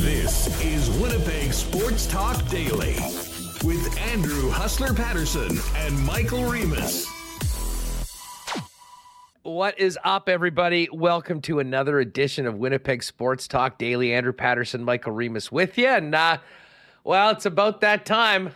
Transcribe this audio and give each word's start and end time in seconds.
This 0.00 0.62
is 0.62 0.90
Winnipeg 1.00 1.54
Sports 1.54 2.06
Talk 2.06 2.46
Daily 2.48 2.96
with 3.64 3.98
Andrew 3.98 4.50
Hustler 4.50 4.92
Paterson 4.92 5.58
and 5.76 5.98
Michael 6.04 6.44
Remis. 6.44 7.06
What 9.42 9.80
is 9.80 9.98
up, 10.04 10.28
everybody? 10.28 10.90
Welcome 10.92 11.40
to 11.42 11.60
another 11.60 11.98
edition 11.98 12.46
of 12.46 12.56
Winnipeg 12.56 13.02
Sports 13.02 13.48
Talk 13.48 13.78
Daily. 13.78 14.12
Andrew 14.12 14.34
Paterson, 14.34 14.84
Michael 14.84 15.12
Remis 15.12 15.50
with 15.50 15.78
you. 15.78 15.88
And, 15.88 16.14
uh, 16.14 16.38
well, 17.04 17.30
it's 17.30 17.46
about 17.46 17.80
that 17.80 18.04
time. 18.04 18.52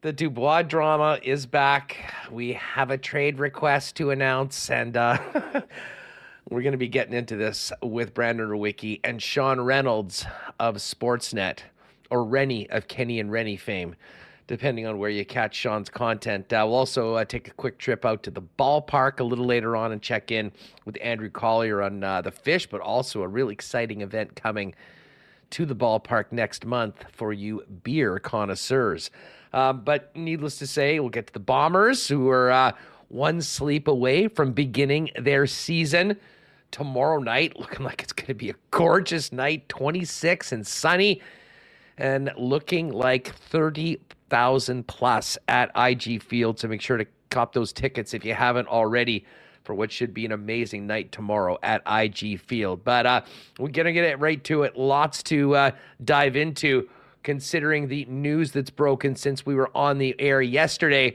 The 0.00 0.14
Dubois 0.14 0.62
drama 0.62 1.18
is 1.22 1.44
back. 1.44 2.10
We 2.30 2.54
have 2.54 2.90
a 2.90 2.96
trade 2.96 3.38
request 3.38 3.96
to 3.96 4.10
announce, 4.10 4.70
and 4.70 4.96
uh, 4.96 5.18
we're 6.48 6.62
going 6.62 6.72
to 6.72 6.78
be 6.78 6.88
getting 6.88 7.14
into 7.14 7.36
this 7.36 7.72
with 7.82 8.14
Brandon 8.14 8.48
Rewucki 8.48 9.00
and 9.04 9.22
Sean 9.22 9.60
Reynolds 9.60 10.26
of 10.58 10.76
Sportsnet, 10.76 11.60
or 12.10 12.24
Rennie 12.24 12.68
of 12.70 12.88
Kenny 12.88 13.20
and 13.20 13.30
Rennie 13.30 13.56
fame 13.56 13.96
depending 14.46 14.86
on 14.86 14.98
where 14.98 15.08
you 15.08 15.24
catch 15.24 15.54
Sean's 15.54 15.88
content. 15.88 16.52
Uh, 16.52 16.64
we'll 16.66 16.74
also 16.74 17.14
uh, 17.14 17.24
take 17.24 17.48
a 17.48 17.52
quick 17.52 17.78
trip 17.78 18.04
out 18.04 18.22
to 18.24 18.30
the 18.30 18.42
ballpark 18.42 19.20
a 19.20 19.24
little 19.24 19.46
later 19.46 19.76
on 19.76 19.92
and 19.92 20.02
check 20.02 20.30
in 20.30 20.52
with 20.84 20.98
Andrew 21.00 21.30
Collier 21.30 21.80
on 21.80 22.02
uh, 22.04 22.20
the 22.20 22.30
fish, 22.30 22.66
but 22.66 22.80
also 22.80 23.22
a 23.22 23.28
really 23.28 23.54
exciting 23.54 24.02
event 24.02 24.36
coming 24.36 24.74
to 25.50 25.64
the 25.64 25.76
ballpark 25.76 26.32
next 26.32 26.66
month 26.66 27.04
for 27.12 27.32
you 27.32 27.64
beer 27.82 28.18
connoisseurs. 28.18 29.10
Um, 29.54 29.82
but 29.84 30.14
needless 30.16 30.58
to 30.58 30.66
say, 30.66 30.98
we'll 30.98 31.10
get 31.10 31.28
to 31.28 31.32
the 31.32 31.40
Bombers, 31.40 32.08
who 32.08 32.28
are 32.28 32.50
uh, 32.50 32.72
one 33.12 33.42
sleep 33.42 33.88
away 33.88 34.28
from 34.28 34.52
beginning 34.52 35.10
their 35.18 35.46
season 35.46 36.16
tomorrow 36.70 37.18
night. 37.18 37.56
Looking 37.58 37.84
like 37.84 38.02
it's 38.02 38.12
going 38.12 38.28
to 38.28 38.34
be 38.34 38.50
a 38.50 38.54
gorgeous 38.70 39.32
night, 39.32 39.68
26 39.68 40.52
and 40.52 40.66
sunny, 40.66 41.20
and 41.98 42.32
looking 42.36 42.90
like 42.90 43.34
30 43.34 44.00
thousand 44.32 44.86
plus 44.86 45.36
at 45.46 45.70
IG 45.76 46.22
Field. 46.22 46.58
So 46.58 46.66
make 46.66 46.80
sure 46.80 46.96
to 46.96 47.06
cop 47.28 47.52
those 47.52 47.70
tickets 47.70 48.14
if 48.14 48.24
you 48.24 48.32
haven't 48.32 48.66
already 48.66 49.26
for 49.62 49.74
what 49.74 49.92
should 49.92 50.14
be 50.14 50.24
an 50.24 50.32
amazing 50.32 50.86
night 50.86 51.12
tomorrow 51.12 51.58
at 51.62 51.82
IG 51.86 52.40
Field. 52.40 52.82
But 52.82 53.04
uh, 53.04 53.20
we're 53.58 53.68
gonna 53.68 53.92
get 53.92 54.04
it 54.06 54.18
right 54.18 54.42
to 54.44 54.62
it. 54.62 54.74
Lots 54.74 55.22
to 55.24 55.54
uh, 55.54 55.70
dive 56.02 56.34
into, 56.34 56.88
considering 57.22 57.88
the 57.88 58.06
news 58.06 58.52
that's 58.52 58.70
broken 58.70 59.14
since 59.14 59.44
we 59.44 59.54
were 59.54 59.70
on 59.76 59.98
the 59.98 60.18
air 60.18 60.40
yesterday. 60.40 61.14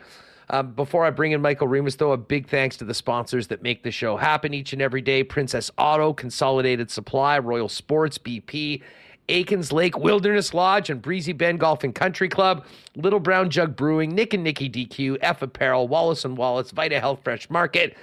Um, 0.50 0.72
before 0.72 1.06
I 1.06 1.10
bring 1.10 1.34
in 1.34 1.42
Michael 1.42 1.68
Remis, 1.68 1.98
though, 1.98 2.14
a 2.14 2.18
big 2.18 2.48
thanks 2.48 2.78
to 2.78 2.86
the 2.86 2.94
sponsors 2.94 3.48
that 3.48 3.62
make 3.62 3.84
the 3.84 3.92
show 3.92 4.16
happen 4.16 4.54
each 4.54 4.72
and 4.72 4.82
every 4.82 5.02
day 5.02 5.24
Princess 5.24 5.70
Auto, 5.78 6.14
Consolidated 6.14 6.90
Supply, 6.90 7.38
Royal 7.38 7.68
Sports, 7.68 8.18
BP, 8.18 8.82
Aikens 9.30 9.74
Lake 9.74 9.98
Wilderness 9.98 10.54
Lodge 10.54 10.90
and 10.90 11.02
Breezy 11.02 11.34
Bend 11.34 11.60
Golf 11.60 11.84
and 11.84 11.94
Country 11.94 12.30
Club, 12.30 12.66
Little 12.96 13.20
Brown 13.20 13.50
Jug 13.50 13.76
Brewing, 13.76 14.16
Nick 14.16 14.34
and 14.34 14.44
Nicky 14.44 14.70
DQ, 14.70 15.18
F 15.20 15.42
Apparel, 15.42 15.90
Wallace 15.90 16.24
and 16.24 16.38
Wallace, 16.38 16.72
Vita 16.72 17.00
Health 17.00 17.20
Fresh 17.24 17.50
Market, 17.50 17.98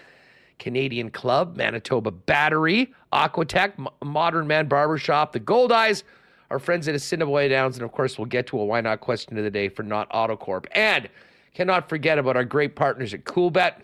Canadian 0.58 1.10
Club, 1.10 1.56
Manitoba 1.56 2.10
Battery, 2.10 2.92
Aquatech, 3.10 3.72
Modern 4.04 4.46
Man 4.46 4.68
Barbershop, 4.68 5.32
the 5.32 5.40
Goldeyes, 5.40 6.02
our 6.50 6.58
friends 6.58 6.86
at 6.88 6.94
Assiniboia 6.94 7.48
Downs, 7.48 7.76
and 7.76 7.84
of 7.84 7.92
course, 7.92 8.18
we'll 8.18 8.26
get 8.26 8.46
to 8.48 8.58
a 8.58 8.64
why 8.64 8.82
not 8.82 9.00
question 9.00 9.38
of 9.38 9.44
the 9.44 9.50
day 9.50 9.70
for 9.70 9.82
Nott 9.82 10.10
Autocorp. 10.10 10.66
And 10.72 11.08
cannot 11.54 11.88
forget 11.88 12.18
about 12.18 12.36
our 12.36 12.44
great 12.44 12.76
partners 12.76 13.14
at 13.14 13.24
Coolbet. 13.24 13.74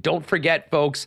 Don't 0.00 0.26
forget, 0.26 0.70
folks 0.70 1.06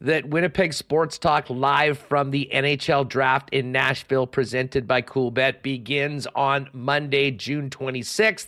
that 0.00 0.28
Winnipeg 0.28 0.72
Sports 0.72 1.18
Talk 1.18 1.50
live 1.50 1.98
from 1.98 2.30
the 2.30 2.48
NHL 2.52 3.06
draft 3.06 3.50
in 3.50 3.70
Nashville, 3.70 4.26
presented 4.26 4.86
by 4.86 5.02
Coolbet, 5.02 5.60
begins 5.62 6.26
on 6.34 6.70
Monday, 6.72 7.30
June 7.30 7.68
26th. 7.68 8.46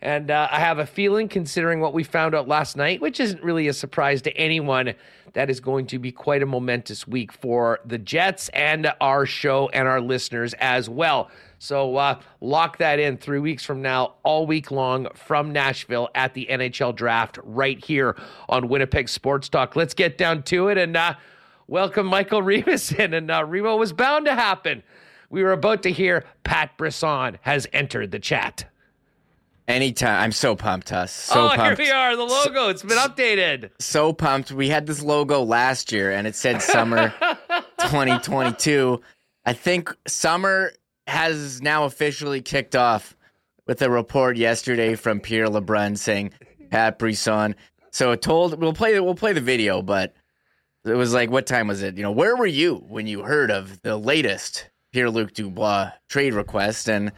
And 0.00 0.30
uh, 0.30 0.48
I 0.50 0.60
have 0.60 0.78
a 0.78 0.86
feeling, 0.86 1.28
considering 1.28 1.80
what 1.80 1.94
we 1.94 2.04
found 2.04 2.34
out 2.34 2.46
last 2.46 2.76
night, 2.76 3.00
which 3.00 3.18
isn't 3.18 3.42
really 3.42 3.66
a 3.66 3.72
surprise 3.72 4.22
to 4.22 4.36
anyone, 4.36 4.94
that 5.32 5.50
is 5.50 5.58
going 5.58 5.86
to 5.86 5.98
be 5.98 6.12
quite 6.12 6.42
a 6.42 6.46
momentous 6.46 7.08
week 7.08 7.32
for 7.32 7.80
the 7.84 7.98
Jets 7.98 8.48
and 8.50 8.92
our 9.00 9.26
show 9.26 9.70
and 9.70 9.88
our 9.88 10.00
listeners 10.00 10.54
as 10.54 10.88
well. 10.88 11.30
So 11.58 11.96
uh, 11.96 12.20
lock 12.40 12.78
that 12.78 12.98
in 12.98 13.16
three 13.16 13.40
weeks 13.40 13.64
from 13.64 13.82
now, 13.82 14.14
all 14.22 14.46
week 14.46 14.70
long 14.70 15.08
from 15.14 15.52
Nashville 15.52 16.08
at 16.14 16.34
the 16.34 16.46
NHL 16.50 16.94
draft 16.94 17.38
right 17.42 17.84
here 17.84 18.16
on 18.48 18.68
Winnipeg 18.68 19.08
Sports 19.08 19.48
Talk. 19.48 19.74
Let's 19.74 19.94
get 19.94 20.16
down 20.16 20.44
to 20.44 20.68
it 20.68 20.78
and 20.78 20.96
uh, 20.96 21.14
welcome 21.66 22.06
Michael 22.06 22.42
Remis 22.42 22.92
in. 22.98 23.12
And 23.12 23.30
uh, 23.30 23.44
Remo 23.44 23.76
was 23.76 23.92
bound 23.92 24.26
to 24.26 24.34
happen. 24.34 24.82
We 25.30 25.42
were 25.42 25.52
about 25.52 25.82
to 25.82 25.90
hear 25.90 26.24
Pat 26.44 26.76
Brisson 26.78 27.38
has 27.42 27.66
entered 27.72 28.12
the 28.12 28.18
chat. 28.18 28.64
Anytime. 29.66 30.22
I'm 30.22 30.32
so 30.32 30.56
pumped, 30.56 30.88
Huss. 30.88 31.12
So 31.12 31.44
oh, 31.44 31.48
pumped. 31.54 31.78
here 31.78 31.86
we 31.86 31.92
are. 31.92 32.16
The 32.16 32.22
logo. 32.22 32.54
So, 32.54 32.68
it's 32.70 32.82
been 32.82 32.96
updated. 32.96 33.70
So 33.78 34.14
pumped. 34.14 34.50
We 34.50 34.70
had 34.70 34.86
this 34.86 35.02
logo 35.02 35.42
last 35.42 35.92
year 35.92 36.10
and 36.10 36.26
it 36.26 36.34
said 36.34 36.62
summer 36.62 37.12
2022. 37.80 39.02
I 39.44 39.52
think 39.52 39.94
summer 40.06 40.72
has 41.08 41.62
now 41.62 41.84
officially 41.84 42.42
kicked 42.42 42.76
off 42.76 43.16
with 43.66 43.80
a 43.82 43.90
report 43.90 44.36
yesterday 44.36 44.94
from 44.94 45.20
Pierre 45.20 45.46
LeBrun 45.46 45.96
saying 45.96 46.32
Pat 46.70 46.98
Brisson. 46.98 47.54
So 47.90 48.12
it 48.12 48.22
told 48.22 48.60
we'll 48.60 48.74
play 48.74 48.98
we'll 49.00 49.14
play 49.14 49.32
the 49.32 49.40
video, 49.40 49.80
but 49.80 50.14
it 50.84 50.94
was 50.94 51.14
like 51.14 51.30
what 51.30 51.46
time 51.46 51.68
was 51.68 51.82
it? 51.82 51.96
You 51.96 52.02
know, 52.02 52.12
where 52.12 52.36
were 52.36 52.46
you 52.46 52.76
when 52.88 53.06
you 53.06 53.22
heard 53.22 53.50
of 53.50 53.80
the 53.82 53.96
latest 53.96 54.68
Pierre 54.92 55.10
Luc 55.10 55.32
Dubois 55.32 55.90
trade 56.08 56.34
request? 56.34 56.88
And 56.88 57.12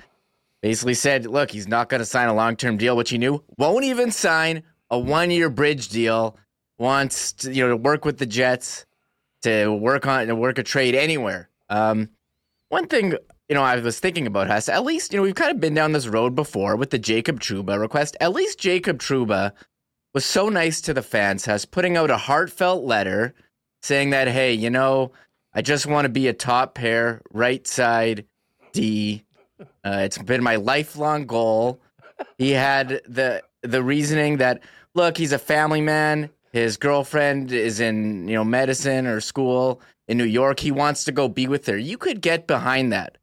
basically 0.62 0.94
said, 0.94 1.26
look, 1.26 1.50
he's 1.50 1.66
not 1.68 1.88
going 1.88 1.98
to 1.98 2.06
sign 2.06 2.28
a 2.28 2.34
long 2.34 2.56
term 2.56 2.76
deal, 2.76 2.96
which 2.96 3.10
he 3.10 3.18
knew. 3.18 3.42
Won't 3.58 3.84
even 3.84 4.12
sign 4.12 4.62
a 4.88 4.98
one 4.98 5.30
year 5.30 5.50
bridge 5.50 5.88
deal. 5.88 6.36
Wants 6.78 7.32
to, 7.32 7.52
you 7.52 7.62
know 7.64 7.70
to 7.70 7.76
work 7.76 8.04
with 8.04 8.18
the 8.18 8.26
Jets 8.26 8.86
to 9.42 9.68
work 9.72 10.06
on 10.06 10.26
to 10.28 10.34
work 10.34 10.58
a 10.58 10.62
trade 10.62 10.94
anywhere. 10.94 11.48
Um, 11.68 12.10
one 12.68 12.86
thing 12.86 13.14
you 13.50 13.54
know 13.54 13.62
I 13.62 13.78
was 13.78 14.00
thinking 14.00 14.26
about 14.26 14.46
Huss. 14.46 14.70
At 14.70 14.84
least 14.84 15.12
you 15.12 15.18
know 15.18 15.22
we've 15.22 15.34
kind 15.34 15.50
of 15.50 15.60
been 15.60 15.74
down 15.74 15.92
this 15.92 16.08
road 16.08 16.34
before 16.34 16.76
with 16.76 16.88
the 16.88 16.98
Jacob 16.98 17.40
Trouba 17.40 17.78
request. 17.78 18.16
At 18.20 18.32
least 18.32 18.58
Jacob 18.58 18.98
Trouba 18.98 19.52
was 20.14 20.24
so 20.24 20.48
nice 20.48 20.80
to 20.82 20.94
the 20.94 21.02
fans, 21.02 21.44
Huss, 21.44 21.66
putting 21.66 21.98
out 21.98 22.10
a 22.10 22.16
heartfelt 22.16 22.84
letter 22.84 23.34
saying 23.82 24.10
that 24.10 24.28
hey, 24.28 24.54
you 24.54 24.70
know, 24.70 25.12
I 25.52 25.60
just 25.60 25.84
want 25.84 26.06
to 26.06 26.08
be 26.08 26.28
a 26.28 26.32
top 26.32 26.74
pair 26.74 27.20
right 27.30 27.66
side 27.66 28.24
D 28.72 29.24
uh, 29.84 30.00
it's 30.04 30.18
been 30.18 30.42
my 30.42 30.56
lifelong 30.56 31.26
goal. 31.26 31.80
He 32.38 32.50
had 32.50 33.00
the 33.06 33.42
the 33.62 33.82
reasoning 33.82 34.38
that 34.38 34.62
look, 34.94 35.16
he's 35.16 35.32
a 35.32 35.38
family 35.38 35.80
man. 35.80 36.30
His 36.52 36.76
girlfriend 36.76 37.52
is 37.52 37.80
in 37.80 38.28
you 38.28 38.34
know 38.34 38.44
medicine 38.44 39.06
or 39.06 39.20
school 39.20 39.80
in 40.08 40.18
New 40.18 40.24
York. 40.24 40.60
He 40.60 40.70
wants 40.70 41.04
to 41.04 41.12
go 41.12 41.28
be 41.28 41.46
with 41.46 41.66
her. 41.66 41.78
You 41.78 41.98
could 41.98 42.20
get 42.20 42.46
behind 42.46 42.92
that. 42.92 43.18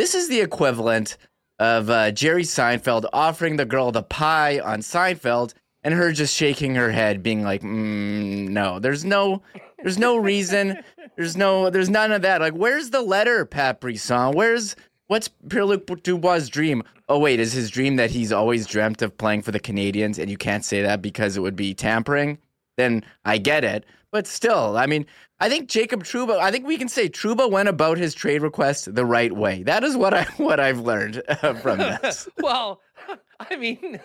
This 0.00 0.14
is 0.14 0.28
the 0.28 0.40
equivalent 0.40 1.18
of 1.58 1.90
uh, 1.90 2.10
Jerry 2.10 2.44
Seinfeld 2.44 3.04
offering 3.12 3.56
the 3.56 3.66
girl 3.66 3.92
the 3.92 4.02
pie 4.02 4.58
on 4.58 4.80
Seinfeld 4.80 5.52
and 5.84 5.92
her 5.92 6.10
just 6.10 6.34
shaking 6.34 6.74
her 6.76 6.90
head, 6.90 7.22
being 7.22 7.42
like, 7.42 7.60
mm, 7.60 8.48
"No, 8.48 8.78
there's 8.78 9.04
no, 9.04 9.42
there's 9.82 9.98
no 9.98 10.16
reason, 10.16 10.78
there's 11.16 11.36
no, 11.36 11.68
there's 11.68 11.90
none 11.90 12.12
of 12.12 12.22
that." 12.22 12.40
Like, 12.40 12.54
where's 12.54 12.88
the 12.88 13.02
letter, 13.02 13.44
Pat? 13.44 13.84
Where's 13.84 14.74
What's 15.08 15.28
Pierre 15.50 15.66
Luc 15.66 16.02
Dubois' 16.02 16.48
dream? 16.48 16.82
Oh, 17.10 17.18
wait, 17.18 17.38
is 17.38 17.52
his 17.52 17.68
dream 17.68 17.96
that 17.96 18.10
he's 18.10 18.32
always 18.32 18.66
dreamt 18.66 19.02
of 19.02 19.18
playing 19.18 19.42
for 19.42 19.50
the 19.50 19.60
Canadiens, 19.60 20.18
and 20.18 20.30
you 20.30 20.38
can't 20.38 20.64
say 20.64 20.80
that 20.80 21.02
because 21.02 21.36
it 21.36 21.40
would 21.40 21.56
be 21.56 21.74
tampering? 21.74 22.38
Then 22.78 23.04
I 23.26 23.36
get 23.36 23.64
it. 23.64 23.84
But 24.12 24.26
still, 24.26 24.78
I 24.78 24.86
mean, 24.86 25.04
I 25.40 25.48
think 25.48 25.68
Jacob 25.68 26.04
Trouba, 26.04 26.38
I 26.38 26.50
think 26.50 26.66
we 26.66 26.76
can 26.76 26.88
say 26.88 27.08
Trouba 27.08 27.50
went 27.50 27.68
about 27.68 27.96
his 27.98 28.14
trade 28.14 28.42
request 28.42 28.94
the 28.94 29.06
right 29.06 29.32
way. 29.32 29.62
That 29.62 29.84
is 29.84 29.96
what 29.96 30.14
I 30.14 30.24
what 30.36 30.60
I've 30.60 30.80
learned 30.80 31.22
uh, 31.28 31.54
from 31.54 31.78
this. 32.02 32.28
well, 32.38 32.80
I 33.40 33.56
mean, 33.56 34.00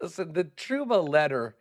listen, 0.00 0.32
the 0.34 0.44
Trouba 0.44 1.08
letter 1.08 1.56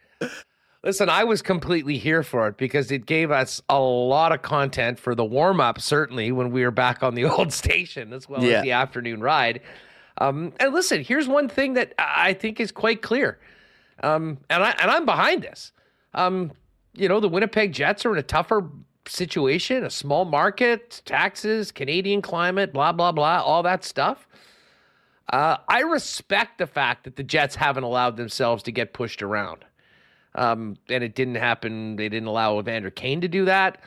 Listen, 0.83 1.09
I 1.09 1.25
was 1.25 1.41
completely 1.41 1.97
here 1.97 2.23
for 2.23 2.47
it 2.47 2.57
because 2.57 2.89
it 2.89 3.05
gave 3.05 3.31
us 3.31 3.61
a 3.67 3.79
lot 3.79 4.31
of 4.31 4.41
content 4.41 4.97
for 4.97 5.13
the 5.13 5.25
warm 5.25 5.59
up, 5.59 5.81
certainly 5.81 6.31
when 6.31 6.51
we 6.51 6.63
were 6.63 6.71
back 6.71 7.03
on 7.03 7.15
the 7.15 7.25
old 7.25 7.51
station, 7.51 8.13
as 8.13 8.29
well 8.29 8.41
yeah. 8.41 8.57
as 8.57 8.63
the 8.63 8.71
afternoon 8.71 9.19
ride. 9.19 9.61
Um, 10.19 10.53
and 10.59 10.73
listen, 10.73 11.03
here's 11.03 11.27
one 11.27 11.49
thing 11.49 11.73
that 11.73 11.93
I 11.97 12.33
think 12.33 12.61
is 12.61 12.71
quite 12.71 13.01
clear, 13.01 13.39
um, 14.03 14.37
and 14.49 14.63
I 14.63 14.71
and 14.71 14.89
I'm 14.89 15.05
behind 15.05 15.43
this. 15.43 15.73
Um, 16.13 16.53
you 16.93 17.07
know, 17.07 17.19
the 17.19 17.29
Winnipeg 17.29 17.73
Jets 17.73 18.05
are 18.05 18.13
in 18.13 18.19
a 18.19 18.23
tougher 18.23 18.69
situation, 19.07 19.83
a 19.83 19.89
small 19.89 20.25
market, 20.25 21.01
taxes, 21.05 21.71
Canadian 21.71 22.21
climate, 22.21 22.73
blah 22.73 22.91
blah 22.91 23.11
blah, 23.11 23.41
all 23.41 23.63
that 23.63 23.83
stuff. 23.83 24.27
Uh, 25.31 25.57
I 25.67 25.81
respect 25.81 26.57
the 26.57 26.67
fact 26.67 27.03
that 27.03 27.15
the 27.15 27.23
Jets 27.23 27.55
haven't 27.55 27.83
allowed 27.83 28.17
themselves 28.17 28.63
to 28.63 28.71
get 28.71 28.93
pushed 28.93 29.21
around. 29.21 29.63
Um, 30.35 30.77
and 30.89 31.03
it 31.03 31.15
didn't 31.15 31.35
happen. 31.35 31.95
They 31.95 32.09
didn't 32.09 32.27
allow 32.27 32.59
Evander 32.59 32.89
Kane 32.89 33.21
to 33.21 33.27
do 33.27 33.45
that. 33.45 33.81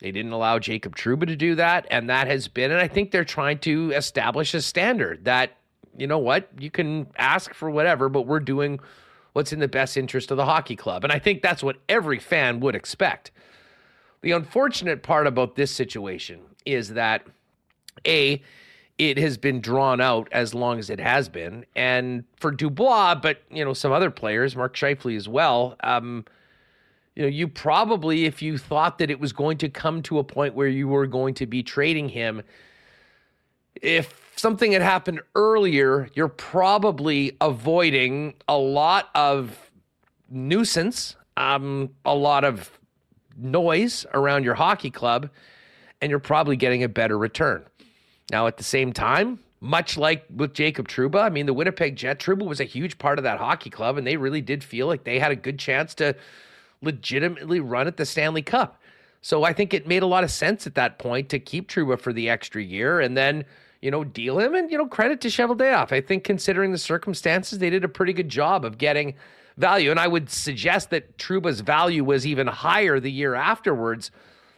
They 0.00 0.12
didn't 0.12 0.32
allow 0.32 0.58
Jacob 0.58 0.96
Trouba 0.96 1.26
to 1.26 1.36
do 1.36 1.54
that. 1.56 1.86
And 1.90 2.08
that 2.08 2.26
has 2.26 2.48
been, 2.48 2.70
and 2.70 2.80
I 2.80 2.88
think 2.88 3.10
they're 3.10 3.24
trying 3.24 3.58
to 3.60 3.92
establish 3.92 4.54
a 4.54 4.62
standard 4.62 5.24
that, 5.24 5.56
you 5.96 6.06
know 6.06 6.18
what, 6.18 6.48
you 6.58 6.70
can 6.70 7.08
ask 7.16 7.52
for 7.52 7.70
whatever, 7.70 8.08
but 8.08 8.22
we're 8.22 8.40
doing 8.40 8.80
what's 9.38 9.52
in 9.52 9.60
the 9.60 9.68
best 9.68 9.96
interest 9.96 10.32
of 10.32 10.36
the 10.36 10.44
hockey 10.44 10.74
club. 10.74 11.04
And 11.04 11.12
I 11.12 11.20
think 11.20 11.42
that's 11.42 11.62
what 11.62 11.76
every 11.88 12.18
fan 12.18 12.58
would 12.58 12.74
expect. 12.74 13.30
The 14.20 14.32
unfortunate 14.32 15.04
part 15.04 15.28
about 15.28 15.54
this 15.54 15.70
situation 15.70 16.40
is 16.66 16.94
that, 16.94 17.24
A, 18.04 18.42
it 18.98 19.16
has 19.16 19.38
been 19.38 19.60
drawn 19.60 20.00
out 20.00 20.26
as 20.32 20.54
long 20.54 20.80
as 20.80 20.90
it 20.90 20.98
has 20.98 21.28
been. 21.28 21.64
And 21.76 22.24
for 22.36 22.50
Dubois, 22.50 23.14
but, 23.14 23.40
you 23.48 23.64
know, 23.64 23.74
some 23.74 23.92
other 23.92 24.10
players, 24.10 24.56
Mark 24.56 24.74
Scheifele 24.74 25.16
as 25.16 25.28
well, 25.28 25.76
um, 25.84 26.24
you 27.14 27.22
know, 27.22 27.28
you 27.28 27.46
probably, 27.46 28.24
if 28.24 28.42
you 28.42 28.58
thought 28.58 28.98
that 28.98 29.08
it 29.08 29.20
was 29.20 29.32
going 29.32 29.58
to 29.58 29.68
come 29.68 30.02
to 30.02 30.18
a 30.18 30.24
point 30.24 30.54
where 30.54 30.66
you 30.66 30.88
were 30.88 31.06
going 31.06 31.34
to 31.34 31.46
be 31.46 31.62
trading 31.62 32.08
him, 32.08 32.42
if 33.80 34.27
something 34.38 34.72
had 34.72 34.82
happened 34.82 35.20
earlier, 35.34 36.08
you're 36.14 36.28
probably 36.28 37.36
avoiding 37.40 38.34
a 38.46 38.56
lot 38.56 39.08
of 39.14 39.70
nuisance, 40.30 41.16
um, 41.36 41.90
a 42.04 42.14
lot 42.14 42.44
of 42.44 42.78
noise 43.36 44.06
around 44.14 44.44
your 44.44 44.54
hockey 44.54 44.90
club, 44.90 45.28
and 46.00 46.10
you're 46.10 46.18
probably 46.18 46.56
getting 46.56 46.82
a 46.82 46.88
better 46.88 47.18
return. 47.18 47.64
Now, 48.30 48.46
at 48.46 48.56
the 48.56 48.64
same 48.64 48.92
time, 48.92 49.38
much 49.60 49.96
like 49.96 50.24
with 50.34 50.54
Jacob 50.54 50.88
Trouba, 50.88 51.22
I 51.22 51.30
mean, 51.30 51.46
the 51.46 51.54
Winnipeg 51.54 51.96
Jet, 51.96 52.20
Trouba 52.20 52.46
was 52.46 52.60
a 52.60 52.64
huge 52.64 52.98
part 52.98 53.18
of 53.18 53.24
that 53.24 53.38
hockey 53.38 53.70
club, 53.70 53.96
and 53.96 54.06
they 54.06 54.16
really 54.16 54.40
did 54.40 54.62
feel 54.62 54.86
like 54.86 55.04
they 55.04 55.18
had 55.18 55.32
a 55.32 55.36
good 55.36 55.58
chance 55.58 55.94
to 55.96 56.14
legitimately 56.80 57.58
run 57.58 57.88
at 57.88 57.96
the 57.96 58.06
Stanley 58.06 58.42
Cup. 58.42 58.80
So 59.20 59.42
I 59.42 59.52
think 59.52 59.74
it 59.74 59.88
made 59.88 60.04
a 60.04 60.06
lot 60.06 60.22
of 60.22 60.30
sense 60.30 60.66
at 60.66 60.76
that 60.76 60.98
point 60.98 61.28
to 61.30 61.40
keep 61.40 61.68
Trouba 61.68 61.98
for 61.98 62.12
the 62.12 62.28
extra 62.28 62.62
year 62.62 63.00
and 63.00 63.16
then, 63.16 63.44
you 63.80 63.90
know, 63.90 64.04
deal 64.04 64.38
him 64.38 64.54
and, 64.54 64.70
you 64.70 64.78
know, 64.78 64.86
credit 64.86 65.20
to 65.22 65.28
Cheveldayoff. 65.28 65.92
I 65.92 66.00
think 66.00 66.24
considering 66.24 66.72
the 66.72 66.78
circumstances, 66.78 67.58
they 67.58 67.70
did 67.70 67.84
a 67.84 67.88
pretty 67.88 68.12
good 68.12 68.28
job 68.28 68.64
of 68.64 68.78
getting 68.78 69.14
value. 69.56 69.90
And 69.90 70.00
I 70.00 70.08
would 70.08 70.30
suggest 70.30 70.90
that 70.90 71.18
Trouba's 71.18 71.60
value 71.60 72.04
was 72.04 72.26
even 72.26 72.46
higher 72.46 73.00
the 73.00 73.10
year 73.10 73.34
afterwards, 73.34 74.10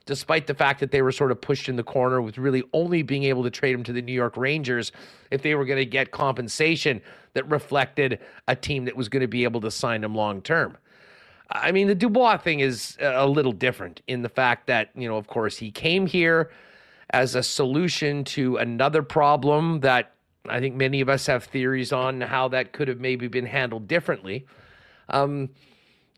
despite 0.07 0.47
the 0.47 0.55
fact 0.55 0.81
that 0.81 0.91
they 0.91 1.03
were 1.03 1.13
sort 1.13 1.31
of 1.31 1.41
pushed 1.41 1.69
in 1.69 1.77
the 1.77 1.83
corner 1.83 2.21
with 2.21 2.39
really 2.39 2.63
only 2.73 3.03
being 3.03 3.25
able 3.25 3.43
to 3.43 3.51
trade 3.51 3.75
him 3.75 3.83
to 3.85 3.93
the 3.93 4.03
New 4.03 4.13
York 4.13 4.37
Rangers 4.37 4.93
if 5.31 5.43
they 5.43 5.55
were 5.55 5.65
going 5.65 5.79
to 5.79 5.87
get 5.87 6.11
compensation 6.11 7.01
that 7.35 7.49
reflected 7.49 8.19
a 8.49 8.57
team 8.57 8.87
that 8.87 8.97
was 8.97 9.09
going 9.09 9.21
to 9.21 9.29
be 9.29 9.45
able 9.45 9.61
to 9.61 9.71
sign 9.71 10.03
him 10.03 10.15
long 10.15 10.43
term. 10.43 10.77
I 11.53 11.73
mean, 11.73 11.89
the 11.89 11.95
Dubois 11.95 12.39
thing 12.39 12.61
is 12.61 12.97
a 13.01 13.27
little 13.27 13.53
different 13.53 14.03
in 14.07 14.23
the 14.23 14.29
fact 14.29 14.67
that, 14.69 14.91
you 14.95 15.09
know, 15.09 15.17
of 15.17 15.27
course, 15.27 15.57
he 15.57 15.71
came 15.71 16.07
here 16.07 16.51
as 17.11 17.35
a 17.35 17.43
solution 17.43 18.25
to 18.25 18.57
another 18.57 19.03
problem 19.03 19.81
that 19.81 20.15
I 20.49 20.61
think 20.61 20.75
many 20.75 21.01
of 21.01 21.09
us 21.09 21.27
have 21.27 21.45
theories 21.45 21.93
on 21.93 22.21
how 22.21 22.49
that 22.49 22.73
could 22.73 22.89
have 22.89 23.01
maybe 23.01 23.29
been 23.29 23.47
handled 23.47 23.89
differently. 23.89 24.47
Um, 25.09 25.51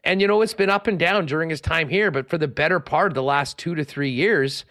and, 0.04 0.20
you 0.20 0.26
know, 0.26 0.42
it's 0.42 0.54
been 0.54 0.70
up 0.70 0.86
and 0.86 0.98
down 0.98 1.26
during 1.26 1.50
his 1.50 1.60
time 1.60 1.88
here, 1.88 2.10
but 2.10 2.28
for 2.28 2.38
the 2.38 2.48
better 2.48 2.80
part 2.80 3.10
of 3.10 3.14
the 3.14 3.22
last 3.22 3.56
two 3.58 3.74
to 3.74 3.84
three 3.84 4.10
years, 4.10 4.64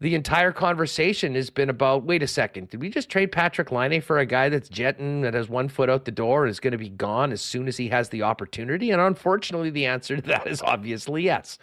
the 0.00 0.14
entire 0.14 0.52
conversation 0.52 1.34
has 1.34 1.50
been 1.50 1.70
about 1.70 2.04
wait 2.04 2.22
a 2.22 2.26
second, 2.26 2.68
did 2.70 2.80
we 2.80 2.90
just 2.90 3.08
trade 3.08 3.30
Patrick 3.30 3.70
Laine 3.70 4.00
for 4.00 4.18
a 4.18 4.26
guy 4.26 4.48
that's 4.48 4.68
jetting, 4.68 5.20
that 5.22 5.34
has 5.34 5.48
one 5.48 5.68
foot 5.68 5.88
out 5.88 6.04
the 6.04 6.10
door 6.10 6.44
and 6.44 6.50
is 6.50 6.60
going 6.60 6.72
to 6.72 6.78
be 6.78 6.88
gone 6.88 7.30
as 7.32 7.40
soon 7.40 7.68
as 7.68 7.76
he 7.76 7.88
has 7.88 8.08
the 8.08 8.22
opportunity? 8.22 8.90
And 8.90 9.00
unfortunately, 9.00 9.70
the 9.70 9.86
answer 9.86 10.16
to 10.16 10.22
that 10.22 10.46
is 10.46 10.62
obviously 10.62 11.22
yes. 11.22 11.58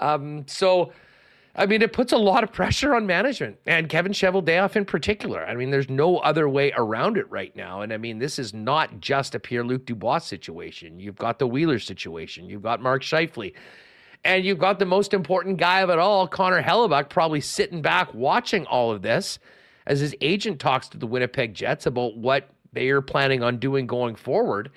Um, 0.00 0.46
so, 0.46 0.92
I 1.54 1.66
mean, 1.66 1.82
it 1.82 1.92
puts 1.92 2.12
a 2.12 2.16
lot 2.16 2.44
of 2.44 2.52
pressure 2.52 2.94
on 2.94 3.06
management 3.06 3.58
and 3.66 3.88
Kevin 3.88 4.12
Cheveldayoff 4.12 4.76
in 4.76 4.84
particular. 4.84 5.44
I 5.44 5.54
mean, 5.54 5.70
there's 5.70 5.90
no 5.90 6.18
other 6.18 6.48
way 6.48 6.72
around 6.76 7.16
it 7.16 7.28
right 7.30 7.54
now. 7.56 7.80
And 7.80 7.92
I 7.92 7.96
mean, 7.96 8.18
this 8.18 8.38
is 8.38 8.54
not 8.54 9.00
just 9.00 9.34
a 9.34 9.40
Pierre 9.40 9.64
Luc 9.64 9.84
Dubois 9.84 10.18
situation. 10.18 11.00
You've 11.00 11.16
got 11.16 11.38
the 11.38 11.46
Wheeler 11.46 11.78
situation, 11.80 12.48
you've 12.48 12.62
got 12.62 12.80
Mark 12.80 13.02
Scheifele. 13.02 13.54
And 14.24 14.44
you've 14.44 14.58
got 14.58 14.78
the 14.78 14.84
most 14.84 15.14
important 15.14 15.58
guy 15.58 15.80
of 15.80 15.90
it 15.90 15.98
all, 15.98 16.26
Connor 16.26 16.62
Hellebuyck, 16.62 17.08
probably 17.08 17.40
sitting 17.40 17.80
back 17.80 18.12
watching 18.12 18.66
all 18.66 18.90
of 18.90 19.00
this 19.00 19.38
as 19.86 20.00
his 20.00 20.14
agent 20.20 20.60
talks 20.60 20.88
to 20.88 20.98
the 20.98 21.06
Winnipeg 21.06 21.54
Jets 21.54 21.86
about 21.86 22.16
what 22.16 22.50
they 22.72 22.90
are 22.90 23.00
planning 23.00 23.42
on 23.42 23.58
doing 23.58 23.86
going 23.86 24.16
forward. 24.16 24.70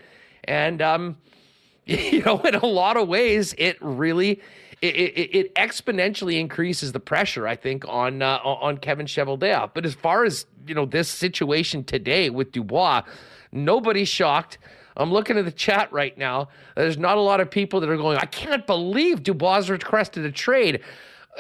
And, 0.44 0.82
um, 0.82 1.18
you 1.86 2.22
know, 2.24 2.40
in 2.42 2.56
a 2.56 2.66
lot 2.66 2.98
of 2.98 3.08
ways, 3.08 3.54
it 3.58 3.78
really 3.82 4.42
it, 4.82 5.36
it, 5.36 5.56
exponentially 5.56 6.40
increases 6.40 6.92
the 6.92 7.00
pressure, 7.00 7.48
I 7.48 7.56
think, 7.56 7.86
on 7.88 8.22
uh, 8.22 8.40
on 8.44 8.78
Kevin 8.78 9.06
Cheveldayoff. 9.06 9.72
But 9.74 9.86
as 9.86 9.94
far 9.94 10.26
as 10.26 10.46
you 10.66 10.74
know, 10.74 10.86
this 10.86 11.08
situation 11.08 11.84
today 11.84 12.30
with 12.30 12.52
Dubois, 12.52 13.04
nobody's 13.52 14.10
shocked. 14.10 14.58
I'm 14.98 15.12
looking 15.12 15.38
at 15.38 15.46
the 15.46 15.52
chat 15.52 15.92
right 15.94 16.18
now. 16.18 16.50
There's 16.76 16.98
not 16.98 17.18
a 17.18 17.22
lot 17.22 17.40
of 17.40 17.50
people 17.50 17.80
that 17.80 17.90
are 17.90 17.98
going, 17.98 18.18
I 18.18 18.26
can't 18.26 18.68
believe 18.68 19.24
Dubois 19.24 19.70
requested 19.70 20.26
a 20.26 20.32
trade. 20.32 20.82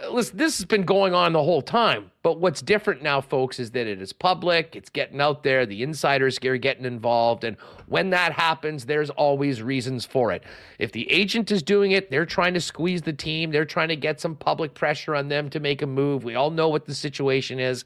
Listen, 0.10 0.38
this 0.38 0.58
has 0.58 0.66
been 0.66 0.84
going 0.84 1.14
on 1.14 1.34
the 1.34 1.44
whole 1.44 1.62
time. 1.62 2.12
But 2.24 2.40
what's 2.40 2.62
different 2.62 3.02
now, 3.02 3.22
folks, 3.22 3.60
is 3.60 3.72
that 3.72 3.88
it 3.88 4.02
is 4.02 4.14
public. 4.14 4.76
It's 4.76 4.90
getting 4.90 5.20
out 5.20 5.44
there. 5.44 5.66
The 5.66 5.84
insiders 5.84 6.40
are 6.44 6.58
getting 6.58 6.86
involved. 6.86 7.44
And 7.44 7.58
when 7.88 8.10
that 8.12 8.32
happens, 8.32 8.86
there's 8.86 9.10
always 9.12 9.62
reasons 9.62 10.06
for 10.06 10.32
it. 10.32 10.44
If 10.80 10.92
the 10.92 11.12
agent 11.12 11.52
is 11.52 11.62
doing 11.62 11.92
it, 11.92 12.10
they're 12.10 12.26
trying 12.26 12.54
to 12.54 12.62
squeeze 12.62 13.02
the 13.02 13.14
team. 13.14 13.52
They're 13.52 13.66
trying 13.66 13.90
to 13.90 13.96
get 13.96 14.22
some 14.22 14.36
public 14.36 14.74
pressure 14.74 15.16
on 15.16 15.28
them 15.28 15.50
to 15.50 15.60
make 15.60 15.82
a 15.82 15.88
move. 15.88 16.24
We 16.24 16.36
all 16.36 16.52
know 16.52 16.70
what 16.70 16.86
the 16.86 16.96
situation 16.96 17.60
is. 17.60 17.86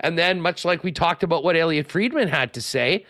And 0.00 0.18
then, 0.18 0.40
much 0.40 0.64
like 0.64 0.82
we 0.82 0.92
talked 0.92 1.22
about 1.22 1.44
what 1.44 1.56
Elliotte 1.56 1.90
Friedman 1.90 2.28
had 2.28 2.54
to 2.54 2.62
say, 2.62 3.04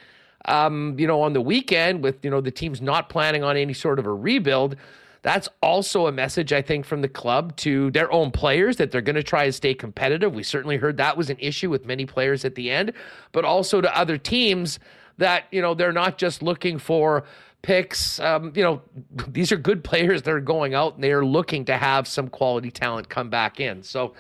um, 0.47 0.99
you 0.99 1.07
know, 1.07 1.21
on 1.23 1.33
the 1.33 1.41
weekend 1.41 2.03
with, 2.03 2.25
you 2.25 2.31
know, 2.31 2.41
the 2.41 2.51
team's 2.51 2.81
not 2.81 3.09
planning 3.09 3.45
on 3.45 3.57
any 3.57 3.75
sort 3.75 3.99
of 3.99 4.07
a 4.07 4.13
rebuild. 4.13 4.77
That's 5.23 5.49
also 5.63 6.07
a 6.07 6.13
message, 6.13 6.53
I 6.53 6.63
think, 6.63 6.87
from 6.87 7.03
the 7.03 7.09
club 7.09 7.57
to 7.59 7.91
their 7.91 8.11
own 8.11 8.31
players 8.31 8.77
that 8.77 8.91
they're 8.91 9.03
going 9.03 9.17
to 9.17 9.23
try 9.23 9.47
to 9.47 9.53
stay 9.53 9.75
competitive. 9.75 10.35
We 10.35 10.43
certainly 10.43 10.77
heard 10.77 10.97
that 10.97 11.17
was 11.17 11.29
an 11.29 11.37
issue 11.39 11.69
with 11.69 11.85
many 11.85 12.07
players 12.07 12.45
at 12.45 12.55
the 12.55 12.71
end, 12.71 12.93
but 13.33 13.45
also 13.45 13.81
to 13.81 13.97
other 13.97 14.17
teams 14.17 14.79
that, 15.19 15.45
you 15.51 15.61
know, 15.61 15.75
they're 15.75 15.93
not 15.93 16.17
just 16.17 16.43
looking 16.43 16.79
for 16.79 17.25
picks. 17.63 18.19
Um, 18.21 18.53
you 18.55 18.63
know, 18.63 18.83
these 19.29 19.53
are 19.53 19.57
good 19.57 19.85
players 19.85 20.23
that 20.23 20.33
are 20.33 20.41
going 20.41 20.75
out 20.75 20.95
and 20.95 21.05
they 21.05 21.13
are 21.13 21.25
looking 21.25 21.67
to 21.67 21.77
have 21.77 22.09
some 22.09 22.29
quality 22.29 22.71
talent 22.71 23.09
come 23.09 23.29
back 23.29 23.61
in. 23.61 23.83
So, 23.83 24.15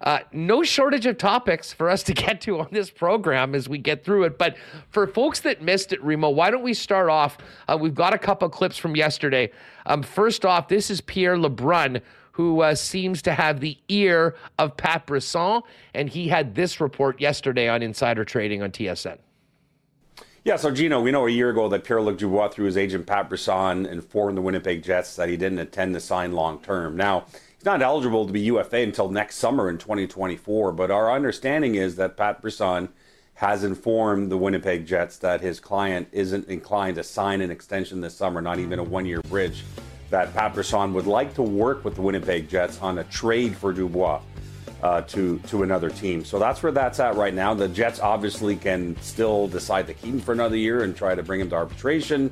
uh, 0.00 0.20
no 0.32 0.62
shortage 0.62 1.06
of 1.06 1.18
topics 1.18 1.72
for 1.72 1.88
us 1.88 2.02
to 2.04 2.14
get 2.14 2.40
to 2.42 2.60
on 2.60 2.68
this 2.70 2.90
program 2.90 3.54
as 3.54 3.68
we 3.68 3.78
get 3.78 4.04
through 4.04 4.24
it. 4.24 4.38
But 4.38 4.56
for 4.90 5.06
folks 5.06 5.40
that 5.40 5.62
missed 5.62 5.92
it, 5.92 6.02
Remo, 6.02 6.30
why 6.30 6.50
don't 6.50 6.62
we 6.62 6.74
start 6.74 7.08
off? 7.08 7.38
Uh, 7.68 7.78
we've 7.80 7.94
got 7.94 8.14
a 8.14 8.18
couple 8.18 8.48
clips 8.48 8.76
from 8.76 8.96
yesterday. 8.96 9.50
Um, 9.86 10.02
first 10.02 10.44
off, 10.44 10.68
this 10.68 10.90
is 10.90 11.00
Pierre 11.00 11.36
LeBrun, 11.36 12.00
who 12.32 12.60
uh, 12.60 12.74
seems 12.74 13.22
to 13.22 13.32
have 13.32 13.60
the 13.60 13.78
ear 13.88 14.36
of 14.58 14.76
Pat 14.76 15.06
Brisson, 15.06 15.62
and 15.94 16.08
he 16.08 16.28
had 16.28 16.54
this 16.54 16.80
report 16.80 17.20
yesterday 17.20 17.68
on 17.68 17.82
insider 17.82 18.24
trading 18.24 18.62
on 18.62 18.70
TSN. 18.70 19.18
Yeah, 20.44 20.54
so 20.54 20.70
Gino, 20.70 21.00
we 21.00 21.10
know 21.10 21.26
a 21.26 21.30
year 21.30 21.50
ago 21.50 21.68
that 21.70 21.82
Pierre-Luc 21.82 22.18
Dubois, 22.18 22.50
through 22.50 22.66
his 22.66 22.76
agent 22.76 23.04
Pat 23.04 23.28
Brisson, 23.28 23.84
informed 23.84 24.36
the 24.36 24.42
Winnipeg 24.42 24.80
Jets 24.84 25.16
that 25.16 25.28
he 25.28 25.36
didn't 25.36 25.58
intend 25.58 25.92
to 25.94 26.00
sign 26.00 26.34
long 26.34 26.60
term. 26.60 26.96
Now, 26.96 27.26
not 27.66 27.82
eligible 27.82 28.26
to 28.26 28.32
be 28.32 28.40
UFA 28.42 28.78
until 28.78 29.10
next 29.10 29.36
summer 29.36 29.68
in 29.68 29.76
2024. 29.76 30.72
But 30.72 30.90
our 30.90 31.12
understanding 31.12 31.74
is 31.74 31.96
that 31.96 32.16
Pat 32.16 32.40
Brisson 32.40 32.88
has 33.34 33.64
informed 33.64 34.30
the 34.30 34.38
Winnipeg 34.38 34.86
Jets 34.86 35.18
that 35.18 35.42
his 35.42 35.60
client 35.60 36.08
isn't 36.12 36.48
inclined 36.48 36.96
to 36.96 37.02
sign 37.02 37.42
an 37.42 37.50
extension 37.50 38.00
this 38.00 38.14
summer, 38.14 38.40
not 38.40 38.58
even 38.58 38.78
a 38.78 38.82
one 38.82 39.04
year 39.04 39.20
bridge. 39.22 39.64
That 40.08 40.32
Pat 40.32 40.54
Brisson 40.54 40.94
would 40.94 41.06
like 41.06 41.34
to 41.34 41.42
work 41.42 41.84
with 41.84 41.96
the 41.96 42.02
Winnipeg 42.02 42.48
Jets 42.48 42.80
on 42.80 42.98
a 42.98 43.04
trade 43.04 43.54
for 43.56 43.72
Dubois 43.72 44.22
uh, 44.82 45.02
to 45.02 45.38
to 45.40 45.62
another 45.64 45.90
team. 45.90 46.24
So 46.24 46.38
that's 46.38 46.62
where 46.62 46.72
that's 46.72 47.00
at 47.00 47.16
right 47.16 47.34
now. 47.34 47.52
The 47.52 47.68
Jets 47.68 48.00
obviously 48.00 48.56
can 48.56 48.96
still 49.02 49.48
decide 49.48 49.86
to 49.88 49.94
keep 49.94 50.14
him 50.14 50.20
for 50.20 50.32
another 50.32 50.56
year 50.56 50.84
and 50.84 50.96
try 50.96 51.14
to 51.14 51.22
bring 51.22 51.40
him 51.40 51.50
to 51.50 51.56
arbitration 51.56 52.30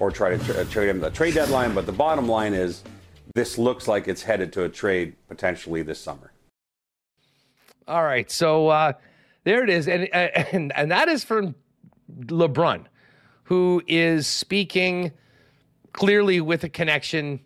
or 0.00 0.10
try 0.10 0.36
to 0.36 0.44
tra- 0.44 0.64
trade 0.64 0.88
him 0.88 1.00
the 1.00 1.10
trade 1.10 1.34
deadline. 1.34 1.74
But 1.74 1.86
the 1.86 1.92
bottom 1.92 2.28
line 2.28 2.54
is 2.54 2.82
this 3.34 3.58
looks 3.58 3.88
like 3.88 4.08
it's 4.08 4.22
headed 4.22 4.52
to 4.54 4.64
a 4.64 4.68
trade 4.68 5.14
potentially 5.28 5.82
this 5.82 6.00
summer. 6.00 6.32
All 7.88 8.04
right, 8.04 8.30
so 8.30 8.68
uh, 8.68 8.92
there 9.44 9.64
it 9.64 9.70
is, 9.70 9.88
and, 9.88 10.12
and 10.14 10.72
and 10.76 10.90
that 10.90 11.08
is 11.08 11.24
from 11.24 11.54
LeBrun, 12.20 12.84
who 13.44 13.82
is 13.86 14.26
speaking 14.26 15.12
clearly 15.92 16.40
with 16.40 16.64
a 16.64 16.68
connection 16.68 17.40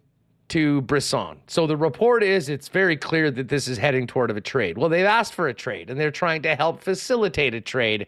to 0.49 0.83
Brisson. 0.83 1.39
So 1.49 1.67
the 1.67 1.77
report 1.77 2.23
is 2.23 2.49
it's 2.49 2.69
very 2.69 2.97
clear 2.97 3.31
that 3.33 3.49
this 3.49 3.67
is 3.67 3.79
heading 3.79 4.07
toward 4.07 4.31
of 4.31 4.37
a 4.37 4.41
trade. 4.41 4.79
Well, 4.79 4.89
they've 4.89 5.05
asked 5.05 5.35
for 5.35 5.49
a 5.49 5.55
trade, 5.55 5.91
and 5.91 5.99
they're 5.99 6.11
trying 6.11 6.43
to 6.43 6.55
help 6.55 6.83
facilitate 6.83 7.55
a 7.55 7.61
trade. 7.61 8.07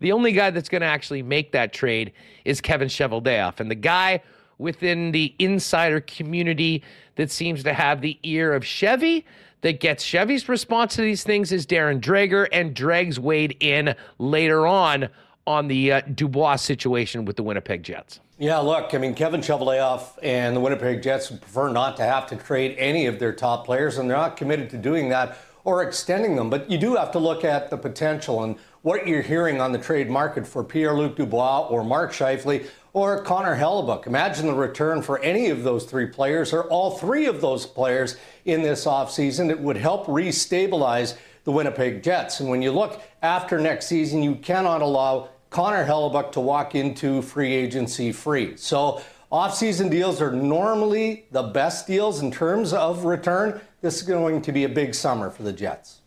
The 0.00 0.12
only 0.12 0.32
guy 0.32 0.50
that's 0.50 0.68
going 0.68 0.80
to 0.80 0.88
actually 0.88 1.22
make 1.22 1.52
that 1.52 1.72
trade 1.72 2.12
is 2.44 2.60
Kevin 2.60 2.88
Cheveldayoff, 2.88 3.60
and 3.60 3.70
the 3.70 3.76
guy 3.76 4.22
within 4.58 5.12
the 5.12 5.34
insider 5.38 6.00
community 6.00 6.82
that 7.16 7.30
seems 7.30 7.62
to 7.62 7.72
have 7.72 8.00
the 8.00 8.18
ear 8.22 8.54
of 8.54 8.64
Chevy 8.64 9.24
that 9.62 9.80
gets 9.80 10.04
Chevy's 10.04 10.48
response 10.48 10.94
to 10.96 11.02
these 11.02 11.24
things 11.24 11.50
is 11.50 11.66
Darren 11.66 12.00
Dreger, 12.00 12.46
and 12.52 12.74
Dregs 12.74 13.18
weighed 13.18 13.56
in 13.60 13.94
later 14.18 14.66
on 14.66 15.08
on 15.46 15.68
the 15.68 15.92
uh, 15.92 16.00
Dubois 16.14 16.56
situation 16.56 17.24
with 17.24 17.36
the 17.36 17.42
Winnipeg 17.42 17.82
Jets. 17.82 18.20
Yeah, 18.38 18.58
look, 18.58 18.92
I 18.92 18.98
mean, 18.98 19.14
Kevin 19.14 19.40
Cheveldayoff 19.40 20.18
and 20.22 20.54
the 20.54 20.60
Winnipeg 20.60 21.02
Jets 21.02 21.30
prefer 21.30 21.70
not 21.70 21.96
to 21.96 22.02
have 22.02 22.26
to 22.28 22.36
trade 22.36 22.76
any 22.78 23.06
of 23.06 23.18
their 23.18 23.32
top 23.32 23.64
players, 23.64 23.96
and 23.96 24.10
they're 24.10 24.16
not 24.16 24.36
committed 24.36 24.68
to 24.70 24.76
doing 24.76 25.08
that 25.08 25.38
or 25.64 25.82
extending 25.82 26.36
them. 26.36 26.50
But 26.50 26.70
you 26.70 26.76
do 26.76 26.96
have 26.96 27.10
to 27.12 27.18
look 27.18 27.44
at 27.44 27.70
the 27.70 27.78
potential 27.78 28.44
and 28.44 28.56
what 28.82 29.08
you're 29.08 29.22
hearing 29.22 29.60
on 29.60 29.72
the 29.72 29.78
trade 29.78 30.10
market 30.10 30.46
for 30.46 30.62
Pierre 30.62 30.94
Luc 30.94 31.16
Dubois 31.16 31.66
or 31.68 31.82
Mark 31.82 32.12
Scheifele 32.12 32.66
or 32.96 33.20
Connor 33.20 33.54
Hellebuyck. 33.54 34.06
Imagine 34.06 34.46
the 34.46 34.54
return 34.54 35.02
for 35.02 35.18
any 35.18 35.50
of 35.50 35.62
those 35.64 35.84
three 35.84 36.06
players 36.06 36.54
or 36.54 36.64
all 36.64 36.92
three 36.92 37.26
of 37.26 37.42
those 37.42 37.66
players 37.66 38.16
in 38.46 38.62
this 38.62 38.86
offseason. 38.86 39.50
It 39.50 39.60
would 39.60 39.76
help 39.76 40.06
restabilize 40.06 41.14
the 41.44 41.52
Winnipeg 41.52 42.02
Jets. 42.02 42.40
And 42.40 42.48
when 42.48 42.62
you 42.62 42.72
look 42.72 43.02
after 43.20 43.60
next 43.60 43.88
season, 43.88 44.22
you 44.22 44.34
cannot 44.36 44.80
allow 44.80 45.28
Connor 45.50 45.84
Hellebuyck 45.84 46.32
to 46.32 46.40
walk 46.40 46.74
into 46.74 47.20
free 47.20 47.52
agency 47.52 48.12
free. 48.12 48.56
So 48.56 49.02
offseason 49.30 49.90
deals 49.90 50.22
are 50.22 50.32
normally 50.32 51.26
the 51.32 51.42
best 51.42 51.86
deals 51.86 52.22
in 52.22 52.30
terms 52.30 52.72
of 52.72 53.04
return. 53.04 53.60
This 53.82 53.96
is 53.96 54.04
going 54.04 54.40
to 54.40 54.52
be 54.52 54.64
a 54.64 54.70
big 54.70 54.94
summer 54.94 55.28
for 55.28 55.42
the 55.42 55.52
Jets. 55.52 56.00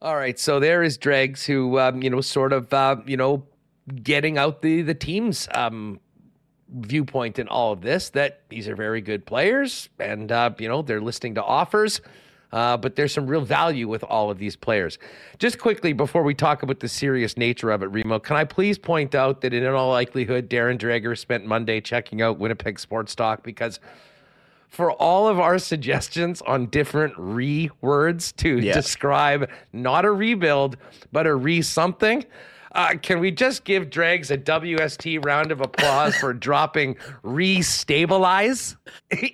All 0.00 0.16
right, 0.16 0.38
so 0.38 0.60
there 0.60 0.82
is 0.82 0.96
Dregs, 0.96 1.44
who 1.44 1.78
um, 1.78 2.02
you 2.02 2.08
know, 2.08 2.22
sort 2.22 2.54
of, 2.54 2.72
uh, 2.72 2.96
you 3.04 3.18
know, 3.18 3.42
getting 4.02 4.38
out 4.38 4.62
the 4.62 4.82
the 4.82 4.94
team's 4.94 5.48
um, 5.52 6.00
viewpoint 6.72 7.38
in 7.38 7.48
all 7.48 7.72
of 7.72 7.80
this 7.80 8.10
that 8.10 8.42
these 8.48 8.68
are 8.68 8.76
very 8.76 9.00
good 9.00 9.26
players 9.26 9.88
and 9.98 10.30
uh, 10.30 10.50
you 10.58 10.68
know 10.68 10.82
they're 10.82 11.00
listening 11.00 11.34
to 11.34 11.42
offers 11.42 12.00
uh, 12.52 12.76
but 12.76 12.96
there's 12.96 13.12
some 13.12 13.26
real 13.26 13.44
value 13.44 13.86
with 13.88 14.02
all 14.04 14.30
of 14.30 14.38
these 14.38 14.56
players 14.56 14.98
just 15.38 15.58
quickly 15.58 15.92
before 15.92 16.22
we 16.22 16.34
talk 16.34 16.62
about 16.62 16.80
the 16.80 16.88
serious 16.88 17.36
nature 17.36 17.70
of 17.70 17.82
it 17.82 17.86
remo 17.86 18.18
can 18.18 18.36
i 18.36 18.44
please 18.44 18.78
point 18.78 19.14
out 19.14 19.40
that 19.40 19.52
in 19.52 19.66
all 19.66 19.90
likelihood 19.90 20.48
darren 20.48 20.78
Dreger 20.78 21.18
spent 21.18 21.44
monday 21.44 21.80
checking 21.80 22.22
out 22.22 22.38
winnipeg 22.38 22.78
sports 22.78 23.14
talk 23.14 23.42
because 23.42 23.80
for 24.68 24.92
all 24.92 25.26
of 25.26 25.40
our 25.40 25.58
suggestions 25.58 26.40
on 26.42 26.66
different 26.66 27.12
re 27.16 27.68
words 27.80 28.30
to 28.30 28.60
yeah. 28.60 28.72
describe 28.72 29.50
not 29.72 30.04
a 30.04 30.12
rebuild 30.12 30.76
but 31.10 31.26
a 31.26 31.34
re 31.34 31.60
something 31.62 32.24
uh, 32.72 32.94
can 33.00 33.20
we 33.20 33.30
just 33.30 33.64
give 33.64 33.90
Dregs 33.90 34.30
a 34.30 34.38
WST 34.38 35.24
round 35.24 35.52
of 35.52 35.60
applause 35.60 36.14
for 36.16 36.32
dropping 36.32 36.94
restabilize 37.24 38.76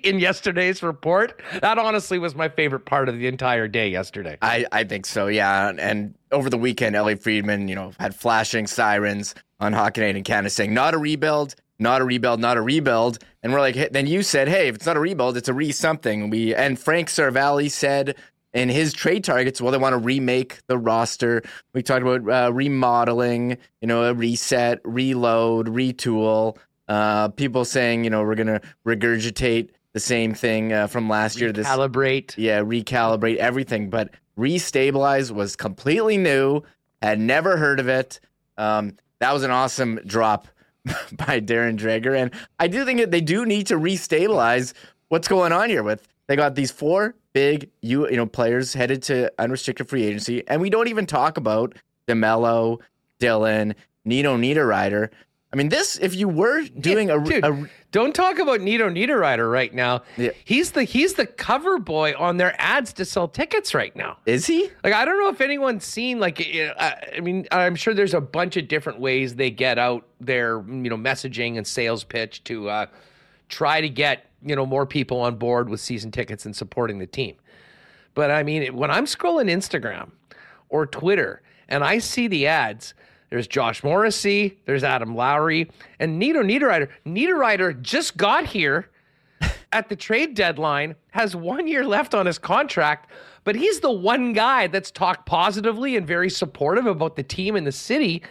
in 0.03 0.19
yesterday's 0.19 0.81
report? 0.81 1.41
That 1.61 1.77
honestly 1.77 2.19
was 2.19 2.35
my 2.35 2.49
favorite 2.49 2.85
part 2.85 3.09
of 3.09 3.17
the 3.17 3.27
entire 3.27 3.67
day 3.67 3.89
yesterday. 3.89 4.37
I, 4.41 4.65
I 4.71 4.83
think 4.83 5.05
so, 5.05 5.27
yeah. 5.27 5.71
And 5.77 6.15
over 6.31 6.49
the 6.49 6.57
weekend, 6.57 6.95
Ellie 6.95 7.15
Friedman, 7.15 7.67
you 7.67 7.75
know, 7.75 7.93
had 7.99 8.15
flashing 8.15 8.67
sirens 8.67 9.35
on 9.59 9.71
Night 9.71 9.97
in 10.15 10.23
Canada 10.23 10.49
saying, 10.49 10.73
not 10.73 10.93
a 10.93 10.97
rebuild, 10.97 11.55
not 11.79 12.01
a 12.01 12.05
rebuild, 12.05 12.39
not 12.39 12.57
a 12.57 12.61
rebuild. 12.61 13.19
And 13.43 13.53
we're 13.53 13.59
like, 13.59 13.75
hey, 13.75 13.89
then 13.91 14.07
you 14.07 14.23
said, 14.23 14.47
hey, 14.47 14.67
if 14.67 14.75
it's 14.75 14.85
not 14.85 14.97
a 14.97 14.99
rebuild, 14.99 15.37
it's 15.37 15.47
a 15.47 15.53
re 15.53 15.71
something. 15.71 16.29
We 16.29 16.53
and 16.53 16.79
Frank 16.79 17.09
Seravalli 17.09 17.69
said 17.69 18.15
and 18.57 18.71
his 18.71 18.91
trade 18.91 19.23
targets, 19.23 19.61
well, 19.61 19.71
they 19.71 19.77
want 19.77 19.93
to 19.93 19.99
remake 19.99 20.65
the 20.65 20.79
roster. 20.79 21.43
We 21.75 21.83
talked 21.83 22.01
about 22.01 22.47
uh, 22.47 22.51
remodeling, 22.51 23.59
you 23.81 23.87
know, 23.87 24.05
a 24.05 24.15
reset, 24.15 24.81
reload, 24.83 25.67
retool. 25.67 26.57
Uh, 26.87 27.27
people 27.27 27.65
saying, 27.65 28.03
you 28.03 28.09
know, 28.09 28.23
we're 28.23 28.33
going 28.33 28.47
to 28.47 28.61
regurgitate 28.83 29.69
the 29.93 29.99
same 29.99 30.33
thing 30.33 30.73
uh, 30.73 30.87
from 30.87 31.07
last 31.07 31.39
year. 31.39 31.51
This 31.51 31.67
Recalibrate. 31.67 32.33
Yeah, 32.35 32.61
recalibrate 32.61 33.35
everything. 33.35 33.91
But 33.91 34.09
restabilize 34.39 35.29
was 35.29 35.55
completely 35.55 36.17
new. 36.17 36.63
Had 37.03 37.19
never 37.19 37.57
heard 37.57 37.79
of 37.79 37.87
it. 37.87 38.19
Um, 38.57 38.95
that 39.19 39.33
was 39.33 39.43
an 39.43 39.51
awesome 39.51 39.99
drop 40.03 40.47
by 40.85 41.41
Darren 41.41 41.77
Dreger. 41.77 42.19
And 42.19 42.31
I 42.59 42.67
do 42.67 42.85
think 42.85 43.01
that 43.01 43.11
they 43.11 43.21
do 43.21 43.45
need 43.45 43.67
to 43.67 43.75
restabilize 43.75 44.73
what's 45.09 45.27
going 45.27 45.51
on 45.51 45.69
here 45.69 45.83
with 45.83 46.07
they 46.27 46.35
got 46.35 46.55
these 46.55 46.71
four 46.71 47.15
big 47.37 47.69
you 47.81 48.09
you 48.09 48.17
know 48.17 48.25
players 48.25 48.73
headed 48.73 49.03
to 49.03 49.31
unrestricted 49.37 49.87
free 49.87 50.03
agency, 50.03 50.43
and 50.47 50.59
we 50.59 50.71
don't 50.71 50.87
even 50.87 51.05
talk 51.05 51.37
about 51.37 51.75
DeMelo, 52.07 52.79
Dillon, 53.19 53.75
Nino 54.03 54.35
Niederreiter. 54.35 55.09
I 55.53 55.55
mean, 55.55 55.69
this 55.69 55.99
if 56.01 56.15
you 56.15 56.27
were 56.27 56.63
doing 56.63 57.11
a, 57.11 57.23
Dude, 57.23 57.45
a, 57.45 57.69
don't 57.91 58.15
talk 58.15 58.39
about 58.39 58.61
Nino 58.61 58.89
Niederreiter 58.89 59.49
right 59.51 59.71
now. 59.71 60.01
Yeah. 60.17 60.31
He's 60.45 60.71
the 60.71 60.83
he's 60.83 61.13
the 61.13 61.27
cover 61.27 61.77
boy 61.77 62.15
on 62.17 62.37
their 62.37 62.55
ads 62.57 62.91
to 62.93 63.05
sell 63.05 63.27
tickets 63.27 63.75
right 63.75 63.95
now. 63.95 64.17
Is 64.25 64.47
he? 64.47 64.71
Like 64.83 64.93
I 64.93 65.05
don't 65.05 65.19
know 65.19 65.29
if 65.29 65.39
anyone's 65.39 65.85
seen 65.85 66.19
like 66.19 66.41
I 66.79 67.19
mean 67.21 67.45
I'm 67.51 67.75
sure 67.75 67.93
there's 67.93 68.15
a 68.15 68.21
bunch 68.21 68.57
of 68.57 68.67
different 68.67 68.99
ways 68.99 69.35
they 69.35 69.51
get 69.51 69.77
out 69.77 70.07
their 70.19 70.59
you 70.67 70.89
know 70.89 70.97
messaging 70.97 71.57
and 71.57 71.67
sales 71.67 72.03
pitch 72.03 72.43
to 72.45 72.67
uh, 72.67 72.85
try 73.47 73.81
to 73.81 73.89
get 73.89 74.26
you 74.41 74.55
know 74.55 74.65
more 74.65 74.85
people 74.85 75.21
on 75.21 75.35
board 75.35 75.69
with 75.69 75.79
season 75.79 76.11
tickets 76.11 76.45
and 76.45 76.55
supporting 76.55 76.99
the 76.99 77.07
team. 77.07 77.35
But 78.13 78.31
I 78.31 78.43
mean, 78.43 78.75
when 78.75 78.89
I'm 78.91 79.05
scrolling 79.05 79.49
Instagram 79.49 80.11
or 80.69 80.85
Twitter 80.85 81.41
and 81.69 81.83
I 81.83 81.99
see 81.99 82.27
the 82.27 82.47
ads, 82.47 82.93
there's 83.29 83.47
Josh 83.47 83.83
Morrissey, 83.83 84.57
there's 84.65 84.83
Adam 84.83 85.15
Lowry, 85.15 85.69
and 85.99 86.17
Nito 86.17 86.41
Niederreiter. 86.41 86.89
Niederreiter 87.05 87.79
just 87.81 88.15
got 88.15 88.45
here 88.45 88.89
at 89.71 89.89
the 89.89 89.95
trade 89.95 90.33
deadline, 90.33 90.95
has 91.11 91.35
one 91.35 91.67
year 91.67 91.83
left 91.83 92.15
on 92.15 92.25
his 92.25 92.39
contract, 92.39 93.11
but 93.43 93.55
he's 93.55 93.81
the 93.81 93.91
one 93.91 94.33
guy 94.33 94.67
that's 94.67 94.91
talked 94.91 95.25
positively 95.25 95.97
and 95.97 96.07
very 96.07 96.29
supportive 96.29 96.85
about 96.85 97.15
the 97.15 97.23
team 97.23 97.55
and 97.55 97.67
the 97.67 97.71
city 97.71 98.23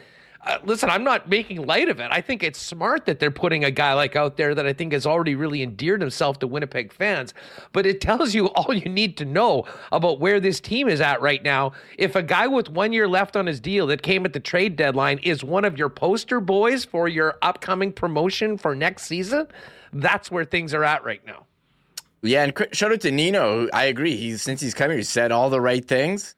uh, 0.46 0.58
listen, 0.64 0.88
I'm 0.88 1.02
not 1.02 1.28
making 1.28 1.66
light 1.66 1.88
of 1.88 1.98
it. 1.98 2.08
I 2.12 2.20
think 2.20 2.44
it's 2.44 2.60
smart 2.60 3.06
that 3.06 3.18
they're 3.18 3.32
putting 3.32 3.64
a 3.64 3.70
guy 3.70 3.94
like 3.94 4.14
out 4.14 4.36
there 4.36 4.54
that 4.54 4.64
I 4.64 4.72
think 4.72 4.92
has 4.92 5.04
already 5.04 5.34
really 5.34 5.60
endeared 5.60 6.00
himself 6.00 6.38
to 6.38 6.46
Winnipeg 6.46 6.92
fans. 6.92 7.34
But 7.72 7.84
it 7.84 8.00
tells 8.00 8.32
you 8.32 8.46
all 8.54 8.72
you 8.72 8.88
need 8.88 9.16
to 9.16 9.24
know 9.24 9.64
about 9.90 10.20
where 10.20 10.38
this 10.38 10.60
team 10.60 10.88
is 10.88 11.00
at 11.00 11.20
right 11.20 11.42
now. 11.42 11.72
If 11.98 12.14
a 12.14 12.22
guy 12.22 12.46
with 12.46 12.68
one 12.68 12.92
year 12.92 13.08
left 13.08 13.34
on 13.34 13.46
his 13.46 13.58
deal 13.58 13.88
that 13.88 14.02
came 14.02 14.24
at 14.24 14.32
the 14.32 14.40
trade 14.40 14.76
deadline 14.76 15.18
is 15.18 15.42
one 15.42 15.64
of 15.64 15.76
your 15.76 15.88
poster 15.88 16.40
boys 16.40 16.84
for 16.84 17.08
your 17.08 17.38
upcoming 17.42 17.92
promotion 17.92 18.56
for 18.56 18.76
next 18.76 19.06
season, 19.06 19.48
that's 19.92 20.30
where 20.30 20.44
things 20.44 20.72
are 20.72 20.84
at 20.84 21.04
right 21.04 21.26
now. 21.26 21.44
Yeah, 22.22 22.44
and 22.44 22.68
shout 22.72 22.92
out 22.92 23.00
to 23.00 23.10
Nino. 23.10 23.68
I 23.72 23.84
agree. 23.86 24.16
He's 24.16 24.42
since 24.42 24.60
he's 24.60 24.74
come 24.74 24.90
here, 24.90 24.98
he 24.98 25.04
said 25.04 25.32
all 25.32 25.50
the 25.50 25.60
right 25.60 25.84
things 25.84 26.35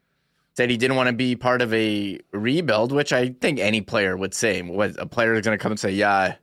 said 0.58 0.70
he 0.70 0.76
didn't 0.76 0.96
want 0.96 1.06
to 1.06 1.12
be 1.12 1.36
part 1.36 1.62
of 1.62 1.72
a 1.72 2.18
rebuild, 2.32 2.90
which 2.90 3.12
I 3.12 3.28
think 3.28 3.60
any 3.60 3.80
player 3.80 4.16
would 4.16 4.34
say. 4.34 4.60
What 4.60 4.98
a 4.98 5.06
player 5.06 5.34
is 5.34 5.42
going 5.42 5.56
to 5.56 5.62
come 5.62 5.70
and 5.70 5.78
say, 5.78 5.92
"Yeah, 5.92 6.34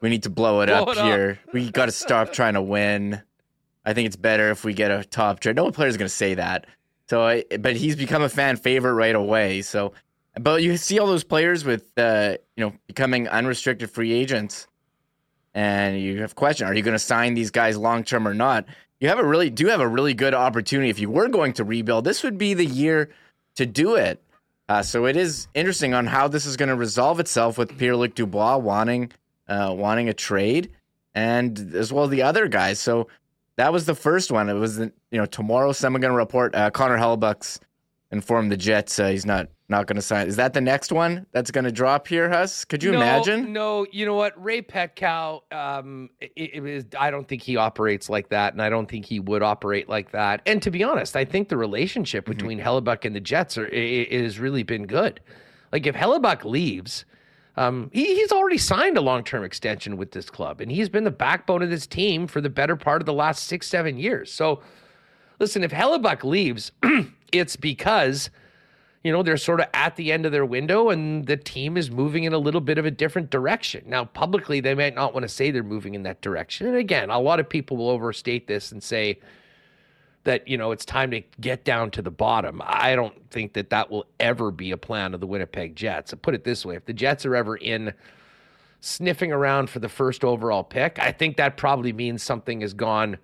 we 0.00 0.08
need 0.08 0.22
to 0.22 0.30
blow 0.30 0.62
it 0.62 0.68
blow 0.68 0.84
up 0.84 0.88
it 0.88 1.04
here. 1.04 1.38
Up. 1.46 1.52
we 1.52 1.70
got 1.70 1.84
to 1.84 1.92
stop 1.92 2.32
trying 2.32 2.54
to 2.54 2.62
win." 2.62 3.20
I 3.84 3.92
think 3.92 4.06
it's 4.06 4.16
better 4.16 4.48
if 4.48 4.64
we 4.64 4.72
get 4.72 4.90
a 4.90 5.04
top 5.04 5.40
trade. 5.40 5.56
No 5.56 5.70
player 5.70 5.88
is 5.88 5.98
going 5.98 6.08
to 6.08 6.14
say 6.14 6.32
that. 6.32 6.66
So, 7.10 7.26
I, 7.26 7.44
but 7.60 7.76
he's 7.76 7.94
become 7.94 8.22
a 8.22 8.30
fan 8.30 8.56
favorite 8.56 8.94
right 8.94 9.14
away. 9.14 9.60
So, 9.60 9.92
but 10.40 10.62
you 10.62 10.78
see 10.78 10.98
all 10.98 11.06
those 11.06 11.24
players 11.24 11.62
with, 11.62 11.92
uh, 11.98 12.38
you 12.56 12.64
know, 12.64 12.72
becoming 12.86 13.28
unrestricted 13.28 13.90
free 13.90 14.14
agents, 14.14 14.66
and 15.52 16.00
you 16.00 16.22
have 16.22 16.34
question: 16.36 16.66
Are 16.66 16.74
you 16.74 16.82
going 16.82 16.94
to 16.94 16.98
sign 16.98 17.34
these 17.34 17.50
guys 17.50 17.76
long 17.76 18.02
term 18.02 18.26
or 18.26 18.32
not? 18.32 18.64
You 18.98 19.08
have 19.08 19.18
a 19.18 19.26
really 19.26 19.50
do 19.50 19.66
have 19.66 19.82
a 19.82 19.88
really 19.88 20.14
good 20.14 20.32
opportunity 20.32 20.88
if 20.88 20.98
you 20.98 21.10
were 21.10 21.28
going 21.28 21.52
to 21.54 21.64
rebuild. 21.64 22.06
This 22.06 22.22
would 22.22 22.38
be 22.38 22.54
the 22.54 22.64
year 22.64 23.10
to 23.56 23.66
do 23.66 23.94
it. 23.96 24.22
Uh, 24.68 24.82
so 24.82 25.06
it 25.06 25.16
is 25.16 25.48
interesting 25.54 25.92
on 25.92 26.06
how 26.06 26.28
this 26.28 26.46
is 26.46 26.56
going 26.56 26.68
to 26.68 26.76
resolve 26.76 27.20
itself 27.20 27.58
with 27.58 27.76
Pierre 27.76 27.96
Luc 27.96 28.14
Dubois 28.14 28.56
wanting 28.56 29.12
uh, 29.48 29.74
wanting 29.76 30.08
a 30.08 30.14
trade, 30.14 30.70
and 31.14 31.74
as 31.74 31.92
well 31.92 32.06
the 32.06 32.22
other 32.22 32.48
guys. 32.48 32.78
So 32.78 33.08
that 33.56 33.72
was 33.72 33.86
the 33.86 33.94
first 33.94 34.30
one. 34.30 34.48
It 34.48 34.54
was 34.54 34.78
you 34.78 34.92
know 35.12 35.26
tomorrow. 35.26 35.72
Someone 35.72 36.00
going 36.00 36.12
to 36.12 36.16
report 36.16 36.54
uh, 36.54 36.70
Connor 36.70 36.96
Hellebuyck's 36.96 37.60
informed 38.10 38.52
the 38.52 38.56
Jets 38.56 38.98
uh, 38.98 39.08
he's 39.08 39.26
not 39.26 39.48
not 39.72 39.88
going 39.88 39.96
to 39.96 40.02
sign. 40.02 40.28
Is 40.28 40.36
that 40.36 40.52
the 40.52 40.60
next 40.60 40.92
one 40.92 41.26
that's 41.32 41.50
going 41.50 41.64
to 41.64 41.72
drop 41.72 42.06
here, 42.06 42.28
Huss? 42.30 42.64
Could 42.64 42.84
you 42.84 42.92
no, 42.92 42.98
imagine? 42.98 43.52
No, 43.52 43.84
you 43.90 44.06
know 44.06 44.14
what? 44.14 44.40
Ray 44.40 44.62
Petkau, 44.62 45.40
um, 45.52 46.10
it, 46.20 46.30
it 46.36 46.64
is, 46.64 46.84
I 46.96 47.10
don't 47.10 47.26
think 47.26 47.42
he 47.42 47.56
operates 47.56 48.08
like 48.08 48.28
that, 48.28 48.52
and 48.52 48.62
I 48.62 48.68
don't 48.68 48.88
think 48.88 49.04
he 49.04 49.18
would 49.18 49.42
operate 49.42 49.88
like 49.88 50.12
that. 50.12 50.42
And 50.46 50.62
to 50.62 50.70
be 50.70 50.84
honest, 50.84 51.16
I 51.16 51.24
think 51.24 51.48
the 51.48 51.56
relationship 51.56 52.24
mm-hmm. 52.24 52.32
between 52.32 52.58
mm-hmm. 52.58 52.68
Hellebuyck 52.68 53.04
and 53.04 53.16
the 53.16 53.20
Jets 53.20 53.58
are, 53.58 53.66
it, 53.66 54.12
it 54.12 54.22
has 54.22 54.38
really 54.38 54.62
been 54.62 54.86
good. 54.86 55.20
Like 55.72 55.86
if 55.86 55.96
Hellebuyck 55.96 56.44
leaves, 56.44 57.04
um, 57.56 57.90
he, 57.92 58.14
he's 58.14 58.30
already 58.30 58.58
signed 58.58 58.96
a 58.96 59.00
long 59.00 59.24
term 59.24 59.42
extension 59.42 59.96
with 59.96 60.12
this 60.12 60.30
club, 60.30 60.60
and 60.60 60.70
he's 60.70 60.88
been 60.88 61.04
the 61.04 61.10
backbone 61.10 61.62
of 61.62 61.70
this 61.70 61.86
team 61.86 62.26
for 62.26 62.40
the 62.40 62.50
better 62.50 62.76
part 62.76 63.02
of 63.02 63.06
the 63.06 63.12
last 63.12 63.44
six, 63.44 63.66
seven 63.66 63.98
years. 63.98 64.32
So, 64.32 64.62
listen, 65.38 65.64
if 65.64 65.72
Hellebuyck 65.72 66.24
leaves, 66.24 66.72
it's 67.32 67.56
because 67.56 68.30
you 69.02 69.10
know, 69.10 69.22
they're 69.22 69.36
sort 69.36 69.60
of 69.60 69.66
at 69.74 69.96
the 69.96 70.12
end 70.12 70.26
of 70.26 70.32
their 70.32 70.46
window 70.46 70.90
and 70.90 71.26
the 71.26 71.36
team 71.36 71.76
is 71.76 71.90
moving 71.90 72.24
in 72.24 72.32
a 72.32 72.38
little 72.38 72.60
bit 72.60 72.78
of 72.78 72.86
a 72.86 72.90
different 72.90 73.30
direction. 73.30 73.84
Now, 73.86 74.04
publicly, 74.04 74.60
they 74.60 74.74
might 74.74 74.94
not 74.94 75.12
want 75.12 75.24
to 75.24 75.28
say 75.28 75.50
they're 75.50 75.64
moving 75.64 75.94
in 75.94 76.04
that 76.04 76.20
direction. 76.20 76.68
And 76.68 76.76
again, 76.76 77.10
a 77.10 77.18
lot 77.18 77.40
of 77.40 77.48
people 77.48 77.76
will 77.76 77.90
overstate 77.90 78.46
this 78.46 78.70
and 78.70 78.82
say 78.82 79.18
that, 80.24 80.46
you 80.46 80.56
know, 80.56 80.70
it's 80.70 80.84
time 80.84 81.10
to 81.10 81.22
get 81.40 81.64
down 81.64 81.90
to 81.92 82.02
the 82.02 82.12
bottom. 82.12 82.62
I 82.64 82.94
don't 82.94 83.28
think 83.30 83.54
that 83.54 83.70
that 83.70 83.90
will 83.90 84.06
ever 84.20 84.52
be 84.52 84.70
a 84.70 84.76
plan 84.76 85.14
of 85.14 85.20
the 85.20 85.26
Winnipeg 85.26 85.74
Jets. 85.74 86.12
I 86.12 86.16
put 86.16 86.34
it 86.34 86.44
this 86.44 86.64
way 86.64 86.76
if 86.76 86.84
the 86.84 86.92
Jets 86.92 87.26
are 87.26 87.34
ever 87.34 87.56
in 87.56 87.92
sniffing 88.80 89.32
around 89.32 89.68
for 89.68 89.80
the 89.80 89.88
first 89.88 90.22
overall 90.22 90.62
pick, 90.62 91.00
I 91.00 91.10
think 91.10 91.38
that 91.38 91.56
probably 91.56 91.92
means 91.92 92.22
something 92.22 92.60
has 92.60 92.72
gone 92.72 93.18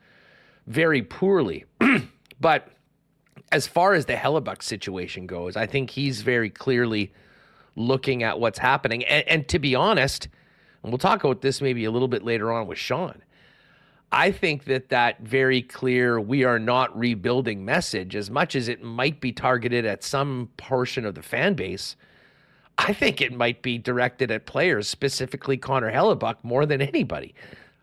very 0.66 1.02
poorly. 1.02 1.66
but 2.40 2.68
as 3.52 3.66
far 3.66 3.94
as 3.94 4.06
the 4.06 4.14
Hellebuyck 4.14 4.62
situation 4.62 5.26
goes, 5.26 5.56
I 5.56 5.66
think 5.66 5.90
he's 5.90 6.22
very 6.22 6.50
clearly 6.50 7.12
looking 7.76 8.22
at 8.22 8.40
what's 8.40 8.58
happening. 8.58 9.04
And, 9.04 9.26
and, 9.28 9.48
to 9.48 9.58
be 9.58 9.74
honest, 9.74 10.28
and 10.82 10.92
we'll 10.92 10.98
talk 10.98 11.24
about 11.24 11.40
this 11.40 11.60
maybe 11.60 11.84
a 11.84 11.90
little 11.90 12.08
bit 12.08 12.24
later 12.24 12.52
on 12.52 12.66
with 12.66 12.78
Sean. 12.78 13.22
I 14.10 14.30
think 14.32 14.64
that 14.64 14.88
that 14.88 15.20
very 15.20 15.60
clear 15.60 16.18
we 16.18 16.44
are 16.44 16.58
not 16.58 16.96
rebuilding 16.98 17.64
message, 17.64 18.16
as 18.16 18.30
much 18.30 18.56
as 18.56 18.68
it 18.68 18.82
might 18.82 19.20
be 19.20 19.32
targeted 19.32 19.84
at 19.84 20.02
some 20.02 20.48
portion 20.56 21.04
of 21.04 21.14
the 21.14 21.22
fan 21.22 21.54
base, 21.54 21.94
I 22.78 22.92
think 22.92 23.20
it 23.20 23.32
might 23.32 23.60
be 23.60 23.76
directed 23.76 24.30
at 24.30 24.46
players, 24.46 24.88
specifically 24.88 25.56
Connor 25.56 25.92
Hellebuyck, 25.92 26.36
more 26.42 26.64
than 26.64 26.80
anybody. 26.80 27.34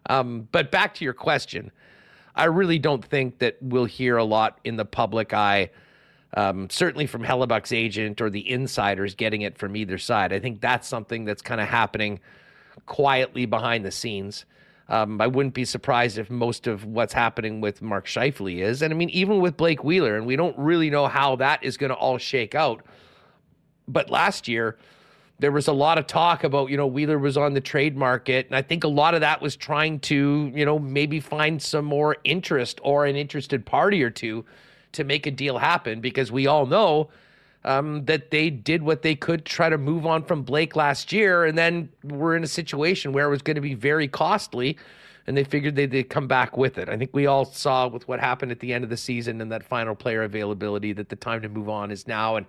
Um, 0.10 0.48
but 0.52 0.72
back 0.72 0.94
to 0.96 1.04
your 1.04 1.14
question, 1.14 1.72
I 2.36 2.46
really 2.46 2.80
don't 2.80 3.04
think 3.04 3.40
that 3.40 3.58
we'll 3.62 3.86
hear 3.86 4.18
a 4.18 4.24
lot 4.24 4.60
in 4.64 4.76
the 4.76 4.86
public 4.86 5.34
eye, 5.34 5.70
um, 6.36 6.70
certainly 6.70 7.08
from 7.08 7.24
Hellebuyck's 7.24 7.72
agent 7.72 8.20
or 8.22 8.30
the 8.30 8.50
insiders 8.50 9.16
getting 9.16 9.42
it 9.42 9.58
from 9.58 9.76
either 9.76 9.98
side. 9.98 10.34
I 10.34 10.40
think 10.40 10.60
that's 10.60 10.88
something 10.88 11.24
that's 11.26 11.42
kind 11.42 11.62
of 11.62 11.68
happening 11.68 12.20
quietly 12.86 13.46
behind 13.46 13.86
the 13.86 13.92
scenes. 13.92 14.46
Um, 14.88 15.20
I 15.20 15.28
wouldn't 15.28 15.56
be 15.56 15.66
surprised 15.66 16.18
if 16.18 16.30
most 16.30 16.68
of 16.68 16.86
what's 16.86 17.14
happening 17.14 17.60
with 17.62 17.82
Mark 17.82 18.06
Scheifele 18.06 18.60
is. 18.62 18.82
And 18.82 18.94
I 18.94 18.98
mean, 18.98 19.10
even 19.10 19.40
with 19.40 19.58
Blake 19.58 19.84
Wheeler, 19.84 20.16
and 20.16 20.28
we 20.28 20.36
don't 20.36 20.58
really 20.58 20.90
know 20.90 21.08
how 21.08 21.38
that 21.38 21.64
is 21.64 21.78
going 21.78 21.90
to 21.90 21.96
all 21.96 22.18
shake 22.18 22.54
out. 22.54 22.86
But 23.88 24.10
last 24.10 24.48
year, 24.48 24.78
there 25.40 25.52
was 25.52 25.68
a 25.68 25.74
lot 25.74 25.98
of 25.98 26.08
talk 26.08 26.44
about, 26.44 26.70
you 26.70 26.78
know, 26.78 26.88
Wheeler 26.88 27.20
was 27.20 27.36
on 27.36 27.54
the 27.54 27.62
trade 27.62 27.98
market. 27.98 28.46
And 28.48 28.56
I 28.56 28.62
think 28.62 28.84
a 28.84 28.88
lot 28.88 29.14
of 29.16 29.22
that 29.22 29.42
was 29.42 29.56
trying 29.56 30.00
to, 30.02 30.52
you 30.56 30.66
know, 30.66 30.80
maybe 30.80 31.20
find 31.20 31.62
some 31.62 31.86
more 31.86 32.18
interest 32.24 32.80
or 32.84 33.06
an 33.06 33.16
interested 33.16 33.66
party 33.66 34.02
or 34.02 34.10
two 34.10 34.46
to 34.94 35.04
make 35.04 35.26
a 35.28 35.32
deal 35.32 35.58
happen 35.58 36.00
because 36.00 36.32
we 36.32 36.48
all 36.48 36.66
know 36.66 37.10
um, 37.66 38.06
that 38.06 38.32
they 38.32 38.50
did 38.50 38.84
what 38.84 39.02
they 39.02 39.16
could 39.16 39.44
try 39.44 39.68
to 39.68 39.78
move 39.78 40.06
on 40.06 40.24
from 40.24 40.44
Blake 40.44 40.76
last 40.76 41.12
year. 41.12 41.44
And 41.44 41.58
then 41.58 41.90
we're 42.04 42.38
in 42.38 42.44
a 42.44 42.48
situation 42.48 43.12
where 43.12 43.26
it 43.26 43.30
was 43.30 43.42
going 43.42 43.56
to 43.56 43.62
be 43.62 43.74
very 43.74 44.08
costly. 44.08 44.78
And 45.28 45.36
they 45.36 45.44
figured 45.44 45.76
they'd, 45.76 45.92
they'd 45.92 46.10
come 46.10 46.28
back 46.28 46.56
with 46.56 46.78
it. 46.78 46.88
I 46.88 46.96
think 46.98 47.10
we 47.12 47.26
all 47.26 47.46
saw 47.46 47.88
with 47.88 48.08
what 48.08 48.20
happened 48.20 48.52
at 48.52 48.60
the 48.60 48.72
end 48.72 48.84
of 48.84 48.90
the 48.90 48.98
season 48.98 49.42
and 49.42 49.52
that 49.52 49.64
final 49.64 49.96
player 49.96 50.22
availability 50.22 50.94
that 50.94 51.10
the 51.10 51.16
time 51.16 51.42
to 51.42 51.50
move 51.50 51.68
on 51.68 51.92
is 51.92 52.08
now. 52.08 52.36
And 52.36 52.46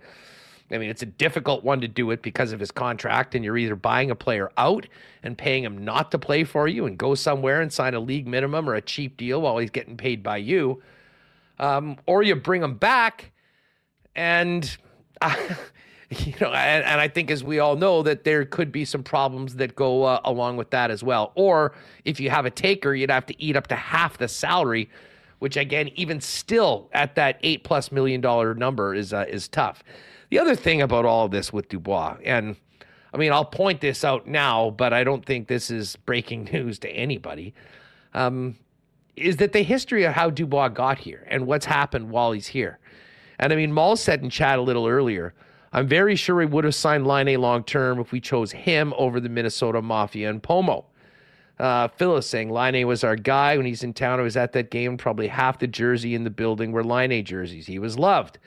I 0.69 0.77
mean, 0.77 0.89
it's 0.89 1.01
a 1.01 1.07
difficult 1.07 1.63
one 1.63 1.79
to 1.81 1.87
do 1.87 2.11
it 2.11 2.21
because 2.21 2.51
of 2.51 2.59
his 2.59 2.71
contract, 2.71 3.35
and 3.35 3.45
you're 3.45 3.57
either 3.57 3.75
buying 3.75 4.11
a 4.11 4.15
player 4.15 4.51
out 4.57 4.85
and 5.23 5.37
paying 5.37 5.63
him 5.63 5.83
not 5.83 6.11
to 6.11 6.19
play 6.19 6.43
for 6.43 6.67
you 6.67 6.85
and 6.85 6.97
go 6.97 7.15
somewhere 7.15 7.61
and 7.61 7.71
sign 7.71 7.93
a 7.93 7.99
league 7.99 8.27
minimum 8.27 8.69
or 8.69 8.75
a 8.75 8.81
cheap 8.81 9.15
deal 9.15 9.41
while 9.41 9.57
he's 9.57 9.69
getting 9.69 9.95
paid 9.95 10.21
by 10.21 10.37
you, 10.37 10.81
um, 11.59 11.97
or 12.05 12.21
you 12.23 12.35
bring 12.35 12.63
him 12.63 12.75
back 12.75 13.31
and. 14.15 14.77
Uh, 15.21 15.35
you 16.09 16.33
know, 16.39 16.53
and, 16.53 16.85
and, 16.85 17.01
I 17.01 17.09
think, 17.09 17.29
as 17.29 17.43
we 17.43 17.59
all 17.59 17.75
know, 17.75 18.01
that 18.03 18.23
there 18.23 18.45
could 18.45 18.71
be 18.71 18.85
some 18.85 19.03
problems 19.03 19.55
that 19.55 19.75
go 19.75 20.03
uh, 20.03 20.21
along 20.23 20.55
with 20.55 20.69
that 20.69 20.89
as 20.89 21.03
well. 21.03 21.33
Or 21.35 21.73
if 22.05 22.19
you 22.19 22.29
have 22.29 22.45
a 22.45 22.49
taker, 22.49 22.95
you'd 22.95 23.11
have 23.11 23.25
to 23.25 23.43
eat 23.43 23.57
up 23.57 23.67
to 23.67 23.75
half 23.75 24.17
the 24.17 24.29
salary, 24.29 24.89
which 25.39 25.57
again, 25.57 25.89
even 25.95 26.21
still 26.21 26.87
at 26.93 27.15
that 27.15 27.39
eight 27.43 27.65
plus 27.65 27.91
million 27.91 28.21
dollar 28.21 28.55
number 28.55 28.95
is 28.95 29.11
uh, 29.11 29.25
is 29.27 29.49
tough. 29.49 29.83
The 30.29 30.39
other 30.39 30.55
thing 30.55 30.81
about 30.81 31.05
all 31.05 31.25
of 31.25 31.31
this 31.31 31.53
with 31.53 31.69
Dubois, 31.69 32.17
and 32.23 32.55
I 33.13 33.17
mean, 33.17 33.31
I'll 33.31 33.45
point 33.45 33.81
this 33.81 34.03
out 34.03 34.27
now, 34.27 34.71
but 34.71 34.93
I 34.93 35.03
don't 35.03 35.25
think 35.25 35.47
this 35.47 35.71
is 35.71 35.95
breaking 35.95 36.45
news 36.53 36.79
to 36.79 36.89
anybody, 36.89 37.53
um, 38.13 38.57
is 39.15 39.37
that 39.37 39.53
the 39.53 39.63
history 39.63 40.03
of 40.03 40.13
how 40.13 40.29
Dubois 40.29 40.69
got 40.69 40.97
here 40.97 41.25
and 41.29 41.47
what's 41.47 41.65
happened 41.65 42.09
while 42.09 42.31
he's 42.31 42.47
here. 42.47 42.79
And 43.39 43.53
I 43.53 43.55
mean, 43.55 43.71
Maul 43.71 43.95
said 43.95 44.21
in 44.21 44.29
chat 44.29 44.59
a 44.59 44.61
little 44.61 44.87
earlier, 44.87 45.33
I'm 45.73 45.87
very 45.87 46.15
sure 46.15 46.39
he 46.39 46.45
would 46.45 46.63
have 46.63 46.75
signed 46.75 47.07
Laine 47.07 47.39
long 47.39 47.63
term 47.63 47.99
if 47.99 48.11
we 48.11 48.19
chose 48.19 48.51
him 48.51 48.93
over 48.97 49.19
the 49.19 49.29
Minnesota 49.29 49.81
Mafia 49.81 50.29
and 50.29 50.41
Pomo. 50.41 50.85
Uh, 51.59 51.87
Phyllis 51.87 52.29
saying 52.29 52.49
Laine 52.49 52.85
was 52.85 53.03
our 53.03 53.15
guy 53.15 53.57
when 53.57 53.65
he's 53.65 53.83
in 53.83 53.93
town. 53.93 54.19
I 54.19 54.23
was 54.23 54.37
at 54.37 54.53
that 54.53 54.69
game, 54.69 54.97
probably 54.97 55.27
half 55.27 55.57
the 55.59 55.67
jersey 55.67 56.13
in 56.13 56.23
the 56.23 56.29
building 56.29 56.71
were 56.71 56.83
Laine 56.83 57.23
jerseys. 57.25 57.65
He 57.65 57.79
was 57.79 57.97
loved. 57.97 58.37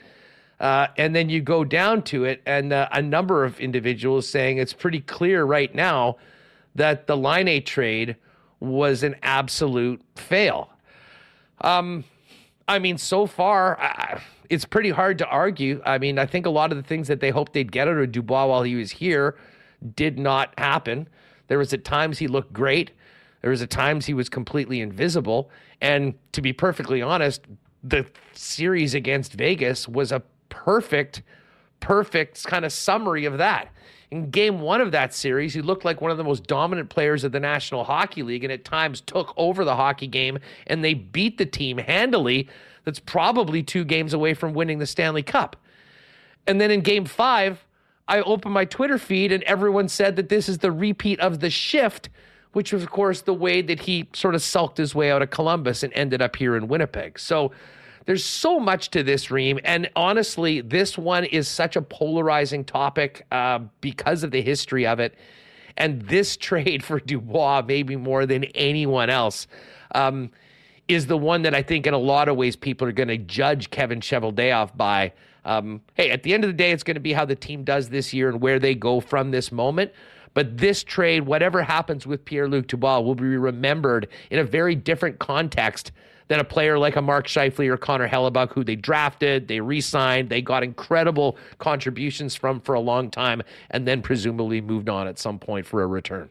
Uh, 0.61 0.87
and 0.97 1.15
then 1.15 1.27
you 1.27 1.41
go 1.41 1.63
down 1.63 2.03
to 2.03 2.23
it, 2.23 2.39
and 2.45 2.71
uh, 2.71 2.87
a 2.91 3.01
number 3.01 3.43
of 3.43 3.59
individuals 3.59 4.29
saying 4.29 4.59
it's 4.59 4.73
pretty 4.73 5.01
clear 5.01 5.43
right 5.43 5.73
now 5.73 6.17
that 6.75 7.07
the 7.07 7.17
Laine 7.17 7.63
trade 7.63 8.15
was 8.59 9.01
an 9.01 9.15
absolute 9.23 9.99
fail. 10.15 10.69
Um, 11.61 12.03
I 12.67 12.77
mean, 12.77 12.99
so 12.99 13.25
far, 13.25 13.79
I, 13.81 14.21
it's 14.51 14.63
pretty 14.63 14.91
hard 14.91 15.17
to 15.17 15.27
argue. 15.27 15.81
I 15.83 15.97
mean, 15.97 16.19
I 16.19 16.27
think 16.27 16.45
a 16.45 16.51
lot 16.51 16.71
of 16.71 16.77
the 16.77 16.83
things 16.83 17.07
that 17.07 17.21
they 17.21 17.31
hoped 17.31 17.53
they'd 17.53 17.71
get 17.71 17.87
out 17.87 17.97
of 17.97 18.11
Dubois 18.11 18.45
while 18.45 18.61
he 18.61 18.75
was 18.75 18.91
here 18.91 19.37
did 19.95 20.19
not 20.19 20.53
happen. 20.59 21.07
There 21.47 21.57
was 21.57 21.73
at 21.73 21.83
times 21.83 22.19
he 22.19 22.27
looked 22.27 22.53
great. 22.53 22.91
There 23.41 23.49
was 23.49 23.63
at 23.63 23.71
times 23.71 24.05
he 24.05 24.13
was 24.13 24.29
completely 24.29 24.79
invisible. 24.79 25.49
And 25.81 26.13
to 26.33 26.41
be 26.41 26.53
perfectly 26.53 27.01
honest, 27.01 27.41
the 27.83 28.05
series 28.33 28.93
against 28.93 29.33
Vegas 29.33 29.87
was 29.87 30.11
a 30.11 30.21
perfect, 30.51 31.23
perfect 31.79 32.43
kind 32.43 32.63
of 32.63 32.71
summary 32.71 33.25
of 33.25 33.39
that. 33.39 33.69
In 34.11 34.29
game 34.29 34.59
one 34.59 34.81
of 34.81 34.91
that 34.91 35.13
series, 35.13 35.53
he 35.53 35.61
looked 35.61 35.85
like 35.85 36.01
one 36.01 36.11
of 36.11 36.17
the 36.17 36.23
most 36.23 36.45
dominant 36.45 36.89
players 36.89 37.23
of 37.23 37.31
the 37.31 37.39
National 37.39 37.83
Hockey 37.83 38.21
League 38.21 38.43
and 38.43 38.53
at 38.53 38.65
times 38.65 39.01
took 39.01 39.33
over 39.37 39.65
the 39.65 39.75
hockey 39.75 40.07
game 40.07 40.37
and 40.67 40.83
they 40.83 40.93
beat 40.93 41.37
the 41.37 41.45
team 41.45 41.77
handily 41.77 42.47
that's 42.83 42.99
probably 42.99 43.63
two 43.63 43.83
games 43.83 44.13
away 44.13 44.33
from 44.33 44.53
winning 44.53 44.79
the 44.79 44.85
Stanley 44.85 45.23
Cup. 45.23 45.55
And 46.45 46.59
then 46.59 46.71
in 46.71 46.81
game 46.81 47.05
five, 47.05 47.65
I 48.07 48.21
opened 48.21 48.53
my 48.53 48.65
Twitter 48.65 48.97
feed 48.97 49.31
and 49.31 49.43
everyone 49.43 49.87
said 49.87 50.15
that 50.17 50.29
this 50.29 50.49
is 50.49 50.57
the 50.57 50.71
repeat 50.71 51.19
of 51.19 51.39
the 51.39 51.49
shift, 51.49 52.09
which 52.51 52.73
was, 52.73 52.83
of 52.83 52.89
course, 52.89 53.21
the 53.21 53.33
way 53.33 53.61
that 53.61 53.81
he 53.81 54.09
sort 54.13 54.35
of 54.35 54.41
sulked 54.41 54.77
his 54.77 54.93
way 54.93 55.11
out 55.11 55.21
of 55.21 55.29
Columbus 55.29 55.83
and 55.83 55.93
ended 55.93 56.21
up 56.21 56.35
here 56.35 56.57
in 56.57 56.67
Winnipeg. 56.67 57.19
So, 57.19 57.51
there's 58.05 58.23
so 58.25 58.59
much 58.59 58.89
to 58.91 59.03
this, 59.03 59.29
Reem. 59.31 59.59
And 59.63 59.89
honestly, 59.95 60.61
this 60.61 60.97
one 60.97 61.25
is 61.25 61.47
such 61.47 61.75
a 61.75 61.81
polarizing 61.81 62.65
topic 62.65 63.25
uh, 63.31 63.59
because 63.79 64.23
of 64.23 64.31
the 64.31 64.41
history 64.41 64.85
of 64.85 64.99
it. 64.99 65.15
And 65.77 66.01
this 66.03 66.37
trade 66.37 66.83
for 66.83 66.99
Dubois, 66.99 67.63
maybe 67.67 67.95
more 67.95 68.25
than 68.25 68.45
anyone 68.55 69.09
else, 69.09 69.47
um, 69.93 70.31
is 70.87 71.07
the 71.07 71.17
one 71.17 71.43
that 71.43 71.55
I 71.55 71.61
think 71.61 71.87
in 71.87 71.93
a 71.93 71.99
lot 71.99 72.27
of 72.27 72.35
ways 72.35 72.55
people 72.55 72.87
are 72.87 72.91
going 72.91 73.07
to 73.07 73.17
judge 73.17 73.69
Kevin 73.69 73.99
Cheveldayoff 73.99 74.75
by. 74.75 75.13
Um, 75.43 75.81
hey, 75.95 76.11
at 76.11 76.23
the 76.23 76.33
end 76.33 76.43
of 76.43 76.49
the 76.49 76.55
day, 76.55 76.71
it's 76.71 76.83
going 76.83 76.95
to 76.95 77.01
be 77.01 77.13
how 77.13 77.25
the 77.25 77.35
team 77.35 77.63
does 77.63 77.89
this 77.89 78.13
year 78.13 78.29
and 78.29 78.41
where 78.41 78.59
they 78.59 78.75
go 78.75 78.99
from 78.99 79.31
this 79.31 79.51
moment. 79.51 79.91
But 80.33 80.57
this 80.57 80.83
trade, 80.83 81.23
whatever 81.23 81.63
happens 81.63 82.07
with 82.07 82.23
Pierre 82.25 82.47
Luc 82.47 82.67
Dubois, 82.67 82.99
will 82.99 83.15
be 83.15 83.23
remembered 83.23 84.07
in 84.29 84.39
a 84.39 84.43
very 84.43 84.75
different 84.75 85.19
context 85.19 85.91
than 86.31 86.39
a 86.39 86.45
player 86.45 86.79
like 86.79 86.95
a 86.95 87.01
Mark 87.01 87.27
Scheifele 87.27 87.67
or 87.67 87.75
Connor 87.75 88.07
Hellebuyck, 88.07 88.53
who 88.53 88.63
they 88.63 88.77
drafted, 88.77 89.49
they 89.49 89.59
re 89.59 89.81
signed, 89.81 90.29
they 90.29 90.41
got 90.41 90.63
incredible 90.63 91.35
contributions 91.57 92.35
from 92.35 92.61
for 92.61 92.73
a 92.73 92.79
long 92.79 93.11
time, 93.11 93.41
and 93.69 93.85
then 93.85 94.01
presumably 94.01 94.61
moved 94.61 94.87
on 94.87 95.09
at 95.09 95.19
some 95.19 95.37
point 95.37 95.65
for 95.65 95.83
a 95.83 95.87
return. 95.87 96.29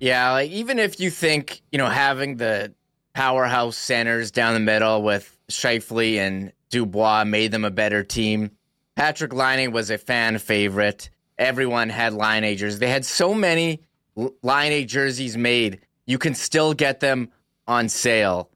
Yeah, 0.00 0.32
like 0.32 0.50
even 0.50 0.78
if 0.78 0.98
you 0.98 1.10
think, 1.10 1.60
you 1.70 1.76
know, 1.76 1.90
having 1.90 2.38
the 2.38 2.72
powerhouse 3.12 3.76
centers 3.76 4.30
down 4.30 4.54
the 4.54 4.60
middle 4.60 5.02
with 5.02 5.38
Scheifele 5.50 6.16
and 6.16 6.50
Dubois 6.70 7.24
made 7.24 7.52
them 7.52 7.66
a 7.66 7.70
better 7.70 8.02
team. 8.02 8.52
Patrick 8.96 9.34
Laine 9.34 9.70
was 9.70 9.90
a 9.90 9.98
fan 9.98 10.38
favorite. 10.38 11.10
Everyone 11.36 11.90
had 11.90 12.14
Laine 12.14 12.56
jerseys. 12.56 12.78
They 12.78 12.88
had 12.88 13.04
so 13.04 13.34
many 13.34 13.82
Laine 14.16 14.88
jerseys 14.88 15.36
made, 15.36 15.80
you 16.06 16.16
can 16.16 16.34
still 16.34 16.72
get 16.72 17.00
them 17.00 17.28
on 17.66 17.90
sale 17.90 18.48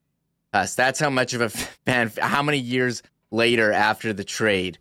us. 0.57 0.75
That's 0.75 0.99
how 0.99 1.11
much 1.11 1.35
of 1.35 1.41
a 1.41 1.49
fan. 1.87 2.11
How 2.19 2.43
many 2.43 2.59
years 2.59 3.03
later 3.31 3.73
after 3.73 4.13
the 4.13 4.25
trade? 4.25 4.79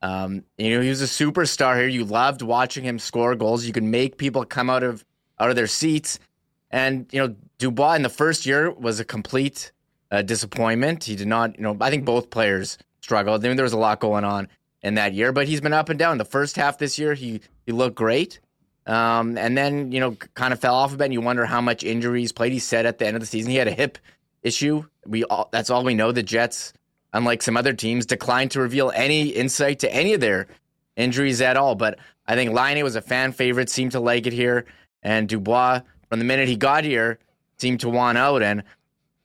Um, 0.00 0.44
you 0.56 0.74
know, 0.74 0.80
he 0.80 0.88
was 0.88 1.02
a 1.02 1.06
superstar 1.06 1.76
here. 1.76 1.88
You 1.88 2.04
loved 2.04 2.42
watching 2.42 2.84
him 2.84 2.98
score 2.98 3.34
goals. 3.34 3.64
You 3.64 3.72
could 3.72 3.84
make 3.84 4.16
people 4.16 4.44
come 4.44 4.70
out 4.70 4.82
of 4.82 5.04
out 5.38 5.50
of 5.50 5.56
their 5.56 5.66
seats. 5.66 6.18
And 6.70 7.06
you 7.12 7.20
know, 7.20 7.34
Dubois 7.58 7.94
in 7.94 8.02
the 8.02 8.08
first 8.08 8.46
year 8.46 8.70
was 8.70 9.00
a 9.00 9.04
complete 9.04 9.72
uh, 10.10 10.22
disappointment. 10.22 11.04
He 11.04 11.16
did 11.16 11.28
not. 11.28 11.56
You 11.56 11.62
know, 11.62 11.76
I 11.80 11.90
think 11.90 12.04
both 12.04 12.30
players 12.30 12.78
struggled. 13.02 13.44
I 13.44 13.48
mean, 13.48 13.56
there 13.56 13.64
was 13.64 13.72
a 13.72 13.78
lot 13.78 14.00
going 14.00 14.24
on 14.24 14.48
in 14.82 14.94
that 14.94 15.14
year, 15.14 15.32
but 15.32 15.48
he's 15.48 15.60
been 15.60 15.72
up 15.72 15.88
and 15.88 15.98
down. 15.98 16.18
The 16.18 16.24
first 16.24 16.56
half 16.56 16.78
this 16.78 16.98
year, 16.98 17.14
he 17.14 17.40
he 17.66 17.72
looked 17.72 17.96
great. 17.96 18.40
Um, 18.86 19.36
and 19.36 19.56
then, 19.56 19.92
you 19.92 20.00
know, 20.00 20.12
kind 20.32 20.54
of 20.54 20.60
fell 20.60 20.74
off 20.74 20.94
a 20.94 20.96
bit. 20.96 21.04
And 21.04 21.12
you 21.12 21.20
wonder 21.20 21.44
how 21.44 21.60
much 21.60 21.84
injuries 21.84 22.32
played. 22.32 22.52
He 22.52 22.58
said 22.58 22.86
at 22.86 22.98
the 22.98 23.06
end 23.06 23.16
of 23.16 23.20
the 23.20 23.26
season 23.26 23.50
he 23.50 23.58
had 23.58 23.68
a 23.68 23.72
hip 23.72 23.98
issue. 24.42 24.84
We 25.06 25.24
all, 25.24 25.48
that's 25.52 25.70
all 25.70 25.84
we 25.84 25.94
know. 25.94 26.12
The 26.12 26.22
Jets, 26.22 26.72
unlike 27.12 27.42
some 27.42 27.56
other 27.56 27.72
teams, 27.72 28.06
declined 28.06 28.52
to 28.52 28.60
reveal 28.60 28.92
any 28.94 29.28
insight 29.28 29.80
to 29.80 29.92
any 29.92 30.14
of 30.14 30.20
their 30.20 30.46
injuries 30.96 31.40
at 31.40 31.56
all. 31.56 31.74
But 31.74 31.98
I 32.26 32.34
think 32.34 32.52
Laine 32.52 32.82
was 32.84 32.96
a 32.96 33.02
fan 33.02 33.32
favorite, 33.32 33.70
seemed 33.70 33.92
to 33.92 34.00
like 34.00 34.26
it 34.26 34.32
here, 34.32 34.66
and 35.02 35.28
Dubois 35.28 35.80
from 36.08 36.18
the 36.18 36.24
minute 36.24 36.48
he 36.48 36.56
got 36.56 36.84
here 36.84 37.18
seemed 37.58 37.80
to 37.80 37.88
want 37.88 38.18
out. 38.18 38.42
And 38.42 38.62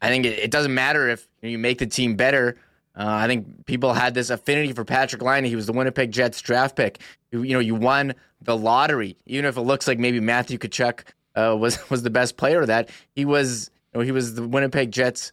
I 0.01 0.09
think 0.09 0.25
it, 0.25 0.39
it 0.39 0.51
doesn't 0.51 0.73
matter 0.73 1.09
if 1.09 1.27
you 1.41 1.57
make 1.57 1.79
the 1.79 1.85
team 1.85 2.15
better. 2.15 2.57
Uh, 2.95 3.05
I 3.07 3.27
think 3.27 3.65
people 3.65 3.93
had 3.93 4.13
this 4.13 4.29
affinity 4.29 4.73
for 4.73 4.85
Patrick 4.85 5.21
Laine. 5.21 5.45
He 5.45 5.55
was 5.55 5.65
the 5.65 5.73
Winnipeg 5.73 6.11
Jets 6.11 6.41
draft 6.41 6.75
pick. 6.75 6.99
You, 7.31 7.41
you 7.43 7.53
know, 7.53 7.59
you 7.59 7.75
won 7.75 8.13
the 8.41 8.55
lottery, 8.55 9.17
even 9.25 9.45
if 9.45 9.57
it 9.57 9.61
looks 9.61 9.87
like 9.87 9.97
maybe 9.97 10.19
Matthew 10.19 10.57
Tkachuk 10.57 11.01
uh, 11.35 11.55
was 11.57 11.77
was 11.89 12.03
the 12.03 12.09
best 12.09 12.37
player 12.37 12.61
of 12.61 12.67
that. 12.67 12.89
He 13.15 13.25
was 13.25 13.71
you 13.93 13.99
know, 13.99 14.05
he 14.05 14.11
was 14.11 14.35
the 14.35 14.47
Winnipeg 14.47 14.91
Jets 14.91 15.31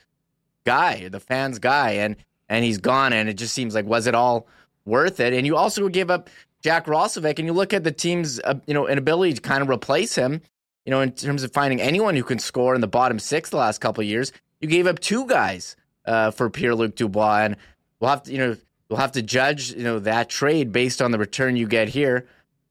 guy, 0.64 1.08
the 1.08 1.20
fans 1.20 1.58
guy, 1.58 1.92
and 1.92 2.16
and 2.48 2.64
he's 2.64 2.78
gone. 2.78 3.12
And 3.12 3.28
it 3.28 3.34
just 3.34 3.54
seems 3.54 3.74
like 3.74 3.86
was 3.86 4.06
it 4.06 4.14
all 4.14 4.46
worth 4.84 5.20
it? 5.20 5.32
And 5.32 5.46
you 5.46 5.56
also 5.56 5.88
gave 5.88 6.10
up 6.10 6.28
Jack 6.62 6.86
Roslovic, 6.86 7.38
and 7.38 7.46
you 7.46 7.52
look 7.52 7.72
at 7.72 7.84
the 7.84 7.92
team's 7.92 8.40
uh, 8.40 8.54
you 8.66 8.74
know 8.74 8.88
inability 8.88 9.34
to 9.34 9.40
kind 9.40 9.62
of 9.62 9.68
replace 9.68 10.14
him. 10.14 10.40
You 10.84 10.90
know, 10.90 11.00
in 11.00 11.12
terms 11.12 11.42
of 11.42 11.52
finding 11.52 11.80
anyone 11.80 12.16
who 12.16 12.24
can 12.24 12.38
score 12.38 12.74
in 12.74 12.80
the 12.80 12.88
bottom 12.88 13.18
six 13.18 13.50
the 13.50 13.56
last 13.56 13.80
couple 13.80 14.02
of 14.02 14.08
years, 14.08 14.32
you 14.60 14.68
gave 14.68 14.86
up 14.86 14.98
two 14.98 15.26
guys 15.26 15.76
uh, 16.04 16.30
for 16.30 16.50
Pierre 16.50 16.74
Luc 16.74 16.96
Dubois, 16.96 17.44
and 17.44 17.56
we'll 18.00 18.10
have 18.10 18.24
to 18.24 18.32
you 18.32 18.38
know 18.38 18.56
we'll 18.88 18.98
have 18.98 19.12
to 19.12 19.22
judge 19.22 19.72
you 19.72 19.84
know 19.84 19.98
that 20.00 20.28
trade 20.28 20.72
based 20.72 21.00
on 21.00 21.10
the 21.10 21.18
return 21.18 21.56
you 21.56 21.66
get 21.66 21.88
here. 21.88 22.26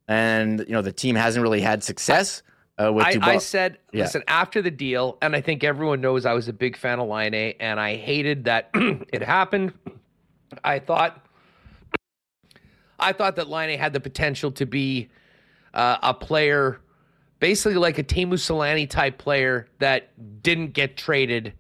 And 0.07 0.59
you 0.59 0.73
know 0.73 0.81
the 0.81 0.91
team 0.91 1.15
hasn't 1.15 1.43
really 1.43 1.61
had 1.61 1.83
success 1.83 2.41
uh, 2.79 2.93
I. 2.93 3.19
I 3.21 3.37
said, 3.37 3.77
Yeah. 3.91 4.03
listen, 4.03 4.23
after 4.27 4.61
the 4.61 4.71
deal, 4.71 5.17
and 5.21 5.35
I 5.35 5.41
think 5.41 5.63
everyone 5.63 6.01
knows 6.01 6.25
I 6.25 6.33
was 6.33 6.47
a 6.47 6.53
big 6.53 6.77
fan 6.77 6.99
of 6.99 7.07
Laine, 7.07 7.53
and 7.59 7.79
I 7.79 7.95
hated 7.95 8.45
that 8.45 8.69
it 8.73 9.21
happened. 9.21 9.73
I 10.63 10.79
thought, 10.79 11.25
I 12.99 13.13
thought 13.13 13.35
that 13.35 13.47
Laine 13.49 13.77
had 13.77 13.93
the 13.93 13.99
potential 13.99 14.51
to 14.53 14.65
be 14.65 15.09
uh, 15.73 15.97
a 16.01 16.13
player, 16.13 16.79
basically 17.39 17.77
like 17.77 17.97
a 17.97 18.03
Teemu 18.03 18.33
Selanne 18.33 18.89
type 18.89 19.17
player 19.17 19.67
that 19.79 20.41
didn't 20.41 20.73
get 20.73 20.97
traded 20.97 21.53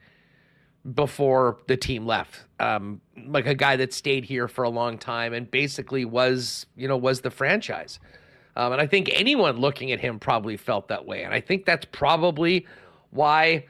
before 0.95 1.59
the 1.67 1.77
team 1.77 2.05
left. 2.05 2.45
Um, 2.59 3.01
like 3.27 3.45
a 3.45 3.53
guy 3.55 3.75
that 3.75 3.93
stayed 3.93 4.25
here 4.25 4.47
for 4.47 4.63
a 4.63 4.69
long 4.69 4.97
time 4.97 5.33
and 5.33 5.49
basically 5.49 6.05
was, 6.05 6.65
you 6.75 6.87
know, 6.87 6.97
was 6.97 7.21
the 7.21 7.29
franchise. 7.29 7.99
Um, 8.55 8.73
and 8.73 8.81
I 8.81 8.87
think 8.87 9.09
anyone 9.13 9.57
looking 9.57 9.91
at 9.91 9.99
him 9.99 10.19
probably 10.19 10.57
felt 10.57 10.87
that 10.89 11.05
way. 11.05 11.23
And 11.23 11.33
I 11.33 11.39
think 11.39 11.65
that's 11.65 11.85
probably 11.85 12.65
why 13.11 13.65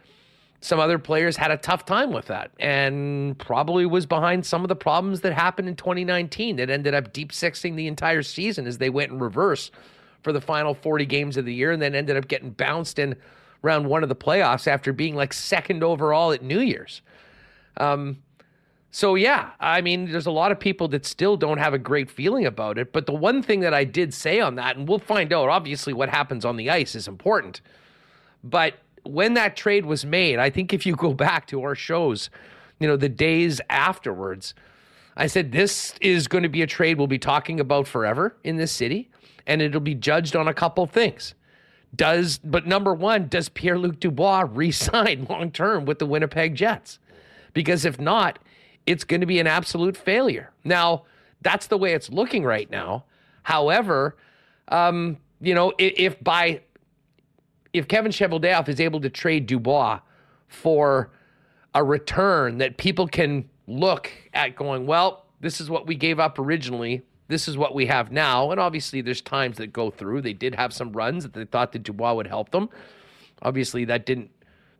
some 0.62 0.80
other 0.80 1.00
players 1.00 1.38
had 1.38 1.52
a 1.52 1.58
tough 1.58 1.86
time 1.86 2.12
with 2.12 2.26
that 2.26 2.52
and 2.60 3.38
probably 3.40 3.86
was 3.86 4.06
behind 4.06 4.46
some 4.46 4.64
of 4.64 4.68
the 4.68 4.76
problems 4.76 5.22
that 5.22 5.32
happened 5.32 5.70
in 5.70 5.76
2019 5.76 6.58
that 6.58 6.70
ended 6.70 6.94
up 6.94 7.14
deep 7.14 7.32
sixing 7.32 7.76
the 7.76 7.88
entire 7.88 8.22
season 8.22 8.68
as 8.68 8.78
they 8.78 8.90
went 8.90 9.12
in 9.12 9.20
reverse 9.20 9.72
for 10.22 10.34
the 10.34 10.42
final 10.42 10.74
40 10.74 11.06
games 11.06 11.38
of 11.38 11.46
the 11.46 11.54
year 11.54 11.72
and 11.72 11.82
then 11.82 11.96
ended 11.96 12.18
up 12.18 12.28
getting 12.28 12.50
bounced 12.52 13.00
in 13.00 13.16
round 13.62 13.88
one 13.88 14.04
of 14.04 14.10
the 14.10 14.16
playoffs 14.16 14.68
after 14.68 14.92
being 14.92 15.16
like 15.16 15.32
second 15.32 15.84
overall 15.84 16.32
at 16.32 16.44
New 16.44 16.60
Year's. 16.60 17.02
Um, 17.78 18.18
so 18.92 19.16
yeah, 19.16 19.52
I 19.60 19.82
mean, 19.82 20.12
there's 20.12 20.26
a 20.26 20.32
lot 20.32 20.52
of 20.52 20.60
people 20.60 20.88
that 20.90 21.06
still 21.06 21.38
don't 21.38 21.60
have 21.60 21.74
a 21.74 21.78
great 21.78 22.10
feeling 22.10 22.46
about 22.46 22.78
it. 22.78 22.92
But 22.92 23.06
the 23.06 23.14
one 23.14 23.44
thing 23.44 23.60
that 23.60 23.74
I 23.74 23.84
did 23.84 24.14
say 24.14 24.40
on 24.40 24.56
that, 24.56 24.78
and 24.78 24.88
we'll 24.88 25.00
find 25.00 25.32
out, 25.32 25.50
obviously, 25.50 25.94
what 25.94 26.10
happens 26.10 26.44
on 26.44 26.58
the 26.58 26.70
ice 26.70 26.96
is 26.96 27.08
important. 27.08 27.62
But 28.44 28.76
when 29.04 29.36
that 29.36 29.56
trade 29.56 29.86
was 29.86 30.06
made, 30.06 30.40
I 30.40 30.50
think 30.50 30.74
if 30.74 30.86
you 30.86 30.96
go 30.96 31.14
back 31.14 31.46
to 31.48 31.62
our 31.64 31.76
shows, 31.76 32.30
you 32.80 32.88
know, 32.88 32.98
the 32.98 33.10
days 33.10 33.62
afterwards, 33.70 34.56
I 35.16 35.28
said 35.28 35.52
this 35.52 35.94
is 36.02 36.28
going 36.28 36.44
to 36.44 36.50
be 36.50 36.62
a 36.62 36.68
trade 36.68 36.98
we'll 36.98 37.08
be 37.08 37.20
talking 37.20 37.60
about 37.60 37.88
forever 37.88 38.38
in 38.44 38.56
this 38.56 38.72
city, 38.72 39.12
and 39.46 39.62
it'll 39.62 39.82
be 39.82 39.96
judged 39.96 40.36
on 40.36 40.48
a 40.48 40.54
couple 40.54 40.86
things. 40.88 41.36
Does 41.96 42.40
but 42.44 42.66
number 42.66 42.94
one, 42.94 43.28
does 43.28 43.50
Pierre 43.50 43.78
Luc 43.78 44.00
Dubois 44.00 44.48
re-sign 44.52 45.28
long 45.30 45.52
term 45.52 45.86
with 45.86 46.00
the 46.00 46.06
Winnipeg 46.08 46.56
Jets? 46.56 47.00
Because 47.54 47.84
if 47.84 48.00
not, 48.00 48.40
it's 48.90 49.04
going 49.04 49.22
to 49.22 49.28
be 49.28 49.40
an 49.40 49.46
absolute 49.46 49.96
failure. 49.96 50.52
Now, 50.64 51.04
that's 51.42 51.68
the 51.68 51.78
way 51.78 51.94
it's 51.94 52.10
looking 52.10 52.44
right 52.44 52.70
now. 52.72 53.06
However, 53.44 54.18
um, 54.70 55.18
you 55.40 55.54
know, 55.54 55.74
if, 55.78 55.94
if 55.96 56.24
by 56.24 56.62
if 57.72 57.88
Kevin 57.88 58.12
Cheveldayoff 58.12 58.68
is 58.68 58.80
able 58.80 59.00
to 59.02 59.10
trade 59.12 59.46
Dubois 59.46 60.00
for 60.48 61.12
a 61.76 61.84
return 61.84 62.58
that 62.58 62.78
people 62.78 63.08
can 63.08 63.48
look 63.68 64.12
at 64.34 64.56
going, 64.56 64.88
well, 64.88 65.28
this 65.40 65.62
is 65.62 65.70
what 65.70 65.86
we 65.86 65.94
gave 65.94 66.20
up 66.20 66.40
originally. 66.40 67.04
This 67.28 67.48
is 67.48 67.60
what 67.60 67.76
we 67.76 67.86
have 67.86 68.12
now. 68.12 68.50
And 68.50 68.60
obviously, 68.60 69.02
there's 69.02 69.22
times 69.22 69.58
that 69.58 69.72
go 69.72 69.92
through. 69.92 70.24
They 70.24 70.34
did 70.34 70.56
have 70.56 70.74
some 70.74 70.92
runs 70.94 71.22
that 71.22 71.34
they 71.34 71.46
thought 71.46 71.74
that 71.74 71.84
Dubois 71.84 72.16
would 72.16 72.26
help 72.26 72.50
them. 72.50 72.70
Obviously, 73.44 73.86
that 73.86 74.08
didn't 74.08 74.32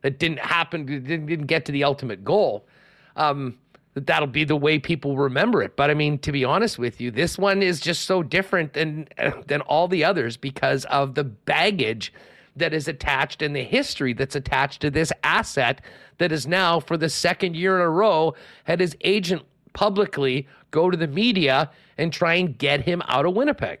that 0.02 0.18
didn't 0.18 0.40
happen. 0.40 0.84
Didn't, 0.84 1.26
didn't 1.26 1.46
get 1.46 1.64
to 1.66 1.72
the 1.72 1.84
ultimate 1.84 2.24
goal. 2.24 2.66
Um, 3.14 3.56
that 3.94 4.06
that'll 4.06 4.28
be 4.28 4.44
the 4.44 4.56
way 4.56 4.78
people 4.78 5.16
remember 5.16 5.62
it. 5.62 5.76
But 5.76 5.90
I 5.90 5.94
mean, 5.94 6.18
to 6.20 6.32
be 6.32 6.44
honest 6.44 6.78
with 6.78 7.00
you, 7.00 7.10
this 7.10 7.36
one 7.38 7.62
is 7.62 7.80
just 7.80 8.04
so 8.04 8.22
different 8.22 8.74
than 8.74 9.08
than 9.46 9.60
all 9.62 9.88
the 9.88 10.04
others 10.04 10.36
because 10.36 10.84
of 10.86 11.14
the 11.14 11.24
baggage 11.24 12.12
that 12.56 12.72
is 12.74 12.88
attached 12.88 13.42
and 13.42 13.54
the 13.54 13.62
history 13.62 14.12
that's 14.12 14.36
attached 14.36 14.80
to 14.82 14.90
this 14.90 15.12
asset 15.22 15.80
that 16.18 16.32
is 16.32 16.46
now 16.46 16.80
for 16.80 16.96
the 16.96 17.08
second 17.08 17.56
year 17.56 17.76
in 17.76 17.82
a 17.82 17.88
row 17.88 18.34
had 18.64 18.80
his 18.80 18.96
agent 19.02 19.42
publicly 19.72 20.46
go 20.70 20.90
to 20.90 20.96
the 20.96 21.06
media 21.06 21.70
and 21.96 22.12
try 22.12 22.34
and 22.34 22.58
get 22.58 22.80
him 22.82 23.02
out 23.06 23.26
of 23.26 23.34
Winnipeg. 23.34 23.78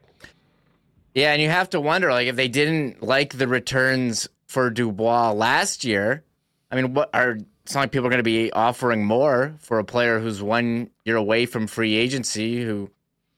Yeah, 1.14 1.32
and 1.32 1.42
you 1.42 1.48
have 1.48 1.70
to 1.70 1.80
wonder, 1.80 2.10
like, 2.10 2.28
if 2.28 2.36
they 2.36 2.48
didn't 2.48 3.02
like 3.02 3.36
the 3.36 3.48
returns 3.48 4.28
for 4.46 4.70
Dubois 4.70 5.32
last 5.32 5.84
year, 5.84 6.22
I 6.70 6.76
mean, 6.76 6.94
what 6.94 7.10
are 7.12 7.38
it's 7.70 7.76
not 7.76 7.82
like 7.82 7.92
people 7.92 8.08
are 8.08 8.10
going 8.10 8.18
to 8.18 8.24
be 8.24 8.50
offering 8.52 9.04
more 9.04 9.54
for 9.60 9.78
a 9.78 9.84
player 9.84 10.18
who's 10.18 10.42
one 10.42 10.90
year 11.04 11.14
away 11.14 11.46
from 11.46 11.68
free 11.68 11.94
agency. 11.94 12.64
Who, 12.64 12.90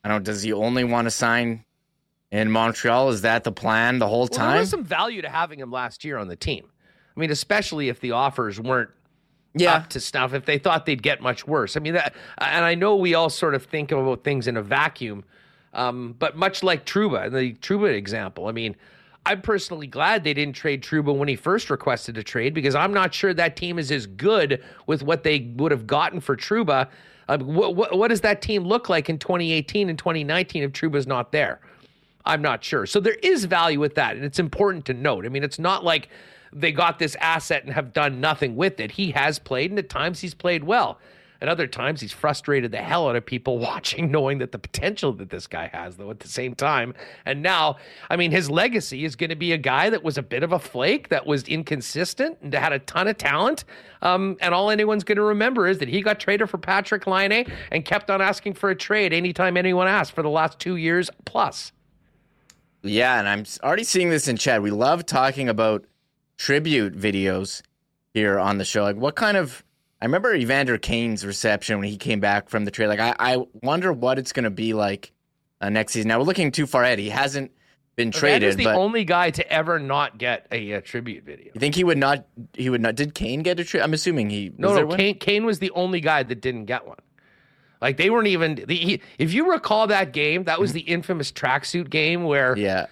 I 0.03 0.09
don't, 0.09 0.25
does 0.25 0.40
he 0.40 0.55
only 0.55 0.85
want 0.85 1.05
to 1.05 1.11
sign 1.11 1.66
in 2.31 2.51
Montreal? 2.51 3.11
Is 3.11 3.21
that 3.21 3.45
the 3.45 3.53
plan 3.53 3.99
the 3.99 4.09
whole 4.09 4.21
Well, 4.21 4.29
there 4.29 4.38
time? 4.38 4.61
was 4.61 4.71
some 4.71 4.85
value 4.85 5.21
to 5.21 5.29
having 5.29 5.59
him 5.59 5.71
last 5.71 6.03
year 6.03 6.16
on 6.16 6.29
the 6.29 6.37
team. 6.37 6.64
I 7.14 7.21
mean, 7.21 7.31
especially 7.31 7.90
if 7.90 8.01
the 8.01 8.12
offers 8.12 8.59
weren't 8.59 8.88
yeah, 9.55 9.75
up 9.75 9.90
to 9.90 10.01
snuff 10.01 10.33
if 10.33 10.47
they 10.47 10.57
thought 10.57 10.87
they'd 10.87 11.03
get 11.03 11.21
much 11.21 11.47
worse. 11.47 11.77
I 11.77 11.81
mean, 11.81 11.92
that, 11.92 12.14
and 12.38 12.64
I 12.64 12.75
know 12.75 12.97
we 12.97 13.12
all 13.12 13.29
sort 13.29 13.55
of 13.55 13.66
think 13.66 13.92
about 13.92 14.25
things 14.25 14.49
in 14.49 14.57
a 14.57 14.62
vacuum, 14.62 15.25
um, 15.75 16.16
but 16.18 16.38
much 16.38 16.62
like 16.62 16.87
Trouba, 16.87 17.27
and 17.27 17.37
the 17.37 17.53
Trouba 17.57 17.95
example, 17.95 18.47
I 18.47 18.53
mean, 18.53 18.77
I'm 19.25 19.41
personally 19.41 19.87
glad 19.87 20.25
they 20.25 20.35
didn't 20.35 20.57
trade 20.57 20.83
Trouba 20.83 21.17
when 21.17 21.29
he 21.29 21.37
first 21.37 21.71
requested 21.71 22.19
a 22.19 22.23
trade 22.23 22.55
because 22.55 22.75
I'm 22.75 22.93
not 22.93 23.15
sure 23.15 23.33
that 23.35 23.55
team 23.55 23.79
is 23.79 23.93
as 23.93 24.07
good 24.07 24.63
with 24.87 25.03
what 25.03 25.23
they 25.23 25.53
would 25.57 25.71
have 25.71 25.87
gotten 25.87 26.21
for 26.21 26.37
Trouba. 26.37 26.89
Uh, 27.29 27.39
what, 27.39 27.97
what 27.97 28.09
does 28.09 28.21
that 28.23 28.43
team 28.43 28.65
look 28.65 28.89
like 28.89 29.09
in 29.09 29.19
2018 29.19 29.89
and 29.89 29.99
2019 29.99 30.65
if 30.65 30.73
Trouba's 30.73 31.07
not 31.07 31.31
there? 31.31 31.61
I'm 32.25 32.43
not 32.43 32.65
sure. 32.65 32.85
So 32.87 32.99
there 33.01 33.17
is 33.23 33.45
value 33.45 33.81
with 33.81 33.95
that, 33.95 34.17
and 34.17 34.25
it's 34.25 34.39
important 34.39 34.85
to 34.87 34.95
note. 34.95 35.25
I 35.25 35.29
mean, 35.29 35.45
it's 35.45 35.59
not 35.59 35.85
like 35.85 36.09
they 36.53 36.73
got 36.73 36.99
this 36.99 37.17
asset 37.17 37.65
and 37.65 37.73
have 37.73 37.93
done 37.93 38.21
nothing 38.21 38.57
with 38.57 38.81
it. 38.81 38.93
He 38.93 39.13
has 39.13 39.39
played, 39.39 39.71
and 39.71 39.79
at 39.79 39.89
times 39.89 40.21
he's 40.21 40.35
played 40.35 40.65
well. 40.65 40.99
At 41.43 41.49
other 41.49 41.67
times, 41.67 42.01
he's 42.01 42.13
frustrated 42.13 42.71
the 42.71 42.79
hell 42.79 43.09
out 43.09 43.17
of 43.17 43.27
people 43.27 43.59
watching, 43.73 44.13
knowing 44.13 44.39
that 44.39 44.53
the 44.53 44.61
potential 44.61 45.13
that 45.15 45.31
this 45.31 45.49
guy 45.49 45.69
has, 45.73 45.97
though, 45.97 46.11
at 46.11 46.21
the 46.21 46.29
same 46.29 46.55
time. 46.55 46.95
And 47.27 47.43
now, 47.43 47.79
I 48.09 48.15
mean, 48.15 48.31
his 48.31 48.49
legacy 48.49 49.05
is 49.05 49.17
going 49.17 49.31
to 49.31 49.37
be 49.37 49.51
a 49.51 49.59
guy 49.59 49.91
that 49.91 50.05
was 50.05 50.17
a 50.17 50.23
bit 50.23 50.45
of 50.45 50.53
a 50.53 50.61
flake, 50.61 51.09
that 51.09 51.27
was 51.27 51.43
inconsistent, 51.49 52.39
and 52.43 52.55
had 52.55 52.73
a 52.73 52.79
ton 52.79 53.09
of 53.09 53.19
talent. 53.19 53.65
Um, 54.03 54.37
and 54.41 54.55
all 54.55 54.71
anyone's 54.71 55.03
going 55.03 55.17
to 55.17 55.25
remember 55.25 55.67
is 55.67 55.79
that 55.79 55.89
he 55.89 56.01
got 56.01 56.21
traded 56.21 56.49
for 56.49 56.59
Patrick 56.59 57.09
Laine 57.09 57.51
and 57.73 57.85
kept 57.85 58.09
on 58.09 58.21
asking 58.21 58.55
for 58.55 58.71
a 58.71 58.77
trade 58.77 59.13
anytime 59.13 59.57
anyone 59.57 59.89
asked 59.89 60.13
for 60.13 60.23
the 60.23 60.31
last 60.31 60.61
two 60.61 60.77
years 60.77 61.11
plus. 61.25 61.73
Yeah, 62.85 63.19
and 63.19 63.29
I'm 63.29 63.45
already 63.65 63.85
seeing 63.85 64.11
this 64.11 64.29
in 64.29 64.37
chat. 64.37 64.63
We 64.63 64.71
love 64.71 65.07
talking 65.07 65.49
about 65.49 65.87
tribute 66.37 66.97
videos 66.97 67.63
here 68.15 68.39
on 68.39 68.59
the 68.59 68.65
show. 68.65 68.85
Like, 68.85 68.97
what 68.97 69.17
kind 69.17 69.37
of? 69.37 69.65
I 70.03 70.05
remember 70.07 70.35
Evander 70.35 70.79
Kane's 70.79 71.25
reception 71.25 71.79
when 71.79 71.88
he 71.88 71.97
came 71.97 72.19
back 72.19 72.49
from 72.49 72.65
the 72.65 72.73
trade. 72.73 72.88
Like, 72.88 72.99
I, 72.99 73.15
I 73.21 73.47
wonder 73.62 73.93
what 73.93 74.19
it's 74.19 74.33
going 74.33 74.43
to 74.43 74.51
be 74.51 74.75
like 74.75 75.12
uh, 75.61 75.69
next 75.69 75.93
season. 75.93 76.09
Now 76.09 76.19
we're 76.19 76.25
looking 76.25 76.51
too 76.51 76.67
far 76.67 76.83
ahead. 76.83 76.99
He 76.99 77.09
hasn't 77.09 77.53
been 77.95 78.11
traded. 78.11 78.43
That 78.43 78.47
is 78.49 78.57
the 78.57 78.65
but 78.65 78.75
only 78.75 79.05
guy 79.05 79.31
to 79.31 79.49
ever 79.49 79.79
not 79.79 80.19
get 80.19 80.49
a, 80.51 80.75
uh 80.75 80.81
tribute 80.81 81.23
video. 81.23 81.53
you 81.55 81.61
think 81.61 81.77
he 81.77 81.85
would 81.85 81.99
not? 81.99 82.27
He 82.55 82.69
would 82.69 82.81
not. 82.81 82.97
Did 82.97 83.15
Kane 83.15 83.45
get 83.45 83.61
a 83.61 83.65
trade? 83.65 83.85
I'm 83.85 83.95
assuming 83.95 84.29
he. 84.29 84.51
No, 84.59 84.71
was 84.71 84.79
no? 84.79 84.97
Kane, 84.97 85.19
Kane 85.21 85.47
was 85.47 85.61
the 85.61 85.71
only 85.71 86.01
guy 86.01 86.25
that 86.25 86.41
didn't 86.41 86.65
get 86.65 86.85
one. 86.85 86.99
Like 87.81 87.97
they 87.97 88.11
weren't 88.11 88.27
even. 88.27 88.57
The, 88.57 89.01
if 89.19 89.33
you 89.33 89.53
recall 89.53 89.87
that 89.87 90.12
game, 90.12 90.45
that 90.45 90.59
was 90.59 90.73
the 90.73 90.81
infamous 90.81 91.31
tracksuit 91.31 91.91
game 91.91 92.25
where 92.25 92.59
Yeah. 92.59 92.87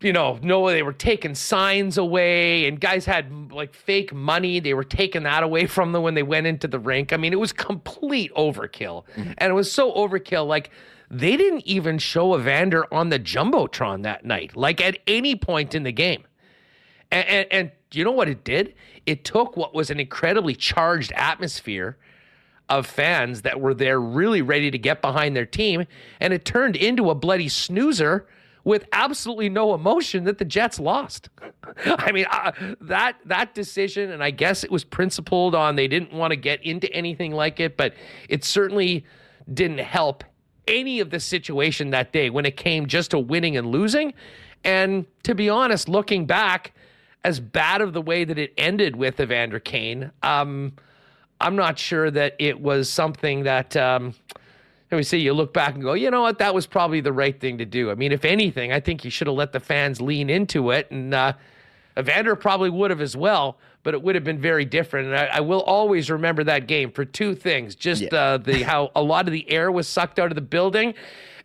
You 0.00 0.12
know, 0.12 0.38
no, 0.42 0.66
they 0.68 0.82
were 0.82 0.92
taking 0.92 1.34
signs 1.34 1.98
away, 1.98 2.66
and 2.66 2.80
guys 2.80 3.04
had 3.04 3.52
like 3.52 3.74
fake 3.74 4.14
money. 4.14 4.58
They 4.60 4.74
were 4.74 4.84
taking 4.84 5.24
that 5.24 5.42
away 5.42 5.66
from 5.66 5.92
them 5.92 6.02
when 6.02 6.14
they 6.14 6.22
went 6.22 6.46
into 6.46 6.66
the 6.66 6.78
rink. 6.78 7.12
I 7.12 7.16
mean, 7.16 7.32
it 7.32 7.40
was 7.40 7.52
complete 7.52 8.34
overkill, 8.34 9.04
mm-hmm. 9.14 9.32
and 9.38 9.50
it 9.50 9.54
was 9.54 9.70
so 9.70 9.92
overkill. 9.92 10.46
Like 10.46 10.70
they 11.10 11.36
didn't 11.36 11.66
even 11.66 11.98
show 11.98 12.38
Evander 12.38 12.92
on 12.92 13.10
the 13.10 13.18
jumbotron 13.18 14.02
that 14.04 14.24
night, 14.24 14.56
like 14.56 14.80
at 14.80 14.98
any 15.06 15.36
point 15.36 15.74
in 15.74 15.82
the 15.82 15.92
game. 15.92 16.24
And, 17.10 17.28
and, 17.28 17.46
and 17.50 17.70
you 17.92 18.04
know 18.04 18.12
what 18.12 18.28
it 18.28 18.44
did? 18.44 18.74
It 19.04 19.24
took 19.24 19.56
what 19.56 19.74
was 19.74 19.90
an 19.90 19.98
incredibly 19.98 20.54
charged 20.54 21.12
atmosphere 21.16 21.98
of 22.68 22.86
fans 22.86 23.42
that 23.42 23.60
were 23.60 23.74
there 23.74 24.00
really 24.00 24.42
ready 24.42 24.70
to 24.70 24.78
get 24.78 25.02
behind 25.02 25.34
their 25.36 25.46
team, 25.46 25.84
and 26.20 26.32
it 26.32 26.44
turned 26.44 26.76
into 26.76 27.10
a 27.10 27.14
bloody 27.14 27.48
snoozer 27.48 28.28
with 28.64 28.84
absolutely 28.92 29.48
no 29.48 29.74
emotion 29.74 30.24
that 30.24 30.38
the 30.38 30.44
Jets 30.44 30.78
lost. 30.78 31.28
I 31.86 32.12
mean, 32.12 32.26
uh, 32.30 32.52
that 32.82 33.16
that 33.26 33.54
decision, 33.54 34.10
and 34.10 34.22
I 34.22 34.30
guess 34.30 34.64
it 34.64 34.70
was 34.70 34.84
principled 34.84 35.54
on 35.54 35.76
they 35.76 35.88
didn't 35.88 36.12
want 36.12 36.32
to 36.32 36.36
get 36.36 36.62
into 36.64 36.92
anything 36.92 37.32
like 37.32 37.60
it, 37.60 37.76
but 37.76 37.94
it 38.28 38.44
certainly 38.44 39.04
didn't 39.52 39.78
help 39.78 40.24
any 40.68 41.00
of 41.00 41.10
the 41.10 41.20
situation 41.20 41.90
that 41.90 42.12
day 42.12 42.30
when 42.30 42.46
it 42.46 42.56
came 42.56 42.86
just 42.86 43.10
to 43.12 43.18
winning 43.18 43.56
and 43.56 43.68
losing. 43.68 44.14
And 44.62 45.06
to 45.24 45.34
be 45.34 45.48
honest, 45.48 45.88
looking 45.88 46.26
back, 46.26 46.72
as 47.24 47.40
bad 47.40 47.80
of 47.80 47.92
the 47.92 48.00
way 48.00 48.24
that 48.24 48.38
it 48.38 48.52
ended 48.56 48.96
with 48.96 49.20
Evander 49.20 49.60
Kane, 49.60 50.10
um, 50.22 50.72
I'm 51.40 51.56
not 51.56 51.78
sure 51.78 52.10
that 52.10 52.36
it 52.38 52.60
was 52.60 52.88
something 52.88 53.44
that. 53.44 53.76
Um, 53.76 54.14
let 54.90 54.96
me 54.96 55.02
see, 55.04 55.18
you 55.18 55.32
look 55.32 55.52
back 55.52 55.74
and 55.74 55.82
go, 55.82 55.92
you 55.94 56.10
know 56.10 56.22
what, 56.22 56.38
that 56.38 56.54
was 56.54 56.66
probably 56.66 57.00
the 57.00 57.12
right 57.12 57.38
thing 57.38 57.58
to 57.58 57.64
do. 57.64 57.90
I 57.90 57.94
mean, 57.94 58.10
if 58.12 58.24
anything, 58.24 58.72
I 58.72 58.80
think 58.80 59.04
you 59.04 59.10
should 59.10 59.26
have 59.28 59.36
let 59.36 59.52
the 59.52 59.60
fans 59.60 60.00
lean 60.00 60.28
into 60.28 60.70
it. 60.72 60.90
And 60.90 61.14
uh, 61.14 61.34
Evander 61.98 62.34
probably 62.34 62.70
would 62.70 62.90
have 62.90 63.00
as 63.00 63.16
well, 63.16 63.58
but 63.82 63.94
it 63.94 64.02
would 64.02 64.14
have 64.16 64.24
been 64.24 64.40
very 64.40 64.64
different. 64.64 65.08
And 65.08 65.16
I, 65.16 65.26
I 65.36 65.40
will 65.40 65.62
always 65.62 66.10
remember 66.10 66.42
that 66.44 66.66
game 66.66 66.90
for 66.90 67.04
two 67.04 67.34
things 67.34 67.74
just 67.76 68.02
Yeah. 68.02 68.14
uh, 68.14 68.38
the 68.38 68.62
how 68.62 68.90
a 68.96 69.02
lot 69.02 69.26
of 69.26 69.32
the 69.32 69.48
air 69.50 69.70
was 69.70 69.86
sucked 69.86 70.18
out 70.18 70.30
of 70.30 70.34
the 70.34 70.40
building. 70.40 70.94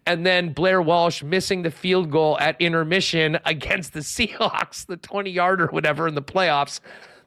And 0.07 0.25
then 0.25 0.53
Blair 0.53 0.81
Walsh 0.81 1.23
missing 1.23 1.63
the 1.63 1.71
field 1.71 2.11
goal 2.11 2.37
at 2.39 2.59
intermission 2.61 3.39
against 3.45 3.93
the 3.93 4.01
Seahawks, 4.01 4.85
the 4.85 4.97
20 4.97 5.29
yarder, 5.31 5.67
whatever, 5.67 6.07
in 6.07 6.15
the 6.15 6.21
playoffs, 6.21 6.79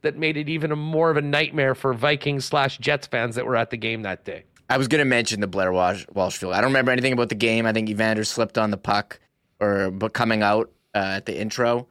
that 0.02 0.16
made 0.16 0.36
it 0.36 0.48
even 0.48 0.70
a 0.70 0.76
more 0.76 1.10
of 1.10 1.16
a 1.16 1.20
nightmare 1.22 1.74
for 1.74 1.92
Vikings 1.92 2.44
slash 2.44 2.78
Jets 2.78 3.06
fans 3.08 3.34
that 3.34 3.44
were 3.46 3.56
at 3.56 3.70
the 3.70 3.76
game 3.76 4.02
that 4.02 4.24
day. 4.24 4.44
I 4.68 4.76
was 4.76 4.88
going 4.88 5.00
to 5.00 5.06
mention 5.06 5.40
the 5.40 5.46
Blair 5.46 5.72
Walsh, 5.72 6.04
Walsh 6.12 6.36
field. 6.36 6.52
I 6.52 6.60
don't 6.60 6.70
remember 6.70 6.90
anything 6.92 7.12
about 7.12 7.30
the 7.30 7.34
game. 7.34 7.64
I 7.66 7.72
think 7.72 7.88
Evander 7.88 8.24
slipped 8.24 8.58
on 8.58 8.70
the 8.70 8.76
puck 8.76 9.18
or 9.60 9.90
but 9.90 10.12
coming 10.12 10.42
out 10.42 10.70
uh, 10.94 11.16
at 11.16 11.26
the 11.26 11.38
intro, 11.38 11.88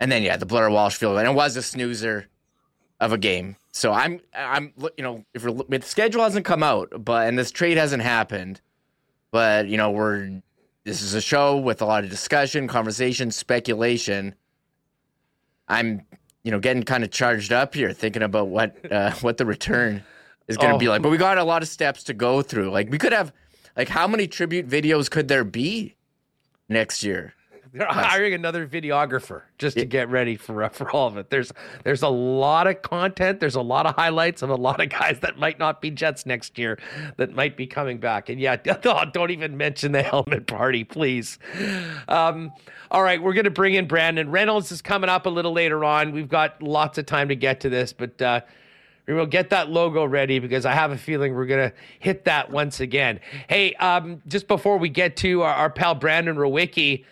and 0.00 0.10
then 0.10 0.22
yeah, 0.22 0.36
the 0.36 0.46
Blair 0.46 0.70
Walsh 0.70 0.96
field, 0.96 1.18
and 1.18 1.28
it 1.28 1.34
was 1.34 1.56
a 1.56 1.62
snoozer 1.62 2.28
of 3.00 3.12
a 3.12 3.18
game. 3.18 3.56
So 3.72 3.92
I'm 3.92 4.20
I'm 4.34 4.72
you 4.96 5.02
know 5.02 5.24
if, 5.34 5.44
if 5.44 5.66
the 5.68 5.82
schedule 5.82 6.22
hasn't 6.22 6.44
come 6.44 6.62
out, 6.62 6.92
but 7.04 7.26
and 7.28 7.38
this 7.38 7.50
trade 7.50 7.76
hasn't 7.76 8.02
happened, 8.02 8.60
but 9.30 9.68
you 9.68 9.76
know 9.76 9.90
we're 9.90 10.40
this 10.84 11.02
is 11.02 11.14
a 11.14 11.20
show 11.20 11.56
with 11.56 11.82
a 11.82 11.84
lot 11.84 12.04
of 12.04 12.10
discussion, 12.10 12.68
conversation, 12.68 13.30
speculation. 13.30 14.34
I'm 15.66 16.02
you 16.44 16.52
know 16.52 16.60
getting 16.60 16.84
kind 16.84 17.02
of 17.02 17.10
charged 17.10 17.52
up 17.52 17.74
here, 17.74 17.92
thinking 17.92 18.22
about 18.22 18.48
what 18.48 18.76
uh, 18.90 19.10
what 19.20 19.36
the 19.36 19.46
return 19.46 20.04
is 20.48 20.56
going 20.56 20.70
to 20.70 20.76
Oh. 20.76 20.78
be 20.78 20.88
like. 20.88 21.02
But 21.02 21.10
we 21.10 21.16
got 21.18 21.38
a 21.38 21.44
lot 21.44 21.62
of 21.62 21.68
steps 21.68 22.02
to 22.04 22.14
go 22.14 22.42
through. 22.42 22.70
Like 22.70 22.90
we 22.90 22.98
could 22.98 23.12
have 23.12 23.32
like 23.76 23.88
how 23.88 24.06
many 24.06 24.26
tribute 24.26 24.68
videos 24.68 25.10
could 25.10 25.28
there 25.28 25.44
be 25.44 25.94
next 26.68 27.02
year? 27.02 27.34
They're 27.76 27.88
hiring 27.88 28.34
another 28.34 28.68
videographer 28.68 29.42
just 29.58 29.76
to 29.78 29.84
get 29.84 30.08
ready 30.08 30.36
for 30.36 30.62
uh, 30.62 30.68
for 30.68 30.88
all 30.92 31.08
of 31.08 31.16
it. 31.16 31.28
There's 31.30 31.50
there's 31.82 32.02
a 32.02 32.08
lot 32.08 32.68
of 32.68 32.82
content. 32.82 33.40
There's 33.40 33.56
a 33.56 33.60
lot 33.62 33.84
of 33.84 33.96
highlights 33.96 34.42
of 34.42 34.50
a 34.50 34.54
lot 34.54 34.80
of 34.80 34.88
guys 35.00 35.18
that 35.22 35.40
might 35.40 35.58
not 35.58 35.80
be 35.80 35.90
Jets 35.90 36.24
next 36.24 36.56
year 36.56 36.78
that 37.16 37.34
might 37.34 37.56
be 37.56 37.66
coming 37.66 37.98
back. 37.98 38.28
And 38.28 38.38
yeah, 38.40 38.54
don't, 38.82 39.12
don't 39.12 39.32
even 39.32 39.56
mention 39.56 39.90
the 39.90 40.04
helmet 40.04 40.46
party, 40.46 40.84
please. 40.84 41.40
Um, 42.06 42.52
all 42.92 43.02
right, 43.02 43.20
we're 43.20 43.32
gonna 43.34 43.50
bring 43.50 43.74
in 43.74 43.88
Brandon 43.88 44.30
Reynolds 44.30 44.70
is 44.70 44.80
coming 44.80 45.10
up 45.10 45.26
a 45.26 45.30
little 45.30 45.52
later 45.52 45.84
on. 45.84 46.12
We've 46.12 46.28
got 46.28 46.62
lots 46.62 46.96
of 46.98 47.06
time 47.06 47.28
to 47.30 47.34
get 47.36 47.58
to 47.62 47.68
this, 47.68 47.92
but. 47.92 48.22
Uh, 48.22 48.40
We'll 49.06 49.26
get 49.26 49.50
that 49.50 49.68
logo 49.68 50.04
ready 50.04 50.38
because 50.38 50.64
I 50.64 50.72
have 50.72 50.90
a 50.90 50.96
feeling 50.96 51.34
we're 51.34 51.46
gonna 51.46 51.72
hit 51.98 52.24
that 52.24 52.50
once 52.50 52.80
again. 52.80 53.20
Hey, 53.48 53.74
um, 53.74 54.22
just 54.26 54.48
before 54.48 54.78
we 54.78 54.88
get 54.88 55.16
to 55.18 55.42
our, 55.42 55.54
our 55.54 55.70
pal 55.70 55.94
Brandon 55.94 56.36
Rewucki, 56.36 57.04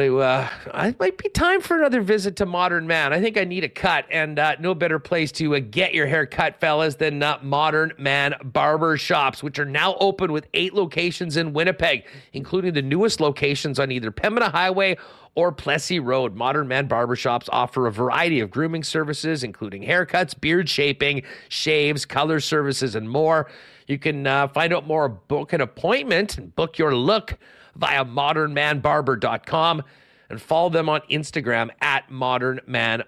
You, 0.00 0.20
uh, 0.20 0.48
it 0.74 0.98
might 0.98 1.18
be 1.18 1.28
time 1.28 1.60
for 1.60 1.76
another 1.76 2.00
visit 2.00 2.36
to 2.36 2.46
Modern 2.46 2.86
Man. 2.86 3.12
I 3.12 3.20
think 3.20 3.36
I 3.36 3.44
need 3.44 3.62
a 3.62 3.68
cut, 3.68 4.06
and 4.10 4.38
uh, 4.38 4.56
no 4.58 4.74
better 4.74 4.98
place 4.98 5.30
to 5.32 5.54
uh, 5.54 5.60
get 5.60 5.92
your 5.92 6.06
hair 6.06 6.24
cut, 6.24 6.58
fellas, 6.60 6.94
than 6.94 7.22
uh, 7.22 7.38
Modern 7.42 7.92
Man 7.98 8.34
Barber 8.42 8.96
Shops, 8.96 9.42
which 9.42 9.58
are 9.58 9.66
now 9.66 9.96
open 9.96 10.32
with 10.32 10.46
eight 10.54 10.72
locations 10.72 11.36
in 11.36 11.52
Winnipeg, 11.52 12.06
including 12.32 12.72
the 12.72 12.80
newest 12.80 13.20
locations 13.20 13.78
on 13.78 13.90
either 13.90 14.10
Pembina 14.10 14.50
Highway 14.50 14.96
or 15.34 15.52
Plessis 15.52 16.00
Road. 16.00 16.34
Modern 16.34 16.68
Man 16.68 16.86
Barber 16.86 17.16
Shops 17.16 17.48
offer 17.52 17.86
a 17.86 17.92
variety 17.92 18.40
of 18.40 18.50
grooming 18.50 18.84
services, 18.84 19.44
including 19.44 19.82
haircuts, 19.82 20.38
beard 20.38 20.68
shaping, 20.68 21.22
shaves, 21.48 22.04
color 22.04 22.40
services, 22.40 22.94
and 22.94 23.10
more. 23.10 23.50
You 23.86 23.98
can 23.98 24.26
uh, 24.26 24.48
find 24.48 24.72
out 24.72 24.86
more, 24.86 25.08
book 25.08 25.52
an 25.52 25.60
appointment, 25.60 26.38
and 26.38 26.54
book 26.54 26.78
your 26.78 26.94
look 26.94 27.36
via 27.76 28.04
modernmanbarber.com 28.04 29.82
and 30.30 30.40
follow 30.40 30.70
them 30.70 30.88
on 30.88 31.00
Instagram 31.10 31.70
at 31.80 32.10
Modern 32.10 32.60
Man 32.66 33.02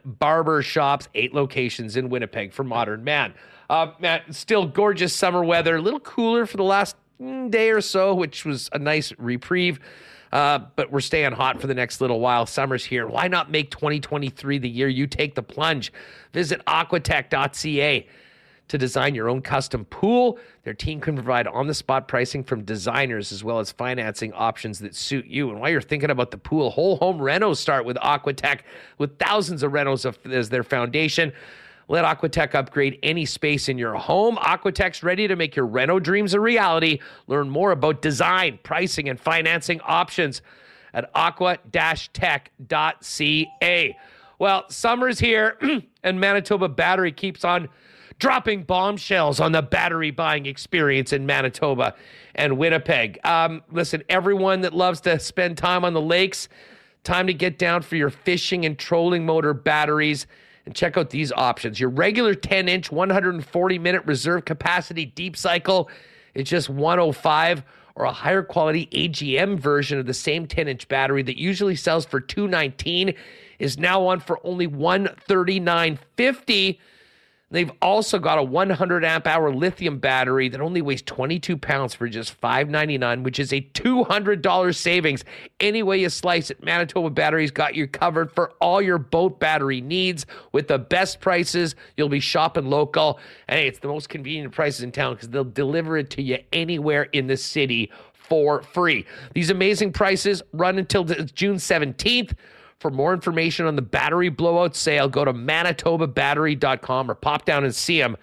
eight 1.14 1.34
locations 1.34 1.96
in 1.96 2.10
Winnipeg 2.10 2.52
for 2.52 2.64
Modern 2.64 3.02
Man. 3.02 3.34
Uh, 3.70 3.92
Matt, 3.98 4.34
still 4.34 4.66
gorgeous 4.66 5.14
summer 5.14 5.42
weather, 5.42 5.76
a 5.76 5.80
little 5.80 6.00
cooler 6.00 6.44
for 6.44 6.58
the 6.58 6.64
last 6.64 6.96
mm, 7.20 7.50
day 7.50 7.70
or 7.70 7.80
so, 7.80 8.14
which 8.14 8.44
was 8.44 8.68
a 8.72 8.78
nice 8.78 9.12
reprieve. 9.18 9.80
Uh, 10.32 10.58
but 10.76 10.90
we're 10.90 11.00
staying 11.00 11.32
hot 11.32 11.60
for 11.60 11.68
the 11.68 11.74
next 11.74 12.00
little 12.00 12.20
while. 12.20 12.44
Summer's 12.44 12.84
here. 12.84 13.06
Why 13.06 13.28
not 13.28 13.50
make 13.50 13.70
2023 13.70 14.58
the 14.58 14.68
year 14.68 14.88
you 14.88 15.06
take 15.06 15.34
the 15.34 15.42
plunge? 15.42 15.92
Visit 16.32 16.60
aquatech.ca 16.66 18.06
to 18.68 18.78
design 18.78 19.14
your 19.14 19.28
own 19.28 19.42
custom 19.42 19.84
pool. 19.84 20.38
Their 20.62 20.74
team 20.74 21.00
can 21.00 21.14
provide 21.14 21.46
on 21.46 21.66
the 21.66 21.74
spot 21.74 22.08
pricing 22.08 22.42
from 22.42 22.64
designers 22.64 23.32
as 23.32 23.44
well 23.44 23.58
as 23.58 23.70
financing 23.70 24.32
options 24.32 24.78
that 24.78 24.94
suit 24.94 25.26
you. 25.26 25.50
And 25.50 25.60
while 25.60 25.70
you're 25.70 25.82
thinking 25.82 26.10
about 26.10 26.30
the 26.30 26.38
pool, 26.38 26.70
whole 26.70 26.96
home 26.96 27.18
renos 27.18 27.58
start 27.58 27.84
with 27.84 27.96
Aquatech 27.98 28.60
with 28.98 29.18
thousands 29.18 29.62
of 29.62 29.72
renos 29.72 30.06
as 30.32 30.48
their 30.48 30.62
foundation. 30.62 31.32
Let 31.88 32.06
Aquatech 32.06 32.54
upgrade 32.54 32.98
any 33.02 33.26
space 33.26 33.68
in 33.68 33.76
your 33.76 33.94
home. 33.94 34.36
Aquatech's 34.36 35.02
ready 35.02 35.28
to 35.28 35.36
make 35.36 35.54
your 35.54 35.66
reno 35.66 35.98
dreams 35.98 36.32
a 36.32 36.40
reality. 36.40 37.00
Learn 37.26 37.50
more 37.50 37.72
about 37.72 38.00
design, 38.00 38.58
pricing, 38.62 39.10
and 39.10 39.20
financing 39.20 39.82
options 39.82 40.40
at 40.94 41.10
aqua-tech.ca. 41.14 43.98
Well, 44.38 44.64
summer's 44.68 45.18
here, 45.18 45.58
and 46.02 46.18
Manitoba 46.18 46.68
Battery 46.68 47.12
keeps 47.12 47.44
on 47.44 47.68
dropping 48.18 48.64
bombshells 48.64 49.40
on 49.40 49.52
the 49.52 49.62
battery 49.62 50.10
buying 50.10 50.46
experience 50.46 51.12
in 51.12 51.26
Manitoba 51.26 51.94
and 52.34 52.58
Winnipeg. 52.58 53.18
Um, 53.24 53.62
listen, 53.70 54.02
everyone 54.08 54.62
that 54.62 54.74
loves 54.74 55.00
to 55.02 55.18
spend 55.18 55.58
time 55.58 55.84
on 55.84 55.94
the 55.94 56.00
lakes, 56.00 56.48
time 57.02 57.26
to 57.26 57.34
get 57.34 57.58
down 57.58 57.82
for 57.82 57.96
your 57.96 58.10
fishing 58.10 58.64
and 58.64 58.78
trolling 58.78 59.26
motor 59.26 59.54
batteries. 59.54 60.26
And 60.66 60.74
check 60.74 60.96
out 60.96 61.10
these 61.10 61.30
options. 61.30 61.78
Your 61.78 61.90
regular 61.90 62.34
10 62.34 62.70
inch, 62.70 62.90
140 62.90 63.78
minute 63.78 64.02
reserve 64.06 64.46
capacity 64.46 65.04
deep 65.04 65.36
cycle 65.36 65.90
is 66.34 66.48
just 66.48 66.70
105 66.70 67.62
or 67.96 68.06
a 68.06 68.12
higher 68.12 68.42
quality 68.42 68.88
AGM 68.92 69.58
version 69.58 69.98
of 69.98 70.06
the 70.06 70.14
same 70.14 70.46
10 70.46 70.68
inch 70.68 70.88
battery 70.88 71.22
that 71.22 71.38
usually 71.38 71.76
sells 71.76 72.06
for 72.06 72.18
219 72.20 73.14
is 73.58 73.78
now 73.78 74.06
on 74.06 74.20
for 74.20 74.40
only 74.44 74.66
139.50. 74.66 76.78
They've 77.54 77.70
also 77.80 78.18
got 78.18 78.38
a 78.38 78.42
100 78.42 79.04
amp 79.04 79.28
hour 79.28 79.54
lithium 79.54 80.00
battery 80.00 80.48
that 80.48 80.60
only 80.60 80.82
weighs 80.82 81.02
22 81.02 81.56
pounds 81.56 81.94
for 81.94 82.08
just 82.08 82.40
$5.99, 82.40 83.22
which 83.22 83.38
is 83.38 83.52
a 83.52 83.60
$200 83.60 84.74
savings. 84.74 85.24
Any 85.60 85.84
way 85.84 86.00
you 86.00 86.08
slice 86.08 86.50
it, 86.50 86.64
Manitoba 86.64 87.10
Batteries 87.10 87.52
got 87.52 87.76
you 87.76 87.86
covered 87.86 88.32
for 88.32 88.50
all 88.60 88.82
your 88.82 88.98
boat 88.98 89.38
battery 89.38 89.80
needs 89.80 90.26
with 90.50 90.66
the 90.66 90.80
best 90.80 91.20
prices. 91.20 91.76
You'll 91.96 92.08
be 92.08 92.18
shopping 92.18 92.66
local. 92.66 93.20
Hey, 93.48 93.68
it's 93.68 93.78
the 93.78 93.86
most 93.86 94.08
convenient 94.08 94.52
prices 94.52 94.82
in 94.82 94.90
town 94.90 95.14
because 95.14 95.28
they'll 95.28 95.44
deliver 95.44 95.96
it 95.96 96.10
to 96.10 96.22
you 96.22 96.38
anywhere 96.52 97.04
in 97.12 97.28
the 97.28 97.36
city 97.36 97.92
for 98.14 98.62
free. 98.62 99.06
These 99.32 99.50
amazing 99.50 99.92
prices 99.92 100.42
run 100.52 100.76
until 100.78 101.04
June 101.04 101.58
17th. 101.58 102.32
For 102.84 102.90
more 102.90 103.14
information 103.14 103.64
on 103.64 103.76
the 103.76 103.80
battery 103.80 104.28
blowout 104.28 104.76
sale, 104.76 105.08
go 105.08 105.24
to 105.24 105.32
manitobabattery.com 105.32 107.10
or 107.10 107.14
pop 107.14 107.46
down 107.46 107.64
and 107.64 107.74
see 107.74 107.98
them 107.98 108.18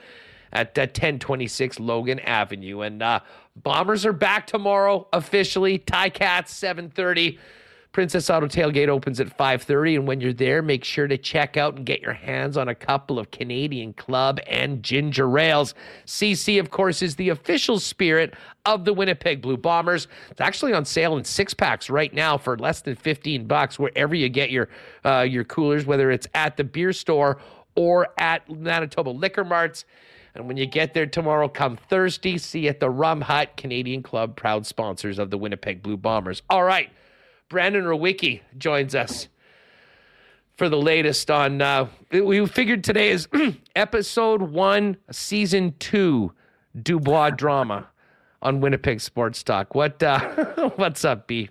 at 0.53 0.77
uh, 0.77 0.81
1026 0.81 1.79
Logan 1.79 2.19
Avenue. 2.19 2.81
And 2.81 3.01
uh, 3.01 3.21
Bombers 3.55 4.05
are 4.05 4.13
back 4.13 4.45
tomorrow 4.45 5.07
officially. 5.11 5.79
Ticats 5.79 6.49
730. 6.49 7.39
Princess 7.91 8.29
Auto 8.29 8.47
Tailgate 8.47 8.87
opens 8.87 9.19
at 9.19 9.37
5:30 9.37 9.95
and 9.95 10.07
when 10.07 10.21
you're 10.21 10.31
there 10.31 10.61
make 10.61 10.85
sure 10.85 11.07
to 11.07 11.17
check 11.17 11.57
out 11.57 11.75
and 11.75 11.85
get 11.85 12.01
your 12.01 12.13
hands 12.13 12.55
on 12.55 12.69
a 12.69 12.75
couple 12.75 13.19
of 13.19 13.31
Canadian 13.31 13.91
Club 13.93 14.39
and 14.47 14.81
ginger 14.81 15.37
ales. 15.37 15.73
CC 16.05 16.57
of 16.57 16.69
course 16.69 17.01
is 17.01 17.17
the 17.17 17.27
official 17.27 17.79
spirit 17.79 18.33
of 18.65 18.85
the 18.85 18.93
Winnipeg 18.93 19.41
Blue 19.41 19.57
Bombers. 19.57 20.07
It's 20.29 20.39
actually 20.39 20.71
on 20.71 20.85
sale 20.85 21.17
in 21.17 21.25
six 21.25 21.53
packs 21.53 21.89
right 21.89 22.13
now 22.13 22.37
for 22.37 22.57
less 22.57 22.79
than 22.79 22.95
15 22.95 23.45
bucks 23.45 23.77
wherever 23.77 24.15
you 24.15 24.29
get 24.29 24.51
your 24.51 24.69
uh, 25.03 25.25
your 25.29 25.43
coolers 25.43 25.85
whether 25.85 26.11
it's 26.11 26.27
at 26.33 26.55
the 26.55 26.63
beer 26.63 26.93
store 26.93 27.39
or 27.75 28.07
at 28.17 28.49
Manitoba 28.49 29.09
Liquor 29.09 29.43
Marts. 29.43 29.83
And 30.33 30.47
when 30.47 30.55
you 30.55 30.65
get 30.65 30.93
there 30.93 31.05
tomorrow, 31.05 31.49
come 31.49 31.75
Thursday, 31.75 32.37
see 32.37 32.69
at 32.69 32.79
the 32.79 32.89
Rum 32.89 33.19
Hut 33.19 33.57
Canadian 33.57 34.01
Club, 34.01 34.37
proud 34.37 34.65
sponsors 34.65 35.19
of 35.19 35.29
the 35.29 35.37
Winnipeg 35.37 35.83
Blue 35.83 35.97
Bombers. 35.97 36.41
All 36.49 36.63
right. 36.63 36.89
Brandon 37.51 37.83
Rewucki 37.83 38.39
joins 38.57 38.95
us 38.95 39.27
for 40.55 40.69
the 40.69 40.77
latest 40.77 41.29
on. 41.29 41.61
Uh, 41.61 41.87
we 42.09 42.47
figured 42.47 42.81
today 42.81 43.09
is 43.09 43.27
episode 43.75 44.41
one, 44.41 44.95
season 45.11 45.75
two, 45.77 46.31
Dubois 46.81 47.31
drama 47.31 47.89
on 48.41 48.61
Winnipeg 48.61 49.01
Sports 49.01 49.43
Talk. 49.43 49.75
What 49.75 50.01
uh, 50.01 50.69
what's 50.77 51.03
up, 51.03 51.27
B? 51.27 51.49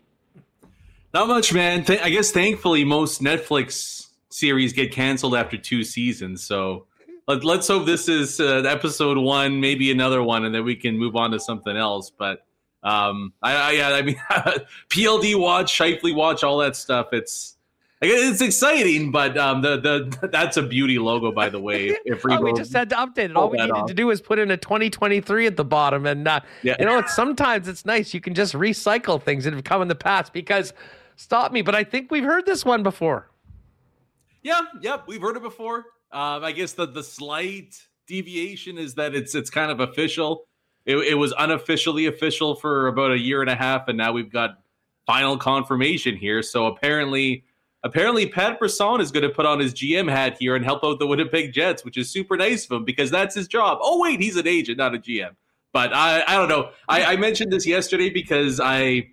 Not 1.13 1.29
much, 1.29 1.53
man. 1.53 1.85
Th- 1.85 2.01
I 2.01 2.09
guess 2.09 2.31
thankfully 2.31 2.83
most 2.83 3.21
Netflix 3.21 4.09
series 4.31 4.73
get 4.73 4.93
canceled 4.93 5.35
after 5.35 5.59
two 5.59 5.85
seasons. 5.85 6.43
So 6.43 6.87
let, 7.27 7.45
us 7.45 7.69
hope 7.69 7.85
this 7.85 8.09
is 8.09 8.41
uh, 8.41 8.63
episode 8.67 9.19
one, 9.19 9.61
maybe 9.61 9.91
another 9.91 10.23
one, 10.23 10.47
and 10.47 10.55
then 10.55 10.65
we 10.65 10.77
can 10.77 10.97
move 10.97 11.15
on 11.15 11.31
to 11.33 11.39
something 11.39 11.77
else. 11.77 12.11
But 12.11 12.47
um, 12.83 13.33
I, 13.43 13.55
I, 13.55 13.71
yeah, 13.73 13.89
I 13.91 14.03
mean, 14.03 14.17
PLD 14.89 15.39
watch, 15.39 15.77
Scheifele 15.77 16.15
watch, 16.15 16.43
all 16.43 16.59
that 16.59 16.77
stuff. 16.77 17.09
It's 17.13 17.57
it's 18.03 18.41
exciting, 18.41 19.11
but 19.11 19.37
um, 19.37 19.61
the 19.61 19.79
the 19.79 20.29
that's 20.33 20.57
a 20.57 20.63
beauty 20.63 20.99
logo, 20.99 21.31
by 21.31 21.51
the 21.51 21.61
way. 21.61 21.95
If 22.05 22.25
oh, 22.27 22.41
we 22.41 22.53
just 22.55 22.73
had 22.73 22.89
to 22.91 22.97
update 22.97 23.31
it. 23.31 23.37
All 23.37 23.51
we 23.51 23.59
needed 23.59 23.73
off. 23.73 23.89
to 23.89 23.95
do 23.95 24.07
was 24.07 24.23
put 24.23 24.39
in 24.39 24.51
a 24.51 24.57
2023 24.57 25.47
at 25.47 25.57
the 25.57 25.65
bottom, 25.65 26.07
and 26.07 26.27
uh, 26.27 26.41
yeah. 26.63 26.77
you 26.79 26.87
know, 26.87 26.99
it's 26.99 27.15
sometimes 27.15 27.69
it's 27.69 27.85
nice 27.85 28.15
you 28.15 28.21
can 28.21 28.35
just 28.35 28.55
recycle 28.55 29.23
things 29.23 29.45
that 29.45 29.53
have 29.53 29.65
come 29.65 29.83
in 29.83 29.89
the 29.89 29.95
past. 29.95 30.33
Because 30.33 30.73
stop 31.17 31.53
me, 31.53 31.61
but 31.61 31.75
I 31.75 31.85
think 31.85 32.11
we've 32.11 32.25
heard 32.25 32.47
this 32.47 32.65
one 32.65 32.83
before. 32.83 33.29
Yeah, 34.43 34.63
yep, 34.81 35.05
we've 35.07 35.21
heard 35.21 35.37
it 35.37 35.43
before. 35.43 35.85
Um, 36.13 36.43
I 36.43 36.53
guess 36.53 36.73
the 36.73 36.87
the 36.87 37.03
slight 37.03 37.77
deviation 38.07 38.79
is 38.79 38.95
that 38.95 39.15
it's 39.15 39.35
it's 39.35 39.51
kind 39.51 39.71
of 39.71 39.81
official. 39.81 40.47
It, 40.91 40.97
it 40.97 41.15
was 41.15 41.33
unofficially 41.39 42.07
official 42.07 42.57
for 42.57 42.89
about 42.89 43.13
a 43.13 43.19
year 43.19 43.41
and 43.41 43.51
a 43.51 43.55
half, 43.55 43.87
and 43.89 43.97
now 43.97 44.13
we've 44.13 44.31
got 44.31 44.59
final 45.07 45.37
confirmation 45.37 46.17
here. 46.17 46.43
So 46.43 46.67
apparently, 46.67 47.45
apparently 47.85 48.27
Pat 48.27 48.59
Brisson 48.59 49.01
is 49.01 49.13
going 49.13 49.23
to 49.23 49.31
put 49.31 49.47
on 49.47 49.61
his 49.61 49.73
GM 49.73 50.11
hat 50.11 50.37
here 50.39 50.57
and 50.57 50.65
help 50.65 50.83
out 50.85 50.99
the 50.99 51.07
Winnipeg 51.07 51.53
Jets, 51.53 51.85
which 51.85 51.97
is 51.97 52.11
super 52.11 52.37
nice 52.37 52.65
of 52.65 52.73
him 52.73 52.85
because 52.85 53.11
that's 53.11 53.35
his 53.35 53.47
job. 53.47 53.79
Oh 53.81 54.01
wait, 54.01 54.21
he's 54.21 54.37
an 54.37 54.49
agent, 54.49 54.79
not 54.79 54.95
a 54.95 54.99
GM. 54.99 55.31
But 55.73 55.95
I, 55.95 56.25
I 56.27 56.37
don't 56.37 56.49
know. 56.49 56.71
I, 56.89 57.05
I 57.05 57.17
mentioned 57.17 57.53
this 57.53 57.67
yesterday 57.67 58.11
because 58.11 58.59
I 58.59 59.11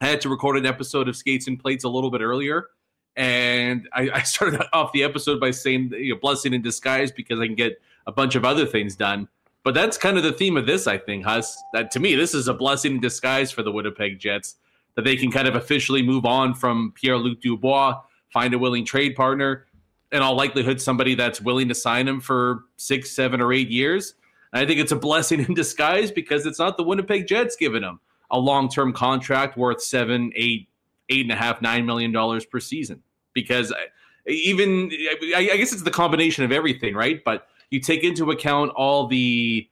had 0.00 0.20
to 0.22 0.28
record 0.28 0.56
an 0.56 0.66
episode 0.66 1.08
of 1.08 1.16
Skates 1.16 1.46
and 1.46 1.58
Plates 1.58 1.84
a 1.84 1.88
little 1.88 2.10
bit 2.10 2.20
earlier. 2.20 2.66
And 3.14 3.88
I, 3.92 4.10
I 4.12 4.22
started 4.22 4.60
off 4.72 4.92
the 4.92 5.04
episode 5.04 5.40
by 5.40 5.52
saying, 5.52 5.92
you 5.92 6.14
know, 6.14 6.20
blessing 6.20 6.52
in 6.52 6.62
disguise 6.62 7.12
because 7.12 7.38
I 7.38 7.46
can 7.46 7.54
get 7.54 7.80
a 8.06 8.12
bunch 8.12 8.34
of 8.34 8.44
other 8.44 8.66
things 8.66 8.96
done. 8.96 9.28
But 9.66 9.74
that's 9.74 9.98
kind 9.98 10.16
of 10.16 10.22
the 10.22 10.32
theme 10.32 10.56
of 10.56 10.64
this, 10.64 10.86
I 10.86 10.96
think. 10.96 11.24
That 11.24 11.90
to 11.90 11.98
me, 11.98 12.14
this 12.14 12.34
is 12.34 12.46
a 12.46 12.54
blessing 12.54 12.92
in 12.92 13.00
disguise 13.00 13.50
for 13.50 13.64
the 13.64 13.72
Winnipeg 13.72 14.20
Jets 14.20 14.54
that 14.94 15.02
they 15.02 15.16
can 15.16 15.28
kind 15.28 15.48
of 15.48 15.56
officially 15.56 16.02
move 16.02 16.24
on 16.24 16.54
from 16.54 16.92
Pierre 16.94 17.18
Luc 17.18 17.40
Dubois, 17.40 18.00
find 18.32 18.54
a 18.54 18.60
willing 18.60 18.84
trade 18.84 19.16
partner, 19.16 19.66
in 20.12 20.22
all 20.22 20.36
likelihood, 20.36 20.80
somebody 20.80 21.16
that's 21.16 21.40
willing 21.40 21.66
to 21.66 21.74
sign 21.74 22.06
him 22.06 22.20
for 22.20 22.66
six, 22.76 23.10
seven, 23.10 23.40
or 23.40 23.52
eight 23.52 23.68
years. 23.68 24.14
And 24.52 24.62
I 24.62 24.68
think 24.68 24.78
it's 24.78 24.92
a 24.92 24.96
blessing 24.96 25.40
in 25.48 25.52
disguise 25.52 26.12
because 26.12 26.46
it's 26.46 26.60
not 26.60 26.76
the 26.76 26.84
Winnipeg 26.84 27.26
Jets 27.26 27.56
giving 27.56 27.82
him 27.82 27.98
a 28.30 28.38
long 28.38 28.68
term 28.68 28.92
contract 28.92 29.56
worth 29.56 29.82
seven, 29.82 30.30
eight, 30.36 30.68
eight 31.08 31.22
and 31.22 31.32
a 31.32 31.36
half, 31.36 31.60
nine 31.60 31.84
million 31.84 32.12
dollars 32.12 32.46
per 32.46 32.60
season. 32.60 33.02
Because 33.32 33.72
uh, 33.72 33.78
even, 34.28 34.92
I 35.34 35.56
guess 35.56 35.72
it's 35.72 35.82
the 35.82 35.90
combination 35.90 36.44
of 36.44 36.52
everything, 36.52 36.94
right? 36.94 37.20
But 37.24 37.48
you 37.70 37.80
take 37.80 38.04
into 38.04 38.30
account 38.30 38.72
all 38.76 39.06
the 39.06 39.68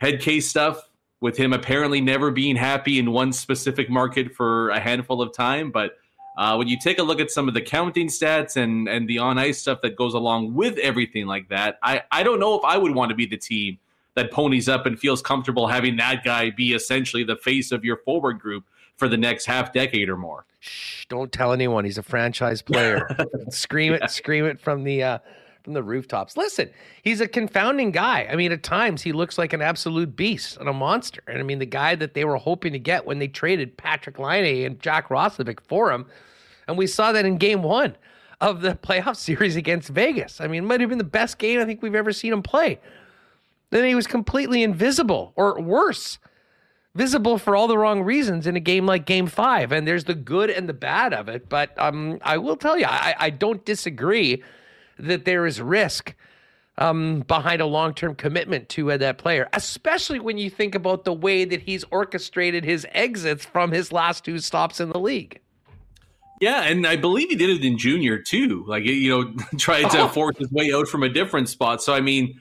head 0.00 0.20
case 0.20 0.48
stuff 0.48 0.88
with 1.20 1.36
him 1.36 1.52
apparently 1.52 2.00
never 2.00 2.30
being 2.30 2.56
happy 2.56 2.98
in 2.98 3.10
one 3.10 3.32
specific 3.32 3.90
market 3.90 4.34
for 4.34 4.70
a 4.70 4.78
handful 4.78 5.20
of 5.20 5.32
time. 5.32 5.70
But 5.70 5.96
uh, 6.36 6.54
when 6.56 6.68
you 6.68 6.78
take 6.78 6.98
a 6.98 7.02
look 7.02 7.20
at 7.20 7.30
some 7.30 7.48
of 7.48 7.54
the 7.54 7.60
counting 7.60 8.06
stats 8.06 8.56
and 8.56 8.88
and 8.88 9.08
the 9.08 9.18
on 9.18 9.38
ice 9.38 9.58
stuff 9.58 9.80
that 9.82 9.96
goes 9.96 10.14
along 10.14 10.54
with 10.54 10.78
everything 10.78 11.26
like 11.26 11.48
that, 11.48 11.78
I 11.82 12.02
I 12.12 12.22
don't 12.22 12.38
know 12.38 12.56
if 12.56 12.64
I 12.64 12.78
would 12.78 12.94
want 12.94 13.10
to 13.10 13.16
be 13.16 13.26
the 13.26 13.36
team 13.36 13.78
that 14.14 14.30
ponies 14.30 14.68
up 14.68 14.86
and 14.86 14.98
feels 14.98 15.22
comfortable 15.22 15.66
having 15.66 15.96
that 15.96 16.24
guy 16.24 16.50
be 16.50 16.74
essentially 16.74 17.24
the 17.24 17.36
face 17.36 17.72
of 17.72 17.84
your 17.84 17.98
forward 17.98 18.38
group 18.40 18.64
for 18.96 19.08
the 19.08 19.16
next 19.16 19.46
half 19.46 19.72
decade 19.72 20.08
or 20.08 20.16
more. 20.16 20.44
Shh, 20.60 21.06
don't 21.08 21.30
tell 21.30 21.52
anyone 21.52 21.84
he's 21.84 21.98
a 21.98 22.02
franchise 22.02 22.62
player. 22.62 23.08
scream 23.50 23.92
it, 23.92 24.10
scream 24.10 24.44
it 24.44 24.60
from 24.60 24.82
the 24.82 25.02
uh, 25.02 25.18
from 25.68 25.74
the 25.74 25.82
rooftops. 25.82 26.34
Listen, 26.34 26.70
he's 27.02 27.20
a 27.20 27.28
confounding 27.28 27.90
guy. 27.90 28.26
I 28.32 28.36
mean, 28.36 28.52
at 28.52 28.62
times 28.62 29.02
he 29.02 29.12
looks 29.12 29.36
like 29.36 29.52
an 29.52 29.60
absolute 29.60 30.16
beast 30.16 30.56
and 30.56 30.66
a 30.66 30.72
monster. 30.72 31.22
And 31.26 31.38
I 31.38 31.42
mean, 31.42 31.58
the 31.58 31.66
guy 31.66 31.94
that 31.94 32.14
they 32.14 32.24
were 32.24 32.38
hoping 32.38 32.72
to 32.72 32.78
get 32.78 33.04
when 33.04 33.18
they 33.18 33.28
traded 33.28 33.76
Patrik 33.76 34.18
Laine 34.18 34.64
and 34.64 34.80
Jack 34.80 35.10
Roslovic 35.10 35.60
for 35.60 35.92
him. 35.92 36.06
And 36.66 36.78
we 36.78 36.86
saw 36.86 37.12
that 37.12 37.26
in 37.26 37.36
game 37.36 37.62
one 37.62 37.98
of 38.40 38.62
the 38.62 38.76
playoff 38.82 39.16
series 39.16 39.56
against 39.56 39.90
Vegas. 39.90 40.40
I 40.40 40.46
mean, 40.46 40.64
it 40.64 40.66
might 40.66 40.80
have 40.80 40.88
been 40.88 40.96
the 40.96 41.04
best 41.04 41.36
game 41.36 41.60
I 41.60 41.66
think 41.66 41.82
we've 41.82 41.94
ever 41.94 42.14
seen 42.14 42.32
him 42.32 42.42
play. 42.42 42.80
Then 43.68 43.84
he 43.84 43.94
was 43.94 44.06
completely 44.06 44.62
invisible, 44.62 45.34
or 45.36 45.60
worse, 45.60 46.16
visible 46.94 47.36
for 47.36 47.54
all 47.54 47.68
the 47.68 47.76
wrong 47.76 48.00
reasons 48.00 48.46
in 48.46 48.56
a 48.56 48.60
game 48.60 48.86
like 48.86 49.04
game 49.04 49.26
five. 49.26 49.70
And 49.70 49.86
there's 49.86 50.04
the 50.04 50.14
good 50.14 50.48
and 50.48 50.66
the 50.66 50.72
bad 50.72 51.12
of 51.12 51.28
it. 51.28 51.50
But 51.50 51.78
um, 51.78 52.20
I 52.22 52.38
will 52.38 52.56
tell 52.56 52.78
you, 52.78 52.86
I, 52.86 53.14
I 53.18 53.28
don't 53.28 53.62
disagree 53.66 54.42
that 54.98 55.24
there 55.24 55.46
is 55.46 55.60
risk 55.60 56.14
um, 56.78 57.20
behind 57.26 57.60
a 57.60 57.66
long 57.66 57.92
term 57.92 58.14
commitment 58.14 58.68
to 58.70 58.92
uh, 58.92 58.96
that 58.96 59.18
player, 59.18 59.48
especially 59.52 60.20
when 60.20 60.38
you 60.38 60.48
think 60.48 60.74
about 60.74 61.04
the 61.04 61.12
way 61.12 61.44
that 61.44 61.62
he's 61.62 61.84
orchestrated 61.90 62.64
his 62.64 62.86
exits 62.92 63.44
from 63.44 63.72
his 63.72 63.92
last 63.92 64.24
two 64.24 64.38
stops 64.38 64.80
in 64.80 64.90
the 64.90 65.00
league. 65.00 65.40
Yeah, 66.40 66.62
and 66.62 66.86
I 66.86 66.94
believe 66.94 67.30
he 67.30 67.36
did 67.36 67.50
it 67.50 67.64
in 67.64 67.78
junior 67.78 68.18
too. 68.18 68.64
Like 68.66 68.84
you 68.84 69.10
know, 69.10 69.34
tried 69.58 69.90
to 69.90 70.02
oh. 70.02 70.08
force 70.08 70.38
his 70.38 70.50
way 70.52 70.72
out 70.72 70.88
from 70.88 71.02
a 71.02 71.08
different 71.08 71.48
spot. 71.48 71.82
So 71.82 71.92
I 71.92 72.00
mean, 72.00 72.40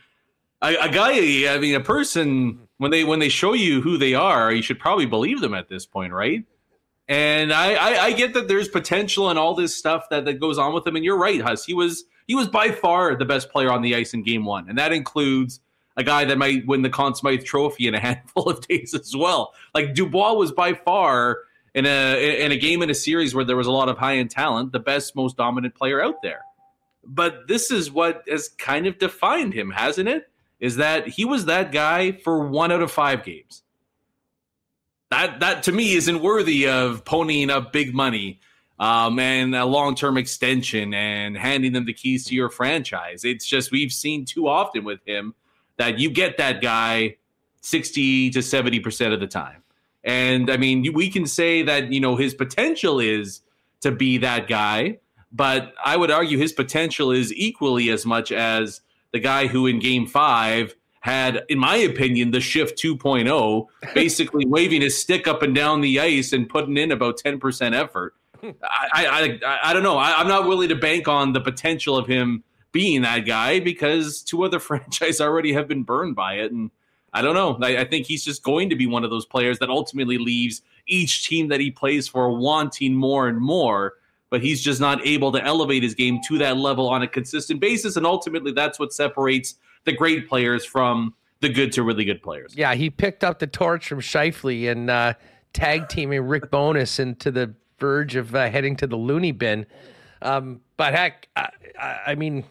a, 0.62 0.76
a, 0.76 0.89
guy, 0.89 1.54
I 1.54 1.58
mean, 1.58 1.76
a 1.76 1.84
person 1.84 2.67
when 2.78 2.91
they 2.91 3.04
when 3.04 3.20
they 3.20 3.30
show 3.30 3.54
you 3.54 3.82
who 3.82 3.98
they 3.98 4.13
are, 4.13 4.52
you 4.52 4.62
should 4.62 4.80
probably 4.80 5.08
believe 5.08 5.41
them 5.41 5.56
at 5.56 5.67
this 5.67 5.86
point, 5.86 6.13
right? 6.13 6.46
And 7.10 7.54
I, 7.54 7.74
I, 7.74 8.04
I 8.06 8.12
get 8.12 8.34
that 8.34 8.48
there's 8.50 8.67
potential 8.67 9.30
and 9.30 9.39
all 9.39 9.56
this 9.56 9.74
stuff 9.74 10.10
that, 10.10 10.26
that 10.26 10.41
goes 10.41 10.58
on 10.58 10.74
with 10.74 10.86
him. 10.86 10.98
And 10.98 11.06
you're 11.06 11.17
right, 11.17 11.41
Huss. 11.41 11.63
He 11.63 11.74
was 11.74 12.04
he 12.28 12.36
was 12.36 12.48
by 12.48 12.72
far 12.72 13.16
the 13.16 13.26
best 13.26 13.50
player 13.50 13.72
on 13.72 13.82
the 13.82 13.96
ice 13.96 14.13
in 14.13 14.22
game 14.22 14.46
one. 14.46 14.70
And 14.70 14.78
that 14.78 14.92
includes 14.92 15.62
a 15.96 16.04
guy 16.04 16.26
that 16.26 16.38
might 16.38 16.68
win 16.68 16.82
the 16.82 16.90
Conn 16.90 17.16
Smythe 17.16 17.44
trophy 17.44 17.88
in 17.88 17.96
a 17.96 18.00
handful 18.08 18.50
of 18.50 18.66
days 18.68 18.94
as 18.94 19.16
well. 19.16 19.54
Like 19.74 19.94
Dubois 19.94 20.34
was 20.34 20.52
by 20.52 20.74
far 20.74 21.40
in 21.74 21.86
a 21.86 22.44
in 22.44 22.52
a 22.52 22.58
game 22.58 22.82
in 22.82 22.90
a 22.90 22.96
series 22.96 23.34
where 23.34 23.46
there 23.46 23.56
was 23.56 23.68
a 23.68 23.72
lot 23.72 23.90
of 23.90 23.98
high 23.98 24.18
end 24.18 24.30
talent, 24.30 24.72
the 24.72 24.80
best, 24.80 25.16
most 25.16 25.38
dominant 25.38 25.76
player 25.76 26.02
out 26.02 26.22
there. 26.22 26.42
But 27.04 27.48
this 27.48 27.72
is 27.72 27.90
what 27.90 28.24
has 28.28 28.50
kind 28.50 28.86
of 28.86 29.00
defined 29.00 29.54
him, 29.54 29.72
hasn't 29.72 30.10
it? 30.10 30.30
Is 30.60 30.78
that 30.78 31.08
he 31.08 31.24
was 31.24 31.46
that 31.46 31.72
guy 31.72 32.12
for 32.12 32.48
one 32.48 32.72
out 32.72 32.82
of 32.82 32.92
five 32.92 33.24
games. 33.24 33.63
That 35.12 35.40
that 35.40 35.63
to 35.63 35.72
me 35.72 35.94
isn't 35.96 36.22
worthy 36.22 36.68
of 36.68 37.06
ponying 37.06 37.50
up 37.50 37.72
big 37.72 37.94
money 37.94 38.42
um, 38.80 39.20
and 39.20 39.56
a 39.56 39.66
long 39.66 39.96
term 39.96 40.18
extension 40.18 40.94
and 40.94 41.38
handing 41.38 41.73
them 41.73 41.86
the 41.86 41.94
keys 41.94 42.25
to 42.25 42.36
your 42.36 42.50
franchise. 42.50 43.23
It's 43.23 43.46
just 43.46 43.71
we've 43.71 43.92
seen 43.92 44.25
too 44.25 44.48
often 44.48 44.84
with 44.84 45.00
him 45.06 45.34
that 45.78 46.00
you 46.00 46.10
get 46.10 46.38
that 46.38 46.62
guy 46.62 47.17
60 47.62 48.32
to 48.32 48.40
70% 48.40 49.13
of 49.13 49.19
the 49.19 49.28
time. 49.28 49.63
And 50.04 50.50
I 50.50 50.58
mean, 50.58 50.94
we 50.94 51.10
can 51.10 51.25
say 51.25 51.63
that, 51.63 51.92
you 51.92 52.00
know, 52.00 52.15
his 52.15 52.34
potential 52.34 53.00
is 53.00 53.42
to 53.82 53.92
be 53.92 54.19
that 54.19 54.48
guy, 54.48 55.00
but 55.32 55.73
I 55.84 55.98
would 55.98 56.12
argue 56.12 56.38
his 56.38 56.54
potential 56.54 57.12
is 57.12 57.34
equally 57.34 57.90
as 57.90 58.06
much 58.06 58.32
as 58.32 58.82
the 59.12 59.19
guy 59.19 59.48
who 59.48 59.67
in 59.67 59.80
game 59.80 60.08
five 60.08 60.75
had, 61.02 61.44
in 61.50 61.60
my 61.60 61.75
opinion, 61.75 62.32
the 62.32 62.40
shift 62.40 62.82
2.0, 62.82 63.67
basically 63.94 64.46
waving 64.46 64.82
his 64.82 64.98
stick 64.98 65.28
up 65.28 65.42
and 65.42 65.54
down 65.54 65.82
the 65.82 66.00
ice 66.00 66.34
and 66.34 66.50
putting 66.50 66.78
in 66.78 66.92
about 66.92 67.19
10% 67.19 67.73
effort. 67.73 68.15
I, 68.63 69.39
I, 69.41 69.69
I, 69.69 69.73
don't 69.73 69.83
know. 69.83 69.98
I, 69.98 70.21
am 70.21 70.27
not 70.27 70.48
willing 70.48 70.69
to 70.69 70.75
bank 70.75 71.08
on 71.08 71.33
the 71.33 71.41
potential 71.41 71.98
of 71.98 72.08
him 72.08 72.43
being 72.71 73.02
that 73.02 73.19
guy 73.19 73.60
because 73.60 74.21
two 74.21 74.43
other 74.43 74.60
franchise 74.67 75.21
already 75.21 75.54
have 75.54 75.67
been 75.67 75.83
burned 75.83 76.15
by 76.15 76.35
it. 76.35 76.52
And 76.52 76.71
I 77.13 77.21
don't 77.21 77.35
know. 77.35 77.58
I, 77.62 77.77
I, 77.77 77.85
think 77.85 78.06
he's 78.06 78.23
just 78.23 78.43
going 78.43 78.69
to 78.69 78.75
be 78.75 78.85
one 78.85 79.04
of 79.04 79.10
those 79.10 79.25
players 79.25 79.60
that 79.60 79.69
ultimately 79.69 80.17
leaves 80.17 80.62
each 80.87 81.27
team 81.27 81.48
that 81.50 81.60
he 81.60 81.71
plays 81.71 82.08
for 82.08 82.37
wanting 82.37 82.93
more 82.93 83.27
and 83.27 83.39
more. 83.39 83.93
But 84.29 84.43
he's 84.43 84.62
just 84.62 84.81
not 84.81 85.06
able 85.08 85.31
to 85.31 85.43
elevate 85.43 85.83
his 85.83 85.95
game 85.95 86.19
to 86.27 86.37
that 86.39 86.58
level 86.58 86.89
on 86.89 87.02
a 87.02 87.08
consistent 87.08 87.62
basis. 87.62 87.95
And 87.95 88.06
ultimately, 88.06 88.52
that's 88.52 88.77
what 88.77 88.91
separates 88.91 89.56
the 89.85 89.93
great 89.93 90.27
players 90.27 90.65
from 90.65 91.13
the 91.39 91.50
good 91.50 91.71
to 91.73 91.83
really 91.83 92.04
good 92.04 92.21
players. 92.21 92.54
Yeah, 92.56 92.75
he 92.75 92.89
picked 92.89 93.23
up 93.23 93.39
the 93.39 93.48
torch 93.48 93.87
from 93.87 94.02
Scheifele 94.02 94.69
and 94.69 94.89
uh, 94.89 95.13
tag 95.54 95.87
teaming 95.87 96.21
Rick 96.21 96.52
Bowness 96.52 97.00
into 97.00 97.31
the 97.31 97.54
verge 97.80 98.15
of 98.15 98.34
uh, 98.36 98.50
heading 98.50 98.75
to 98.78 98.88
the 98.88 98.96
loony 98.96 99.32
bin. 99.32 99.65
Um, 100.21 100.62
but 100.78 100.94
heck, 100.94 101.28
I, 101.36 101.50
I 102.08 102.15
mean, 102.15 102.44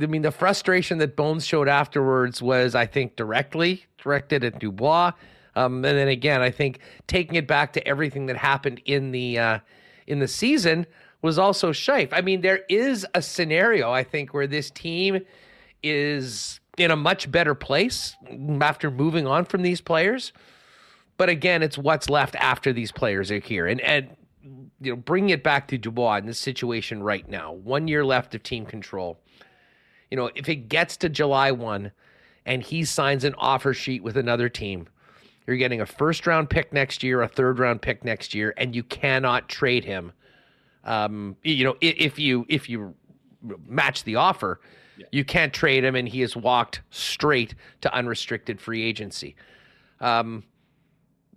I 0.00 0.06
mean, 0.06 0.22
the 0.22 0.30
frustration 0.30 0.98
that 0.98 1.16
Bones 1.16 1.46
showed 1.46 1.68
afterwards 1.68 2.42
was, 2.42 2.74
I 2.74 2.86
think, 2.86 3.16
directly 3.16 3.84
directed 3.98 4.44
at 4.44 4.58
Dubois. 4.58 5.12
Um, 5.56 5.84
and 5.84 5.96
then 5.96 6.08
again, 6.08 6.42
I 6.42 6.50
think 6.50 6.80
taking 7.06 7.36
it 7.36 7.46
back 7.46 7.72
to 7.74 7.86
everything 7.86 8.26
that 8.26 8.36
happened 8.36 8.80
in 8.84 9.12
the 9.12 9.38
uh, 9.38 9.58
in 10.06 10.18
the 10.18 10.28
season 10.28 10.86
was 11.22 11.38
also 11.38 11.72
Scheif. 11.72 12.08
I 12.12 12.20
mean, 12.20 12.40
there 12.40 12.60
is 12.68 13.06
a 13.14 13.22
scenario 13.22 13.90
I 13.90 14.02
think 14.02 14.34
where 14.34 14.46
this 14.46 14.70
team 14.70 15.20
is 15.82 16.60
in 16.76 16.90
a 16.90 16.96
much 16.96 17.30
better 17.30 17.54
place 17.54 18.16
after 18.60 18.90
moving 18.90 19.26
on 19.26 19.44
from 19.44 19.62
these 19.62 19.80
players. 19.80 20.32
But 21.16 21.28
again, 21.28 21.62
it's 21.62 21.78
what's 21.78 22.10
left 22.10 22.34
after 22.34 22.72
these 22.72 22.90
players 22.90 23.30
are 23.30 23.38
here, 23.38 23.68
and 23.68 23.80
and 23.80 24.16
you 24.80 24.92
know, 24.92 24.96
bringing 24.96 25.30
it 25.30 25.42
back 25.42 25.68
to 25.68 25.78
Dubois 25.78 26.18
in 26.18 26.26
this 26.26 26.38
situation 26.38 27.02
right 27.02 27.28
now, 27.28 27.52
one 27.52 27.88
year 27.88 28.04
left 28.04 28.34
of 28.34 28.42
team 28.42 28.66
control 28.66 29.18
you 30.14 30.16
know, 30.16 30.30
if 30.36 30.48
it 30.48 30.68
gets 30.68 30.96
to 30.98 31.08
July 31.08 31.50
1 31.50 31.90
and 32.46 32.62
he 32.62 32.84
signs 32.84 33.24
an 33.24 33.34
offer 33.36 33.74
sheet 33.74 34.00
with 34.00 34.16
another 34.16 34.48
team, 34.48 34.86
you're 35.44 35.56
getting 35.56 35.80
a 35.80 35.86
first 35.86 36.24
round 36.24 36.48
pick 36.48 36.72
next 36.72 37.02
year, 37.02 37.20
a 37.22 37.26
third 37.26 37.58
round 37.58 37.82
pick 37.82 38.04
next 38.04 38.32
year, 38.32 38.54
and 38.56 38.76
you 38.76 38.84
cannot 38.84 39.48
trade 39.48 39.84
him. 39.84 40.12
Um, 40.84 41.36
you 41.42 41.64
know, 41.64 41.74
if 41.80 42.16
you 42.16 42.46
if 42.48 42.68
you 42.68 42.94
match 43.66 44.04
the 44.04 44.14
offer, 44.14 44.60
yeah. 44.96 45.06
you 45.10 45.24
can't 45.24 45.52
trade 45.52 45.82
him, 45.82 45.96
and 45.96 46.08
he 46.08 46.20
has 46.20 46.36
walked 46.36 46.82
straight 46.90 47.56
to 47.80 47.92
unrestricted 47.92 48.60
free 48.60 48.84
agency. 48.84 49.34
Um, 50.00 50.44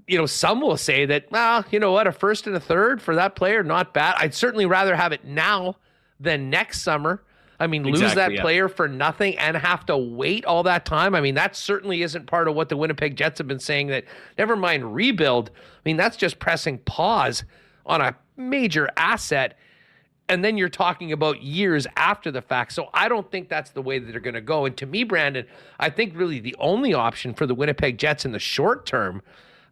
you 0.07 0.17
know, 0.17 0.25
some 0.25 0.61
will 0.61 0.77
say 0.77 1.05
that, 1.05 1.31
well, 1.31 1.65
you 1.69 1.79
know 1.79 1.91
what, 1.91 2.07
a 2.07 2.11
first 2.11 2.47
and 2.47 2.55
a 2.55 2.59
third 2.59 3.01
for 3.01 3.15
that 3.15 3.35
player, 3.35 3.63
not 3.63 3.93
bad. 3.93 4.15
I'd 4.17 4.33
certainly 4.33 4.65
rather 4.65 4.95
have 4.95 5.11
it 5.11 5.25
now 5.25 5.75
than 6.19 6.49
next 6.49 6.81
summer 6.81 7.21
I 7.59 7.67
mean, 7.67 7.85
exactly, 7.85 8.05
lose 8.05 8.15
that 8.15 8.33
yeah. 8.33 8.41
player 8.41 8.69
for 8.69 8.87
nothing 8.87 9.37
and 9.37 9.57
have 9.57 9.85
to 9.87 9.97
wait 9.97 10.45
all 10.45 10.63
that 10.63 10.85
time. 10.85 11.15
I 11.15 11.21
mean, 11.21 11.35
that 11.35 11.55
certainly 11.55 12.03
isn't 12.03 12.27
part 12.27 12.47
of 12.47 12.55
what 12.55 12.69
the 12.69 12.77
Winnipeg 12.77 13.15
Jets 13.15 13.39
have 13.39 13.47
been 13.47 13.59
saying 13.59 13.87
that 13.87 14.05
never 14.37 14.55
mind 14.55 14.93
rebuild. 14.93 15.49
I 15.49 15.79
mean, 15.83 15.97
that's 15.97 16.17
just 16.17 16.39
pressing 16.39 16.77
pause 16.79 17.43
on 17.85 18.01
a 18.01 18.15
major 18.35 18.89
asset. 18.95 19.57
And 20.29 20.43
then 20.43 20.57
you're 20.57 20.69
talking 20.69 21.11
about 21.11 21.41
years 21.41 21.87
after 21.95 22.29
the 22.31 22.41
fact. 22.41 22.73
So 22.73 22.89
I 22.93 23.09
don't 23.09 23.31
think 23.31 23.49
that's 23.49 23.71
the 23.71 23.81
way 23.81 23.97
that 23.97 24.11
they're 24.11 24.19
going 24.19 24.33
to 24.35 24.41
go. 24.41 24.65
And 24.65 24.77
to 24.77 24.85
me, 24.85 25.03
Brandon, 25.03 25.47
I 25.79 25.89
think 25.89 26.13
really 26.15 26.39
the 26.39 26.55
only 26.59 26.93
option 26.93 27.33
for 27.33 27.47
the 27.47 27.55
Winnipeg 27.55 27.97
Jets 27.97 28.25
in 28.25 28.33
the 28.33 28.39
short 28.39 28.85
term 28.85 29.23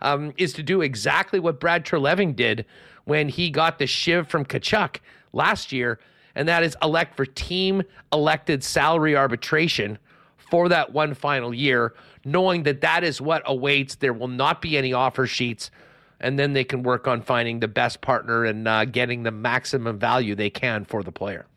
um, 0.06 0.34
is 0.38 0.54
to 0.54 0.64
do 0.64 0.82
exactly 0.82 1.40
what 1.40 1.60
Brad 1.60 1.86
Treliving 1.86 2.36
did 2.36 2.66
when 3.04 3.30
he 3.30 3.50
got 3.50 3.80
the 3.80 3.88
shiv 3.88 4.28
from 4.28 4.46
Tkachuk 4.46 4.98
last 5.34 5.72
year 5.72 6.00
and 6.36 6.48
that 6.48 6.64
is 6.64 6.78
elect 6.84 7.16
for 7.16 7.26
team 7.26 7.82
elected 8.14 8.64
salary 8.64 9.16
arbitration 9.16 9.98
for 10.38 10.70
that 10.70 10.94
one 10.94 11.14
final 11.14 11.54
year, 11.54 11.94
knowing 12.24 12.64
that 12.64 12.82
that 12.82 13.04
is 13.04 13.20
what 13.20 13.42
awaits. 13.46 13.96
There 13.96 14.14
will 14.14 14.28
not 14.28 14.62
be 14.62 14.78
any 14.78 14.94
offer 14.94 15.26
sheets, 15.26 15.72
and 16.20 16.38
then 16.38 16.54
they 16.54 16.64
can 16.64 16.84
work 16.84 17.08
on 17.08 17.22
finding 17.22 17.62
the 17.62 17.68
best 17.68 18.02
partner 18.02 18.46
and 18.46 18.68
uh, 18.68 18.86
getting 18.86 19.24
the 19.24 19.32
maximum 19.32 19.98
value 19.98 20.36
they 20.36 20.50
can 20.50 20.86
for 20.86 21.02
the 21.02 21.12
player. 21.12 21.48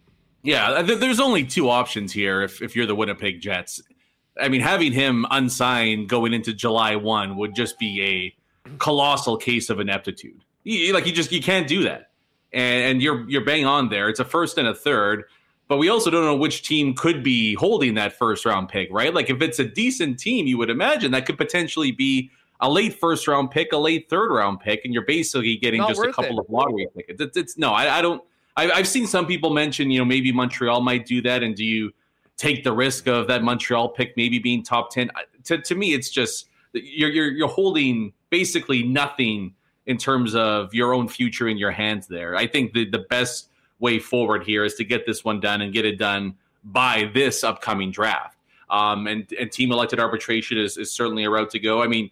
Yeah, 0.42 0.82
there's 0.82 1.20
only 1.20 1.44
two 1.44 1.68
options 1.68 2.12
here 2.12 2.42
if, 2.42 2.62
if 2.62 2.76
you're 2.76 2.86
the 2.86 2.94
Winnipeg 2.94 3.40
Jets. 3.40 3.82
I 4.40 4.48
mean, 4.48 4.60
having 4.60 4.92
him 4.92 5.26
unsigned 5.30 6.08
going 6.08 6.32
into 6.32 6.54
July 6.54 6.94
1 6.94 7.36
would 7.36 7.56
just 7.56 7.76
be 7.78 8.02
a 8.02 8.37
colossal 8.78 9.36
case 9.36 9.70
of 9.70 9.80
ineptitude. 9.80 10.44
like, 10.64 11.06
you 11.06 11.12
just 11.12 11.32
you 11.32 11.42
can't 11.42 11.66
do 11.66 11.84
that 11.84 12.08
and, 12.52 12.84
and 12.84 13.02
you're 13.02 13.28
you're 13.28 13.44
bang 13.44 13.66
on 13.66 13.88
there. 13.88 14.08
It's 14.08 14.20
a 14.20 14.24
first 14.24 14.58
and 14.58 14.68
a 14.68 14.74
third, 14.74 15.24
but 15.68 15.78
we 15.78 15.88
also 15.88 16.10
don't 16.10 16.24
know 16.24 16.36
which 16.36 16.62
team 16.62 16.94
could 16.94 17.22
be 17.22 17.54
holding 17.54 17.94
that 17.94 18.18
first 18.18 18.44
round 18.44 18.68
pick, 18.68 18.88
right? 18.90 19.12
Like 19.12 19.30
if 19.30 19.42
it's 19.42 19.58
a 19.58 19.64
decent 19.64 20.18
team, 20.18 20.46
you 20.46 20.58
would 20.58 20.70
imagine 20.70 21.12
that 21.12 21.26
could 21.26 21.38
potentially 21.38 21.92
be 21.92 22.30
a 22.60 22.70
late 22.70 22.98
first 22.98 23.28
round 23.28 23.50
pick, 23.50 23.72
a 23.72 23.76
late 23.76 24.08
third 24.08 24.30
round 24.30 24.60
pick, 24.60 24.84
and 24.84 24.92
you're 24.92 25.04
basically 25.04 25.56
getting 25.56 25.80
Not 25.80 25.90
just 25.90 26.02
a 26.02 26.12
couple 26.12 26.38
it. 26.38 26.44
of 26.44 26.50
lottery 26.50 26.86
tickets. 26.96 27.20
It's, 27.20 27.36
it's 27.36 27.58
no, 27.58 27.72
I, 27.72 27.98
I 27.98 28.02
don't. 28.02 28.22
I, 28.56 28.70
I've 28.72 28.88
seen 28.88 29.06
some 29.06 29.26
people 29.26 29.50
mention, 29.50 29.90
you 29.90 30.00
know, 30.00 30.04
maybe 30.04 30.32
Montreal 30.32 30.80
might 30.80 31.06
do 31.06 31.22
that, 31.22 31.42
and 31.42 31.54
do 31.54 31.64
you 31.64 31.92
take 32.36 32.64
the 32.64 32.72
risk 32.72 33.06
of 33.06 33.28
that 33.28 33.42
Montreal 33.44 33.90
pick 33.90 34.16
maybe 34.16 34.38
being 34.38 34.64
top 34.64 34.90
ten? 34.90 35.10
To 35.44 35.58
to 35.58 35.74
me, 35.74 35.92
it's 35.92 36.10
just 36.10 36.48
you're 36.72 37.10
you're 37.10 37.30
you're 37.30 37.48
holding 37.48 38.12
basically 38.30 38.82
nothing 38.82 39.54
in 39.86 39.96
terms 39.96 40.34
of 40.34 40.74
your 40.74 40.92
own 40.92 41.08
future 41.08 41.48
in 41.48 41.56
your 41.56 41.70
hands 41.70 42.06
there. 42.06 42.36
I 42.36 42.46
think 42.46 42.74
the, 42.74 42.88
the 42.88 42.98
best 42.98 43.48
way 43.78 43.98
forward 43.98 44.44
here 44.44 44.64
is 44.64 44.74
to 44.74 44.84
get 44.84 45.06
this 45.06 45.24
one 45.24 45.40
done 45.40 45.62
and 45.62 45.72
get 45.72 45.84
it 45.84 45.98
done 45.98 46.34
by 46.64 47.10
this 47.14 47.42
upcoming 47.42 47.90
draft. 47.90 48.36
Um, 48.70 49.06
and, 49.06 49.32
and 49.32 49.50
team 49.50 49.72
elected 49.72 49.98
arbitration 49.98 50.58
is, 50.58 50.76
is 50.76 50.92
certainly 50.92 51.24
a 51.24 51.30
route 51.30 51.50
to 51.50 51.58
go. 51.58 51.82
I 51.82 51.86
mean, 51.86 52.10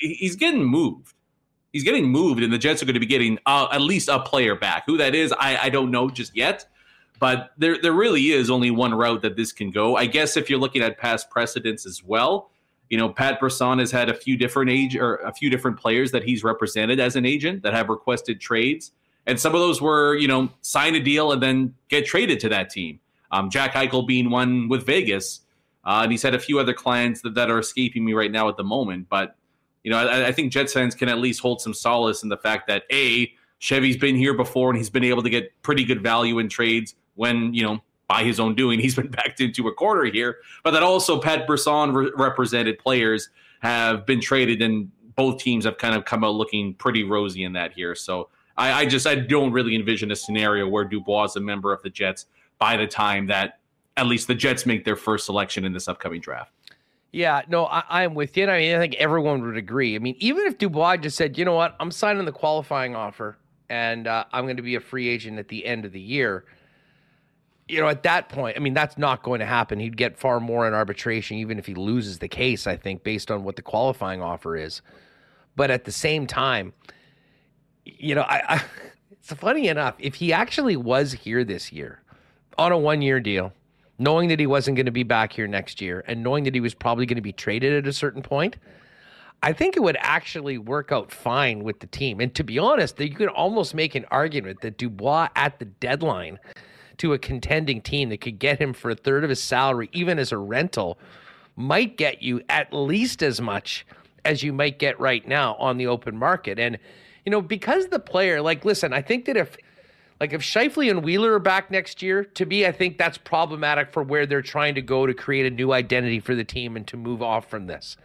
he's 0.00 0.36
getting 0.36 0.64
moved. 0.64 1.14
He's 1.72 1.84
getting 1.84 2.08
moved, 2.08 2.42
and 2.42 2.50
the 2.50 2.56
Jets 2.56 2.82
are 2.82 2.86
going 2.86 2.94
to 2.94 3.00
be 3.00 3.06
getting 3.06 3.38
uh, 3.44 3.68
at 3.70 3.82
least 3.82 4.08
a 4.08 4.18
player 4.20 4.54
back. 4.54 4.84
Who 4.86 4.96
that 4.96 5.14
is, 5.14 5.32
I, 5.32 5.58
I 5.64 5.68
don't 5.68 5.90
know 5.90 6.08
just 6.08 6.34
yet. 6.34 6.66
But 7.18 7.50
there, 7.58 7.76
there 7.82 7.92
really 7.92 8.30
is 8.30 8.48
only 8.48 8.70
one 8.70 8.94
route 8.94 9.22
that 9.22 9.36
this 9.36 9.52
can 9.52 9.70
go. 9.70 9.96
I 9.96 10.06
guess 10.06 10.36
if 10.36 10.48
you're 10.48 10.58
looking 10.58 10.82
at 10.82 10.96
past 10.98 11.28
precedents 11.30 11.84
as 11.84 12.02
well, 12.02 12.50
you 12.90 12.96
know, 12.96 13.08
Pat 13.08 13.38
Brisson 13.40 13.78
has 13.78 13.90
had 13.90 14.08
a 14.08 14.14
few 14.14 14.36
different 14.36 14.70
age 14.70 14.96
or 14.96 15.16
a 15.16 15.32
few 15.32 15.50
different 15.50 15.78
players 15.78 16.10
that 16.12 16.24
he's 16.24 16.42
represented 16.42 17.00
as 17.00 17.16
an 17.16 17.26
agent 17.26 17.62
that 17.62 17.74
have 17.74 17.88
requested 17.88 18.40
trades, 18.40 18.92
and 19.26 19.38
some 19.38 19.54
of 19.54 19.60
those 19.60 19.82
were, 19.82 20.16
you 20.16 20.28
know, 20.28 20.48
sign 20.62 20.94
a 20.94 21.00
deal 21.00 21.32
and 21.32 21.42
then 21.42 21.74
get 21.88 22.06
traded 22.06 22.40
to 22.40 22.48
that 22.48 22.70
team. 22.70 22.98
Um, 23.30 23.50
Jack 23.50 23.74
Eichel 23.74 24.06
being 24.06 24.30
one 24.30 24.68
with 24.68 24.86
Vegas, 24.86 25.40
uh, 25.84 26.00
and 26.02 26.10
he's 26.10 26.22
had 26.22 26.34
a 26.34 26.38
few 26.38 26.58
other 26.58 26.72
clients 26.72 27.20
that, 27.22 27.34
that 27.34 27.50
are 27.50 27.58
escaping 27.58 28.04
me 28.04 28.14
right 28.14 28.30
now 28.30 28.48
at 28.48 28.56
the 28.56 28.64
moment. 28.64 29.08
But 29.08 29.36
you 29.84 29.90
know, 29.90 29.98
I, 29.98 30.28
I 30.28 30.32
think 30.32 30.52
Jets 30.52 30.72
fans 30.72 30.94
can 30.94 31.08
at 31.08 31.18
least 31.18 31.40
hold 31.40 31.60
some 31.60 31.74
solace 31.74 32.22
in 32.22 32.28
the 32.28 32.36
fact 32.36 32.68
that 32.68 32.84
a 32.90 33.32
Chevy's 33.58 33.96
been 33.96 34.16
here 34.16 34.34
before 34.34 34.70
and 34.70 34.78
he's 34.78 34.90
been 34.90 35.04
able 35.04 35.22
to 35.22 35.30
get 35.30 35.50
pretty 35.62 35.84
good 35.84 36.02
value 36.02 36.38
in 36.38 36.48
trades 36.48 36.94
when 37.16 37.52
you 37.52 37.62
know 37.62 37.80
by 38.08 38.24
his 38.24 38.40
own 38.40 38.54
doing, 38.54 38.80
he's 38.80 38.96
been 38.96 39.08
backed 39.08 39.40
into 39.40 39.68
a 39.68 39.72
corner 39.72 40.04
here. 40.04 40.38
But 40.64 40.72
that 40.72 40.82
also 40.82 41.20
Pat 41.20 41.46
Brisson 41.46 41.92
re- 41.92 42.12
represented 42.16 42.78
players 42.78 43.30
have 43.60 44.06
been 44.06 44.20
traded, 44.20 44.62
and 44.62 44.90
both 45.14 45.40
teams 45.40 45.64
have 45.64 45.78
kind 45.78 45.94
of 45.94 46.04
come 46.04 46.24
out 46.24 46.34
looking 46.34 46.74
pretty 46.74 47.04
rosy 47.04 47.44
in 47.44 47.52
that 47.52 47.72
here. 47.72 47.94
So 47.94 48.28
I, 48.56 48.72
I 48.72 48.86
just 48.86 49.06
I 49.06 49.14
don't 49.14 49.52
really 49.52 49.74
envision 49.74 50.10
a 50.10 50.16
scenario 50.16 50.68
where 50.68 50.84
Dubois 50.84 51.24
is 51.24 51.36
a 51.36 51.40
member 51.40 51.72
of 51.72 51.82
the 51.82 51.90
Jets 51.90 52.26
by 52.58 52.76
the 52.76 52.86
time 52.86 53.26
that 53.26 53.60
at 53.96 54.06
least 54.06 54.28
the 54.28 54.34
Jets 54.34 54.66
make 54.66 54.84
their 54.84 54.96
first 54.96 55.26
selection 55.26 55.64
in 55.64 55.72
this 55.72 55.88
upcoming 55.88 56.20
draft. 56.20 56.52
Yeah, 57.10 57.42
no, 57.48 57.64
I, 57.64 58.04
am 58.04 58.14
with 58.14 58.36
you. 58.36 58.42
And 58.42 58.52
I 58.52 58.58
mean, 58.58 58.76
I 58.76 58.78
think 58.78 58.94
everyone 58.96 59.42
would 59.42 59.56
agree. 59.56 59.96
I 59.96 59.98
mean, 59.98 60.14
even 60.18 60.46
if 60.46 60.58
Dubois 60.58 60.98
just 60.98 61.16
said, 61.16 61.38
you 61.38 61.44
know 61.44 61.54
what, 61.54 61.74
I'm 61.80 61.90
signing 61.90 62.24
the 62.26 62.32
qualifying 62.32 62.94
offer 62.94 63.38
and 63.70 64.06
uh, 64.06 64.24
I'm 64.32 64.44
going 64.44 64.58
to 64.58 64.62
be 64.62 64.74
a 64.74 64.80
free 64.80 65.08
agent 65.08 65.38
at 65.38 65.48
the 65.48 65.64
end 65.64 65.86
of 65.86 65.92
the 65.92 66.00
year 66.00 66.44
you 67.68 67.80
know, 67.80 67.88
at 67.88 68.02
that 68.04 68.30
point, 68.30 68.56
I 68.56 68.60
mean, 68.60 68.74
that's 68.74 68.96
not 68.96 69.22
going 69.22 69.40
to 69.40 69.46
happen. 69.46 69.78
He'd 69.78 69.96
get 69.96 70.18
far 70.18 70.40
more 70.40 70.66
in 70.66 70.72
arbitration, 70.72 71.36
even 71.36 71.58
if 71.58 71.66
he 71.66 71.74
loses 71.74 72.18
the 72.18 72.28
case, 72.28 72.66
I 72.66 72.76
think, 72.76 73.04
based 73.04 73.30
on 73.30 73.44
what 73.44 73.56
the 73.56 73.62
qualifying 73.62 74.22
offer 74.22 74.56
is. 74.56 74.80
But 75.54 75.70
at 75.70 75.84
the 75.84 75.92
same 75.92 76.26
time, 76.26 76.72
you 77.84 78.14
know, 78.14 78.22
I, 78.22 78.42
I 78.56 78.64
it's 79.10 79.32
funny 79.34 79.68
enough, 79.68 79.96
if 79.98 80.14
he 80.16 80.32
actually 80.32 80.76
was 80.76 81.12
here 81.12 81.44
this 81.44 81.70
year 81.72 82.02
on 82.56 82.72
a 82.72 82.78
one 82.78 83.02
year 83.02 83.20
deal, 83.20 83.52
knowing 83.98 84.28
that 84.28 84.40
he 84.40 84.46
wasn't 84.46 84.76
going 84.76 84.86
to 84.86 84.92
be 84.92 85.02
back 85.02 85.32
here 85.32 85.46
next 85.46 85.80
year 85.80 86.04
and 86.06 86.22
knowing 86.22 86.44
that 86.44 86.54
he 86.54 86.60
was 86.60 86.74
probably 86.74 87.04
going 87.04 87.16
to 87.16 87.22
be 87.22 87.32
traded 87.32 87.72
at 87.72 87.88
a 87.88 87.92
certain 87.92 88.22
point, 88.22 88.56
I 89.42 89.52
think 89.52 89.76
it 89.76 89.80
would 89.80 89.96
actually 90.00 90.58
work 90.58 90.90
out 90.90 91.12
fine 91.12 91.62
with 91.62 91.80
the 91.80 91.86
team. 91.86 92.20
And 92.20 92.34
to 92.34 92.44
be 92.44 92.58
honest, 92.58 92.98
you 92.98 93.14
could 93.14 93.28
almost 93.28 93.74
make 93.74 93.94
an 93.94 94.04
argument 94.10 94.62
that 94.62 94.78
Dubois 94.78 95.28
at 95.36 95.58
the 95.58 95.64
deadline 95.64 96.38
to 96.98 97.12
a 97.12 97.18
contending 97.18 97.80
team 97.80 98.08
that 98.10 98.20
could 98.20 98.38
get 98.38 98.60
him 98.60 98.72
for 98.72 98.90
a 98.90 98.94
third 98.94 99.24
of 99.24 99.30
his 99.30 99.42
salary, 99.42 99.88
even 99.92 100.18
as 100.18 100.30
a 100.30 100.38
rental, 100.38 100.98
might 101.56 101.96
get 101.96 102.22
you 102.22 102.42
at 102.48 102.72
least 102.72 103.22
as 103.22 103.40
much 103.40 103.86
as 104.24 104.42
you 104.42 104.52
might 104.52 104.78
get 104.78 105.00
right 105.00 105.26
now 105.26 105.54
on 105.54 105.78
the 105.78 105.86
open 105.86 106.16
market. 106.16 106.58
And, 106.58 106.78
you 107.24 107.30
know, 107.30 107.40
because 107.40 107.86
the 107.88 107.98
player, 107.98 108.40
like, 108.40 108.64
listen, 108.64 108.92
I 108.92 109.02
think 109.02 109.24
that 109.24 109.36
if, 109.36 109.56
Like 110.20 110.32
if 110.32 110.42
Scheifele 110.42 110.90
and 110.90 111.04
Wheeler 111.04 111.34
are 111.34 111.38
back 111.38 111.70
next 111.70 112.02
year, 112.02 112.24
to 112.24 112.44
me, 112.44 112.66
I 112.66 112.72
think 112.72 112.98
that's 112.98 113.18
problematic 113.18 113.92
for 113.92 114.02
where 114.02 114.26
they're 114.26 114.42
trying 114.42 114.74
to 114.74 114.82
go 114.82 115.06
to 115.06 115.14
create 115.14 115.46
a 115.46 115.50
new 115.50 115.72
identity 115.72 116.18
for 116.18 116.34
the 116.34 116.42
team 116.44 116.76
and 116.76 116.84
to 116.88 116.96
move 116.96 117.22
off 117.22 117.48
from 117.48 117.66
this. 117.66 117.96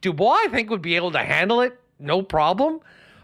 Dubois, 0.00 0.44
I 0.44 0.48
think, 0.48 0.70
would 0.70 0.82
be 0.82 0.94
able 0.94 1.10
to 1.12 1.18
handle 1.18 1.60
it, 1.60 1.80
no 1.98 2.22
problem. 2.22 2.78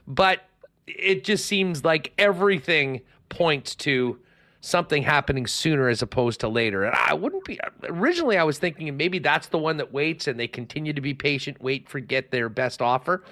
But 0.09 0.41
it 0.89 1.23
just 1.23 1.47
seems 1.47 1.85
like 1.85 2.13
everything 2.19 3.03
points 3.29 3.77
to 3.77 4.19
something 4.61 5.03
happening 5.03 5.47
sooner 5.47 5.89
as 5.89 6.03
opposed 6.03 6.41
to 6.41 6.49
later. 6.49 6.85
And 6.85 6.95
I 6.95 7.15
wouldn't 7.15 7.45
be 7.45 7.59
originally 7.85 8.37
I 8.37 8.45
was 8.45 8.59
thinking 8.59 8.95
maybe 8.97 9.19
that's 9.19 9.49
the 9.49 9.59
one 9.59 9.79
that 9.79 9.93
waits 9.93 10.29
and 10.29 10.39
they 10.39 10.49
continue 10.49 10.93
to 10.93 11.01
be 11.01 11.15
patient, 11.15 11.61
wait 11.63 11.89
for 11.89 12.01
get 12.01 12.31
their 12.31 12.49
best 12.49 12.83
offer. 12.83 13.25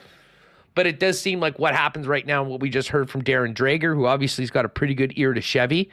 But 0.75 0.87
it 0.87 1.01
does 1.01 1.21
seem 1.21 1.41
like 1.41 1.59
what 1.59 1.75
happens 1.75 2.07
right 2.07 2.25
now, 2.25 2.43
what 2.43 2.61
we 2.61 2.71
just 2.71 2.89
heard 2.89 3.11
from 3.11 3.23
Darren 3.23 3.55
Dreger, 3.55 3.95
who 3.95 4.07
obviously 4.07 4.43
has 4.43 4.51
got 4.51 4.65
a 4.65 4.69
pretty 4.69 4.95
good 4.95 5.13
ear 5.17 5.35
to 5.35 5.41
Chevy, 5.41 5.91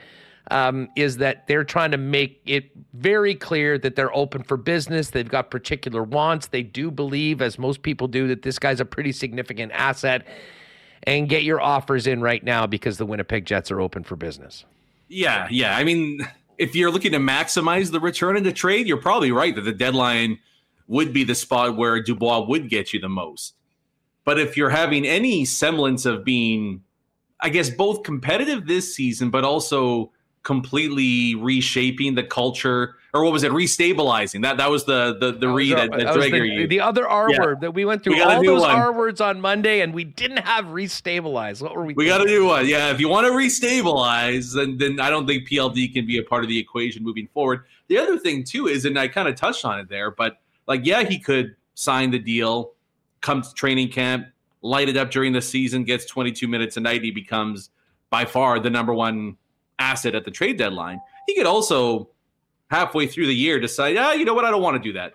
um, 0.52 0.88
is 0.94 1.16
that 1.16 1.46
they're 1.48 1.64
trying 1.64 1.90
to 1.90 1.96
make 1.96 2.40
it 2.46 2.70
very 2.94 3.34
clear 3.34 3.78
that 3.78 3.96
they're 3.96 4.14
open 4.14 4.44
for 4.44 4.56
business. 4.56 5.10
They've 5.10 5.28
got 5.28 5.50
particular 5.50 6.04
wants. 6.04 6.46
They 6.46 6.62
do 6.62 6.90
believe, 6.92 7.42
as 7.42 7.58
most 7.58 7.82
people 7.82 8.06
do, 8.06 8.28
that 8.28 8.42
this 8.42 8.60
guy's 8.60 8.78
a 8.78 8.84
pretty 8.84 9.10
significant 9.10 9.72
asset. 9.72 10.26
And 11.02 11.28
get 11.28 11.42
your 11.42 11.60
offers 11.60 12.06
in 12.06 12.20
right 12.20 12.42
now 12.42 12.66
because 12.66 12.96
the 12.96 13.06
Winnipeg 13.06 13.44
Jets 13.44 13.70
are 13.70 13.80
open 13.80 14.02
for 14.04 14.16
business. 14.16 14.64
Yeah, 15.08 15.46
yeah. 15.50 15.76
I 15.76 15.84
mean, 15.84 16.26
if 16.58 16.74
you're 16.74 16.90
looking 16.90 17.12
to 17.12 17.18
maximize 17.18 17.90
the 17.90 18.00
return 18.00 18.36
in 18.36 18.42
the 18.42 18.52
trade, 18.52 18.86
you're 18.86 18.96
probably 18.96 19.32
right 19.32 19.54
that 19.54 19.62
the 19.62 19.72
deadline 19.72 20.38
would 20.88 21.12
be 21.12 21.24
the 21.24 21.34
spot 21.34 21.76
where 21.76 22.02
Dubois 22.02 22.46
would 22.46 22.68
get 22.68 22.92
you 22.92 23.00
the 23.00 23.08
most. 23.08 23.54
But 24.24 24.38
if 24.38 24.56
you're 24.56 24.70
having 24.70 25.06
any 25.06 25.44
semblance 25.44 26.04
of 26.06 26.24
being, 26.24 26.82
I 27.40 27.48
guess, 27.48 27.70
both 27.70 28.02
competitive 28.02 28.66
this 28.66 28.94
season, 28.94 29.30
but 29.30 29.44
also 29.44 30.12
completely 30.42 31.34
reshaping 31.34 32.14
the 32.14 32.22
culture 32.22 32.96
or 33.16 33.24
what 33.24 33.32
was 33.32 33.42
it 33.42 33.52
restabilizing 33.52 34.42
that 34.42 34.56
that 34.56 34.70
was 34.70 34.84
the 34.84 35.16
the 35.18 35.32
the 35.32 35.48
read 35.48 35.76
that, 35.76 35.90
that, 35.90 36.14
that 36.14 36.30
the, 36.30 36.66
the, 36.66 36.80
other 36.80 37.08
r 37.08 37.30
yeah. 37.30 37.40
word 37.40 37.60
that 37.60 37.72
we 37.72 37.84
went 37.84 38.02
through 38.02 38.14
we 38.14 38.20
all 38.20 38.42
those 38.42 38.60
one. 38.60 38.70
r 38.70 38.92
words 38.92 39.20
on 39.20 39.40
monday 39.40 39.80
and 39.80 39.94
we 39.94 40.04
didn't 40.04 40.38
have 40.38 40.66
restabilize 40.66 41.62
what 41.62 41.74
were 41.74 41.84
we 41.84 41.94
we 41.94 42.06
got 42.06 42.18
to 42.18 42.26
do 42.26 42.46
one 42.46 42.66
yeah 42.66 42.90
if 42.90 43.00
you 43.00 43.08
want 43.08 43.26
to 43.26 43.32
restabilize 43.32 44.54
then 44.54 44.76
then 44.78 45.00
i 45.00 45.10
don't 45.10 45.26
think 45.26 45.48
pld 45.48 45.92
can 45.92 46.06
be 46.06 46.18
a 46.18 46.22
part 46.22 46.42
of 46.42 46.48
the 46.48 46.58
equation 46.58 47.02
moving 47.02 47.28
forward 47.28 47.64
the 47.88 47.98
other 47.98 48.18
thing 48.18 48.44
too 48.44 48.66
is 48.66 48.84
and 48.84 48.98
i 48.98 49.08
kind 49.08 49.28
of 49.28 49.34
touched 49.34 49.64
on 49.64 49.78
it 49.80 49.88
there 49.88 50.10
but 50.10 50.38
like 50.66 50.82
yeah 50.84 51.02
he 51.02 51.18
could 51.18 51.56
sign 51.74 52.10
the 52.10 52.18
deal 52.18 52.72
come 53.20 53.42
to 53.42 53.52
training 53.54 53.88
camp 53.88 54.26
light 54.62 54.88
it 54.88 54.96
up 54.96 55.10
during 55.10 55.32
the 55.32 55.42
season 55.42 55.84
gets 55.84 56.04
22 56.06 56.46
minutes 56.46 56.76
a 56.76 56.80
night 56.80 57.02
he 57.02 57.10
becomes 57.10 57.70
by 58.10 58.24
far 58.24 58.58
the 58.60 58.70
number 58.70 58.94
one 58.94 59.36
asset 59.78 60.14
at 60.14 60.24
the 60.24 60.30
trade 60.30 60.56
deadline. 60.56 61.00
He 61.26 61.34
could 61.34 61.46
also 61.46 62.08
halfway 62.70 63.06
through 63.06 63.26
the 63.26 63.34
year 63.34 63.60
decide, 63.60 63.96
ah, 63.96 64.12
you 64.12 64.24
know 64.24 64.34
what, 64.34 64.44
I 64.44 64.50
don't 64.50 64.62
want 64.62 64.82
to 64.82 64.88
do 64.88 64.92
that. 64.94 65.14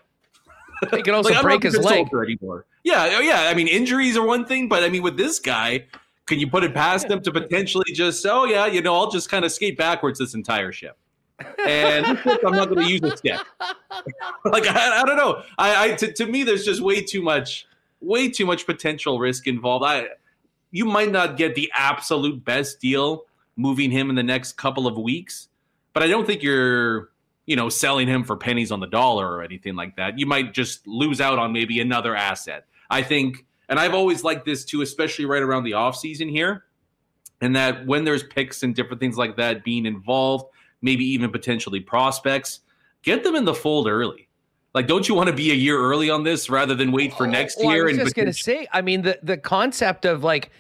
He 0.92 1.04
could 1.04 1.14
also 1.14 1.32
like, 1.32 1.42
break 1.44 1.64
his 1.64 1.78
leg 1.78 2.08
anymore. 2.12 2.66
Yeah, 2.84 3.16
oh, 3.18 3.22
yeah. 3.22 3.48
I 3.50 3.54
mean, 3.54 3.68
injuries 3.68 4.18
are 4.18 4.26
one 4.26 4.46
thing, 4.46 4.68
but 4.68 4.84
I 4.84 4.90
mean, 4.90 5.04
with 5.04 5.16
this 5.16 5.40
guy, 5.40 5.86
can 6.26 6.40
you 6.40 6.50
put 6.50 6.64
it 6.64 6.74
past 6.74 7.08
him 7.08 7.22
to 7.22 7.32
potentially 7.32 7.92
just, 7.94 8.26
oh 8.26 8.46
yeah, 8.46 8.66
you 8.66 8.82
know, 8.82 8.96
I'll 8.96 9.12
just 9.12 9.30
kind 9.30 9.46
of 9.46 9.52
skate 9.52 9.78
backwards 9.78 10.18
this 10.18 10.34
entire 10.34 10.72
ship. 10.72 10.98
and 11.68 12.06
I'm 12.46 12.54
not 12.54 12.70
going 12.70 12.86
to 12.86 12.92
use 12.92 13.02
a 13.04 13.18
stick. 13.18 13.40
like 14.46 14.68
I, 14.68 15.02
I, 15.02 15.06
don't 15.06 15.18
know. 15.18 15.44
I, 15.58 15.84
I 15.84 15.92
to, 15.96 16.14
to 16.14 16.26
me, 16.26 16.44
there's 16.44 16.66
just 16.66 16.82
way 16.82 17.02
too 17.02 17.22
much, 17.22 17.68
way 18.00 18.30
too 18.30 18.46
much 18.46 18.66
potential 18.66 19.20
risk 19.20 19.48
involved. 19.48 19.86
I, 19.86 20.06
you 20.72 20.86
might 20.86 21.12
not 21.12 21.38
get 21.38 21.56
the 21.56 21.72
absolute 21.76 22.44
best 22.46 22.80
deal 22.80 23.26
moving 23.56 23.92
him 23.92 24.10
in 24.10 24.16
the 24.16 24.24
next 24.24 24.54
couple 24.54 24.88
of 24.88 24.98
weeks. 24.98 25.50
But 25.94 26.04
I 26.04 26.08
don't 26.08 26.26
think 26.26 26.42
you're, 26.42 27.10
you 27.46 27.56
know, 27.56 27.70
selling 27.70 28.08
him 28.08 28.24
for 28.24 28.38
pennies 28.38 28.72
on 28.72 28.80
the 28.80 28.88
dollar 28.88 29.30
or 29.30 29.44
anything 29.44 29.76
like 29.76 29.96
that. 29.98 30.18
You 30.20 30.26
might 30.26 30.54
just 30.54 30.86
lose 30.88 31.20
out 31.20 31.40
on 31.40 31.52
maybe 31.52 31.80
another 31.80 32.16
asset. 32.16 32.66
I 32.90 33.02
think, 33.02 33.46
and 33.70 33.80
I've 33.80 33.94
always 33.94 34.24
liked 34.24 34.46
this 34.46 34.66
too, 34.66 34.82
especially 34.82 35.26
right 35.26 35.42
around 35.42 35.64
the 35.64 35.72
offseason 35.72 36.30
here, 36.30 36.66
and 37.42 37.56
that 37.56 37.86
when 37.86 38.04
there's 38.04 38.24
picks 38.24 38.64
and 38.64 38.76
different 38.76 39.00
things 39.00 39.18
like 39.18 39.38
that 39.38 39.64
being 39.64 39.86
involved, 39.86 40.46
maybe 40.82 41.04
even 41.06 41.32
potentially 41.32 41.80
prospects, 41.80 42.62
get 43.02 43.24
them 43.24 43.36
in 43.36 43.46
the 43.46 43.54
fold 43.54 43.88
early. 43.88 44.28
Like, 44.74 44.88
don't 44.88 45.08
you 45.08 45.16
want 45.16 45.28
to 45.28 45.36
be 45.36 45.52
a 45.52 45.56
year 45.56 45.78
early 45.78 46.10
on 46.10 46.24
this 46.24 46.50
rather 46.50 46.76
than 46.76 46.92
wait 46.92 47.14
for 47.14 47.28
oh, 47.28 47.30
next 47.30 47.58
oh, 47.60 47.66
well, 47.66 47.76
year? 47.76 47.84
I 47.88 47.92
was 47.92 47.98
just 47.98 48.16
going 48.16 48.28
to 48.28 48.34
say, 48.34 48.68
I 48.72 48.82
mean, 48.82 49.02
the 49.02 49.20
the 49.22 49.38
concept 49.38 50.06
of 50.06 50.24
like 50.24 50.52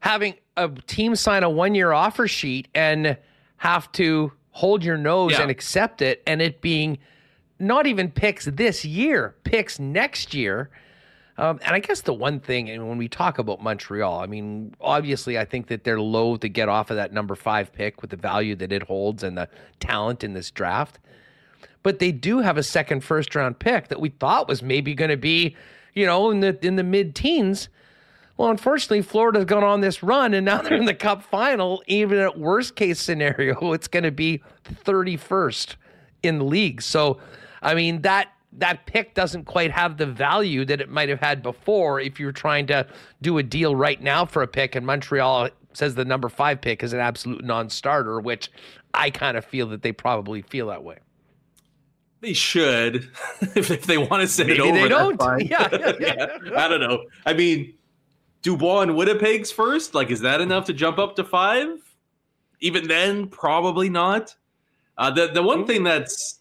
having 0.00 0.34
a 0.56 0.68
team 0.86 1.14
sign 1.16 1.42
a 1.42 1.50
one 1.50 1.74
year 1.74 1.92
offer 1.92 2.26
sheet 2.28 2.68
and 2.74 3.16
have 3.58 3.92
to 3.92 4.32
hold 4.52 4.84
your 4.84 4.96
nose 4.96 5.32
yeah. 5.32 5.42
and 5.42 5.50
accept 5.50 6.00
it, 6.00 6.22
and 6.26 6.40
it 6.40 6.60
being 6.60 6.98
not 7.58 7.86
even 7.86 8.10
picks 8.10 8.44
this 8.46 8.84
year, 8.84 9.34
picks 9.44 9.78
next 9.78 10.34
year. 10.34 10.70
Um, 11.38 11.58
and 11.64 11.74
I 11.74 11.78
guess 11.78 12.02
the 12.02 12.12
one 12.12 12.40
thing, 12.40 12.68
and 12.68 12.88
when 12.88 12.98
we 12.98 13.08
talk 13.08 13.38
about 13.38 13.62
Montreal, 13.62 14.20
I 14.20 14.26
mean, 14.26 14.74
obviously, 14.80 15.38
I 15.38 15.44
think 15.46 15.68
that 15.68 15.82
they're 15.82 16.00
loath 16.00 16.40
to 16.40 16.48
get 16.48 16.68
off 16.68 16.90
of 16.90 16.96
that 16.96 17.12
number 17.12 17.34
five 17.34 17.72
pick 17.72 18.02
with 18.02 18.10
the 18.10 18.16
value 18.16 18.54
that 18.56 18.70
it 18.70 18.82
holds 18.82 19.22
and 19.22 19.38
the 19.38 19.48
talent 19.80 20.22
in 20.22 20.34
this 20.34 20.50
draft. 20.50 20.98
But 21.82 21.98
they 21.98 22.12
do 22.12 22.38
have 22.40 22.58
a 22.58 22.62
second 22.62 23.02
first 23.02 23.34
round 23.34 23.58
pick 23.58 23.88
that 23.88 24.00
we 24.00 24.10
thought 24.10 24.46
was 24.46 24.62
maybe 24.62 24.94
going 24.94 25.10
to 25.10 25.16
be, 25.16 25.56
you 25.94 26.04
know, 26.04 26.30
in 26.30 26.40
the 26.40 26.64
in 26.64 26.76
the 26.76 26.84
mid 26.84 27.14
teens. 27.14 27.68
Well, 28.36 28.50
unfortunately, 28.50 29.02
Florida's 29.02 29.44
gone 29.44 29.64
on 29.64 29.80
this 29.80 30.02
run 30.02 30.34
and 30.34 30.46
now 30.46 30.62
they're 30.62 30.76
in 30.76 30.86
the 30.86 30.94
cup 30.94 31.22
final. 31.22 31.82
Even 31.86 32.18
at 32.18 32.38
worst 32.38 32.76
case 32.76 33.00
scenario, 33.00 33.72
it's 33.72 33.88
going 33.88 34.04
to 34.04 34.10
be 34.10 34.42
31st 34.84 35.76
in 36.22 36.38
the 36.38 36.44
league. 36.44 36.82
So, 36.82 37.18
I 37.62 37.74
mean, 37.74 38.02
that 38.02 38.28
that 38.54 38.84
pick 38.84 39.14
doesn't 39.14 39.44
quite 39.44 39.70
have 39.70 39.96
the 39.96 40.04
value 40.04 40.64
that 40.66 40.78
it 40.80 40.90
might 40.90 41.08
have 41.08 41.20
had 41.20 41.42
before 41.42 41.98
if 41.98 42.20
you're 42.20 42.32
trying 42.32 42.66
to 42.66 42.86
do 43.22 43.38
a 43.38 43.42
deal 43.42 43.74
right 43.74 44.02
now 44.02 44.26
for 44.26 44.42
a 44.42 44.46
pick 44.46 44.74
and 44.74 44.84
Montreal 44.84 45.48
says 45.72 45.94
the 45.94 46.04
number 46.04 46.28
5 46.28 46.60
pick 46.60 46.82
is 46.82 46.92
an 46.92 47.00
absolute 47.00 47.44
non-starter, 47.44 48.20
which 48.20 48.50
I 48.94 49.10
kind 49.10 49.36
of 49.36 49.44
feel 49.44 49.68
that 49.68 49.82
they 49.82 49.92
probably 49.92 50.42
feel 50.42 50.66
that 50.68 50.84
way. 50.84 50.98
They 52.20 52.34
should, 52.34 53.10
if, 53.40 53.86
they 53.86 53.98
want 53.98 54.20
to 54.20 54.28
send 54.28 54.50
Maybe 54.50 54.60
it 54.60 54.92
over. 54.92 55.38
They 55.38 55.46
don't. 55.46 55.46
Yeah, 55.46 55.68
yeah, 55.72 55.92
yeah. 55.98 56.26
I 56.56 56.68
don't 56.68 56.80
know. 56.80 57.04
I 57.26 57.32
mean, 57.32 57.74
Dubois 58.42 58.82
and 58.82 58.96
Winnipeg's 58.96 59.50
first? 59.50 59.94
Like, 59.94 60.10
is 60.10 60.20
that 60.20 60.40
enough 60.40 60.66
to 60.66 60.72
jump 60.72 60.98
up 60.98 61.16
to 61.16 61.24
five? 61.24 61.78
Even 62.60 62.86
then, 62.86 63.28
probably 63.28 63.88
not. 63.88 64.34
Uh, 64.98 65.10
the 65.10 65.28
the 65.28 65.42
one 65.42 65.66
thing 65.66 65.82
that's 65.82 66.40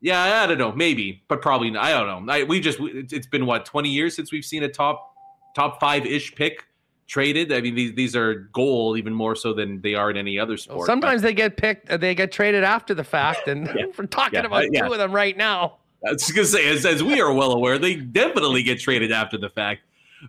yeah, 0.00 0.22
I 0.22 0.46
don't 0.46 0.58
know, 0.58 0.72
maybe, 0.72 1.22
but 1.28 1.40
probably 1.40 1.70
not. 1.70 1.84
I 1.84 1.90
don't 1.90 2.26
know. 2.26 2.32
I, 2.32 2.44
we 2.44 2.60
just 2.60 2.78
it's 2.80 3.26
been 3.26 3.46
what 3.46 3.64
twenty 3.64 3.88
years 3.88 4.14
since 4.14 4.30
we've 4.30 4.44
seen 4.44 4.62
a 4.62 4.68
top 4.68 5.14
top 5.54 5.80
five 5.80 6.04
ish 6.04 6.34
pick 6.34 6.66
traded. 7.06 7.52
I 7.52 7.60
mean, 7.60 7.74
these 7.74 7.94
these 7.94 8.14
are 8.14 8.34
gold 8.52 8.98
even 8.98 9.14
more 9.14 9.34
so 9.34 9.52
than 9.52 9.80
they 9.80 9.94
are 9.94 10.10
in 10.10 10.16
any 10.16 10.38
other 10.38 10.56
sport. 10.56 10.78
Well, 10.78 10.86
sometimes 10.86 11.22
but, 11.22 11.28
they 11.28 11.34
get 11.34 11.56
picked, 11.56 12.00
they 12.00 12.14
get 12.14 12.30
traded 12.30 12.64
after 12.64 12.94
the 12.94 13.04
fact, 13.04 13.48
and 13.48 13.66
yeah, 13.66 13.86
we're 13.98 14.06
talking 14.06 14.40
yeah, 14.40 14.46
about 14.46 14.64
uh, 14.64 14.68
yeah. 14.70 14.86
two 14.86 14.92
of 14.92 14.98
them 14.98 15.12
right 15.12 15.36
now. 15.36 15.78
I 16.06 16.12
was 16.12 16.30
gonna 16.30 16.46
say, 16.46 16.68
as, 16.68 16.84
as 16.84 17.02
we 17.02 17.20
are 17.20 17.32
well 17.32 17.52
aware, 17.52 17.78
they 17.78 17.96
definitely 17.96 18.62
get 18.62 18.78
traded 18.78 19.12
after 19.12 19.38
the 19.38 19.48
fact. 19.48 19.82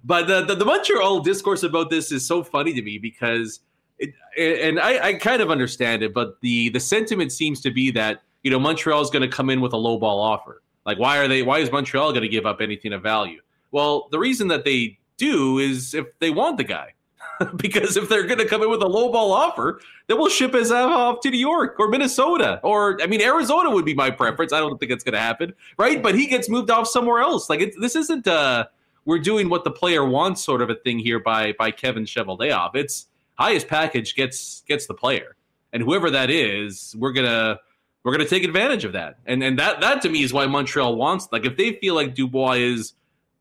But 0.04 0.28
the, 0.28 0.44
the, 0.44 0.56
the 0.56 0.66
Montreal 0.66 1.22
discourse 1.22 1.64
about 1.64 1.90
this 1.90 2.12
is 2.12 2.26
so 2.26 2.44
funny 2.44 2.74
to 2.74 2.82
me 2.82 2.98
because, 2.98 3.62
it, 4.00 4.14
and 4.38 4.80
I, 4.80 5.08
I 5.08 5.14
kind 5.14 5.42
of 5.42 5.50
understand 5.50 6.04
it, 6.04 6.14
but 6.14 6.40
the 6.42 6.70
the 6.70 6.80
sentiment 6.80 7.32
seems 7.32 7.62
to 7.62 7.72
be 7.72 7.92
that 7.92 8.22
you 8.44 8.52
know 8.52 8.60
Montreal 8.60 9.02
is 9.02 9.10
going 9.10 9.24
to 9.24 9.28
come 9.28 9.50
in 9.50 9.62
with 9.62 9.74
a 9.74 9.78
low 9.78 9.98
ball 9.98 10.20
offer. 10.20 10.62
Like, 10.86 11.00
why 11.00 11.18
are 11.18 11.28
they? 11.28 11.42
Why 11.42 11.60
is 11.60 11.72
Montreal 11.72 12.12
going 12.12 12.22
to 12.22 12.30
give 12.30 12.46
up 12.46 12.62
anything 12.62 12.94
of 12.94 13.02
value? 13.02 13.42
Well, 13.72 14.08
the 14.12 14.20
reason 14.20 14.48
that 14.50 14.66
they 14.66 15.00
do 15.18 15.60
is 15.60 15.94
if 15.94 16.18
they 16.20 16.30
want 16.30 16.58
the 16.58 16.64
guy. 16.64 16.94
because 17.58 17.98
if 17.98 18.10
they're 18.10 18.26
going 18.26 18.40
to 18.40 18.48
come 18.48 18.64
in 18.64 18.70
with 18.70 18.82
a 18.82 18.88
low 18.88 19.12
ball 19.12 19.32
offer, 19.32 19.80
then 20.08 20.18
we'll 20.18 20.30
ship 20.30 20.54
his 20.54 20.72
off 20.72 21.20
to 21.22 21.30
New 21.30 21.38
York 21.38 21.76
or 21.80 21.88
Minnesota 21.88 22.60
or 22.64 23.00
I 23.02 23.08
mean 23.08 23.22
Arizona 23.22 23.70
would 23.70 23.86
be 23.86 23.94
my 23.94 24.10
preference. 24.10 24.54
I 24.54 24.60
don't 24.60 24.80
think 24.80 24.92
it's 24.92 25.04
going 25.04 25.14
to 25.14 25.20
happen, 25.20 25.54
right? 25.78 26.02
But 26.02 26.16
he 26.16 26.28
gets 26.28 26.50
moved 26.50 26.72
off 26.72 26.88
somewhere 26.88 27.20
else. 27.20 27.50
Like 27.50 27.62
it, 27.62 27.74
this 27.80 27.96
isn't 27.96 28.28
uh 28.28 28.66
we're 29.08 29.18
doing 29.18 29.48
what 29.48 29.64
the 29.64 29.72
player 29.72 30.04
wants 30.04 30.44
sort 30.44 30.62
of 30.62 30.70
a 30.70 30.76
thing 30.76 31.00
here 31.00 31.18
by 31.18 31.54
by 31.54 31.72
Kevin 31.72 32.04
Cheveldayoff. 32.04 32.76
It's 32.76 33.08
highest 33.36 33.68
package 33.68 34.16
gets 34.16 34.64
gets 34.68 34.86
the 34.86 34.94
player, 34.94 35.36
and 35.72 35.82
whoever 35.82 36.12
that 36.12 36.30
is, 36.30 36.94
we're 37.00 37.14
gonna 37.14 37.58
we're 38.04 38.12
gonna 38.12 38.28
take 38.28 38.44
advantage 38.44 38.84
of 38.84 38.92
that. 38.92 39.18
And 39.26 39.42
and 39.42 39.58
that 39.58 39.80
that 39.80 40.02
to 40.02 40.10
me 40.10 40.24
is 40.24 40.34
why 40.34 40.46
Montreal 40.46 40.98
wants. 40.98 41.30
Like 41.32 41.46
if 41.46 41.56
they 41.56 41.74
feel 41.74 41.96
like 41.96 42.16
Dubois 42.16 42.58
is 42.58 42.94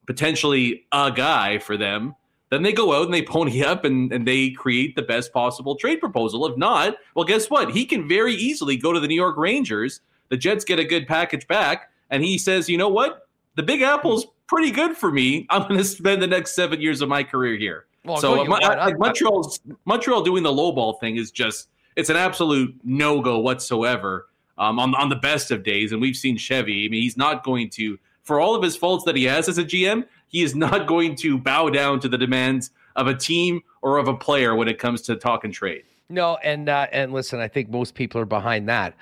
potentially 0.06 0.86
a 0.92 1.10
guy 1.10 1.58
for 1.58 1.76
them, 1.76 2.14
then 2.50 2.62
they 2.62 2.72
go 2.72 2.92
out 2.94 3.06
and 3.06 3.12
they 3.12 3.22
pony 3.22 3.62
up 3.64 3.84
and, 3.84 4.12
and 4.12 4.26
they 4.26 4.50
create 4.50 4.94
the 4.94 5.02
best 5.02 5.32
possible 5.32 5.74
trade 5.74 5.98
proposal. 5.98 6.46
If 6.46 6.56
not, 6.56 6.96
well, 7.16 7.24
guess 7.24 7.50
what? 7.50 7.72
He 7.72 7.84
can 7.86 8.08
very 8.08 8.34
easily 8.34 8.76
go 8.76 8.92
to 8.92 9.00
the 9.00 9.08
New 9.08 9.16
York 9.16 9.36
Rangers. 9.36 10.00
The 10.28 10.36
Jets 10.36 10.64
get 10.64 10.78
a 10.78 10.84
good 10.84 11.08
package 11.08 11.46
back, 11.48 11.90
and 12.10 12.22
he 12.22 12.38
says, 12.38 12.68
you 12.68 12.78
know 12.78 12.88
what? 12.88 13.28
The 13.56 13.62
Big 13.62 13.82
Apple's 13.82 14.26
pretty 14.46 14.70
good 14.70 14.96
for 14.96 15.10
me. 15.10 15.46
I'm 15.50 15.62
going 15.62 15.78
to 15.78 15.84
spend 15.84 16.22
the 16.22 16.26
next 16.26 16.54
seven 16.54 16.80
years 16.80 17.00
of 17.00 17.08
my 17.08 17.22
career 17.22 17.56
here. 17.56 17.86
Well, 18.04 18.18
so 18.18 18.52
I, 18.54 18.92
Montreal's 18.94 19.58
Montreal 19.84 20.22
doing 20.22 20.44
the 20.44 20.52
low 20.52 20.70
ball 20.70 20.94
thing 20.94 21.16
is 21.16 21.32
just 21.32 21.68
it's 21.96 22.08
an 22.08 22.16
absolute 22.16 22.74
no 22.84 23.20
go 23.20 23.40
whatsoever 23.40 24.28
um, 24.58 24.78
on 24.78 24.94
on 24.94 25.08
the 25.08 25.16
best 25.16 25.50
of 25.50 25.64
days. 25.64 25.92
And 25.92 26.00
we've 26.00 26.16
seen 26.16 26.36
Chevy. 26.36 26.86
I 26.86 26.88
mean, 26.88 27.02
he's 27.02 27.16
not 27.16 27.42
going 27.42 27.68
to, 27.70 27.98
for 28.22 28.40
all 28.40 28.54
of 28.54 28.62
his 28.62 28.76
faults 28.76 29.04
that 29.04 29.16
he 29.16 29.24
has 29.24 29.48
as 29.48 29.58
a 29.58 29.64
GM, 29.64 30.04
he 30.28 30.42
is 30.42 30.54
not 30.54 30.86
going 30.86 31.16
to 31.16 31.36
bow 31.38 31.68
down 31.68 31.98
to 32.00 32.08
the 32.08 32.18
demands 32.18 32.70
of 32.94 33.08
a 33.08 33.14
team 33.14 33.60
or 33.82 33.98
of 33.98 34.08
a 34.08 34.14
player 34.14 34.54
when 34.54 34.68
it 34.68 34.78
comes 34.78 35.02
to 35.02 35.16
talk 35.16 35.44
and 35.44 35.52
trade. 35.52 35.82
No, 36.08 36.36
and 36.36 36.68
uh, 36.68 36.86
and 36.92 37.12
listen, 37.12 37.40
I 37.40 37.48
think 37.48 37.70
most 37.70 37.94
people 37.94 38.20
are 38.20 38.26
behind 38.26 38.68
that. 38.68 38.94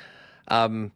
Um, 0.49 0.93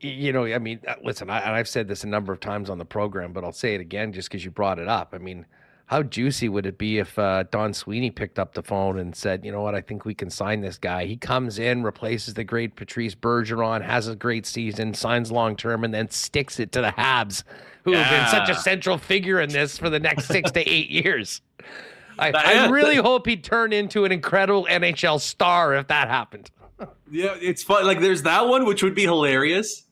you 0.00 0.32
know, 0.32 0.46
I 0.46 0.58
mean, 0.58 0.80
uh, 0.86 0.94
listen, 1.02 1.30
I, 1.30 1.58
I've 1.58 1.68
said 1.68 1.88
this 1.88 2.04
a 2.04 2.06
number 2.06 2.32
of 2.32 2.40
times 2.40 2.70
on 2.70 2.78
the 2.78 2.84
program, 2.84 3.32
but 3.32 3.44
I'll 3.44 3.52
say 3.52 3.74
it 3.74 3.80
again 3.80 4.12
just 4.12 4.28
because 4.28 4.44
you 4.44 4.50
brought 4.50 4.78
it 4.78 4.88
up. 4.88 5.10
I 5.12 5.18
mean, 5.18 5.46
how 5.86 6.02
juicy 6.02 6.48
would 6.48 6.64
it 6.64 6.78
be 6.78 6.98
if 6.98 7.18
uh, 7.18 7.44
Don 7.50 7.74
Sweeney 7.74 8.10
picked 8.10 8.38
up 8.38 8.54
the 8.54 8.62
phone 8.62 8.98
and 8.98 9.14
said, 9.14 9.44
you 9.44 9.52
know 9.52 9.60
what, 9.60 9.74
I 9.74 9.80
think 9.80 10.04
we 10.04 10.14
can 10.14 10.30
sign 10.30 10.60
this 10.60 10.78
guy. 10.78 11.04
He 11.04 11.16
comes 11.16 11.58
in, 11.58 11.82
replaces 11.82 12.34
the 12.34 12.44
great 12.44 12.76
Patrice 12.76 13.14
Bergeron, 13.14 13.82
has 13.82 14.08
a 14.08 14.16
great 14.16 14.46
season, 14.46 14.94
signs 14.94 15.30
long 15.30 15.56
term, 15.56 15.84
and 15.84 15.92
then 15.92 16.08
sticks 16.10 16.60
it 16.60 16.72
to 16.72 16.80
the 16.80 16.92
Habs, 16.92 17.42
who 17.84 17.92
yeah. 17.92 18.04
have 18.04 18.32
been 18.32 18.46
such 18.46 18.56
a 18.56 18.58
central 18.58 18.96
figure 18.96 19.40
in 19.40 19.50
this 19.50 19.76
for 19.76 19.90
the 19.90 20.00
next 20.00 20.26
six 20.28 20.50
to 20.52 20.60
eight 20.60 20.90
years. 20.90 21.42
I, 22.18 22.30
I 22.30 22.68
really 22.68 22.96
hope 22.96 23.26
he 23.26 23.36
turned 23.36 23.72
into 23.72 24.04
an 24.04 24.12
incredible 24.12 24.66
NHL 24.70 25.20
star 25.20 25.74
if 25.74 25.88
that 25.88 26.08
happened. 26.08 26.50
Yeah, 27.10 27.36
it's 27.40 27.62
fun. 27.62 27.86
Like, 27.86 28.00
there's 28.00 28.22
that 28.22 28.46
one, 28.48 28.64
which 28.64 28.82
would 28.82 28.94
be 28.94 29.02
hilarious. 29.02 29.84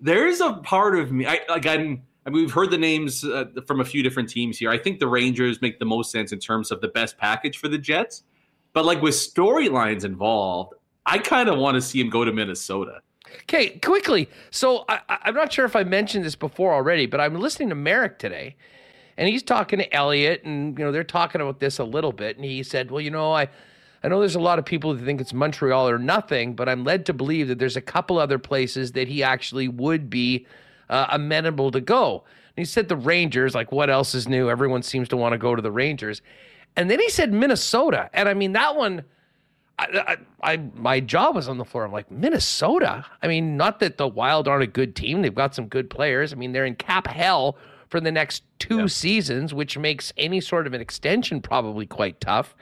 There's 0.00 0.40
a 0.40 0.54
part 0.54 0.98
of 0.98 1.10
me, 1.10 1.26
I 1.26 1.40
like, 1.48 1.66
I'm 1.66 2.02
I 2.26 2.30
mean, 2.30 2.42
we've 2.42 2.52
heard 2.52 2.70
the 2.70 2.78
names 2.78 3.24
uh, 3.24 3.44
from 3.66 3.80
a 3.80 3.84
few 3.84 4.02
different 4.02 4.28
teams 4.28 4.58
here. 4.58 4.68
I 4.68 4.78
think 4.78 4.98
the 4.98 5.06
Rangers 5.06 5.62
make 5.62 5.78
the 5.78 5.84
most 5.84 6.10
sense 6.10 6.32
in 6.32 6.40
terms 6.40 6.72
of 6.72 6.80
the 6.80 6.88
best 6.88 7.16
package 7.16 7.58
for 7.58 7.68
the 7.68 7.78
Jets. 7.78 8.24
But 8.72 8.84
like 8.84 9.00
with 9.00 9.14
storylines 9.14 10.04
involved, 10.04 10.74
I 11.06 11.18
kind 11.18 11.48
of 11.48 11.56
want 11.58 11.76
to 11.76 11.80
see 11.80 12.00
him 12.00 12.10
go 12.10 12.24
to 12.24 12.32
Minnesota. 12.32 13.00
Okay, 13.42 13.78
quickly. 13.78 14.28
So 14.50 14.84
I, 14.88 15.00
am 15.24 15.34
not 15.34 15.52
sure 15.52 15.64
if 15.64 15.76
I 15.76 15.84
mentioned 15.84 16.24
this 16.24 16.34
before 16.34 16.74
already, 16.74 17.06
but 17.06 17.20
I'm 17.20 17.36
listening 17.36 17.68
to 17.68 17.74
Marek 17.76 18.18
today, 18.18 18.56
and 19.16 19.28
he's 19.28 19.42
talking 19.42 19.78
to 19.78 19.94
Elliot, 19.94 20.42
and 20.44 20.76
you 20.76 20.84
know 20.84 20.90
they're 20.90 21.04
talking 21.04 21.40
about 21.40 21.60
this 21.60 21.78
a 21.78 21.84
little 21.84 22.12
bit, 22.12 22.36
and 22.36 22.44
he 22.44 22.62
said, 22.62 22.90
"Well, 22.90 23.00
you 23.00 23.10
know, 23.10 23.32
I." 23.32 23.48
I 24.02 24.08
know 24.08 24.20
there's 24.20 24.36
a 24.36 24.40
lot 24.40 24.58
of 24.58 24.64
people 24.64 24.94
that 24.94 25.04
think 25.04 25.20
it's 25.20 25.32
Montreal 25.32 25.88
or 25.88 25.98
nothing, 25.98 26.54
but 26.54 26.68
I'm 26.68 26.84
led 26.84 27.06
to 27.06 27.12
believe 27.12 27.48
that 27.48 27.58
there's 27.58 27.76
a 27.76 27.80
couple 27.80 28.18
other 28.18 28.38
places 28.38 28.92
that 28.92 29.08
he 29.08 29.22
actually 29.22 29.68
would 29.68 30.08
be 30.10 30.46
uh, 30.88 31.06
amenable 31.10 31.70
to 31.72 31.80
go. 31.80 32.24
And 32.56 32.64
he 32.64 32.64
said 32.64 32.88
the 32.88 32.96
Rangers, 32.96 33.54
like, 33.54 33.72
what 33.72 33.90
else 33.90 34.14
is 34.14 34.28
new? 34.28 34.48
Everyone 34.48 34.82
seems 34.82 35.08
to 35.08 35.16
want 35.16 35.32
to 35.32 35.38
go 35.38 35.54
to 35.54 35.62
the 35.62 35.70
Rangers. 35.70 36.22
And 36.76 36.90
then 36.90 37.00
he 37.00 37.08
said 37.08 37.32
Minnesota. 37.32 38.10
And 38.12 38.28
I 38.28 38.34
mean, 38.34 38.52
that 38.52 38.76
one, 38.76 39.02
I, 39.78 40.16
I, 40.42 40.52
I, 40.52 40.56
my 40.74 41.00
jaw 41.00 41.30
was 41.32 41.48
on 41.48 41.58
the 41.58 41.64
floor. 41.64 41.84
I'm 41.84 41.92
like, 41.92 42.10
Minnesota? 42.10 43.04
I 43.22 43.28
mean, 43.28 43.56
not 43.56 43.80
that 43.80 43.98
the 43.98 44.08
Wild 44.08 44.46
aren't 44.46 44.62
a 44.62 44.68
good 44.68 44.94
team. 44.94 45.22
They've 45.22 45.34
got 45.34 45.54
some 45.54 45.66
good 45.66 45.90
players. 45.90 46.32
I 46.32 46.36
mean, 46.36 46.52
they're 46.52 46.66
in 46.66 46.76
cap 46.76 47.06
hell 47.06 47.56
for 47.88 48.00
the 48.00 48.12
next 48.12 48.42
two 48.58 48.80
yeah. 48.80 48.86
seasons, 48.86 49.54
which 49.54 49.78
makes 49.78 50.12
any 50.16 50.40
sort 50.40 50.66
of 50.66 50.74
an 50.74 50.80
extension 50.80 51.40
probably 51.40 51.86
quite 51.86 52.20
tough. 52.20 52.54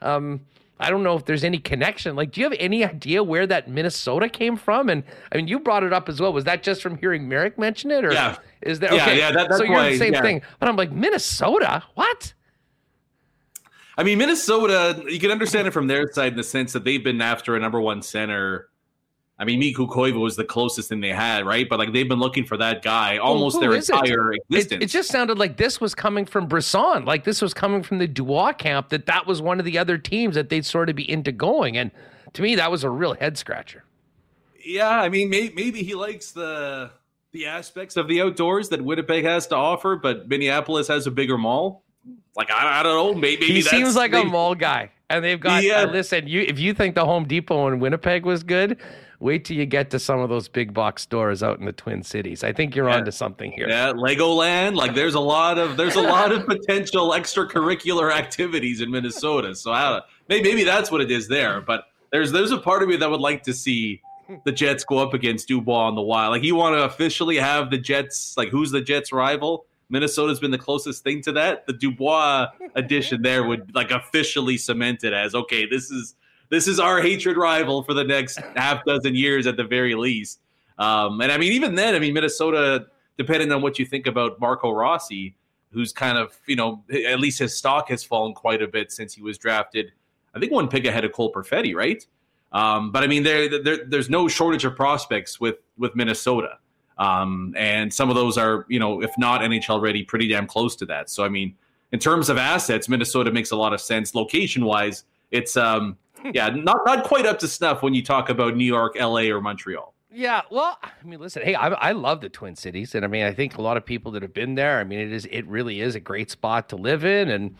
Um, 0.00 0.40
I 0.78 0.90
don't 0.90 1.02
know 1.02 1.16
if 1.16 1.24
there's 1.24 1.44
any 1.44 1.58
connection. 1.58 2.16
Like, 2.16 2.32
do 2.32 2.40
you 2.40 2.44
have 2.44 2.56
any 2.60 2.84
idea 2.84 3.22
where 3.24 3.46
that 3.46 3.68
Minnesota 3.68 4.28
came 4.28 4.56
from? 4.56 4.90
And 4.90 5.04
I 5.32 5.36
mean, 5.36 5.48
you 5.48 5.58
brought 5.58 5.82
it 5.82 5.92
up 5.92 6.08
as 6.08 6.20
well. 6.20 6.32
Was 6.32 6.44
that 6.44 6.62
just 6.62 6.82
from 6.82 6.98
hearing 6.98 7.28
Marek 7.28 7.58
mention 7.58 7.90
it, 7.90 8.04
or 8.04 8.12
yeah. 8.12 8.36
is 8.60 8.80
that 8.80 8.92
yeah, 8.92 9.02
okay? 9.02 9.18
Yeah, 9.18 9.32
that, 9.32 9.48
that's 9.48 9.58
so 9.58 9.64
you're 9.64 9.72
why, 9.72 9.92
the 9.92 9.98
same 9.98 10.12
yeah. 10.12 10.22
thing. 10.22 10.42
But 10.60 10.68
I'm 10.68 10.76
like, 10.76 10.92
Minnesota? 10.92 11.82
What? 11.94 12.34
I 13.96 14.02
mean, 14.02 14.18
Minnesota. 14.18 15.02
You 15.08 15.18
can 15.18 15.30
understand 15.30 15.66
it 15.66 15.70
from 15.70 15.86
their 15.86 16.12
side 16.12 16.32
in 16.32 16.36
the 16.36 16.44
sense 16.44 16.74
that 16.74 16.84
they've 16.84 17.02
been 17.02 17.22
after 17.22 17.56
a 17.56 17.60
number 17.60 17.80
one 17.80 18.02
center 18.02 18.68
I 19.38 19.44
mean, 19.44 19.58
Mikko 19.58 19.86
Koivu 19.86 20.20
was 20.20 20.36
the 20.36 20.44
closest 20.44 20.88
thing 20.88 21.00
they 21.00 21.10
had, 21.10 21.44
right? 21.44 21.68
But 21.68 21.78
like 21.78 21.92
they've 21.92 22.08
been 22.08 22.18
looking 22.18 22.46
for 22.46 22.56
that 22.56 22.82
guy 22.82 23.18
almost 23.18 23.54
well, 23.54 23.68
their 23.68 23.74
entire 23.74 24.32
it? 24.32 24.42
existence. 24.48 24.82
It, 24.82 24.84
it, 24.84 24.90
just 24.90 25.10
sounded 25.10 25.38
like 25.38 25.58
this 25.58 25.78
was 25.78 25.94
coming 25.94 26.24
from 26.24 26.46
Brisson, 26.46 27.04
like 27.04 27.24
this 27.24 27.42
was 27.42 27.52
coming 27.52 27.82
from 27.82 27.98
the 27.98 28.06
Dubois 28.06 28.52
camp. 28.52 28.88
That 28.88 29.04
that 29.06 29.26
was 29.26 29.42
one 29.42 29.58
of 29.58 29.66
the 29.66 29.76
other 29.76 29.98
teams 29.98 30.36
that 30.36 30.48
they'd 30.48 30.64
sort 30.64 30.88
of 30.88 30.96
be 30.96 31.10
into 31.10 31.32
going, 31.32 31.76
and 31.76 31.90
to 32.32 32.42
me, 32.42 32.54
that 32.54 32.70
was 32.70 32.82
a 32.82 32.88
real 32.88 33.14
head 33.14 33.36
scratcher. 33.36 33.84
Yeah, 34.64 34.88
I 34.88 35.10
mean, 35.10 35.28
may, 35.28 35.52
maybe 35.54 35.82
he 35.82 35.94
likes 35.94 36.32
the 36.32 36.90
the 37.32 37.44
aspects 37.44 37.98
of 37.98 38.08
the 38.08 38.22
outdoors 38.22 38.70
that 38.70 38.82
Winnipeg 38.82 39.24
has 39.24 39.46
to 39.48 39.56
offer, 39.56 39.96
but 39.96 40.28
Minneapolis 40.28 40.88
has 40.88 41.06
a 41.06 41.10
bigger 41.10 41.36
mall. 41.36 41.84
Like 42.34 42.50
I, 42.50 42.80
I 42.80 42.82
don't 42.82 42.94
know, 42.94 43.20
maybe 43.20 43.44
he 43.44 43.60
seems 43.60 43.96
like 43.96 44.12
maybe, 44.12 44.28
a 44.28 44.30
mall 44.30 44.54
guy, 44.54 44.92
and 45.10 45.22
they've 45.22 45.38
got. 45.38 45.62
Yeah. 45.62 45.82
Uh, 45.82 45.92
listen, 45.92 46.26
you 46.26 46.40
if 46.40 46.58
you 46.58 46.72
think 46.72 46.94
the 46.94 47.04
Home 47.04 47.26
Depot 47.28 47.68
in 47.68 47.80
Winnipeg 47.80 48.24
was 48.24 48.42
good 48.42 48.78
wait 49.26 49.44
till 49.44 49.56
you 49.56 49.66
get 49.66 49.90
to 49.90 49.98
some 49.98 50.20
of 50.20 50.28
those 50.28 50.48
big 50.48 50.72
box 50.72 51.02
stores 51.02 51.42
out 51.42 51.58
in 51.58 51.66
the 51.66 51.72
Twin 51.72 52.02
Cities. 52.04 52.44
I 52.44 52.52
think 52.52 52.76
you're 52.76 52.88
yeah. 52.88 52.98
onto 52.98 53.10
something 53.10 53.50
here. 53.50 53.68
Yeah, 53.68 53.92
Legoland. 53.92 54.76
Like 54.76 54.94
there's 54.94 55.14
a 55.14 55.20
lot 55.20 55.58
of 55.58 55.76
there's 55.76 55.96
a 55.96 56.00
lot 56.00 56.30
of 56.30 56.46
potential 56.46 57.10
extracurricular 57.10 58.12
activities 58.12 58.80
in 58.80 58.90
Minnesota. 58.90 59.54
So 59.56 59.72
I 59.72 60.00
maybe, 60.28 60.48
maybe 60.48 60.64
that's 60.64 60.90
what 60.90 61.00
it 61.00 61.10
is 61.10 61.26
there. 61.26 61.60
But 61.60 61.84
there's 62.12 62.30
there's 62.30 62.52
a 62.52 62.58
part 62.58 62.82
of 62.84 62.88
me 62.88 62.96
that 62.96 63.10
would 63.10 63.20
like 63.20 63.42
to 63.42 63.52
see 63.52 64.00
the 64.44 64.52
Jets 64.52 64.84
go 64.84 64.98
up 64.98 65.12
against 65.12 65.48
Dubois 65.48 65.88
on 65.88 65.96
the 65.96 66.02
wild. 66.02 66.30
Like 66.30 66.44
you 66.44 66.54
want 66.54 66.76
to 66.76 66.84
officially 66.84 67.36
have 67.36 67.70
the 67.70 67.78
Jets. 67.78 68.36
Like 68.36 68.48
who's 68.50 68.70
the 68.70 68.80
Jets' 68.80 69.12
rival? 69.12 69.66
Minnesota's 69.88 70.40
been 70.40 70.50
the 70.50 70.58
closest 70.58 71.04
thing 71.04 71.20
to 71.22 71.32
that. 71.32 71.66
The 71.66 71.72
Dubois 71.72 72.48
addition 72.74 73.22
there 73.22 73.44
would 73.44 73.74
like 73.74 73.90
officially 73.90 74.56
cement 74.56 75.02
it 75.02 75.12
as 75.12 75.34
okay. 75.34 75.66
This 75.66 75.90
is 75.90 76.14
this 76.48 76.68
is 76.68 76.78
our 76.78 77.00
hatred 77.00 77.36
rival 77.36 77.82
for 77.82 77.94
the 77.94 78.04
next 78.04 78.38
half 78.56 78.84
dozen 78.84 79.14
years 79.14 79.46
at 79.46 79.56
the 79.56 79.64
very 79.64 79.94
least. 79.94 80.40
Um, 80.78 81.20
and 81.20 81.32
I 81.32 81.38
mean, 81.38 81.52
even 81.52 81.74
then, 81.74 81.94
I 81.94 81.98
mean, 81.98 82.14
Minnesota, 82.14 82.86
depending 83.16 83.50
on 83.52 83.62
what 83.62 83.78
you 83.78 83.86
think 83.86 84.06
about 84.06 84.38
Marco 84.40 84.70
Rossi, 84.70 85.36
who's 85.72 85.92
kind 85.92 86.18
of, 86.18 86.38
you 86.46 86.56
know, 86.56 86.84
at 87.06 87.20
least 87.20 87.38
his 87.38 87.56
stock 87.56 87.88
has 87.88 88.04
fallen 88.04 88.34
quite 88.34 88.62
a 88.62 88.68
bit 88.68 88.92
since 88.92 89.14
he 89.14 89.22
was 89.22 89.38
drafted. 89.38 89.92
I 90.34 90.38
think 90.38 90.52
one 90.52 90.68
pick 90.68 90.84
ahead 90.84 91.04
of 91.04 91.12
Cole 91.12 91.32
Perfetti, 91.32 91.74
right? 91.74 92.06
Um, 92.52 92.92
but 92.92 93.02
I 93.02 93.06
mean, 93.06 93.22
there, 93.22 93.62
there, 93.62 93.84
there's 93.86 94.08
no 94.08 94.28
shortage 94.28 94.64
of 94.64 94.76
prospects 94.76 95.40
with 95.40 95.56
with 95.76 95.94
Minnesota, 95.96 96.58
um, 96.96 97.54
and 97.56 97.92
some 97.92 98.08
of 98.08 98.14
those 98.14 98.38
are, 98.38 98.64
you 98.68 98.78
know, 98.78 99.02
if 99.02 99.10
not 99.18 99.40
NHL 99.40 99.80
ready, 99.80 100.04
pretty 100.04 100.28
damn 100.28 100.46
close 100.46 100.76
to 100.76 100.86
that. 100.86 101.10
So 101.10 101.24
I 101.24 101.28
mean, 101.28 101.54
in 101.92 101.98
terms 101.98 102.28
of 102.28 102.38
assets, 102.38 102.88
Minnesota 102.88 103.30
makes 103.32 103.50
a 103.50 103.56
lot 103.56 103.72
of 103.72 103.80
sense. 103.80 104.14
Location 104.14 104.64
wise, 104.64 105.04
it's 105.30 105.56
um, 105.56 105.98
yeah, 106.32 106.48
not 106.48 106.78
not 106.84 107.04
quite 107.04 107.26
up 107.26 107.38
to 107.40 107.48
snuff 107.48 107.82
when 107.82 107.94
you 107.94 108.02
talk 108.02 108.28
about 108.28 108.56
New 108.56 108.64
York, 108.64 108.96
L.A., 108.98 109.30
or 109.30 109.40
Montreal. 109.40 109.94
Yeah, 110.10 110.42
well, 110.50 110.78
I 110.82 110.90
mean, 111.04 111.20
listen, 111.20 111.42
hey, 111.42 111.54
I, 111.54 111.68
I 111.68 111.92
love 111.92 112.22
the 112.22 112.28
Twin 112.28 112.56
Cities, 112.56 112.94
and 112.94 113.04
I 113.04 113.08
mean, 113.08 113.24
I 113.24 113.32
think 113.32 113.58
a 113.58 113.62
lot 113.62 113.76
of 113.76 113.84
people 113.84 114.12
that 114.12 114.22
have 114.22 114.32
been 114.32 114.54
there. 114.54 114.78
I 114.80 114.84
mean, 114.84 114.98
it 114.98 115.12
is 115.12 115.26
it 115.26 115.46
really 115.46 115.80
is 115.80 115.94
a 115.94 116.00
great 116.00 116.30
spot 116.30 116.70
to 116.70 116.76
live 116.76 117.04
in, 117.04 117.28
and 117.28 117.54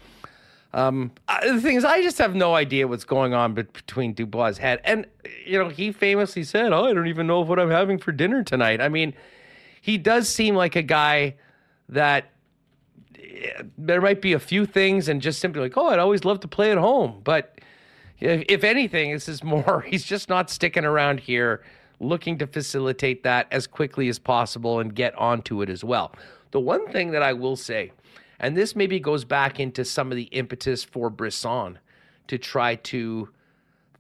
um, 0.72 1.12
the 1.42 1.61
thing 1.61 1.76
is, 1.76 1.84
I 1.84 2.02
just 2.02 2.18
have 2.18 2.34
no 2.34 2.54
idea 2.54 2.86
what's 2.86 3.04
going 3.04 3.34
on 3.34 3.54
between 3.54 4.14
Dubois' 4.14 4.59
head, 4.59 4.80
and 4.84 5.07
you 5.44 5.59
know, 5.59 5.68
he 5.68 5.92
famously 5.92 6.44
said, 6.44 6.72
"Oh, 6.72 6.86
I 6.86 6.92
don't 6.92 7.09
even 7.09 7.26
know 7.26 7.40
what 7.40 7.59
I'm 7.59 7.70
having 7.70 7.98
for 7.98 8.12
dinner 8.12 8.42
tonight." 8.42 8.80
I 8.80 8.88
mean, 8.88 9.14
he 9.80 9.98
does 9.98 10.28
seem 10.28 10.54
like 10.54 10.76
a 10.76 10.82
guy 10.82 11.36
that 11.88 12.30
eh, 13.18 13.62
there 13.76 14.00
might 14.00 14.22
be 14.22 14.32
a 14.32 14.38
few 14.38 14.66
things, 14.66 15.09
and 15.09 15.20
just 15.20 15.40
simply 15.40 15.62
like, 15.62 15.76
"Oh, 15.76 15.88
I'd 15.88 15.98
always 15.98 16.24
love 16.24 16.40
to 16.40 16.48
play 16.48 16.72
at 16.72 16.78
home," 16.78 17.20
but 17.24 17.55
if, 18.20 18.64
anything, 18.64 19.12
this 19.12 19.28
is 19.28 19.44
more, 19.44 19.80
he's 19.86 20.04
just 20.04 20.28
not 20.28 20.50
sticking 20.50 20.84
around 20.84 21.20
here 21.20 21.62
looking 21.98 22.38
to 22.38 22.46
facilitate 22.46 23.22
that 23.22 23.46
as 23.50 23.66
quickly 23.66 24.08
as 24.08 24.18
possible 24.18 24.80
and 24.80 24.94
get 24.94 25.14
onto 25.16 25.62
it 25.62 25.70
as 25.70 25.82
well. 25.82 26.12
The 26.50 26.60
one 26.60 26.86
thing 26.88 27.10
that 27.12 27.22
I 27.22 27.32
will 27.32 27.56
say, 27.56 27.92
and 28.38 28.56
this 28.56 28.76
maybe 28.76 29.00
goes 29.00 29.24
back 29.24 29.58
into 29.58 29.84
some 29.84 30.10
of 30.10 30.16
the 30.16 30.24
impetus 30.24 30.84
for 30.84 31.10
Brisson 31.10 31.78
to 32.28 32.38
try 32.38 32.74
to 32.74 33.30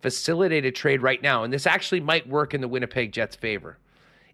facilitate 0.02 0.64
a 0.66 0.70
trade 0.70 1.02
right 1.02 1.22
now, 1.22 1.42
and 1.42 1.52
this 1.52 1.66
actually 1.66 2.00
might 2.00 2.28
work 2.28 2.52
in 2.52 2.60
the 2.60 2.68
Winnipeg 2.68 3.12
Jets' 3.12 3.36
favor, 3.36 3.78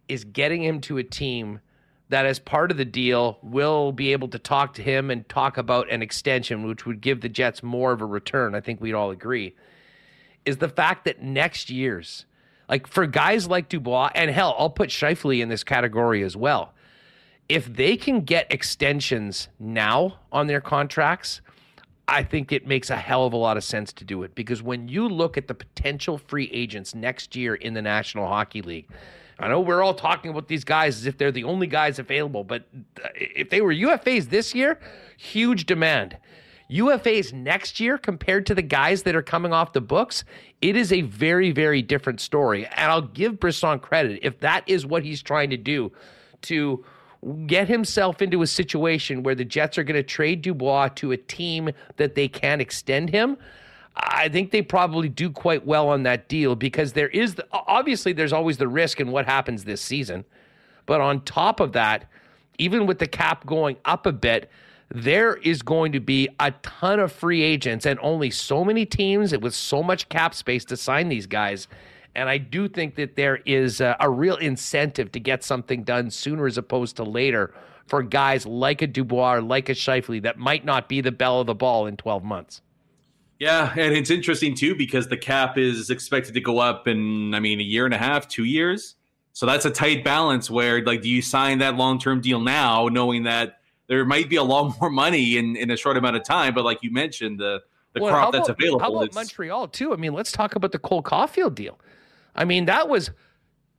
is 0.08 0.24
getting 0.24 0.62
him 0.62 0.80
to 0.82 0.98
a 0.98 1.04
team 1.04 1.60
that, 2.08 2.26
as 2.26 2.38
part 2.38 2.70
of 2.70 2.76
the 2.76 2.84
deal, 2.84 3.38
will 3.42 3.92
be 3.92 4.12
able 4.12 4.28
to 4.28 4.38
talk 4.38 4.74
to 4.74 4.82
him 4.82 5.10
and 5.10 5.26
talk 5.28 5.56
about 5.56 5.90
an 5.90 6.02
extension, 6.02 6.66
which 6.66 6.84
would 6.84 7.00
give 7.00 7.20
the 7.20 7.28
Jets 7.28 7.62
more 7.62 7.92
of 7.92 8.02
a 8.02 8.06
return. 8.06 8.54
I 8.54 8.60
think 8.60 8.80
we'd 8.80 8.92
all 8.92 9.12
agree 9.12 9.54
is 10.44 10.58
the 10.58 10.68
fact 10.68 11.04
that 11.04 11.22
next 11.22 11.70
year's, 11.70 12.26
like 12.68 12.86
for 12.86 13.06
guys 13.06 13.46
like 13.48 13.68
Dubois, 13.68 14.10
and 14.14 14.30
hell, 14.30 14.54
I'll 14.58 14.70
put 14.70 14.90
Scheifele 14.90 15.40
in 15.40 15.48
this 15.48 15.64
category 15.64 16.22
as 16.22 16.36
well. 16.36 16.72
If 17.48 17.74
they 17.74 17.96
can 17.96 18.22
get 18.22 18.50
extensions 18.50 19.48
now 19.58 20.18
on 20.30 20.46
their 20.46 20.60
contracts, 20.60 21.40
I 22.08 22.22
think 22.22 22.52
it 22.52 22.66
makes 22.66 22.90
a 22.90 22.96
hell 22.96 23.26
of 23.26 23.32
a 23.32 23.36
lot 23.36 23.56
of 23.56 23.64
sense 23.64 23.92
to 23.94 24.04
do 24.04 24.22
it 24.22 24.34
because 24.34 24.62
when 24.62 24.88
you 24.88 25.08
look 25.08 25.36
at 25.36 25.48
the 25.48 25.54
potential 25.54 26.18
free 26.18 26.50
agents 26.52 26.94
next 26.94 27.36
year 27.36 27.54
in 27.54 27.74
the 27.74 27.82
National 27.82 28.26
Hockey 28.26 28.62
League, 28.62 28.88
I 29.38 29.48
know 29.48 29.60
we're 29.60 29.82
all 29.82 29.94
talking 29.94 30.30
about 30.30 30.46
these 30.46 30.64
guys 30.64 30.98
as 30.98 31.06
if 31.06 31.16
they're 31.18 31.32
the 31.32 31.44
only 31.44 31.66
guys 31.66 31.98
available, 31.98 32.44
but 32.44 32.68
uh, 33.02 33.08
if 33.14 33.50
they 33.50 33.60
were 33.60 33.74
UFAs 33.74 34.28
this 34.30 34.54
year, 34.54 34.78
huge 35.16 35.66
demand 35.66 36.16
UFAs 36.72 37.32
next 37.32 37.80
year 37.80 37.98
compared 37.98 38.46
to 38.46 38.54
the 38.54 38.62
guys 38.62 39.02
that 39.02 39.14
are 39.14 39.22
coming 39.22 39.52
off 39.52 39.72
the 39.72 39.80
books, 39.80 40.24
it 40.60 40.76
is 40.76 40.92
a 40.92 41.02
very, 41.02 41.50
very 41.50 41.82
different 41.82 42.20
story. 42.20 42.66
And 42.66 42.90
I'll 42.90 43.02
give 43.02 43.38
Brisson 43.38 43.78
credit 43.78 44.20
if 44.22 44.40
that 44.40 44.64
is 44.66 44.86
what 44.86 45.04
he's 45.04 45.22
trying 45.22 45.50
to 45.50 45.56
do 45.56 45.92
to 46.42 46.84
get 47.46 47.68
himself 47.68 48.20
into 48.20 48.42
a 48.42 48.46
situation 48.46 49.22
where 49.22 49.34
the 49.34 49.44
Jets 49.44 49.78
are 49.78 49.84
going 49.84 49.96
to 49.96 50.02
trade 50.02 50.42
Dubois 50.42 50.88
to 50.96 51.12
a 51.12 51.16
team 51.16 51.70
that 51.96 52.14
they 52.14 52.26
can 52.26 52.60
extend 52.60 53.10
him. 53.10 53.36
I 53.94 54.28
think 54.28 54.50
they 54.50 54.62
probably 54.62 55.08
do 55.08 55.30
quite 55.30 55.66
well 55.66 55.88
on 55.88 56.02
that 56.04 56.28
deal 56.28 56.56
because 56.56 56.94
there 56.94 57.08
is 57.08 57.34
the, 57.34 57.46
obviously 57.52 58.12
there's 58.12 58.32
always 58.32 58.56
the 58.56 58.66
risk 58.66 59.00
in 59.00 59.10
what 59.10 59.26
happens 59.26 59.64
this 59.64 59.80
season. 59.82 60.24
But 60.86 61.00
on 61.00 61.20
top 61.24 61.60
of 61.60 61.72
that, 61.72 62.06
even 62.58 62.86
with 62.86 62.98
the 62.98 63.06
cap 63.06 63.46
going 63.46 63.76
up 63.84 64.06
a 64.06 64.12
bit, 64.12 64.50
there 64.94 65.36
is 65.36 65.62
going 65.62 65.92
to 65.92 66.00
be 66.00 66.28
a 66.38 66.50
ton 66.62 67.00
of 67.00 67.10
free 67.10 67.42
agents 67.42 67.86
and 67.86 67.98
only 68.02 68.30
so 68.30 68.64
many 68.64 68.84
teams 68.84 69.36
with 69.38 69.54
so 69.54 69.82
much 69.82 70.08
cap 70.08 70.34
space 70.34 70.64
to 70.66 70.76
sign 70.76 71.08
these 71.08 71.26
guys. 71.26 71.66
And 72.14 72.28
I 72.28 72.36
do 72.36 72.68
think 72.68 72.96
that 72.96 73.16
there 73.16 73.36
is 73.46 73.80
a, 73.80 73.96
a 74.00 74.10
real 74.10 74.36
incentive 74.36 75.10
to 75.12 75.20
get 75.20 75.42
something 75.42 75.82
done 75.82 76.10
sooner 76.10 76.46
as 76.46 76.58
opposed 76.58 76.96
to 76.96 77.04
later 77.04 77.54
for 77.86 78.02
guys 78.02 78.44
like 78.44 78.82
a 78.82 78.86
Dubois 78.86 79.40
like 79.40 79.68
a 79.70 79.72
Scheifele 79.72 80.22
that 80.22 80.38
might 80.38 80.64
not 80.64 80.88
be 80.88 81.00
the 81.00 81.12
bell 81.12 81.40
of 81.40 81.46
the 81.46 81.54
ball 81.54 81.86
in 81.86 81.96
12 81.96 82.22
months. 82.22 82.60
Yeah, 83.38 83.72
and 83.76 83.94
it's 83.94 84.10
interesting 84.10 84.54
too 84.54 84.76
because 84.76 85.08
the 85.08 85.16
cap 85.16 85.56
is 85.56 85.90
expected 85.90 86.34
to 86.34 86.40
go 86.40 86.58
up 86.58 86.86
in, 86.86 87.34
I 87.34 87.40
mean, 87.40 87.60
a 87.60 87.64
year 87.64 87.86
and 87.86 87.94
a 87.94 87.98
half, 87.98 88.28
two 88.28 88.44
years. 88.44 88.96
So 89.32 89.46
that's 89.46 89.64
a 89.64 89.70
tight 89.70 90.04
balance 90.04 90.50
where, 90.50 90.84
like, 90.84 91.00
do 91.00 91.08
you 91.08 91.22
sign 91.22 91.58
that 91.58 91.76
long 91.76 91.98
term 91.98 92.20
deal 92.20 92.40
now, 92.40 92.88
knowing 92.88 93.22
that 93.24 93.61
there 93.92 94.06
might 94.06 94.30
be 94.30 94.36
a 94.36 94.42
lot 94.42 94.74
more 94.80 94.88
money 94.88 95.36
in, 95.36 95.54
in 95.54 95.70
a 95.70 95.76
short 95.76 95.98
amount 95.98 96.16
of 96.16 96.24
time. 96.24 96.54
But 96.54 96.64
like 96.64 96.82
you 96.82 96.90
mentioned, 96.90 97.38
the 97.38 97.60
the 97.92 98.00
well, 98.00 98.10
crop 98.10 98.32
that's 98.32 98.48
available. 98.48 98.78
How 98.78 98.96
about 98.96 99.14
Montreal 99.14 99.68
too? 99.68 99.92
I 99.92 99.96
mean, 99.96 100.14
let's 100.14 100.32
talk 100.32 100.54
about 100.54 100.72
the 100.72 100.78
Cole 100.78 101.02
Caufield 101.02 101.54
deal. 101.54 101.78
I 102.34 102.46
mean, 102.46 102.64
that 102.64 102.88
was 102.88 103.10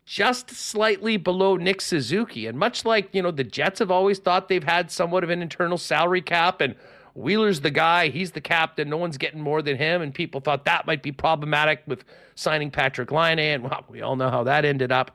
just 0.05 0.51
slightly 0.51 1.17
below 1.17 1.57
Nick 1.57 1.81
Suzuki, 1.81 2.45
and 2.45 2.59
much 2.59 2.85
like 2.85 3.09
you 3.11 3.23
know, 3.23 3.31
the 3.31 3.43
Jets 3.43 3.79
have 3.79 3.89
always 3.89 4.19
thought 4.19 4.49
they've 4.49 4.63
had 4.63 4.91
somewhat 4.91 5.23
of 5.23 5.31
an 5.31 5.41
internal 5.41 5.79
salary 5.79 6.21
cap, 6.21 6.61
and 6.61 6.75
Wheeler's 7.15 7.61
the 7.61 7.71
guy, 7.71 8.09
he's 8.09 8.33
the 8.33 8.41
captain, 8.41 8.89
no 8.89 8.97
one's 8.97 9.17
getting 9.17 9.41
more 9.41 9.63
than 9.63 9.77
him, 9.77 10.03
and 10.03 10.13
people 10.13 10.41
thought 10.41 10.63
that 10.65 10.85
might 10.85 11.01
be 11.01 11.11
problematic 11.11 11.81
with 11.87 12.03
signing 12.35 12.69
Patrik 12.69 13.09
Laine, 13.09 13.39
and 13.39 13.63
well, 13.63 13.83
we 13.89 14.03
all 14.03 14.15
know 14.15 14.29
how 14.29 14.43
that 14.43 14.63
ended 14.63 14.91
up. 14.91 15.09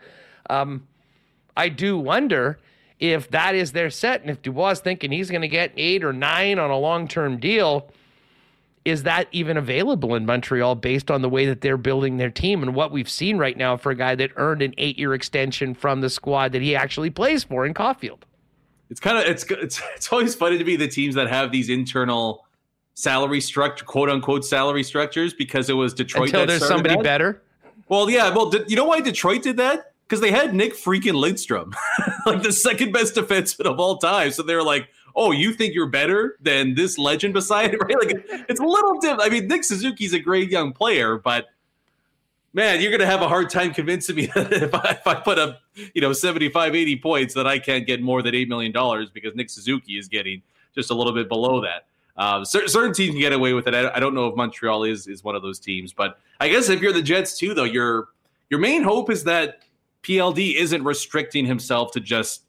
Um, 0.51 0.89
I 1.57 1.69
do 1.69 1.97
wonder 1.97 2.59
if 3.01 3.31
that 3.31 3.55
is 3.55 3.73
their 3.73 3.91
set, 3.91 4.21
and 4.23 4.31
if 4.31 4.43
Dubois 4.43 4.75
thinking 4.75 5.13
he's 5.13 5.31
going 5.31 5.43
to 5.43 5.49
get 5.49 5.73
eight 5.77 6.03
or 6.03 6.13
nine 6.13 6.59
on 6.59 6.71
a 6.71 6.79
long 6.79 7.07
term 7.07 7.39
deal, 7.39 7.91
is 8.85 9.03
that 9.05 9.29
even 9.33 9.57
available 9.57 10.15
in 10.15 10.27
Montreal 10.27 10.75
based 10.75 11.11
on 11.11 11.23
the 11.23 11.29
way 11.29 11.47
that 11.47 11.61
they're 11.61 11.77
building 11.77 12.17
their 12.17 12.31
team 12.31 12.63
and 12.63 12.75
what 12.75 12.91
we've 12.91 13.09
seen 13.09 13.37
right 13.37 13.57
now 13.57 13.77
for 13.77 13.91
a 13.91 13.95
guy 13.95 14.15
that 14.15 14.31
earned 14.37 14.63
an 14.63 14.75
eight 14.79 14.99
year 14.99 15.15
extension 15.15 15.75
from 15.75 16.01
the 16.01 16.11
squad 16.11 16.53
that 16.53 16.63
he 16.63 16.75
actually 16.75 17.11
plays 17.11 17.45
for 17.45 17.67
in 17.67 17.75
Caufield? 17.75 18.21
It's 18.91 19.01
kind 19.01 19.19
of 19.19 19.25
it's 19.25 19.45
it's 19.51 19.81
it's 19.95 20.13
always 20.13 20.35
funny 20.35 20.59
to 20.59 20.65
be 20.65 20.77
the 20.77 20.89
teams 20.89 21.15
that 21.15 21.29
have 21.29 21.53
these 21.53 21.69
internal 21.69 22.47
salary 22.95 23.41
structure, 23.41 23.85
quote 23.85 24.09
unquote 24.09 24.45
salary 24.45 24.83
structures, 24.83 25.35
because 25.35 25.71
it 25.71 25.75
was 25.75 25.95
Detroit. 25.95 26.31
Until 26.31 26.47
there's 26.47 26.67
somebody 26.67 26.97
that. 26.97 27.05
better. 27.05 27.43
Well, 27.89 28.11
yeah. 28.11 28.35
Well, 28.35 28.51
did, 28.51 28.71
you 28.71 28.77
know 28.77 28.85
why 28.85 29.01
Detroit 29.01 29.43
did 29.43 29.57
that? 29.59 29.93
Because 30.09 30.23
they 30.23 30.31
had 30.31 30.55
Nick 30.55 30.73
freaking 30.75 31.13
Lidstrom, 31.13 31.75
like 32.27 32.43
the 32.43 32.53
second 32.53 32.93
best 32.93 33.15
defenseman 33.15 33.67
of 33.67 33.79
all 33.79 33.99
time. 33.99 34.31
So 34.31 34.43
they're 34.43 34.63
like, 34.63 34.89
oh, 35.15 35.33
you 35.33 35.53
think 35.53 35.75
you're 35.75 35.89
better 35.89 36.39
than 36.41 36.75
this 36.75 36.97
legend 36.97 37.35
beside 37.35 37.75
it, 37.75 37.77
right? 37.83 37.97
Like 37.97 38.25
it's 38.49 38.61
a 38.61 38.65
little 38.65 38.99
different. 39.01 39.23
I 39.23 39.29
mean, 39.29 39.49
Nick 39.49 39.65
Suzuki's 39.65 40.15
a 40.15 40.19
great 40.19 40.51
young 40.51 40.73
player, 40.73 41.19
but 41.19 41.47
man, 42.55 42.81
you're 42.81 42.91
going 42.91 43.01
to 43.01 43.07
have 43.07 43.21
a 43.21 43.29
hard 43.29 43.51
time 43.51 43.75
convincing 43.75 44.17
me 44.17 44.27
that 44.35 44.53
if 44.53 44.75
I, 44.75 44.91
if 44.93 45.07
I 45.07 45.15
put 45.17 45.39
up, 45.39 45.61
you 45.95 46.01
know, 46.01 46.13
75, 46.13 46.75
80 46.75 46.97
points 47.01 47.35
that 47.35 47.47
I 47.47 47.59
can't 47.59 47.87
get 47.87 48.01
more 48.01 48.23
than 48.23 48.35
$8 48.35 48.49
million 48.49 48.73
because 49.13 49.35
Nick 49.35 49.51
Suzuki 49.51 49.99
is 49.99 50.09
getting 50.09 50.43
just 50.75 50.91
a 50.91 50.95
little 50.95 51.13
bit 51.13 51.29
below 51.29 51.61
that. 51.61 51.87
Uh, 52.17 52.45
certain 52.45 52.93
teams 52.93 53.13
can 53.13 53.21
get 53.21 53.33
away 53.33 53.53
with 53.53 53.69
it. 53.69 53.75
I 53.75 54.01
don't 54.01 54.13
know 54.13 54.27
if 54.27 54.35
Montreal 54.35 54.83
is 54.83 55.07
is 55.07 55.23
one 55.23 55.37
of 55.37 55.43
those 55.43 55.61
teams, 55.61 55.93
but 55.93 56.19
I 56.41 56.49
guess 56.49 56.69
if 56.69 56.81
you're 56.81 56.93
the 56.93 57.01
Jets 57.01 57.39
too, 57.39 57.55
though, 57.55 57.63
your 57.63 58.09
your 58.51 58.59
main 58.59 58.83
hope 58.83 59.09
is 59.09 59.23
that 59.23 59.63
PLD 60.03 60.55
isn't 60.55 60.85
restricting 60.85 61.47
himself 61.47 61.93
to 61.93 62.01
just, 62.01 62.45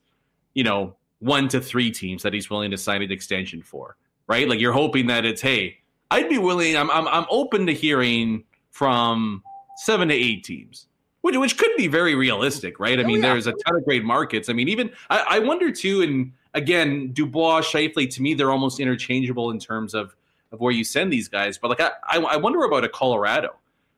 you 0.53 0.63
know, 0.63 0.95
one 1.19 1.47
to 1.49 1.59
three 1.59 1.91
teams 1.91 2.23
that 2.23 2.33
he's 2.33 2.49
willing 2.49 2.71
to 2.71 2.77
sign 2.77 3.01
an 3.01 3.11
extension 3.11 3.61
for, 3.61 3.97
right? 4.27 4.47
Like 4.47 4.59
you're 4.59 4.73
hoping 4.73 5.07
that 5.07 5.25
it's, 5.25 5.41
hey, 5.41 5.77
I'd 6.11 6.29
be 6.29 6.37
willing, 6.37 6.75
I'm, 6.75 6.89
I'm, 6.91 7.07
I'm 7.07 7.25
open 7.29 7.67
to 7.67 7.73
hearing 7.73 8.43
from 8.71 9.43
seven 9.77 10.07
to 10.07 10.13
eight 10.13 10.43
teams, 10.43 10.87
which, 11.21 11.35
which 11.35 11.57
could 11.57 11.71
be 11.77 11.87
very 11.87 12.15
realistic, 12.15 12.79
right? 12.79 12.99
I 12.99 13.03
oh, 13.03 13.07
mean, 13.07 13.21
yeah. 13.21 13.33
there's 13.33 13.47
a 13.47 13.51
ton 13.51 13.75
of 13.75 13.85
great 13.85 14.03
markets. 14.03 14.49
I 14.49 14.53
mean, 14.53 14.69
even 14.69 14.91
I, 15.09 15.25
I 15.29 15.39
wonder 15.39 15.71
too, 15.71 16.01
and 16.01 16.31
again, 16.53 17.11
Dubois, 17.11 17.61
Scheifele, 17.61 18.09
to 18.13 18.21
me, 18.21 18.33
they're 18.33 18.51
almost 18.51 18.79
interchangeable 18.79 19.51
in 19.51 19.59
terms 19.59 19.93
of, 19.93 20.15
of 20.51 20.59
where 20.59 20.71
you 20.71 20.83
send 20.83 21.11
these 21.11 21.27
guys. 21.27 21.57
But 21.57 21.69
like, 21.69 21.81
I, 21.81 21.91
I, 22.07 22.17
I 22.19 22.35
wonder 22.37 22.63
about 22.63 22.83
a 22.83 22.89
Colorado 22.89 23.55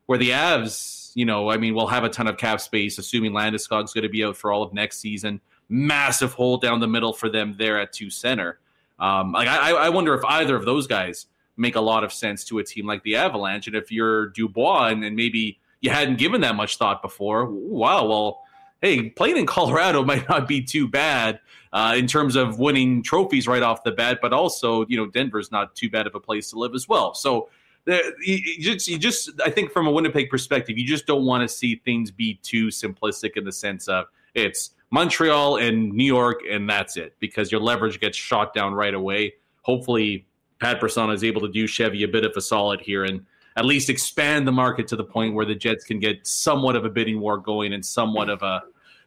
where 0.07 0.17
the 0.17 0.31
Avs, 0.31 1.00
you 1.13 1.25
know, 1.25 1.49
I 1.49 1.57
mean, 1.57 1.75
we'll 1.75 1.87
have 1.87 2.03
a 2.03 2.09
ton 2.09 2.27
of 2.27 2.37
cap 2.37 2.61
space, 2.61 2.97
assuming 2.97 3.31
Landeskog's 3.31 3.93
going 3.93 4.03
to 4.03 4.09
be 4.09 4.23
out 4.23 4.37
for 4.37 4.51
all 4.51 4.63
of 4.63 4.73
next 4.73 4.99
season. 4.99 5.41
Massive 5.69 6.33
hole 6.33 6.57
down 6.57 6.79
the 6.79 6.87
middle 6.87 7.13
for 7.13 7.29
them 7.29 7.55
there 7.57 7.79
at 7.79 7.93
two 7.93 8.09
center. 8.09 8.59
Um, 8.99 9.31
like 9.31 9.47
I, 9.47 9.71
I 9.71 9.89
wonder 9.89 10.13
if 10.13 10.23
either 10.25 10.55
of 10.55 10.65
those 10.65 10.87
guys 10.87 11.27
make 11.57 11.75
a 11.75 11.81
lot 11.81 12.03
of 12.03 12.13
sense 12.13 12.43
to 12.45 12.59
a 12.59 12.63
team 12.63 12.85
like 12.85 13.03
the 13.03 13.15
Avalanche. 13.15 13.67
And 13.67 13.75
if 13.75 13.91
you're 13.91 14.27
Dubois 14.27 14.87
and, 14.87 15.03
and 15.03 15.15
maybe 15.15 15.59
you 15.81 15.89
hadn't 15.89 16.17
given 16.17 16.41
that 16.41 16.55
much 16.55 16.77
thought 16.77 17.01
before, 17.01 17.45
wow, 17.45 18.05
well, 18.05 18.41
hey, 18.81 19.09
playing 19.09 19.37
in 19.37 19.45
Colorado 19.45 20.03
might 20.05 20.27
not 20.29 20.47
be 20.47 20.61
too 20.61 20.87
bad 20.87 21.39
uh, 21.73 21.95
in 21.97 22.07
terms 22.07 22.35
of 22.35 22.59
winning 22.59 23.01
trophies 23.01 23.47
right 23.47 23.63
off 23.63 23.83
the 23.83 23.91
bat, 23.91 24.19
but 24.21 24.33
also, 24.33 24.85
you 24.87 24.97
know, 24.97 25.07
Denver's 25.07 25.51
not 25.51 25.75
too 25.75 25.89
bad 25.89 26.07
of 26.07 26.15
a 26.15 26.19
place 26.19 26.49
to 26.51 26.59
live 26.59 26.75
as 26.75 26.87
well. 26.87 27.13
So 27.13 27.49
you 27.87 28.61
just, 28.61 28.87
you 28.87 28.97
just, 28.97 29.31
I 29.43 29.49
think 29.49 29.71
from 29.71 29.87
a 29.87 29.91
Winnipeg 29.91 30.29
perspective, 30.29 30.77
you 30.77 30.85
just 30.85 31.07
don't 31.07 31.25
want 31.25 31.47
to 31.47 31.53
see 31.53 31.81
things 31.83 32.11
be 32.11 32.35
too 32.43 32.67
simplistic 32.67 33.37
in 33.37 33.43
the 33.43 33.51
sense 33.51 33.87
of 33.87 34.05
it's 34.33 34.71
Montreal 34.91 35.57
and 35.57 35.91
New 35.91 36.05
York, 36.05 36.41
and 36.49 36.69
that's 36.69 36.97
it 36.97 37.15
because 37.19 37.51
your 37.51 37.61
leverage 37.61 37.99
gets 37.99 38.17
shot 38.17 38.53
down 38.53 38.73
right 38.73 38.93
away. 38.93 39.33
Hopefully, 39.61 40.27
Pat 40.59 40.79
Brisson 40.79 41.09
is 41.09 41.23
able 41.23 41.41
to 41.41 41.49
do 41.49 41.65
Chevy 41.65 42.03
a 42.03 42.07
bit 42.07 42.23
of 42.25 42.33
a 42.35 42.41
solid 42.41 42.81
here 42.81 43.05
and 43.05 43.25
at 43.55 43.65
least 43.65 43.89
expand 43.89 44.47
the 44.47 44.51
market 44.51 44.87
to 44.87 44.95
the 44.95 45.03
point 45.03 45.33
where 45.33 45.45
the 45.45 45.55
Jets 45.55 45.83
can 45.83 45.99
get 45.99 46.25
somewhat 46.25 46.75
of 46.75 46.85
a 46.85 46.89
bidding 46.89 47.19
war 47.19 47.37
going 47.37 47.73
and 47.73 47.85
somewhat 47.85 48.29
of 48.29 48.41
a 48.43 48.61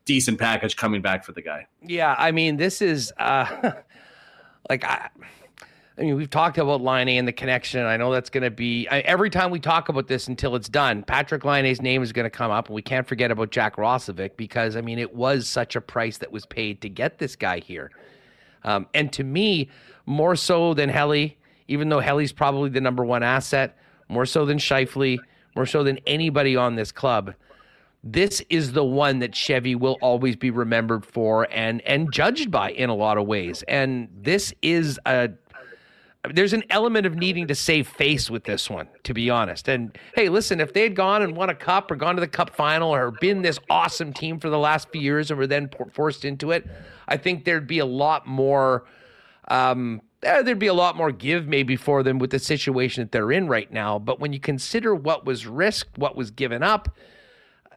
decent 0.05 0.39
package 0.39 0.77
coming 0.77 1.01
back 1.01 1.25
for 1.25 1.33
the 1.33 1.41
guy. 1.41 1.67
Yeah, 1.83 2.15
I 2.19 2.31
mean, 2.31 2.57
this 2.57 2.83
is 2.83 3.13
uh, 3.19 3.73
like 4.71 4.85
I 4.85 5.09
I 5.97 6.03
mean, 6.03 6.17
we've 6.17 6.31
talked 6.31 6.59
about 6.59 6.81
Laine 6.81 7.09
and 7.09 7.29
the 7.29 7.33
connection. 7.33 7.85
I 7.85 7.97
know 7.97 8.13
that's 8.13 8.29
going 8.29 8.43
to 8.43 8.51
be 8.51 8.89
I, 8.89 9.01
every 9.01 9.31
time 9.31 9.51
we 9.53 9.61
talk 9.61 9.89
about 9.89 10.09
this 10.09 10.27
until 10.27 10.57
it's 10.57 10.69
done. 10.69 11.05
Patrik 11.05 11.45
Laine's 11.45 11.81
name 11.81 12.03
is 12.03 12.13
going 12.13 12.25
to 12.25 12.31
come 12.31 12.51
up, 12.51 12.67
and 12.67 12.75
we 12.75 12.83
can't 12.83 13.07
forget 13.07 13.31
about 13.31 13.51
Jack 13.51 13.77
Roslovic 13.77 14.37
because 14.37 14.75
I 14.75 14.81
mean, 14.81 14.99
it 14.99 15.15
was 15.15 15.47
such 15.47 15.77
a 15.77 15.81
price 15.81 16.19
that 16.19 16.33
was 16.33 16.47
paid 16.47 16.81
to 16.81 16.89
get 16.89 17.19
this 17.19 17.37
guy 17.37 17.61
here. 17.61 17.93
Um, 18.65 18.89
and 18.93 19.13
to 19.13 19.23
me, 19.23 19.71
more 20.07 20.35
so 20.35 20.75
than 20.75 20.89
Helly, 20.89 21.39
even 21.69 21.91
though 21.91 22.01
Helly's 22.01 22.33
probably 22.33 22.71
the 22.71 22.81
number 22.81 23.05
one 23.05 23.23
asset, 23.23 23.77
more 24.09 24.27
so 24.27 24.45
than 24.45 24.59
Scheifele, 24.59 25.19
more 25.55 25.67
so 25.67 25.85
than 25.85 25.99
anybody 26.07 26.57
on 26.57 26.75
this 26.75 26.91
club. 26.91 27.35
This 28.03 28.43
is 28.51 28.73
the 28.73 28.85
one 28.85 29.21
that 29.21 29.35
Chevy 29.35 29.75
will 29.75 29.97
always 30.03 30.37
be 30.37 30.51
remembered 30.51 31.07
for 31.07 31.47
and 31.53 31.81
and 31.83 32.13
judged 32.13 32.51
by 32.51 32.73
in 32.73 32.91
a 32.91 32.95
lot 32.95 33.17
of 33.17 33.27
ways. 33.27 33.63
And 33.69 34.09
this 34.13 34.53
is 34.61 34.99
a 35.07 35.31
there's 36.33 36.53
an 36.53 36.65
element 36.71 37.07
of 37.07 37.17
needing 37.17 37.47
to 37.49 37.55
save 37.55 37.87
face 37.87 38.31
with 38.31 38.45
this 38.45 38.71
one, 38.71 38.89
to 39.03 39.13
be 39.13 39.29
honest. 39.29 39.69
And 39.69 39.97
hey, 40.15 40.29
listen, 40.29 40.61
if 40.61 40.73
they 40.73 40.83
had 40.83 40.97
gone 40.97 41.23
and 41.23 41.37
won 41.37 41.51
a 41.51 41.55
cup 41.55 41.91
or 41.91 41.97
gone 41.97 42.15
to 42.15 42.21
the 42.21 42.29
cup 42.29 42.55
final 42.57 42.95
or 42.95 43.11
been 43.21 43.43
this 43.43 43.59
awesome 43.69 44.13
team 44.13 44.41
for 44.41 44.49
the 44.49 44.59
last 44.59 44.89
few 44.91 45.01
years 45.01 45.31
and 45.31 45.39
were 45.39 45.47
then 45.47 45.69
forced 45.93 46.25
into 46.25 46.51
it, 46.51 46.67
I 47.09 47.17
think 47.17 47.45
there'd 47.45 47.67
be 47.67 47.81
a 47.81 47.87
lot 47.87 48.27
more. 48.27 48.85
Um, 49.49 50.01
eh, 50.23 50.43
there'd 50.43 50.59
be 50.59 50.69
a 50.69 50.75
lot 50.75 50.97
more 50.97 51.13
give 51.13 51.47
maybe 51.47 51.77
for 51.77 52.03
them 52.03 52.19
with 52.19 52.31
the 52.31 52.39
situation 52.39 53.03
that 53.03 53.13
they're 53.13 53.33
in 53.33 53.47
right 53.47 53.71
now. 53.71 53.99
But 53.99 54.21
when 54.21 54.33
you 54.33 54.41
consider 54.41 54.95
what 54.95 55.27
was 55.27 55.47
risked, 55.47 55.99
what 55.99 56.17
was 56.17 56.31
given 56.31 56.63
up, 56.63 56.97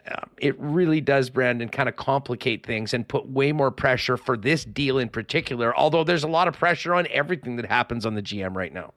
um, 0.09 0.29
it 0.37 0.57
really 0.59 1.01
does, 1.01 1.29
Brandon, 1.29 1.69
kind 1.69 1.89
of 1.89 1.95
complicate 1.95 2.65
things 2.65 2.93
and 2.93 3.07
put 3.07 3.27
way 3.27 3.51
more 3.51 3.71
pressure 3.71 4.15
for 4.15 4.37
this 4.37 4.63
deal 4.63 4.99
in 4.99 5.09
particular. 5.09 5.75
Although 5.75 6.03
there's 6.03 6.23
a 6.23 6.27
lot 6.27 6.47
of 6.47 6.55
pressure 6.55 6.93
on 6.93 7.07
everything 7.11 7.57
that 7.57 7.65
happens 7.65 8.05
on 8.05 8.15
the 8.15 8.21
GM 8.21 8.55
right 8.55 8.73
now. 8.73 8.93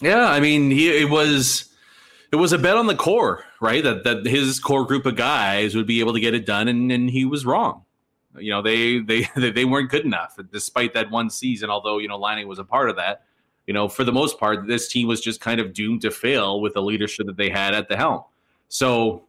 Yeah, 0.00 0.26
I 0.26 0.40
mean, 0.40 0.70
he, 0.70 0.88
it 0.88 1.10
was 1.10 1.70
it 2.32 2.36
was 2.36 2.52
a 2.52 2.58
bet 2.58 2.76
on 2.76 2.86
the 2.86 2.94
core, 2.94 3.44
right? 3.60 3.82
That 3.82 4.04
that 4.04 4.26
his 4.26 4.60
core 4.60 4.86
group 4.86 5.04
of 5.04 5.16
guys 5.16 5.74
would 5.74 5.86
be 5.86 6.00
able 6.00 6.12
to 6.12 6.20
get 6.20 6.34
it 6.34 6.46
done, 6.46 6.68
and, 6.68 6.90
and 6.92 7.10
he 7.10 7.24
was 7.24 7.44
wrong. 7.44 7.84
You 8.38 8.52
know, 8.52 8.62
they 8.62 9.00
they 9.00 9.26
they 9.50 9.64
weren't 9.64 9.90
good 9.90 10.04
enough, 10.04 10.38
despite 10.52 10.94
that 10.94 11.10
one 11.10 11.28
season. 11.28 11.70
Although 11.70 11.98
you 11.98 12.08
know, 12.08 12.18
Laine 12.18 12.46
was 12.46 12.58
a 12.58 12.64
part 12.64 12.88
of 12.88 12.96
that. 12.96 13.24
you 13.66 13.74
know, 13.74 13.88
for 13.88 14.04
the 14.04 14.12
most 14.12 14.38
part, 14.38 14.66
this 14.66 14.88
team 14.88 15.08
was 15.08 15.20
just 15.20 15.40
kind 15.40 15.60
of 15.60 15.72
doomed 15.72 16.02
to 16.02 16.10
fail 16.10 16.60
with 16.60 16.74
the 16.74 16.82
leadership 16.82 17.26
that 17.26 17.36
they 17.36 17.50
had 17.50 17.74
at 17.74 17.88
the 17.88 17.96
helm. 17.96 18.22
So 18.68 19.24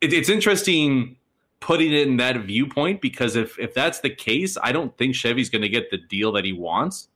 it, 0.00 0.12
it's 0.12 0.28
interesting 0.28 1.16
putting 1.60 1.92
it 1.92 2.06
in 2.06 2.16
that 2.18 2.36
viewpoint 2.40 3.00
because 3.00 3.36
if 3.36 3.58
if 3.58 3.74
that's 3.74 4.00
the 4.00 4.10
case, 4.10 4.56
I 4.62 4.72
don't 4.72 4.96
think 4.96 5.14
Chevy's 5.14 5.50
going 5.50 5.62
to 5.62 5.68
get 5.68 5.90
the 5.90 5.98
deal 5.98 6.32
that 6.32 6.44
he 6.44 6.52
wants. 6.52 7.08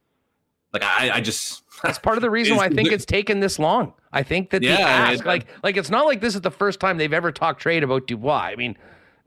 Like 0.73 0.83
I, 0.83 1.11
I 1.17 1.21
just 1.21 1.63
that's 1.83 1.99
part 1.99 2.17
of 2.17 2.23
the 2.23 2.31
reason 2.31 2.57
why 2.57 2.67
I 2.67 2.69
think 2.69 2.91
it's 2.91 3.07
taken 3.07 3.41
this 3.41 3.59
long. 3.59 3.93
I 4.13 4.23
think 4.23 4.51
that 4.51 4.63
yeah, 4.63 4.77
the 4.77 4.83
ask, 4.83 5.25
like 5.25 5.47
like 5.63 5.77
it's 5.77 5.91
not 5.91 6.07
like 6.07 6.21
this 6.21 6.35
is 6.35 6.41
the 6.41 6.51
first 6.51 6.81
time 6.81 6.99
they've 6.99 7.13
ever 7.13 7.33
talked 7.33 7.61
trade 7.61 7.83
about 7.83 8.07
Dubois. 8.07 8.35
I 8.35 8.57
mean, 8.57 8.77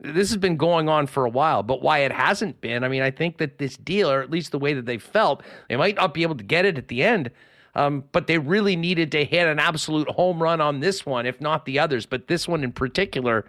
this 0.00 0.28
has 0.30 0.36
been 0.36 0.56
going 0.56 0.88
on 0.88 1.06
for 1.06 1.24
a 1.24 1.30
while, 1.30 1.62
but 1.62 1.82
why 1.82 2.00
it 2.00 2.12
hasn't 2.12 2.60
been, 2.60 2.84
I 2.84 2.88
mean, 2.88 3.02
I 3.02 3.10
think 3.10 3.38
that 3.38 3.58
this 3.58 3.76
deal, 3.76 4.10
or 4.10 4.20
at 4.20 4.30
least 4.30 4.52
the 4.52 4.58
way 4.58 4.74
that 4.74 4.86
they 4.86 4.98
felt, 4.98 5.42
they 5.68 5.76
might 5.76 5.96
not 5.96 6.12
be 6.12 6.22
able 6.22 6.36
to 6.36 6.44
get 6.44 6.64
it 6.64 6.76
at 6.76 6.88
the 6.88 7.02
end. 7.02 7.30
Um, 7.76 8.04
but 8.10 8.26
they 8.26 8.38
really 8.38 8.74
needed 8.74 9.12
to 9.12 9.24
hit 9.26 9.46
an 9.46 9.58
absolute 9.58 10.08
home 10.08 10.42
run 10.42 10.62
on 10.62 10.80
this 10.80 11.04
one, 11.04 11.26
if 11.26 11.42
not 11.42 11.66
the 11.66 11.78
others. 11.78 12.06
But 12.06 12.26
this 12.26 12.48
one 12.48 12.64
in 12.64 12.72
particular, 12.72 13.44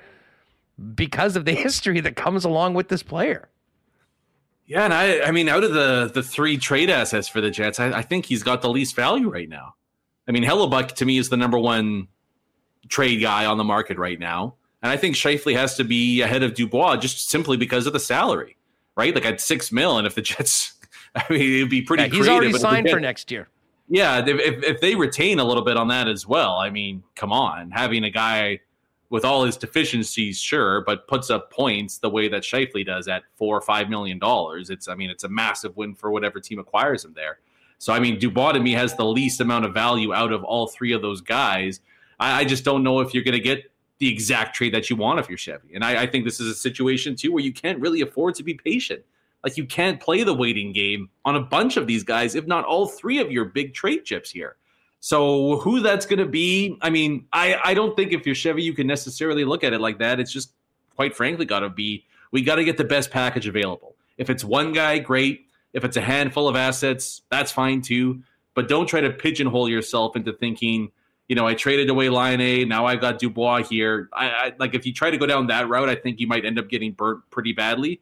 because 0.93 1.38
of 1.38 1.45
the 1.45 1.53
history 1.55 2.01
that 2.01 2.17
comes 2.17 2.43
along 2.43 2.73
with 2.73 2.89
this 2.89 3.01
player. 3.01 3.47
Yeah, 4.65 4.84
and 4.84 4.93
I, 4.93 5.21
I 5.21 5.32
mean, 5.32 5.47
out 5.47 5.63
of 5.63 5.73
the 5.73 6.11
the 6.13 6.21
three 6.21 6.57
trade 6.57 6.89
assets 6.89 7.30
for 7.30 7.39
the 7.39 7.49
Jets, 7.49 7.80
I, 7.80 7.99
I 7.99 8.01
think 8.01 8.25
he's 8.25 8.43
got 8.43 8.61
the 8.61 8.69
least 8.69 8.97
value 8.97 9.30
right 9.30 9.47
now. 9.47 9.75
I 10.28 10.34
mean, 10.34 10.43
Hellebuyck 10.43 10.91
to 10.95 11.05
me 11.05 11.17
is 11.17 11.30
the 11.30 11.38
number 11.38 11.57
one 11.57 12.09
trade 12.89 13.21
guy 13.21 13.45
on 13.45 13.57
the 13.57 13.63
market 13.63 13.97
right 13.97 14.19
now, 14.19 14.55
and 14.84 14.91
I 14.91 14.97
think 14.97 15.15
Scheifele 15.15 15.55
has 15.55 15.78
to 15.78 15.86
be 15.86 16.19
ahead 16.19 16.43
of 16.43 16.53
Dubois 16.53 16.97
just 16.97 17.30
simply 17.30 17.55
because 17.55 17.88
of 17.88 17.93
the 17.93 17.99
salary, 18.01 18.57
right? 18.97 19.15
Like 19.15 19.25
at 19.25 19.39
six 19.39 19.71
mil, 19.71 19.97
and 19.97 20.05
if 20.05 20.15
the 20.15 20.21
Jets, 20.21 20.73
I 21.15 21.23
mean, 21.30 21.55
it'd 21.59 21.69
be 21.69 21.82
pretty. 21.82 22.03
Yeah, 22.03 22.09
he's 22.09 22.28
already 22.28 22.51
signed 22.51 22.89
for 22.89 22.99
next 22.99 23.32
year. 23.32 23.47
Yeah, 23.89 24.23
if 24.25 24.63
if 24.63 24.81
they 24.81 24.95
retain 24.95 25.39
a 25.39 25.43
little 25.43 25.63
bit 25.63 25.77
on 25.77 25.88
that 25.88 26.07
as 26.07 26.27
well, 26.27 26.57
I 26.57 26.69
mean, 26.69 27.03
come 27.15 27.31
on, 27.31 27.71
having 27.71 28.03
a 28.03 28.09
guy 28.09 28.59
with 29.09 29.23
all 29.23 29.45
his 29.45 29.55
deficiencies, 29.55 30.39
sure, 30.39 30.81
but 30.81 31.07
puts 31.07 31.29
up 31.29 31.51
points 31.51 31.97
the 31.97 32.09
way 32.09 32.27
that 32.27 32.43
Scheifele 32.43 32.85
does 32.85 33.07
at 33.07 33.23
four 33.35 33.57
or 33.57 33.61
five 33.61 33.89
million 33.89 34.19
dollars. 34.19 34.69
It's, 34.69 34.88
I 34.88 34.95
mean, 34.95 35.09
it's 35.09 35.23
a 35.23 35.29
massive 35.29 35.77
win 35.77 35.95
for 35.95 36.11
whatever 36.11 36.39
team 36.39 36.59
acquires 36.59 37.05
him 37.05 37.13
there. 37.15 37.39
So, 37.77 37.93
I 37.93 37.99
mean, 37.99 38.19
Dubois 38.19 38.53
to 38.53 38.59
me 38.59 38.73
has 38.73 38.95
the 38.95 39.05
least 39.05 39.39
amount 39.39 39.65
of 39.65 39.73
value 39.73 40.13
out 40.13 40.33
of 40.33 40.43
all 40.43 40.67
three 40.67 40.91
of 40.91 41.01
those 41.01 41.21
guys. 41.21 41.79
I, 42.19 42.41
I 42.41 42.43
just 42.43 42.65
don't 42.65 42.83
know 42.83 42.99
if 42.99 43.13
you're 43.13 43.23
going 43.23 43.33
to 43.33 43.39
get 43.39 43.71
the 43.99 44.09
exact 44.09 44.55
trade 44.55 44.73
that 44.73 44.89
you 44.89 44.95
want 44.95 45.19
if 45.19 45.29
you're 45.29 45.38
Chevy. 45.38 45.73
And 45.73 45.83
I, 45.83 46.03
I 46.03 46.07
think 46.07 46.25
this 46.25 46.39
is 46.39 46.49
a 46.49 46.55
situation 46.55 47.15
too 47.15 47.31
where 47.31 47.43
you 47.43 47.53
can't 47.53 47.79
really 47.79 48.01
afford 48.01 48.35
to 48.35 48.43
be 48.43 48.55
patient. 48.55 49.03
Like 49.47 49.55
you 49.55 49.65
can't 49.65 50.01
play 50.01 50.23
the 50.23 50.33
waiting 50.33 50.73
game 50.73 51.09
on 51.23 51.37
a 51.37 51.39
bunch 51.39 51.77
of 51.77 51.87
these 51.87 52.03
guys, 52.03 52.35
if 52.35 52.45
not 52.47 52.65
all 52.65 52.85
three 52.85 53.19
of 53.19 53.31
your 53.31 53.45
big 53.45 53.73
trade 53.73 54.03
chips 54.03 54.29
here. 54.29 54.57
So 54.99 55.59
who 55.59 55.79
that's 55.79 56.05
going 56.05 56.19
to 56.19 56.25
be? 56.25 56.77
I 56.81 56.89
mean, 56.89 57.27
I 57.31 57.57
I 57.63 57.73
don't 57.73 57.95
think 57.95 58.11
if 58.11 58.25
you're 58.25 58.35
Chevy, 58.35 58.61
you 58.61 58.73
can 58.73 58.87
necessarily 58.87 59.45
look 59.45 59.63
at 59.63 59.71
it 59.71 59.79
like 59.79 59.99
that. 59.99 60.19
It's 60.19 60.33
just 60.33 60.51
quite 60.97 61.15
frankly 61.15 61.45
got 61.45 61.61
to 61.61 61.69
be 61.69 62.03
we 62.33 62.41
got 62.41 62.55
to 62.55 62.65
get 62.65 62.75
the 62.75 62.83
best 62.83 63.09
package 63.09 63.47
available. 63.47 63.95
If 64.17 64.29
it's 64.29 64.43
one 64.43 64.73
guy, 64.73 64.99
great. 64.99 65.45
If 65.71 65.85
it's 65.85 65.95
a 65.95 66.01
handful 66.01 66.49
of 66.49 66.57
assets, 66.57 67.21
that's 67.31 67.53
fine 67.53 67.81
too. 67.81 68.23
But 68.53 68.67
don't 68.67 68.85
try 68.85 68.99
to 68.99 69.11
pigeonhole 69.11 69.69
yourself 69.69 70.17
into 70.17 70.33
thinking, 70.33 70.91
you 71.29 71.37
know, 71.37 71.47
I 71.47 71.53
traded 71.53 71.89
away 71.89 72.09
Laine, 72.09 72.67
now 72.67 72.85
I've 72.85 72.99
got 72.99 73.17
Dubois 73.17 73.63
here. 73.63 74.09
I, 74.11 74.29
I 74.29 74.53
like 74.59 74.75
if 74.75 74.85
you 74.85 74.91
try 74.91 75.09
to 75.09 75.17
go 75.17 75.25
down 75.25 75.47
that 75.47 75.69
route, 75.69 75.87
I 75.87 75.95
think 75.95 76.19
you 76.19 76.27
might 76.27 76.43
end 76.43 76.59
up 76.59 76.67
getting 76.67 76.91
burnt 76.91 77.21
pretty 77.29 77.53
badly. 77.53 78.01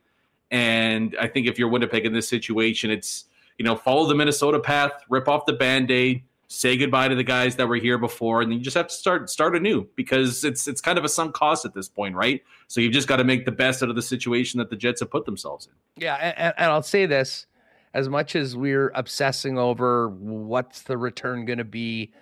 And 0.51 1.15
I 1.19 1.27
think 1.27 1.47
if 1.47 1.57
you're 1.57 1.69
Winnipeg 1.69 2.05
in 2.05 2.13
this 2.13 2.27
situation, 2.27 2.91
it's 2.91 3.25
you 3.57 3.65
know 3.65 3.75
follow 3.75 4.07
the 4.07 4.15
Minnesota 4.15 4.59
path, 4.59 4.91
rip 5.09 5.27
off 5.27 5.45
the 5.45 5.53
band 5.53 5.91
aid 5.91 6.23
say 6.47 6.77
goodbye 6.77 7.07
to 7.07 7.15
the 7.15 7.23
guys 7.23 7.55
that 7.55 7.67
were 7.67 7.75
here 7.75 7.97
before, 7.97 8.41
and 8.41 8.53
you 8.53 8.59
just 8.59 8.77
have 8.77 8.87
to 8.87 8.93
start 8.93 9.29
start 9.29 9.55
anew 9.55 9.87
because 9.95 10.43
it's 10.43 10.67
it's 10.67 10.81
kind 10.81 10.97
of 10.97 11.05
a 11.05 11.09
sunk 11.09 11.33
cost 11.33 11.65
at 11.65 11.73
this 11.73 11.87
point, 11.87 12.15
right? 12.15 12.43
So 12.67 12.81
you've 12.81 12.93
just 12.93 13.07
got 13.07 13.17
to 13.17 13.23
make 13.23 13.45
the 13.45 13.51
best 13.51 13.83
out 13.83 13.89
of 13.89 13.95
the 13.95 14.01
situation 14.01 14.57
that 14.59 14.69
the 14.69 14.75
Jets 14.75 14.99
have 14.99 15.09
put 15.09 15.25
themselves 15.25 15.67
in. 15.67 16.03
Yeah, 16.03 16.15
and, 16.15 16.53
and 16.57 16.71
I'll 16.71 16.83
say 16.83 17.05
this: 17.05 17.45
as 17.93 18.09
much 18.09 18.35
as 18.35 18.55
we're 18.55 18.91
obsessing 18.95 19.57
over 19.57 20.09
what's 20.09 20.83
the 20.83 20.97
return 20.97 21.45
going 21.45 21.59
to 21.59 21.63
be, 21.63 22.13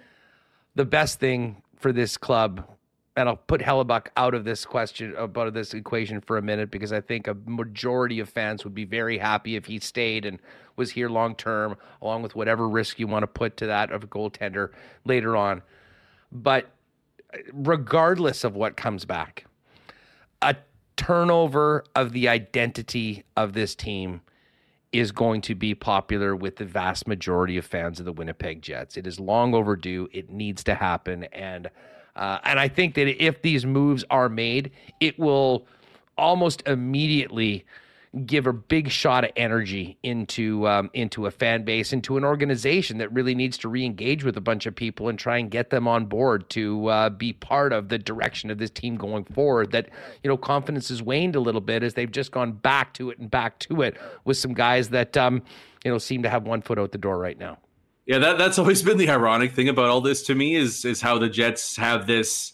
the 0.75 0.85
best 0.85 1.19
thing 1.19 1.61
for 1.75 1.91
this 1.91 2.17
club 2.17 2.67
and 3.15 3.29
I'll 3.29 3.35
put 3.35 3.61
Hellebuyck 3.61 4.07
out 4.17 4.33
of 4.33 4.43
this 4.43 4.65
question 4.65 5.15
out 5.17 5.35
of 5.35 5.53
this 5.53 5.73
equation 5.73 6.19
for 6.19 6.37
a 6.37 6.41
minute 6.41 6.71
because 6.71 6.91
I 6.91 7.01
think 7.01 7.27
a 7.27 7.35
majority 7.45 8.19
of 8.19 8.29
fans 8.29 8.63
would 8.63 8.73
be 8.73 8.85
very 8.85 9.17
happy 9.17 9.55
if 9.55 9.65
he 9.65 9.79
stayed 9.79 10.25
and 10.25 10.39
was 10.75 10.91
here 10.91 11.09
long 11.09 11.35
term, 11.35 11.77
along 12.01 12.23
with 12.23 12.35
whatever 12.35 12.67
risk 12.67 12.99
you 12.99 13.07
want 13.07 13.23
to 13.23 13.27
put 13.27 13.57
to 13.57 13.67
that 13.67 13.91
of 13.91 14.03
a 14.03 14.07
goaltender 14.07 14.71
later 15.05 15.37
on. 15.37 15.61
But 16.31 16.71
uh, 17.33 17.37
regardless 17.53 18.43
of 18.43 18.55
what 18.55 18.75
comes 18.75 19.05
back, 19.05 19.45
a 20.41 20.55
turnover 20.97 21.83
of 21.95 22.13
the 22.13 22.27
identity 22.27 23.23
of 23.37 23.53
this 23.53 23.75
team 23.75 24.21
is 24.91 25.11
going 25.11 25.41
to 25.41 25.55
be 25.55 25.75
popular 25.75 26.35
with 26.35 26.55
the 26.55 26.65
vast 26.65 27.07
majority 27.07 27.57
of 27.57 27.65
fans 27.65 27.99
of 27.99 28.05
the 28.05 28.13
Winnipeg 28.13 28.61
Jets. 28.61 28.97
It 28.97 29.05
is 29.05 29.19
long 29.19 29.53
overdue. 29.53 30.07
It 30.11 30.29
needs 30.29 30.63
to 30.65 30.75
happen. 30.75 31.23
And 31.25 31.69
uh, 32.15 32.39
and 32.43 32.59
I 32.59 32.67
think 32.67 32.95
that 32.95 33.07
if 33.23 33.41
these 33.41 33.65
moves 33.65 34.03
are 34.09 34.29
made, 34.29 34.71
it 34.99 35.17
will 35.17 35.65
almost 36.17 36.61
immediately 36.67 37.65
give 38.27 38.45
a 38.45 38.53
big 38.53 38.91
shot 38.91 39.23
of 39.23 39.31
energy 39.35 39.97
into 40.03 40.67
um, 40.67 40.91
into 40.93 41.25
a 41.25 41.31
fan 41.31 41.63
base, 41.63 41.91
into 41.91 42.15
an 42.15 42.23
organization 42.23 42.99
that 42.99 43.11
really 43.11 43.33
needs 43.33 43.57
to 43.57 43.67
re-engage 43.67 44.23
with 44.23 44.37
a 44.37 44.41
bunch 44.41 44.67
of 44.67 44.75
people 44.75 45.09
and 45.09 45.17
try 45.17 45.37
and 45.37 45.49
get 45.49 45.71
them 45.71 45.87
on 45.87 46.05
board 46.05 46.47
to 46.51 46.87
uh, 46.87 47.09
be 47.09 47.33
part 47.33 47.73
of 47.73 47.89
the 47.89 47.97
direction 47.97 48.51
of 48.51 48.59
this 48.59 48.69
team 48.69 48.95
going 48.95 49.23
forward. 49.23 49.71
That 49.71 49.89
you 50.21 50.27
know 50.27 50.37
confidence 50.37 50.89
has 50.89 51.01
waned 51.01 51.35
a 51.35 51.39
little 51.39 51.61
bit 51.61 51.81
as 51.81 51.95
they've 51.95 52.11
just 52.11 52.31
gone 52.31 52.51
back 52.51 52.93
to 52.95 53.09
it 53.09 53.17
and 53.17 53.31
back 53.31 53.57
to 53.59 53.81
it 53.81 53.97
with 54.25 54.37
some 54.37 54.53
guys 54.53 54.89
that 54.89 55.17
um, 55.17 55.41
you 55.83 55.91
know 55.91 55.97
seem 55.97 56.21
to 56.23 56.29
have 56.29 56.43
one 56.43 56.61
foot 56.61 56.77
out 56.77 56.91
the 56.91 56.99
door 56.99 57.17
right 57.17 57.39
now. 57.39 57.57
Yeah, 58.05 58.17
that, 58.19 58.37
that's 58.37 58.59
always 58.59 58.81
been 58.81 58.97
the 58.97 59.09
ironic 59.09 59.53
thing 59.53 59.69
about 59.69 59.85
all 59.89 60.01
this 60.01 60.23
to 60.23 60.35
me 60.35 60.55
is 60.55 60.83
is 60.83 61.01
how 61.01 61.17
the 61.17 61.29
Jets 61.29 61.77
have 61.77 62.05
this 62.05 62.53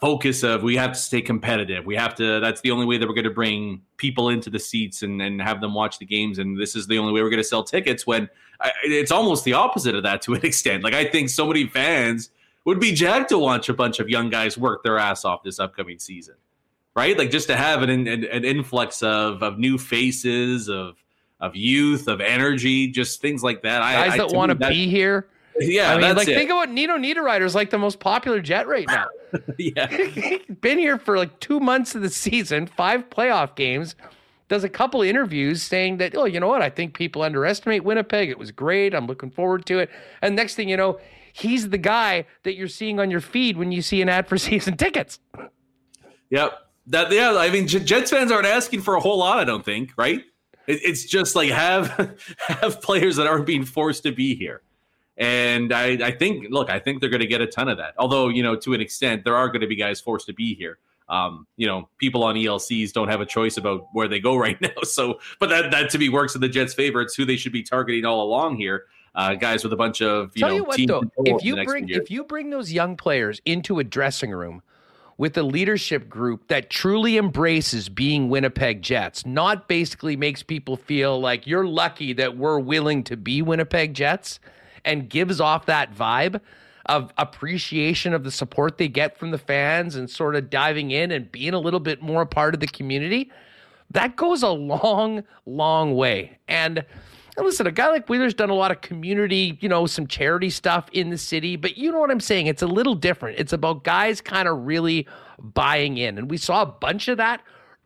focus 0.00 0.42
of 0.42 0.62
we 0.62 0.76
have 0.76 0.92
to 0.92 0.98
stay 0.98 1.20
competitive. 1.22 1.86
We 1.86 1.96
have 1.96 2.14
to. 2.16 2.38
That's 2.40 2.60
the 2.60 2.70
only 2.70 2.86
way 2.86 2.98
that 2.98 3.08
we're 3.08 3.14
going 3.14 3.24
to 3.24 3.30
bring 3.30 3.82
people 3.96 4.28
into 4.28 4.50
the 4.50 4.58
seats 4.58 5.02
and, 5.02 5.20
and 5.20 5.40
have 5.40 5.60
them 5.60 5.74
watch 5.74 5.98
the 5.98 6.06
games. 6.06 6.38
And 6.38 6.60
this 6.60 6.76
is 6.76 6.86
the 6.86 6.98
only 6.98 7.12
way 7.12 7.22
we're 7.22 7.30
going 7.30 7.42
to 7.42 7.48
sell 7.48 7.64
tickets. 7.64 8.06
When 8.06 8.28
I, 8.60 8.70
it's 8.84 9.10
almost 9.10 9.44
the 9.44 9.54
opposite 9.54 9.94
of 9.94 10.02
that 10.04 10.22
to 10.22 10.34
an 10.34 10.40
extent. 10.44 10.84
Like 10.84 10.94
I 10.94 11.04
think 11.04 11.30
so 11.30 11.46
many 11.46 11.66
fans 11.66 12.30
would 12.64 12.80
be 12.80 12.92
jacked 12.92 13.30
to 13.30 13.38
watch 13.38 13.68
a 13.68 13.74
bunch 13.74 13.98
of 13.98 14.08
young 14.08 14.30
guys 14.30 14.56
work 14.56 14.82
their 14.82 14.98
ass 14.98 15.24
off 15.24 15.42
this 15.42 15.58
upcoming 15.58 15.98
season, 15.98 16.36
right? 16.94 17.18
Like 17.18 17.30
just 17.30 17.48
to 17.48 17.56
have 17.56 17.82
an 17.82 17.90
an, 17.90 18.24
an 18.24 18.44
influx 18.44 19.02
of 19.02 19.42
of 19.42 19.58
new 19.58 19.78
faces 19.78 20.68
of 20.68 21.03
of 21.40 21.56
youth, 21.56 22.08
of 22.08 22.20
energy, 22.20 22.88
just 22.88 23.20
things 23.20 23.42
like 23.42 23.62
that. 23.62 23.80
Guys 23.80 24.12
I, 24.12 24.16
that 24.16 24.32
want 24.32 24.50
to 24.50 24.68
be 24.68 24.88
here. 24.88 25.28
Yeah, 25.58 25.92
I 25.92 26.00
mean, 26.00 26.16
like 26.16 26.26
it. 26.26 26.34
think 26.34 26.50
about 26.50 26.70
Nino 26.70 26.96
Niederreiter 26.96 27.44
is 27.44 27.54
like 27.54 27.70
the 27.70 27.78
most 27.78 28.00
popular 28.00 28.40
Jet 28.40 28.66
right 28.66 28.86
now. 28.88 29.06
yeah, 29.58 30.38
been 30.60 30.78
here 30.78 30.98
for 30.98 31.16
like 31.16 31.38
two 31.40 31.60
months 31.60 31.94
of 31.94 32.02
the 32.02 32.10
season, 32.10 32.66
five 32.66 33.08
playoff 33.10 33.54
games. 33.54 33.94
Does 34.48 34.64
a 34.64 34.68
couple 34.68 35.00
interviews 35.02 35.62
saying 35.62 35.98
that, 35.98 36.14
oh, 36.16 36.26
you 36.26 36.38
know 36.38 36.48
what? 36.48 36.60
I 36.60 36.70
think 36.70 36.94
people 36.94 37.22
underestimate 37.22 37.82
Winnipeg. 37.82 38.28
It 38.28 38.38
was 38.38 38.50
great. 38.50 38.94
I'm 38.94 39.06
looking 39.06 39.30
forward 39.30 39.64
to 39.66 39.78
it. 39.78 39.90
And 40.20 40.36
next 40.36 40.54
thing 40.54 40.68
you 40.68 40.76
know, 40.76 41.00
he's 41.32 41.70
the 41.70 41.78
guy 41.78 42.26
that 42.42 42.54
you're 42.54 42.68
seeing 42.68 43.00
on 43.00 43.10
your 43.10 43.22
feed 43.22 43.56
when 43.56 43.72
you 43.72 43.80
see 43.80 44.02
an 44.02 44.08
ad 44.08 44.28
for 44.28 44.36
season 44.38 44.76
tickets. 44.76 45.18
Yep. 46.30 46.58
That 46.88 47.10
yeah. 47.12 47.36
I 47.36 47.48
mean, 47.50 47.66
Jets 47.66 48.10
fans 48.10 48.30
aren't 48.30 48.46
asking 48.46 48.82
for 48.82 48.96
a 48.96 49.00
whole 49.00 49.18
lot. 49.18 49.38
I 49.38 49.44
don't 49.44 49.64
think. 49.64 49.92
Right 49.96 50.24
it's 50.66 51.04
just 51.04 51.36
like 51.36 51.50
have 51.50 51.88
have 52.38 52.80
players 52.82 53.16
that 53.16 53.26
aren't 53.26 53.46
being 53.46 53.64
forced 53.64 54.02
to 54.04 54.12
be 54.12 54.34
here. 54.34 54.62
And 55.16 55.72
I, 55.72 56.08
I 56.08 56.10
think, 56.10 56.46
look, 56.50 56.70
I 56.70 56.80
think 56.80 57.00
they're 57.00 57.10
going 57.10 57.20
to 57.20 57.28
get 57.28 57.40
a 57.40 57.46
ton 57.46 57.68
of 57.68 57.78
that. 57.78 57.94
Although, 57.98 58.28
you 58.28 58.42
know, 58.42 58.56
to 58.56 58.74
an 58.74 58.80
extent, 58.80 59.24
there 59.24 59.36
are 59.36 59.48
going 59.48 59.60
to 59.60 59.66
be 59.66 59.76
guys 59.76 60.00
forced 60.00 60.26
to 60.26 60.32
be 60.32 60.54
here. 60.54 60.78
Um, 61.08 61.46
you 61.56 61.66
know, 61.66 61.88
people 61.98 62.24
on 62.24 62.34
ELCs 62.34 62.92
don't 62.92 63.08
have 63.08 63.20
a 63.20 63.26
choice 63.26 63.56
about 63.56 63.86
where 63.92 64.08
they 64.08 64.18
go 64.18 64.36
right 64.46 64.60
now. 64.60 64.82
So, 64.82 65.20
but 65.38 65.50
that 65.50 65.70
that 65.70 65.90
to 65.90 65.98
me 65.98 66.08
works 66.08 66.34
in 66.34 66.40
the 66.40 66.48
Jets' 66.48 66.74
favor. 66.74 67.00
It's 67.00 67.14
who 67.14 67.24
they 67.24 67.36
should 67.36 67.52
be 67.52 67.62
targeting 67.62 68.04
all 68.04 68.22
along 68.22 68.56
here. 68.56 68.84
Uh, 69.14 69.34
guys 69.34 69.62
with 69.62 69.72
a 69.72 69.76
bunch 69.76 70.02
of 70.02 70.32
you 70.34 70.40
Tell 70.40 70.48
know. 70.48 70.56
You 70.56 70.64
what, 70.64 70.80
though, 70.88 71.02
if 71.24 71.44
you 71.44 71.62
bring 71.64 71.88
if 71.88 72.10
you 72.10 72.24
bring 72.24 72.50
those 72.50 72.72
young 72.72 72.96
players 72.96 73.40
into 73.44 73.78
a 73.78 73.84
dressing 73.84 74.32
room 74.32 74.62
with 75.16 75.36
a 75.36 75.42
leadership 75.42 76.08
group 76.08 76.48
that 76.48 76.70
truly 76.70 77.16
embraces 77.16 77.88
being 77.88 78.28
Winnipeg 78.28 78.82
Jets, 78.82 79.24
not 79.24 79.68
basically 79.68 80.16
makes 80.16 80.42
people 80.42 80.76
feel 80.76 81.20
like 81.20 81.46
you're 81.46 81.66
lucky 81.66 82.12
that 82.14 82.36
we're 82.36 82.58
willing 82.58 83.04
to 83.04 83.16
be 83.16 83.42
Winnipeg 83.42 83.94
Jets 83.94 84.40
and 84.84 85.08
gives 85.08 85.40
off 85.40 85.66
that 85.66 85.94
vibe 85.94 86.40
of 86.86 87.12
appreciation 87.16 88.12
of 88.12 88.24
the 88.24 88.30
support 88.30 88.76
they 88.76 88.88
get 88.88 89.16
from 89.16 89.30
the 89.30 89.38
fans 89.38 89.96
and 89.96 90.10
sort 90.10 90.36
of 90.36 90.50
diving 90.50 90.90
in 90.90 91.10
and 91.10 91.32
being 91.32 91.54
a 91.54 91.58
little 91.58 91.80
bit 91.80 92.02
more 92.02 92.22
a 92.22 92.26
part 92.26 92.54
of 92.54 92.60
the 92.60 92.66
community. 92.66 93.30
That 93.90 94.16
goes 94.16 94.42
a 94.42 94.48
long, 94.48 95.24
long 95.46 95.94
way. 95.94 96.38
And 96.48 96.84
And 97.36 97.44
listen, 97.44 97.66
a 97.66 97.72
guy 97.72 97.88
like 97.88 98.08
Wheeler's 98.08 98.34
done 98.34 98.50
a 98.50 98.54
lot 98.54 98.70
of 98.70 98.80
community, 98.80 99.58
you 99.60 99.68
know, 99.68 99.86
some 99.86 100.06
charity 100.06 100.50
stuff 100.50 100.88
in 100.92 101.10
the 101.10 101.18
city, 101.18 101.56
but 101.56 101.76
you 101.76 101.90
know 101.90 101.98
what 101.98 102.10
I'm 102.10 102.20
saying? 102.20 102.46
It's 102.46 102.62
a 102.62 102.66
little 102.66 102.94
different. 102.94 103.38
It's 103.38 103.52
about 103.52 103.82
guys 103.82 104.20
kind 104.20 104.46
of 104.46 104.64
really 104.66 105.08
buying 105.38 105.98
in. 105.98 106.16
And 106.18 106.30
we 106.30 106.36
saw 106.36 106.62
a 106.62 106.66
bunch 106.66 107.08
of 107.08 107.16
that 107.16 107.42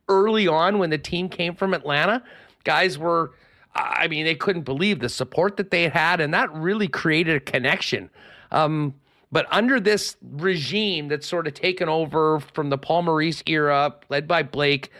early 0.09 0.47
on 0.49 0.79
when 0.79 0.91
the 0.91 0.99
team 0.99 1.31
came 1.31 1.55
from 1.55 1.73
Atlanta. 1.73 2.23
Guys 2.65 2.99
were, 2.99 3.33
I 3.75 4.07
mean, 4.09 4.25
they 4.25 4.35
couldn't 4.35 4.63
believe 4.63 5.01
the 5.01 5.09
support 5.09 5.57
that 5.57 5.71
they 5.71 5.89
had, 5.89 6.21
and 6.21 6.35
that 6.35 6.53
really 6.53 6.89
created 6.89 7.37
a 7.37 7.41
connection. 7.41 8.11
Um, 8.51 8.95
but 9.31 9.47
under 9.51 9.79
this 9.79 10.17
regime 10.23 11.09
that's 11.09 11.27
sort 11.27 11.47
of 11.47 11.55
taken 11.55 11.89
over 11.89 12.41
from 12.41 12.71
the 12.71 12.79
Paul 12.79 13.03
Maurice 13.03 13.43
era, 13.47 13.95
led 14.09 14.27
by 14.27 14.43
Blake, 14.43 14.91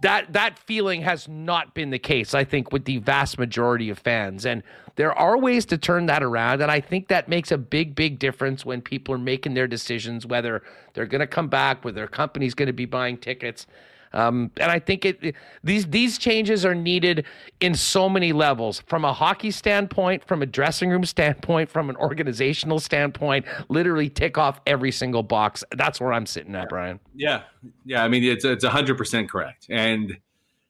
that 0.00 0.32
that 0.32 0.58
feeling 0.58 1.02
has 1.02 1.28
not 1.28 1.74
been 1.74 1.90
the 1.90 1.98
case. 1.98 2.34
I 2.34 2.44
think 2.44 2.72
with 2.72 2.84
the 2.84 2.98
vast 2.98 3.38
majority 3.38 3.90
of 3.90 3.98
fans, 3.98 4.46
and 4.46 4.62
there 4.96 5.12
are 5.12 5.36
ways 5.36 5.66
to 5.66 5.78
turn 5.78 6.06
that 6.06 6.22
around, 6.22 6.62
and 6.62 6.70
I 6.70 6.80
think 6.80 7.08
that 7.08 7.28
makes 7.28 7.52
a 7.52 7.58
big, 7.58 7.94
big 7.94 8.18
difference 8.18 8.64
when 8.64 8.80
people 8.80 9.14
are 9.14 9.18
making 9.18 9.54
their 9.54 9.66
decisions 9.66 10.26
whether 10.26 10.62
they're 10.94 11.06
going 11.06 11.20
to 11.20 11.26
come 11.26 11.48
back, 11.48 11.84
whether 11.84 11.96
their 11.96 12.08
company's 12.08 12.54
going 12.54 12.68
to 12.68 12.72
be 12.72 12.86
buying 12.86 13.18
tickets. 13.18 13.66
Um, 14.14 14.52
and 14.58 14.70
I 14.70 14.78
think 14.78 15.04
it, 15.04 15.34
these 15.64 15.86
these 15.88 16.18
changes 16.18 16.64
are 16.64 16.74
needed 16.74 17.26
in 17.60 17.74
so 17.74 18.08
many 18.08 18.32
levels, 18.32 18.80
from 18.86 19.04
a 19.04 19.12
hockey 19.12 19.50
standpoint, 19.50 20.24
from 20.24 20.40
a 20.40 20.46
dressing 20.46 20.88
room 20.88 21.04
standpoint, 21.04 21.68
from 21.68 21.90
an 21.90 21.96
organizational 21.96 22.78
standpoint. 22.78 23.44
Literally 23.68 24.08
tick 24.08 24.38
off 24.38 24.60
every 24.66 24.92
single 24.92 25.24
box. 25.24 25.64
That's 25.72 26.00
where 26.00 26.12
I'm 26.12 26.26
sitting 26.26 26.54
at, 26.54 26.68
Brian. 26.68 27.00
Yeah, 27.14 27.42
yeah. 27.84 28.04
I 28.04 28.08
mean, 28.08 28.22
it's 28.22 28.44
it's 28.44 28.64
hundred 28.64 28.96
percent 28.96 29.28
correct, 29.28 29.66
and 29.68 30.16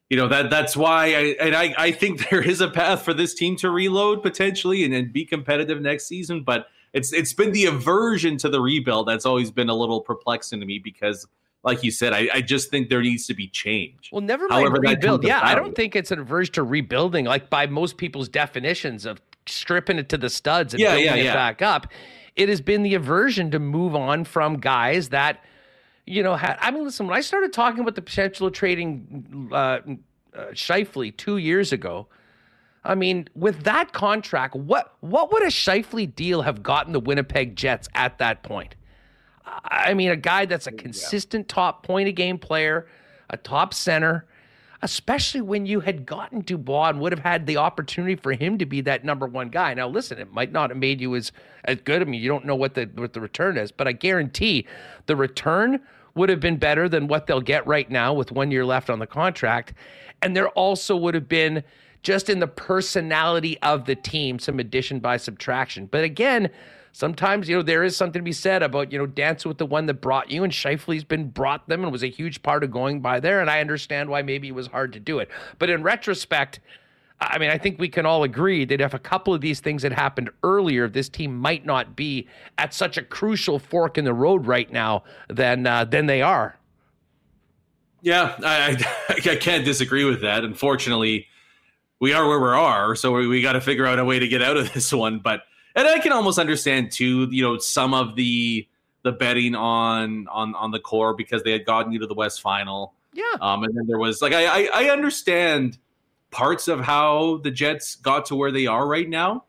you 0.09 0.17
know 0.17 0.27
that 0.29 0.49
that's 0.49 0.75
why 0.75 1.05
I 1.05 1.37
and 1.39 1.55
I 1.55 1.75
I 1.77 1.93
think 1.93 2.29
there 2.31 2.43
is 2.43 2.63
a 2.63 2.71
path 2.71 3.03
for 3.03 3.13
this 3.13 3.35
team 3.35 3.57
to 3.57 3.69
reload 3.71 4.23
potentially 4.23 4.85
and, 4.85 4.95
and 4.95 5.13
be 5.13 5.25
competitive 5.25 5.81
next 5.81 6.07
season, 6.09 6.43
but. 6.43 6.67
It's, 6.95 7.13
it's 7.13 7.33
been 7.33 7.51
the 7.51 7.65
aversion 7.65 8.37
to 8.37 8.49
the 8.49 8.61
rebuild 8.61 9.09
that's 9.09 9.27
always 9.27 9.51
been 9.51 9.69
a 9.69 9.75
little 9.75 10.01
perplexing 10.01 10.61
to 10.61 10.65
me 10.65 10.79
because 10.79 11.27
like 11.65 11.83
you 11.83 11.91
said, 11.91 12.13
I, 12.13 12.29
I, 12.33 12.41
just 12.43 12.71
think 12.71 12.91
there 12.91 13.01
needs 13.01 13.27
to 13.27 13.35
be 13.35 13.49
change. 13.49 14.11
Well, 14.13 14.21
never 14.21 14.47
mind 14.47 14.67
However, 14.67 14.81
rebuild. 14.81 15.25
Yeah, 15.25 15.41
I 15.43 15.55
don't 15.55 15.75
think 15.75 15.97
it's 15.97 16.11
an 16.11 16.19
aversion 16.19 16.53
to 16.55 16.63
rebuilding, 16.63 17.25
like 17.25 17.49
by 17.49 17.67
most 17.67 17.97
people's 17.97 18.29
definitions 18.29 19.07
of 19.07 19.21
stripping 19.47 19.99
it 19.99 20.11
to 20.11 20.19
the 20.19 20.29
studs 20.29 20.75
and 20.75 20.81
yeah, 20.81 20.91
building 20.91 21.07
yeah, 21.07 21.15
it 21.15 21.25
yeah. 21.25 21.35
back 21.35 21.63
up. 21.63 21.89
It 22.37 22.49
has 22.51 22.61
been 22.61 22.83
the 22.83 22.95
aversion 22.95 23.51
to 23.53 23.59
move 23.59 23.95
on 23.95 24.25
from 24.25 24.59
guys 24.59 25.09
that, 25.09 25.43
you 26.07 26.23
know, 26.23 26.37
had. 26.37 26.59
I 26.61 26.71
mean, 26.71 26.85
listen, 26.85 27.07
when 27.07 27.17
I 27.17 27.23
started 27.23 27.53
talking 27.53 27.81
about 27.81 27.95
the 27.95 28.03
potential 28.03 28.47
of 28.47 28.53
trading 28.53 29.49
uh, 29.51 29.55
uh, 29.55 29.81
Scheifele 30.53 31.17
two 31.17 31.39
years 31.39 31.73
ago, 31.73 32.09
I 32.85 32.95
mean, 32.95 33.29
with 33.35 33.63
that 33.63 33.93
contract, 33.93 34.55
what 34.55 34.95
what 35.01 35.33
would 35.33 35.43
a 35.43 35.47
Scheifele 35.47 36.15
deal 36.15 36.43
have 36.43 36.63
gotten 36.63 36.93
the 36.93 37.01
Winnipeg 37.01 37.57
Jets 37.57 37.89
at 37.95 38.19
that 38.19 38.43
point? 38.43 38.75
I 39.47 39.95
mean, 39.95 40.11
a 40.11 40.17
guy 40.17 40.47
that's 40.47 40.67
a 40.67 40.73
consistent 40.73 41.49
top 41.49 41.83
point 41.83 42.09
of 42.09 42.15
game 42.15 42.39
player, 42.39 42.87
a 43.31 43.37
top 43.37 43.75
center, 43.75 44.27
especially 44.83 45.41
when 45.41 45.67
you 45.67 45.81
had 45.81 46.07
gotten 46.07 46.41
Dubois 46.41 46.91
and 46.91 47.01
would 47.01 47.13
have 47.13 47.23
had 47.23 47.47
the 47.47 47.57
opportunity 47.57 48.17
for 48.17 48.33
him 48.33 48.59
to 48.59 48.67
be 48.67 48.81
that 48.83 49.05
number 49.05 49.27
one 49.27 49.49
guy. 49.49 49.75
Now, 49.75 49.89
listen, 49.89 50.19
it 50.19 50.33
might 50.33 50.53
not 50.53 50.71
have 50.71 50.79
made 50.79 51.01
you 51.01 51.15
as 51.17 51.33
as 51.65 51.81
good. 51.81 52.03
I 52.03 52.05
mean, 52.05 52.21
you 52.21 52.29
don't 52.29 52.45
know 52.45 52.55
what 52.55 52.75
the 52.75 52.85
what 52.95 53.13
the 53.13 53.21
return 53.21 53.57
is, 53.57 53.73
but 53.73 53.89
I 53.89 53.93
guarantee 53.93 54.67
the 55.07 55.17
return 55.17 55.81
would 56.15 56.29
have 56.29 56.41
been 56.41 56.59
better 56.59 56.89
than 56.89 57.09
what 57.09 57.27
they'll 57.27 57.41
get 57.41 57.67
right 57.67 57.91
now 57.91 58.13
with 58.13 58.31
one 58.31 58.51
year 58.51 58.65
left 58.65 58.89
on 58.89 58.99
the 58.99 59.07
contract, 59.07 59.75
and 60.23 60.37
there 60.37 60.49
also 60.51 60.97
would 60.97 61.15
have 61.15 61.29
been 61.29 61.65
just 62.03 62.29
in 62.29 62.39
the 62.39 62.47
personality 62.47 63.59
of 63.63 63.87
the 63.87 63.97
team 63.97 64.39
some 64.39 64.61
addition 64.61 65.01
by 65.01 65.17
subtraction. 65.17 65.87
But 65.87 66.05
again 66.05 66.51
sometimes, 66.95 67.49
you 67.49 67.57
know, 67.57 67.63
there 67.63 67.83
is 67.83 67.97
something 67.97 68.21
to 68.21 68.25
be 68.25 68.33
said 68.33 68.63
about, 68.63 68.93
you 68.93 68.99
know, 68.99 69.07
dancing 69.07 69.49
with 69.49 69.59
the 69.59 69.67
one 69.67 69.87
that 69.87 69.95
brought 69.95 70.31
you. 70.31 70.45
And 70.45 70.53
Scheifele's 70.53 71.05
been 71.05 71.29
brought 71.29 71.69
them 71.69 71.83
and 71.83 71.93
was 71.93 72.05
a 72.05 72.09
huge 72.09 72.43
part 72.43 72.63
of 72.63 72.71
going 72.71 73.01
by 73.01 73.21
there. 73.21 73.41
And 73.41 73.51
I 73.51 73.61
understand 73.61 74.09
why 74.09 74.23
maybe 74.23 74.49
it 74.49 74.55
was 74.55 74.69
hard 74.69 74.93
to 74.95 75.01
do 75.01 75.19
it. 75.19 75.29
But 75.59 75.71
in 75.71 75.83
retrospect, 75.83 76.61
I 77.21 77.39
mean, 77.39 77.51
I 77.51 77.59
think 77.59 77.81
we 77.81 77.89
can 77.89 78.07
all 78.07 78.23
agree 78.23 78.65
that 78.65 78.81
if 78.81 78.95
a 78.95 78.99
couple 78.99 79.35
of 79.35 79.41
these 79.41 79.59
things 79.59 79.83
had 79.83 79.93
happened 79.93 80.31
earlier, 80.45 80.89
this 80.89 81.09
team 81.09 81.37
might 81.37 81.67
not 81.67 81.97
be 81.97 82.29
at 82.59 82.73
such 82.73 82.97
a 82.97 83.03
crucial 83.03 83.59
fork 83.59 83.99
in 83.99 84.05
the 84.05 84.15
road 84.15 84.47
right 84.47 84.71
now 84.71 85.03
than 85.29 85.67
uh, 85.67 85.85
than 85.85 86.07
they 86.07 86.23
are. 86.23 86.57
Yeah, 88.03 88.37
I, 88.45 88.77
I, 89.09 89.15
I 89.31 89.37
can't 89.37 89.65
disagree 89.65 90.05
with 90.05 90.23
that. 90.23 90.45
Unfortunately, 90.45 91.27
we 92.01 92.13
are 92.13 92.29
where 92.29 92.41
we 92.41 92.49
are, 92.49 92.95
so 92.95 93.13
we, 93.13 93.27
we 93.27 93.43
got 93.43 93.55
to 93.55 93.61
figure 93.61 93.87
out 93.87 93.99
a 93.99 94.05
way 94.05 94.19
to 94.19 94.29
get 94.29 94.43
out 94.43 94.57
of 94.57 94.73
this 94.73 94.93
one. 94.93 95.19
But 95.19 95.43
and 95.75 95.89
I 95.89 95.99
can 95.99 96.13
almost 96.13 96.39
understand 96.39 96.93
too, 96.93 97.29
you 97.31 97.43
know, 97.43 97.59
some 97.59 97.95
of 97.95 98.17
the 98.17 98.67
the 99.03 99.13
betting 99.13 99.55
on 99.55 100.27
on 100.29 100.55
on 100.55 100.71
the 100.71 100.81
core 100.81 101.15
because 101.15 101.43
they 101.43 101.53
had 101.53 101.65
gotten 101.65 101.93
you 101.93 101.99
to 102.01 102.07
the 102.07 102.15
West 102.15 102.41
Final. 102.41 102.95
Yeah. 103.13 103.25
Um, 103.41 103.63
and 103.65 103.77
then 103.77 103.87
there 103.87 103.99
was 103.99 104.23
like 104.23 104.33
I, 104.33 104.47
I 104.47 104.85
I 104.85 104.91
understand 104.91 105.79
parts 106.31 106.69
of 106.69 106.81
how 106.81 107.39
the 107.45 107.51
Jets 107.51 107.95
got 107.97 108.27
to 108.27 108.35
where 108.35 108.51
they 108.51 108.67
are 108.67 108.87
right 108.87 109.09
now. 109.09 109.45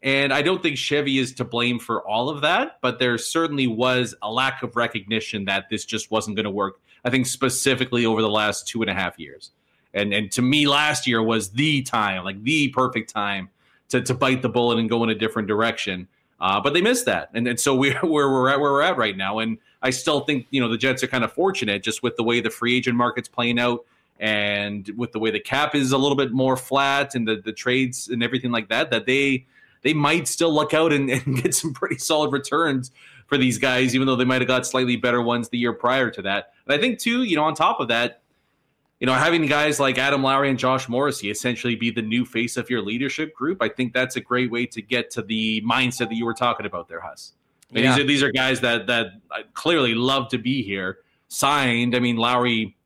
And 0.00 0.32
I 0.32 0.42
don't 0.42 0.62
think 0.62 0.78
Chevy 0.78 1.18
is 1.18 1.34
to 1.34 1.44
blame 1.44 1.80
for 1.80 2.06
all 2.06 2.28
of 2.28 2.42
that, 2.42 2.78
but 2.82 3.00
there 3.00 3.18
certainly 3.18 3.66
was 3.66 4.14
a 4.22 4.30
lack 4.30 4.62
of 4.62 4.76
recognition 4.76 5.46
that 5.46 5.68
this 5.68 5.84
just 5.84 6.12
wasn't 6.12 6.36
going 6.36 6.44
to 6.44 6.50
work. 6.50 6.80
I 7.04 7.10
think 7.10 7.26
specifically 7.26 8.06
over 8.06 8.22
the 8.22 8.30
last 8.30 8.68
two 8.68 8.80
and 8.82 8.90
a 8.90 8.94
half 8.94 9.18
years. 9.18 9.50
And 9.94 10.12
and 10.12 10.30
to 10.32 10.42
me, 10.42 10.68
last 10.68 11.06
year 11.06 11.22
was 11.22 11.50
the 11.50 11.82
time, 11.82 12.24
like 12.24 12.42
the 12.42 12.68
perfect 12.68 13.10
time 13.10 13.48
to, 13.88 14.00
to 14.02 14.14
bite 14.14 14.42
the 14.42 14.48
bullet 14.48 14.78
and 14.78 14.88
go 14.88 15.02
in 15.04 15.10
a 15.10 15.14
different 15.14 15.48
direction. 15.48 16.08
Uh, 16.40 16.60
but 16.60 16.72
they 16.72 16.80
missed 16.80 17.06
that, 17.06 17.30
and, 17.34 17.48
and 17.48 17.58
so 17.58 17.74
we're 17.76 17.98
where 18.00 18.28
we're 18.28 18.48
at 18.48 18.60
where 18.60 18.72
we're 18.72 18.82
at 18.82 18.96
right 18.96 19.16
now. 19.16 19.38
And 19.40 19.58
I 19.82 19.90
still 19.90 20.20
think 20.20 20.46
you 20.50 20.60
know 20.60 20.68
the 20.68 20.78
Jets 20.78 21.02
are 21.02 21.08
kind 21.08 21.24
of 21.24 21.32
fortunate 21.32 21.82
just 21.82 22.02
with 22.02 22.16
the 22.16 22.22
way 22.22 22.40
the 22.40 22.50
free 22.50 22.76
agent 22.76 22.96
market's 22.96 23.28
playing 23.28 23.58
out, 23.58 23.84
and 24.20 24.88
with 24.96 25.12
the 25.12 25.18
way 25.18 25.30
the 25.30 25.40
cap 25.40 25.74
is 25.74 25.92
a 25.92 25.98
little 25.98 26.16
bit 26.16 26.32
more 26.32 26.56
flat, 26.56 27.14
and 27.14 27.26
the 27.26 27.36
the 27.36 27.52
trades 27.52 28.08
and 28.08 28.22
everything 28.22 28.50
like 28.50 28.68
that. 28.68 28.90
That 28.90 29.06
they 29.06 29.46
they 29.82 29.94
might 29.94 30.28
still 30.28 30.52
look 30.52 30.74
out 30.74 30.92
and, 30.92 31.10
and 31.26 31.42
get 31.42 31.54
some 31.54 31.72
pretty 31.72 31.98
solid 31.98 32.32
returns 32.32 32.90
for 33.26 33.36
these 33.36 33.58
guys, 33.58 33.94
even 33.94 34.06
though 34.06 34.16
they 34.16 34.24
might 34.24 34.40
have 34.40 34.48
got 34.48 34.66
slightly 34.66 34.96
better 34.96 35.20
ones 35.20 35.48
the 35.50 35.58
year 35.58 35.72
prior 35.72 36.10
to 36.10 36.22
that. 36.22 36.52
And 36.66 36.74
I 36.74 36.78
think 36.78 36.98
too, 36.98 37.24
you 37.24 37.36
know, 37.36 37.44
on 37.44 37.54
top 37.54 37.78
of 37.78 37.88
that, 37.88 38.22
you 39.00 39.06
know, 39.06 39.14
having 39.14 39.46
guys 39.46 39.78
like 39.78 39.96
Adam 39.96 40.22
Lowry 40.22 40.50
and 40.50 40.58
Josh 40.58 40.88
Morrissey 40.88 41.30
essentially 41.30 41.76
be 41.76 41.90
the 41.90 42.02
new 42.02 42.24
face 42.24 42.56
of 42.56 42.68
your 42.68 42.82
leadership 42.82 43.32
group, 43.34 43.62
I 43.62 43.68
think 43.68 43.92
that's 43.92 44.16
a 44.16 44.20
great 44.20 44.50
way 44.50 44.66
to 44.66 44.82
get 44.82 45.10
to 45.12 45.22
the 45.22 45.62
mindset 45.62 46.08
that 46.08 46.14
you 46.14 46.24
were 46.24 46.34
talking 46.34 46.66
about 46.66 46.88
there, 46.88 47.00
Huss. 47.00 47.34
yeah. 47.70 47.94
These 47.94 47.98
are 47.98 48.06
these 48.06 48.22
are 48.22 48.32
guys 48.32 48.60
that 48.60 48.86
that 48.88 49.06
uh, 49.30 49.42
clearly 49.54 49.94
love 49.94 50.28
to 50.30 50.38
be 50.38 50.62
here. 50.62 50.98
Signed, 51.28 51.94
I 51.94 52.00
mean, 52.00 52.16
Lowry 52.16 52.76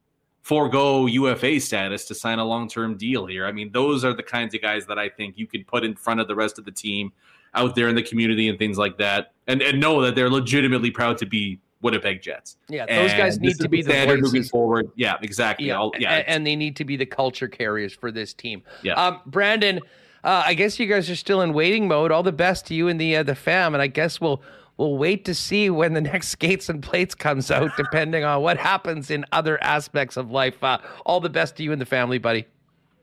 forego 0.42 1.06
UFA 1.06 1.60
status 1.60 2.04
to 2.06 2.14
sign 2.14 2.38
a 2.38 2.44
long 2.44 2.68
term 2.68 2.96
deal 2.96 3.24
here. 3.26 3.46
I 3.46 3.52
mean, 3.52 3.70
those 3.72 4.04
are 4.04 4.12
the 4.12 4.22
kinds 4.22 4.54
of 4.54 4.60
guys 4.60 4.86
that 4.86 4.98
I 4.98 5.08
think 5.08 5.38
you 5.38 5.46
could 5.46 5.66
put 5.66 5.84
in 5.84 5.94
front 5.94 6.20
of 6.20 6.28
the 6.28 6.34
rest 6.34 6.58
of 6.58 6.64
the 6.64 6.72
team 6.72 7.12
out 7.54 7.74
there 7.74 7.88
in 7.88 7.94
the 7.94 8.02
community 8.02 8.48
and 8.48 8.58
things 8.58 8.76
like 8.76 8.98
that, 8.98 9.32
and 9.46 9.62
and 9.62 9.80
know 9.80 10.02
that 10.02 10.14
they're 10.14 10.30
legitimately 10.30 10.90
proud 10.90 11.16
to 11.18 11.26
be 11.26 11.58
Winnipeg 11.82 12.22
Jets. 12.22 12.56
Yeah, 12.68 12.86
those 12.86 13.10
and 13.10 13.18
guys 13.18 13.40
need 13.40 13.58
to 13.58 13.68
be 13.68 13.82
the 13.82 13.90
standard 13.90 14.20
voices. 14.20 14.32
moving 14.32 14.48
forward. 14.48 14.90
Yeah, 14.94 15.16
exactly. 15.20 15.66
Yeah, 15.66 15.78
I'll, 15.78 15.92
yeah. 15.98 16.14
And, 16.14 16.28
and, 16.28 16.46
they 16.46 16.56
need 16.56 16.76
to 16.76 16.84
be 16.84 16.96
the 16.96 17.06
culture 17.06 17.48
carriers 17.48 17.92
for 17.92 18.10
this 18.10 18.32
team. 18.32 18.62
Yeah, 18.82 18.94
um, 18.94 19.20
Brandon. 19.26 19.80
Uh, 20.24 20.44
I 20.46 20.54
guess 20.54 20.78
you 20.78 20.86
guys 20.86 21.10
are 21.10 21.16
still 21.16 21.42
in 21.42 21.52
waiting 21.52 21.88
mode. 21.88 22.12
All 22.12 22.22
the 22.22 22.30
best 22.30 22.66
to 22.66 22.74
you 22.74 22.86
and 22.86 23.00
the 23.00 23.16
uh, 23.16 23.22
the 23.24 23.34
fam, 23.34 23.74
and 23.74 23.82
I 23.82 23.88
guess 23.88 24.20
we'll 24.20 24.40
we'll 24.76 24.96
wait 24.96 25.24
to 25.24 25.34
see 25.34 25.68
when 25.68 25.94
the 25.94 26.00
next 26.12 26.28
skates 26.28 26.68
and 26.68 26.82
plates 26.82 27.14
comes 27.14 27.50
out, 27.50 27.72
depending 27.76 28.22
on 28.24 28.40
what 28.40 28.56
happens 28.56 29.10
in 29.10 29.26
other 29.32 29.62
aspects 29.62 30.16
of 30.16 30.30
life. 30.30 30.62
Uh, 30.62 30.78
all 31.04 31.20
the 31.20 31.30
best 31.30 31.56
to 31.56 31.64
you 31.64 31.72
and 31.72 31.80
the 31.80 31.86
family, 31.86 32.18
buddy. 32.18 32.46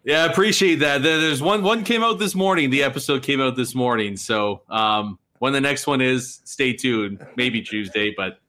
Yeah, 0.06 0.24
I 0.24 0.28
appreciate 0.28 0.76
that. 0.76 1.04
There's 1.04 1.42
one 1.42 1.62
one 1.62 1.84
came 1.84 2.04
out 2.04 2.20
this 2.20 2.36
morning. 2.36 2.70
The 2.70 2.84
episode 2.84 3.22
came 3.22 3.42
out 3.42 3.58
this 3.58 3.76
morning. 3.76 4.16
So 4.16 4.62
um, 4.70 5.20
when 5.40 5.52
the 5.52 5.62
next 5.62 5.88
one 5.88 6.00
is, 6.00 6.40
stay 6.46 6.74
tuned. 6.74 7.26
Maybe 7.36 7.62
Tuesday, 7.62 8.14
but 8.16 8.40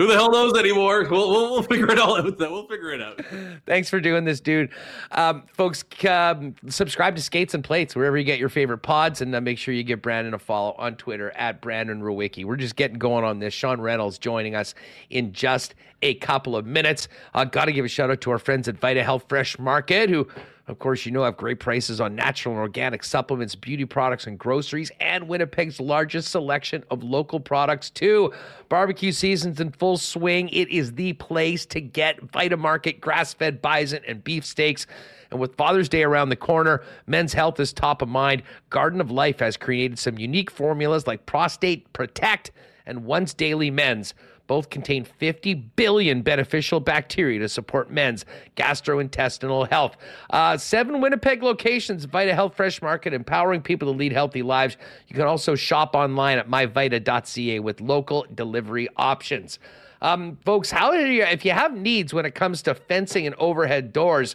who 0.00 0.06
the 0.06 0.14
hell 0.14 0.30
knows 0.30 0.56
anymore? 0.56 1.06
We'll, 1.10 1.28
we'll, 1.28 1.50
we'll 1.50 1.62
figure 1.62 1.90
it 1.90 1.98
all 1.98 2.16
out. 2.16 2.24
We'll 2.38 2.66
figure 2.66 2.92
it 2.92 3.02
out. 3.02 3.20
Thanks 3.66 3.90
for 3.90 4.00
doing 4.00 4.24
this, 4.24 4.40
dude. 4.40 4.70
Um, 5.12 5.42
folks, 5.52 5.84
um, 6.08 6.54
subscribe 6.68 7.16
to 7.16 7.22
Skates 7.22 7.52
and 7.52 7.62
Plates 7.62 7.94
wherever 7.94 8.16
you 8.16 8.24
get 8.24 8.38
your 8.38 8.48
favorite 8.48 8.78
pods, 8.78 9.20
and 9.20 9.34
uh, 9.34 9.42
make 9.42 9.58
sure 9.58 9.74
you 9.74 9.82
give 9.82 10.00
Brandon 10.00 10.32
a 10.32 10.38
follow 10.38 10.74
on 10.78 10.96
Twitter 10.96 11.32
at 11.32 11.60
Brandon 11.60 12.00
Rewucki. 12.00 12.46
We're 12.46 12.56
just 12.56 12.76
getting 12.76 12.98
going 12.98 13.24
on 13.24 13.40
this. 13.40 13.52
Sean 13.52 13.78
Reynolds 13.78 14.16
joining 14.18 14.54
us 14.54 14.74
in 15.10 15.34
just 15.34 15.74
a 16.02 16.14
couple 16.14 16.56
of 16.56 16.66
minutes. 16.66 17.08
Uh, 17.34 17.44
Got 17.44 17.66
to 17.66 17.72
give 17.72 17.84
a 17.84 17.88
shout 17.88 18.10
out 18.10 18.20
to 18.22 18.30
our 18.30 18.38
friends 18.38 18.68
at 18.68 18.78
Vita 18.78 19.02
Health 19.02 19.24
Fresh 19.28 19.58
Market 19.58 20.08
who 20.10 20.26
Of 20.70 20.78
course, 20.78 21.04
you 21.04 21.10
know 21.10 21.24
have 21.24 21.36
great 21.36 21.58
prices 21.58 22.00
on 22.00 22.14
natural 22.14 22.54
and 22.54 22.60
organic 22.60 23.02
supplements, 23.02 23.56
beauty 23.56 23.84
products, 23.84 24.28
and 24.28 24.38
groceries, 24.38 24.92
and 25.00 25.26
Winnipeg's 25.26 25.80
largest 25.80 26.30
selection 26.30 26.84
of 26.92 27.02
local 27.02 27.40
products, 27.40 27.90
too. 27.90 28.32
Barbecue 28.68 29.10
season's 29.10 29.60
in 29.60 29.72
full 29.72 29.98
swing. 29.98 30.48
It 30.50 30.68
is 30.68 30.92
the 30.92 31.14
place 31.14 31.66
to 31.66 31.80
get 31.80 32.24
Vitamarket 32.24 33.00
grass 33.00 33.34
fed 33.34 33.60
bison 33.60 34.02
and 34.06 34.22
beef 34.22 34.44
steaks. 34.44 34.86
And 35.32 35.40
with 35.40 35.56
Father's 35.56 35.88
Day 35.88 36.04
around 36.04 36.28
the 36.28 36.36
corner, 36.36 36.84
men's 37.08 37.32
health 37.32 37.58
is 37.58 37.72
top 37.72 38.00
of 38.00 38.08
mind. 38.08 38.44
Garden 38.68 39.00
of 39.00 39.10
Life 39.10 39.40
has 39.40 39.56
created 39.56 39.98
some 39.98 40.18
unique 40.18 40.52
formulas 40.52 41.04
like 41.04 41.26
Prostate 41.26 41.92
Protect 41.92 42.52
and 42.86 43.04
Once 43.04 43.34
Daily 43.34 43.72
Men's. 43.72 44.14
Both 44.50 44.68
contain 44.68 45.04
50 45.04 45.54
billion 45.54 46.22
beneficial 46.22 46.80
bacteria 46.80 47.38
to 47.38 47.48
support 47.48 47.88
men's 47.88 48.24
gastrointestinal 48.56 49.68
health. 49.70 49.96
Uh, 50.28 50.56
seven 50.56 51.00
Winnipeg 51.00 51.44
locations, 51.44 52.04
Vita 52.04 52.34
Health 52.34 52.56
Fresh 52.56 52.82
Market, 52.82 53.14
empowering 53.14 53.62
people 53.62 53.92
to 53.92 53.96
lead 53.96 54.10
healthy 54.10 54.42
lives. 54.42 54.76
You 55.06 55.14
can 55.14 55.28
also 55.28 55.54
shop 55.54 55.94
online 55.94 56.36
at 56.36 56.50
myvita.ca 56.50 57.60
with 57.60 57.80
local 57.80 58.26
delivery 58.34 58.88
options. 58.96 59.60
Um, 60.02 60.36
folks, 60.44 60.68
how 60.68 60.94
you, 60.94 61.22
if 61.22 61.44
you 61.44 61.52
have 61.52 61.76
needs 61.76 62.12
when 62.12 62.26
it 62.26 62.34
comes 62.34 62.60
to 62.62 62.74
fencing 62.74 63.26
and 63.26 63.36
overhead 63.36 63.92
doors, 63.92 64.34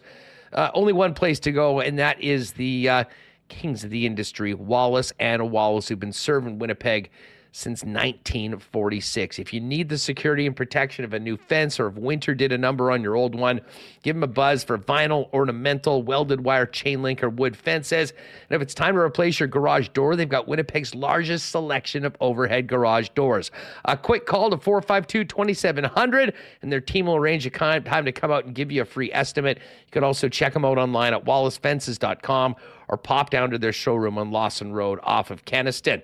uh, 0.53 0.71
only 0.73 0.93
one 0.93 1.13
place 1.13 1.41
to 1.41 1.51
go, 1.51 1.81
and 1.81 1.99
that 1.99 2.21
is 2.21 2.53
the 2.53 2.87
uh, 2.87 3.03
kings 3.49 3.83
of 3.83 3.89
the 3.89 4.05
industry, 4.05 4.53
Wallace 4.53 5.11
and 5.19 5.51
Wallace, 5.51 5.89
who've 5.89 5.99
been 5.99 6.13
serving 6.13 6.57
Winnipeg 6.57 7.09
since 7.55 7.83
1946. 7.83 9.39
If 9.39 9.53
you 9.53 9.61
need 9.61 9.87
the 9.87 9.97
security 9.97 10.45
and 10.45 10.53
protection 10.53 11.05
of 11.05 11.13
a 11.13 11.19
new 11.19 11.37
fence 11.37 11.79
or 11.79 11.87
if 11.87 11.95
winter 11.95 12.35
did 12.35 12.51
a 12.51 12.57
number 12.57 12.91
on 12.91 13.01
your 13.01 13.15
old 13.15 13.33
one, 13.33 13.61
give 14.03 14.17
them 14.17 14.23
a 14.23 14.27
buzz 14.27 14.65
for 14.65 14.77
vinyl, 14.77 15.31
ornamental, 15.31 16.03
welded 16.03 16.43
wire, 16.43 16.65
chain 16.65 17.01
link, 17.01 17.23
or 17.23 17.29
wood 17.29 17.55
fences. 17.55 18.11
And 18.11 18.57
if 18.57 18.61
it's 18.61 18.73
time 18.73 18.95
to 18.95 18.99
replace 18.99 19.39
your 19.39 19.47
garage 19.47 19.87
door, 19.89 20.17
they've 20.17 20.27
got 20.27 20.49
Winnipeg's 20.49 20.93
largest 20.93 21.49
selection 21.49 22.03
of 22.03 22.17
overhead 22.19 22.67
garage 22.67 23.07
doors. 23.15 23.51
A 23.85 23.95
quick 23.95 24.25
call 24.25 24.49
to 24.49 24.57
452 24.57 25.23
2700, 25.23 26.33
and 26.61 26.69
their 26.69 26.81
team 26.81 27.05
will 27.05 27.15
arrange 27.15 27.45
a 27.45 27.49
time 27.49 28.03
to 28.03 28.11
come 28.11 28.31
out 28.31 28.43
and 28.43 28.53
give 28.53 28.69
you 28.69 28.81
a 28.81 28.85
free 28.85 29.13
estimate. 29.13 29.59
You 29.59 29.91
can 29.91 30.03
also 30.03 30.27
check 30.27 30.51
them 30.51 30.65
out 30.65 30.77
online 30.77 31.13
at 31.13 31.23
wallacefences.com 31.23 32.55
or 32.89 32.97
pop 32.97 33.29
down 33.29 33.49
to 33.51 33.57
their 33.57 33.71
showroom 33.71 34.17
on 34.17 34.31
Lawson 34.31 34.73
Road 34.73 34.99
off 35.03 35.31
of 35.31 35.45
Kenaston. 35.45 36.01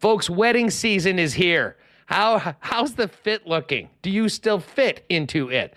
Folks, 0.00 0.30
wedding 0.30 0.70
season 0.70 1.18
is 1.18 1.34
here. 1.34 1.76
How 2.06 2.56
how's 2.60 2.94
the 2.94 3.06
fit 3.06 3.46
looking? 3.46 3.90
Do 4.00 4.08
you 4.08 4.30
still 4.30 4.58
fit 4.58 5.04
into 5.10 5.50
it? 5.50 5.74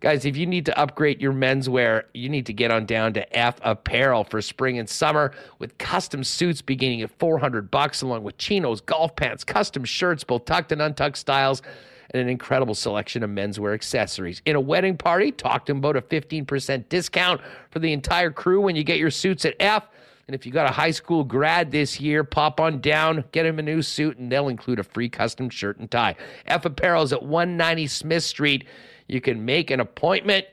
Guys, 0.00 0.24
if 0.24 0.36
you 0.36 0.46
need 0.46 0.66
to 0.66 0.76
upgrade 0.76 1.22
your 1.22 1.32
menswear, 1.32 2.02
you 2.12 2.28
need 2.28 2.44
to 2.46 2.52
get 2.52 2.72
on 2.72 2.86
down 2.86 3.12
to 3.12 3.24
EPH 3.32 3.58
Apparel 3.62 4.24
for 4.24 4.42
spring 4.42 4.80
and 4.80 4.88
summer 4.88 5.30
with 5.60 5.78
custom 5.78 6.24
suits 6.24 6.60
beginning 6.60 7.02
at 7.02 7.10
400 7.20 7.70
bucks 7.70 8.02
along 8.02 8.24
with 8.24 8.36
chinos, 8.36 8.80
golf 8.80 9.14
pants, 9.14 9.44
custom 9.44 9.84
shirts, 9.84 10.24
both 10.24 10.44
tucked 10.44 10.72
and 10.72 10.82
untucked 10.82 11.16
styles 11.16 11.62
and 12.10 12.20
an 12.20 12.28
incredible 12.28 12.74
selection 12.74 13.22
of 13.22 13.30
menswear 13.30 13.74
accessories. 13.74 14.42
In 14.44 14.56
a 14.56 14.60
wedding 14.60 14.96
party, 14.96 15.30
talk 15.30 15.66
to 15.66 15.70
them 15.70 15.78
about 15.78 15.96
a 15.96 16.02
15% 16.02 16.88
discount 16.88 17.40
for 17.70 17.78
the 17.78 17.92
entire 17.92 18.32
crew 18.32 18.60
when 18.60 18.74
you 18.74 18.82
get 18.82 18.98
your 18.98 19.12
suits 19.12 19.44
at 19.44 19.54
F. 19.60 19.86
And 20.28 20.34
if 20.34 20.46
you 20.46 20.52
got 20.52 20.70
a 20.70 20.72
high 20.72 20.92
school 20.92 21.24
grad 21.24 21.72
this 21.72 22.00
year, 22.00 22.22
pop 22.24 22.60
on 22.60 22.80
down, 22.80 23.24
get 23.32 23.44
him 23.44 23.58
a 23.58 23.62
new 23.62 23.82
suit, 23.82 24.18
and 24.18 24.30
they'll 24.30 24.48
include 24.48 24.78
a 24.78 24.84
free 24.84 25.08
custom 25.08 25.50
shirt 25.50 25.78
and 25.78 25.90
tie. 25.90 26.16
EPH 26.48 26.64
Apparel 26.64 27.02
is 27.02 27.12
at 27.12 27.22
190 27.22 27.86
Smith 27.88 28.22
Street. 28.22 28.66
You 29.08 29.20
can 29.20 29.44
make 29.44 29.70
an 29.70 29.80
appointment 29.80 30.46